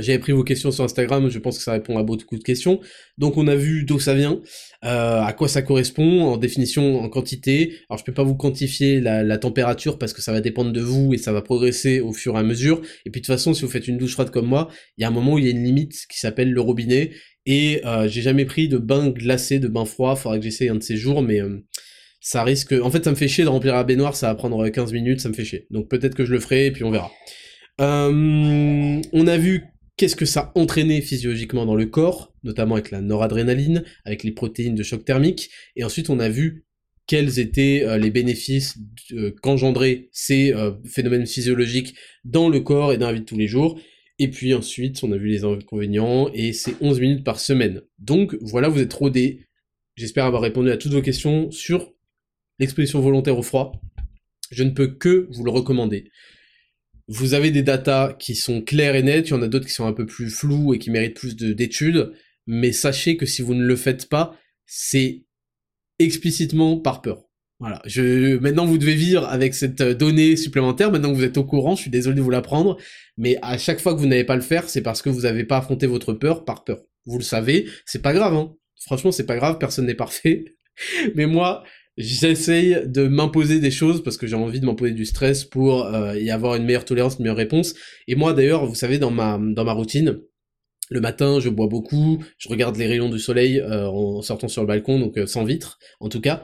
J'avais 0.00 0.18
pris 0.18 0.32
vos 0.32 0.44
questions 0.44 0.70
sur 0.70 0.84
Instagram, 0.84 1.28
je 1.28 1.38
pense 1.38 1.58
que 1.58 1.64
ça 1.64 1.72
répond 1.72 1.98
à 1.98 2.02
beaucoup 2.02 2.38
de 2.38 2.42
questions. 2.42 2.80
Donc 3.18 3.36
on 3.36 3.46
a 3.46 3.54
vu 3.54 3.84
d'où 3.84 4.00
ça 4.00 4.14
vient, 4.14 4.40
euh, 4.84 5.20
à 5.20 5.32
quoi 5.32 5.48
ça 5.48 5.60
correspond, 5.60 6.22
en 6.22 6.36
définition, 6.38 7.00
en 7.00 7.08
quantité. 7.08 7.74
Alors 7.90 7.98
je 7.98 8.04
peux 8.04 8.14
pas 8.14 8.22
vous 8.22 8.34
quantifier 8.34 9.00
la, 9.00 9.38
température 9.38 9.98
parce 9.98 10.12
que 10.12 10.22
ça 10.22 10.32
va 10.32 10.40
dépendre 10.40 10.72
de 10.72 10.80
vous 10.80 11.12
et 11.12 11.18
ça 11.18 11.32
va 11.32 11.42
progresser 11.42 12.00
au 12.00 12.12
fur 12.12 12.36
et 12.36 12.38
à 12.38 12.42
mesure. 12.42 12.80
Et 13.04 13.10
puis 13.10 13.20
de 13.20 13.26
toute 13.26 13.34
façon, 13.34 13.52
si 13.54 13.62
vous 13.62 13.70
faites 13.70 13.88
une 13.88 13.98
douche 13.98 14.12
froide 14.12 14.30
comme 14.30 14.46
moi, 14.46 14.68
il 14.96 15.02
y 15.02 15.04
a 15.04 15.08
un 15.08 15.10
moment 15.10 15.34
où 15.34 15.38
il 15.38 15.44
y 15.44 15.48
a 15.48 15.50
une 15.50 15.64
limite 15.64 15.92
qui 16.10 16.18
s'appelle 16.18 16.50
le 16.50 16.60
robinet. 16.60 17.10
Et 17.44 17.82
euh, 17.84 18.08
j'ai 18.08 18.22
jamais 18.22 18.44
pris 18.44 18.68
de 18.68 18.78
bain 18.78 19.10
glacé, 19.10 19.58
de 19.58 19.68
bain 19.68 19.84
froid, 19.84 20.14
faudra 20.16 20.38
que 20.38 20.44
j'essaye 20.44 20.68
un 20.68 20.76
de 20.76 20.82
ces 20.82 20.96
jours, 20.96 21.22
mais 21.22 21.40
euh, 21.40 21.58
ça 22.20 22.44
risque... 22.44 22.72
En 22.72 22.90
fait, 22.90 23.04
ça 23.04 23.10
me 23.10 23.16
fait 23.16 23.26
chier 23.26 23.44
de 23.44 23.48
remplir 23.48 23.74
la 23.74 23.82
baignoire, 23.82 24.14
ça 24.14 24.28
va 24.28 24.36
prendre 24.36 24.66
15 24.68 24.92
minutes, 24.92 25.20
ça 25.20 25.28
me 25.28 25.34
fait 25.34 25.44
chier. 25.44 25.66
Donc 25.70 25.88
peut-être 25.88 26.14
que 26.14 26.24
je 26.24 26.32
le 26.32 26.38
ferai 26.38 26.66
et 26.66 26.70
puis 26.70 26.84
on 26.84 26.90
verra. 26.92 27.10
on 27.78 29.26
a 29.26 29.36
vu 29.38 29.71
qu'est-ce 29.96 30.16
que 30.16 30.24
ça 30.24 30.52
entraînait 30.54 31.00
physiologiquement 31.00 31.66
dans 31.66 31.74
le 31.74 31.86
corps, 31.86 32.32
notamment 32.42 32.74
avec 32.74 32.90
la 32.90 33.00
noradrénaline, 33.00 33.84
avec 34.04 34.24
les 34.24 34.32
protéines 34.32 34.74
de 34.74 34.82
choc 34.82 35.04
thermique, 35.04 35.50
et 35.76 35.84
ensuite 35.84 36.10
on 36.10 36.18
a 36.18 36.28
vu 36.28 36.64
quels 37.06 37.38
étaient 37.38 37.82
euh, 37.84 37.98
les 37.98 38.10
bénéfices 38.10 38.78
euh, 39.12 39.34
qu'engendraient 39.42 40.08
ces 40.12 40.54
euh, 40.54 40.72
phénomènes 40.86 41.26
physiologiques 41.26 41.94
dans 42.24 42.48
le 42.48 42.60
corps 42.60 42.92
et 42.92 42.98
dans 42.98 43.06
la 43.06 43.12
vie 43.12 43.20
de 43.20 43.24
tous 43.24 43.36
les 43.36 43.48
jours, 43.48 43.78
et 44.18 44.28
puis 44.28 44.54
ensuite 44.54 45.02
on 45.02 45.12
a 45.12 45.16
vu 45.16 45.28
les 45.28 45.44
inconvénients, 45.44 46.30
et 46.32 46.52
c'est 46.52 46.74
11 46.80 47.00
minutes 47.00 47.24
par 47.24 47.40
semaine. 47.40 47.82
Donc 47.98 48.36
voilà, 48.40 48.68
vous 48.68 48.80
êtes 48.80 48.92
rodés, 48.92 49.46
j'espère 49.96 50.24
avoir 50.24 50.42
répondu 50.42 50.70
à 50.70 50.76
toutes 50.76 50.92
vos 50.92 51.02
questions 51.02 51.50
sur 51.50 51.92
l'exposition 52.58 53.00
volontaire 53.00 53.38
au 53.38 53.42
froid, 53.42 53.72
je 54.50 54.62
ne 54.62 54.70
peux 54.70 54.88
que 54.88 55.28
vous 55.30 55.44
le 55.44 55.50
recommander 55.50 56.10
vous 57.08 57.34
avez 57.34 57.50
des 57.50 57.62
datas 57.62 58.14
qui 58.14 58.34
sont 58.34 58.62
claires 58.62 58.94
et 58.94 59.02
nettes, 59.02 59.28
il 59.28 59.30
y 59.30 59.34
en 59.34 59.42
a 59.42 59.48
d'autres 59.48 59.66
qui 59.66 59.72
sont 59.72 59.86
un 59.86 59.92
peu 59.92 60.06
plus 60.06 60.30
floues 60.30 60.74
et 60.74 60.78
qui 60.78 60.90
méritent 60.90 61.16
plus 61.16 61.36
d'études, 61.36 62.12
mais 62.46 62.72
sachez 62.72 63.16
que 63.16 63.26
si 63.26 63.42
vous 63.42 63.54
ne 63.54 63.64
le 63.64 63.76
faites 63.76 64.08
pas, 64.08 64.36
c'est 64.66 65.24
explicitement 65.98 66.78
par 66.78 67.02
peur. 67.02 67.24
Voilà, 67.60 67.80
je, 67.84 68.38
maintenant 68.38 68.66
vous 68.66 68.78
devez 68.78 68.94
vivre 68.94 69.24
avec 69.24 69.54
cette 69.54 69.82
donnée 69.82 70.36
supplémentaire, 70.36 70.90
maintenant 70.90 71.10
que 71.12 71.16
vous 71.16 71.24
êtes 71.24 71.38
au 71.38 71.44
courant, 71.44 71.76
je 71.76 71.82
suis 71.82 71.90
désolé 71.90 72.16
de 72.16 72.20
vous 72.20 72.30
l'apprendre, 72.30 72.76
mais 73.16 73.38
à 73.40 73.56
chaque 73.56 73.80
fois 73.80 73.94
que 73.94 74.00
vous 74.00 74.06
n'avez 74.06 74.24
pas 74.24 74.34
le 74.34 74.42
faire, 74.42 74.68
c'est 74.68 74.82
parce 74.82 75.00
que 75.00 75.10
vous 75.10 75.20
n'avez 75.20 75.44
pas 75.44 75.58
affronté 75.58 75.86
votre 75.86 76.12
peur 76.12 76.44
par 76.44 76.64
peur. 76.64 76.80
Vous 77.06 77.18
le 77.18 77.24
savez, 77.24 77.68
c'est 77.86 78.02
pas 78.02 78.14
grave, 78.14 78.34
hein. 78.34 78.54
Franchement, 78.84 79.12
c'est 79.12 79.26
pas 79.26 79.36
grave, 79.36 79.58
personne 79.58 79.86
n'est 79.86 79.94
parfait. 79.94 80.44
mais 81.14 81.26
moi, 81.26 81.62
J'essaye 81.98 82.82
de 82.86 83.06
m'imposer 83.06 83.60
des 83.60 83.70
choses 83.70 84.02
parce 84.02 84.16
que 84.16 84.26
j'ai 84.26 84.36
envie 84.36 84.60
de 84.60 84.66
m'imposer 84.66 84.94
du 84.94 85.04
stress 85.04 85.44
pour 85.44 85.84
euh, 85.84 86.18
y 86.18 86.30
avoir 86.30 86.54
une 86.54 86.64
meilleure 86.64 86.86
tolérance, 86.86 87.16
une 87.18 87.24
meilleure 87.24 87.36
réponse. 87.36 87.74
Et 88.08 88.14
moi 88.14 88.32
d'ailleurs, 88.32 88.66
vous 88.66 88.74
savez, 88.74 88.98
dans 88.98 89.10
ma, 89.10 89.38
dans 89.38 89.64
ma 89.64 89.72
routine, 89.72 90.18
le 90.90 91.00
matin, 91.00 91.38
je 91.38 91.50
bois 91.50 91.66
beaucoup, 91.68 92.22
je 92.38 92.48
regarde 92.48 92.76
les 92.76 92.86
rayons 92.86 93.10
du 93.10 93.18
soleil 93.18 93.60
euh, 93.60 93.88
en 93.88 94.22
sortant 94.22 94.48
sur 94.48 94.62
le 94.62 94.68
balcon, 94.68 94.98
donc 94.98 95.18
euh, 95.18 95.26
sans 95.26 95.44
vitre 95.44 95.78
en 96.00 96.08
tout 96.08 96.20
cas. 96.20 96.42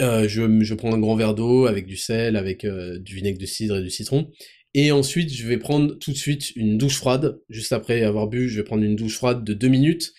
je, 0.00 0.60
je 0.60 0.74
prends 0.74 0.94
un 0.94 0.98
grand 0.98 1.16
verre 1.16 1.34
d'eau 1.34 1.66
avec 1.66 1.86
du 1.86 1.96
sel, 1.96 2.36
avec 2.36 2.66
du 2.66 3.14
vinaigre 3.14 3.38
de 3.38 3.46
cidre 3.46 3.78
et 3.78 3.82
du 3.82 3.90
citron. 3.90 4.30
Et 4.74 4.92
ensuite, 4.92 5.32
je 5.32 5.46
vais 5.48 5.58
prendre 5.58 5.94
tout 5.98 6.12
de 6.12 6.16
suite 6.16 6.54
une 6.54 6.78
douche 6.78 6.96
froide. 6.96 7.40
Juste 7.48 7.72
après 7.72 8.02
avoir 8.02 8.28
bu, 8.28 8.48
je 8.48 8.58
vais 8.58 8.64
prendre 8.64 8.84
une 8.84 8.94
douche 8.94 9.16
froide 9.16 9.42
de 9.42 9.52
deux 9.52 9.68
minutes. 9.68 10.12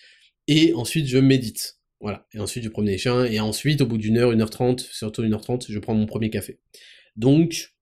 Et 0.46 0.74
ensuite, 0.74 1.06
je 1.06 1.18
médite 1.18 1.78
Voilà. 2.02 2.26
Et 2.34 2.40
ensuite, 2.40 2.64
je 2.64 2.68
promenais 2.68 2.92
les 2.92 2.98
chiens. 2.98 3.24
Et 3.24 3.40
ensuite, 3.40 3.80
au 3.80 3.86
bout 3.86 3.96
d'une 3.96 4.18
heure, 4.18 4.32
une 4.32 4.42
heure 4.42 4.50
trente, 4.50 4.80
surtout 4.80 5.22
une 5.22 5.32
heure 5.32 5.40
trente, 5.40 5.66
je 5.68 5.78
prends 5.78 5.94
mon 5.94 6.06
premier 6.06 6.30
café. 6.30 6.58
Donc, 7.16 7.72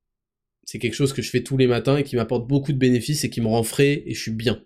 c'est 0.64 0.78
quelque 0.78 0.94
chose 0.94 1.12
que 1.12 1.22
je 1.22 1.30
fais 1.30 1.42
tous 1.42 1.56
les 1.56 1.66
matins 1.66 1.96
et 1.96 2.04
qui 2.04 2.16
m'apporte 2.16 2.46
beaucoup 2.46 2.72
de 2.72 2.78
bénéfices 2.78 3.24
et 3.24 3.30
qui 3.30 3.40
me 3.40 3.48
rend 3.48 3.62
frais 3.62 4.02
et 4.06 4.14
je 4.14 4.20
suis 4.20 4.30
bien. 4.30 4.62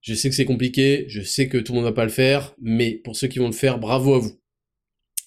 Je 0.00 0.14
sais 0.14 0.30
que 0.30 0.34
c'est 0.34 0.46
compliqué, 0.46 1.04
je 1.08 1.20
sais 1.20 1.48
que 1.48 1.58
tout 1.58 1.72
le 1.72 1.76
monde 1.76 1.84
va 1.84 1.92
pas 1.92 2.04
le 2.04 2.10
faire, 2.10 2.54
mais 2.58 2.92
pour 3.04 3.14
ceux 3.16 3.28
qui 3.28 3.38
vont 3.38 3.46
le 3.46 3.52
faire, 3.52 3.78
bravo 3.78 4.14
à 4.14 4.18
vous. 4.18 4.40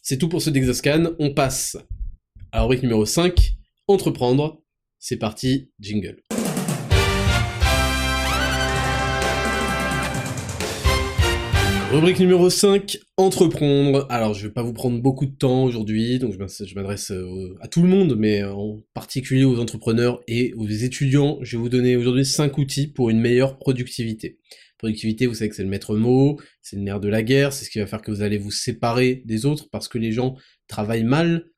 C'est 0.01 0.17
tout 0.17 0.29
pour 0.29 0.41
ce 0.41 0.49
Dexascan, 0.49 1.13
on 1.19 1.31
passe 1.33 1.77
à 2.51 2.57
la 2.57 2.63
rubrique 2.63 2.81
numéro 2.81 3.05
5, 3.05 3.53
entreprendre. 3.87 4.63
C'est 4.97 5.17
parti, 5.17 5.69
jingle. 5.79 6.22
Rubrique 11.93 12.17
numéro 12.17 12.49
5, 12.49 12.97
entreprendre. 13.17 14.07
Alors, 14.09 14.33
je 14.33 14.47
vais 14.47 14.51
pas 14.51 14.63
vous 14.63 14.73
prendre 14.73 14.99
beaucoup 14.99 15.27
de 15.27 15.35
temps 15.35 15.63
aujourd'hui, 15.63 16.17
donc 16.17 16.33
je 16.33 16.73
m'adresse 16.73 17.11
euh, 17.11 17.55
à 17.61 17.67
tout 17.67 17.83
le 17.83 17.87
monde, 17.87 18.15
mais 18.17 18.43
en 18.43 18.81
particulier 18.95 19.43
aux 19.43 19.59
entrepreneurs 19.59 20.19
et 20.27 20.55
aux 20.55 20.67
étudiants. 20.67 21.37
Je 21.43 21.55
vais 21.55 21.61
vous 21.61 21.69
donner 21.69 21.95
aujourd'hui 21.95 22.25
5 22.25 22.57
outils 22.57 22.87
pour 22.87 23.11
une 23.11 23.19
meilleure 23.19 23.59
productivité. 23.59 24.39
Productivité, 24.79 25.27
vous 25.27 25.35
savez 25.35 25.49
que 25.49 25.55
c'est 25.55 25.61
le 25.61 25.69
maître 25.69 25.95
mot, 25.95 26.39
c'est 26.63 26.77
le 26.77 26.81
nerf 26.81 26.99
de 26.99 27.09
la 27.09 27.21
guerre, 27.21 27.53
c'est 27.53 27.63
ce 27.63 27.69
qui 27.69 27.77
va 27.77 27.85
faire 27.85 28.01
que 28.01 28.09
vous 28.09 28.23
allez 28.23 28.39
vous 28.39 28.49
séparer 28.49 29.21
des 29.25 29.45
autres 29.45 29.69
parce 29.69 29.87
que 29.87 29.99
les 29.99 30.11
gens 30.11 30.35
travaillent 30.67 31.03
mal 31.03 31.51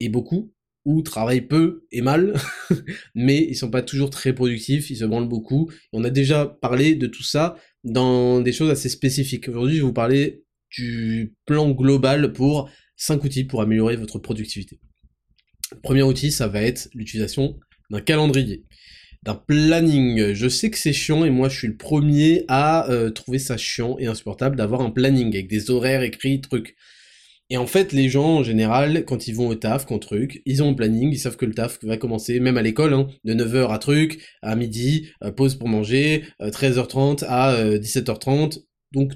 et 0.00 0.10
beaucoup, 0.10 0.52
ou 0.84 1.00
travaillent 1.00 1.46
peu 1.46 1.86
et 1.92 2.02
mal, 2.02 2.34
mais 3.14 3.38
ils 3.38 3.56
sont 3.56 3.70
pas 3.70 3.82
toujours 3.82 4.10
très 4.10 4.34
productifs, 4.34 4.90
ils 4.90 4.96
se 4.96 5.04
branlent 5.06 5.28
beaucoup. 5.28 5.70
On 5.94 6.04
a 6.04 6.10
déjà 6.10 6.44
parlé 6.46 6.94
de 6.94 7.06
tout 7.06 7.22
ça 7.22 7.56
dans 7.84 8.40
des 8.40 8.52
choses 8.52 8.70
assez 8.70 8.88
spécifiques. 8.88 9.48
Aujourd'hui, 9.48 9.76
je 9.76 9.80
vais 9.80 9.86
vous 9.86 9.92
parler 9.92 10.44
du 10.70 11.34
plan 11.46 11.70
global 11.70 12.32
pour 12.32 12.70
5 12.96 13.24
outils 13.24 13.44
pour 13.44 13.60
améliorer 13.60 13.96
votre 13.96 14.18
productivité. 14.18 14.80
premier 15.82 16.02
outil, 16.02 16.30
ça 16.30 16.48
va 16.48 16.62
être 16.62 16.88
l'utilisation 16.94 17.58
d'un 17.90 18.00
calendrier, 18.00 18.64
d'un 19.24 19.34
planning. 19.34 20.32
Je 20.32 20.48
sais 20.48 20.70
que 20.70 20.78
c'est 20.78 20.92
chiant 20.92 21.24
et 21.24 21.30
moi 21.30 21.48
je 21.48 21.58
suis 21.58 21.68
le 21.68 21.76
premier 21.76 22.44
à 22.48 22.90
euh, 22.90 23.10
trouver 23.10 23.38
ça 23.38 23.56
chiant 23.56 23.96
et 23.98 24.06
insupportable 24.06 24.56
d'avoir 24.56 24.80
un 24.80 24.90
planning 24.90 25.28
avec 25.34 25.48
des 25.48 25.70
horaires 25.70 26.02
écrits, 26.02 26.40
trucs. 26.40 26.76
Et 27.52 27.58
en 27.58 27.66
fait, 27.66 27.92
les 27.92 28.08
gens, 28.08 28.38
en 28.38 28.42
général, 28.42 29.04
quand 29.04 29.28
ils 29.28 29.34
vont 29.34 29.48
au 29.48 29.54
taf, 29.54 29.84
quand 29.84 29.98
truc, 29.98 30.40
ils 30.46 30.62
ont 30.62 30.70
un 30.70 30.72
planning, 30.72 31.12
ils 31.12 31.18
savent 31.18 31.36
que 31.36 31.44
le 31.44 31.52
taf 31.52 31.84
va 31.84 31.98
commencer, 31.98 32.40
même 32.40 32.56
à 32.56 32.62
l'école, 32.62 32.94
hein, 32.94 33.08
de 33.24 33.34
9h 33.34 33.70
à 33.74 33.78
truc, 33.78 34.26
à 34.40 34.56
midi, 34.56 35.10
euh, 35.22 35.32
pause 35.32 35.56
pour 35.56 35.68
manger, 35.68 36.24
13h30 36.40 37.24
euh, 37.24 37.26
à 37.28 37.78
17h30. 37.78 38.56
Euh, 38.56 38.60
Donc, 38.92 39.12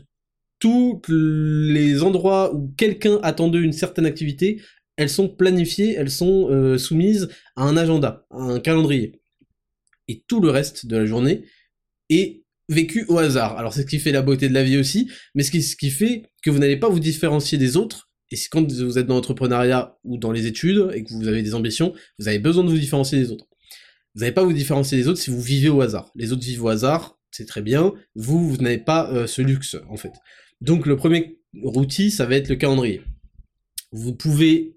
tous 0.59 1.01
les 1.09 2.03
endroits 2.03 2.55
où 2.55 2.69
quelqu'un 2.77 3.21
attendait 3.23 3.61
une 3.61 3.73
certaine 3.73 4.05
activité, 4.05 4.61
elles 4.99 5.09
sont 5.09 5.31
planifiées, 5.31 5.95
elles 5.95 6.11
sont 6.11 6.77
soumises 6.79 7.29
à 7.57 7.63
un 7.63 7.79
agenda, 7.79 8.27
à 8.31 8.43
un 8.43 8.61
calendrier. 8.61 9.23
Et 10.09 10.25
tout 10.29 10.41
le 10.41 10.51
reste 10.51 10.85
de 10.85 10.99
la 10.99 11.07
journée 11.07 11.45
est 12.11 12.43
vécu 12.69 13.07
au 13.09 13.17
hasard. 13.17 13.57
Alors 13.57 13.73
c'est 13.73 13.83
ce 13.83 13.87
qui 13.87 13.99
fait 13.99 14.13
la 14.13 14.23
beauté 14.23 14.51
de 14.51 14.55
la 14.55 14.65
vie 14.65 14.77
aussi, 14.77 15.11
mais 15.35 15.43
ce 15.43 15.51
qui 15.77 15.91
fait 15.91 16.25
que 16.43 16.51
vous 16.51 16.59
n'allez 16.59 16.77
pas 16.77 16.89
vous 16.91 17.01
différencier 17.01 17.57
des 17.57 17.79
autres 17.79 18.06
et 18.31 18.37
si 18.37 18.49
quand 18.49 18.71
vous 18.71 18.99
êtes 18.99 19.07
dans 19.07 19.15
l'entrepreneuriat 19.15 19.99
ou 20.05 20.19
dans 20.19 20.33
les 20.33 20.47
études 20.47 20.91
et 20.95 21.05
que 21.05 21.13
vous 21.13 21.29
avez 21.29 21.43
des 21.43 21.55
ambitions, 21.55 21.95
vous 22.19 22.29
avez 22.29 22.39
besoin 22.39 22.65
de 22.65 22.71
vous 22.71 22.79
différencier 22.79 23.19
des 23.19 23.31
autres. 23.31 23.47
Vous 24.15 24.21
n'allez 24.21 24.33
pas 24.33 24.45
vous 24.45 24.53
différencier 24.53 24.99
des 24.99 25.09
autres 25.09 25.21
si 25.21 25.31
vous 25.31 25.41
vivez 25.41 25.69
au 25.69 25.81
hasard. 25.81 26.11
Les 26.15 26.33
autres 26.33 26.43
vivent 26.43 26.65
au 26.65 26.69
hasard, 26.69 27.19
c'est 27.31 27.47
très 27.47 27.63
bien. 27.63 27.93
Vous, 28.15 28.49
vous 28.49 28.57
n'avez 28.57 28.79
pas 28.79 29.11
euh, 29.13 29.27
ce 29.27 29.43
luxe, 29.43 29.77
en 29.89 29.97
fait. 29.97 30.13
Donc 30.61 30.87
le 30.87 30.97
premier 30.97 31.39
outil, 31.63 32.11
ça 32.11 32.27
va 32.27 32.37
être 32.37 32.49
le 32.49 32.57
calendrier. 32.57 33.03
Vous 33.93 34.15
pouvez 34.15 34.77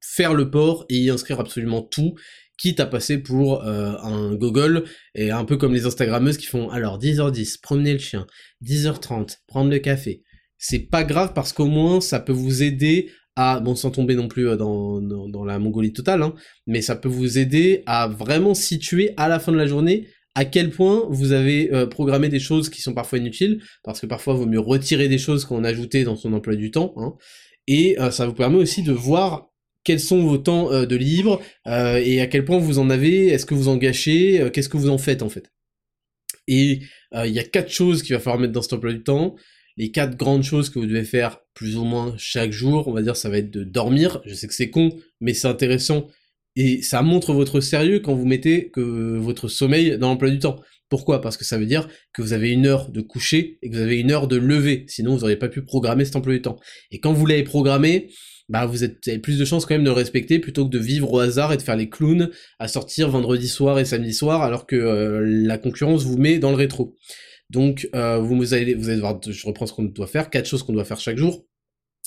faire 0.00 0.34
le 0.34 0.50
port 0.50 0.84
et 0.88 0.98
y 0.98 1.10
inscrire 1.10 1.40
absolument 1.40 1.80
tout, 1.80 2.14
quitte 2.58 2.80
à 2.80 2.86
passer 2.86 3.18
pour 3.18 3.64
euh, 3.64 3.96
un 4.02 4.34
Google, 4.34 4.84
et 5.14 5.30
un 5.30 5.44
peu 5.44 5.56
comme 5.56 5.72
les 5.72 5.86
Instagrammeuses 5.86 6.36
qui 6.36 6.46
font 6.46 6.68
alors 6.70 6.98
10h10, 6.98 7.60
promener 7.60 7.92
le 7.92 7.98
chien, 7.98 8.26
10h30, 8.62 9.38
prendre 9.46 9.70
le 9.70 9.78
café, 9.78 10.23
c'est 10.58 10.90
pas 10.90 11.04
grave 11.04 11.32
parce 11.34 11.52
qu'au 11.52 11.66
moins 11.66 12.00
ça 12.00 12.20
peut 12.20 12.32
vous 12.32 12.62
aider 12.62 13.10
à, 13.36 13.60
bon 13.60 13.74
sans 13.74 13.90
tomber 13.90 14.14
non 14.14 14.28
plus 14.28 14.48
euh, 14.48 14.56
dans, 14.56 15.44
la 15.44 15.58
Mongolie 15.58 15.92
totale, 15.92 16.22
hein, 16.22 16.34
mais 16.66 16.82
ça 16.82 16.96
peut 16.96 17.08
vous 17.08 17.38
aider 17.38 17.82
à 17.86 18.06
vraiment 18.06 18.54
situer 18.54 19.12
à 19.16 19.28
la 19.28 19.38
fin 19.38 19.52
de 19.52 19.56
la 19.56 19.66
journée 19.66 20.08
à 20.36 20.44
quel 20.44 20.70
point 20.70 21.06
vous 21.10 21.30
avez 21.30 21.72
euh, 21.72 21.86
programmé 21.86 22.28
des 22.28 22.40
choses 22.40 22.68
qui 22.68 22.82
sont 22.82 22.92
parfois 22.92 23.18
inutiles, 23.18 23.62
parce 23.84 24.00
que 24.00 24.06
parfois 24.06 24.34
il 24.34 24.38
vaut 24.38 24.46
mieux 24.46 24.60
retirer 24.60 25.08
des 25.08 25.18
choses 25.18 25.44
qu'on 25.44 25.62
a 25.62 25.68
ajoutées 25.68 26.02
dans 26.02 26.16
son 26.16 26.32
emploi 26.32 26.56
du 26.56 26.70
temps, 26.70 26.92
hein, 26.96 27.14
et 27.68 28.00
euh, 28.00 28.10
ça 28.10 28.26
vous 28.26 28.34
permet 28.34 28.56
aussi 28.56 28.82
de 28.82 28.92
voir 28.92 29.50
quels 29.84 30.00
sont 30.00 30.22
vos 30.24 30.38
temps 30.38 30.70
de 30.86 30.96
libre, 30.96 31.42
et 31.66 32.22
à 32.22 32.26
quel 32.26 32.46
point 32.46 32.56
vous 32.56 32.78
en 32.78 32.88
avez, 32.88 33.26
est-ce 33.26 33.44
que 33.44 33.52
vous 33.52 33.68
en 33.68 33.76
gâchez, 33.76 34.48
qu'est-ce 34.50 34.70
que 34.70 34.78
vous 34.78 34.88
en 34.88 34.96
faites 34.96 35.20
en 35.20 35.28
fait. 35.28 35.52
Et 36.48 36.80
il 37.12 37.30
y 37.30 37.38
a 37.38 37.44
quatre 37.44 37.70
choses 37.70 38.02
qu'il 38.02 38.14
va 38.14 38.18
falloir 38.18 38.40
mettre 38.40 38.54
dans 38.54 38.62
cet 38.62 38.72
emploi 38.72 38.94
du 38.94 39.02
temps 39.02 39.36
les 39.76 39.90
quatre 39.90 40.16
grandes 40.16 40.42
choses 40.42 40.70
que 40.70 40.78
vous 40.78 40.86
devez 40.86 41.04
faire 41.04 41.40
plus 41.54 41.76
ou 41.76 41.84
moins 41.84 42.14
chaque 42.16 42.52
jour, 42.52 42.88
on 42.88 42.92
va 42.92 43.02
dire, 43.02 43.16
ça 43.16 43.28
va 43.28 43.38
être 43.38 43.50
de 43.50 43.64
dormir. 43.64 44.20
Je 44.24 44.34
sais 44.34 44.46
que 44.46 44.54
c'est 44.54 44.70
con, 44.70 44.90
mais 45.20 45.34
c'est 45.34 45.48
intéressant. 45.48 46.08
Et 46.56 46.82
ça 46.82 47.02
montre 47.02 47.32
votre 47.32 47.60
sérieux 47.60 48.00
quand 48.00 48.14
vous 48.14 48.26
mettez 48.26 48.70
que 48.70 49.16
votre 49.18 49.48
sommeil 49.48 49.98
dans 49.98 50.08
l'emploi 50.08 50.30
du 50.30 50.38
temps. 50.38 50.60
Pourquoi? 50.88 51.20
Parce 51.20 51.36
que 51.36 51.44
ça 51.44 51.58
veut 51.58 51.66
dire 51.66 51.88
que 52.12 52.22
vous 52.22 52.32
avez 52.32 52.50
une 52.50 52.66
heure 52.66 52.90
de 52.90 53.00
coucher 53.00 53.58
et 53.62 53.70
que 53.70 53.74
vous 53.74 53.82
avez 53.82 53.98
une 53.98 54.12
heure 54.12 54.28
de 54.28 54.36
lever. 54.36 54.84
Sinon, 54.88 55.14
vous 55.14 55.20
n'auriez 55.20 55.36
pas 55.36 55.48
pu 55.48 55.62
programmer 55.62 56.04
cet 56.04 56.14
emploi 56.14 56.34
du 56.34 56.42
temps. 56.42 56.60
Et 56.92 57.00
quand 57.00 57.12
vous 57.12 57.26
l'avez 57.26 57.42
programmé, 57.42 58.10
bah 58.48 58.66
vous, 58.66 58.84
avez 58.84 59.18
plus 59.18 59.38
de 59.38 59.44
chances 59.44 59.66
quand 59.66 59.74
même 59.74 59.84
de 59.84 59.88
le 59.88 59.94
respecter 59.94 60.38
plutôt 60.38 60.66
que 60.66 60.70
de 60.70 60.78
vivre 60.78 61.12
au 61.12 61.18
hasard 61.18 61.52
et 61.52 61.56
de 61.56 61.62
faire 61.62 61.76
les 61.76 61.88
clowns 61.88 62.30
à 62.58 62.68
sortir 62.68 63.08
vendredi 63.08 63.48
soir 63.48 63.78
et 63.78 63.84
samedi 63.84 64.12
soir 64.12 64.42
alors 64.42 64.66
que 64.66 64.76
euh, 64.76 65.20
la 65.24 65.56
concurrence 65.56 66.04
vous 66.04 66.18
met 66.18 66.38
dans 66.38 66.50
le 66.50 66.56
rétro. 66.56 66.96
Donc, 67.50 67.88
euh, 67.94 68.18
vous, 68.18 68.54
allez, 68.54 68.74
vous 68.74 68.88
allez 68.88 69.00
voir, 69.00 69.20
je 69.26 69.46
reprends 69.46 69.66
ce 69.66 69.72
qu'on 69.72 69.84
doit 69.84 70.06
faire, 70.06 70.30
quatre 70.30 70.46
choses 70.46 70.62
qu'on 70.62 70.72
doit 70.72 70.84
faire 70.84 71.00
chaque 71.00 71.16
jour. 71.16 71.46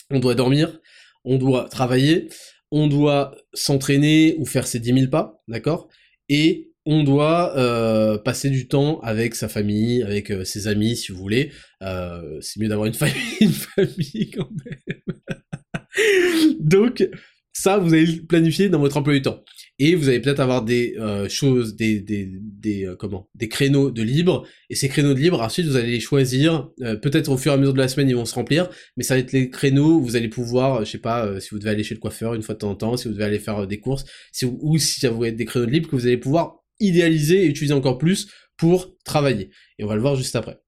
On 0.09 0.19
doit 0.19 0.35
dormir, 0.35 0.79
on 1.23 1.37
doit 1.37 1.67
travailler, 1.69 2.29
on 2.71 2.87
doit 2.87 3.35
s'entraîner 3.53 4.35
ou 4.39 4.45
faire 4.45 4.67
ses 4.67 4.79
10 4.79 4.93
000 4.93 5.07
pas, 5.07 5.41
d'accord? 5.47 5.89
Et 6.29 6.71
on 6.85 7.03
doit 7.03 7.57
euh, 7.57 8.17
passer 8.17 8.49
du 8.49 8.67
temps 8.67 8.99
avec 9.01 9.35
sa 9.35 9.49
famille, 9.49 10.03
avec 10.03 10.31
euh, 10.31 10.45
ses 10.45 10.67
amis, 10.67 10.95
si 10.95 11.11
vous 11.11 11.17
voulez. 11.17 11.51
c'est 11.81 12.59
mieux 12.59 12.69
d'avoir 12.69 12.87
une 12.87 12.93
famille, 12.95 13.37
une 13.41 13.51
famille 13.51 14.31
quand 14.31 14.49
même. 14.65 15.17
Donc, 16.59 17.07
ça, 17.53 17.77
vous 17.77 17.93
allez 17.93 18.21
planifier 18.21 18.69
dans 18.69 18.79
votre 18.79 18.97
emploi 18.97 19.13
du 19.13 19.21
temps 19.21 19.43
et 19.79 19.95
vous 19.95 20.09
allez 20.09 20.19
peut-être 20.19 20.39
avoir 20.39 20.63
des 20.63 20.95
euh, 20.97 21.29
choses, 21.29 21.75
des, 21.75 21.99
des, 21.99 22.85
euh, 22.85 22.95
comment, 22.95 23.29
des 23.35 23.47
créneaux 23.47 23.91
de 23.91 24.01
libre, 24.01 24.47
et 24.69 24.75
ces 24.75 24.89
créneaux 24.89 25.13
de 25.13 25.19
libre, 25.19 25.41
ensuite 25.41 25.67
vous 25.67 25.75
allez 25.75 25.91
les 25.91 25.99
choisir, 25.99 26.69
euh, 26.81 26.95
peut-être 26.95 27.29
au 27.29 27.37
fur 27.37 27.51
et 27.51 27.55
à 27.55 27.57
mesure 27.57 27.73
de 27.73 27.79
la 27.79 27.87
semaine 27.87 28.09
ils 28.09 28.15
vont 28.15 28.25
se 28.25 28.35
remplir, 28.35 28.69
mais 28.95 29.03
ça 29.03 29.13
va 29.13 29.19
être 29.19 29.31
les 29.31 29.49
créneaux 29.49 29.97
où 29.97 30.03
vous 30.03 30.15
allez 30.15 30.29
pouvoir, 30.29 30.83
je 30.83 30.91
sais 30.91 30.97
pas, 30.97 31.39
si 31.39 31.49
vous 31.51 31.59
devez 31.59 31.71
aller 31.71 31.83
chez 31.83 31.93
le 31.95 31.99
coiffeur 31.99 32.33
une 32.33 32.41
fois 32.41 32.55
de 32.55 32.59
temps 32.59 32.71
en 32.71 32.75
temps, 32.75 32.97
si 32.97 33.07
vous 33.07 33.13
devez 33.13 33.25
aller 33.25 33.39
faire 33.39 33.67
des 33.67 33.79
courses, 33.79 34.05
ou 34.43 34.77
si 34.77 34.99
ça 34.99 35.09
vous 35.09 35.25
être 35.25 35.35
des 35.35 35.45
créneaux 35.45 35.65
de 35.65 35.71
libre 35.71 35.89
que 35.89 35.95
vous 35.95 36.07
allez 36.07 36.17
pouvoir 36.17 36.63
idéaliser 36.79 37.43
et 37.43 37.47
utiliser 37.47 37.73
encore 37.73 37.97
plus 37.97 38.27
pour 38.57 38.95
travailler. 39.03 39.49
Et 39.77 39.83
on 39.83 39.87
va 39.87 39.95
le 39.95 40.01
voir 40.01 40.15
juste 40.15 40.35
après. 40.35 40.59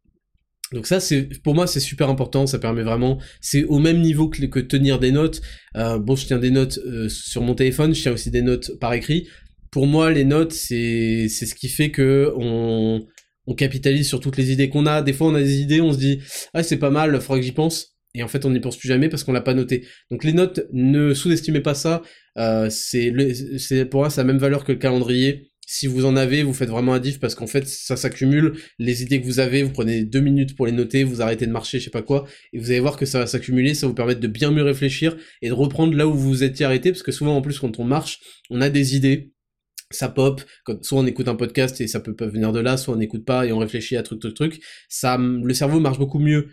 Donc 0.73 0.85
ça, 0.85 0.99
c'est 0.99 1.29
pour 1.41 1.55
moi, 1.55 1.67
c'est 1.67 1.79
super 1.79 2.09
important. 2.09 2.45
Ça 2.45 2.59
permet 2.59 2.83
vraiment, 2.83 3.19
c'est 3.41 3.63
au 3.65 3.79
même 3.79 4.01
niveau 4.01 4.29
que, 4.29 4.59
tenir 4.59 4.99
des 4.99 5.11
notes. 5.11 5.41
Euh, 5.75 5.97
bon, 5.97 6.15
je 6.15 6.27
tiens 6.27 6.39
des 6.39 6.51
notes 6.51 6.79
euh, 6.85 7.09
sur 7.09 7.41
mon 7.41 7.55
téléphone, 7.55 7.95
je 7.95 8.01
tiens 8.01 8.11
aussi 8.11 8.31
des 8.31 8.41
notes 8.41 8.77
par 8.79 8.93
écrit. 8.93 9.27
Pour 9.71 9.87
moi, 9.87 10.11
les 10.11 10.25
notes, 10.25 10.53
c'est 10.53 11.27
c'est 11.29 11.45
ce 11.45 11.55
qui 11.55 11.69
fait 11.69 11.91
que 11.91 12.33
on 12.37 13.05
on 13.47 13.55
capitalise 13.55 14.07
sur 14.07 14.19
toutes 14.19 14.37
les 14.37 14.51
idées 14.51 14.69
qu'on 14.69 14.85
a. 14.85 15.01
Des 15.01 15.13
fois, 15.13 15.27
on 15.27 15.35
a 15.35 15.41
des 15.41 15.59
idées, 15.61 15.81
on 15.81 15.93
se 15.93 15.97
dit 15.97 16.19
ah 16.53 16.63
c'est 16.63 16.77
pas 16.77 16.91
mal, 16.91 17.19
faudrait 17.21 17.39
que 17.41 17.45
j'y 17.45 17.51
pense. 17.51 17.95
Et 18.15 18.23
en 18.23 18.27
fait, 18.27 18.45
on 18.45 18.51
n'y 18.51 18.59
pense 18.59 18.77
plus 18.77 18.87
jamais 18.87 19.09
parce 19.09 19.23
qu'on 19.23 19.33
l'a 19.33 19.41
pas 19.41 19.53
noté. 19.53 19.85
Donc 20.11 20.23
les 20.23 20.33
notes, 20.33 20.61
ne 20.73 21.13
sous-estimez 21.13 21.61
pas 21.61 21.75
ça. 21.75 22.01
Euh, 22.37 22.69
c'est 22.69 23.13
c'est 23.57 23.85
pour 23.85 24.01
moi, 24.01 24.09
ça 24.09 24.21
a 24.21 24.23
la 24.23 24.33
même 24.33 24.41
valeur 24.41 24.65
que 24.65 24.71
le 24.71 24.77
calendrier 24.77 25.48
si 25.71 25.85
vous 25.85 26.05
en 26.05 26.15
avez, 26.15 26.41
vous 26.41 26.55
faites 26.55 26.69
vraiment 26.69 26.95
un 26.95 26.99
diff 26.99 27.19
parce 27.19 27.35
qu'en 27.35 27.45
fait, 27.45 27.67
ça 27.67 27.95
s'accumule. 27.95 28.53
Les 28.79 29.03
idées 29.03 29.21
que 29.21 29.25
vous 29.27 29.39
avez, 29.39 29.61
vous 29.61 29.69
prenez 29.69 30.03
deux 30.03 30.19
minutes 30.19 30.55
pour 30.55 30.65
les 30.65 30.71
noter, 30.71 31.03
vous 31.03 31.21
arrêtez 31.21 31.45
de 31.45 31.51
marcher, 31.51 31.77
je 31.77 31.83
sais 31.83 31.89
pas 31.91 32.01
quoi, 32.01 32.25
et 32.53 32.57
vous 32.57 32.71
allez 32.71 32.79
voir 32.79 32.97
que 32.97 33.05
ça 33.05 33.19
va 33.19 33.27
s'accumuler, 33.27 33.75
ça 33.75 33.85
vous 33.85 33.93
permettre 33.93 34.19
de 34.19 34.27
bien 34.27 34.49
mieux 34.49 34.63
réfléchir 34.63 35.15
et 35.43 35.49
de 35.49 35.53
reprendre 35.53 35.95
là 35.95 36.07
où 36.07 36.13
vous 36.15 36.27
vous 36.27 36.43
étiez 36.43 36.65
arrêté, 36.65 36.91
parce 36.91 37.03
que 37.03 37.11
souvent, 37.11 37.35
en 37.35 37.43
plus, 37.43 37.59
quand 37.59 37.77
on 37.77 37.83
marche, 37.83 38.19
on 38.49 38.61
a 38.61 38.71
des 38.71 38.95
idées, 38.95 39.31
ça 39.91 40.09
pop, 40.09 40.41
soit 40.81 40.99
on 40.99 41.05
écoute 41.05 41.27
un 41.27 41.35
podcast 41.35 41.79
et 41.81 41.87
ça 41.87 41.99
peut 41.99 42.15
venir 42.25 42.51
de 42.51 42.59
là, 42.59 42.75
soit 42.75 42.95
on 42.95 42.97
n'écoute 42.97 43.23
pas 43.23 43.45
et 43.45 43.51
on 43.51 43.59
réfléchit 43.59 43.95
à 43.95 44.01
truc, 44.01 44.19
truc, 44.21 44.33
truc. 44.33 44.63
Ça, 44.87 45.19
le 45.19 45.53
cerveau 45.53 45.79
marche 45.79 45.99
beaucoup 45.99 46.19
mieux 46.19 46.47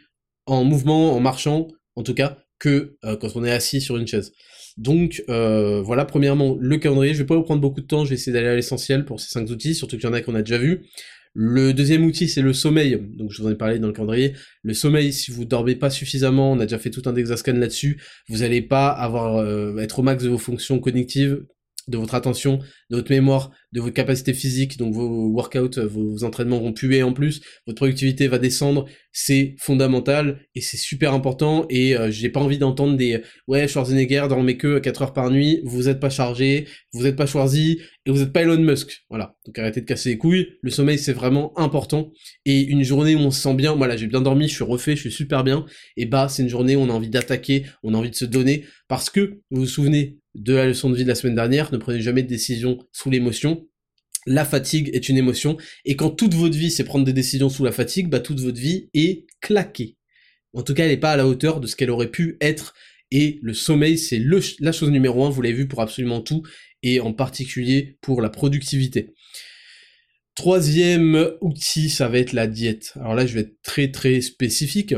en 0.44 0.62
mouvement, 0.62 1.16
en 1.16 1.20
marchant, 1.20 1.68
en 1.94 2.02
tout 2.02 2.14
cas, 2.14 2.36
que 2.58 2.98
euh, 3.06 3.16
quand 3.16 3.34
on 3.34 3.44
est 3.44 3.50
assis 3.50 3.80
sur 3.80 3.96
une 3.96 4.06
chaise. 4.06 4.32
Donc 4.76 5.22
euh, 5.28 5.80
voilà, 5.82 6.04
premièrement, 6.04 6.56
le 6.60 6.76
calendrier, 6.76 7.14
je 7.14 7.18
vais 7.18 7.26
pas 7.26 7.36
vous 7.36 7.42
prendre 7.42 7.60
beaucoup 7.60 7.80
de 7.80 7.86
temps, 7.86 8.04
je 8.04 8.10
vais 8.10 8.16
essayer 8.16 8.32
d'aller 8.32 8.48
à 8.48 8.54
l'essentiel 8.54 9.04
pour 9.04 9.20
ces 9.20 9.28
cinq 9.28 9.48
outils, 9.50 9.74
surtout 9.74 9.96
qu'il 9.96 10.06
y 10.06 10.08
en 10.08 10.12
a 10.12 10.20
qu'on 10.20 10.34
a 10.34 10.42
déjà 10.42 10.58
vu. 10.58 10.82
Le 11.38 11.74
deuxième 11.74 12.02
outil, 12.04 12.28
c'est 12.28 12.40
le 12.40 12.54
sommeil. 12.54 12.98
Donc, 13.14 13.30
je 13.30 13.42
vous 13.42 13.48
en 13.48 13.50
ai 13.50 13.56
parlé 13.56 13.78
dans 13.78 13.88
le 13.88 13.92
calendrier. 13.92 14.32
Le 14.62 14.72
sommeil, 14.72 15.12
si 15.12 15.30
vous 15.30 15.44
dormez 15.44 15.76
pas 15.76 15.90
suffisamment, 15.90 16.52
on 16.52 16.60
a 16.60 16.62
déjà 16.64 16.78
fait 16.78 16.88
tout 16.88 17.02
un 17.04 17.12
Dexascan 17.12 17.52
là-dessus, 17.52 18.00
vous 18.30 18.38
n'allez 18.38 18.62
pas 18.62 18.88
avoir 18.88 19.36
euh, 19.36 19.76
être 19.76 19.98
au 19.98 20.02
max 20.02 20.24
de 20.24 20.30
vos 20.30 20.38
fonctions 20.38 20.78
cognitives, 20.78 21.44
de 21.88 21.98
votre 21.98 22.14
attention, 22.14 22.58
de 22.90 22.96
votre 22.96 23.10
mémoire, 23.10 23.52
de 23.72 23.80
votre 23.80 23.94
capacité 23.94 24.32
physique, 24.34 24.76
donc 24.76 24.94
vos 24.94 25.28
workouts, 25.28 25.80
vos, 25.86 26.24
entraînements 26.24 26.58
vont 26.58 26.72
puer 26.72 27.02
en 27.02 27.12
plus, 27.12 27.40
votre 27.66 27.76
productivité 27.76 28.26
va 28.26 28.38
descendre, 28.38 28.86
c'est 29.12 29.54
fondamental 29.58 30.40
et 30.54 30.60
c'est 30.60 30.76
super 30.76 31.14
important 31.14 31.66
et 31.70 31.96
euh, 31.96 32.10
j'ai 32.10 32.28
pas 32.28 32.40
envie 32.40 32.58
d'entendre 32.58 32.96
des 32.96 33.22
ouais 33.46 33.68
Schwarzenegger 33.68 34.26
dormez 34.28 34.56
que 34.56 34.78
4 34.78 35.02
heures 35.02 35.12
par 35.12 35.30
nuit, 35.30 35.60
vous 35.64 35.88
êtes 35.88 36.00
pas 36.00 36.10
chargé, 36.10 36.66
vous 36.92 37.06
êtes 37.06 37.16
pas 37.16 37.26
Schwarzy 37.26 37.80
et 38.04 38.10
vous 38.10 38.22
êtes 38.22 38.32
pas 38.32 38.42
Elon 38.42 38.58
Musk. 38.58 39.04
Voilà, 39.08 39.36
donc 39.46 39.58
arrêtez 39.58 39.80
de 39.80 39.86
casser 39.86 40.10
les 40.10 40.18
couilles, 40.18 40.48
le 40.62 40.70
sommeil 40.70 40.98
c'est 40.98 41.12
vraiment 41.12 41.56
important 41.58 42.12
et 42.44 42.62
une 42.62 42.82
journée 42.82 43.14
où 43.14 43.20
on 43.20 43.30
se 43.30 43.40
sent 43.40 43.54
bien, 43.54 43.74
voilà, 43.74 43.96
j'ai 43.96 44.06
bien 44.06 44.20
dormi, 44.20 44.48
je 44.48 44.54
suis 44.54 44.64
refait, 44.64 44.96
je 44.96 45.02
suis 45.02 45.12
super 45.12 45.44
bien 45.44 45.64
et 45.96 46.06
bah 46.06 46.28
c'est 46.28 46.42
une 46.42 46.48
journée 46.48 46.76
où 46.76 46.80
on 46.80 46.90
a 46.90 46.92
envie 46.92 47.10
d'attaquer, 47.10 47.64
on 47.82 47.94
a 47.94 47.96
envie 47.96 48.10
de 48.10 48.16
se 48.16 48.24
donner 48.24 48.64
parce 48.88 49.10
que 49.10 49.40
vous 49.50 49.62
vous 49.62 49.66
souvenez 49.66 50.18
de 50.36 50.54
la 50.54 50.66
leçon 50.66 50.90
de 50.90 50.96
vie 50.96 51.04
de 51.04 51.08
la 51.08 51.14
semaine 51.14 51.34
dernière, 51.34 51.72
ne 51.72 51.78
prenez 51.78 52.00
jamais 52.00 52.22
de 52.22 52.28
décision 52.28 52.78
sous 52.92 53.10
l'émotion. 53.10 53.66
La 54.26 54.44
fatigue 54.44 54.90
est 54.92 55.08
une 55.08 55.16
émotion, 55.16 55.56
et 55.84 55.96
quand 55.96 56.10
toute 56.10 56.34
votre 56.34 56.56
vie 56.56 56.70
c'est 56.70 56.84
prendre 56.84 57.04
des 57.04 57.12
décisions 57.12 57.48
sous 57.48 57.64
la 57.64 57.72
fatigue, 57.72 58.08
bah 58.08 58.20
toute 58.20 58.40
votre 58.40 58.58
vie 58.58 58.90
est 58.92 59.26
claquée. 59.40 59.96
En 60.52 60.62
tout 60.62 60.74
cas, 60.74 60.84
elle 60.84 60.90
n'est 60.90 60.96
pas 60.96 61.12
à 61.12 61.16
la 61.16 61.26
hauteur 61.26 61.60
de 61.60 61.66
ce 61.66 61.76
qu'elle 61.76 61.90
aurait 61.90 62.10
pu 62.10 62.36
être, 62.40 62.74
et 63.10 63.38
le 63.42 63.54
sommeil 63.54 63.98
c'est 63.98 64.20
la 64.60 64.72
chose 64.72 64.90
numéro 64.90 65.24
un, 65.24 65.30
vous 65.30 65.42
l'avez 65.42 65.54
vu 65.54 65.68
pour 65.68 65.80
absolument 65.80 66.20
tout, 66.20 66.42
et 66.82 67.00
en 67.00 67.12
particulier 67.12 67.98
pour 68.00 68.20
la 68.20 68.30
productivité. 68.30 69.14
Troisième 70.34 71.32
outil, 71.40 71.88
ça 71.88 72.08
va 72.08 72.18
être 72.18 72.34
la 72.34 72.46
diète. 72.46 72.92
Alors 72.96 73.14
là, 73.14 73.26
je 73.26 73.34
vais 73.34 73.40
être 73.40 73.62
très 73.62 73.90
très 73.90 74.20
spécifique. 74.20 74.94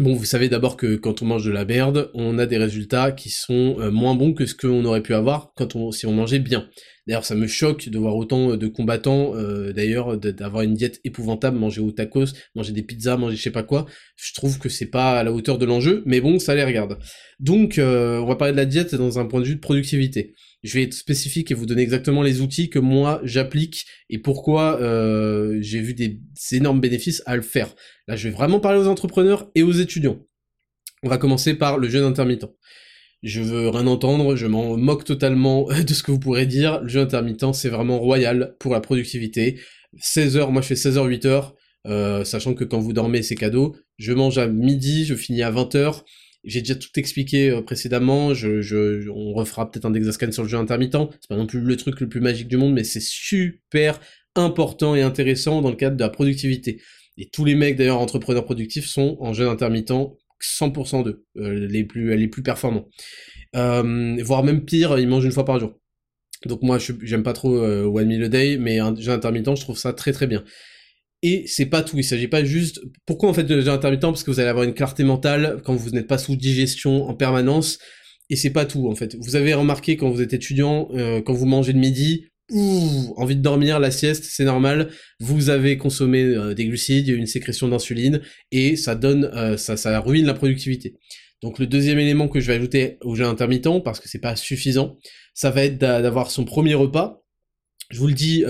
Bon, 0.00 0.14
vous 0.16 0.24
savez 0.24 0.48
d'abord 0.48 0.76
que 0.76 0.96
quand 0.96 1.22
on 1.22 1.26
mange 1.26 1.44
de 1.44 1.52
la 1.52 1.64
merde, 1.64 2.10
on 2.14 2.38
a 2.38 2.46
des 2.46 2.56
résultats 2.56 3.12
qui 3.12 3.30
sont 3.30 3.76
euh, 3.78 3.92
moins 3.92 4.16
bons 4.16 4.34
que 4.34 4.44
ce 4.44 4.54
qu'on 4.54 4.84
aurait 4.84 5.02
pu 5.02 5.14
avoir 5.14 5.52
quand 5.54 5.76
on, 5.76 5.92
si 5.92 6.04
on 6.04 6.12
mangeait 6.12 6.40
bien. 6.40 6.68
D'ailleurs, 7.06 7.24
ça 7.24 7.34
me 7.34 7.46
choque 7.46 7.88
de 7.88 7.98
voir 7.98 8.16
autant 8.16 8.52
euh, 8.52 8.56
de 8.56 8.66
combattants, 8.66 9.34
euh, 9.36 9.72
d'ailleurs, 9.72 10.18
d'avoir 10.18 10.62
une 10.62 10.74
diète 10.74 11.00
épouvantable, 11.04 11.58
manger 11.58 11.80
au 11.80 11.90
tacos, 11.90 12.26
manger 12.54 12.72
des 12.72 12.82
pizzas, 12.82 13.16
manger 13.16 13.36
je 13.36 13.42
sais 13.42 13.50
pas 13.50 13.62
quoi. 13.62 13.86
Je 14.16 14.32
trouve 14.34 14.58
que 14.58 14.68
c'est 14.68 14.90
pas 14.90 15.18
à 15.18 15.24
la 15.24 15.32
hauteur 15.32 15.58
de 15.58 15.66
l'enjeu, 15.66 16.02
mais 16.06 16.20
bon, 16.20 16.38
ça 16.38 16.54
les 16.54 16.64
regarde. 16.64 16.98
Donc, 17.40 17.74
on 17.78 18.24
va 18.26 18.36
parler 18.36 18.52
de 18.52 18.58
la 18.58 18.66
diète 18.66 18.94
dans 18.94 19.18
un 19.18 19.26
point 19.26 19.40
de 19.40 19.46
vue 19.46 19.56
de 19.56 19.60
productivité 19.60 20.34
je 20.64 20.72
vais 20.72 20.82
être 20.82 20.94
spécifique 20.94 21.50
et 21.50 21.54
vous 21.54 21.66
donner 21.66 21.82
exactement 21.82 22.22
les 22.22 22.40
outils 22.40 22.70
que 22.70 22.78
moi 22.78 23.20
j'applique 23.22 23.84
et 24.08 24.18
pourquoi 24.18 24.80
euh, 24.80 25.58
j'ai 25.60 25.80
vu 25.80 25.92
des, 25.94 26.20
énormes 26.52 26.80
bénéfices 26.80 27.22
à 27.26 27.36
le 27.36 27.42
faire. 27.42 27.68
Là, 28.08 28.16
je 28.16 28.28
vais 28.28 28.34
vraiment 28.34 28.60
parler 28.60 28.80
aux 28.80 28.88
entrepreneurs 28.88 29.50
et 29.54 29.62
aux 29.62 29.72
étudiants. 29.72 30.18
On 31.02 31.08
va 31.08 31.18
commencer 31.18 31.54
par 31.54 31.76
le 31.76 31.88
jeûne 31.88 32.04
intermittent. 32.04 32.46
Je 33.24 33.40
veux 33.40 33.70
rien 33.70 33.86
entendre, 33.86 34.36
je 34.36 34.46
m'en 34.46 34.76
moque 34.76 35.04
totalement 35.04 35.66
de 35.86 35.94
ce 35.94 36.02
que 36.02 36.12
vous 36.12 36.18
pourrez 36.18 36.44
dire. 36.44 36.82
Le 36.82 36.88
jeûne 36.88 37.04
intermittent, 37.04 37.54
c'est 37.54 37.70
vraiment 37.70 37.98
royal 37.98 38.54
pour 38.60 38.74
la 38.74 38.80
productivité. 38.80 39.58
16 39.98 40.36
heures, 40.36 40.52
moi 40.52 40.60
je 40.60 40.66
fais 40.66 40.76
16 40.76 40.98
h 40.98 41.06
8 41.06 41.24
heures, 41.24 41.54
euh, 41.86 42.22
sachant 42.24 42.52
que 42.52 42.64
quand 42.64 42.80
vous 42.80 42.92
dormez, 42.92 43.22
c'est 43.22 43.34
cadeau. 43.34 43.76
Je 43.96 44.12
mange 44.12 44.36
à 44.36 44.46
midi, 44.46 45.06
je 45.06 45.14
finis 45.14 45.42
à 45.42 45.50
20 45.50 45.74
heures. 45.74 46.04
J'ai 46.44 46.60
déjà 46.60 46.74
tout 46.74 46.90
expliqué 46.96 47.48
euh, 47.48 47.62
précédemment, 47.62 48.34
je, 48.34 48.60
je, 48.60 49.08
on 49.08 49.32
refera 49.32 49.70
peut-être 49.70 49.86
un 49.86 49.94
Exascan 49.94 50.30
sur 50.30 50.42
le 50.42 50.48
jeu 50.50 50.58
intermittent, 50.58 50.98
c'est 51.18 51.28
pas 51.28 51.36
non 51.36 51.46
plus 51.46 51.60
le 51.60 51.76
truc 51.78 52.00
le 52.00 52.08
plus 52.10 52.20
magique 52.20 52.48
du 52.48 52.58
monde, 52.58 52.74
mais 52.74 52.84
c'est 52.84 53.00
super 53.00 54.00
important 54.34 54.94
et 54.94 55.00
intéressant 55.00 55.62
dans 55.62 55.70
le 55.70 55.76
cadre 55.76 55.96
de 55.96 56.02
la 56.02 56.10
productivité. 56.10 56.82
Et 57.16 57.30
tous 57.30 57.46
les 57.46 57.54
mecs 57.54 57.76
d'ailleurs 57.76 58.00
entrepreneurs 58.00 58.44
productifs 58.44 58.86
sont 58.86 59.16
en 59.20 59.32
jeûne 59.32 59.48
intermittent 59.48 59.92
100% 60.58 61.04
d'eux, 61.04 61.24
euh, 61.36 61.66
les 61.66 61.84
plus 61.84 62.16
les 62.16 62.28
plus 62.28 62.42
performants. 62.42 62.88
Euh, 63.56 64.16
voire 64.22 64.44
même 64.44 64.64
pire, 64.64 64.98
ils 64.98 65.08
mangent 65.08 65.24
une 65.24 65.32
fois 65.32 65.44
par 65.44 65.58
jour. 65.58 65.74
Donc 66.46 66.62
moi 66.62 66.78
j'aime 66.78 67.22
pas 67.22 67.32
trop 67.32 67.56
one 67.56 68.06
meal 68.06 68.24
a 68.24 68.28
day, 68.28 68.58
mais 68.58 68.78
un 68.78 68.94
jeûne 68.94 69.14
intermittent 69.14 69.56
je 69.56 69.62
trouve 69.62 69.78
ça 69.78 69.92
très 69.92 70.12
très 70.12 70.26
bien. 70.26 70.44
Et 71.22 71.44
c'est 71.46 71.66
pas 71.66 71.82
tout, 71.82 71.96
il 71.96 72.04
s'agit 72.04 72.28
pas 72.28 72.44
juste... 72.44 72.82
Pourquoi 73.06 73.30
en 73.30 73.32
fait 73.32 73.44
de 73.44 73.66
intermittent? 73.70 74.02
Parce 74.02 74.22
que 74.22 74.30
vous 74.30 74.40
allez 74.40 74.50
avoir 74.50 74.64
une 74.64 74.74
clarté 74.74 75.04
mentale 75.04 75.62
quand 75.64 75.74
vous 75.74 75.88
n'êtes 75.88 76.06
pas 76.06 76.18
sous 76.18 76.36
digestion 76.36 77.08
en 77.08 77.14
permanence, 77.14 77.78
et 78.28 78.36
c'est 78.36 78.50
pas 78.50 78.66
tout 78.66 78.88
en 78.88 78.94
fait. 78.94 79.16
Vous 79.20 79.34
avez 79.34 79.54
remarqué 79.54 79.96
quand 79.96 80.10
vous 80.10 80.20
êtes 80.20 80.34
étudiant, 80.34 80.88
euh, 80.92 81.22
quand 81.22 81.32
vous 81.32 81.46
mangez 81.46 81.72
le 81.72 81.78
midi, 81.78 82.26
ouh, 82.50 83.14
envie 83.16 83.36
de 83.36 83.42
dormir, 83.42 83.78
la 83.80 83.90
sieste, 83.90 84.24
c'est 84.24 84.44
normal, 84.44 84.90
vous 85.20 85.50
avez 85.50 85.76
consommé 85.78 86.22
euh, 86.22 86.54
des 86.54 86.66
glucides, 86.66 87.08
une 87.08 87.26
sécrétion 87.26 87.68
d'insuline, 87.68 88.20
et 88.50 88.76
ça 88.76 88.94
donne, 88.94 89.24
euh, 89.34 89.56
ça, 89.56 89.76
ça 89.76 89.98
ruine 90.00 90.26
la 90.26 90.34
productivité. 90.34 90.96
Donc 91.42 91.58
le 91.58 91.66
deuxième 91.66 91.98
élément 91.98 92.28
que 92.28 92.40
je 92.40 92.46
vais 92.46 92.54
ajouter 92.54 92.98
au 93.02 93.14
jeûne 93.14 93.26
intermittent, 93.26 93.82
parce 93.84 94.00
que 94.00 94.08
c'est 94.08 94.20
pas 94.20 94.36
suffisant, 94.36 94.98
ça 95.34 95.50
va 95.50 95.64
être 95.64 95.78
d'avoir 95.78 96.30
son 96.30 96.44
premier 96.44 96.74
repas. 96.74 97.22
Je 97.90 97.98
vous 97.98 98.06
le 98.06 98.14
dis, 98.14 98.44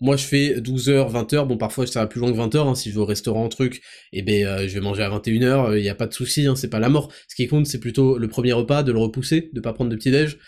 moi, 0.00 0.16
je 0.16 0.24
fais 0.24 0.60
12h, 0.60 1.12
20h. 1.12 1.46
Bon, 1.46 1.58
parfois, 1.58 1.86
ça 1.86 2.00
va 2.00 2.06
plus 2.06 2.20
loin 2.20 2.32
que 2.32 2.36
20h. 2.36 2.68
Hein. 2.68 2.74
Si 2.74 2.88
je 2.88 2.94
vais 2.94 3.00
au 3.00 3.06
restaurant, 3.06 3.48
truc, 3.50 3.82
eh 4.12 4.22
ben, 4.22 4.46
euh, 4.46 4.68
je 4.68 4.74
vais 4.74 4.80
manger 4.80 5.02
à 5.02 5.10
21h. 5.10 5.76
Il 5.76 5.82
n'y 5.82 5.90
a 5.90 5.94
pas 5.94 6.06
de 6.06 6.14
souci, 6.14 6.46
hein, 6.46 6.56
c'est 6.56 6.70
pas 6.70 6.80
la 6.80 6.88
mort. 6.88 7.12
Ce 7.28 7.34
qui 7.34 7.46
compte, 7.46 7.66
c'est 7.66 7.80
plutôt 7.80 8.16
le 8.16 8.28
premier 8.28 8.52
repas, 8.52 8.82
de 8.82 8.92
le 8.92 8.98
repousser, 8.98 9.50
de 9.52 9.60
pas 9.60 9.74
prendre 9.74 9.90
de 9.90 9.96
petit-déj. 9.96 10.38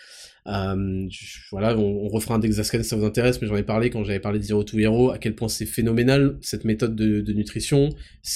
Euh, 0.47 1.07
voilà, 1.51 1.77
on, 1.77 2.07
refera 2.09 2.35
un 2.35 2.39
Dexascan 2.39 2.83
si 2.83 2.89
ça 2.89 2.95
vous 2.95 3.05
intéresse, 3.05 3.41
mais 3.41 3.47
j'en 3.47 3.55
ai 3.55 3.63
parlé 3.63 3.89
quand 3.89 4.03
j'avais 4.03 4.19
parlé 4.19 4.39
de 4.39 4.43
Zero 4.43 4.63
to 4.63 4.77
Hero, 4.77 5.11
à 5.11 5.17
quel 5.17 5.35
point 5.35 5.47
c'est 5.47 5.65
phénoménal, 5.65 6.37
cette 6.41 6.65
méthode 6.65 6.95
de, 6.95 7.33
nutrition. 7.33 7.89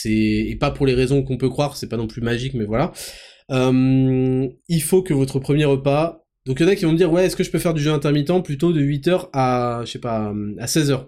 Et 0.05 0.57
pas 0.59 0.71
pour 0.71 0.85
les 0.85 0.93
raisons 0.93 1.23
qu'on 1.23 1.37
peut 1.37 1.49
croire, 1.49 1.77
c'est 1.77 1.89
pas 1.89 1.97
non 1.97 2.07
plus 2.07 2.21
magique, 2.21 2.53
mais 2.53 2.65
voilà. 2.65 2.91
Euh, 3.51 4.47
il 4.67 4.81
faut 4.81 5.01
que 5.01 5.13
votre 5.13 5.39
premier 5.39 5.65
repas 5.65 6.27
donc 6.47 6.61
il 6.61 6.63
y 6.63 6.65
en 6.65 6.71
a 6.71 6.75
qui 6.75 6.85
vont 6.85 6.93
me 6.93 6.97
dire 6.97 7.11
ouais 7.11 7.25
est-ce 7.25 7.35
que 7.35 7.43
je 7.43 7.51
peux 7.51 7.59
faire 7.59 7.73
du 7.73 7.81
jeu 7.81 7.91
intermittent 7.91 8.43
plutôt 8.43 8.71
de 8.71 8.81
8h 8.81 9.29
à 9.33 9.81
je 9.85 9.91
sais 9.91 9.99
pas 9.99 10.33
à 10.59 10.65
16h. 10.65 11.07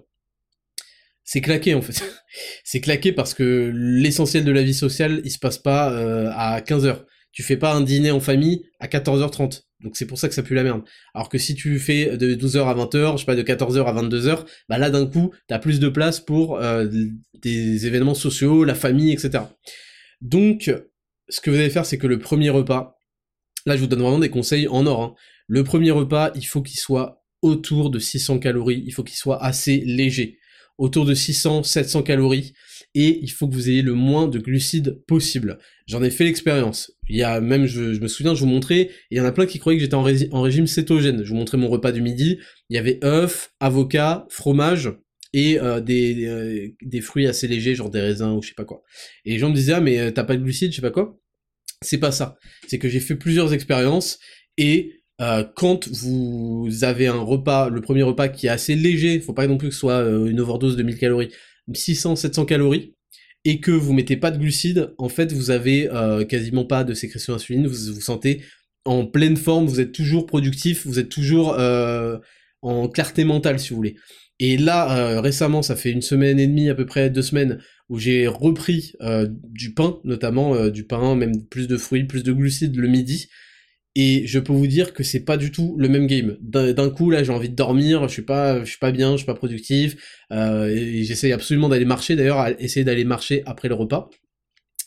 C'est 1.24 1.42
claqué 1.42 1.76
en 1.76 1.82
fait. 1.82 2.04
c'est 2.66 2.82
claqué 2.82 3.14
parce 3.14 3.34
que 3.34 3.72
l'essentiel 3.74 4.44
de 4.44 4.52
la 4.52 4.64
vie 4.64 4.74
sociale, 4.74 5.22
il 5.24 5.32
se 5.32 5.40
passe 5.40 5.58
pas 5.58 5.92
euh, 5.94 6.30
à 6.34 6.60
15h. 6.60 7.06
Tu 7.32 7.44
fais 7.44 7.58
pas 7.58 7.74
un 7.74 7.82
dîner 7.82 8.12
en 8.12 8.20
famille 8.20 8.66
à 8.80 8.88
14h30. 8.88 9.64
Donc 9.82 9.96
c'est 9.96 10.06
pour 10.06 10.18
ça 10.18 10.28
que 10.28 10.34
ça 10.34 10.44
pue 10.44 10.56
la 10.56 10.64
merde. 10.64 10.82
Alors 11.14 11.30
que 11.30 11.38
si 11.38 11.56
tu 11.56 11.80
fais 11.80 12.18
de 12.18 12.36
12h 12.36 12.66
à 12.66 12.74
20h, 12.74 13.14
je 13.14 13.18
sais 13.20 13.26
pas, 13.26 13.36
de 13.36 13.44
14h 13.44 13.86
à 13.86 13.94
22h, 13.94 14.46
bah 14.68 14.78
là 14.78 14.90
d'un 14.90 15.06
coup, 15.06 15.32
t'as 15.48 15.60
plus 15.60 15.80
de 15.80 15.90
place 15.90 16.20
pour 16.20 16.58
euh, 16.58 16.88
des 17.42 17.88
événements 17.88 18.16
sociaux, 18.16 18.64
la 18.64 18.76
famille, 18.76 19.12
etc. 19.12 19.44
Donc, 20.22 20.72
ce 21.30 21.40
que 21.40 21.50
vous 21.50 21.56
allez 21.56 21.70
faire, 21.70 21.86
c'est 21.86 21.98
que 21.98 22.08
le 22.08 22.20
premier 22.20 22.50
repas, 22.50 23.00
Là, 23.66 23.76
je 23.76 23.82
vous 23.82 23.88
donne 23.88 24.02
vraiment 24.02 24.20
des 24.20 24.30
conseils 24.30 24.68
en 24.68 24.86
or. 24.86 25.02
Hein. 25.04 25.16
Le 25.48 25.64
premier 25.64 25.92
repas, 25.92 26.32
il 26.36 26.46
faut 26.46 26.62
qu'il 26.62 26.80
soit 26.80 27.24
autour 27.42 27.90
de 27.90 28.00
600 28.00 28.40
calories, 28.40 28.84
il 28.86 28.92
faut 28.92 29.04
qu'il 29.04 29.18
soit 29.18 29.44
assez 29.44 29.78
léger. 29.86 30.40
Autour 30.78 31.06
de 31.06 31.14
600-700 31.14 32.04
calories, 32.04 32.54
et 32.96 33.20
il 33.22 33.30
faut 33.30 33.48
que 33.48 33.54
vous 33.54 33.70
ayez 33.70 33.82
le 33.82 33.94
moins 33.94 34.28
de 34.28 34.40
glucides 34.40 35.02
possible. 35.08 35.60
J'en 35.88 36.04
ai 36.04 36.10
fait 36.10 36.24
l'expérience. 36.24 36.92
Il 37.08 37.18
y 37.18 37.24
a 37.24 37.40
même, 37.40 37.66
je, 37.66 38.00
me 38.00 38.08
souviens, 38.08 38.34
je 38.34 38.42
vous 38.42 38.50
montrais, 38.50 38.90
il 39.12 39.18
y 39.18 39.22
en 39.22 39.26
a 39.26 39.32
plein 39.32 39.46
qui 39.46 39.60
croyaient 39.60 39.78
que 39.78 39.84
j'étais 39.84 39.96
en, 39.96 40.42
régime 40.42 40.68
cétogène. 40.68 41.24
Je 41.24 41.30
vous 41.30 41.36
montrais 41.36 41.58
mon 41.58 41.68
repas 41.68 41.92
du 41.92 42.02
midi, 42.02 42.40
il 42.70 42.76
y 42.76 42.80
avait 42.80 43.00
œufs, 43.04 43.52
avocat, 43.60 44.26
fromage, 44.30 44.92
et 45.34 45.60
euh, 45.60 45.80
des, 45.80 46.26
euh, 46.26 46.70
des, 46.82 47.02
fruits 47.02 47.28
assez 47.28 47.48
légers, 47.48 47.76
genre 47.76 47.90
des 47.90 48.02
raisins 48.02 48.32
ou 48.32 48.42
je 48.42 48.50
sais 48.50 48.56
pas 48.56 48.66
quoi. 48.66 48.84
Et 49.26 49.32
les 49.32 49.40
gens 49.40 49.50
me 49.50 49.56
disaient, 49.56 49.74
ah 49.74 49.82
mais 49.82 50.00
euh, 50.00 50.12
t'as 50.12 50.24
pas 50.24 50.36
de 50.36 50.42
glucides, 50.42 50.72
je 50.72 50.78
sais 50.78 50.82
pas 50.82 50.92
quoi. 50.92 51.20
C'est 51.82 52.00
pas 52.00 52.12
ça. 52.12 52.38
C'est 52.68 52.80
que 52.80 52.90
j'ai 52.90 53.00
fait 53.00 53.16
plusieurs 53.16 53.54
expériences 53.54 54.20
et 54.58 54.96
quand 55.56 55.90
vous 55.90 56.70
avez 56.84 57.08
un 57.08 57.20
repas, 57.20 57.68
le 57.68 57.82
premier 57.82 58.04
repas 58.04 58.30
qui 58.30 58.48
est 58.48 58.50
assez 58.50 58.74
léger, 58.74 59.20
faut 59.20 59.34
pas 59.34 59.48
non 59.48 59.58
plus 59.58 59.68
que 59.68 59.74
ce 59.74 59.80
soit 59.82 60.00
une 60.00 60.40
overdose 60.40 60.78
de 60.78 60.84
1000 60.84 60.98
calories, 60.98 61.30
600-700 61.74 62.46
calories, 62.46 62.96
et 63.46 63.60
que 63.60 63.72
vous 63.72 63.94
mettez 63.94 64.18
pas 64.18 64.32
de 64.32 64.38
glucides, 64.38 64.94
en 64.98 65.10
fait 65.10 65.32
vous 65.32 65.50
avez 65.52 65.90
euh, 65.90 66.26
quasiment 66.26 66.66
pas 66.66 66.84
de 66.84 66.94
sécrétion 66.94 67.34
d'insuline, 67.34 67.68
vous 67.68 67.94
vous 67.94 68.02
sentez 68.02 68.44
en 68.86 69.06
pleine 69.06 69.38
forme, 69.38 69.66
vous 69.68 69.80
êtes 69.80 69.92
toujours 69.92 70.26
productif, 70.26 70.86
vous 70.86 71.00
êtes 71.00 71.10
toujours 71.10 71.58
en 72.62 72.88
clarté 72.88 73.24
mentale 73.24 73.60
si 73.60 73.70
vous 73.70 73.76
voulez. 73.76 73.96
Et 74.40 74.58
là, 74.58 75.20
récemment, 75.20 75.62
ça 75.62 75.76
fait 75.76 75.92
une 75.92 76.02
semaine 76.02 76.40
et 76.40 76.48
demie, 76.48 76.70
à 76.70 76.76
peu 76.76 76.86
près 76.86 77.10
deux 77.10 77.22
semaines, 77.22 77.60
où 77.90 77.98
j'ai 77.98 78.28
repris 78.28 78.94
euh, 79.02 79.28
du 79.30 79.74
pain, 79.74 80.00
notamment 80.04 80.56
euh, 80.56 80.70
du 80.70 80.86
pain, 80.86 81.16
même 81.16 81.46
plus 81.48 81.68
de 81.68 81.78
fruits, 81.78 82.04
plus 82.04 82.24
de 82.24 82.32
glucides 82.32 82.78
le 82.78 82.88
midi. 82.88 83.28
Et 83.96 84.28
je 84.28 84.40
peux 84.40 84.54
vous 84.54 84.68
dire 84.68 84.94
que 84.94 85.04
c'est 85.04 85.22
pas 85.26 85.38
du 85.38 85.52
tout 85.52 85.76
le 85.78 85.90
même 85.90 86.08
game. 86.08 86.38
D'un 86.42 86.90
coup, 86.90 87.10
là, 87.10 87.24
j'ai 87.24 87.32
envie 87.32 87.50
de 87.50 87.56
dormir, 87.56 88.08
je 88.08 88.14
suis 88.14 88.22
pas, 88.22 88.64
je 88.64 88.70
suis 88.70 88.80
pas 88.80 88.92
bien, 88.92 89.14
je 89.14 89.18
suis 89.18 89.26
pas 89.26 89.34
productif. 89.34 90.24
Euh, 90.32 90.68
et 90.68 91.04
j'essaye 91.04 91.34
absolument 91.34 91.70
d'aller 91.70 91.86
marcher. 91.86 92.16
D'ailleurs, 92.16 92.48
essayer 92.60 92.84
d'aller 92.84 93.04
marcher 93.04 93.44
après 93.46 93.68
le 93.68 93.76
repas. 93.76 94.10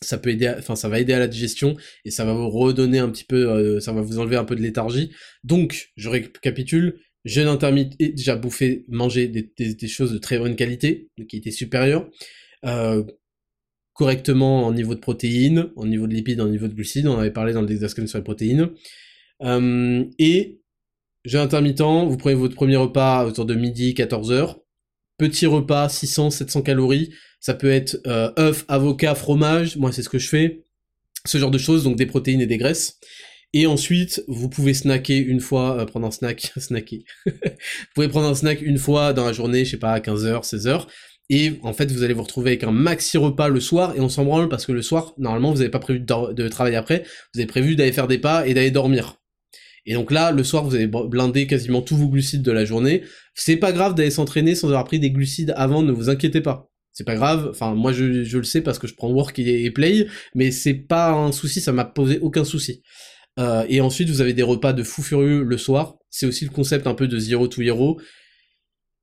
Ça 0.01 0.19
peut 0.19 0.31
aider, 0.31 0.53
enfin, 0.59 0.75
ça 0.77 0.89
va 0.89 0.99
aider 0.99 1.13
à 1.13 1.19
la 1.21 1.29
digestion 1.29 1.77
et 2.05 2.11
ça 2.11 2.25
va 2.25 2.33
vous 2.33 2.51
redonner 2.51 2.99
un 2.99 3.09
petit 3.09 3.25
peu, 3.25 3.79
ça 3.79 3.93
va 3.93 4.03
vous 4.03 4.19
enlever 4.19 4.37
un 4.37 4.45
peu 4.45 4.57
de 4.57 4.63
léthargie. 4.63 5.13
Donc, 5.45 5.93
je 5.97 6.09
récapitule 6.09 6.99
jeûne 7.25 7.49
intermittent 7.49 7.95
et 7.99 8.09
déjà 8.11 8.37
bouffer, 8.37 8.85
manger 8.89 9.29
des, 9.29 9.89
choses 9.89 10.13
de 10.13 10.19
très 10.19 10.39
bonne 10.39 10.57
qualité, 10.57 11.11
de 11.19 11.25
qualité 11.25 11.51
supérieure, 11.51 12.09
euh, 12.65 13.05
correctement 13.95 14.67
en 14.67 14.73
niveau 14.73 14.95
de 14.95 15.01
protéines, 15.01 15.71
en 15.77 15.87
niveau 15.87 16.07
de 16.07 16.15
lipides, 16.15 16.41
en 16.41 16.49
niveau 16.49 16.69
de 16.69 16.75
glucides, 16.75 17.07
on 17.07 17.19
avait 17.19 17.31
parlé 17.31 17.53
dans 17.53 17.61
le 17.61 17.67
Dexascan 17.67 18.07
sur 18.07 18.19
les 18.19 18.25
protéines, 18.25 18.71
euh, 19.43 20.05
et 20.19 20.61
jeûne 21.25 21.43
intermittent, 21.43 21.81
vous 21.81 22.17
prenez 22.17 22.35
votre 22.35 22.55
premier 22.55 22.77
repas 22.77 23.27
autour 23.27 23.45
de 23.45 23.55
midi, 23.55 23.95
14h, 23.95 24.57
petit 25.19 25.47
repas, 25.47 25.89
600, 25.89 26.31
700 26.31 26.63
calories, 26.63 27.11
ça 27.41 27.55
peut 27.55 27.71
être 27.71 28.01
euh, 28.07 28.53
avocat, 28.69 29.15
fromage, 29.15 29.77
moi 29.77 29.93
c'est 29.93 30.03
ce 30.03 30.09
que 30.09 30.19
je 30.19 30.29
fais, 30.29 30.63
ce 31.27 31.39
genre 31.39 31.51
de 31.51 31.59
choses, 31.59 31.85
donc 31.85 31.97
des 31.97 32.07
protéines 32.07 32.41
et 32.41 32.47
des 32.47 32.59
graisses. 32.59 32.99
Et 33.55 33.67
ensuite, 33.67 34.25
vous 34.29 34.49
pouvez 34.49 34.73
snacker 34.73 35.19
une 35.19 35.41
fois, 35.41 35.79
euh, 35.79 35.85
prendre 35.85 36.07
un 36.07 36.11
snack, 36.11 36.53
snacker. 36.57 37.05
vous 37.27 37.33
pouvez 37.95 38.09
prendre 38.09 38.29
un 38.29 38.35
snack 38.35 38.63
une 38.63 38.79
fois 38.79 39.13
dans 39.13 39.27
la 39.27 39.33
journée, 39.33 39.65
je 39.65 39.73
sais 39.73 39.77
pas, 39.77 39.93
à 39.93 40.01
15h, 40.01 40.43
16h. 40.43 40.87
Et 41.35 41.59
en 41.63 41.73
fait, 41.73 41.91
vous 41.91 42.03
allez 42.03 42.13
vous 42.13 42.25
retrouver 42.25 42.51
avec 42.51 42.63
un 42.63 42.73
maxi 42.73 43.17
repas 43.17 43.49
le 43.49 43.59
soir, 43.59 43.95
et 43.97 44.01
on 44.01 44.11
s'en 44.11 44.27
branle 44.27 44.51
parce 44.51 44.67
que 44.67 44.73
le 44.73 44.83
soir, 44.83 45.15
normalement, 45.17 45.51
vous 45.51 45.61
n'avez 45.61 45.71
pas 45.71 45.79
prévu 45.79 45.99
de, 45.99 46.49
travailler 46.49 46.77
après, 46.77 47.05
vous 47.33 47.41
avez 47.41 47.47
prévu 47.47 47.75
d'aller 47.75 47.91
faire 47.91 48.07
des 48.07 48.19
pas 48.19 48.47
et 48.47 48.53
d'aller 48.53 48.71
dormir. 48.71 49.17
Et 49.87 49.95
donc 49.95 50.11
là, 50.11 50.31
le 50.31 50.45
soir, 50.45 50.63
vous 50.63 50.75
avez 50.75 50.87
blindé 50.87 51.47
quasiment 51.47 51.81
tous 51.81 51.97
vos 51.97 52.09
glucides 52.09 52.43
de 52.43 52.53
la 52.53 52.67
journée. 52.67 53.03
C'est 53.35 53.57
pas 53.57 53.73
grave 53.73 53.95
d'aller 53.95 54.11
s'entraîner 54.11 54.55
sans 54.55 54.69
avoir 54.69 54.85
pris 54.85 55.01
des 55.01 55.11
glucides 55.11 55.55
avant, 55.57 55.83
ne 55.83 55.91
vous 55.91 56.11
inquiétez 56.11 56.43
pas. 56.43 56.71
C'est 56.93 57.05
pas 57.05 57.15
grave, 57.15 57.49
enfin 57.49 57.73
moi 57.73 57.95
je, 57.95 58.25
je, 58.25 58.37
le 58.37 58.45
sais 58.45 58.61
parce 58.61 58.79
que 58.79 58.87
je 58.87 58.95
prends 58.95 59.11
work 59.11 59.39
et, 59.39 59.71
play, 59.71 60.07
mais 60.35 60.51
c'est 60.51 60.75
pas 60.75 61.13
un 61.13 61.33
souci, 61.33 61.63
ça 61.63 61.73
m'a 61.73 61.87
posé 61.87 62.19
aucun 62.19 62.45
souci. 62.45 62.83
Euh, 63.39 63.65
et 63.71 63.81
ensuite, 63.81 64.11
vous 64.11 64.21
avez 64.21 64.35
des 64.35 64.43
repas 64.43 64.75
de 64.75 64.83
fou 64.83 65.01
furieux 65.01 65.45
le 65.45 65.57
soir. 65.57 65.97
C'est 66.11 66.27
aussi 66.27 66.45
le 66.45 66.51
concept 66.51 66.87
un 66.87 66.93
peu 66.93 67.09
de 67.09 67.19
zero 67.19 67.49
to 67.49 67.63
hero. 67.63 67.99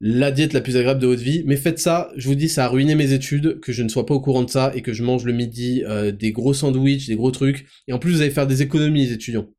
La 0.02 0.32
diète 0.32 0.54
la 0.54 0.62
plus 0.62 0.78
agréable 0.78 1.02
de 1.02 1.08
votre 1.08 1.22
vie. 1.22 1.44
Mais 1.46 1.58
faites 1.58 1.80
ça, 1.80 2.12
je 2.16 2.28
vous 2.28 2.36
dis, 2.36 2.48
ça 2.48 2.66
a 2.66 2.68
ruiné 2.70 2.96
mes 2.96 3.12
études, 3.12 3.60
que 3.60 3.74
je 3.74 3.84
ne 3.84 3.90
sois 3.90 4.06
pas 4.06 4.14
au 4.14 4.22
courant 4.22 4.44
de 4.44 4.50
ça 4.50 4.72
et 4.74 4.82
que 4.82 4.94
je 4.94 5.04
mange 5.04 5.26
le 5.26 5.34
midi 5.34 5.84
euh, 5.86 6.12
des 6.12 6.32
gros 6.32 6.54
sandwichs, 6.54 7.08
des 7.08 7.16
gros 7.16 7.32
trucs. 7.32 7.66
Et 7.88 7.94
en 7.94 8.00
plus, 8.00 8.12
vous 8.12 8.22
allez 8.22 8.32
faire 8.32 8.48
des 8.48 8.62
économies, 8.62 9.08
les 9.08 9.14
étudiants. 9.14 9.50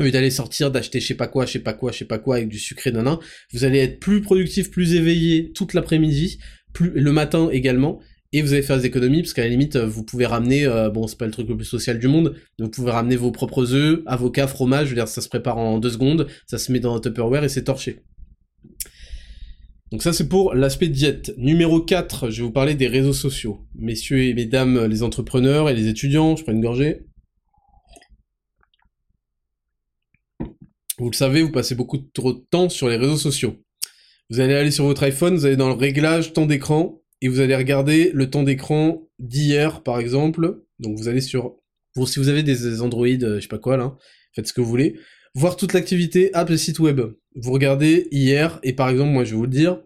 Au 0.00 0.04
lieu 0.04 0.10
d'aller 0.10 0.30
sortir, 0.30 0.70
d'acheter 0.70 0.98
je 0.98 1.06
sais 1.06 1.14
pas 1.14 1.28
quoi, 1.28 1.44
je 1.46 1.52
sais 1.52 1.58
pas 1.58 1.74
quoi, 1.74 1.92
je 1.92 1.98
sais 1.98 2.04
pas 2.06 2.18
quoi 2.18 2.36
avec 2.36 2.48
du 2.48 2.58
sucré 2.58 2.90
nanan, 2.90 3.18
vous 3.52 3.64
allez 3.64 3.78
être 3.78 4.00
plus 4.00 4.22
productif, 4.22 4.70
plus 4.70 4.94
éveillé 4.94 5.52
toute 5.52 5.74
l'après-midi, 5.74 6.38
plus 6.72 6.90
le 6.94 7.12
matin 7.12 7.50
également, 7.52 8.00
et 8.32 8.42
vous 8.42 8.52
allez 8.52 8.62
faire 8.62 8.78
des 8.78 8.86
économies 8.86 9.22
parce 9.22 9.34
qu'à 9.34 9.42
la 9.42 9.48
limite 9.48 9.76
vous 9.76 10.04
pouvez 10.04 10.24
ramener 10.24 10.64
euh, 10.64 10.88
bon 10.88 11.06
c'est 11.06 11.18
pas 11.18 11.26
le 11.26 11.32
truc 11.32 11.48
le 11.48 11.56
plus 11.56 11.64
social 11.64 11.98
du 11.98 12.06
monde 12.06 12.36
vous 12.58 12.70
pouvez 12.70 12.92
ramener 12.92 13.16
vos 13.16 13.32
propres 13.32 13.74
œufs 13.74 14.02
avocats 14.06 14.46
fromage 14.46 14.86
je 14.86 14.90
veux 14.90 14.96
dire 14.96 15.08
ça 15.08 15.20
se 15.20 15.28
prépare 15.28 15.58
en 15.58 15.78
deux 15.78 15.90
secondes 15.90 16.28
ça 16.46 16.58
se 16.58 16.70
met 16.70 16.78
dans 16.78 16.94
un 16.94 17.00
tupperware 17.00 17.42
et 17.42 17.48
c'est 17.48 17.64
torché 17.64 18.04
donc 19.90 20.02
ça 20.02 20.12
c'est 20.12 20.28
pour 20.28 20.54
l'aspect 20.54 20.88
diète 20.88 21.32
numéro 21.36 21.80
4 21.80 22.30
je 22.30 22.40
vais 22.40 22.46
vous 22.46 22.52
parler 22.52 22.74
des 22.74 22.86
réseaux 22.86 23.12
sociaux 23.12 23.66
messieurs 23.74 24.22
et 24.22 24.34
mesdames 24.34 24.86
les 24.86 25.02
entrepreneurs 25.02 25.68
et 25.68 25.74
les 25.74 25.88
étudiants 25.88 26.36
je 26.36 26.42
prends 26.42 26.52
une 26.52 26.60
gorgée 26.60 27.06
vous 30.98 31.10
le 31.10 31.16
savez 31.16 31.42
vous 31.42 31.52
passez 31.52 31.74
beaucoup 31.74 31.98
trop 31.98 32.32
de 32.32 32.44
temps 32.50 32.68
sur 32.68 32.88
les 32.88 32.96
réseaux 32.96 33.16
sociaux 33.16 33.56
vous 34.30 34.40
allez 34.40 34.54
aller 34.54 34.70
sur 34.70 34.84
votre 34.84 35.02
iPhone 35.02 35.34
vous 35.34 35.46
allez 35.46 35.56
dans 35.56 35.68
le 35.68 35.74
réglage 35.74 36.32
temps 36.32 36.46
d'écran 36.46 37.00
et 37.20 37.28
vous 37.28 37.40
allez 37.40 37.56
regarder 37.56 38.10
le 38.14 38.30
temps 38.30 38.42
d'écran 38.42 39.08
d'hier, 39.18 39.82
par 39.82 39.98
exemple. 39.98 40.62
Donc 40.78 40.98
vous 40.98 41.08
allez 41.08 41.20
sur... 41.20 41.56
Si 42.06 42.18
vous 42.18 42.28
avez 42.28 42.42
des 42.42 42.80
Android, 42.80 43.06
euh, 43.06 43.36
je 43.36 43.40
sais 43.40 43.48
pas 43.48 43.58
quoi, 43.58 43.76
là, 43.76 43.96
faites 44.34 44.46
ce 44.46 44.52
que 44.52 44.60
vous 44.60 44.68
voulez. 44.68 44.98
Voir 45.34 45.56
toute 45.56 45.72
l'activité 45.72 46.32
app 46.34 46.50
et 46.50 46.56
site 46.56 46.78
web. 46.78 47.00
Vous 47.36 47.52
regardez 47.52 48.08
hier, 48.10 48.58
et 48.62 48.72
par 48.72 48.88
exemple, 48.88 49.10
moi 49.10 49.24
je 49.24 49.30
vais 49.30 49.36
vous 49.36 49.44
le 49.44 49.48
dire. 49.48 49.80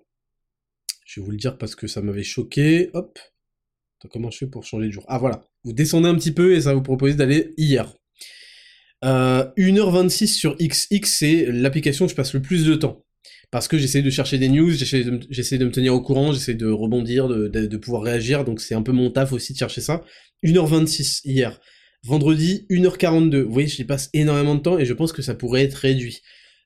Je 1.05 1.21
vais 1.21 1.25
vous 1.25 1.31
le 1.31 1.37
dire 1.37 1.59
parce 1.59 1.75
que 1.77 1.87
ça 1.87 2.01
m'avait 2.01 2.23
choqué. 2.23 2.91
Hop. 2.95 3.19
Attends, 3.99 4.09
comment 4.11 4.31
je 4.31 4.39
fais 4.39 4.47
pour 4.47 4.65
changer 4.65 4.87
de 4.87 4.93
jour? 4.93 5.05
Ah 5.09 5.19
voilà. 5.19 5.45
Vous 5.65 5.73
descendez 5.73 6.09
un 6.09 6.15
petit 6.15 6.33
peu 6.33 6.55
et 6.55 6.63
ça 6.63 6.75
vous 6.75 6.83
propose 6.83 7.17
d'aller 7.17 7.55
hier. 7.57 7.95
Euh, 9.05 9.45
1h26 9.59 10.27
sur 10.29 10.57
XX, 10.57 11.07
c'est 11.09 11.47
l'application 11.47 12.07
où 12.07 12.09
je 12.09 12.15
passe 12.15 12.33
le 12.33 12.41
plus 12.41 12.65
de 12.65 12.75
temps 12.75 13.05
parce 13.55 13.69
que 13.69 13.79
j'essaie 13.79 14.03
de 14.03 14.11
chercher 14.11 14.37
des 14.39 14.49
news, 14.49 14.73
j'essaie 14.73 15.05
de, 15.05 15.11
de, 15.11 15.65
me 15.65 15.71
tenir 15.71 15.95
au 15.95 16.01
courant, 16.01 16.33
j'essaie 16.33 16.55
de 16.55 16.69
rebondir, 16.69 17.29
de, 17.29 17.47
de, 17.47 17.77
pouvoir 17.77 18.03
réagir, 18.03 18.45
donc 18.45 18.61
c'est 18.61 18.75
un 18.75 18.83
peu 18.83 18.91
mon 18.91 19.11
taf 19.11 19.33
aussi 19.33 19.53
de 19.53 19.59
chercher 19.59 19.81
ça. 19.81 20.03
1h26 20.43 21.21
hier. 21.25 21.61
Vendredi, 22.03 22.67
1h42. 22.69 23.43
Vous 23.43 23.53
voyez, 23.53 23.69
j'y 23.69 23.85
passe 23.85 24.11
énormément 24.13 24.57
de 24.57 24.61
temps 24.61 24.77
et 24.77 24.85
je 24.85 24.93
pense 24.93 25.13
que 25.13 25.23
ça 25.23 25.37
pourrait 25.37 25.63
être 25.63 25.75
réduit. 25.75 26.21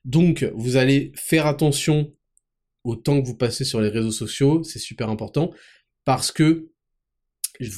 Donc, 0.09 0.43
vous 0.55 0.75
allez 0.75 1.11
faire 1.15 1.45
attention 1.45 2.11
au 2.83 2.95
temps 2.95 3.21
que 3.21 3.27
vous 3.27 3.37
passez 3.37 3.63
sur 3.63 3.79
les 3.79 3.89
réseaux 3.89 4.11
sociaux, 4.11 4.63
c'est 4.63 4.79
super 4.79 5.07
important, 5.09 5.51
parce 6.03 6.31
que 6.31 6.71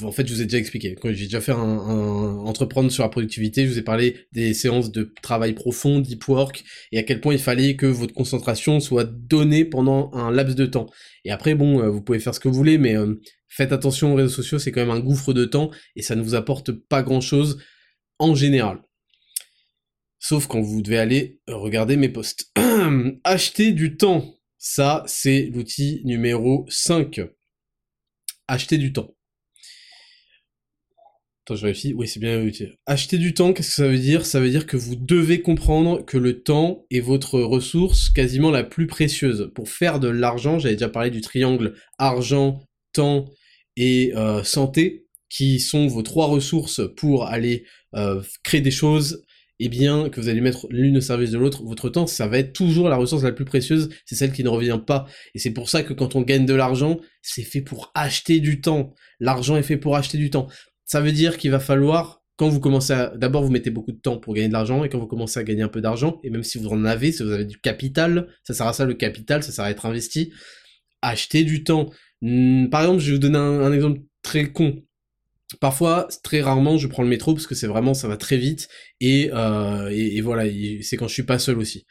en 0.02 0.12
fait, 0.12 0.26
je 0.26 0.32
vous 0.32 0.40
ai 0.40 0.44
déjà 0.44 0.58
expliqué. 0.58 0.94
Quand 0.94 1.12
j'ai 1.12 1.24
déjà 1.24 1.42
fait 1.42 1.52
un, 1.52 1.58
entreprendre 1.58 2.90
sur 2.90 3.02
la 3.02 3.10
productivité, 3.10 3.66
je 3.66 3.72
vous 3.72 3.78
ai 3.78 3.82
parlé 3.82 4.16
des 4.32 4.54
séances 4.54 4.92
de 4.92 5.12
travail 5.22 5.52
profond, 5.52 5.98
deep 5.98 6.26
work, 6.26 6.64
et 6.90 6.98
à 6.98 7.02
quel 7.02 7.20
point 7.20 7.34
il 7.34 7.40
fallait 7.40 7.76
que 7.76 7.86
votre 7.86 8.14
concentration 8.14 8.80
soit 8.80 9.04
donnée 9.04 9.66
pendant 9.66 10.10
un 10.14 10.30
laps 10.30 10.56
de 10.56 10.64
temps. 10.64 10.86
Et 11.26 11.32
après, 11.32 11.54
bon, 11.54 11.82
euh, 11.82 11.90
vous 11.90 12.00
pouvez 12.00 12.20
faire 12.20 12.34
ce 12.34 12.40
que 12.40 12.48
vous 12.48 12.54
voulez, 12.54 12.78
mais 12.78 12.96
euh, 12.96 13.20
faites 13.48 13.72
attention 13.72 14.12
aux 14.12 14.16
réseaux 14.16 14.30
sociaux, 14.30 14.58
c'est 14.58 14.72
quand 14.72 14.80
même 14.80 14.90
un 14.90 15.00
gouffre 15.00 15.34
de 15.34 15.44
temps, 15.44 15.70
et 15.96 16.02
ça 16.02 16.14
ne 16.14 16.22
vous 16.22 16.34
apporte 16.34 16.70
pas 16.70 17.02
grand-chose 17.02 17.58
en 18.18 18.34
général. 18.34 18.78
Sauf 20.24 20.46
quand 20.46 20.60
vous 20.60 20.82
devez 20.82 20.98
aller 20.98 21.40
regarder 21.48 21.96
mes 21.96 22.08
posts. 22.08 22.52
Acheter 23.24 23.72
du 23.72 23.96
temps. 23.96 24.36
Ça, 24.56 25.02
c'est 25.08 25.50
l'outil 25.52 26.00
numéro 26.04 26.64
5. 26.68 27.22
Acheter 28.46 28.78
du 28.78 28.92
temps. 28.92 29.16
Attends, 31.44 31.56
je 31.56 31.62
vérifie. 31.62 31.92
Oui, 31.92 32.06
c'est 32.06 32.20
bien 32.20 32.40
utile. 32.40 32.76
Acheter 32.86 33.18
du 33.18 33.34
temps, 33.34 33.52
qu'est-ce 33.52 33.70
que 33.70 33.74
ça 33.74 33.88
veut 33.88 33.98
dire? 33.98 34.24
Ça 34.24 34.38
veut 34.38 34.50
dire 34.50 34.66
que 34.66 34.76
vous 34.76 34.94
devez 34.94 35.42
comprendre 35.42 36.04
que 36.04 36.18
le 36.18 36.44
temps 36.44 36.86
est 36.92 37.00
votre 37.00 37.40
ressource 37.40 38.08
quasiment 38.08 38.52
la 38.52 38.62
plus 38.62 38.86
précieuse. 38.86 39.50
Pour 39.56 39.68
faire 39.68 39.98
de 39.98 40.06
l'argent, 40.06 40.60
j'avais 40.60 40.76
déjà 40.76 40.88
parlé 40.88 41.10
du 41.10 41.20
triangle 41.20 41.74
argent, 41.98 42.62
temps 42.92 43.28
et 43.76 44.12
euh, 44.14 44.44
santé, 44.44 45.08
qui 45.28 45.58
sont 45.58 45.88
vos 45.88 46.02
trois 46.02 46.26
ressources 46.26 46.80
pour 46.96 47.26
aller 47.26 47.64
euh, 47.96 48.22
créer 48.44 48.60
des 48.60 48.70
choses, 48.70 49.24
eh 49.64 49.68
bien 49.68 50.08
que 50.08 50.20
vous 50.20 50.28
allez 50.28 50.40
mettre 50.40 50.66
l'une 50.70 50.96
au 50.96 51.00
service 51.00 51.30
de 51.30 51.38
l'autre, 51.38 51.62
votre 51.62 51.88
temps, 51.88 52.06
ça 52.06 52.26
va 52.26 52.38
être 52.38 52.52
toujours 52.52 52.88
la 52.88 52.96
ressource 52.96 53.22
la 53.22 53.32
plus 53.32 53.44
précieuse, 53.44 53.88
c'est 54.04 54.14
celle 54.14 54.32
qui 54.32 54.42
ne 54.42 54.48
revient 54.48 54.80
pas. 54.84 55.06
Et 55.34 55.38
c'est 55.38 55.52
pour 55.52 55.68
ça 55.68 55.82
que 55.82 55.92
quand 55.92 56.16
on 56.16 56.22
gagne 56.22 56.46
de 56.46 56.54
l'argent, 56.54 56.98
c'est 57.22 57.42
fait 57.42 57.60
pour 57.60 57.92
acheter 57.94 58.40
du 58.40 58.60
temps. 58.60 58.94
L'argent 59.20 59.56
est 59.56 59.62
fait 59.62 59.76
pour 59.76 59.96
acheter 59.96 60.18
du 60.18 60.30
temps. 60.30 60.48
Ça 60.84 61.00
veut 61.00 61.12
dire 61.12 61.38
qu'il 61.38 61.50
va 61.50 61.60
falloir, 61.60 62.22
quand 62.36 62.48
vous 62.48 62.60
commencez 62.60 62.92
à... 62.92 63.12
D'abord, 63.16 63.44
vous 63.44 63.50
mettez 63.50 63.70
beaucoup 63.70 63.92
de 63.92 64.00
temps 64.00 64.18
pour 64.18 64.34
gagner 64.34 64.48
de 64.48 64.52
l'argent, 64.52 64.84
et 64.84 64.88
quand 64.88 64.98
vous 64.98 65.06
commencez 65.06 65.38
à 65.38 65.44
gagner 65.44 65.62
un 65.62 65.68
peu 65.68 65.80
d'argent, 65.80 66.18
et 66.24 66.30
même 66.30 66.42
si 66.42 66.58
vous 66.58 66.68
en 66.68 66.84
avez, 66.84 67.12
si 67.12 67.22
vous 67.22 67.30
avez 67.30 67.44
du 67.44 67.58
capital, 67.58 68.28
ça 68.44 68.54
sert 68.54 68.66
à 68.66 68.72
ça 68.72 68.84
le 68.84 68.94
capital, 68.94 69.42
ça 69.42 69.52
sert 69.52 69.64
à 69.64 69.70
être 69.70 69.86
investi, 69.86 70.32
acheter 71.02 71.44
du 71.44 71.62
temps. 71.62 71.90
Hmm, 72.20 72.68
par 72.68 72.82
exemple, 72.82 73.00
je 73.00 73.06
vais 73.06 73.12
vous 73.12 73.18
donner 73.18 73.38
un, 73.38 73.72
exemple 73.72 74.00
très 74.22 74.50
con. 74.50 74.82
Parfois, 75.60 76.08
très 76.22 76.40
rarement, 76.40 76.78
je 76.78 76.86
prends 76.86 77.02
le 77.02 77.08
métro 77.08 77.34
parce 77.34 77.46
que 77.46 77.54
c'est 77.54 77.66
vraiment, 77.66 77.94
ça 77.94 78.08
va 78.08 78.16
très 78.16 78.36
vite, 78.36 78.68
et, 79.00 79.30
euh, 79.32 79.88
et, 79.90 80.20
voilà, 80.20 80.44
c'est 80.82 80.96
quand 80.96 81.08
je 81.08 81.14
suis 81.14 81.22
pas 81.22 81.38
seul 81.38 81.58
aussi 81.58 81.84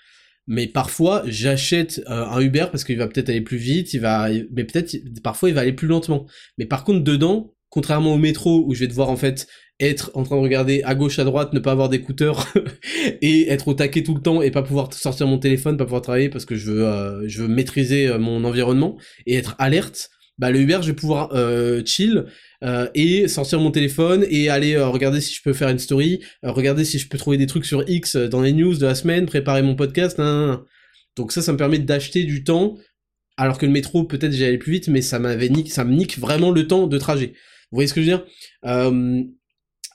mais 0.48 0.68
parfois 0.68 1.24
j'achète 1.26 2.02
euh, 2.10 2.26
un 2.26 2.40
Uber 2.42 2.66
parce 2.72 2.84
qu'il 2.84 2.98
va 2.98 3.08
peut-être 3.08 3.30
aller 3.30 3.42
plus 3.42 3.58
vite, 3.58 3.94
il 3.94 4.02
va, 4.02 4.30
mais 4.52 4.64
peut-être 4.64 4.98
parfois 5.24 5.50
il 5.50 5.56
va 5.56 5.62
aller 5.62 5.74
plus 5.74 5.88
lentement. 5.88 6.26
Mais 6.58 6.66
par 6.66 6.84
contre 6.84 7.04
dedans, 7.04 7.54
contrairement 7.70 8.14
au 8.14 8.18
métro 8.18 8.66
où 8.66 8.74
je 8.74 8.82
vais 8.82 8.88
devoir 8.88 9.10
en 9.10 9.16
fait 9.16 9.48
être 9.80 10.12
en 10.14 10.24
train 10.24 10.36
de 10.36 10.42
regarder 10.42 10.84
à 10.84 10.94
gauche 10.94 11.20
à 11.20 11.24
droite, 11.24 11.54
ne 11.54 11.60
pas 11.60 11.72
avoir 11.72 11.90
d'écouteurs 11.90 12.48
et 13.22 13.50
être 13.50 13.68
au 13.68 13.74
taquet 13.74 14.04
tout 14.04 14.14
le 14.14 14.22
temps 14.22 14.42
et 14.42 14.52
pas 14.52 14.62
pouvoir 14.62 14.94
sortir 14.94 15.28
mon 15.28 15.40
téléphone, 15.40 15.78
pas 15.78 15.86
pouvoir 15.86 16.02
travailler 16.02 16.30
parce 16.30 16.46
que 16.46 16.56
je 16.56 16.70
veux 16.70 16.86
euh, 16.86 17.24
je 17.28 17.44
veux 17.44 17.48
maîtriser 17.48 18.18
mon 18.18 18.44
environnement 18.44 18.98
et 19.26 19.36
être 19.36 19.56
alerte. 19.58 20.10
Bah 20.42 20.52
le 20.52 20.60
Uber, 20.60 20.80
je 20.82 20.88
vais 20.88 20.96
pouvoir 20.96 21.30
euh, 21.34 21.82
chill 21.86 22.26
et 22.94 23.28
sortir 23.28 23.60
mon 23.60 23.72
téléphone 23.72 24.26
et 24.30 24.50
aller 24.50 24.78
regarder 24.78 25.22
si 25.22 25.34
je 25.34 25.42
peux 25.42 25.54
faire 25.54 25.70
une 25.70 25.80
story, 25.80 26.20
regarder 26.44 26.84
si 26.84 27.00
je 27.00 27.08
peux 27.08 27.18
trouver 27.18 27.38
des 27.38 27.48
trucs 27.48 27.66
sur 27.66 27.88
X 27.90 28.16
dans 28.16 28.42
les 28.42 28.52
news 28.52 28.76
de 28.76 28.86
la 28.86 28.94
semaine, 28.94 29.26
préparer 29.26 29.64
mon 29.64 29.76
podcast. 29.76 30.22
Donc 31.16 31.32
ça, 31.32 31.42
ça 31.42 31.54
me 31.54 31.58
permet 31.58 31.80
d'acheter 31.80 32.24
du 32.24 32.44
temps 32.44 32.78
alors 33.38 33.58
que 33.58 33.66
le 33.66 33.72
métro 33.72 34.04
peut-être 34.04 34.34
j'allais 34.34 34.58
plus 34.58 34.74
vite, 34.74 34.88
mais 34.88 35.02
ça 35.02 35.18
m'avait 35.18 35.50
ça 35.68 35.84
me 35.84 35.94
nique 35.94 36.20
vraiment 36.20 36.52
le 36.52 36.68
temps 36.68 36.86
de 36.88 36.98
trajet. 36.98 37.34
Vous 37.72 37.78
voyez 37.78 37.88
ce 37.88 37.94
que 37.94 38.02
je 38.02 38.12
veux 38.12 38.18
dire? 38.18 38.26
Euh, 38.66 39.24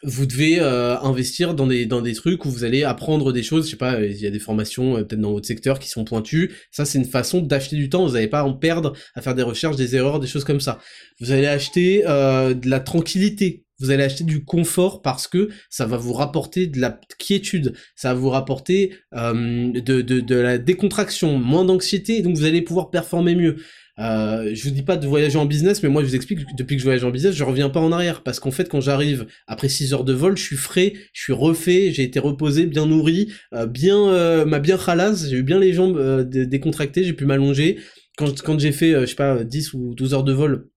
Vous 0.07 0.25
devez 0.25 0.61
euh, 0.61 0.99
investir 1.01 1.55
dans 1.55 1.67
des, 1.67 1.85
dans 1.85 2.01
des 2.01 2.15
trucs 2.15 2.45
où 2.45 2.51
vous 2.51 2.65
allez 2.65 2.85
apprendre 2.85 3.33
des 3.33 3.43
choses, 3.43 3.67
je 3.67 3.73
sais 3.73 3.77
pas, 3.77 4.01
il 4.01 4.17
y 4.17 4.27
a 4.27 4.31
des 4.31 4.39
formations 4.39 4.97
euh, 4.97 5.03
peut-être 5.03 5.21
dans 5.21 5.33
votre 5.33 5.47
secteur 5.47 5.79
qui 5.79 5.89
sont 5.89 6.05
pointues, 6.05 6.53
ça 6.71 6.85
c'est 6.85 6.99
une 6.99 7.05
façon 7.05 7.43
d'acheter 7.43 7.77
du 7.77 7.91
temps, 7.91 8.07
vous 8.07 8.15
n'allez 8.15 8.29
pas 8.29 8.45
en 8.45 8.55
perdre 8.55 8.93
à 9.15 9.21
faire 9.21 9.35
des 9.35 9.43
recherches, 9.43 9.77
des 9.77 9.97
erreurs, 9.97 10.21
des 10.21 10.27
choses 10.27 10.45
comme 10.45 10.61
ça. 10.61 10.79
Vous 11.21 11.33
allez 11.33 11.47
acheter 11.47 12.03
de 12.03 12.71
la 12.71 12.81
tranquillité, 12.81 13.67
vous 13.79 13.91
allez 13.91 14.05
acheter 14.05 14.25
du 14.25 14.45
confort 14.45 15.03
parce 15.03 15.29
que 15.29 15.51
ça 15.69 15.87
va 15.87 15.97
vous 15.97 16.13
rapporter 16.13 16.67
de 16.67 16.81
la 16.81 16.99
quiétude, 17.19 17.75
ça 17.95 18.15
va 18.15 18.21
vous 18.21 18.31
rapporter 18.31 18.95
euh, 19.15 19.71
de, 19.73 20.01
de, 20.01 20.21
de, 20.21 20.35
la 20.35 20.59
décontraction, 20.59 21.39
moins 21.39 21.65
d'anxiété, 21.65 22.23
donc 22.23 22.37
vous 22.37 22.45
allez 22.45 22.63
pouvoir 22.63 22.91
performer 22.91 23.35
mieux. 23.35 23.57
Euh, 23.99 24.51
je 24.55 24.65
vous 24.65 24.71
dis 24.71 24.83
pas 24.83 24.97
de 24.97 25.07
voyager 25.07 25.39
en 25.39 25.47
business, 25.47 25.83
mais 25.83 25.89
moi 25.89 26.03
je 26.03 26.09
vous 26.09 26.17
explique 26.17 26.41
que 26.41 26.55
depuis 26.55 26.77
que 26.77 26.81
je 26.81 26.85
voyage 26.85 27.05
en 27.05 27.11
business, 27.11 27.35
je 27.35 27.45
reviens 27.45 27.71
pas 27.71 27.81
en 27.81 27.93
arrière. 27.93 28.23
Parce 28.23 28.41
qu'en 28.41 28.51
fait 28.51 28.69
quand 28.69 28.81
j'arrive 28.81 29.27
après 29.47 29.69
6 29.69 29.95
heures 29.95 30.05
de 30.05 30.13
vol, 30.13 30.37
je 30.37 30.43
suis 30.43 30.57
frais, 30.57 30.93
je 31.13 31.23
suis 31.23 31.33
refait, 31.33 31.93
j'ai 31.93 32.03
été 32.03 32.19
reposé, 32.19 32.67
bien 32.67 32.87
nourri, 32.87 33.33
euh, 33.55 33.67
bien 33.67 34.09
euh, 34.09 34.45
m'a 34.45 34.59
bien 34.59 34.77
ralasse, 34.77 35.29
j'ai 35.29 35.37
eu 35.37 35.43
bien 35.43 35.59
les 35.59 35.73
jambes 35.73 35.97
euh, 35.97 36.25
décontractées, 36.25 37.05
j'ai 37.05 37.15
pu 37.15 37.25
m'allonger. 37.25 37.79
Quand, 38.19 38.41
quand 38.43 38.59
j'ai 38.59 38.73
fait 38.73 38.93
je 39.01 39.07
sais 39.07 39.15
pas 39.15 39.45
10 39.45 39.73
ou 39.75 39.95
12 39.95 40.15
heures 40.15 40.25
de 40.25 40.33
vol, 40.33 40.69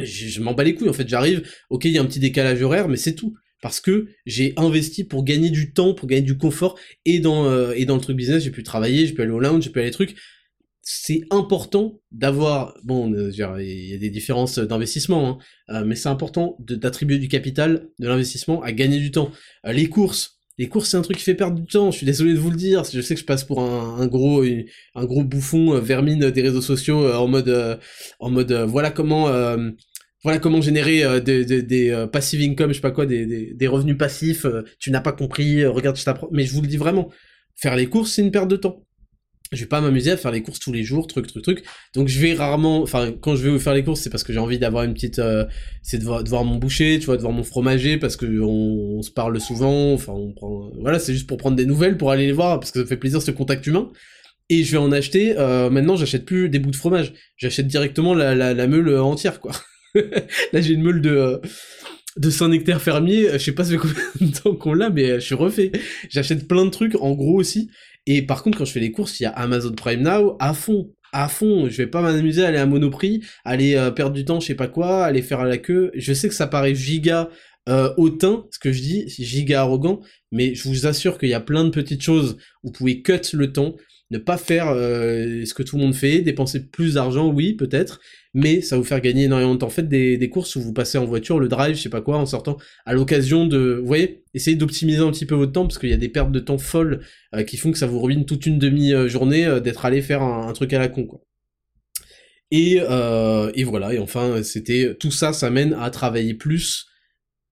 je, 0.00 0.28
je 0.28 0.40
m'en 0.42 0.52
bats 0.52 0.64
les 0.64 0.74
couilles. 0.74 0.88
En 0.90 0.94
fait, 0.94 1.08
j'arrive, 1.08 1.42
OK, 1.70 1.86
il 1.86 1.92
y 1.92 1.98
a 1.98 2.02
un 2.02 2.06
petit 2.06 2.20
décalage 2.20 2.62
horaire 2.62 2.88
mais 2.88 2.96
c'est 2.96 3.14
tout. 3.14 3.34
Parce 3.60 3.80
que 3.80 4.06
j'ai 4.24 4.52
investi 4.56 5.02
pour 5.02 5.24
gagner 5.24 5.50
du 5.50 5.72
temps, 5.72 5.92
pour 5.92 6.06
gagner 6.06 6.22
du 6.22 6.38
confort, 6.38 6.78
et 7.04 7.18
dans 7.18 7.72
et 7.72 7.86
dans 7.86 7.96
le 7.96 8.00
truc 8.00 8.16
business, 8.16 8.44
j'ai 8.44 8.52
pu 8.52 8.62
travailler, 8.62 9.06
j'ai 9.06 9.14
pu 9.14 9.22
aller 9.22 9.32
au 9.32 9.40
lounge, 9.40 9.64
j'ai 9.64 9.70
pu 9.70 9.80
aller 9.80 9.90
trucs 9.90 10.14
c'est 10.90 11.20
important 11.30 12.00
d'avoir, 12.12 12.74
bon, 12.82 13.12
euh, 13.12 13.30
il 13.30 13.90
y 13.90 13.94
a 13.94 13.98
des 13.98 14.08
différences 14.08 14.58
d'investissement, 14.58 15.28
hein, 15.28 15.38
euh, 15.68 15.84
mais 15.84 15.94
c'est 15.94 16.08
important 16.08 16.56
d'attribuer 16.60 17.18
du 17.18 17.28
capital, 17.28 17.90
de 17.98 18.08
l'investissement, 18.08 18.62
à 18.62 18.72
gagner 18.72 18.98
du 18.98 19.10
temps. 19.10 19.30
Euh, 19.66 19.72
les 19.72 19.90
courses, 19.90 20.38
les 20.56 20.66
courses, 20.70 20.88
c'est 20.88 20.96
un 20.96 21.02
truc 21.02 21.18
qui 21.18 21.24
fait 21.24 21.34
perdre 21.34 21.60
du 21.60 21.66
temps. 21.66 21.90
Je 21.90 21.98
suis 21.98 22.06
désolé 22.06 22.32
de 22.32 22.38
vous 22.38 22.50
le 22.50 22.56
dire. 22.56 22.84
Je 22.84 23.02
sais 23.02 23.14
que 23.14 23.20
je 23.20 23.26
passe 23.26 23.44
pour 23.44 23.60
un, 23.60 24.06
gros, 24.06 24.42
un 24.42 25.04
gros 25.04 25.24
bouffon 25.24 25.78
vermine 25.78 26.30
des 26.30 26.40
réseaux 26.42 26.62
sociaux 26.62 27.06
en 27.12 27.28
mode, 27.28 27.78
en 28.18 28.30
mode, 28.30 28.52
voilà 28.52 28.90
comment, 28.90 29.26
voilà 30.24 30.38
comment 30.40 30.60
générer 30.62 31.20
des, 31.20 31.44
des, 31.44 32.06
passive 32.10 32.40
income, 32.40 32.70
je 32.70 32.76
sais 32.76 32.80
pas 32.80 32.90
quoi, 32.90 33.06
des, 33.06 33.54
des 33.54 33.66
revenus 33.68 33.98
passifs. 33.98 34.46
tu 34.80 34.90
n'as 34.90 35.02
pas 35.02 35.12
compris. 35.12 35.64
regarde, 35.66 35.96
je 35.96 36.04
t'apprends. 36.04 36.28
Mais 36.32 36.44
je 36.44 36.52
vous 36.54 36.62
le 36.62 36.66
dis 36.66 36.78
vraiment. 36.78 37.10
Faire 37.54 37.76
les 37.76 37.86
courses, 37.86 38.12
c'est 38.12 38.22
une 38.22 38.32
perte 38.32 38.48
de 38.48 38.56
temps 38.56 38.87
je 39.52 39.60
vais 39.60 39.68
pas 39.68 39.80
m'amuser 39.80 40.10
à 40.10 40.16
faire 40.16 40.30
les 40.30 40.42
courses 40.42 40.58
tous 40.58 40.72
les 40.72 40.84
jours, 40.84 41.06
truc, 41.06 41.26
truc, 41.26 41.42
truc. 41.42 41.64
Donc 41.94 42.08
je 42.08 42.18
vais 42.20 42.34
rarement, 42.34 42.82
enfin 42.82 43.12
quand 43.20 43.36
je 43.36 43.48
vais 43.48 43.58
faire 43.58 43.74
les 43.74 43.84
courses, 43.84 44.00
c'est 44.00 44.10
parce 44.10 44.24
que 44.24 44.32
j'ai 44.32 44.38
envie 44.38 44.58
d'avoir 44.58 44.84
une 44.84 44.94
petite, 44.94 45.18
euh, 45.18 45.46
c'est 45.82 45.98
de 45.98 46.04
voir, 46.04 46.44
mon 46.44 46.56
boucher, 46.56 46.98
tu 46.98 47.06
vois, 47.06 47.16
de 47.16 47.22
voir 47.22 47.32
mon 47.32 47.42
fromager, 47.42 47.96
parce 47.96 48.16
que 48.16 48.26
on, 48.40 49.02
se 49.02 49.10
parle 49.10 49.40
souvent, 49.40 49.92
enfin 49.92 50.12
on 50.12 50.32
prend, 50.32 50.70
voilà, 50.80 50.98
c'est 50.98 51.12
juste 51.12 51.26
pour 51.26 51.38
prendre 51.38 51.56
des 51.56 51.66
nouvelles, 51.66 51.96
pour 51.96 52.10
aller 52.10 52.26
les 52.26 52.32
voir, 52.32 52.60
parce 52.60 52.72
que 52.72 52.80
ça 52.80 52.86
fait 52.86 52.96
plaisir 52.96 53.22
ce 53.22 53.30
contact 53.30 53.66
humain. 53.66 53.90
Et 54.50 54.64
je 54.64 54.72
vais 54.72 54.78
en 54.78 54.92
acheter. 54.92 55.36
Euh, 55.36 55.68
maintenant, 55.68 55.96
j'achète 55.96 56.24
plus 56.24 56.48
des 56.48 56.58
bouts 56.58 56.70
de 56.70 56.76
fromage, 56.76 57.12
j'achète 57.36 57.66
directement 57.66 58.14
la, 58.14 58.66
meule 58.66 58.98
entière, 58.98 59.40
quoi. 59.40 59.52
Là, 59.94 60.60
j'ai 60.60 60.72
une 60.74 60.82
meule 60.82 61.00
de 61.00 61.10
euh, 61.10 61.38
de 62.16 62.30
Saint-Nectaire 62.30 62.82
fermier, 62.82 63.28
je 63.34 63.38
sais 63.38 63.52
pas 63.52 63.64
ça 63.64 63.70
fait 63.70 63.76
combien 63.76 63.96
de 64.20 64.36
temps 64.36 64.54
qu'on 64.54 64.74
l'a, 64.74 64.90
mais 64.90 65.14
je 65.14 65.24
suis 65.24 65.34
refait. 65.34 65.72
J'achète 66.08 66.48
plein 66.48 66.64
de 66.64 66.70
trucs, 66.70 66.96
en 67.00 67.12
gros 67.12 67.38
aussi, 67.38 67.70
et 68.10 68.22
par 68.22 68.42
contre, 68.42 68.56
quand 68.56 68.64
je 68.64 68.72
fais 68.72 68.80
les 68.80 68.90
courses, 68.90 69.20
il 69.20 69.24
y 69.24 69.26
a 69.26 69.30
Amazon 69.30 69.72
Prime 69.72 70.00
Now 70.00 70.38
à 70.40 70.54
fond, 70.54 70.90
à 71.12 71.28
fond. 71.28 71.68
Je 71.68 71.76
vais 71.76 71.86
pas 71.86 72.00
m'amuser 72.00 72.42
à 72.42 72.48
aller 72.48 72.56
à 72.56 72.64
Monoprix, 72.64 73.20
aller 73.44 73.74
euh, 73.74 73.90
perdre 73.90 74.14
du 74.14 74.24
temps, 74.24 74.40
je 74.40 74.46
sais 74.46 74.54
pas 74.54 74.66
quoi, 74.66 75.04
aller 75.04 75.20
faire 75.20 75.40
à 75.40 75.44
la 75.44 75.58
queue. 75.58 75.90
Je 75.94 76.14
sais 76.14 76.26
que 76.26 76.34
ça 76.34 76.46
paraît 76.46 76.74
giga 76.74 77.28
euh, 77.68 77.92
hautain, 77.98 78.46
ce 78.50 78.58
que 78.58 78.72
je 78.72 78.80
dis, 78.80 79.04
giga 79.08 79.60
arrogant, 79.60 80.00
mais 80.32 80.54
je 80.54 80.66
vous 80.68 80.86
assure 80.86 81.18
qu'il 81.18 81.28
y 81.28 81.34
a 81.34 81.40
plein 81.40 81.64
de 81.64 81.70
petites 81.70 82.00
choses 82.00 82.38
où 82.64 82.68
vous 82.68 82.72
pouvez 82.72 83.02
cut 83.02 83.20
le 83.34 83.52
temps, 83.52 83.76
ne 84.10 84.16
pas 84.16 84.38
faire 84.38 84.68
euh, 84.68 85.44
ce 85.44 85.52
que 85.52 85.62
tout 85.62 85.76
le 85.76 85.82
monde 85.82 85.94
fait, 85.94 86.22
dépenser 86.22 86.66
plus 86.66 86.94
d'argent, 86.94 87.28
oui, 87.30 87.52
peut-être, 87.52 88.00
mais 88.38 88.60
ça 88.60 88.76
va 88.76 88.80
vous 88.80 88.86
faire 88.86 89.00
gagner 89.00 89.24
énormément 89.24 89.54
de 89.54 89.58
temps. 89.58 89.68
Faites 89.68 89.88
des, 89.88 90.16
des, 90.16 90.30
courses 90.30 90.54
où 90.54 90.60
vous 90.60 90.72
passez 90.72 90.96
en 90.96 91.04
voiture, 91.04 91.40
le 91.40 91.48
drive, 91.48 91.74
je 91.74 91.82
sais 91.82 91.88
pas 91.88 92.00
quoi, 92.00 92.18
en 92.18 92.26
sortant, 92.26 92.56
à 92.86 92.94
l'occasion 92.94 93.46
de... 93.46 93.78
Vous 93.80 93.86
voyez 93.86 94.22
Essayez 94.32 94.56
d'optimiser 94.56 95.00
un 95.00 95.10
petit 95.10 95.26
peu 95.26 95.34
votre 95.34 95.50
temps, 95.50 95.66
parce 95.66 95.76
qu'il 95.78 95.90
y 95.90 95.92
a 95.92 95.96
des 95.96 96.08
pertes 96.08 96.30
de 96.30 96.38
temps 96.38 96.56
folles 96.56 97.00
euh, 97.34 97.42
qui 97.42 97.56
font 97.56 97.72
que 97.72 97.78
ça 97.78 97.88
vous 97.88 98.00
ruine 98.00 98.26
toute 98.26 98.46
une 98.46 98.60
demi-journée 98.60 99.44
euh, 99.44 99.58
d'être 99.58 99.84
allé 99.84 100.02
faire 100.02 100.22
un, 100.22 100.52
truc 100.52 100.72
à 100.72 100.78
la 100.78 100.86
con. 100.86 101.08
Et, 102.52 102.76
et 102.76 103.64
voilà, 103.64 103.92
et 103.92 103.98
enfin, 103.98 104.42
c'était... 104.44 104.96
Tout 104.98 105.10
ça, 105.10 105.32
ça 105.32 105.50
mène 105.50 105.74
à 105.74 105.90
travailler 105.90 106.34
plus, 106.34 106.86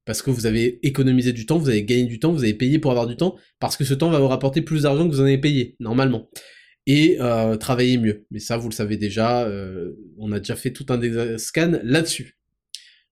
parce 0.05 0.23
que 0.23 0.31
vous 0.31 0.47
avez 0.47 0.79
économisé 0.87 1.33
du 1.33 1.47
temps, 1.47 1.59
vous 1.59 1.69
avez 1.69 1.83
gagné 1.83 2.05
du 2.05 2.21
temps, 2.21 2.33
vous 2.33 2.45
avez 2.45 2.55
payé 2.55 2.79
pour 2.79 2.93
avoir 2.93 3.09
du 3.09 3.17
temps, 3.17 3.37
parce 3.59 3.77
que 3.77 3.85
ce 3.85 3.93
temps 3.93 4.09
va 4.09 4.21
vous 4.21 4.29
rapporter 4.29 4.63
plus 4.63 4.83
d'argent 4.85 5.09
que 5.09 5.13
vous 5.13 5.21
en 5.21 5.25
avez 5.25 5.39
payé, 5.39 5.75
normalement. 5.81 6.31
Et 6.87 7.17
euh, 7.21 7.57
travailler 7.57 7.99
mieux. 7.99 8.27
Mais 8.31 8.39
ça, 8.39 8.57
vous 8.57 8.69
le 8.69 8.75
savez 8.75 8.97
déjà, 8.97 9.45
euh, 9.45 9.93
on 10.19 10.31
a 10.33 10.39
déjà 10.39 10.55
fait 10.55 10.73
tout 10.73 10.87
un 10.89 11.39
scan 11.39 11.81
là-dessus. 11.83 12.39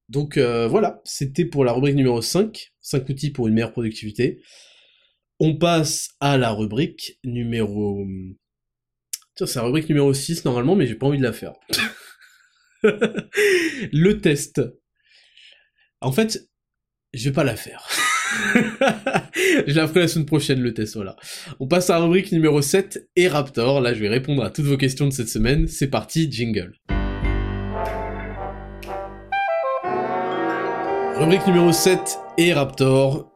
Donc 0.09 0.37
euh, 0.37 0.69
voilà, 0.69 1.01
c'était 1.05 1.45
pour 1.45 1.65
la 1.65 1.73
rubrique 1.73 1.97
numéro 1.97 2.23
5, 2.23 2.73
5 2.81 3.09
outils 3.09 3.31
pour 3.31 3.49
une 3.49 3.55
meilleure 3.55 3.73
productivité. 3.73 4.41
On 5.41 5.57
passe 5.57 6.11
à 6.21 6.39
la 6.39 6.51
rubrique 6.51 7.19
numéro... 7.25 8.07
Tiens, 9.35 9.47
c'est 9.47 9.59
la 9.59 9.65
rubrique 9.65 9.89
numéro 9.89 10.15
6 10.15 10.45
normalement, 10.45 10.77
mais 10.77 10.87
j'ai 10.87 10.95
pas 10.95 11.07
envie 11.07 11.19
de 11.19 11.25
la 11.25 11.33
faire. 11.33 11.55
le 12.85 14.13
test. 14.21 14.61
En 16.01 16.13
fait, 16.13 16.49
je 17.13 17.25
vais 17.25 17.33
pas 17.33 17.43
la 17.43 17.57
faire. 17.57 17.89
je 19.67 19.75
la 19.75 19.87
ferai 19.87 20.01
la 20.01 20.09
semaine 20.09 20.27
prochaine, 20.27 20.61
le 20.61 20.75
test, 20.75 20.95
voilà. 20.95 21.17
On 21.61 21.67
passe 21.67 21.91
à 21.91 21.95
la 21.95 22.05
rubrique 22.05 22.33
numéro 22.33 22.63
7, 22.63 23.09
et 23.17 23.29
Raptor. 23.29 23.81
Là, 23.81 23.95
je 23.95 24.01
vais 24.01 24.09
répondre 24.09 24.43
à 24.43 24.51
toutes 24.51 24.67
vos 24.67 24.77
questions 24.77 25.07
de 25.07 25.13
cette 25.13 25.29
semaine. 25.29 25.69
C'est 25.69 25.89
parti, 25.89 26.31
jingle. 26.31 26.75
Rubrique 31.17 31.47
numéro 31.47 31.73
7, 31.73 32.19
et 32.39 32.53
Raptor. 32.53 33.31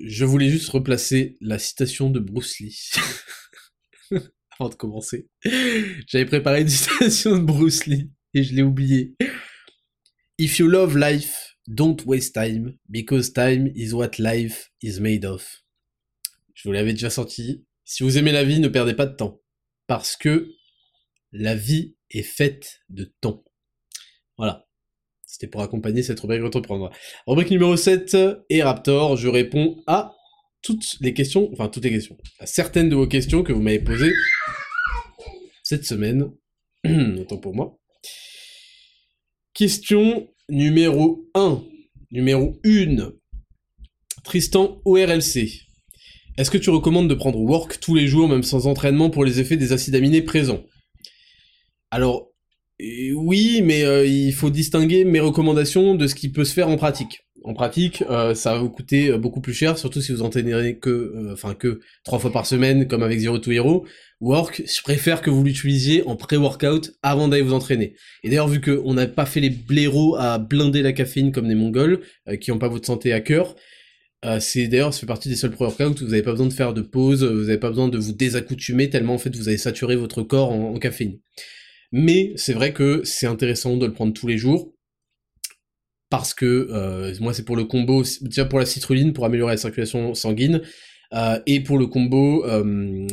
Je 0.00 0.24
voulais 0.24 0.48
juste 0.48 0.68
replacer 0.68 1.36
la 1.40 1.58
citation 1.58 2.10
de 2.10 2.20
Bruce 2.20 2.60
Lee. 2.60 2.90
Avant 4.60 4.70
de 4.70 4.74
commencer. 4.74 5.28
J'avais 6.06 6.26
préparé 6.26 6.60
une 6.62 6.68
citation 6.68 7.36
de 7.36 7.42
Bruce 7.42 7.86
Lee, 7.86 8.10
et 8.34 8.42
je 8.42 8.54
l'ai 8.54 8.62
oublié. 8.62 9.14
If 10.38 10.58
you 10.58 10.68
love 10.68 10.96
life, 10.96 11.47
Don't 11.68 12.06
waste 12.06 12.34
time, 12.34 12.78
because 12.88 13.30
time 13.30 13.70
is 13.74 13.92
what 13.92 14.18
life 14.18 14.70
is 14.82 15.00
made 15.00 15.26
of. 15.26 15.62
Je 16.54 16.66
vous 16.66 16.72
l'avais 16.72 16.94
déjà 16.94 17.10
sorti. 17.10 17.62
Si 17.84 18.02
vous 18.02 18.16
aimez 18.16 18.32
la 18.32 18.42
vie, 18.42 18.58
ne 18.58 18.68
perdez 18.68 18.94
pas 18.94 19.04
de 19.04 19.14
temps. 19.14 19.42
Parce 19.86 20.16
que 20.16 20.50
la 21.30 21.54
vie 21.54 21.94
est 22.10 22.22
faite 22.22 22.80
de 22.88 23.12
temps. 23.20 23.44
Voilà. 24.38 24.66
C'était 25.26 25.46
pour 25.46 25.60
accompagner 25.60 26.02
cette 26.02 26.18
rubrique 26.20 26.42
entreprendre. 26.42 26.90
Rubrique 27.26 27.50
numéro 27.50 27.76
7, 27.76 28.16
et 28.48 28.62
Raptor, 28.62 29.18
je 29.18 29.28
réponds 29.28 29.82
à 29.86 30.16
toutes 30.62 30.96
les 31.00 31.12
questions, 31.12 31.50
enfin 31.52 31.68
toutes 31.68 31.84
les 31.84 31.90
questions, 31.90 32.16
à 32.38 32.46
certaines 32.46 32.88
de 32.88 32.96
vos 32.96 33.06
questions 33.06 33.42
que 33.42 33.52
vous 33.52 33.60
m'avez 33.60 33.78
posées 33.78 34.14
cette 35.62 35.84
semaine. 35.84 36.32
Autant 37.18 37.36
pour 37.36 37.54
moi. 37.54 37.77
Question 39.58 40.28
Numéro 40.48 41.28
1. 41.34 41.64
Numéro 42.12 42.56
1. 42.64 43.10
Tristan 44.22 44.80
ORLC. 44.84 45.64
Est-ce 46.36 46.52
que 46.52 46.58
tu 46.58 46.70
recommandes 46.70 47.10
de 47.10 47.14
prendre 47.14 47.40
work 47.40 47.80
tous 47.80 47.96
les 47.96 48.06
jours, 48.06 48.28
même 48.28 48.44
sans 48.44 48.68
entraînement, 48.68 49.10
pour 49.10 49.24
les 49.24 49.40
effets 49.40 49.56
des 49.56 49.72
acides 49.72 49.96
aminés 49.96 50.22
présents? 50.22 50.62
Alors, 51.90 52.28
euh, 52.80 53.10
oui, 53.14 53.62
mais 53.64 53.82
euh, 53.82 54.06
il 54.06 54.32
faut 54.32 54.50
distinguer 54.50 55.04
mes 55.04 55.18
recommandations 55.18 55.96
de 55.96 56.06
ce 56.06 56.14
qui 56.14 56.28
peut 56.28 56.44
se 56.44 56.52
faire 56.52 56.68
en 56.68 56.76
pratique. 56.76 57.26
En 57.44 57.54
pratique, 57.54 58.02
euh, 58.10 58.34
ça 58.34 58.54
va 58.54 58.58
vous 58.58 58.70
coûter 58.70 59.16
beaucoup 59.18 59.40
plus 59.40 59.54
cher, 59.54 59.78
surtout 59.78 60.00
si 60.00 60.12
vous 60.12 60.22
entraînez 60.22 60.76
que, 60.78 61.32
enfin 61.32 61.54
que 61.54 61.80
trois 62.04 62.18
fois 62.18 62.32
par 62.32 62.46
semaine, 62.46 62.88
comme 62.88 63.02
avec 63.02 63.18
Zero 63.18 63.38
to 63.38 63.50
Hero. 63.50 63.86
Work, 64.20 64.64
je 64.66 64.82
préfère 64.82 65.22
que 65.22 65.30
vous 65.30 65.44
l'utilisiez 65.44 66.04
en 66.06 66.16
pré-workout 66.16 66.92
avant 67.02 67.28
d'aller 67.28 67.42
vous 67.42 67.52
entraîner. 67.52 67.94
Et 68.24 68.28
d'ailleurs, 68.28 68.48
vu 68.48 68.60
qu'on 68.60 68.94
n'a 68.94 69.06
pas 69.06 69.26
fait 69.26 69.38
les 69.38 69.50
blaireaux 69.50 70.16
à 70.16 70.38
blinder 70.38 70.82
la 70.82 70.92
caféine 70.92 71.30
comme 71.30 71.46
des 71.46 71.54
mongols, 71.54 72.00
euh, 72.28 72.36
qui 72.36 72.50
n'ont 72.50 72.58
pas 72.58 72.68
votre 72.68 72.86
santé 72.86 73.12
à 73.12 73.20
cœur, 73.20 73.54
euh, 74.24 74.40
c'est 74.40 74.66
d'ailleurs, 74.66 74.92
ça 74.92 75.00
fait 75.00 75.06
partie 75.06 75.28
des 75.28 75.36
seuls 75.36 75.52
pré-workouts 75.52 76.02
où 76.02 76.04
vous 76.04 76.10
n'avez 76.10 76.22
pas 76.22 76.32
besoin 76.32 76.48
de 76.48 76.52
faire 76.52 76.74
de 76.74 76.82
pause, 76.82 77.22
vous 77.22 77.42
n'avez 77.42 77.58
pas 77.58 77.68
besoin 77.68 77.88
de 77.88 77.98
vous 77.98 78.12
désaccoutumer 78.12 78.90
tellement 78.90 79.14
en 79.14 79.18
fait 79.18 79.34
vous 79.36 79.48
avez 79.48 79.58
saturé 79.58 79.94
votre 79.94 80.22
corps 80.22 80.50
en, 80.50 80.74
caféine. 80.78 81.20
Mais 81.92 82.32
c'est 82.34 82.52
vrai 82.52 82.72
que 82.72 83.02
c'est 83.04 83.26
intéressant 83.26 83.76
de 83.76 83.86
le 83.86 83.92
prendre 83.92 84.12
tous 84.12 84.26
les 84.26 84.36
jours, 84.36 84.72
parce 86.10 86.34
que 86.34 86.68
euh, 86.72 87.14
moi 87.20 87.34
c'est 87.34 87.44
pour 87.44 87.56
le 87.56 87.64
combo, 87.64 88.02
déjà 88.22 88.44
pour 88.44 88.58
la 88.58 88.66
citrulline, 88.66 89.12
pour 89.12 89.24
améliorer 89.24 89.54
la 89.54 89.58
circulation 89.58 90.14
sanguine, 90.14 90.62
et 91.46 91.60
pour 91.60 91.78
le 91.78 91.86
combo 91.86 92.44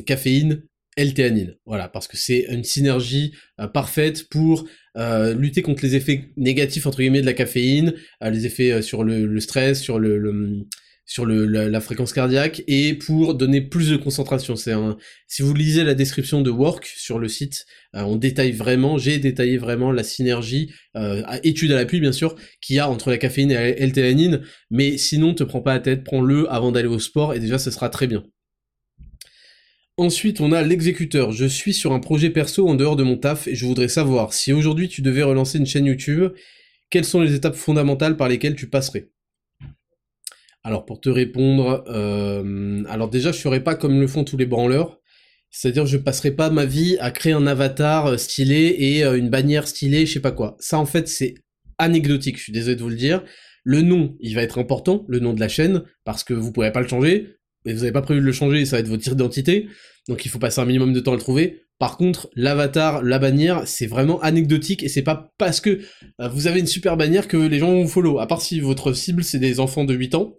caféine, 0.05 0.63
L-théanine. 0.95 1.55
Voilà, 1.65 1.89
parce 1.89 2.07
que 2.07 2.17
c'est 2.17 2.45
une 2.49 2.63
synergie 2.63 3.33
euh, 3.59 3.67
parfaite 3.67 4.29
pour 4.29 4.65
euh, 4.97 5.33
lutter 5.33 5.61
contre 5.61 5.83
les 5.83 5.95
effets 5.95 6.29
négatifs 6.37 6.85
entre 6.85 6.99
guillemets 6.99 7.21
de 7.21 7.25
la 7.25 7.33
caféine, 7.33 7.93
euh, 8.23 8.29
les 8.29 8.45
effets 8.45 8.81
sur 8.81 9.03
le, 9.03 9.39
stress, 9.39 9.81
sur 9.81 9.99
le, 9.99 10.65
sur 11.05 11.25
le, 11.25 11.45
la, 11.45 11.81
fréquence 11.81 12.13
cardiaque 12.13 12.63
et 12.67 12.95
pour 12.95 13.35
donner 13.35 13.61
plus 13.61 13.91
de 13.91 13.95
concentration. 13.95 14.55
C'est 14.55 14.71
un, 14.71 14.97
si 15.27 15.43
vous 15.43 15.53
lisez 15.53 15.83
la 15.83 15.93
description 15.93 16.41
de 16.41 16.49
Work 16.49 16.85
sur 16.85 17.19
le 17.19 17.27
site, 17.27 17.65
euh, 17.95 18.01
on 18.01 18.15
détaille 18.15 18.51
vraiment, 18.51 18.97
j'ai 18.97 19.19
détaillé 19.19 19.57
vraiment 19.57 19.91
la 19.91 20.03
synergie, 20.03 20.73
euh, 20.95 21.21
étude 21.43 21.71
à 21.71 21.75
l'appui 21.75 21.99
bien 21.99 22.11
sûr, 22.11 22.35
qu'il 22.59 22.75
y 22.75 22.79
a 22.79 22.89
entre 22.89 23.11
la 23.11 23.17
caféine 23.17 23.51
et 23.51 23.75
L-théanine, 23.77 24.41
mais 24.71 24.97
sinon 24.97 25.35
te 25.35 25.43
prends 25.43 25.61
pas 25.61 25.75
la 25.75 25.79
tête, 25.79 26.03
prends-le 26.03 26.51
avant 26.51 26.71
d'aller 26.71 26.87
au 26.87 26.99
sport 26.99 27.33
et 27.35 27.39
déjà 27.39 27.59
ce 27.59 27.69
sera 27.69 27.89
très 27.89 28.07
bien. 28.07 28.23
Ensuite, 29.97 30.41
on 30.41 30.51
a 30.51 30.61
l'exécuteur. 30.61 31.31
Je 31.31 31.45
suis 31.45 31.73
sur 31.73 31.93
un 31.93 32.01
projet 32.01 32.29
perso 32.29 32.67
en 32.67 32.75
dehors 32.75 32.97
de 32.97 33.03
mon 33.03 33.15
taf 33.15 33.47
et 33.47 33.55
je 33.55 33.65
voudrais 33.65 33.87
savoir 33.87 34.33
si 34.33 34.51
aujourd'hui 34.51 34.89
tu 34.89 35.01
devais 35.01 35.23
relancer 35.23 35.57
une 35.57 35.65
chaîne 35.65 35.85
YouTube, 35.85 36.33
quelles 36.89 37.05
sont 37.05 37.21
les 37.21 37.33
étapes 37.33 37.55
fondamentales 37.55 38.17
par 38.17 38.27
lesquelles 38.27 38.55
tu 38.55 38.69
passerais? 38.69 39.07
Alors 40.65 40.83
pour 40.83 40.99
te 40.99 41.09
répondre, 41.09 41.83
euh, 41.89 42.83
alors 42.89 43.07
déjà 43.07 43.31
je 43.31 43.37
ferai 43.37 43.63
pas 43.63 43.75
comme 43.75 44.01
le 44.01 44.07
font 44.07 44.23
tous 44.23 44.35
les 44.35 44.47
branleurs, 44.47 44.99
c'est-à-dire 45.51 45.85
je 45.85 45.95
passerai 45.95 46.31
pas 46.31 46.49
ma 46.49 46.65
vie 46.65 46.97
à 46.99 47.11
créer 47.11 47.33
un 47.33 47.45
avatar 47.45 48.07
euh, 48.07 48.17
stylé 48.17 48.75
et 48.79 49.05
euh, 49.05 49.15
une 49.15 49.29
bannière 49.29 49.67
stylée, 49.67 50.07
je 50.07 50.13
sais 50.13 50.19
pas 50.19 50.31
quoi. 50.31 50.57
Ça 50.59 50.79
en 50.79 50.87
fait 50.87 51.07
c'est 51.07 51.35
anecdotique, 51.77 52.37
je 52.39 52.41
suis 52.41 52.51
désolé 52.51 52.75
de 52.77 52.81
vous 52.81 52.89
le 52.89 52.95
dire. 52.95 53.23
Le 53.63 53.83
nom, 53.83 54.15
il 54.19 54.33
va 54.33 54.41
être 54.41 54.57
important, 54.57 55.05
le 55.07 55.19
nom 55.19 55.33
de 55.33 55.39
la 55.39 55.49
chaîne, 55.49 55.83
parce 56.03 56.23
que 56.23 56.33
vous 56.33 56.51
pourrez 56.51 56.71
pas 56.71 56.81
le 56.81 56.87
changer 56.87 57.37
et 57.67 57.73
vous 57.73 57.81
n'avez 57.81 57.91
pas 57.91 58.01
prévu 58.01 58.19
de 58.19 58.25
le 58.25 58.31
changer, 58.31 58.65
ça 58.65 58.77
va 58.77 58.79
être 58.79 58.87
votre 58.87 59.03
titre 59.03 59.15
d'identité, 59.15 59.67
donc 60.07 60.25
il 60.25 60.29
faut 60.29 60.39
passer 60.39 60.61
un 60.61 60.65
minimum 60.65 60.93
de 60.93 60.99
temps 60.99 61.11
à 61.11 61.15
le 61.15 61.21
trouver. 61.21 61.61
Par 61.77 61.95
contre, 61.95 62.27
l'avatar, 62.35 63.03
la 63.03 63.19
bannière, 63.19 63.67
c'est 63.67 63.85
vraiment 63.85 64.19
anecdotique, 64.21 64.81
et 64.81 64.89
c'est 64.89 65.03
pas 65.03 65.31
parce 65.37 65.61
que 65.61 65.81
vous 66.31 66.47
avez 66.47 66.59
une 66.59 66.65
super 66.65 66.97
bannière 66.97 67.27
que 67.27 67.37
les 67.37 67.59
gens 67.59 67.71
vont 67.71 67.87
follow, 67.87 68.17
à 68.17 68.25
part 68.25 68.41
si 68.41 68.59
votre 68.61 68.93
cible 68.93 69.23
c'est 69.23 69.37
des 69.37 69.59
enfants 69.59 69.83
de 69.83 69.93
8 69.93 70.15
ans, 70.15 70.35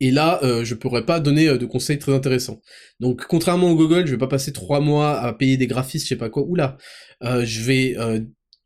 et 0.00 0.10
là, 0.10 0.40
euh, 0.42 0.64
je 0.64 0.74
pourrais 0.74 1.06
pas 1.06 1.20
donner 1.20 1.48
euh, 1.48 1.58
de 1.58 1.66
conseils 1.66 1.98
très 1.98 2.12
intéressants. 2.12 2.60
Donc, 3.00 3.26
contrairement 3.26 3.70
au 3.70 3.76
Google, 3.76 4.06
je 4.06 4.12
vais 4.12 4.18
pas 4.18 4.28
passer 4.28 4.52
3 4.52 4.80
mois 4.80 5.20
à 5.20 5.32
payer 5.32 5.56
des 5.56 5.66
graphistes, 5.66 6.04
je 6.04 6.10
sais 6.10 6.16
pas 6.16 6.30
quoi, 6.30 6.42
oula, 6.42 6.76
je 7.22 7.62
vais 7.62 7.96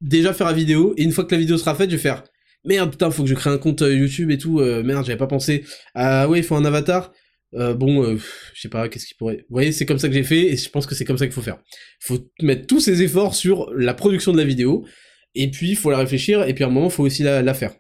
déjà 0.00 0.32
faire 0.32 0.46
la 0.46 0.52
vidéo, 0.52 0.94
et 0.96 1.02
une 1.02 1.12
fois 1.12 1.24
que 1.24 1.34
la 1.34 1.40
vidéo 1.40 1.58
sera 1.58 1.74
faite, 1.74 1.90
je 1.90 1.96
vais 1.96 2.02
faire 2.02 2.24
merde, 2.64 2.90
putain, 2.90 3.10
faut 3.10 3.22
que 3.22 3.28
je 3.28 3.34
crée 3.34 3.50
un 3.50 3.58
compte 3.58 3.80
YouTube 3.80 4.30
et 4.30 4.38
tout, 4.38 4.60
merde, 4.60 5.06
j'avais 5.06 5.16
pas 5.16 5.26
pensé. 5.26 5.64
Ah 5.94 6.28
ouais, 6.28 6.40
il 6.40 6.44
faut 6.44 6.56
un 6.56 6.64
avatar. 6.64 7.12
Euh, 7.54 7.74
bon, 7.74 8.04
euh, 8.04 8.18
je 8.54 8.60
sais 8.60 8.68
pas, 8.68 8.88
qu'est-ce 8.88 9.06
qu'il 9.06 9.16
pourrait... 9.16 9.38
Vous 9.48 9.54
voyez, 9.54 9.72
c'est 9.72 9.86
comme 9.86 9.98
ça 9.98 10.08
que 10.08 10.14
j'ai 10.14 10.22
fait, 10.22 10.52
et 10.52 10.56
je 10.56 10.68
pense 10.68 10.86
que 10.86 10.94
c'est 10.94 11.04
comme 11.04 11.18
ça 11.18 11.26
qu'il 11.26 11.32
faut 11.34 11.42
faire. 11.42 11.58
Faut 12.00 12.18
mettre 12.42 12.66
tous 12.66 12.80
ses 12.80 13.02
efforts 13.02 13.34
sur 13.34 13.72
la 13.74 13.94
production 13.94 14.32
de 14.32 14.38
la 14.38 14.44
vidéo, 14.44 14.86
et 15.34 15.50
puis 15.50 15.74
faut 15.74 15.90
la 15.90 15.98
réfléchir, 15.98 16.42
et 16.46 16.54
puis 16.54 16.64
à 16.64 16.66
un 16.66 16.70
moment, 16.70 16.90
faut 16.90 17.04
aussi 17.04 17.22
la, 17.22 17.54
faire. 17.54 17.74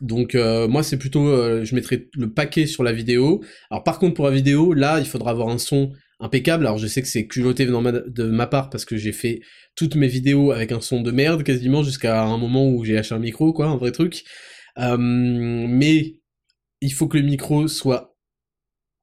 Donc 0.00 0.34
euh, 0.34 0.68
moi, 0.68 0.82
c'est 0.82 0.98
plutôt... 0.98 1.26
je 1.64 1.74
mettrai 1.74 2.08
le 2.14 2.32
paquet 2.32 2.66
sur 2.66 2.82
la 2.82 2.92
vidéo. 2.92 3.42
Alors 3.70 3.84
par 3.84 3.98
contre, 3.98 4.14
pour 4.14 4.26
la 4.26 4.30
vidéo, 4.30 4.72
là, 4.72 4.98
il 5.00 5.06
faudra 5.06 5.30
avoir 5.30 5.48
un 5.48 5.58
son 5.58 5.92
impeccable. 6.20 6.66
Alors 6.66 6.78
je 6.78 6.86
sais 6.86 7.02
que 7.02 7.08
c'est 7.08 7.26
culotté 7.26 7.66
de 7.66 8.24
ma 8.24 8.46
part, 8.46 8.70
parce 8.70 8.84
que 8.84 8.96
j'ai 8.96 9.12
fait 9.12 9.40
toutes 9.76 9.94
mes 9.94 10.08
vidéos 10.08 10.52
avec 10.52 10.72
un 10.72 10.80
son 10.80 11.02
de 11.02 11.10
merde, 11.10 11.42
quasiment, 11.42 11.82
jusqu'à 11.82 12.22
un 12.22 12.38
moment 12.38 12.68
où 12.68 12.84
j'ai 12.84 12.98
acheté 12.98 13.14
un 13.14 13.20
micro, 13.20 13.52
quoi, 13.52 13.66
un 13.66 13.76
vrai 13.76 13.92
truc. 13.92 14.24
mais 14.76 16.16
il 16.80 16.92
faut 16.92 17.08
que 17.08 17.18
le 17.18 17.24
micro 17.24 17.66
soit 17.68 18.07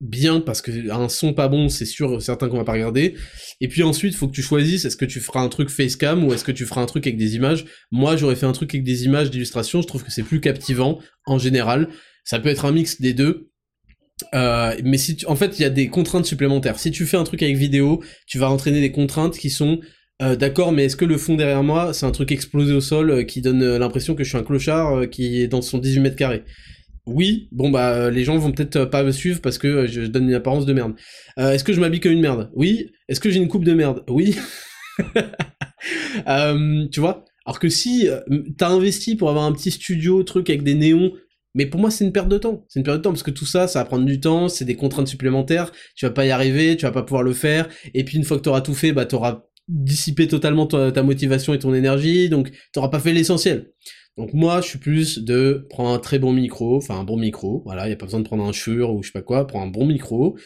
bien 0.02 0.42
parce 0.42 0.62
que 0.62 0.92
un 0.92 1.10
son 1.10 1.34
pas 1.34 1.48
bon, 1.48 1.70
c'est 1.70 1.86
sûr 1.86 2.22
certain 2.22 2.50
qu'on 2.50 2.58
va 2.58 2.64
pas 2.64 2.74
regarder. 2.74 3.16
Et 3.62 3.68
puis 3.68 3.84
ensuite, 3.84 4.16
faut 4.16 4.28
que 4.28 4.34
tu 4.34 4.42
choisisses 4.42 4.86
est-ce 4.86 4.98
que 4.98 5.06
tu 5.06 5.20
feras 5.20 5.42
un 5.42 5.50
truc 5.50 5.70
facecam 5.70 6.24
ou 6.24 6.34
est-ce 6.34 6.44
que 6.44 6.52
tu 6.52 6.66
feras 6.66 6.82
un 6.82 6.86
truc 6.86 7.08
avec 7.08 7.18
des 7.18 7.36
images. 7.36 7.66
Moi, 7.92 8.18
j'aurais 8.18 8.36
fait 8.36 8.46
un 8.46 8.52
truc 8.52 8.74
avec 8.74 8.84
des 8.84 9.06
images 9.06 9.32
d'illustration, 9.32 9.82
je 9.82 9.88
trouve 9.88 10.04
que 10.04 10.12
c'est 10.12 10.24
plus 10.24 10.42
captivant 10.42 11.00
en 11.26 11.38
général. 11.38 11.90
Ça 12.24 12.40
peut 12.40 12.50
être 12.50 12.66
un 12.66 12.72
mix 12.72 13.00
des 13.00 13.14
deux. 13.14 13.50
Euh, 14.34 14.76
mais 14.84 14.98
si 14.98 15.18
en 15.28 15.36
fait, 15.36 15.60
il 15.60 15.62
y 15.62 15.66
a 15.66 15.70
des 15.70 15.90
contraintes 15.90 16.26
supplémentaires. 16.26 16.80
Si 16.80 16.92
tu 16.92 17.06
fais 17.06 17.18
un 17.18 17.24
truc 17.24 17.44
avec 17.44 17.56
vidéo, 17.56 18.04
tu 18.28 18.38
vas 18.38 18.50
entraîner 18.50 18.82
des 18.82 18.92
contraintes 18.92 19.38
qui 19.38 19.50
sont 19.50 19.80
euh, 20.22 20.36
d'accord, 20.36 20.72
mais 20.72 20.86
est-ce 20.86 20.96
que 20.96 21.06
le 21.06 21.18
fond 21.18 21.36
derrière 21.36 21.64
moi, 21.64 21.94
c'est 21.94 22.06
un 22.06 22.12
truc 22.12 22.32
explosé 22.32 22.74
au 22.74 22.82
sol 22.82 23.12
euh, 23.12 23.24
qui 23.24 23.42
donne 23.42 23.78
l'impression 23.78 24.16
que 24.16 24.24
je 24.24 24.30
suis 24.30 24.38
un 24.38 24.44
clochard 24.44 25.10
qui 25.10 25.42
est 25.42 25.48
dans 25.48 25.62
son 25.62 25.78
18 25.78 26.00
mètres 26.00 26.16
carrés? 26.16 26.44
Oui, 27.08 27.50
bon 27.52 27.70
bah 27.70 28.10
les 28.10 28.24
gens 28.24 28.38
vont 28.38 28.52
peut-être 28.52 28.86
pas 28.86 29.04
me 29.04 29.12
suivre 29.12 29.40
parce 29.42 29.58
que 29.58 29.86
je 29.86 30.02
donne 30.02 30.28
une 30.28 30.34
apparence 30.34 30.66
de 30.66 30.74
merde. 30.74 30.94
Euh, 31.38 31.52
est-ce 31.52 31.64
que 31.64 31.74
je 31.74 31.80
m'habille 31.80 32.00
comme 32.00 32.12
une 32.12 32.22
merde? 32.22 32.50
Oui. 32.56 32.92
Est-ce 33.08 33.20
que 33.20 33.30
j'ai 33.30 33.40
une 33.40 33.48
coupe 33.48 33.64
de 33.64 33.74
merde? 33.74 34.04
Oui. 34.10 34.36
euh, 36.28 36.88
tu 36.92 37.00
vois? 37.00 37.26
Alors 37.46 37.60
que 37.60 37.70
si 37.70 38.10
euh, 38.10 38.20
t'as 38.58 38.70
investi 38.70 39.16
pour 39.16 39.30
avoir 39.30 39.46
un 39.46 39.52
petit 39.52 39.70
studio, 39.70 40.24
truc 40.24 40.50
avec 40.50 40.64
des 40.64 40.74
néons, 40.74 41.12
mais 41.54 41.68
pour 41.68 41.80
moi 41.80 41.92
c'est 41.92 42.06
une 42.06 42.12
perte 42.12 42.28
de 42.28 42.40
temps. 42.40 42.66
C'est 42.70 42.80
une 42.80 42.84
perte 42.86 42.98
de 42.98 43.04
temps 43.04 43.12
parce 43.12 43.24
que 43.24 43.32
tout 43.32 43.46
ça, 43.46 43.68
ça 43.68 43.80
va 43.80 43.86
prendre 43.86 44.06
du 44.06 44.20
temps, 44.20 44.50
c'est 44.50 44.66
des 44.66 44.76
contraintes 44.76 45.08
supplémentaires, 45.08 45.72
tu 45.96 46.06
vas 46.08 46.12
pas 46.12 46.26
y 46.26 46.32
arriver, 46.32 46.76
tu 46.76 46.86
vas 46.86 46.92
pas 46.92 47.04
pouvoir 47.04 47.22
le 47.22 47.34
faire, 47.34 47.70
et 47.94 48.04
puis 48.04 48.18
une 48.18 48.24
fois 48.24 48.38
que 48.38 48.42
t'auras 48.42 48.62
tout 48.62 48.74
fait, 48.74 48.94
bah 48.94 49.06
t'auras 49.06 49.44
dissipé 49.68 50.28
totalement 50.28 50.66
ta, 50.66 50.92
ta 50.92 51.04
motivation 51.04 51.54
et 51.54 51.60
ton 51.60 51.74
énergie, 51.74 52.30
donc 52.30 52.52
t'auras 52.74 52.90
pas 52.90 53.00
fait 53.00 53.14
l'essentiel. 53.14 53.72
Donc 54.18 54.34
moi, 54.34 54.62
je 54.62 54.68
suis 54.68 54.80
plus 54.80 55.20
de 55.20 55.68
prendre 55.70 55.90
un 55.90 56.00
très 56.00 56.20
bon 56.20 56.32
micro, 56.32 56.78
enfin 56.78 56.98
un 57.00 57.04
bon 57.04 57.18
micro, 57.18 57.62
voilà, 57.66 57.86
il 57.86 57.88
n'y 57.88 57.94
a 57.94 57.98
pas 57.98 58.06
besoin 58.06 58.22
de 58.22 58.26
prendre 58.26 58.46
un 58.46 58.54
Shure 58.54 58.94
ou 58.94 59.04
je 59.04 59.08
sais 59.10 59.14
pas 59.14 59.22
quoi, 59.22 59.46
prendre 59.46 59.66
un 59.66 59.70
bon 59.70 59.86
micro, 59.86 60.38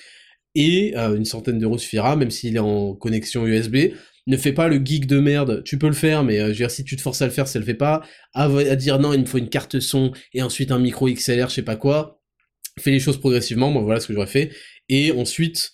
et 0.56 0.98
euh, 0.98 1.16
une 1.16 1.26
centaine 1.26 1.60
d'euros 1.60 1.78
suffira, 1.78 2.16
même 2.16 2.32
s'il 2.32 2.56
est 2.56 2.60
en 2.60 2.96
connexion 2.96 3.46
USB. 3.46 3.94
Ne 4.28 4.38
fais 4.38 4.54
pas 4.54 4.68
le 4.68 4.84
geek 4.84 5.08
de 5.08 5.20
merde, 5.20 5.64
tu 5.64 5.78
peux 5.78 5.88
le 5.88 5.94
faire, 5.94 6.24
mais 6.24 6.40
euh, 6.40 6.46
je 6.46 6.50
veux 6.50 6.56
dire, 6.56 6.72
si 6.72 6.84
tu 6.84 6.96
te 6.96 7.02
forces 7.02 7.22
à 7.22 7.26
le 7.26 7.32
faire, 7.32 7.48
ça 7.48 7.60
le 7.60 7.66
fait 7.66 7.76
pas. 7.76 8.02
À, 8.34 8.48
dire 8.76 9.00
non, 9.00 9.14
il 9.14 9.22
me 9.22 9.26
faut 9.26 9.38
une 9.38 9.50
carte 9.50 9.80
son, 9.80 10.12
et 10.34 10.42
ensuite 10.42 10.72
un 10.72 10.80
micro 10.80 11.08
XLR, 11.08 11.50
je 11.50 11.56
sais 11.56 11.62
pas 11.62 11.76
quoi. 11.76 12.22
Fais 12.80 12.92
les 12.92 13.00
choses 13.00 13.20
progressivement, 13.20 13.72
moi 13.72 13.84
voilà 13.84 14.00
ce 14.00 14.08
que 14.08 14.14
j'aurais 14.14 14.28
fait. 14.28 14.52
Et 14.88 15.12
ensuite, 15.12 15.74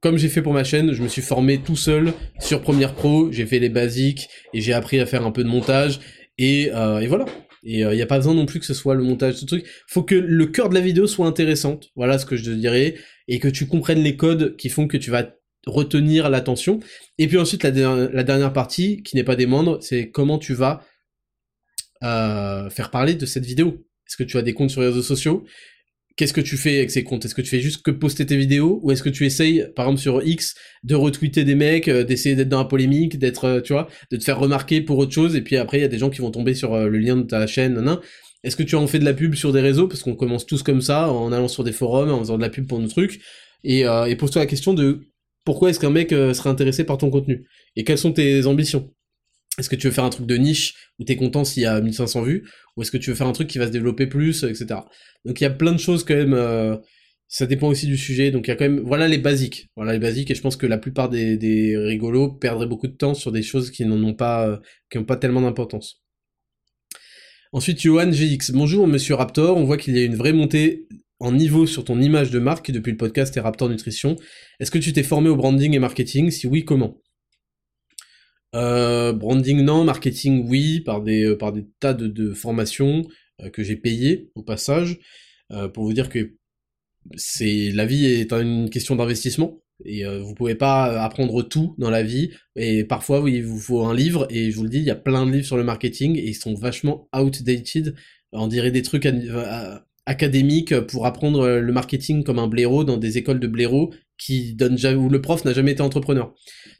comme 0.00 0.18
j'ai 0.18 0.28
fait 0.28 0.42
pour 0.42 0.52
ma 0.52 0.64
chaîne, 0.64 0.92
je 0.92 1.02
me 1.02 1.08
suis 1.08 1.22
formé 1.22 1.58
tout 1.58 1.76
seul 1.76 2.12
sur 2.40 2.60
Premiere 2.60 2.94
Pro, 2.94 3.30
j'ai 3.32 3.46
fait 3.46 3.58
les 3.58 3.68
basiques, 3.68 4.28
et 4.52 4.60
j'ai 4.60 4.72
appris 4.72 5.00
à 5.00 5.06
faire 5.06 5.24
un 5.24 5.30
peu 5.30 5.44
de 5.44 5.48
montage, 5.48 6.00
et, 6.38 6.70
euh, 6.72 7.00
et 7.00 7.06
voilà. 7.06 7.26
Et 7.66 7.78
il 7.78 7.84
euh, 7.84 7.94
n'y 7.94 8.02
a 8.02 8.06
pas 8.06 8.18
besoin 8.18 8.34
non 8.34 8.46
plus 8.46 8.60
que 8.60 8.66
ce 8.66 8.74
soit 8.74 8.94
le 8.94 9.02
montage, 9.02 9.34
ce 9.34 9.46
truc. 9.46 9.64
Faut 9.88 10.02
que 10.02 10.14
le 10.14 10.46
cœur 10.46 10.68
de 10.68 10.74
la 10.74 10.80
vidéo 10.80 11.06
soit 11.06 11.26
intéressante. 11.26 11.90
Voilà 11.96 12.18
ce 12.18 12.26
que 12.26 12.36
je 12.36 12.44
te 12.44 12.50
dirais. 12.50 12.96
Et 13.26 13.38
que 13.38 13.48
tu 13.48 13.66
comprennes 13.66 14.02
les 14.02 14.16
codes 14.16 14.56
qui 14.56 14.68
font 14.68 14.86
que 14.86 14.98
tu 14.98 15.10
vas 15.10 15.30
retenir 15.66 16.28
l'attention. 16.28 16.80
Et 17.16 17.26
puis 17.26 17.38
ensuite, 17.38 17.62
la, 17.62 17.70
la 17.70 18.22
dernière 18.22 18.52
partie, 18.52 19.02
qui 19.02 19.16
n'est 19.16 19.24
pas 19.24 19.36
des 19.36 19.46
moindres, 19.46 19.82
c'est 19.82 20.10
comment 20.10 20.38
tu 20.38 20.52
vas 20.52 20.84
euh, 22.02 22.68
faire 22.68 22.90
parler 22.90 23.14
de 23.14 23.24
cette 23.24 23.46
vidéo. 23.46 23.82
Est-ce 24.06 24.18
que 24.18 24.24
tu 24.24 24.36
as 24.36 24.42
des 24.42 24.52
comptes 24.52 24.70
sur 24.70 24.82
les 24.82 24.88
réseaux 24.88 25.02
sociaux? 25.02 25.44
Qu'est-ce 26.16 26.32
que 26.32 26.40
tu 26.40 26.56
fais 26.56 26.78
avec 26.78 26.90
ces 26.90 27.04
comptes? 27.04 27.24
Est-ce 27.24 27.34
que 27.34 27.42
tu 27.42 27.48
fais 27.48 27.60
juste 27.60 27.82
que 27.82 27.90
poster 27.90 28.24
tes 28.26 28.36
vidéos 28.36 28.80
ou 28.82 28.92
est-ce 28.92 29.02
que 29.02 29.08
tu 29.08 29.26
essayes, 29.26 29.66
par 29.74 29.86
exemple 29.86 30.00
sur 30.00 30.26
X, 30.26 30.54
de 30.82 30.94
retweeter 30.94 31.44
des 31.44 31.54
mecs, 31.54 31.88
euh, 31.88 32.04
d'essayer 32.04 32.36
d'être 32.36 32.48
dans 32.48 32.58
la 32.58 32.64
polémique, 32.66 33.18
d'être, 33.18 33.44
euh, 33.44 33.60
tu 33.60 33.72
vois, 33.72 33.88
de 34.10 34.16
te 34.16 34.24
faire 34.24 34.38
remarquer 34.38 34.80
pour 34.80 34.98
autre 34.98 35.12
chose 35.12 35.34
et 35.36 35.42
puis 35.42 35.56
après 35.56 35.78
il 35.78 35.82
y 35.82 35.84
a 35.84 35.88
des 35.88 35.98
gens 35.98 36.10
qui 36.10 36.20
vont 36.20 36.30
tomber 36.30 36.54
sur 36.54 36.74
euh, 36.74 36.88
le 36.88 36.98
lien 36.98 37.16
de 37.16 37.22
ta 37.22 37.46
chaîne, 37.46 37.80
nan, 37.80 37.98
Est-ce 38.44 38.56
que 38.56 38.62
tu 38.62 38.76
en 38.76 38.86
fais 38.86 38.98
de 38.98 39.04
la 39.04 39.14
pub 39.14 39.34
sur 39.34 39.52
des 39.52 39.60
réseaux? 39.60 39.88
Parce 39.88 40.02
qu'on 40.02 40.14
commence 40.14 40.46
tous 40.46 40.62
comme 40.62 40.82
ça 40.82 41.10
en 41.10 41.32
allant 41.32 41.48
sur 41.48 41.64
des 41.64 41.72
forums, 41.72 42.10
en 42.10 42.20
faisant 42.20 42.36
de 42.36 42.42
la 42.42 42.50
pub 42.50 42.66
pour 42.66 42.78
nos 42.78 42.88
trucs. 42.88 43.20
Et, 43.64 43.80
et 43.80 44.16
pose-toi 44.16 44.42
la 44.42 44.46
question 44.46 44.74
de 44.74 45.00
pourquoi 45.44 45.70
est-ce 45.70 45.80
qu'un 45.80 45.90
mec 45.90 46.10
serait 46.10 46.50
intéressé 46.50 46.84
par 46.84 46.98
ton 46.98 47.08
contenu? 47.08 47.46
Et 47.76 47.84
quelles 47.84 47.96
sont 47.96 48.12
tes 48.12 48.44
ambitions? 48.44 48.90
Est-ce 49.58 49.68
que 49.68 49.76
tu 49.76 49.86
veux 49.86 49.92
faire 49.92 50.04
un 50.04 50.10
truc 50.10 50.26
de 50.26 50.36
niche 50.36 50.74
où 50.98 51.04
t'es 51.04 51.16
content 51.16 51.44
s'il 51.44 51.62
y 51.62 51.66
a 51.66 51.80
1500 51.80 52.22
vues 52.22 52.48
ou 52.76 52.82
est-ce 52.82 52.90
que 52.90 52.96
tu 52.96 53.10
veux 53.10 53.16
faire 53.16 53.26
un 53.26 53.32
truc 53.32 53.48
qui 53.48 53.58
va 53.58 53.66
se 53.66 53.72
développer 53.72 54.06
plus, 54.06 54.42
etc. 54.44 54.80
Donc 55.24 55.40
il 55.40 55.44
y 55.44 55.46
a 55.46 55.50
plein 55.50 55.72
de 55.72 55.78
choses 55.78 56.04
quand 56.04 56.14
même. 56.14 56.34
Euh, 56.34 56.76
ça 57.28 57.46
dépend 57.46 57.68
aussi 57.68 57.86
du 57.86 57.96
sujet. 57.96 58.30
Donc 58.30 58.46
il 58.46 58.50
y 58.50 58.52
a 58.52 58.56
quand 58.56 58.64
même, 58.64 58.80
voilà 58.80 59.08
les 59.08 59.18
basiques, 59.18 59.68
voilà 59.76 59.92
les 59.92 59.98
basiques. 59.98 60.30
Et 60.30 60.34
je 60.34 60.40
pense 60.40 60.56
que 60.56 60.66
la 60.66 60.78
plupart 60.78 61.08
des, 61.08 61.36
des 61.36 61.76
rigolos 61.76 62.32
perdraient 62.32 62.66
beaucoup 62.66 62.86
de 62.86 62.96
temps 62.96 63.14
sur 63.14 63.32
des 63.32 63.42
choses 63.42 63.70
qui 63.70 63.84
n'en 63.84 64.02
ont 64.02 64.14
pas, 64.14 64.48
euh, 64.48 64.56
qui 64.90 64.98
n'ont 64.98 65.04
pas 65.04 65.16
tellement 65.16 65.40
d'importance. 65.40 66.02
Ensuite, 67.52 67.80
Johan 67.80 68.10
GX. 68.10 68.52
Bonjour, 68.52 68.86
monsieur 68.88 69.14
Raptor. 69.14 69.56
On 69.56 69.64
voit 69.64 69.76
qu'il 69.76 69.96
y 69.96 70.00
a 70.00 70.04
une 70.04 70.16
vraie 70.16 70.32
montée 70.32 70.88
en 71.20 71.32
niveau 71.32 71.66
sur 71.66 71.84
ton 71.84 72.00
image 72.00 72.30
de 72.30 72.40
marque 72.40 72.70
depuis 72.72 72.90
le 72.90 72.96
podcast 72.96 73.36
et 73.36 73.40
Raptor 73.40 73.68
Nutrition. 73.68 74.16
Est-ce 74.58 74.72
que 74.72 74.78
tu 74.78 74.92
t'es 74.92 75.04
formé 75.04 75.28
au 75.28 75.36
branding 75.36 75.72
et 75.72 75.78
marketing? 75.78 76.30
Si 76.30 76.48
oui, 76.48 76.64
comment? 76.64 77.00
Euh, 78.54 79.12
branding 79.12 79.62
non, 79.62 79.84
marketing 79.84 80.46
oui, 80.48 80.80
par 80.80 81.02
des, 81.02 81.24
euh, 81.24 81.36
par 81.36 81.52
des 81.52 81.66
tas 81.80 81.94
de, 81.94 82.32
formations 82.32 83.06
euh, 83.42 83.50
que 83.50 83.62
j'ai 83.62 83.76
payées 83.76 84.30
au 84.34 84.42
passage, 84.42 84.98
pour 85.72 85.84
vous 85.84 85.92
dire 85.92 86.08
que 86.08 86.34
c'est 87.16 87.70
la 87.70 87.86
vie 87.86 88.06
est 88.06 88.32
une 88.32 88.70
question 88.70 88.96
d'investissement 88.96 89.60
et 89.84 90.04
vous 90.04 90.34
pouvez 90.34 90.54
pas 90.56 91.04
apprendre 91.04 91.42
tout 91.42 91.74
dans 91.78 91.90
la 91.90 92.02
vie 92.02 92.30
et 92.56 92.82
parfois 92.82 93.20
oui, 93.20 93.34
il 93.34 93.44
vous 93.44 93.60
faut 93.60 93.84
un 93.84 93.94
livre 93.94 94.26
et 94.30 94.50
je 94.50 94.56
vous 94.56 94.64
le 94.64 94.68
dis 94.68 94.78
il 94.78 94.84
y 94.84 94.90
a 94.90 94.96
plein 94.96 95.26
de 95.26 95.30
livres 95.30 95.46
sur 95.46 95.58
le 95.58 95.62
marketing 95.62 96.16
et 96.16 96.26
ils 96.26 96.34
sont 96.34 96.54
vachement 96.54 97.08
outdated. 97.14 97.94
On 98.32 98.48
dirait 98.48 98.72
des 98.72 98.82
trucs 98.82 99.06
académiques 100.06 100.78
pour 100.80 101.06
apprendre 101.06 101.48
le 101.48 101.72
marketing 101.72 102.24
comme 102.24 102.38
un 102.38 102.48
blaireau 102.48 102.84
dans 102.84 102.96
des 102.96 103.18
écoles 103.18 103.40
de 103.40 103.46
blaireau 103.46 103.92
qui 104.18 104.54
donne 104.54 104.76
où 104.96 105.08
le 105.08 105.20
prof 105.20 105.44
n'a 105.44 105.52
jamais 105.52 105.72
été 105.72 105.82
entrepreneur 105.82 106.34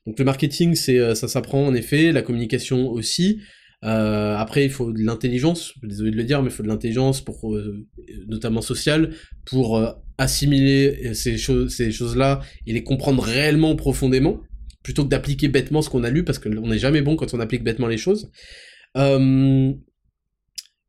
donc 0.06 0.18
le 0.18 0.24
marketing, 0.24 0.74
c'est 0.74 0.98
euh, 0.98 1.14
ça 1.14 1.28
s'apprend 1.28 1.66
en 1.66 1.74
effet, 1.74 2.12
la 2.12 2.22
communication 2.22 2.90
aussi. 2.90 3.40
après, 3.82 4.64
il 4.64 4.70
faut 4.70 4.92
de 4.92 5.02
l'intelligence, 5.02 5.74
désolé 5.82 6.10
de 6.10 6.16
le 6.16 6.24
dire, 6.24 6.42
mais 6.42 6.48
il 6.48 6.52
faut 6.52 6.62
de 6.62 6.68
l'intelligence 6.68 7.20
pour, 7.20 7.54
notamment 8.28 8.62
sociale, 8.62 9.10
pour 9.44 9.78
assimiler 10.16 11.12
ces 11.12 11.36
choses, 11.36 11.74
ces 11.74 11.92
choses-là 11.92 12.40
et 12.66 12.72
les 12.72 12.82
comprendre 12.82 13.22
réellement 13.22 13.76
profondément, 13.76 14.40
plutôt 14.82 15.04
que 15.04 15.10
d'appliquer 15.10 15.48
bêtement 15.48 15.82
ce 15.82 15.90
qu'on 15.90 16.02
a 16.02 16.08
lu, 16.08 16.24
parce 16.24 16.38
qu'on 16.38 16.66
n'est 16.66 16.78
jamais 16.78 17.02
bon 17.02 17.14
quand 17.16 17.34
on 17.34 17.40
applique 17.40 17.62
bêtement 17.62 17.86
les 17.86 17.98
choses. 17.98 18.30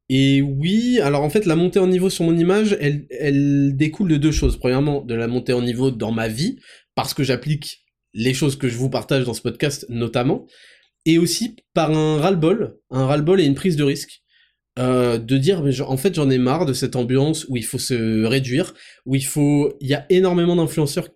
Et 0.09 0.41
oui, 0.41 0.99
alors 1.01 1.23
en 1.23 1.29
fait, 1.29 1.45
la 1.45 1.55
montée 1.55 1.79
en 1.79 1.87
niveau 1.87 2.09
sur 2.09 2.25
mon 2.25 2.37
image, 2.37 2.77
elle, 2.79 3.75
découle 3.75 4.09
de 4.09 4.17
deux 4.17 4.31
choses. 4.31 4.57
Premièrement, 4.57 5.01
de 5.01 5.15
la 5.15 5.27
montée 5.27 5.53
en 5.53 5.61
niveau 5.61 5.91
dans 5.91 6.11
ma 6.11 6.27
vie, 6.27 6.59
parce 6.93 7.13
que 7.13 7.23
j'applique 7.23 7.85
les 8.13 8.33
choses 8.33 8.55
que 8.55 8.69
je 8.69 8.77
vous 8.77 8.89
partage 8.89 9.25
dans 9.25 9.33
ce 9.33 9.41
podcast 9.41 9.85
notamment, 9.89 10.45
et 11.05 11.17
aussi 11.17 11.55
par 11.73 11.91
un 11.91 12.17
ras-le-bol, 12.19 12.77
un 12.91 13.05
ras-le-bol 13.05 13.41
et 13.41 13.45
une 13.45 13.55
prise 13.55 13.75
de 13.75 13.83
risque. 13.83 14.21
Euh, 14.77 15.17
de 15.17 15.37
dire, 15.37 15.63
en 15.87 15.97
fait, 15.97 16.13
j'en 16.15 16.29
ai 16.29 16.37
marre 16.37 16.65
de 16.65 16.73
cette 16.73 16.97
ambiance 16.97 17.45
où 17.47 17.55
il 17.55 17.63
faut 17.63 17.79
se 17.79 18.25
réduire, 18.25 18.73
où 19.05 19.15
il 19.15 19.23
faut, 19.25 19.73
il 19.79 19.87
y 19.87 19.93
a 19.93 20.05
énormément 20.09 20.57
d'influenceurs 20.57 21.07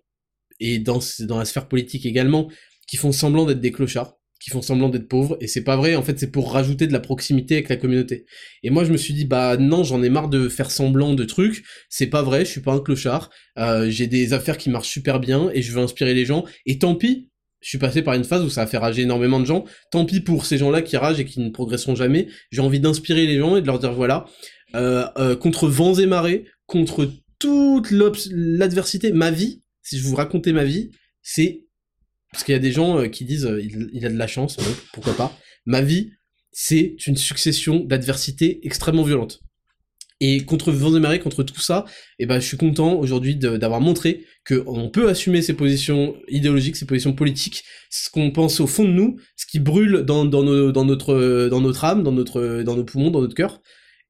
et 0.60 0.78
dans, 0.78 1.00
dans 1.20 1.38
la 1.38 1.44
sphère 1.44 1.68
politique 1.68 2.06
également 2.06 2.48
qui 2.86 2.96
font 2.96 3.12
semblant 3.12 3.44
d'être 3.44 3.60
des 3.60 3.70
clochards 3.70 4.19
qui 4.40 4.50
font 4.50 4.62
semblant 4.62 4.88
d'être 4.88 5.06
pauvres, 5.06 5.36
et 5.40 5.46
c'est 5.46 5.62
pas 5.62 5.76
vrai, 5.76 5.94
en 5.94 6.02
fait 6.02 6.18
c'est 6.18 6.30
pour 6.30 6.52
rajouter 6.52 6.86
de 6.86 6.92
la 6.92 7.00
proximité 7.00 7.54
avec 7.54 7.68
la 7.68 7.76
communauté. 7.76 8.24
Et 8.62 8.70
moi 8.70 8.84
je 8.84 8.90
me 8.90 8.96
suis 8.96 9.14
dit, 9.14 9.26
bah 9.26 9.56
non, 9.58 9.84
j'en 9.84 10.02
ai 10.02 10.08
marre 10.08 10.28
de 10.28 10.48
faire 10.48 10.70
semblant 10.70 11.14
de 11.14 11.24
trucs, 11.24 11.62
c'est 11.88 12.06
pas 12.06 12.22
vrai, 12.22 12.44
je 12.44 12.50
suis 12.50 12.62
pas 12.62 12.72
un 12.72 12.80
clochard, 12.80 13.30
euh, 13.58 13.90
j'ai 13.90 14.06
des 14.06 14.32
affaires 14.32 14.56
qui 14.56 14.70
marchent 14.70 14.88
super 14.88 15.20
bien, 15.20 15.50
et 15.52 15.62
je 15.62 15.72
veux 15.72 15.82
inspirer 15.82 16.14
les 16.14 16.24
gens, 16.24 16.44
et 16.64 16.78
tant 16.78 16.94
pis, 16.94 17.28
je 17.60 17.68
suis 17.68 17.78
passé 17.78 18.00
par 18.00 18.14
une 18.14 18.24
phase 18.24 18.42
où 18.42 18.48
ça 18.48 18.62
a 18.62 18.66
fait 18.66 18.78
rager 18.78 19.02
énormément 19.02 19.38
de 19.38 19.44
gens, 19.44 19.64
tant 19.90 20.06
pis 20.06 20.20
pour 20.20 20.46
ces 20.46 20.56
gens-là 20.56 20.80
qui 20.80 20.96
ragent 20.96 21.20
et 21.20 21.26
qui 21.26 21.40
ne 21.40 21.50
progresseront 21.50 21.94
jamais, 21.94 22.28
j'ai 22.50 22.62
envie 22.62 22.80
d'inspirer 22.80 23.26
les 23.26 23.38
gens 23.38 23.56
et 23.56 23.60
de 23.60 23.66
leur 23.66 23.78
dire, 23.78 23.92
voilà, 23.92 24.24
euh, 24.74 25.06
euh, 25.18 25.36
contre 25.36 25.68
vents 25.68 25.94
et 25.94 26.06
marées, 26.06 26.46
contre 26.66 27.10
toute 27.38 27.90
l'adversité, 27.90 29.12
ma 29.12 29.30
vie, 29.30 29.62
si 29.82 29.98
je 29.98 30.04
vous 30.04 30.14
racontais 30.14 30.52
ma 30.52 30.64
vie, 30.64 30.90
c'est 31.22 31.64
parce 32.32 32.44
qu'il 32.44 32.52
y 32.52 32.56
a 32.56 32.60
des 32.60 32.72
gens 32.72 32.98
euh, 32.98 33.08
qui 33.08 33.24
disent 33.24 33.46
euh, 33.46 33.60
il, 33.62 34.04
a 34.06 34.08
de 34.08 34.16
la 34.16 34.26
chance, 34.26 34.56
pourquoi 34.92 35.14
pas. 35.14 35.36
Ma 35.66 35.80
vie, 35.80 36.12
c'est 36.52 36.96
une 37.06 37.16
succession 37.16 37.80
d'adversités 37.80 38.60
extrêmement 38.64 39.02
violentes. 39.02 39.40
Et 40.22 40.44
contre 40.44 40.70
Vendée 40.70 41.18
contre 41.18 41.42
tout 41.42 41.60
ça, 41.60 41.86
eh 42.18 42.26
ben, 42.26 42.40
je 42.40 42.46
suis 42.46 42.58
content 42.58 42.92
aujourd'hui 42.92 43.36
d'avoir 43.36 43.80
montré 43.80 44.26
qu'on 44.46 44.90
peut 44.90 45.08
assumer 45.08 45.40
ses 45.40 45.54
positions 45.54 46.14
idéologiques, 46.28 46.76
ses 46.76 46.84
positions 46.84 47.14
politiques, 47.14 47.64
ce 47.88 48.10
qu'on 48.10 48.30
pense 48.30 48.60
au 48.60 48.66
fond 48.66 48.84
de 48.84 48.90
nous, 48.90 49.18
ce 49.36 49.46
qui 49.46 49.60
brûle 49.60 50.02
dans, 50.02 50.26
dans, 50.26 50.42
dans, 50.42 50.84
notre, 50.84 51.48
dans 51.48 51.62
notre 51.62 51.84
âme, 51.84 52.02
dans, 52.02 52.12
notre, 52.12 52.62
dans 52.62 52.76
nos 52.76 52.84
poumons, 52.84 53.10
dans 53.10 53.22
notre 53.22 53.34
cœur, 53.34 53.62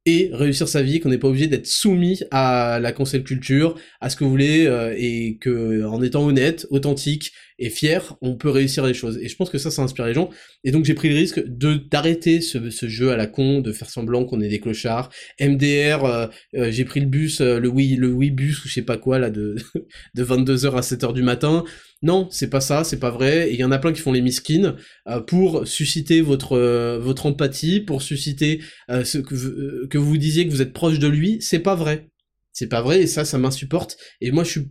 et 0.07 0.31
réussir 0.33 0.67
sa 0.67 0.83
vie, 0.83 1.01
qu'on 1.01 1.11
n'est 1.11 1.19
pas 1.19 1.29
obligé 1.29 1.47
d'être 1.47 1.67
soumis 1.67 2.21
à 2.31 2.79
la 2.81 2.93
cancel 2.93 3.23
culture, 3.23 3.75
à 4.01 4.09
ce 4.09 4.17
que 4.17 4.25
vous 4.25 4.31
voulez, 4.31 4.67
euh, 4.67 4.95
et 4.97 5.37
que 5.39 5.85
en 5.85 6.03
étant 6.03 6.25
honnête, 6.27 6.67
authentique 6.71 7.33
et 7.61 7.70
fier, 7.70 8.16
on 8.20 8.37
peut 8.37 8.51
réussir 8.51 8.85
les 8.85 8.95
choses. 8.95 9.19
Et 9.23 9.28
je 9.28 9.37
pense 9.37 9.51
que 9.51 9.59
ça, 9.59 9.70
ça 9.70 9.82
inspire 9.82 10.07
les 10.07 10.15
gens. 10.15 10.31
Et 10.65 10.73
donc 10.73 10.85
j'ai 10.85 10.95
pris 10.95 11.09
le 11.09 11.15
risque 11.15 11.43
de 11.47 11.74
d'arrêter 11.74 12.41
ce, 12.41 12.70
ce, 12.70 12.89
jeu 12.89 13.11
à 13.12 13.16
la 13.16 13.27
con, 13.27 13.61
de 13.61 13.73
faire 13.73 13.89
semblant 13.89 14.24
qu'on 14.24 14.41
est 14.41 14.49
des 14.49 14.61
clochards. 14.61 15.11
MDR, 15.41 16.05
euh, 16.05 16.27
euh, 16.57 16.70
j'ai 16.73 16.85
pris 16.85 17.01
le 17.01 17.07
bus, 17.07 17.41
le 17.41 17.69
oui, 17.69 17.95
le 17.97 18.11
oui 18.11 18.31
bus 18.31 18.65
ou 18.65 18.69
je 18.69 18.74
sais 18.74 18.82
pas 18.82 18.97
quoi 18.97 19.19
là 19.19 19.31
de 19.31 19.55
de 20.15 20.24
22h 20.24 20.74
à 20.74 20.81
7h 20.81 21.12
du 21.12 21.23
matin. 21.23 21.65
Non, 22.03 22.28
c'est 22.31 22.49
pas 22.49 22.61
ça, 22.62 22.82
c'est 22.82 22.99
pas 22.99 23.11
vrai. 23.11 23.51
Il 23.53 23.59
y 23.61 23.65
en 23.65 23.73
a 23.73 23.78
plein 23.78 23.93
qui 23.93 24.01
font 24.01 24.12
les 24.12 24.23
miskines 24.23 24.77
euh, 25.07 25.20
pour 25.20 25.66
susciter 25.66 26.23
votre 26.23 26.57
euh, 26.57 26.99
votre 26.99 27.27
empathie, 27.27 27.81
pour 27.81 28.01
susciter 28.01 28.62
euh, 28.91 29.05
ce 29.05 29.19
que, 29.19 29.87
que 29.87 29.99
vous 29.99 30.16
disiez 30.16 30.47
que 30.47 30.51
vous 30.51 30.62
êtes 30.62 30.73
proche 30.73 30.99
de 30.99 31.09
lui. 31.09 31.39
C'est 31.43 31.59
pas 31.59 31.74
vrai. 31.74 32.09
C'est 32.53 32.69
pas 32.69 32.82
vrai 32.82 33.03
et 33.03 33.07
ça, 33.07 33.24
ça 33.24 33.39
m'insupporte. 33.39 33.99
Et 34.20 34.31
moi, 34.32 34.45
je 34.45 34.51
suis 34.51 34.69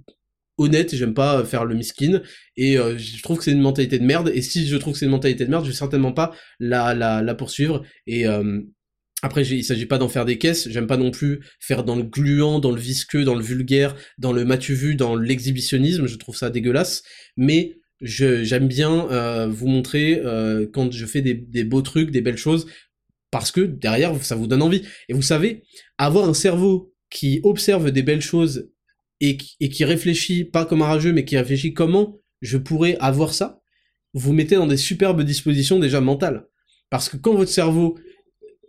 honnête, 0.60 0.96
j'aime 0.96 1.14
pas 1.14 1.44
faire 1.44 1.66
le 1.66 1.76
miskin 1.76 2.22
et 2.56 2.76
je 2.76 3.24
trouve 3.24 3.38
que 3.40 3.44
c'est 3.44 3.52
une 3.52 3.62
mentalité 3.62 3.98
de 3.98 4.06
merde 4.06 4.32
et 4.34 4.42
si 4.42 4.68
je 4.68 4.78
trouve 4.78 4.94
que 4.94 5.00
c'est 5.00 5.06
une 5.06 5.12
mentalité 5.12 5.46
de 5.46 5.50
merde, 5.50 5.66
je 5.66 5.72
vais 5.72 5.76
certainement 5.76 6.14
pas 6.14 6.36
la 6.60 6.94
la, 6.94 7.22
la 7.22 7.36
poursuivre 7.36 7.84
et 8.06 8.26
après, 9.22 9.46
il 9.46 9.64
s'agit 9.64 9.86
pas 9.86 9.98
d'en 9.98 10.08
faire 10.08 10.26
des 10.26 10.38
caisses, 10.38 10.70
j'aime 10.70 10.88
pas 10.88 10.96
non 10.96 11.12
plus 11.12 11.42
faire 11.60 11.84
dans 11.84 11.98
le 11.98 12.04
gluant, 12.04 12.60
dans 12.60 12.72
le 12.72 12.80
visqueux, 12.80 13.26
dans 13.26 13.36
le 13.36 13.44
vulgaire, 13.44 13.96
dans 14.18 14.32
le 14.32 14.46
matu 14.46 14.74
vu, 14.74 14.96
dans 14.96 15.16
l'exhibitionnisme, 15.16 16.08
je 16.08 16.16
trouve 16.16 16.38
ça 16.38 16.50
dégueulasse, 16.50 17.04
mais 17.36 17.80
j'aime 18.02 18.70
bien 18.70 19.10
euh, 19.12 19.48
vous 19.48 19.68
montrer 19.68 20.22
euh, 20.24 20.68
quand 20.72 20.94
je 20.94 21.06
fais 21.06 21.22
des, 21.22 21.64
beaux 21.66 21.82
trucs, 21.82 22.12
des 22.12 22.22
belles 22.22 22.38
choses, 22.38 22.68
parce 23.30 23.52
que 23.52 23.62
derrière, 23.62 24.16
ça 24.24 24.36
vous 24.36 24.48
donne 24.48 24.62
envie. 24.62 24.84
Et 25.10 25.14
vous 25.14 25.22
savez, 25.22 25.64
avoir 25.98 26.28
un 26.28 26.34
cerveau 26.34 26.94
qui 27.10 27.42
observe 27.44 27.92
des 27.92 28.04
belles 28.04 28.22
choses 28.22 28.72
et 29.22 29.38
et 29.60 29.70
qui 29.70 29.86
réfléchit, 29.86 30.46
pas 30.46 30.66
comme 30.66 30.82
un 30.82 30.88
rageux, 30.88 31.14
mais 31.14 31.26
qui 31.26 31.38
réfléchit 31.38 31.74
comment 31.74 32.20
je 32.42 32.58
pourrais 32.58 32.98
avoir 33.00 33.34
ça, 33.34 33.62
vous 34.14 34.34
mettez 34.34 34.56
dans 34.56 34.68
des 34.68 34.78
superbes 34.78 35.22
dispositions 35.24 35.80
déjà 35.80 36.02
mentales. 36.02 36.48
Parce 36.90 37.10
que 37.10 37.18
quand 37.18 37.36
votre 37.36 37.52
cerveau 37.52 37.98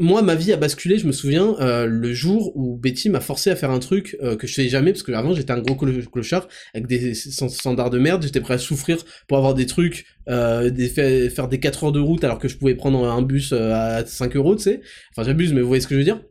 moi, 0.01 0.23
ma 0.23 0.35
vie 0.35 0.53
a 0.53 0.57
basculé, 0.57 0.99
je 0.99 1.07
me 1.07 1.13
souviens, 1.13 1.55
euh, 1.61 1.85
le 1.85 2.15
jour 2.15 2.57
où 2.57 2.79
Betty 2.79 3.11
m'a 3.11 3.21
forcé 3.21 3.51
à 3.51 3.57
faire 3.57 3.71
un 3.71 3.79
truc 3.79 4.17
euh, 4.23 4.35
que 4.35 4.47
je 4.47 4.55
faisais 4.55 4.69
jamais, 4.69 4.93
parce 4.93 5.03
que 5.03 5.13
avant 5.13 5.35
j'étais 5.35 5.53
un 5.53 5.61
gros 5.61 5.77
clochard, 5.77 6.49
avec 6.73 6.87
des 6.87 7.15
standards 7.15 7.91
de 7.91 7.99
merde, 7.99 8.23
j'étais 8.23 8.41
prêt 8.41 8.55
à 8.55 8.59
souffrir 8.59 9.05
pour 9.29 9.37
avoir 9.37 9.53
des 9.53 9.67
trucs, 9.67 10.07
euh, 10.29 10.71
des, 10.71 10.89
faire 10.89 11.49
des 11.49 11.61
4 11.61 11.85
heures 11.85 11.93
de 11.93 12.01
route 12.01 12.25
alors 12.25 12.39
que 12.39 12.49
je 12.49 12.57
pouvais 12.57 12.75
prendre 12.75 13.07
un 13.07 13.21
bus 13.21 13.53
à 13.53 14.05
5 14.07 14.37
euros, 14.37 14.57
tu 14.57 14.63
sais. 14.63 14.81
Enfin 15.13 15.27
j'abuse, 15.27 15.53
mais 15.53 15.61
vous 15.61 15.69
voyez 15.69 15.83
ce 15.83 15.87
que 15.87 15.95
je 15.95 15.99
veux 15.99 16.05
dire. 16.05 16.23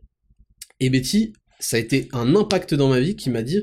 Et 0.80 0.90
Betty, 0.90 1.32
ça 1.60 1.76
a 1.76 1.80
été 1.80 2.08
un 2.12 2.34
impact 2.34 2.74
dans 2.74 2.88
ma 2.88 2.98
vie 2.98 3.14
qui 3.14 3.30
m'a 3.30 3.42
dit, 3.42 3.62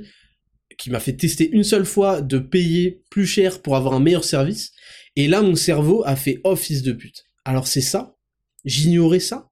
qui 0.78 0.90
m'a 0.90 1.00
fait 1.00 1.14
tester 1.14 1.50
une 1.52 1.64
seule 1.64 1.86
fois 1.86 2.22
de 2.22 2.38
payer 2.40 3.04
plus 3.10 3.26
cher 3.26 3.62
pour 3.62 3.76
avoir 3.76 3.94
un 3.94 4.00
meilleur 4.00 4.24
service, 4.24 4.72
et 5.16 5.28
là 5.28 5.42
mon 5.42 5.56
cerveau 5.56 6.04
a 6.06 6.16
fait 6.16 6.40
office 6.44 6.84
de 6.84 6.92
pute. 6.92 7.26
Alors 7.46 7.68
c'est 7.68 7.82
ça, 7.82 8.16
j'ignorais 8.66 9.20
ça, 9.20 9.50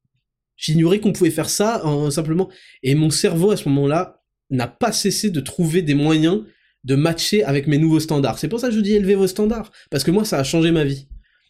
J'ignorais 0.58 1.00
qu'on 1.00 1.12
pouvait 1.12 1.32
faire 1.32 1.50
ça 1.50 1.84
simplement. 2.12 2.50
Et 2.82 2.96
mon 2.96 3.10
cerveau, 3.10 3.52
à 3.52 3.58
ce 3.58 3.68
moment-là, 3.70 4.22
n'a 4.50 4.68
pas 4.68 4.92
cessé 4.92 5.30
de 5.30 5.40
trouver 5.40 5.82
des 5.82 5.96
moyens 5.96 6.44
de 6.84 6.96
matcher 6.96 7.44
avec 7.44 7.68
mes 7.68 7.78
nouveaux 7.78 8.00
standards. 8.00 8.40
C'est 8.40 8.48
pour 8.48 8.60
ça 8.60 8.70
que 8.70 8.76
je 8.76 8.80
dis 8.80 8.94
élevez 8.94 9.16
vos 9.16 9.28
standards. 9.28 9.72
Parce 9.90 10.04
que 10.04 10.12
moi, 10.12 10.24
ça 10.24 10.38
a 10.38 10.44
changé 10.44 10.72
ma 10.72 10.84
vie. 10.84 11.08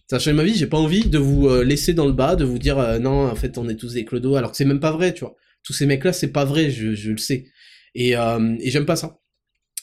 Ça 0.09 0.15
a 0.15 0.19
changé 0.19 0.33
ma 0.33 0.43
vie, 0.43 0.55
j'ai 0.55 0.67
pas 0.67 0.77
envie 0.77 1.07
de 1.07 1.17
vous 1.17 1.47
euh, 1.47 1.63
laisser 1.63 1.93
dans 1.93 2.05
le 2.05 2.13
bas, 2.13 2.35
de 2.35 2.45
vous 2.45 2.59
dire 2.59 2.77
euh, 2.77 2.99
non, 2.99 3.27
en 3.27 3.35
fait, 3.35 3.57
on 3.57 3.67
est 3.67 3.75
tous 3.75 3.93
des 3.93 4.05
clodos, 4.05 4.35
alors 4.35 4.51
que 4.51 4.57
c'est 4.57 4.65
même 4.65 4.79
pas 4.79 4.91
vrai, 4.91 5.13
tu 5.13 5.21
vois. 5.21 5.35
Tous 5.63 5.73
ces 5.73 5.87
mecs-là, 5.87 6.13
c'est 6.13 6.31
pas 6.31 6.45
vrai, 6.45 6.69
je, 6.69 7.09
le 7.09 7.17
sais. 7.17 7.47
Et, 7.95 8.15
euh, 8.15 8.55
et 8.59 8.69
j'aime 8.69 8.85
pas 8.85 8.95
ça. 8.95 9.19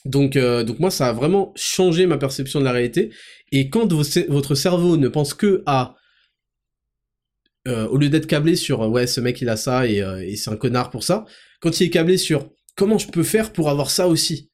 Donc, 0.05 0.37
donc 0.37 0.79
moi, 0.79 0.91
ça 0.91 1.07
a 1.07 1.13
vraiment 1.13 1.53
changé 1.55 2.05
ma 2.05 2.17
perception 2.17 2.59
de 2.59 2.65
la 2.65 2.73
réalité. 2.73 3.11
Et 3.51 3.69
quand 3.69 3.91
votre 3.93 4.55
cerveau 4.55 4.97
ne 4.97 5.07
pense 5.07 5.33
que 5.33 5.63
à 5.65 5.95
euh, 7.65 7.87
au 7.87 7.97
lieu 7.97 8.09
d'être 8.09 8.27
câblé 8.27 8.57
sur 8.57 8.81
euh, 8.81 8.89
ouais 8.89 9.07
ce 9.07 9.21
mec 9.21 9.39
il 9.39 9.47
a 9.47 9.55
ça 9.55 9.87
et, 9.87 10.01
euh, 10.01 10.21
et 10.21 10.35
c'est 10.35 10.49
un 10.49 10.57
connard 10.57 10.89
pour 10.89 11.05
ça, 11.05 11.23
quand 11.61 11.79
il 11.79 11.85
est 11.85 11.89
câblé 11.89 12.17
sur 12.17 12.49
comment 12.75 12.97
je 12.97 13.07
peux 13.07 13.23
faire 13.23 13.53
pour 13.53 13.69
avoir 13.69 13.89
ça 13.89 14.09
aussi, 14.09 14.49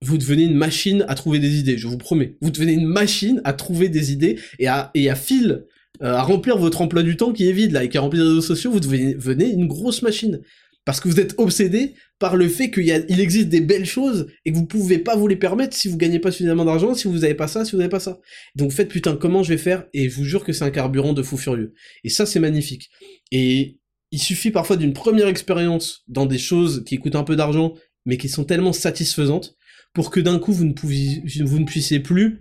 vous 0.00 0.18
devenez 0.18 0.42
une 0.42 0.56
machine 0.56 1.04
à 1.06 1.14
trouver 1.14 1.38
des 1.38 1.60
idées, 1.60 1.78
je 1.78 1.86
vous 1.86 1.98
promets. 1.98 2.36
Vous 2.40 2.50
devenez 2.50 2.72
une 2.72 2.88
machine 2.88 3.40
à 3.44 3.52
trouver 3.52 3.88
des 3.88 4.10
idées 4.10 4.40
et 4.58 4.66
à, 4.66 4.90
et 4.94 5.10
à 5.10 5.14
fil, 5.14 5.64
à 6.00 6.22
remplir 6.22 6.58
votre 6.58 6.80
emploi 6.80 7.04
du 7.04 7.16
temps 7.16 7.32
qui 7.32 7.48
est 7.48 7.52
vide 7.52 7.70
là 7.70 7.84
et 7.84 7.88
qui 7.88 7.98
est 7.98 8.00
rempli 8.00 8.18
de 8.18 8.24
réseaux 8.24 8.40
sociaux, 8.40 8.72
vous 8.72 8.80
devenez 8.80 9.50
une 9.50 9.68
grosse 9.68 10.02
machine 10.02 10.40
parce 10.84 11.00
que 11.00 11.08
vous 11.08 11.20
êtes 11.20 11.34
obsédé 11.38 11.94
par 12.18 12.36
le 12.36 12.48
fait 12.48 12.70
qu'il 12.70 13.04
il 13.08 13.20
existe 13.20 13.48
des 13.48 13.60
belles 13.60 13.86
choses 13.86 14.26
et 14.44 14.52
que 14.52 14.56
vous 14.56 14.66
pouvez 14.66 14.98
pas 14.98 15.16
vous 15.16 15.28
les 15.28 15.36
permettre 15.36 15.76
si 15.76 15.88
vous 15.88 15.96
gagnez 15.96 16.18
pas 16.18 16.30
suffisamment 16.30 16.64
d'argent, 16.64 16.94
si 16.94 17.08
vous 17.08 17.24
avez 17.24 17.34
pas 17.34 17.48
ça, 17.48 17.64
si 17.64 17.72
vous 17.72 17.80
avez 17.80 17.88
pas 17.88 18.00
ça. 18.00 18.20
Donc 18.56 18.72
faites 18.72 18.88
putain 18.88 19.16
comment 19.16 19.42
je 19.42 19.50
vais 19.50 19.58
faire 19.58 19.84
et 19.92 20.08
je 20.08 20.16
vous 20.16 20.24
jure 20.24 20.44
que 20.44 20.52
c'est 20.52 20.64
un 20.64 20.70
carburant 20.70 21.12
de 21.12 21.22
fou 21.22 21.36
furieux. 21.36 21.74
Et 22.04 22.08
ça 22.08 22.26
c'est 22.26 22.40
magnifique. 22.40 22.90
Et 23.30 23.78
il 24.10 24.18
suffit 24.18 24.50
parfois 24.50 24.76
d'une 24.76 24.92
première 24.92 25.28
expérience 25.28 26.02
dans 26.08 26.26
des 26.26 26.38
choses 26.38 26.84
qui 26.84 26.98
coûtent 26.98 27.16
un 27.16 27.24
peu 27.24 27.36
d'argent 27.36 27.74
mais 28.04 28.16
qui 28.16 28.28
sont 28.28 28.44
tellement 28.44 28.72
satisfaisantes 28.72 29.56
pour 29.94 30.10
que 30.10 30.20
d'un 30.20 30.38
coup 30.38 30.52
vous 30.52 30.64
ne, 30.64 30.72
pouviez, 30.72 31.22
vous 31.44 31.58
ne 31.58 31.64
puissiez 31.64 32.00
plus 32.00 32.40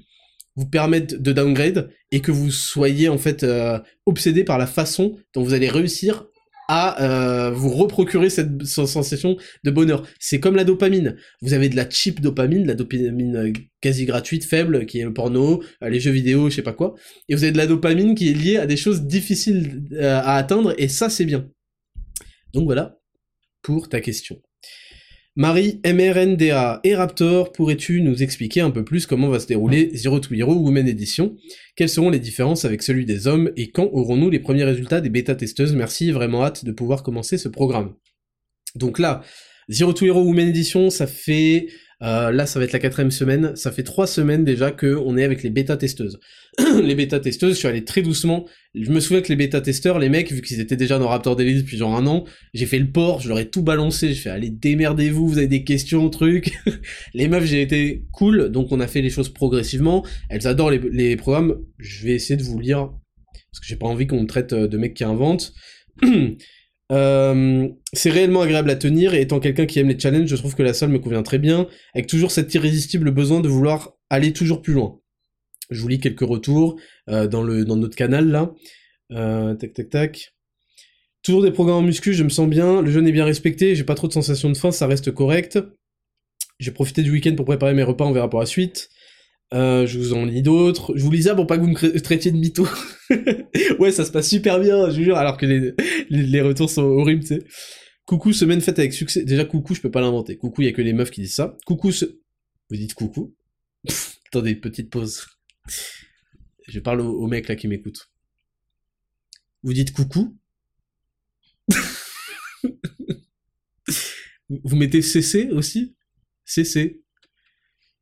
vous 0.55 0.65
permettre 0.65 1.18
de 1.18 1.31
downgrade 1.31 1.91
et 2.11 2.22
que 2.22 2.31
vous 2.31 2.51
soyez 2.51 3.07
en 3.07 3.18
fait 3.18 3.43
euh, 3.43 3.80
obsédé 4.05 4.43
par 4.43 4.57
la 4.57 4.68
façon 4.68 5.18
dont 5.34 5.43
vous 5.43 5.53
allez 5.53 5.69
réussir 5.69 6.26
à 6.73 7.03
euh, 7.03 7.52
vous 7.52 7.68
reprocurer 7.68 8.30
cette 8.30 8.65
sensation 8.65 9.35
de 9.65 9.72
bonheur. 9.72 10.07
C'est 10.22 10.39
comme 10.39 10.56
la 10.56 10.64
dopamine. 10.64 11.18
Vous 11.41 11.52
avez 11.52 11.68
de 11.68 11.76
la 11.76 11.89
cheap 11.89 12.22
dopamine, 12.22 12.65
la 12.65 12.76
dopamine 12.76 13.35
euh, 13.35 13.52
quasi 13.81 14.06
gratuite, 14.06 14.45
faible, 14.45 14.85
qui 14.85 14.99
est 14.99 15.03
le 15.03 15.11
porno, 15.11 15.61
euh, 15.84 15.89
les 15.89 15.99
jeux 15.99 16.11
vidéo, 16.11 16.49
je 16.49 16.56
sais 16.56 16.61
pas 16.61 16.72
quoi. 16.72 16.95
Et 17.27 17.35
vous 17.35 17.43
avez 17.43 17.52
de 17.52 17.57
la 17.57 17.68
dopamine 17.68 18.15
qui 18.15 18.30
est 18.30 18.34
liée 18.34 18.56
à 18.56 18.68
des 18.68 18.77
choses 18.77 19.02
difficiles 19.02 19.84
à 19.99 20.38
atteindre, 20.38 20.73
et 20.77 20.88
ça 20.88 21.10
c'est 21.10 21.26
bien. 21.26 21.49
Donc 22.53 22.64
voilà 22.64 22.98
pour 23.61 23.89
ta 23.89 23.99
question. 23.99 24.41
Marie 25.37 25.79
MRNDA 25.85 26.81
et 26.83 26.93
Raptor, 26.93 27.53
pourrais-tu 27.53 28.01
nous 28.01 28.21
expliquer 28.21 28.59
un 28.59 28.69
peu 28.69 28.83
plus 28.83 29.05
comment 29.05 29.29
va 29.29 29.39
se 29.39 29.47
dérouler 29.47 29.89
Zero 29.93 30.19
to 30.19 30.33
Hero 30.33 30.53
Women 30.53 30.89
Edition? 30.89 31.37
Quelles 31.77 31.87
seront 31.87 32.09
les 32.09 32.19
différences 32.19 32.65
avec 32.65 32.83
celui 32.83 33.05
des 33.05 33.27
hommes 33.27 33.49
et 33.55 33.71
quand 33.71 33.89
aurons-nous 33.93 34.29
les 34.29 34.39
premiers 34.39 34.65
résultats 34.65 34.99
des 34.99 35.09
bêta-testeuses 35.09 35.73
Merci, 35.73 36.11
vraiment 36.11 36.43
hâte 36.43 36.65
de 36.65 36.73
pouvoir 36.73 37.01
commencer 37.01 37.37
ce 37.37 37.47
programme. 37.47 37.95
Donc 38.75 38.99
là, 38.99 39.21
Zero 39.72 39.93
to 39.93 40.06
Hero 40.06 40.22
Women 40.22 40.49
Edition, 40.49 40.89
ça 40.89 41.07
fait 41.07 41.68
euh, 42.03 42.31
là, 42.31 42.48
ça 42.48 42.57
va 42.57 42.65
être 42.65 42.72
la 42.72 42.80
quatrième 42.80 43.11
semaine. 43.11 43.56
Ça 43.56 43.72
fait 43.72 43.84
trois 43.84 44.07
semaines 44.07 44.43
déjà 44.43 44.72
que 44.72 44.95
on 45.06 45.18
est 45.18 45.23
avec 45.23 45.43
les 45.43 45.49
bêta-testeuses. 45.49 46.19
les 46.84 46.95
bêta-testeuses, 46.95 47.53
je 47.53 47.60
suis 47.60 47.68
allé 47.68 47.85
très 47.85 48.02
doucement. 48.02 48.48
Je 48.73 48.89
me 48.89 48.99
souviens 48.99 49.22
que 49.22 49.30
les 49.30 49.35
bêta-testeurs, 49.35 49.99
les 49.99 50.10
mecs, 50.10 50.31
vu 50.31 50.41
qu'ils 50.41 50.60
étaient 50.60 50.76
déjà 50.76 50.98
dans 50.98 51.07
Raptor 51.07 51.35
Daily 51.35 51.61
depuis 51.61 51.77
genre 51.77 51.95
un 51.95 52.07
an, 52.07 52.26
j'ai 52.53 52.65
fait 52.65 52.80
le 52.80 52.89
port, 52.89 53.22
je 53.22 53.30
leur 53.30 53.38
ai 53.38 53.49
tout 53.49 53.61
balancé. 53.61 54.14
Je 54.14 54.22
fais, 54.22 54.30
allez, 54.30 54.49
démerdez-vous, 54.49 55.27
vous 55.27 55.38
avez 55.38 55.48
des 55.48 55.64
questions, 55.64 56.10
trucs. 56.10 56.52
les 57.14 57.27
meufs, 57.27 57.45
j'ai 57.45 57.61
été 57.61 58.03
cool, 58.11 58.49
donc 58.49 58.72
on 58.72 58.80
a 58.80 58.88
fait 58.88 59.02
les 59.02 59.11
choses 59.11 59.30
progressivement. 59.30 60.03
Elles 60.30 60.48
adorent 60.48 60.72
les, 60.72 60.81
les 60.91 61.15
programmes. 61.15 61.57
Je 61.77 62.07
vais 62.07 62.14
essayer 62.14 62.35
de 62.35 62.43
vous 62.43 62.60
lire, 62.60 62.89
parce 63.52 63.60
que 63.61 63.68
j'ai 63.68 63.76
pas 63.76 63.88
envie 63.88 64.07
qu'on 64.07 64.22
me 64.22 64.27
traite 64.27 64.56
de 64.56 64.77
mec 64.77 64.95
qui 64.95 65.03
invente. 65.03 65.53
Euh, 66.91 67.69
c'est 67.93 68.09
réellement 68.09 68.41
agréable 68.41 68.69
à 68.69 68.76
tenir 68.76 69.13
et 69.13 69.22
étant 69.22 69.39
quelqu'un 69.39 69.65
qui 69.65 69.80
aime 69.80 69.88
les 69.88 69.97
challenges, 69.97 70.27
je 70.27 70.35
trouve 70.35 70.55
que 70.55 70.63
la 70.63 70.73
salle 70.73 70.89
me 70.89 70.99
convient 70.99 71.23
très 71.23 71.39
bien, 71.39 71.68
avec 71.93 72.07
toujours 72.07 72.31
cet 72.31 72.53
irrésistible 72.53 73.11
besoin 73.11 73.39
de 73.39 73.47
vouloir 73.47 73.93
aller 74.09 74.34
toujours 74.34 74.61
plus 74.61 74.73
loin. 74.73 74.99
Je 75.69 75.81
vous 75.81 75.88
lis 75.88 75.99
quelques 75.99 76.19
retours 76.19 76.76
euh, 77.09 77.27
dans, 77.27 77.43
notre 77.43 77.95
canal 77.95 78.27
là. 78.27 78.51
Euh, 79.13 79.55
tac 79.55 79.73
tac 79.73 79.89
tac. 79.89 80.34
Toujours 81.23 81.43
des 81.43 81.51
programmes 81.51 81.77
en 81.77 81.81
muscu, 81.81 82.13
je 82.13 82.23
me 82.23 82.30
sens 82.30 82.49
bien, 82.49 82.81
le 82.81 82.91
jeûne 82.91 83.07
est 83.07 83.11
bien 83.11 83.26
respecté, 83.26 83.76
j'ai 83.76 83.84
pas 83.84 83.95
trop 83.95 84.07
de 84.07 84.13
sensation 84.13 84.49
de 84.49 84.57
faim, 84.57 84.72
ça 84.72 84.88
reste 84.88 85.11
correct. 85.11 85.59
J'ai 86.59 86.72
profité 86.72 87.03
du 87.03 87.11
week-end 87.11 87.35
pour 87.35 87.45
préparer 87.45 87.73
mes 87.73 87.84
repas, 87.84 88.05
on 88.05 88.11
verra 88.11 88.30
pour 88.30 88.39
la 88.39 88.45
suite. 88.45 88.89
Euh, 89.53 89.86
je 89.86 89.99
vous 89.99 90.14
en 90.14 90.23
lis 90.26 90.41
d'autres. 90.41 90.94
Je 90.95 91.03
vous 91.03 91.11
lis 91.11 91.23
ça 91.23 91.36
pour 91.36 91.45
pas 91.45 91.57
que 91.57 91.64
vous 91.64 91.69
me 91.69 91.99
traitiez 91.99 92.32
de 92.32 92.38
mytho. 92.38 92.65
ouais, 93.80 93.91
ça 93.91 94.06
se 94.06 94.11
passe 94.11 94.30
super 94.30 94.60
bien, 94.60 94.90
je 94.90 94.98
vous 94.98 95.03
jure, 95.03 95.18
alors 95.18 95.38
que 95.38 95.45
les, 95.45 95.73
les, 96.10 96.41
retours 96.41 96.69
sont 96.69 96.84
horribles, 96.84 97.22
tu 97.22 97.36
sais. 97.36 97.44
Coucou, 98.06 98.32
semaine 98.34 98.61
faite 98.61 98.80
avec 98.80 98.94
succès. 98.94 99.23
Déjà, 99.23 99.44
coucou, 99.45 99.76
je 99.76 99.82
peux 99.82 99.91
pas 99.91 100.02
l'inventer. 100.02 100.38
Coucou, 100.38 100.61
il 100.61 100.65
y 100.65 100.69
a 100.69 100.73
que 100.73 100.82
les 100.82 100.94
meufs 100.94 101.11
qui 101.11 101.22
disent 101.22 101.36
ça. 101.36 101.57
Coucou, 101.65 101.91
ce... 101.91 102.06
Vous 102.69 102.78
dites 102.78 102.94
coucou 102.94 103.36
Attendez, 104.28 104.56
petite 104.56 104.90
pause. 104.90 105.28
Je 106.68 106.80
parle 106.80 107.02
au, 107.02 107.11
au 107.11 107.28
mec 107.28 107.48
là 107.48 107.56
qui 107.56 107.68
m'écoute. 107.68 108.10
Vous 109.64 109.73
dites 109.73 109.91
coucou 109.91 110.38
Vous 114.49 114.76
mettez 114.76 115.02
CC 115.02 115.49
aussi? 115.52 115.95
CC. 116.45 117.02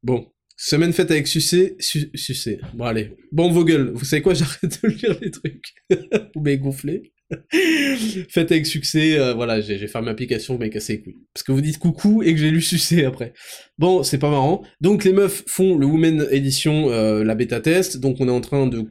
Bon, 0.02 0.32
Semaine 0.62 0.92
faite 0.92 1.10
avec 1.10 1.26
Sucé, 1.26 1.78
Sucé. 1.80 2.60
Bon 2.74 2.84
allez, 2.84 3.16
bon 3.32 3.50
vos 3.50 3.64
gueules, 3.64 3.94
vous 3.96 4.04
savez 4.04 4.22
quoi, 4.22 4.34
j'arrête 4.36 4.78
de 4.84 4.90
lire 4.90 5.18
les 5.22 5.32
trucs. 5.32 5.74
vous 5.90 6.42
m'avez 6.42 6.58
gonflé. 6.58 7.14
Faites 8.30 8.52
avec 8.52 8.66
succès, 8.66 9.18
euh, 9.18 9.34
voilà, 9.34 9.62
j'ai 9.62 9.88
fermé 9.88 10.08
l'application, 10.08 10.58
m'avez 10.58 10.70
cassé 10.70 10.98
les 10.98 11.02
couilles. 11.02 11.18
Parce 11.34 11.44
que 11.44 11.54
vous 11.54 11.62
dites 11.62 11.78
coucou 11.78 12.24
et 12.24 12.34
que 12.34 12.42
j'ai 12.42 12.52
lu 12.52 12.62
succès 12.62 13.06
après. 13.06 13.32
Bon, 13.78 14.04
c'est 14.04 14.18
pas 14.18 14.30
marrant. 14.30 14.62
Donc 14.82 15.06
les 15.06 15.14
meufs 15.14 15.46
font 15.48 15.78
le 15.78 15.86
Women 15.86 16.28
Edition, 16.30 16.90
euh, 16.90 17.24
la 17.24 17.36
bêta 17.36 17.62
test, 17.62 17.96
donc 17.96 18.18
on 18.20 18.28
est 18.28 18.32
en 18.32 18.42
train 18.42 18.68
de 18.68 18.84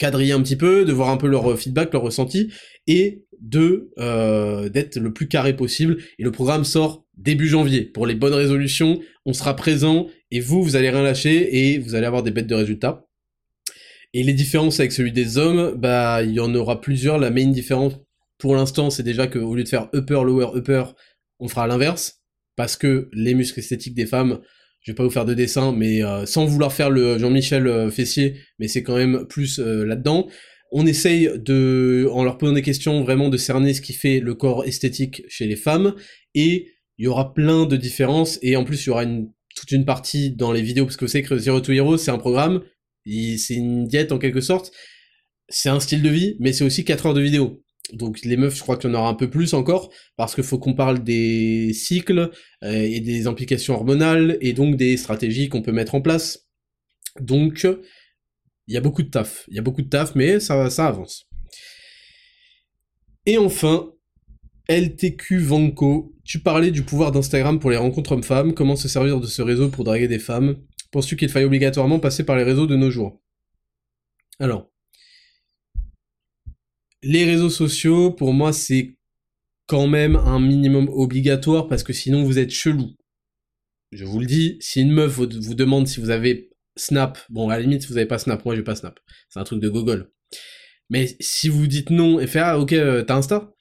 quadriller 0.00 0.32
un 0.32 0.42
petit 0.42 0.56
peu, 0.56 0.84
de 0.84 0.92
voir 0.92 1.10
un 1.10 1.18
peu 1.18 1.28
leur 1.28 1.56
feedback, 1.56 1.92
leur 1.92 2.02
ressenti, 2.02 2.52
et 2.88 3.22
de 3.40 3.92
euh, 4.00 4.68
d'être 4.68 4.96
le 4.96 5.12
plus 5.12 5.28
carré 5.28 5.54
possible. 5.54 5.98
Et 6.18 6.24
le 6.24 6.32
programme 6.32 6.64
sort 6.64 7.06
début 7.16 7.46
janvier. 7.46 7.84
Pour 7.84 8.06
les 8.08 8.16
bonnes 8.16 8.34
résolutions, 8.34 8.98
on 9.24 9.32
sera 9.32 9.54
présent 9.54 10.08
et 10.30 10.40
vous, 10.40 10.62
vous 10.62 10.76
allez 10.76 10.90
rien 10.90 11.02
lâcher 11.02 11.72
et 11.72 11.78
vous 11.78 11.94
allez 11.94 12.06
avoir 12.06 12.22
des 12.22 12.30
bêtes 12.30 12.46
de 12.46 12.54
résultats. 12.54 13.06
Et 14.12 14.22
les 14.22 14.32
différences 14.32 14.80
avec 14.80 14.92
celui 14.92 15.12
des 15.12 15.38
hommes, 15.38 15.74
bah 15.76 16.22
il 16.22 16.32
y 16.32 16.40
en 16.40 16.54
aura 16.54 16.80
plusieurs. 16.80 17.18
La 17.18 17.30
main 17.30 17.46
différence 17.46 17.94
pour 18.38 18.56
l'instant, 18.56 18.90
c'est 18.90 19.02
déjà 19.02 19.26
qu'au 19.26 19.54
lieu 19.54 19.62
de 19.62 19.68
faire 19.68 19.88
upper, 19.94 20.22
lower, 20.24 20.56
upper, 20.56 20.84
on 21.38 21.48
fera 21.48 21.66
l'inverse. 21.66 22.20
Parce 22.56 22.76
que 22.76 23.08
les 23.12 23.34
muscles 23.34 23.60
esthétiques 23.60 23.94
des 23.94 24.06
femmes, 24.06 24.40
je 24.80 24.90
vais 24.90 24.96
pas 24.96 25.04
vous 25.04 25.10
faire 25.10 25.24
de 25.24 25.34
dessin, 25.34 25.72
mais 25.72 26.02
euh, 26.02 26.26
sans 26.26 26.46
vouloir 26.46 26.72
faire 26.72 26.90
le 26.90 27.18
Jean-Michel 27.18 27.66
euh, 27.66 27.90
Fessier, 27.90 28.36
mais 28.58 28.66
c'est 28.66 28.82
quand 28.82 28.96
même 28.96 29.26
plus 29.26 29.60
euh, 29.60 29.84
là-dedans. 29.84 30.28
On 30.72 30.86
essaye 30.86 31.30
de, 31.36 32.08
en 32.12 32.24
leur 32.24 32.38
posant 32.38 32.52
des 32.52 32.62
questions, 32.62 33.02
vraiment 33.02 33.28
de 33.28 33.36
cerner 33.36 33.74
ce 33.74 33.80
qui 33.80 33.92
fait 33.92 34.20
le 34.20 34.34
corps 34.34 34.64
esthétique 34.64 35.22
chez 35.28 35.46
les 35.46 35.56
femmes, 35.56 35.94
et 36.34 36.68
il 36.98 37.04
y 37.04 37.08
aura 37.08 37.34
plein 37.34 37.66
de 37.66 37.76
différences, 37.76 38.38
et 38.42 38.56
en 38.56 38.64
plus 38.64 38.84
il 38.84 38.88
y 38.88 38.90
aura 38.90 39.04
une, 39.04 39.30
toute 39.60 39.72
une 39.72 39.84
partie 39.84 40.30
dans 40.30 40.52
les 40.52 40.62
vidéos, 40.62 40.86
parce 40.86 40.96
que 40.96 41.04
vous 41.04 41.10
savez 41.10 41.22
que 41.22 41.38
Zero 41.38 41.60
to 41.60 41.72
Hero, 41.72 41.98
c'est 41.98 42.10
un 42.10 42.18
programme, 42.18 42.62
c'est 43.04 43.54
une 43.54 43.86
diète 43.86 44.10
en 44.10 44.18
quelque 44.18 44.40
sorte, 44.40 44.72
c'est 45.48 45.68
un 45.68 45.80
style 45.80 46.02
de 46.02 46.08
vie, 46.08 46.36
mais 46.40 46.52
c'est 46.54 46.64
aussi 46.64 46.84
4 46.84 47.06
heures 47.06 47.14
de 47.14 47.20
vidéo. 47.20 47.62
Donc 47.92 48.22
les 48.24 48.36
meufs, 48.36 48.56
je 48.56 48.62
crois 48.62 48.78
qu'il 48.78 48.88
y 48.88 48.92
en 48.92 48.98
aura 48.98 49.10
un 49.10 49.14
peu 49.14 49.28
plus 49.28 49.52
encore, 49.52 49.92
parce 50.16 50.34
qu'il 50.34 50.44
faut 50.44 50.58
qu'on 50.58 50.74
parle 50.74 51.04
des 51.04 51.72
cycles, 51.74 52.30
euh, 52.62 52.72
et 52.72 53.00
des 53.00 53.26
implications 53.26 53.74
hormonales, 53.74 54.38
et 54.40 54.54
donc 54.54 54.76
des 54.76 54.96
stratégies 54.96 55.50
qu'on 55.50 55.60
peut 55.60 55.72
mettre 55.72 55.94
en 55.94 56.00
place. 56.00 56.46
Donc, 57.20 57.66
il 58.66 58.74
y 58.74 58.78
a 58.78 58.80
beaucoup 58.80 59.02
de 59.02 59.10
taf, 59.10 59.44
il 59.48 59.56
y 59.56 59.58
a 59.58 59.62
beaucoup 59.62 59.82
de 59.82 59.88
taf, 59.88 60.14
mais 60.14 60.40
ça, 60.40 60.70
ça 60.70 60.86
avance. 60.86 61.26
Et 63.26 63.36
enfin, 63.36 63.92
LTQ 64.70 65.38
Vanko, 65.40 66.14
tu 66.22 66.38
parlais 66.38 66.70
du 66.70 66.84
pouvoir 66.84 67.10
d'Instagram 67.10 67.58
pour 67.58 67.70
les 67.70 67.76
rencontres 67.76 68.12
hommes-femmes, 68.12 68.54
comment 68.54 68.76
se 68.76 68.86
servir 68.86 69.18
de 69.18 69.26
ce 69.26 69.42
réseau 69.42 69.68
pour 69.68 69.82
draguer 69.82 70.06
des 70.06 70.20
femmes? 70.20 70.62
Penses-tu 70.92 71.16
qu'il 71.16 71.28
faille 71.28 71.44
obligatoirement 71.44 71.98
passer 71.98 72.24
par 72.24 72.36
les 72.36 72.44
réseaux 72.44 72.68
de 72.68 72.76
nos 72.76 72.88
jours? 72.88 73.20
Alors, 74.38 74.70
les 77.02 77.24
réseaux 77.24 77.50
sociaux, 77.50 78.12
pour 78.12 78.32
moi, 78.32 78.52
c'est 78.52 78.96
quand 79.66 79.88
même 79.88 80.14
un 80.14 80.38
minimum 80.38 80.88
obligatoire 80.88 81.66
parce 81.66 81.82
que 81.82 81.92
sinon 81.92 82.22
vous 82.22 82.38
êtes 82.38 82.50
chelou. 82.50 82.96
Je 83.90 84.04
vous 84.04 84.20
le 84.20 84.26
dis, 84.26 84.56
si 84.60 84.82
une 84.82 84.92
meuf 84.92 85.18
vous 85.18 85.54
demande 85.54 85.88
si 85.88 85.98
vous 85.98 86.10
avez 86.10 86.50
Snap, 86.76 87.18
bon 87.28 87.48
à 87.48 87.56
la 87.56 87.62
limite 87.62 87.88
vous 87.88 87.96
avez 87.96 88.06
pas 88.06 88.18
Snap, 88.18 88.44
moi 88.44 88.54
j'ai 88.54 88.62
pas 88.62 88.76
Snap, 88.76 89.00
c'est 89.28 89.40
un 89.40 89.44
truc 89.44 89.60
de 89.60 89.68
Google. 89.68 90.12
Mais 90.90 91.16
si 91.18 91.48
vous 91.48 91.66
dites 91.66 91.90
non 91.90 92.20
et 92.20 92.28
fait 92.28 92.38
ah 92.38 92.58
ok 92.58 92.72
euh, 92.72 93.02
t'as 93.02 93.16
Insta, 93.16 93.52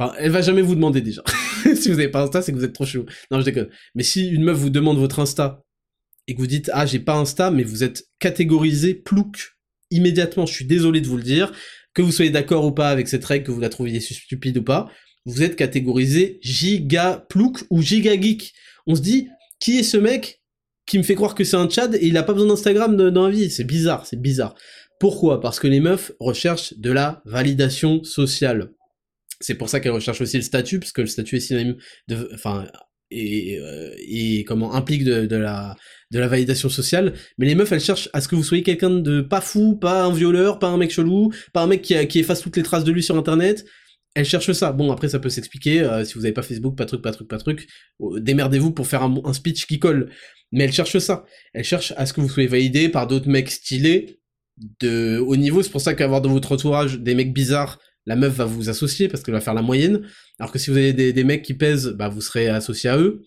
Enfin, 0.00 0.14
elle 0.18 0.30
va 0.30 0.40
jamais 0.40 0.62
vous 0.62 0.74
demander 0.74 1.02
déjà. 1.02 1.22
si 1.74 1.90
vous 1.90 1.98
avez 1.98 2.08
pas 2.08 2.22
Insta, 2.22 2.40
c'est 2.40 2.52
que 2.52 2.56
vous 2.56 2.64
êtes 2.64 2.72
trop 2.72 2.86
chaud. 2.86 3.04
Non, 3.30 3.38
je 3.38 3.44
déconne. 3.44 3.68
Mais 3.94 4.02
si 4.02 4.28
une 4.28 4.44
meuf 4.44 4.56
vous 4.56 4.70
demande 4.70 4.98
votre 4.98 5.18
Insta 5.18 5.62
et 6.26 6.34
que 6.34 6.38
vous 6.38 6.46
dites 6.46 6.70
ah 6.72 6.86
j'ai 6.86 7.00
pas 7.00 7.16
Insta, 7.16 7.50
mais 7.50 7.64
vous 7.64 7.84
êtes 7.84 8.06
catégorisé 8.18 8.94
plouc 8.94 9.56
immédiatement. 9.90 10.46
Je 10.46 10.54
suis 10.54 10.64
désolé 10.64 11.02
de 11.02 11.06
vous 11.06 11.18
le 11.18 11.22
dire, 11.22 11.52
que 11.92 12.00
vous 12.00 12.12
soyez 12.12 12.30
d'accord 12.30 12.64
ou 12.64 12.72
pas 12.72 12.88
avec 12.88 13.08
cette 13.08 13.24
règle, 13.24 13.44
que 13.44 13.50
vous 13.50 13.60
la 13.60 13.68
trouviez 13.68 14.00
stupide 14.00 14.58
ou 14.58 14.62
pas, 14.62 14.90
vous 15.26 15.42
êtes 15.42 15.56
catégorisé 15.56 16.38
giga 16.40 17.26
plouc 17.28 17.64
ou 17.68 17.82
giga 17.82 18.18
geek. 18.18 18.54
On 18.86 18.94
se 18.94 19.02
dit 19.02 19.28
qui 19.58 19.78
est 19.78 19.82
ce 19.82 19.98
mec 19.98 20.40
qui 20.86 20.96
me 20.96 21.02
fait 21.02 21.14
croire 21.14 21.34
que 21.34 21.44
c'est 21.44 21.56
un 21.56 21.68
Tchad 21.68 21.94
et 21.94 22.06
il 22.06 22.16
a 22.16 22.22
pas 22.22 22.32
besoin 22.32 22.48
d'Instagram 22.48 22.96
dans 22.96 23.26
la 23.26 23.30
vie? 23.30 23.50
C'est 23.50 23.64
bizarre, 23.64 24.06
c'est 24.06 24.20
bizarre. 24.20 24.54
Pourquoi? 24.98 25.40
Parce 25.40 25.60
que 25.60 25.68
les 25.68 25.80
meufs 25.80 26.12
recherchent 26.20 26.74
de 26.78 26.90
la 26.90 27.22
validation 27.26 28.02
sociale. 28.02 28.70
C'est 29.40 29.54
pour 29.54 29.68
ça 29.68 29.80
qu'elle 29.80 29.92
recherche 29.92 30.20
aussi 30.20 30.36
le 30.36 30.42
statut, 30.42 30.78
parce 30.78 30.92
que 30.92 31.00
le 31.00 31.06
statut 31.06 31.36
est 31.36 31.40
synonyme 31.40 31.76
de, 32.08 32.30
enfin, 32.34 32.66
et, 33.10 33.58
euh, 33.58 33.94
et 33.98 34.44
comment 34.44 34.74
implique 34.74 35.04
de, 35.04 35.26
de, 35.26 35.36
la 35.36 35.76
de 36.10 36.18
la 36.18 36.28
validation 36.28 36.68
sociale. 36.68 37.14
Mais 37.38 37.46
les 37.46 37.54
meufs, 37.54 37.72
elles 37.72 37.80
cherchent 37.80 38.08
à 38.12 38.20
ce 38.20 38.28
que 38.28 38.36
vous 38.36 38.44
soyez 38.44 38.62
quelqu'un 38.62 38.90
de 38.90 39.20
pas 39.20 39.40
fou, 39.40 39.76
pas 39.76 40.04
un 40.04 40.12
violeur, 40.12 40.58
pas 40.58 40.68
un 40.68 40.76
mec 40.76 40.90
chelou, 40.90 41.32
pas 41.52 41.62
un 41.62 41.66
mec 41.66 41.82
qui, 41.82 42.06
qui 42.06 42.18
efface 42.20 42.40
toutes 42.40 42.56
les 42.56 42.62
traces 42.62 42.84
de 42.84 42.92
lui 42.92 43.02
sur 43.02 43.16
Internet. 43.16 43.64
Elles 44.14 44.24
cherchent 44.24 44.52
ça. 44.52 44.72
Bon, 44.72 44.90
après, 44.90 45.08
ça 45.08 45.20
peut 45.20 45.28
s'expliquer. 45.28 45.80
Euh, 45.82 46.04
si 46.04 46.14
vous 46.14 46.24
avez 46.24 46.32
pas 46.32 46.42
Facebook, 46.42 46.76
pas 46.76 46.84
truc, 46.84 47.02
pas 47.02 47.12
truc, 47.12 47.28
pas 47.28 47.38
truc, 47.38 47.68
euh, 48.00 48.20
démerdez-vous 48.20 48.72
pour 48.72 48.86
faire 48.86 49.02
un, 49.02 49.20
un 49.24 49.32
speech 49.32 49.66
qui 49.66 49.78
colle. 49.78 50.10
Mais 50.52 50.64
elles 50.64 50.72
cherchent 50.72 50.98
ça. 50.98 51.24
Elles 51.52 51.64
cherchent 51.64 51.94
à 51.96 52.06
ce 52.06 52.12
que 52.12 52.20
vous 52.20 52.28
soyez 52.28 52.48
validé 52.48 52.88
par 52.88 53.06
d'autres 53.06 53.28
mecs 53.28 53.50
stylés 53.50 54.20
de 54.80 55.18
haut 55.18 55.36
niveau. 55.36 55.62
C'est 55.62 55.70
pour 55.70 55.80
ça 55.80 55.94
qu'avoir 55.94 56.20
dans 56.20 56.30
votre 56.30 56.52
entourage 56.52 56.98
des 56.98 57.14
mecs 57.14 57.32
bizarres 57.32 57.78
la 58.10 58.16
meuf 58.16 58.34
va 58.34 58.44
vous 58.44 58.68
associer 58.68 59.06
parce 59.06 59.22
qu'elle 59.22 59.34
va 59.34 59.40
faire 59.40 59.54
la 59.54 59.62
moyenne. 59.62 60.02
Alors 60.40 60.50
que 60.50 60.58
si 60.58 60.68
vous 60.68 60.76
avez 60.76 60.92
des, 60.92 61.24
mecs 61.24 61.42
qui 61.42 61.54
pèsent, 61.54 61.90
bah 61.90 62.08
vous 62.08 62.20
serez 62.20 62.48
associé 62.48 62.90
à 62.90 62.98
eux. 62.98 63.22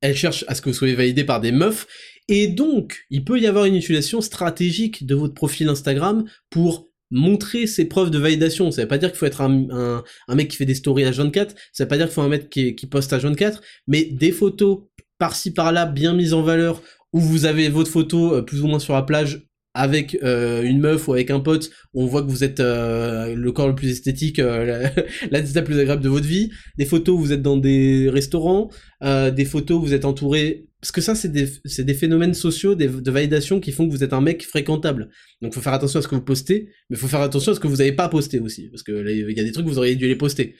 Elle 0.00 0.16
cherche 0.16 0.42
à 0.48 0.54
ce 0.54 0.62
que 0.62 0.70
vous 0.70 0.74
soyez 0.74 0.94
validé 0.94 1.22
par 1.22 1.38
des 1.38 1.52
meufs. 1.52 1.86
Et 2.28 2.46
donc, 2.46 3.04
il 3.10 3.26
peut 3.26 3.38
y 3.38 3.46
avoir 3.46 3.66
une 3.66 3.76
utilisation 3.76 4.22
stratégique 4.22 5.04
de 5.04 5.14
votre 5.14 5.34
profil 5.34 5.68
Instagram 5.68 6.24
pour 6.48 6.88
montrer 7.10 7.66
ses 7.66 7.84
preuves 7.84 8.10
de 8.10 8.18
validation. 8.18 8.70
Ça 8.70 8.80
veut 8.80 8.88
pas 8.88 8.96
dire 8.96 9.10
qu'il 9.10 9.18
faut 9.18 9.26
être 9.26 9.42
un, 9.42 10.02
mec 10.30 10.48
qui 10.48 10.56
fait 10.56 10.64
des 10.64 10.74
stories 10.74 11.04
à 11.04 11.10
24, 11.10 11.54
ça 11.74 11.84
veut 11.84 11.88
pas 11.88 11.98
dire 11.98 12.06
qu'il 12.06 12.14
faut 12.14 12.22
un 12.22 12.28
mec 12.28 12.48
qui, 12.48 12.74
qui 12.74 12.86
poste 12.86 13.12
à 13.12 13.18
24, 13.18 13.60
mais 13.86 14.04
des 14.04 14.32
photos 14.32 14.84
par-ci 15.18 15.50
par-là 15.50 15.84
bien 15.84 16.14
mises 16.14 16.32
en 16.32 16.40
valeur, 16.40 16.82
où 17.12 17.20
vous 17.20 17.44
avez 17.44 17.68
votre 17.68 17.90
photo 17.90 18.32
euh, 18.32 18.40
plus 18.40 18.62
ou 18.62 18.66
moins 18.66 18.78
sur 18.78 18.94
la 18.94 19.02
plage 19.02 19.46
avec 19.74 20.16
euh, 20.22 20.62
une 20.62 20.78
meuf 20.78 21.08
ou 21.08 21.12
avec 21.12 21.30
un 21.30 21.40
pote, 21.40 21.70
on 21.94 22.06
voit 22.06 22.22
que 22.22 22.30
vous 22.30 22.44
êtes 22.44 22.60
euh, 22.60 23.34
le 23.34 23.52
corps 23.52 23.68
le 23.68 23.74
plus 23.74 23.90
esthétique, 23.90 24.38
euh, 24.38 24.88
la, 25.30 25.42
la 25.42 25.62
plus 25.62 25.78
agréable 25.78 26.02
de 26.02 26.08
votre 26.08 26.26
vie, 26.26 26.50
des 26.78 26.84
photos 26.84 27.16
où 27.16 27.18
vous 27.18 27.32
êtes 27.32 27.42
dans 27.42 27.56
des 27.56 28.08
restaurants, 28.08 28.70
des 29.02 29.44
photos 29.44 29.78
où 29.78 29.82
vous 29.82 29.92
êtes 29.92 30.06
entouré 30.06 30.68
parce 30.80 30.92
que 30.92 31.00
ça 31.00 31.14
c'est 31.14 31.32
des, 31.32 31.48
des 31.78 31.94
phénomènes 31.94 32.34
sociaux 32.34 32.74
des, 32.74 32.88
de 32.88 33.10
validation 33.10 33.58
qui 33.58 33.72
font 33.72 33.86
que 33.86 33.90
vous 33.90 34.04
êtes 34.04 34.12
un 34.12 34.20
mec 34.20 34.44
fréquentable. 34.46 35.08
Donc 35.40 35.54
faut 35.54 35.60
faire 35.60 35.72
attention 35.72 35.98
à 35.98 36.02
ce 36.02 36.08
que 36.08 36.14
vous 36.14 36.24
postez, 36.24 36.68
mais 36.88 36.96
faut 36.96 37.08
faire 37.08 37.22
attention 37.22 37.52
à 37.52 37.54
ce 37.54 37.60
que 37.60 37.66
vous 37.66 37.76
n'avez 37.76 37.92
pas 37.92 38.08
posté 38.08 38.38
aussi, 38.38 38.68
parce 38.68 38.82
que 38.82 38.92
il 39.10 39.36
y 39.36 39.40
a 39.40 39.44
des 39.44 39.52
trucs 39.52 39.66
vous 39.66 39.78
auriez 39.78 39.96
dû 39.96 40.06
les 40.06 40.16
poster 40.16 40.56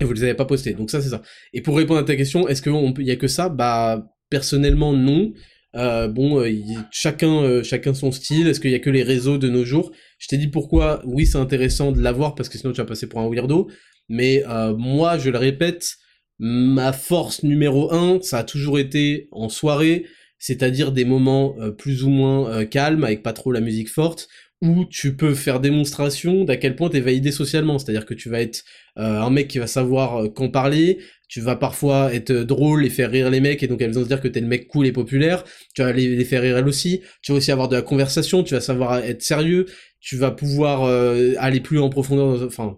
et 0.00 0.04
vous 0.04 0.12
les 0.12 0.22
avez 0.22 0.34
pas 0.34 0.44
postés. 0.44 0.74
Donc 0.74 0.90
ça 0.90 1.00
c'est 1.00 1.08
ça. 1.08 1.22
Et 1.52 1.62
pour 1.62 1.76
répondre 1.76 2.00
à 2.00 2.04
ta 2.04 2.16
question, 2.16 2.46
est-ce 2.48 2.62
qu'il 2.62 3.06
y 3.06 3.10
a 3.10 3.16
que 3.16 3.28
ça? 3.28 3.48
Bah 3.48 4.06
personnellement 4.28 4.92
non. 4.92 5.32
Euh, 5.74 6.06
bon, 6.08 6.40
euh, 6.40 6.50
chacun, 6.90 7.42
euh, 7.42 7.62
chacun 7.62 7.94
son 7.94 8.12
style. 8.12 8.46
Est-ce 8.46 8.60
qu'il 8.60 8.70
y 8.70 8.74
a 8.74 8.78
que 8.78 8.90
les 8.90 9.02
réseaux 9.02 9.38
de 9.38 9.48
nos 9.48 9.64
jours? 9.64 9.92
Je 10.18 10.28
t'ai 10.28 10.36
dit 10.36 10.48
pourquoi. 10.48 11.02
Oui, 11.06 11.26
c'est 11.26 11.38
intéressant 11.38 11.92
de 11.92 12.00
l'avoir 12.00 12.34
parce 12.34 12.48
que 12.48 12.58
sinon 12.58 12.72
tu 12.72 12.78
vas 12.78 12.86
passer 12.86 13.08
pour 13.08 13.20
un 13.20 13.28
weirdo. 13.28 13.70
Mais 14.08 14.44
moi, 14.76 15.16
je 15.16 15.30
le 15.30 15.38
répète, 15.38 15.96
ma 16.38 16.92
force 16.92 17.42
numéro 17.44 17.92
un, 17.94 18.20
ça 18.20 18.38
a 18.38 18.44
toujours 18.44 18.78
été 18.78 19.28
en 19.30 19.48
soirée, 19.48 20.06
c'est-à-dire 20.38 20.92
des 20.92 21.04
moments 21.04 21.56
plus 21.78 22.04
ou 22.04 22.10
moins 22.10 22.66
calmes 22.66 23.04
avec 23.04 23.22
pas 23.22 23.32
trop 23.32 23.52
la 23.52 23.60
musique 23.60 23.88
forte, 23.88 24.28
où 24.60 24.84
tu 24.84 25.16
peux 25.16 25.34
faire 25.34 25.60
démonstration 25.60 26.44
d'à 26.44 26.56
quel 26.58 26.76
point 26.76 26.90
t'es 26.90 27.00
validé 27.00 27.32
socialement. 27.32 27.78
C'est-à-dire 27.78 28.04
que 28.04 28.12
tu 28.12 28.28
vas 28.28 28.42
être 28.42 28.64
un 28.96 29.30
mec 29.30 29.48
qui 29.48 29.58
va 29.58 29.66
savoir 29.66 30.30
quand 30.34 30.50
parler, 30.50 30.98
tu 31.32 31.40
vas 31.40 31.56
parfois 31.56 32.12
être 32.12 32.30
drôle 32.30 32.84
et 32.84 32.90
faire 32.90 33.10
rire 33.10 33.30
les 33.30 33.40
mecs 33.40 33.62
et 33.62 33.66
donc 33.66 33.80
elles 33.80 33.92
vont 33.92 34.02
se 34.02 34.08
dire 34.08 34.20
que 34.20 34.28
t'es 34.28 34.42
le 34.42 34.46
mec 34.46 34.68
cool 34.68 34.86
et 34.86 34.92
populaire, 34.92 35.44
tu 35.74 35.80
vas 35.80 35.90
les, 35.90 36.22
faire 36.26 36.42
rire 36.42 36.58
elles 36.58 36.68
aussi, 36.68 37.00
tu 37.22 37.32
vas 37.32 37.38
aussi 37.38 37.50
avoir 37.50 37.70
de 37.70 37.76
la 37.76 37.80
conversation, 37.80 38.42
tu 38.42 38.52
vas 38.52 38.60
savoir 38.60 38.98
être 38.98 39.22
sérieux, 39.22 39.64
tu 39.98 40.18
vas 40.18 40.30
pouvoir 40.30 40.82
euh, 40.82 41.32
aller 41.38 41.60
plus 41.60 41.78
en 41.78 41.88
profondeur, 41.88 42.46
enfin 42.46 42.76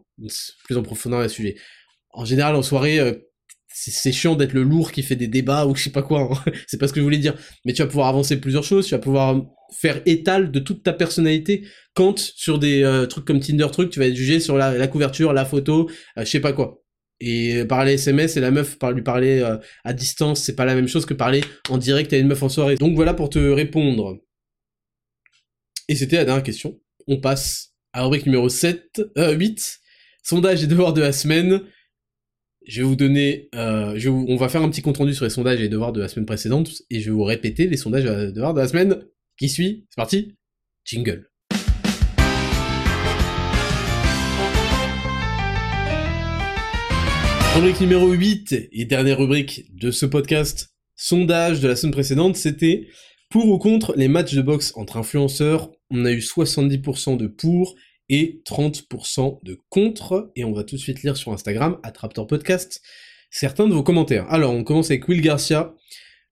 plus 0.67 0.77
en 0.77 0.85
profondeur 0.85 1.19
dans 1.19 1.25
le 1.25 1.29
sujet. 1.29 1.57
En 2.13 2.25
général 2.25 2.55
en 2.55 2.63
soirée, 2.63 3.01
euh, 3.01 3.15
c'est 3.67 4.13
chiant 4.13 4.37
d'être 4.37 4.53
le 4.53 4.63
lourd 4.63 4.93
qui 4.93 5.03
fait 5.03 5.17
des 5.17 5.27
débats 5.27 5.67
ou 5.67 5.75
je 5.75 5.83
sais 5.83 5.91
pas 5.91 6.03
quoi, 6.03 6.21
hein. 6.21 6.53
c'est 6.69 6.79
pas 6.79 6.87
ce 6.87 6.93
que 6.93 7.01
je 7.01 7.05
voulais 7.05 7.19
dire, 7.19 7.35
mais 7.65 7.73
tu 7.73 7.83
vas 7.83 7.89
pouvoir 7.89 8.07
avancer 8.07 8.37
plusieurs 8.41 8.63
choses, 8.63 8.87
tu 8.87 8.93
vas 8.95 9.01
pouvoir 9.01 9.43
faire 9.81 10.01
étal 10.07 10.53
de 10.53 10.61
toute 10.61 10.85
ta 10.85 10.93
personnalité 10.93 11.67
quand 11.93 12.21
sur 12.21 12.61
des 12.61 12.85
euh, 12.85 13.07
trucs 13.07 13.25
comme 13.25 13.41
Tinder 13.41 13.67
truc, 13.73 13.91
tu 13.91 13.99
vas 13.99 14.07
être 14.07 14.15
jugé 14.15 14.39
sur 14.39 14.57
la, 14.57 14.79
la 14.79 14.87
couverture, 14.87 15.33
la 15.33 15.45
photo, 15.45 15.91
je 16.17 16.23
sais 16.23 16.39
pas 16.39 16.53
quoi. 16.53 16.84
Et 17.21 17.65
parler 17.65 17.95
SMS 17.95 18.37
et 18.37 18.41
la 18.41 18.51
meuf 18.51 18.77
lui 18.93 19.03
parler 19.03 19.41
euh, 19.41 19.57
à 19.85 19.93
distance, 19.93 20.43
c'est 20.43 20.57
pas 20.57 20.65
la 20.65 20.75
même 20.75 20.89
chose 20.89 21.07
que 21.07 21.15
parler 21.15 21.43
en 21.71 21.79
direct 21.79 22.13
à 22.13 22.19
une 22.19 22.27
meuf 22.27 22.43
en 22.43 22.49
soirée. 22.49 22.75
Donc 22.75 22.95
voilà 22.97 23.15
pour 23.15 23.31
te 23.31 23.39
répondre. 23.39 24.19
Et 25.89 25.95
c'était 25.95 26.17
la 26.17 26.25
dernière 26.25 26.43
question. 26.43 26.81
On 27.07 27.21
passe 27.21 27.75
à 27.93 28.03
rubrique 28.03 28.27
numéro 28.27 28.49
7, 28.49 29.03
euh, 29.19 29.33
8, 29.33 29.81
sondage 30.23 30.65
et 30.65 30.67
devoirs 30.67 30.93
de 30.93 31.01
la 31.01 31.13
semaine. 31.13 31.63
Je 32.67 32.81
vais 32.81 32.89
vous 32.89 32.97
donner, 32.97 33.49
euh, 33.55 33.99
on 34.07 34.37
va 34.37 34.49
faire 34.49 34.63
un 34.63 34.71
petit 34.71 34.83
compte 34.83 34.97
rendu 34.97 35.15
sur 35.15 35.25
les 35.25 35.31
sondages 35.31 35.61
et 35.61 35.69
devoirs 35.69 35.93
de 35.93 36.01
la 36.01 36.09
semaine 36.09 36.27
précédente, 36.27 36.71
et 36.89 37.01
je 37.01 37.11
vais 37.11 37.15
vous 37.15 37.25
répéter 37.25 37.67
les 37.67 37.77
sondages 37.77 38.07
et 38.07 38.33
devoirs 38.33 38.55
de 38.55 38.61
la 38.61 38.69
semaine 38.69 39.05
qui 39.37 39.49
suit? 39.49 39.87
C'est 39.91 39.97
parti 39.97 40.35
Jingle. 40.85 41.34
Rubrique 47.55 47.81
numéro 47.81 48.11
8 48.11 48.69
et 48.73 48.85
dernière 48.85 49.17
rubrique 49.17 49.73
de 49.77 49.93
ce 49.93 50.07
podcast, 50.07 50.75
sondage 50.97 51.61
de 51.61 51.69
la 51.69 51.77
semaine 51.77 51.93
précédente, 51.93 52.35
c'était 52.35 52.89
pour 53.31 53.47
ou 53.47 53.59
contre 53.59 53.95
les 53.97 54.09
matchs 54.09 54.35
de 54.35 54.43
boxe 54.43 54.73
entre 54.75 54.97
influenceurs. 54.97 55.71
On 55.89 56.05
a 56.05 56.11
eu 56.11 56.19
70% 56.19 57.17
de 57.17 57.29
pour 57.29 57.77
et 58.09 58.43
30% 58.45 59.39
de 59.45 59.61
contre, 59.69 60.33
et 60.35 60.43
on 60.43 60.53
va 60.53 60.65
tout 60.65 60.75
de 60.75 60.81
suite 60.81 61.05
lire 61.05 61.17
sur 61.17 61.33
Instagram, 61.33 61.79
Attraptor 61.85 62.27
Podcast, 62.27 62.83
certains 63.31 63.69
de 63.69 63.73
vos 63.73 63.85
commentaires. 63.85 64.29
Alors, 64.31 64.53
on 64.53 64.65
commence 64.65 64.91
avec 64.91 65.07
Will 65.07 65.21
Garcia. 65.21 65.77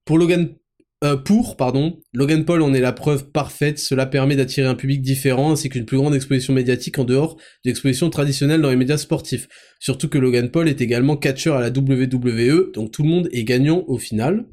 Pour 0.04 0.18
Logan 0.18 0.56
euh, 1.02 1.16
pour, 1.16 1.56
pardon, 1.56 1.98
Logan 2.12 2.44
Paul 2.44 2.62
en 2.62 2.72
est 2.74 2.80
la 2.80 2.92
preuve 2.92 3.30
parfaite, 3.30 3.78
cela 3.80 4.06
permet 4.06 4.36
d'attirer 4.36 4.68
un 4.68 4.76
public 4.76 5.02
différent 5.02 5.50
ainsi 5.50 5.68
qu'une 5.68 5.84
plus 5.84 5.96
grande 5.96 6.14
exposition 6.14 6.52
médiatique 6.52 6.98
en 6.98 7.04
dehors 7.04 7.36
de 7.36 7.70
l'exposition 7.70 8.08
traditionnelle 8.08 8.60
dans 8.60 8.70
les 8.70 8.76
médias 8.76 8.98
sportifs. 8.98 9.48
Surtout 9.80 10.08
que 10.08 10.18
Logan 10.18 10.50
Paul 10.50 10.68
est 10.68 10.80
également 10.80 11.16
catcheur 11.16 11.56
à 11.56 11.60
la 11.60 11.70
WWE, 11.70 12.72
donc 12.72 12.92
tout 12.92 13.02
le 13.02 13.08
monde 13.08 13.28
est 13.32 13.42
gagnant 13.42 13.82
au 13.88 13.98
final. 13.98 14.44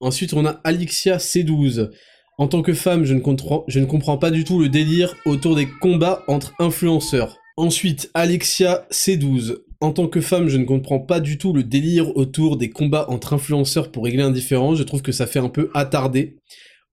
Ensuite, 0.00 0.32
on 0.32 0.46
a 0.46 0.60
Alixia 0.62 1.16
C12. 1.16 1.90
En 2.38 2.48
tant 2.48 2.62
que 2.62 2.74
femme, 2.74 3.04
je 3.04 3.14
ne, 3.14 3.20
je 3.66 3.80
ne 3.80 3.86
comprends 3.86 4.18
pas 4.18 4.30
du 4.30 4.44
tout 4.44 4.60
le 4.60 4.68
délire 4.68 5.16
autour 5.24 5.56
des 5.56 5.66
combats 5.80 6.22
entre 6.28 6.54
influenceurs. 6.58 7.38
Ensuite, 7.56 8.10
Alexia 8.14 8.86
C12. 8.92 9.56
En 9.80 9.92
tant 9.92 10.08
que 10.08 10.20
femme, 10.20 10.48
je 10.48 10.56
ne 10.56 10.64
comprends 10.64 11.00
pas 11.00 11.20
du 11.20 11.36
tout 11.36 11.52
le 11.52 11.62
délire 11.62 12.16
autour 12.16 12.56
des 12.56 12.70
combats 12.70 13.06
entre 13.10 13.34
influenceurs 13.34 13.92
pour 13.92 14.04
régler 14.04 14.22
un 14.22 14.30
différend, 14.30 14.74
je 14.74 14.82
trouve 14.82 15.02
que 15.02 15.12
ça 15.12 15.26
fait 15.26 15.38
un 15.38 15.50
peu 15.50 15.70
attardé. 15.74 16.38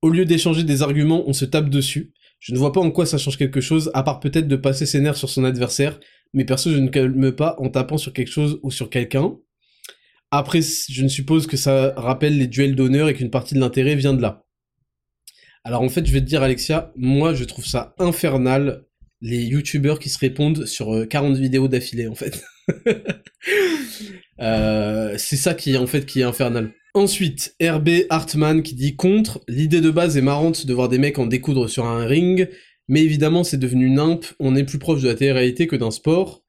Au 0.01 0.10
lieu 0.10 0.26
d'échanger 0.26 0.64
des 0.64 0.81
arguments, 0.81 1.23
on 1.27 1.34
se 1.34 1.45
tape 1.45 1.69
dessus. 1.69 2.14
Je 2.39 2.53
ne 2.53 2.57
vois 2.57 2.73
pas 2.73 2.81
en 2.81 2.91
quoi 2.91 3.05
ça 3.05 3.18
change 3.18 3.38
quelque 3.38 3.61
chose, 3.61 3.89
à 3.93 4.03
part 4.03 4.19
peut-être 4.19 4.49
de 4.49 4.57
passer 4.57 4.85
ses 4.85 4.99
nerfs 4.99 5.15
sur 5.15 5.30
son 5.30 5.45
adversaire, 5.45 5.97
mais 6.34 6.43
perso 6.43 6.72
je 6.72 6.77
ne 6.77 6.89
calme 6.89 7.31
pas 7.31 7.55
en 7.60 7.69
tapant 7.69 7.97
sur 7.97 8.11
quelque 8.11 8.31
chose 8.31 8.60
ou 8.64 8.72
sur 8.72 8.89
quelqu'un. 8.89 9.38
Après, 10.30 10.60
je 10.61 11.03
ne 11.03 11.07
suppose 11.07 11.47
que 11.47 11.55
ça 11.55 11.93
rappelle 11.95 12.38
les 12.38 12.47
duels 12.47 12.76
d'honneur 12.76 13.07
et 13.07 13.14
qu'une 13.14 13.30
partie 13.30 13.53
de 13.55 13.60
l'intérêt 13.61 13.95
vient 13.95 14.14
de 14.14 14.22
là. 14.22 14.43
Alors 15.64 15.84
en 15.84 15.89
fait, 15.89 16.05
je 16.05 16.11
vais 16.11 16.19
te 16.19 16.26
dire 16.26 16.43
Alexia, 16.43 16.91
moi 16.97 17.34
je 17.34 17.45
trouve 17.45 17.65
ça 17.65 17.95
infernal 17.97 18.84
les 19.23 19.41
youtubeurs 19.41 19.99
qui 19.99 20.09
se 20.09 20.19
répondent 20.19 20.65
sur 20.65 21.07
40 21.07 21.35
euh, 21.35 21.39
vidéos 21.39 21.67
d'affilée 21.67 22.07
en 22.07 22.15
fait. 22.15 22.43
Euh, 24.39 25.13
c'est 25.17 25.37
ça 25.37 25.53
qui 25.53 25.73
est 25.73 25.77
en 25.77 25.85
fait 25.85 26.05
qui 26.05 26.21
est 26.21 26.23
infernal. 26.23 26.73
Ensuite, 26.95 27.55
RB 27.61 28.07
Hartman 28.09 28.63
qui 28.63 28.73
dit 28.73 28.95
contre, 28.95 29.41
l'idée 29.47 29.79
de 29.79 29.91
base 29.91 30.17
est 30.17 30.21
marrante 30.21 30.65
de 30.65 30.73
voir 30.73 30.89
des 30.89 30.97
mecs 30.97 31.19
en 31.19 31.27
découdre 31.27 31.69
sur 31.69 31.85
un 31.85 32.03
ring, 32.03 32.49
mais 32.87 33.03
évidemment 33.03 33.43
c'est 33.43 33.59
devenu 33.59 33.91
nimp, 33.91 34.25
on 34.39 34.55
est 34.55 34.63
plus 34.63 34.79
proche 34.79 35.01
de 35.03 35.07
la 35.07 35.13
télé-réalité 35.13 35.67
que 35.67 35.75
d'un 35.75 35.91
sport. 35.91 36.43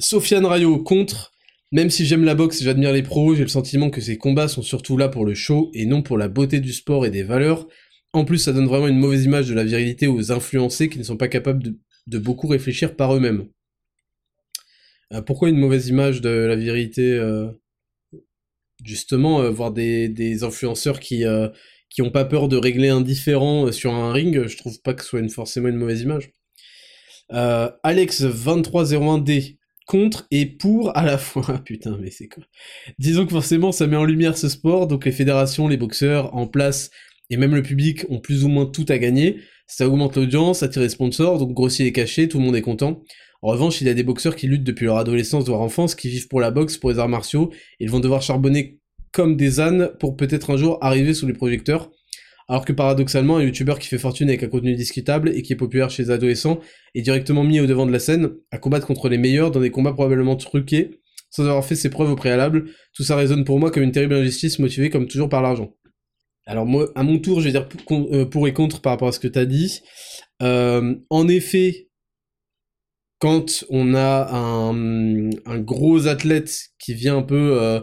Sofiane 0.00 0.44
Rayo 0.44 0.78
contre, 0.82 1.32
même 1.70 1.90
si 1.90 2.04
j'aime 2.04 2.24
la 2.24 2.34
boxe 2.34 2.60
et 2.60 2.64
j'admire 2.64 2.92
les 2.92 3.02
pros, 3.02 3.34
j'ai 3.34 3.42
le 3.42 3.48
sentiment 3.48 3.88
que 3.88 4.00
ces 4.00 4.18
combats 4.18 4.48
sont 4.48 4.62
surtout 4.62 4.96
là 4.96 5.08
pour 5.08 5.24
le 5.24 5.34
show 5.34 5.70
et 5.74 5.86
non 5.86 6.02
pour 6.02 6.18
la 6.18 6.28
beauté 6.28 6.60
du 6.60 6.72
sport 6.72 7.06
et 7.06 7.10
des 7.10 7.22
valeurs. 7.22 7.68
En 8.14 8.24
plus, 8.24 8.38
ça 8.38 8.52
donne 8.52 8.66
vraiment 8.66 8.88
une 8.88 8.98
mauvaise 8.98 9.24
image 9.24 9.48
de 9.48 9.54
la 9.54 9.64
virilité 9.64 10.06
aux 10.06 10.30
influencés 10.30 10.88
qui 10.88 10.98
ne 10.98 11.02
sont 11.02 11.16
pas 11.16 11.28
capables 11.28 11.74
de 12.06 12.18
beaucoup 12.18 12.46
réfléchir 12.46 12.94
par 12.94 13.14
eux-mêmes. 13.14 13.48
Euh, 15.12 15.20
pourquoi 15.20 15.48
une 15.48 15.58
mauvaise 15.58 15.88
image 15.88 16.20
de 16.20 16.30
la 16.30 16.54
vérité 16.54 17.12
euh, 17.12 17.48
Justement, 18.84 19.40
euh, 19.40 19.50
voir 19.50 19.72
des, 19.72 20.44
influenceurs 20.44 21.00
qui 21.00 21.24
qui 21.90 22.02
ont 22.02 22.10
pas 22.10 22.24
peur 22.24 22.48
de 22.48 22.56
régler 22.56 22.88
un 22.88 23.00
différent 23.00 23.70
sur 23.70 23.94
un 23.94 24.12
ring, 24.12 24.46
je 24.46 24.56
trouve 24.56 24.80
pas 24.82 24.94
que 24.94 25.02
ce 25.02 25.08
soit 25.08 25.28
forcément 25.28 25.68
une 25.68 25.76
mauvaise 25.76 26.02
image. 26.02 26.30
Alex2301D 27.30 29.58
contre 29.86 30.26
et 30.30 30.46
pour 30.46 30.96
à 30.96 31.04
la 31.04 31.18
fois. 31.18 31.58
Putain, 31.64 31.98
mais 32.00 32.10
c'est 32.10 32.28
quoi? 32.28 32.44
Disons 32.98 33.26
que 33.26 33.32
forcément 33.32 33.72
ça 33.72 33.86
met 33.86 33.96
en 33.96 34.04
lumière 34.04 34.38
ce 34.38 34.48
sport, 34.48 34.86
donc 34.88 35.04
les 35.04 35.12
fédérations, 35.12 35.68
les 35.68 35.76
boxeurs 35.76 36.34
en 36.34 36.46
place 36.46 36.90
et 37.30 37.36
même 37.36 37.54
le 37.54 37.62
public 37.62 38.04
ont 38.10 38.20
plus 38.20 38.44
ou 38.44 38.48
moins 38.48 38.66
tout 38.66 38.86
à 38.88 38.98
gagner. 38.98 39.40
Ça 39.66 39.88
augmente 39.88 40.16
l'audience, 40.16 40.62
attire 40.62 40.82
les 40.82 40.88
sponsors, 40.88 41.38
donc 41.38 41.52
grossit 41.52 41.84
les 41.84 41.92
cachets, 41.92 42.28
tout 42.28 42.38
le 42.38 42.44
monde 42.44 42.56
est 42.56 42.62
content. 42.62 43.02
En 43.42 43.48
revanche, 43.48 43.80
il 43.80 43.86
y 43.86 43.90
a 43.90 43.94
des 43.94 44.02
boxeurs 44.02 44.36
qui 44.36 44.46
luttent 44.46 44.64
depuis 44.64 44.86
leur 44.86 44.96
adolescence, 44.96 45.44
voire 45.46 45.60
enfance, 45.60 45.94
qui 45.94 46.08
vivent 46.08 46.28
pour 46.28 46.40
la 46.40 46.50
boxe, 46.50 46.78
pour 46.78 46.90
les 46.90 46.98
arts 46.98 47.08
martiaux, 47.08 47.52
ils 47.80 47.90
vont 47.90 48.00
devoir 48.00 48.22
charbonner 48.22 48.80
comme 49.12 49.36
des 49.36 49.60
ânes 49.60 49.92
pour 50.00 50.16
peut-être 50.16 50.50
un 50.50 50.56
jour 50.56 50.78
arriver 50.80 51.14
sous 51.14 51.26
les 51.26 51.32
projecteurs. 51.34 51.90
Alors 52.48 52.64
que 52.64 52.72
paradoxalement, 52.72 53.38
un 53.38 53.42
youtubeur 53.42 53.78
qui 53.78 53.88
fait 53.88 53.98
fortune 53.98 54.28
avec 54.28 54.42
un 54.42 54.48
contenu 54.48 54.74
discutable 54.74 55.30
et 55.30 55.42
qui 55.42 55.52
est 55.52 55.56
populaire 55.56 55.90
chez 55.90 56.04
les 56.04 56.10
adolescents 56.10 56.60
est 56.94 57.00
directement 57.00 57.42
mis 57.42 57.60
au 57.60 57.66
devant 57.66 57.86
de 57.86 57.92
la 57.92 57.98
scène 57.98 58.32
à 58.50 58.58
combattre 58.58 58.86
contre 58.86 59.08
les 59.08 59.18
meilleurs 59.18 59.50
dans 59.50 59.60
des 59.60 59.70
combats 59.70 59.92
probablement 59.92 60.36
truqués, 60.36 61.00
sans 61.30 61.44
avoir 61.44 61.64
fait 61.64 61.76
ses 61.76 61.88
preuves 61.88 62.10
au 62.10 62.16
préalable. 62.16 62.66
Tout 62.94 63.02
ça 63.02 63.16
résonne 63.16 63.44
pour 63.44 63.58
moi 63.58 63.70
comme 63.70 63.82
une 63.82 63.92
terrible 63.92 64.14
injustice 64.14 64.58
motivée 64.58 64.90
comme 64.90 65.06
toujours 65.06 65.30
par 65.30 65.40
l'argent. 65.40 65.74
Alors 66.46 66.66
moi, 66.66 66.90
à 66.94 67.02
mon 67.02 67.18
tour, 67.18 67.40
je 67.40 67.46
vais 67.46 67.52
dire 67.52 67.68
euh, 67.90 68.26
pour, 68.26 68.46
et 68.46 68.52
contre 68.52 68.80
par 68.80 68.92
rapport 68.92 69.08
à 69.08 69.12
ce 69.12 69.20
que 69.20 69.28
tu 69.28 69.38
as 69.38 69.46
dit. 69.46 69.80
Euh, 70.42 70.94
en 71.08 71.28
effet, 71.28 71.88
quand 73.18 73.64
on 73.70 73.94
a 73.94 74.30
un, 74.30 75.58
gros 75.60 76.06
athlète 76.06 76.54
qui 76.78 76.94
vient 76.94 77.18
un 77.18 77.22
peu 77.22 77.58
euh, 77.60 77.80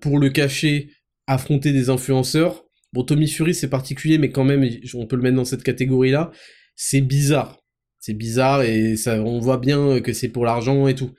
pour 0.00 0.18
le 0.18 0.30
cacher 0.30 0.90
affronter 1.26 1.72
des 1.72 1.90
influenceurs, 1.90 2.64
bon 2.94 3.04
Tommy 3.04 3.28
Fury 3.28 3.54
c'est 3.54 3.68
particulier 3.68 4.16
mais 4.16 4.30
quand 4.30 4.44
même 4.44 4.66
on 4.94 5.06
peut 5.06 5.16
le 5.16 5.22
mettre 5.22 5.36
dans 5.36 5.44
cette 5.44 5.62
catégorie 5.62 6.10
là, 6.10 6.30
c'est 6.74 7.02
bizarre. 7.02 7.58
C'est 8.00 8.14
bizarre 8.14 8.62
et 8.62 8.96
ça 8.96 9.20
on 9.20 9.40
voit 9.40 9.58
bien 9.58 10.00
que 10.00 10.14
c'est 10.14 10.28
pour 10.28 10.46
l'argent 10.46 10.86
et 10.88 10.94
tout. 10.94 11.12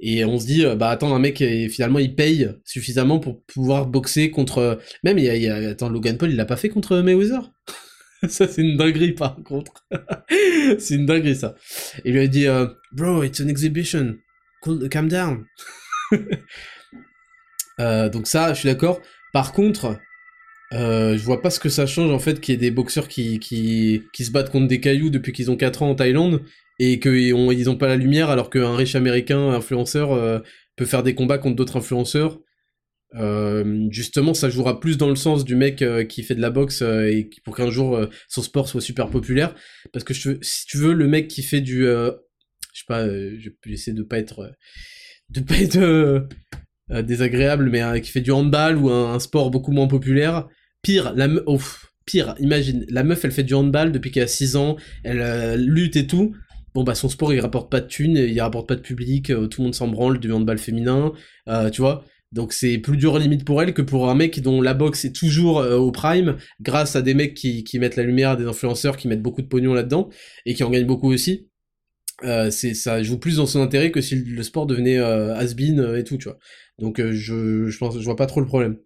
Et 0.00 0.24
on 0.24 0.38
se 0.38 0.46
dit, 0.46 0.64
euh, 0.64 0.74
bah 0.74 0.90
attends, 0.90 1.14
un 1.14 1.18
mec, 1.18 1.42
finalement, 1.70 1.98
il 1.98 2.14
paye 2.14 2.50
suffisamment 2.64 3.18
pour 3.18 3.42
pouvoir 3.44 3.86
boxer 3.86 4.30
contre... 4.30 4.80
Même, 5.02 5.18
il 5.18 5.24
y 5.24 5.48
attends, 5.48 5.88
Logan 5.88 6.18
Paul, 6.18 6.30
il 6.30 6.36
l'a 6.36 6.44
pas 6.44 6.56
fait 6.56 6.68
contre 6.68 6.98
Mayweather? 6.98 7.50
Ça, 8.28 8.48
c'est 8.48 8.62
une 8.62 8.76
dinguerie, 8.76 9.12
par 9.12 9.36
contre. 9.44 9.86
c'est 10.78 10.94
une 10.94 11.06
dinguerie, 11.06 11.36
ça. 11.36 11.54
Il 12.04 12.14
lui 12.14 12.20
a 12.20 12.26
dit, 12.26 12.46
euh, 12.46 12.66
bro, 12.92 13.22
it's 13.22 13.40
an 13.40 13.48
exhibition. 13.48 14.16
Calm 14.90 15.08
down. 15.08 15.44
Euh, 17.80 18.08
donc 18.08 18.28
ça, 18.28 18.54
je 18.54 18.60
suis 18.60 18.68
d'accord. 18.68 19.00
Par 19.32 19.52
contre, 19.52 19.98
euh, 20.72 21.18
je 21.18 21.24
vois 21.24 21.42
pas 21.42 21.50
ce 21.50 21.58
que 21.58 21.68
ça 21.68 21.86
change, 21.86 22.12
en 22.12 22.20
fait, 22.20 22.40
qu'il 22.40 22.54
y 22.54 22.56
ait 22.56 22.60
des 22.60 22.70
boxeurs 22.70 23.08
qui, 23.08 23.40
qui, 23.40 24.04
qui 24.12 24.24
se 24.24 24.30
battent 24.30 24.52
contre 24.52 24.68
des 24.68 24.78
cailloux 24.78 25.10
depuis 25.10 25.32
qu'ils 25.32 25.50
ont 25.50 25.56
4 25.56 25.82
ans 25.82 25.90
en 25.90 25.94
Thaïlande, 25.96 26.44
et 26.78 26.98
qu'ils 27.00 27.34
ont, 27.34 27.52
ils 27.52 27.70
ont 27.70 27.76
pas 27.76 27.88
la 27.88 27.96
lumière, 27.96 28.30
alors 28.30 28.50
qu'un 28.50 28.76
riche 28.76 28.94
américain 28.94 29.50
influenceur 29.50 30.42
peut 30.76 30.86
faire 30.86 31.02
des 31.02 31.14
combats 31.14 31.38
contre 31.38 31.56
d'autres 31.56 31.76
influenceurs. 31.76 32.40
Euh, 33.16 33.86
justement, 33.90 34.34
ça 34.34 34.50
jouera 34.50 34.80
plus 34.80 34.96
dans 34.96 35.08
le 35.08 35.16
sens 35.16 35.44
du 35.44 35.54
mec 35.54 35.82
euh, 35.82 36.04
qui 36.04 36.22
fait 36.22 36.34
de 36.34 36.40
la 36.40 36.50
boxe 36.50 36.82
euh, 36.82 37.06
et 37.06 37.30
pour 37.44 37.56
qu'un 37.56 37.70
jour 37.70 38.00
son 38.28 38.42
sport 38.42 38.68
soit 38.68 38.80
super 38.80 39.08
populaire. 39.08 39.54
Parce 39.92 40.04
que 40.04 40.14
si 40.14 40.66
tu 40.66 40.78
veux, 40.78 40.92
le 40.92 41.06
mec 41.06 41.28
qui 41.28 41.42
fait 41.42 41.60
du, 41.60 41.84
je 41.84 42.10
sais 42.72 42.84
pas, 42.86 43.06
je 43.06 43.50
vais 43.64 43.72
essayer 43.72 43.96
de 43.96 44.02
pas 44.02 44.18
être, 44.18 44.52
de 45.30 45.40
pas 45.40 45.58
être 45.58 46.28
désagréable, 47.02 47.70
mais 47.70 48.00
qui 48.00 48.10
fait 48.10 48.20
du 48.20 48.32
handball 48.32 48.76
ou 48.76 48.90
un, 48.90 49.18
sport 49.20 49.50
beaucoup 49.50 49.72
moins 49.72 49.88
populaire. 49.88 50.48
Pire, 50.82 51.14
la 51.14 51.28
pire, 52.04 52.34
imagine, 52.38 52.84
la 52.90 53.04
meuf 53.04 53.24
elle 53.24 53.32
fait 53.32 53.44
du 53.44 53.54
handball 53.54 53.90
depuis 53.90 54.10
qu'elle 54.10 54.24
a 54.24 54.28
6 54.28 54.56
ans, 54.56 54.76
elle 55.04 55.64
lutte 55.64 55.96
et 55.96 56.06
tout. 56.06 56.34
Bon 56.74 56.82
bah 56.82 56.94
son 56.94 57.08
sport 57.08 57.32
il 57.32 57.40
rapporte 57.40 57.70
pas 57.70 57.80
de 57.80 57.86
thunes, 57.86 58.16
il 58.16 58.40
rapporte 58.40 58.68
pas 58.68 58.76
de 58.76 58.80
public, 58.80 59.26
tout 59.26 59.60
le 59.60 59.64
monde 59.64 59.74
s'en 59.74 59.88
branle 59.88 60.18
du 60.18 60.32
handball 60.32 60.58
féminin, 60.58 61.12
tu 61.72 61.80
vois. 61.80 62.04
Donc 62.34 62.52
c'est 62.52 62.78
plus 62.78 62.96
dur 62.96 63.16
limite 63.18 63.44
pour 63.44 63.62
elle 63.62 63.72
que 63.72 63.80
pour 63.82 64.10
un 64.10 64.16
mec 64.16 64.40
dont 64.40 64.60
la 64.60 64.74
boxe 64.74 65.04
est 65.04 65.14
toujours 65.14 65.60
euh, 65.60 65.76
au 65.76 65.92
prime, 65.92 66.36
grâce 66.60 66.96
à 66.96 67.02
des 67.02 67.14
mecs 67.14 67.34
qui, 67.34 67.62
qui 67.62 67.78
mettent 67.78 67.94
la 67.94 68.02
lumière, 68.02 68.36
des 68.36 68.44
influenceurs 68.44 68.96
qui 68.96 69.06
mettent 69.06 69.22
beaucoup 69.22 69.40
de 69.40 69.46
pognon 69.46 69.72
là-dedans, 69.72 70.10
et 70.44 70.54
qui 70.54 70.64
en 70.64 70.70
gagnent 70.70 70.86
beaucoup 70.86 71.12
aussi. 71.12 71.48
Euh, 72.24 72.50
c'est 72.50 72.74
ça 72.74 73.02
joue 73.04 73.18
plus 73.18 73.36
dans 73.36 73.46
son 73.46 73.60
intérêt 73.60 73.92
que 73.92 74.00
si 74.00 74.16
le 74.16 74.42
sport 74.42 74.66
devenait 74.66 74.98
euh, 74.98 75.34
has-been 75.36 75.78
euh, 75.78 75.98
et 75.98 76.02
tout, 76.02 76.16
tu 76.16 76.24
vois. 76.24 76.38
Donc 76.80 77.00
je, 77.00 77.68
je 77.68 77.78
pense 77.78 77.96
je 77.96 78.04
vois 78.04 78.16
pas 78.16 78.26
trop 78.26 78.40
le 78.40 78.46
problème. 78.46 78.78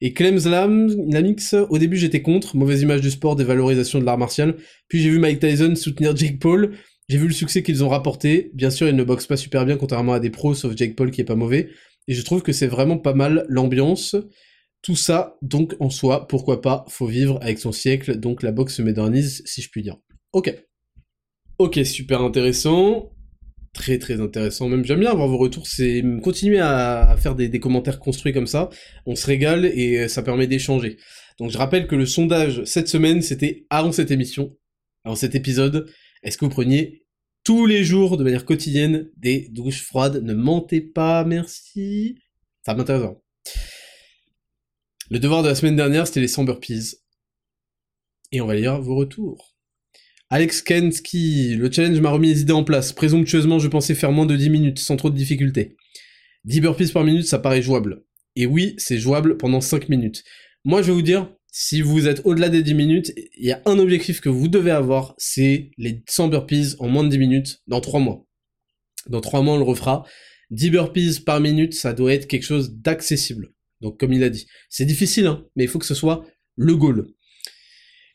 Et 0.00 0.12
Clem 0.12 0.38
Lamix, 0.44 1.54
au 1.54 1.78
début 1.78 1.96
j'étais 1.96 2.22
contre, 2.22 2.56
mauvaise 2.56 2.82
image 2.82 3.00
du 3.00 3.10
sport, 3.10 3.34
dévalorisation 3.34 3.98
de 3.98 4.04
l'art 4.04 4.18
martial. 4.18 4.54
Puis 4.86 5.00
j'ai 5.00 5.10
vu 5.10 5.18
Mike 5.18 5.40
Tyson 5.40 5.74
soutenir 5.74 6.14
Jake 6.14 6.38
Paul, 6.38 6.76
j'ai 7.08 7.18
vu 7.18 7.28
le 7.28 7.34
succès 7.34 7.62
qu'ils 7.62 7.84
ont 7.84 7.88
rapporté. 7.88 8.50
Bien 8.54 8.70
sûr, 8.70 8.88
ils 8.88 8.96
ne 8.96 9.04
boxent 9.04 9.26
pas 9.26 9.36
super 9.36 9.66
bien 9.66 9.76
contrairement 9.76 10.14
à 10.14 10.20
des 10.20 10.30
pros, 10.30 10.54
sauf 10.54 10.76
Jake 10.76 10.96
Paul 10.96 11.10
qui 11.10 11.20
est 11.20 11.24
pas 11.24 11.36
mauvais 11.36 11.70
et 12.08 12.14
je 12.14 12.22
trouve 12.22 12.42
que 12.42 12.52
c'est 12.52 12.66
vraiment 12.66 12.98
pas 12.98 13.14
mal 13.14 13.46
l'ambiance. 13.48 14.16
Tout 14.82 14.96
ça, 14.96 15.38
donc 15.40 15.74
en 15.80 15.88
soi, 15.88 16.28
pourquoi 16.28 16.60
pas, 16.60 16.84
faut 16.88 17.06
vivre 17.06 17.38
avec 17.40 17.58
son 17.58 17.72
siècle, 17.72 18.18
donc 18.18 18.42
la 18.42 18.52
boxe 18.52 18.74
se 18.74 18.82
modernise, 18.82 19.42
si 19.46 19.62
je 19.62 19.70
puis 19.70 19.82
dire. 19.82 19.96
Ok. 20.32 20.54
Ok, 21.58 21.80
super 21.84 22.20
intéressant. 22.20 23.10
Très 23.72 23.98
très 23.98 24.20
intéressant, 24.20 24.68
même 24.68 24.84
j'aime 24.84 25.00
bien 25.00 25.10
avoir 25.10 25.26
vos 25.26 25.38
retours, 25.38 25.66
c'est 25.66 26.04
continuer 26.22 26.60
à, 26.60 27.16
faire 27.18 27.34
des, 27.34 27.48
des, 27.48 27.58
commentaires 27.58 27.98
construits 27.98 28.32
comme 28.32 28.46
ça, 28.46 28.70
on 29.04 29.16
se 29.16 29.26
régale 29.26 29.64
et 29.64 30.06
ça 30.06 30.22
permet 30.22 30.46
d'échanger. 30.46 30.96
Donc 31.40 31.50
je 31.50 31.58
rappelle 31.58 31.88
que 31.88 31.96
le 31.96 32.06
sondage 32.06 32.62
cette 32.64 32.86
semaine, 32.86 33.20
c'était 33.20 33.66
avant 33.70 33.90
cette 33.90 34.12
émission, 34.12 34.56
avant 35.04 35.16
cet 35.16 35.34
épisode, 35.34 35.90
est-ce 36.24 36.38
que 36.38 36.44
vous 36.44 36.50
preniez 36.50 37.04
tous 37.44 37.66
les 37.66 37.84
jours, 37.84 38.16
de 38.16 38.24
manière 38.24 38.46
quotidienne, 38.46 39.10
des 39.16 39.48
douches 39.50 39.82
froides? 39.82 40.22
Ne 40.24 40.32
mentez 40.34 40.80
pas, 40.80 41.24
merci. 41.24 42.18
Ça 42.64 42.74
m'intéresse. 42.74 43.10
Le 45.10 45.18
devoir 45.18 45.42
de 45.42 45.48
la 45.48 45.54
semaine 45.54 45.76
dernière, 45.76 46.06
c'était 46.06 46.20
les 46.20 46.28
100 46.28 46.44
burpees. 46.44 46.96
Et 48.32 48.40
on 48.40 48.46
va 48.46 48.54
lire 48.54 48.80
vos 48.80 48.96
retours. 48.96 49.54
Alex 50.30 50.62
Kensky, 50.62 51.54
le 51.54 51.70
challenge 51.70 52.00
m'a 52.00 52.10
remis 52.10 52.28
les 52.28 52.40
idées 52.40 52.54
en 52.54 52.64
place. 52.64 52.92
Présomptueusement, 52.94 53.58
je 53.58 53.68
pensais 53.68 53.94
faire 53.94 54.10
moins 54.10 54.26
de 54.26 54.34
10 54.34 54.48
minutes, 54.48 54.78
sans 54.78 54.96
trop 54.96 55.10
de 55.10 55.16
difficultés. 55.16 55.76
10 56.44 56.62
burpees 56.62 56.92
par 56.92 57.04
minute, 57.04 57.26
ça 57.26 57.38
paraît 57.38 57.62
jouable. 57.62 58.02
Et 58.34 58.46
oui, 58.46 58.74
c'est 58.78 58.98
jouable 58.98 59.36
pendant 59.36 59.60
5 59.60 59.90
minutes. 59.90 60.24
Moi, 60.64 60.80
je 60.80 60.88
vais 60.88 60.94
vous 60.94 61.02
dire, 61.02 61.30
si 61.56 61.82
vous 61.82 62.08
êtes 62.08 62.20
au-delà 62.24 62.48
des 62.48 62.64
10 62.64 62.74
minutes, 62.74 63.12
il 63.36 63.46
y 63.46 63.52
a 63.52 63.62
un 63.64 63.78
objectif 63.78 64.20
que 64.20 64.28
vous 64.28 64.48
devez 64.48 64.72
avoir, 64.72 65.14
c'est 65.18 65.70
les 65.78 66.02
100 66.08 66.26
burpees 66.26 66.74
en 66.80 66.88
moins 66.88 67.04
de 67.04 67.10
10 67.10 67.18
minutes 67.18 67.62
dans 67.68 67.80
3 67.80 68.00
mois. 68.00 68.26
Dans 69.08 69.20
3 69.20 69.42
mois, 69.42 69.54
on 69.54 69.58
le 69.58 69.62
refera. 69.62 70.04
10 70.50 70.70
burpees 70.70 71.20
par 71.24 71.38
minute, 71.38 71.72
ça 71.72 71.92
doit 71.92 72.12
être 72.12 72.26
quelque 72.26 72.42
chose 72.42 72.74
d'accessible. 72.74 73.52
Donc 73.80 74.00
comme 74.00 74.12
il 74.12 74.24
a 74.24 74.30
dit, 74.30 74.48
c'est 74.68 74.84
difficile, 74.84 75.28
hein, 75.28 75.46
mais 75.54 75.62
il 75.62 75.68
faut 75.68 75.78
que 75.78 75.86
ce 75.86 75.94
soit 75.94 76.26
le 76.56 76.74
goal. 76.74 77.06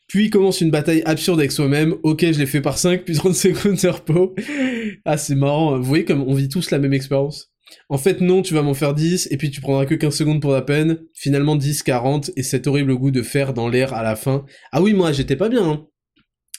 Puis 0.06 0.28
commence 0.28 0.60
une 0.60 0.70
bataille 0.70 1.00
absurde 1.06 1.38
avec 1.38 1.52
soi-même. 1.52 1.96
Ok, 2.02 2.20
je 2.20 2.38
l'ai 2.38 2.44
fait 2.44 2.60
par 2.60 2.76
5, 2.76 3.06
puis 3.06 3.14
30 3.14 3.34
secondes 3.34 3.76
de 3.76 3.88
repos. 3.88 4.34
Ah, 5.06 5.16
c'est 5.16 5.34
marrant. 5.34 5.78
Vous 5.78 5.84
voyez 5.84 6.04
comme 6.04 6.20
on 6.20 6.34
vit 6.34 6.50
tous 6.50 6.70
la 6.70 6.78
même 6.78 6.92
expérience. 6.92 7.49
En 7.88 7.98
fait, 7.98 8.20
non, 8.20 8.42
tu 8.42 8.54
vas 8.54 8.62
m'en 8.62 8.74
faire 8.74 8.94
10, 8.94 9.28
et 9.30 9.36
puis 9.36 9.50
tu 9.50 9.60
prendras 9.60 9.86
que 9.86 9.94
15 9.94 10.14
secondes 10.14 10.40
pour 10.40 10.52
la 10.52 10.62
peine. 10.62 11.00
Finalement, 11.14 11.56
10, 11.56 11.82
40, 11.82 12.30
et 12.36 12.42
cet 12.42 12.66
horrible 12.66 12.96
goût 12.96 13.10
de 13.10 13.22
fer 13.22 13.54
dans 13.54 13.68
l'air 13.68 13.94
à 13.94 14.02
la 14.02 14.16
fin. 14.16 14.44
Ah 14.72 14.82
oui, 14.82 14.94
moi, 14.94 15.12
j'étais 15.12 15.36
pas 15.36 15.48
bien, 15.48 15.68
hein. 15.68 15.86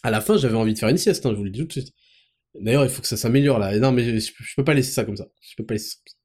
À 0.04 0.12
la 0.12 0.22
fin, 0.22 0.38
j'avais 0.38 0.56
envie 0.56 0.74
de 0.74 0.80
faire 0.80 0.90
une 0.90 0.98
sieste, 0.98 1.26
hein, 1.26 1.32
je 1.32 1.38
vous 1.38 1.44
le 1.44 1.52
dis 1.52 1.60
tout 1.60 1.68
de 1.68 1.72
suite. 1.74 1.94
D'ailleurs, 2.60 2.84
il 2.84 2.90
faut 2.90 3.02
que 3.02 3.08
ça 3.08 3.18
s'améliore, 3.18 3.60
là. 3.60 3.78
Non, 3.80 3.92
mais 3.92 4.20
je, 4.20 4.32
peux 4.56 4.64
pas 4.64 4.74
laisser 4.74 4.92
ça 4.92 5.06
comme 5.06 5.16
ça. 5.16 5.28
Je 5.42 5.56
peux 5.58 5.66
pas 5.66 5.76
laisser 5.76 5.90
ça 5.90 5.96
comme 5.98 6.12
ça. 6.12 6.18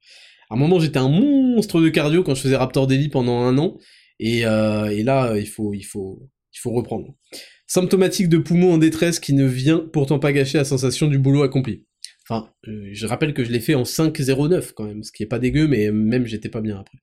À 0.50 0.55
un 0.55 0.58
moment, 0.58 0.78
j'étais 0.81 0.98
un 0.98 1.08
monstre 1.08 1.81
de 1.81 1.89
cardio 1.89 2.23
quand 2.23 2.34
je 2.34 2.40
faisais 2.40 2.56
Raptor 2.56 2.86
Daily 2.86 3.08
pendant 3.08 3.40
un 3.40 3.58
an, 3.58 3.76
et, 4.18 4.47
euh, 4.47 4.86
et 4.86 5.02
là, 5.02 5.36
il 5.36 5.48
faut, 5.48 5.74
il 5.74 5.82
faut, 5.82 6.28
il 6.55 6.58
faut 6.58 6.70
reprendre. 6.70 7.15
Symptomatique 7.66 8.28
de 8.28 8.39
poumon 8.39 8.74
en 8.74 8.78
détresse 8.78 9.18
qui 9.18 9.32
ne 9.32 9.44
vient 9.44 9.78
pourtant 9.92 10.18
pas 10.18 10.32
gâcher 10.32 10.58
la 10.58 10.65
sensation 10.65 11.08
du 11.08 11.18
boulot 11.18 11.42
accompli. 11.42 11.84
Enfin, 12.28 12.48
euh, 12.66 12.88
je 12.92 13.06
rappelle 13.06 13.34
que 13.34 13.44
je 13.44 13.52
l'ai 13.52 13.60
fait 13.60 13.74
en 13.74 13.84
5.09 13.84 14.72
quand 14.74 14.84
même, 14.84 15.02
ce 15.02 15.12
qui 15.12 15.22
est 15.22 15.26
pas 15.26 15.38
dégueu, 15.38 15.68
mais 15.68 15.90
même 15.92 16.26
j'étais 16.26 16.48
pas 16.48 16.60
bien 16.60 16.78
après. 16.78 16.98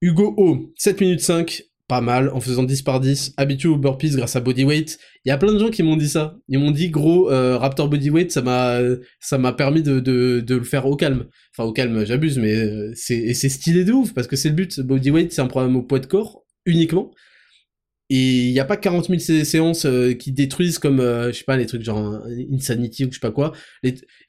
Hugo 0.00 0.34
O, 0.38 0.72
7 0.76 1.00
minutes 1.00 1.20
5, 1.20 1.62
pas 1.90 2.00
mal, 2.00 2.30
en 2.30 2.40
faisant 2.40 2.62
10 2.62 2.82
par 2.82 3.00
10, 3.00 3.34
habitué 3.36 3.68
au 3.68 3.76
burpees 3.76 4.10
grâce 4.14 4.36
à 4.36 4.40
bodyweight. 4.40 4.98
Il 5.24 5.28
y 5.28 5.32
a 5.32 5.36
plein 5.36 5.52
de 5.52 5.58
gens 5.58 5.70
qui 5.70 5.82
m'ont 5.82 5.96
dit 5.96 6.08
ça. 6.08 6.36
Ils 6.48 6.58
m'ont 6.58 6.70
dit, 6.70 6.88
gros, 6.88 7.30
euh, 7.30 7.58
Raptor 7.58 7.88
bodyweight, 7.88 8.30
ça 8.30 8.40
m'a, 8.42 9.52
permis 9.52 9.82
de, 9.82 10.44
le 10.48 10.62
faire 10.62 10.86
au 10.86 10.96
calme. 10.96 11.26
Enfin, 11.52 11.68
au 11.68 11.72
calme, 11.72 12.06
j'abuse, 12.06 12.38
mais 12.38 12.54
euh, 12.54 12.92
c'est, 12.94 13.34
c'est 13.34 13.48
stylé 13.48 13.84
de 13.84 13.92
ouf, 13.92 14.14
parce 14.14 14.26
que 14.26 14.36
c'est 14.36 14.50
le 14.50 14.54
but. 14.54 14.80
Bodyweight, 14.80 15.32
c'est 15.32 15.42
un 15.42 15.48
problème 15.48 15.74
au 15.74 15.82
poids 15.82 15.98
de 15.98 16.06
corps, 16.06 16.44
uniquement. 16.64 17.10
Et 18.12 18.48
il 18.48 18.52
n'y 18.52 18.58
a 18.58 18.64
pas 18.64 18.76
40 18.76 19.06
000 19.06 19.44
séances 19.44 19.86
euh, 19.86 20.14
qui 20.14 20.32
détruisent 20.32 20.80
comme, 20.80 20.98
euh, 20.98 21.28
je 21.30 21.38
sais 21.38 21.44
pas, 21.44 21.56
les 21.56 21.66
trucs 21.66 21.84
genre 21.84 22.20
Insanity 22.52 23.04
ou 23.04 23.08
je 23.08 23.14
sais 23.14 23.20
pas 23.20 23.30
quoi. 23.30 23.52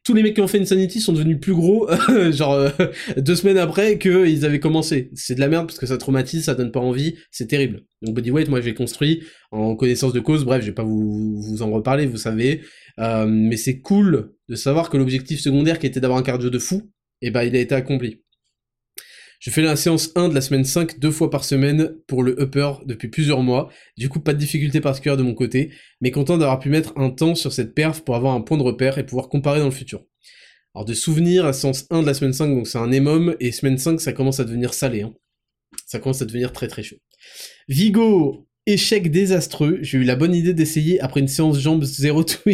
tous 0.03 0.13
les 0.13 0.21
mecs 0.21 0.35
qui 0.35 0.41
ont 0.41 0.47
fait 0.47 0.59
Insanity 0.59 1.01
sont 1.01 1.13
devenus 1.13 1.39
plus 1.39 1.55
gros, 1.55 1.89
genre 2.31 2.53
euh, 2.53 2.69
deux 3.17 3.35
semaines 3.35 3.57
après 3.57 3.97
qu'ils 3.97 4.45
avaient 4.45 4.59
commencé. 4.59 5.09
C'est 5.15 5.33
de 5.33 5.39
la 5.39 5.47
merde 5.47 5.65
parce 5.65 5.79
que 5.79 5.87
ça 5.87 5.97
traumatise, 5.97 6.45
ça 6.45 6.53
donne 6.53 6.71
pas 6.71 6.79
envie, 6.79 7.15
c'est 7.31 7.47
terrible. 7.47 7.81
Donc 8.03 8.13
Bodyweight, 8.13 8.49
moi 8.49 8.61
j'ai 8.61 8.75
construit 8.75 9.23
en 9.49 9.75
connaissance 9.75 10.13
de 10.13 10.19
cause, 10.19 10.45
bref, 10.45 10.61
je 10.61 10.67
vais 10.67 10.75
pas 10.75 10.83
vous, 10.83 11.41
vous 11.41 11.63
en 11.63 11.71
reparler, 11.71 12.05
vous 12.05 12.17
savez. 12.17 12.61
mais 12.99 13.57
c'est 13.57 13.79
cool 13.79 14.33
de 14.47 14.55
savoir 14.55 14.91
que 14.91 14.97
l'objectif 14.97 15.39
secondaire 15.39 15.79
qui 15.79 15.87
était 15.87 15.99
d'avoir 15.99 16.19
un 16.19 16.23
cardio 16.23 16.51
de 16.51 16.59
fou, 16.59 16.91
eh 17.23 17.31
ben 17.31 17.43
il 17.43 17.55
a 17.55 17.59
été 17.59 17.73
accompli. 17.73 18.21
Je 19.41 19.49
fais 19.49 19.63
la 19.63 19.75
séance 19.75 20.11
1 20.13 20.29
de 20.29 20.35
la 20.35 20.41
semaine 20.41 20.63
5 20.63 20.99
deux 20.99 21.09
fois 21.09 21.31
par 21.31 21.43
semaine 21.43 21.95
pour 22.05 22.21
le 22.21 22.39
upper 22.39 22.73
depuis 22.85 23.07
plusieurs 23.07 23.41
mois. 23.41 23.71
Du 23.97 24.07
coup, 24.07 24.19
pas 24.19 24.33
de 24.33 24.37
difficulté 24.37 24.81
particulière 24.81 25.17
de 25.17 25.23
mon 25.23 25.33
côté, 25.33 25.71
mais 25.99 26.11
content 26.11 26.37
d'avoir 26.37 26.59
pu 26.59 26.69
mettre 26.69 26.93
un 26.95 27.09
temps 27.09 27.33
sur 27.33 27.51
cette 27.51 27.73
perf 27.73 28.01
pour 28.01 28.15
avoir 28.15 28.35
un 28.35 28.41
point 28.41 28.59
de 28.59 28.61
repère 28.61 28.99
et 28.99 29.03
pouvoir 29.03 29.29
comparer 29.29 29.57
dans 29.57 29.65
le 29.65 29.71
futur. 29.71 30.05
Alors 30.75 30.85
de 30.85 30.93
souvenir, 30.93 31.43
la 31.43 31.53
séance 31.53 31.87
1 31.89 32.03
de 32.03 32.05
la 32.05 32.13
semaine 32.13 32.33
5, 32.33 32.49
donc 32.49 32.67
c'est 32.67 32.77
un 32.77 32.91
émum, 32.91 33.35
et 33.39 33.51
semaine 33.51 33.79
5, 33.79 33.99
ça 33.99 34.13
commence 34.13 34.39
à 34.39 34.43
devenir 34.43 34.75
salé. 34.75 35.01
Hein. 35.01 35.13
Ça 35.87 35.97
commence 35.97 36.21
à 36.21 36.25
devenir 36.25 36.53
très 36.53 36.67
très 36.67 36.83
chaud. 36.83 36.97
Vigo, 37.67 38.47
échec 38.67 39.09
désastreux. 39.09 39.79
J'ai 39.81 39.97
eu 39.97 40.03
la 40.03 40.15
bonne 40.15 40.35
idée 40.35 40.53
d'essayer 40.53 41.01
après 41.01 41.19
une 41.19 41.27
séance 41.27 41.59
jambes 41.59 41.83
0 41.83 42.25
to 42.25 42.37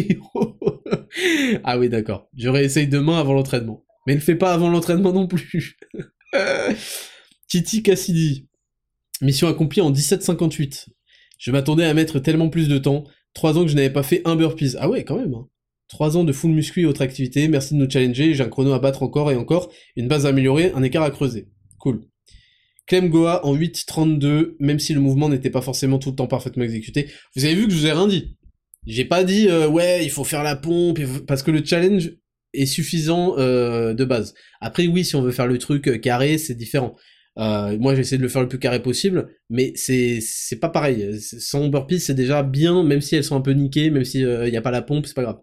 ah 1.64 1.78
oui, 1.78 1.90
d'accord. 1.90 2.30
Je 2.34 2.48
réessaye 2.48 2.88
demain 2.88 3.18
avant 3.18 3.34
l'entraînement. 3.34 3.84
Mais 4.06 4.14
ne 4.14 4.20
fais 4.20 4.36
pas 4.36 4.54
avant 4.54 4.70
l'entraînement 4.70 5.12
non 5.12 5.26
plus. 5.26 5.76
Titi 7.48 7.82
Cassidy. 7.82 8.46
Mission 9.20 9.48
accomplie 9.48 9.80
en 9.80 9.90
1758. 9.90 10.86
Je 11.38 11.50
m'attendais 11.50 11.84
à 11.84 11.94
mettre 11.94 12.18
tellement 12.18 12.48
plus 12.48 12.68
de 12.68 12.78
temps. 12.78 13.04
Trois 13.34 13.56
ans 13.58 13.62
que 13.62 13.68
je 13.68 13.76
n'avais 13.76 13.90
pas 13.90 14.02
fait 14.02 14.22
un 14.24 14.36
burpees. 14.36 14.76
Ah 14.78 14.88
ouais, 14.88 15.04
quand 15.04 15.16
même. 15.16 15.34
Hein. 15.34 15.48
Trois 15.88 16.16
ans 16.16 16.24
de 16.24 16.32
full 16.32 16.50
muscu 16.50 16.82
et 16.82 16.84
autres 16.84 17.02
activités. 17.02 17.48
Merci 17.48 17.74
de 17.74 17.78
nous 17.78 17.90
challenger. 17.90 18.34
J'ai 18.34 18.44
un 18.44 18.48
chrono 18.48 18.72
à 18.72 18.78
battre 18.78 19.02
encore 19.02 19.30
et 19.32 19.36
encore. 19.36 19.72
Une 19.96 20.08
base 20.08 20.26
à 20.26 20.30
améliorer, 20.30 20.72
un 20.74 20.82
écart 20.82 21.02
à 21.02 21.10
creuser. 21.10 21.48
Cool. 21.78 22.02
Clem 22.86 23.08
Goa 23.08 23.44
en 23.44 23.54
8.32, 23.54 24.56
même 24.60 24.78
si 24.78 24.94
le 24.94 25.00
mouvement 25.00 25.28
n'était 25.28 25.50
pas 25.50 25.60
forcément 25.60 25.98
tout 25.98 26.10
le 26.10 26.16
temps 26.16 26.26
parfaitement 26.26 26.64
exécuté. 26.64 27.08
Vous 27.36 27.44
avez 27.44 27.54
vu 27.54 27.66
que 27.66 27.72
je 27.72 27.78
vous 27.78 27.86
ai 27.86 27.92
rien 27.92 28.08
dit. 28.08 28.36
J'ai 28.86 29.04
pas 29.04 29.24
dit, 29.24 29.48
euh, 29.48 29.68
ouais, 29.68 30.04
il 30.04 30.10
faut 30.10 30.24
faire 30.24 30.42
la 30.42 30.56
pompe, 30.56 30.98
parce 31.26 31.42
que 31.42 31.50
le 31.50 31.62
challenge, 31.62 32.12
est 32.54 32.66
suffisant 32.66 33.38
euh, 33.38 33.94
de 33.94 34.04
base. 34.04 34.34
Après 34.60 34.86
oui, 34.86 35.04
si 35.04 35.16
on 35.16 35.22
veut 35.22 35.32
faire 35.32 35.46
le 35.46 35.58
truc 35.58 35.88
euh, 35.88 35.98
carré, 35.98 36.38
c'est 36.38 36.54
différent. 36.54 36.96
Euh, 37.38 37.78
moi, 37.78 37.94
j'ai 37.94 38.00
essayé 38.00 38.18
de 38.18 38.22
le 38.22 38.28
faire 38.28 38.42
le 38.42 38.48
plus 38.48 38.58
carré 38.58 38.82
possible, 38.82 39.28
mais 39.48 39.72
c'est 39.76 40.20
pas 40.60 40.68
pareil. 40.68 41.20
Sans 41.20 41.68
burpees, 41.68 42.00
c'est 42.00 42.14
déjà 42.14 42.42
bien, 42.42 42.82
même 42.82 43.00
si 43.00 43.14
elles 43.14 43.24
sont 43.24 43.36
un 43.36 43.40
peu 43.40 43.52
niquées, 43.52 43.90
même 43.90 44.04
s'il 44.04 44.26
n'y 44.26 44.56
a 44.56 44.62
pas 44.62 44.72
la 44.72 44.82
pompe, 44.82 45.06
c'est 45.06 45.14
pas 45.14 45.22
grave. 45.22 45.38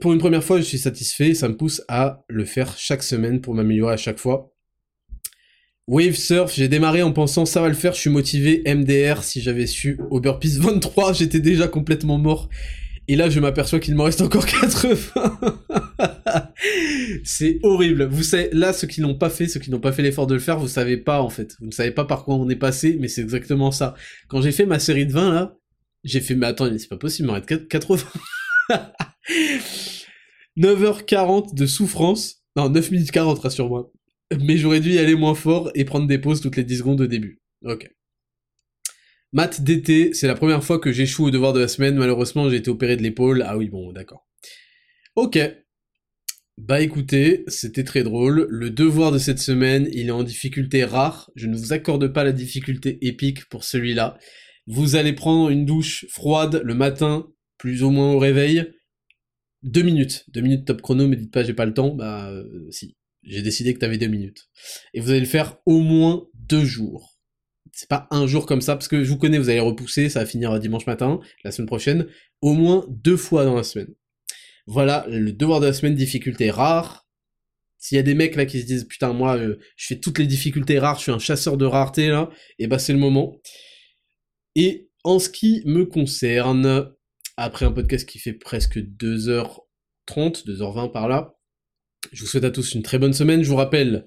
Pour 0.00 0.12
une 0.12 0.18
première 0.20 0.44
fois, 0.44 0.58
je 0.58 0.62
suis 0.62 0.78
satisfait, 0.78 1.34
ça 1.34 1.48
me 1.48 1.56
pousse 1.56 1.82
à 1.88 2.22
le 2.28 2.44
faire 2.44 2.76
chaque 2.78 3.02
semaine 3.02 3.40
pour 3.40 3.54
m'améliorer 3.54 3.94
à 3.94 3.96
chaque 3.96 4.18
fois. 4.18 4.52
Wave 5.88 6.16
Surf, 6.16 6.54
j'ai 6.54 6.68
démarré 6.68 7.02
en 7.02 7.12
pensant 7.12 7.46
ça 7.46 7.62
va 7.62 7.68
le 7.68 7.74
faire, 7.74 7.94
je 7.94 8.00
suis 8.00 8.10
motivé, 8.10 8.62
MDR, 8.66 9.24
si 9.24 9.40
j'avais 9.40 9.66
su 9.66 9.98
au 10.10 10.20
burpees 10.20 10.58
23, 10.58 11.14
j'étais 11.14 11.40
déjà 11.40 11.66
complètement 11.66 12.18
mort. 12.18 12.50
Et 13.10 13.16
là, 13.16 13.30
je 13.30 13.40
m'aperçois 13.40 13.80
qu'il 13.80 13.94
m'en 13.94 14.04
reste 14.04 14.20
encore 14.20 14.44
80. 14.60 14.96
c'est 17.24 17.58
horrible. 17.62 18.04
Vous 18.04 18.22
savez, 18.22 18.50
là, 18.52 18.74
ceux 18.74 18.86
qui 18.86 19.00
n'ont 19.00 19.14
pas 19.14 19.30
fait, 19.30 19.48
ceux 19.48 19.60
qui 19.60 19.70
n'ont 19.70 19.80
pas 19.80 19.92
fait 19.92 20.02
l'effort 20.02 20.26
de 20.26 20.34
le 20.34 20.40
faire, 20.40 20.58
vous 20.58 20.68
savez 20.68 20.98
pas, 20.98 21.22
en 21.22 21.30
fait. 21.30 21.56
Vous 21.60 21.66
ne 21.66 21.72
savez 21.72 21.90
pas 21.90 22.04
par 22.04 22.24
quoi 22.24 22.34
on 22.34 22.48
est 22.50 22.56
passé, 22.56 22.98
mais 23.00 23.08
c'est 23.08 23.22
exactement 23.22 23.70
ça. 23.72 23.94
Quand 24.28 24.42
j'ai 24.42 24.52
fait 24.52 24.66
ma 24.66 24.78
série 24.78 25.06
de 25.06 25.12
20, 25.12 25.32
là, 25.32 25.56
j'ai 26.04 26.20
fait, 26.20 26.34
mais 26.34 26.46
attends, 26.46 26.68
c'est 26.78 26.88
pas 26.88 26.98
possible, 26.98 27.28
il 27.28 27.32
m'en 27.32 27.34
reste 27.34 27.68
80. 27.68 28.04
9h40 30.58 31.54
de 31.56 31.66
souffrance. 31.66 32.44
Non, 32.56 32.68
9 32.68 32.90
minutes 32.90 33.10
40, 33.10 33.38
rassure-moi. 33.38 33.90
Mais 34.40 34.58
j'aurais 34.58 34.80
dû 34.80 34.92
y 34.92 34.98
aller 34.98 35.14
moins 35.14 35.34
fort 35.34 35.70
et 35.74 35.86
prendre 35.86 36.06
des 36.06 36.18
pauses 36.18 36.42
toutes 36.42 36.56
les 36.56 36.64
10 36.64 36.78
secondes 36.78 37.00
au 37.00 37.06
début. 37.06 37.40
Ok. 37.64 37.90
Maths 39.32 39.60
d'été, 39.60 40.14
c'est 40.14 40.26
la 40.26 40.34
première 40.34 40.64
fois 40.64 40.78
que 40.78 40.90
j'échoue 40.90 41.26
au 41.26 41.30
devoir 41.30 41.52
de 41.52 41.60
la 41.60 41.68
semaine. 41.68 41.96
Malheureusement, 41.96 42.48
j'ai 42.48 42.56
été 42.56 42.70
opéré 42.70 42.96
de 42.96 43.02
l'épaule. 43.02 43.44
Ah 43.46 43.58
oui, 43.58 43.68
bon, 43.68 43.92
d'accord. 43.92 44.26
Ok. 45.16 45.38
Bah 46.56 46.80
écoutez, 46.80 47.44
c'était 47.46 47.84
très 47.84 48.02
drôle. 48.02 48.46
Le 48.50 48.70
devoir 48.70 49.12
de 49.12 49.18
cette 49.18 49.38
semaine, 49.38 49.88
il 49.92 50.08
est 50.08 50.12
en 50.12 50.24
difficulté 50.24 50.82
rare. 50.82 51.30
Je 51.36 51.46
ne 51.46 51.56
vous 51.56 51.72
accorde 51.72 52.08
pas 52.08 52.24
la 52.24 52.32
difficulté 52.32 52.98
épique 53.06 53.48
pour 53.48 53.64
celui-là. 53.64 54.18
Vous 54.66 54.96
allez 54.96 55.12
prendre 55.12 55.50
une 55.50 55.66
douche 55.66 56.06
froide 56.08 56.60
le 56.64 56.74
matin, 56.74 57.28
plus 57.58 57.82
ou 57.82 57.90
moins 57.90 58.12
au 58.12 58.18
réveil. 58.18 58.72
Deux 59.62 59.82
minutes. 59.82 60.24
Deux 60.28 60.40
minutes 60.40 60.66
top 60.66 60.82
chrono, 60.82 61.06
mais 61.06 61.16
dites 61.16 61.32
pas 61.32 61.44
j'ai 61.44 61.54
pas 61.54 61.66
le 61.66 61.74
temps. 61.74 61.94
Bah 61.94 62.30
euh, 62.30 62.66
si. 62.70 62.96
J'ai 63.22 63.42
décidé 63.42 63.74
que 63.74 63.78
t'avais 63.78 63.98
deux 63.98 64.06
minutes. 64.06 64.48
Et 64.94 65.00
vous 65.00 65.10
allez 65.10 65.20
le 65.20 65.26
faire 65.26 65.58
au 65.66 65.80
moins 65.80 66.26
deux 66.34 66.64
jours. 66.64 67.17
C'est 67.78 67.88
pas 67.88 68.08
un 68.10 68.26
jour 68.26 68.44
comme 68.44 68.60
ça, 68.60 68.74
parce 68.74 68.88
que 68.88 69.04
je 69.04 69.08
vous 69.08 69.18
connais, 69.18 69.38
vous 69.38 69.50
allez 69.50 69.60
repousser, 69.60 70.08
ça 70.08 70.18
va 70.18 70.26
finir 70.26 70.58
dimanche 70.58 70.84
matin, 70.86 71.20
la 71.44 71.52
semaine 71.52 71.68
prochaine, 71.68 72.08
au 72.42 72.52
moins 72.52 72.84
deux 72.88 73.16
fois 73.16 73.44
dans 73.44 73.54
la 73.54 73.62
semaine. 73.62 73.94
Voilà, 74.66 75.06
le 75.08 75.30
devoir 75.30 75.60
de 75.60 75.66
la 75.66 75.72
semaine, 75.72 75.94
difficulté 75.94 76.50
rare. 76.50 77.06
S'il 77.78 77.94
y 77.94 78.00
a 78.00 78.02
des 78.02 78.14
mecs 78.14 78.34
là 78.34 78.46
qui 78.46 78.60
se 78.60 78.66
disent 78.66 78.82
putain 78.82 79.12
moi 79.12 79.36
euh, 79.36 79.60
je 79.76 79.86
fais 79.86 80.00
toutes 80.00 80.18
les 80.18 80.26
difficultés 80.26 80.80
rares, 80.80 80.96
je 80.96 81.02
suis 81.02 81.12
un 81.12 81.20
chasseur 81.20 81.56
de 81.56 81.66
rareté 81.66 82.08
là, 82.08 82.30
et 82.58 82.66
bah 82.66 82.80
c'est 82.80 82.92
le 82.92 82.98
moment. 82.98 83.40
Et 84.56 84.88
en 85.04 85.20
ce 85.20 85.28
qui 85.28 85.62
me 85.64 85.86
concerne, 85.86 86.90
après 87.36 87.64
un 87.64 87.70
podcast 87.70 88.08
qui 88.08 88.18
fait 88.18 88.32
presque 88.32 88.78
2h30, 88.78 90.44
2h20 90.48 90.90
par 90.90 91.06
là, 91.06 91.36
je 92.10 92.22
vous 92.22 92.26
souhaite 92.26 92.42
à 92.42 92.50
tous 92.50 92.74
une 92.74 92.82
très 92.82 92.98
bonne 92.98 93.12
semaine. 93.12 93.44
Je 93.44 93.48
vous 93.48 93.54
rappelle, 93.54 94.04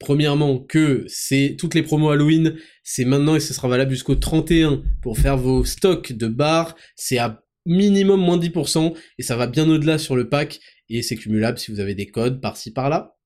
premièrement, 0.00 0.58
que 0.58 1.04
c'est 1.06 1.54
toutes 1.56 1.74
les 1.74 1.82
promos 1.84 2.10
Halloween, 2.10 2.56
c'est 2.82 3.04
maintenant 3.04 3.36
et 3.36 3.40
ce 3.40 3.54
sera 3.54 3.68
valable 3.68 3.92
jusqu'au 3.92 4.16
31 4.16 4.82
pour 5.02 5.18
faire 5.18 5.36
vos 5.36 5.64
stocks 5.64 6.12
de 6.12 6.26
bars. 6.26 6.74
C'est 6.96 7.18
à 7.18 7.44
minimum 7.66 8.20
moins 8.20 8.38
10% 8.38 8.96
et 9.18 9.22
ça 9.22 9.36
va 9.36 9.46
bien 9.46 9.68
au-delà 9.68 9.98
sur 9.98 10.16
le 10.16 10.28
pack 10.28 10.58
et 10.88 11.02
c'est 11.02 11.16
cumulable 11.16 11.58
si 11.58 11.70
vous 11.70 11.78
avez 11.78 11.94
des 11.94 12.06
codes 12.06 12.40
par-ci 12.40 12.72
par-là. 12.72 13.16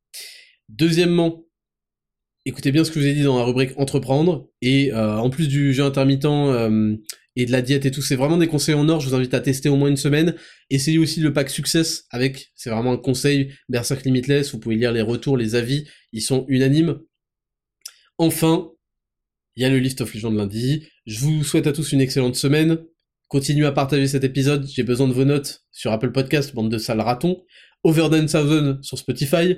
Deuxièmement, 0.68 1.46
écoutez 2.44 2.72
bien 2.72 2.84
ce 2.84 2.90
que 2.90 3.00
je 3.00 3.04
vous 3.04 3.10
ai 3.10 3.14
dit 3.14 3.22
dans 3.22 3.38
la 3.38 3.44
rubrique 3.44 3.70
entreprendre 3.76 4.50
et 4.60 4.92
euh, 4.92 5.16
en 5.16 5.30
plus 5.30 5.48
du 5.48 5.72
jeu 5.72 5.84
intermittent 5.84 6.24
euh, 6.24 6.96
et 7.36 7.46
de 7.46 7.52
la 7.52 7.62
diète 7.62 7.86
et 7.86 7.90
tout. 7.90 8.02
C'est 8.02 8.16
vraiment 8.16 8.36
des 8.36 8.46
conseils 8.46 8.74
en 8.74 8.88
or. 8.88 9.00
Je 9.00 9.08
vous 9.08 9.14
invite 9.14 9.34
à 9.34 9.40
tester 9.40 9.68
au 9.68 9.76
moins 9.76 9.88
une 9.88 9.96
semaine. 9.96 10.34
Essayez 10.70 10.98
aussi 10.98 11.20
le 11.20 11.32
pack 11.32 11.50
Success 11.50 12.04
avec, 12.10 12.52
c'est 12.54 12.70
vraiment 12.70 12.92
un 12.92 12.96
conseil 12.96 13.52
Berserk 13.68 14.04
Limitless. 14.04 14.52
Vous 14.52 14.60
pouvez 14.60 14.76
lire 14.76 14.92
les 14.92 15.02
retours, 15.02 15.36
les 15.36 15.54
avis. 15.54 15.86
Ils 16.12 16.22
sont 16.22 16.44
unanimes. 16.48 17.00
Enfin, 18.18 18.70
il 19.56 19.62
y 19.62 19.66
a 19.66 19.70
le 19.70 19.78
List 19.78 20.00
of 20.00 20.14
Legends 20.14 20.32
lundi. 20.32 20.86
Je 21.06 21.20
vous 21.20 21.44
souhaite 21.44 21.66
à 21.66 21.72
tous 21.72 21.92
une 21.92 22.00
excellente 22.00 22.36
semaine. 22.36 22.78
Continuez 23.28 23.66
à 23.66 23.72
partager 23.72 24.06
cet 24.06 24.24
épisode. 24.24 24.66
J'ai 24.66 24.82
besoin 24.82 25.08
de 25.08 25.12
vos 25.12 25.24
notes 25.24 25.64
sur 25.72 25.92
Apple 25.92 26.12
Podcast, 26.12 26.54
bande 26.54 26.70
de 26.70 26.78
sales 26.78 27.00
ratons. 27.00 27.42
Over 27.82 28.08
1000 28.10 28.78
sur 28.82 28.98
Spotify 28.98 29.56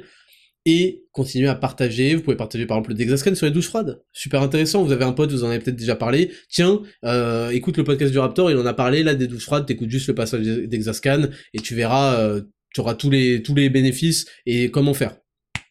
et 0.66 1.04
continuez 1.12 1.48
à 1.48 1.54
partager. 1.54 2.14
Vous 2.16 2.22
pouvez 2.22 2.36
partager 2.36 2.66
par 2.66 2.76
exemple 2.76 2.90
le 2.90 2.96
Dexascan 2.96 3.34
sur 3.34 3.46
les 3.46 3.52
douches 3.52 3.68
froides. 3.68 4.02
Super 4.12 4.42
intéressant. 4.42 4.82
Vous 4.82 4.92
avez 4.92 5.04
un 5.04 5.12
pote, 5.12 5.30
vous 5.30 5.44
en 5.44 5.48
avez 5.48 5.60
peut-être 5.60 5.76
déjà 5.76 5.94
parlé. 5.94 6.32
Tiens, 6.50 6.82
euh, 7.04 7.50
écoute 7.50 7.78
le 7.78 7.84
podcast 7.84 8.12
du 8.12 8.18
Raptor, 8.18 8.50
il 8.50 8.56
en 8.58 8.66
a 8.66 8.74
parlé 8.74 9.02
là 9.04 9.14
des 9.14 9.28
douches 9.28 9.44
froides. 9.44 9.64
T'écoutes 9.64 9.90
juste 9.90 10.08
le 10.08 10.14
passage 10.14 10.44
d'Exascan 10.44 11.28
et 11.54 11.60
tu 11.60 11.74
verras, 11.74 12.18
euh, 12.18 12.42
tu 12.74 12.80
auras 12.80 12.94
tous 12.94 13.08
les 13.08 13.42
tous 13.42 13.54
les 13.54 13.70
bénéfices 13.70 14.26
et 14.44 14.70
comment 14.70 14.92
faire. 14.92 15.16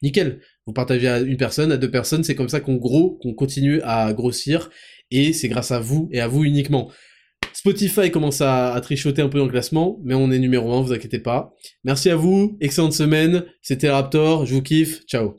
Nickel. 0.01 0.39
Vous 0.65 0.73
partagez 0.73 1.07
à 1.07 1.19
une 1.19 1.37
personne, 1.37 1.71
à 1.71 1.77
deux 1.77 1.91
personnes. 1.91 2.23
C'est 2.23 2.33
comme 2.33 2.49
ça 2.49 2.59
qu'on 2.59 2.75
gros, 2.75 3.19
qu'on 3.21 3.33
continue 3.33 3.81
à 3.83 4.13
grossir 4.13 4.71
et 5.11 5.33
c'est 5.33 5.49
grâce 5.49 5.71
à 5.71 5.79
vous 5.79 6.09
et 6.11 6.21
à 6.21 6.27
vous 6.27 6.43
uniquement. 6.43 6.91
Spotify 7.65 8.11
commence 8.11 8.41
à, 8.41 8.79
trichoter 8.79 9.23
un 9.23 9.27
peu 9.27 9.39
dans 9.39 9.45
le 9.45 9.51
classement, 9.51 9.97
mais 10.03 10.13
on 10.13 10.29
est 10.29 10.37
numéro 10.37 10.71
1, 10.71 10.81
vous 10.81 10.93
inquiétez 10.93 11.17
pas. 11.17 11.51
Merci 11.83 12.11
à 12.11 12.15
vous, 12.15 12.57
excellente 12.61 12.93
semaine, 12.93 13.43
c'était 13.63 13.89
Raptor, 13.89 14.45
je 14.45 14.53
vous 14.53 14.61
kiffe, 14.61 15.03
ciao. 15.07 15.37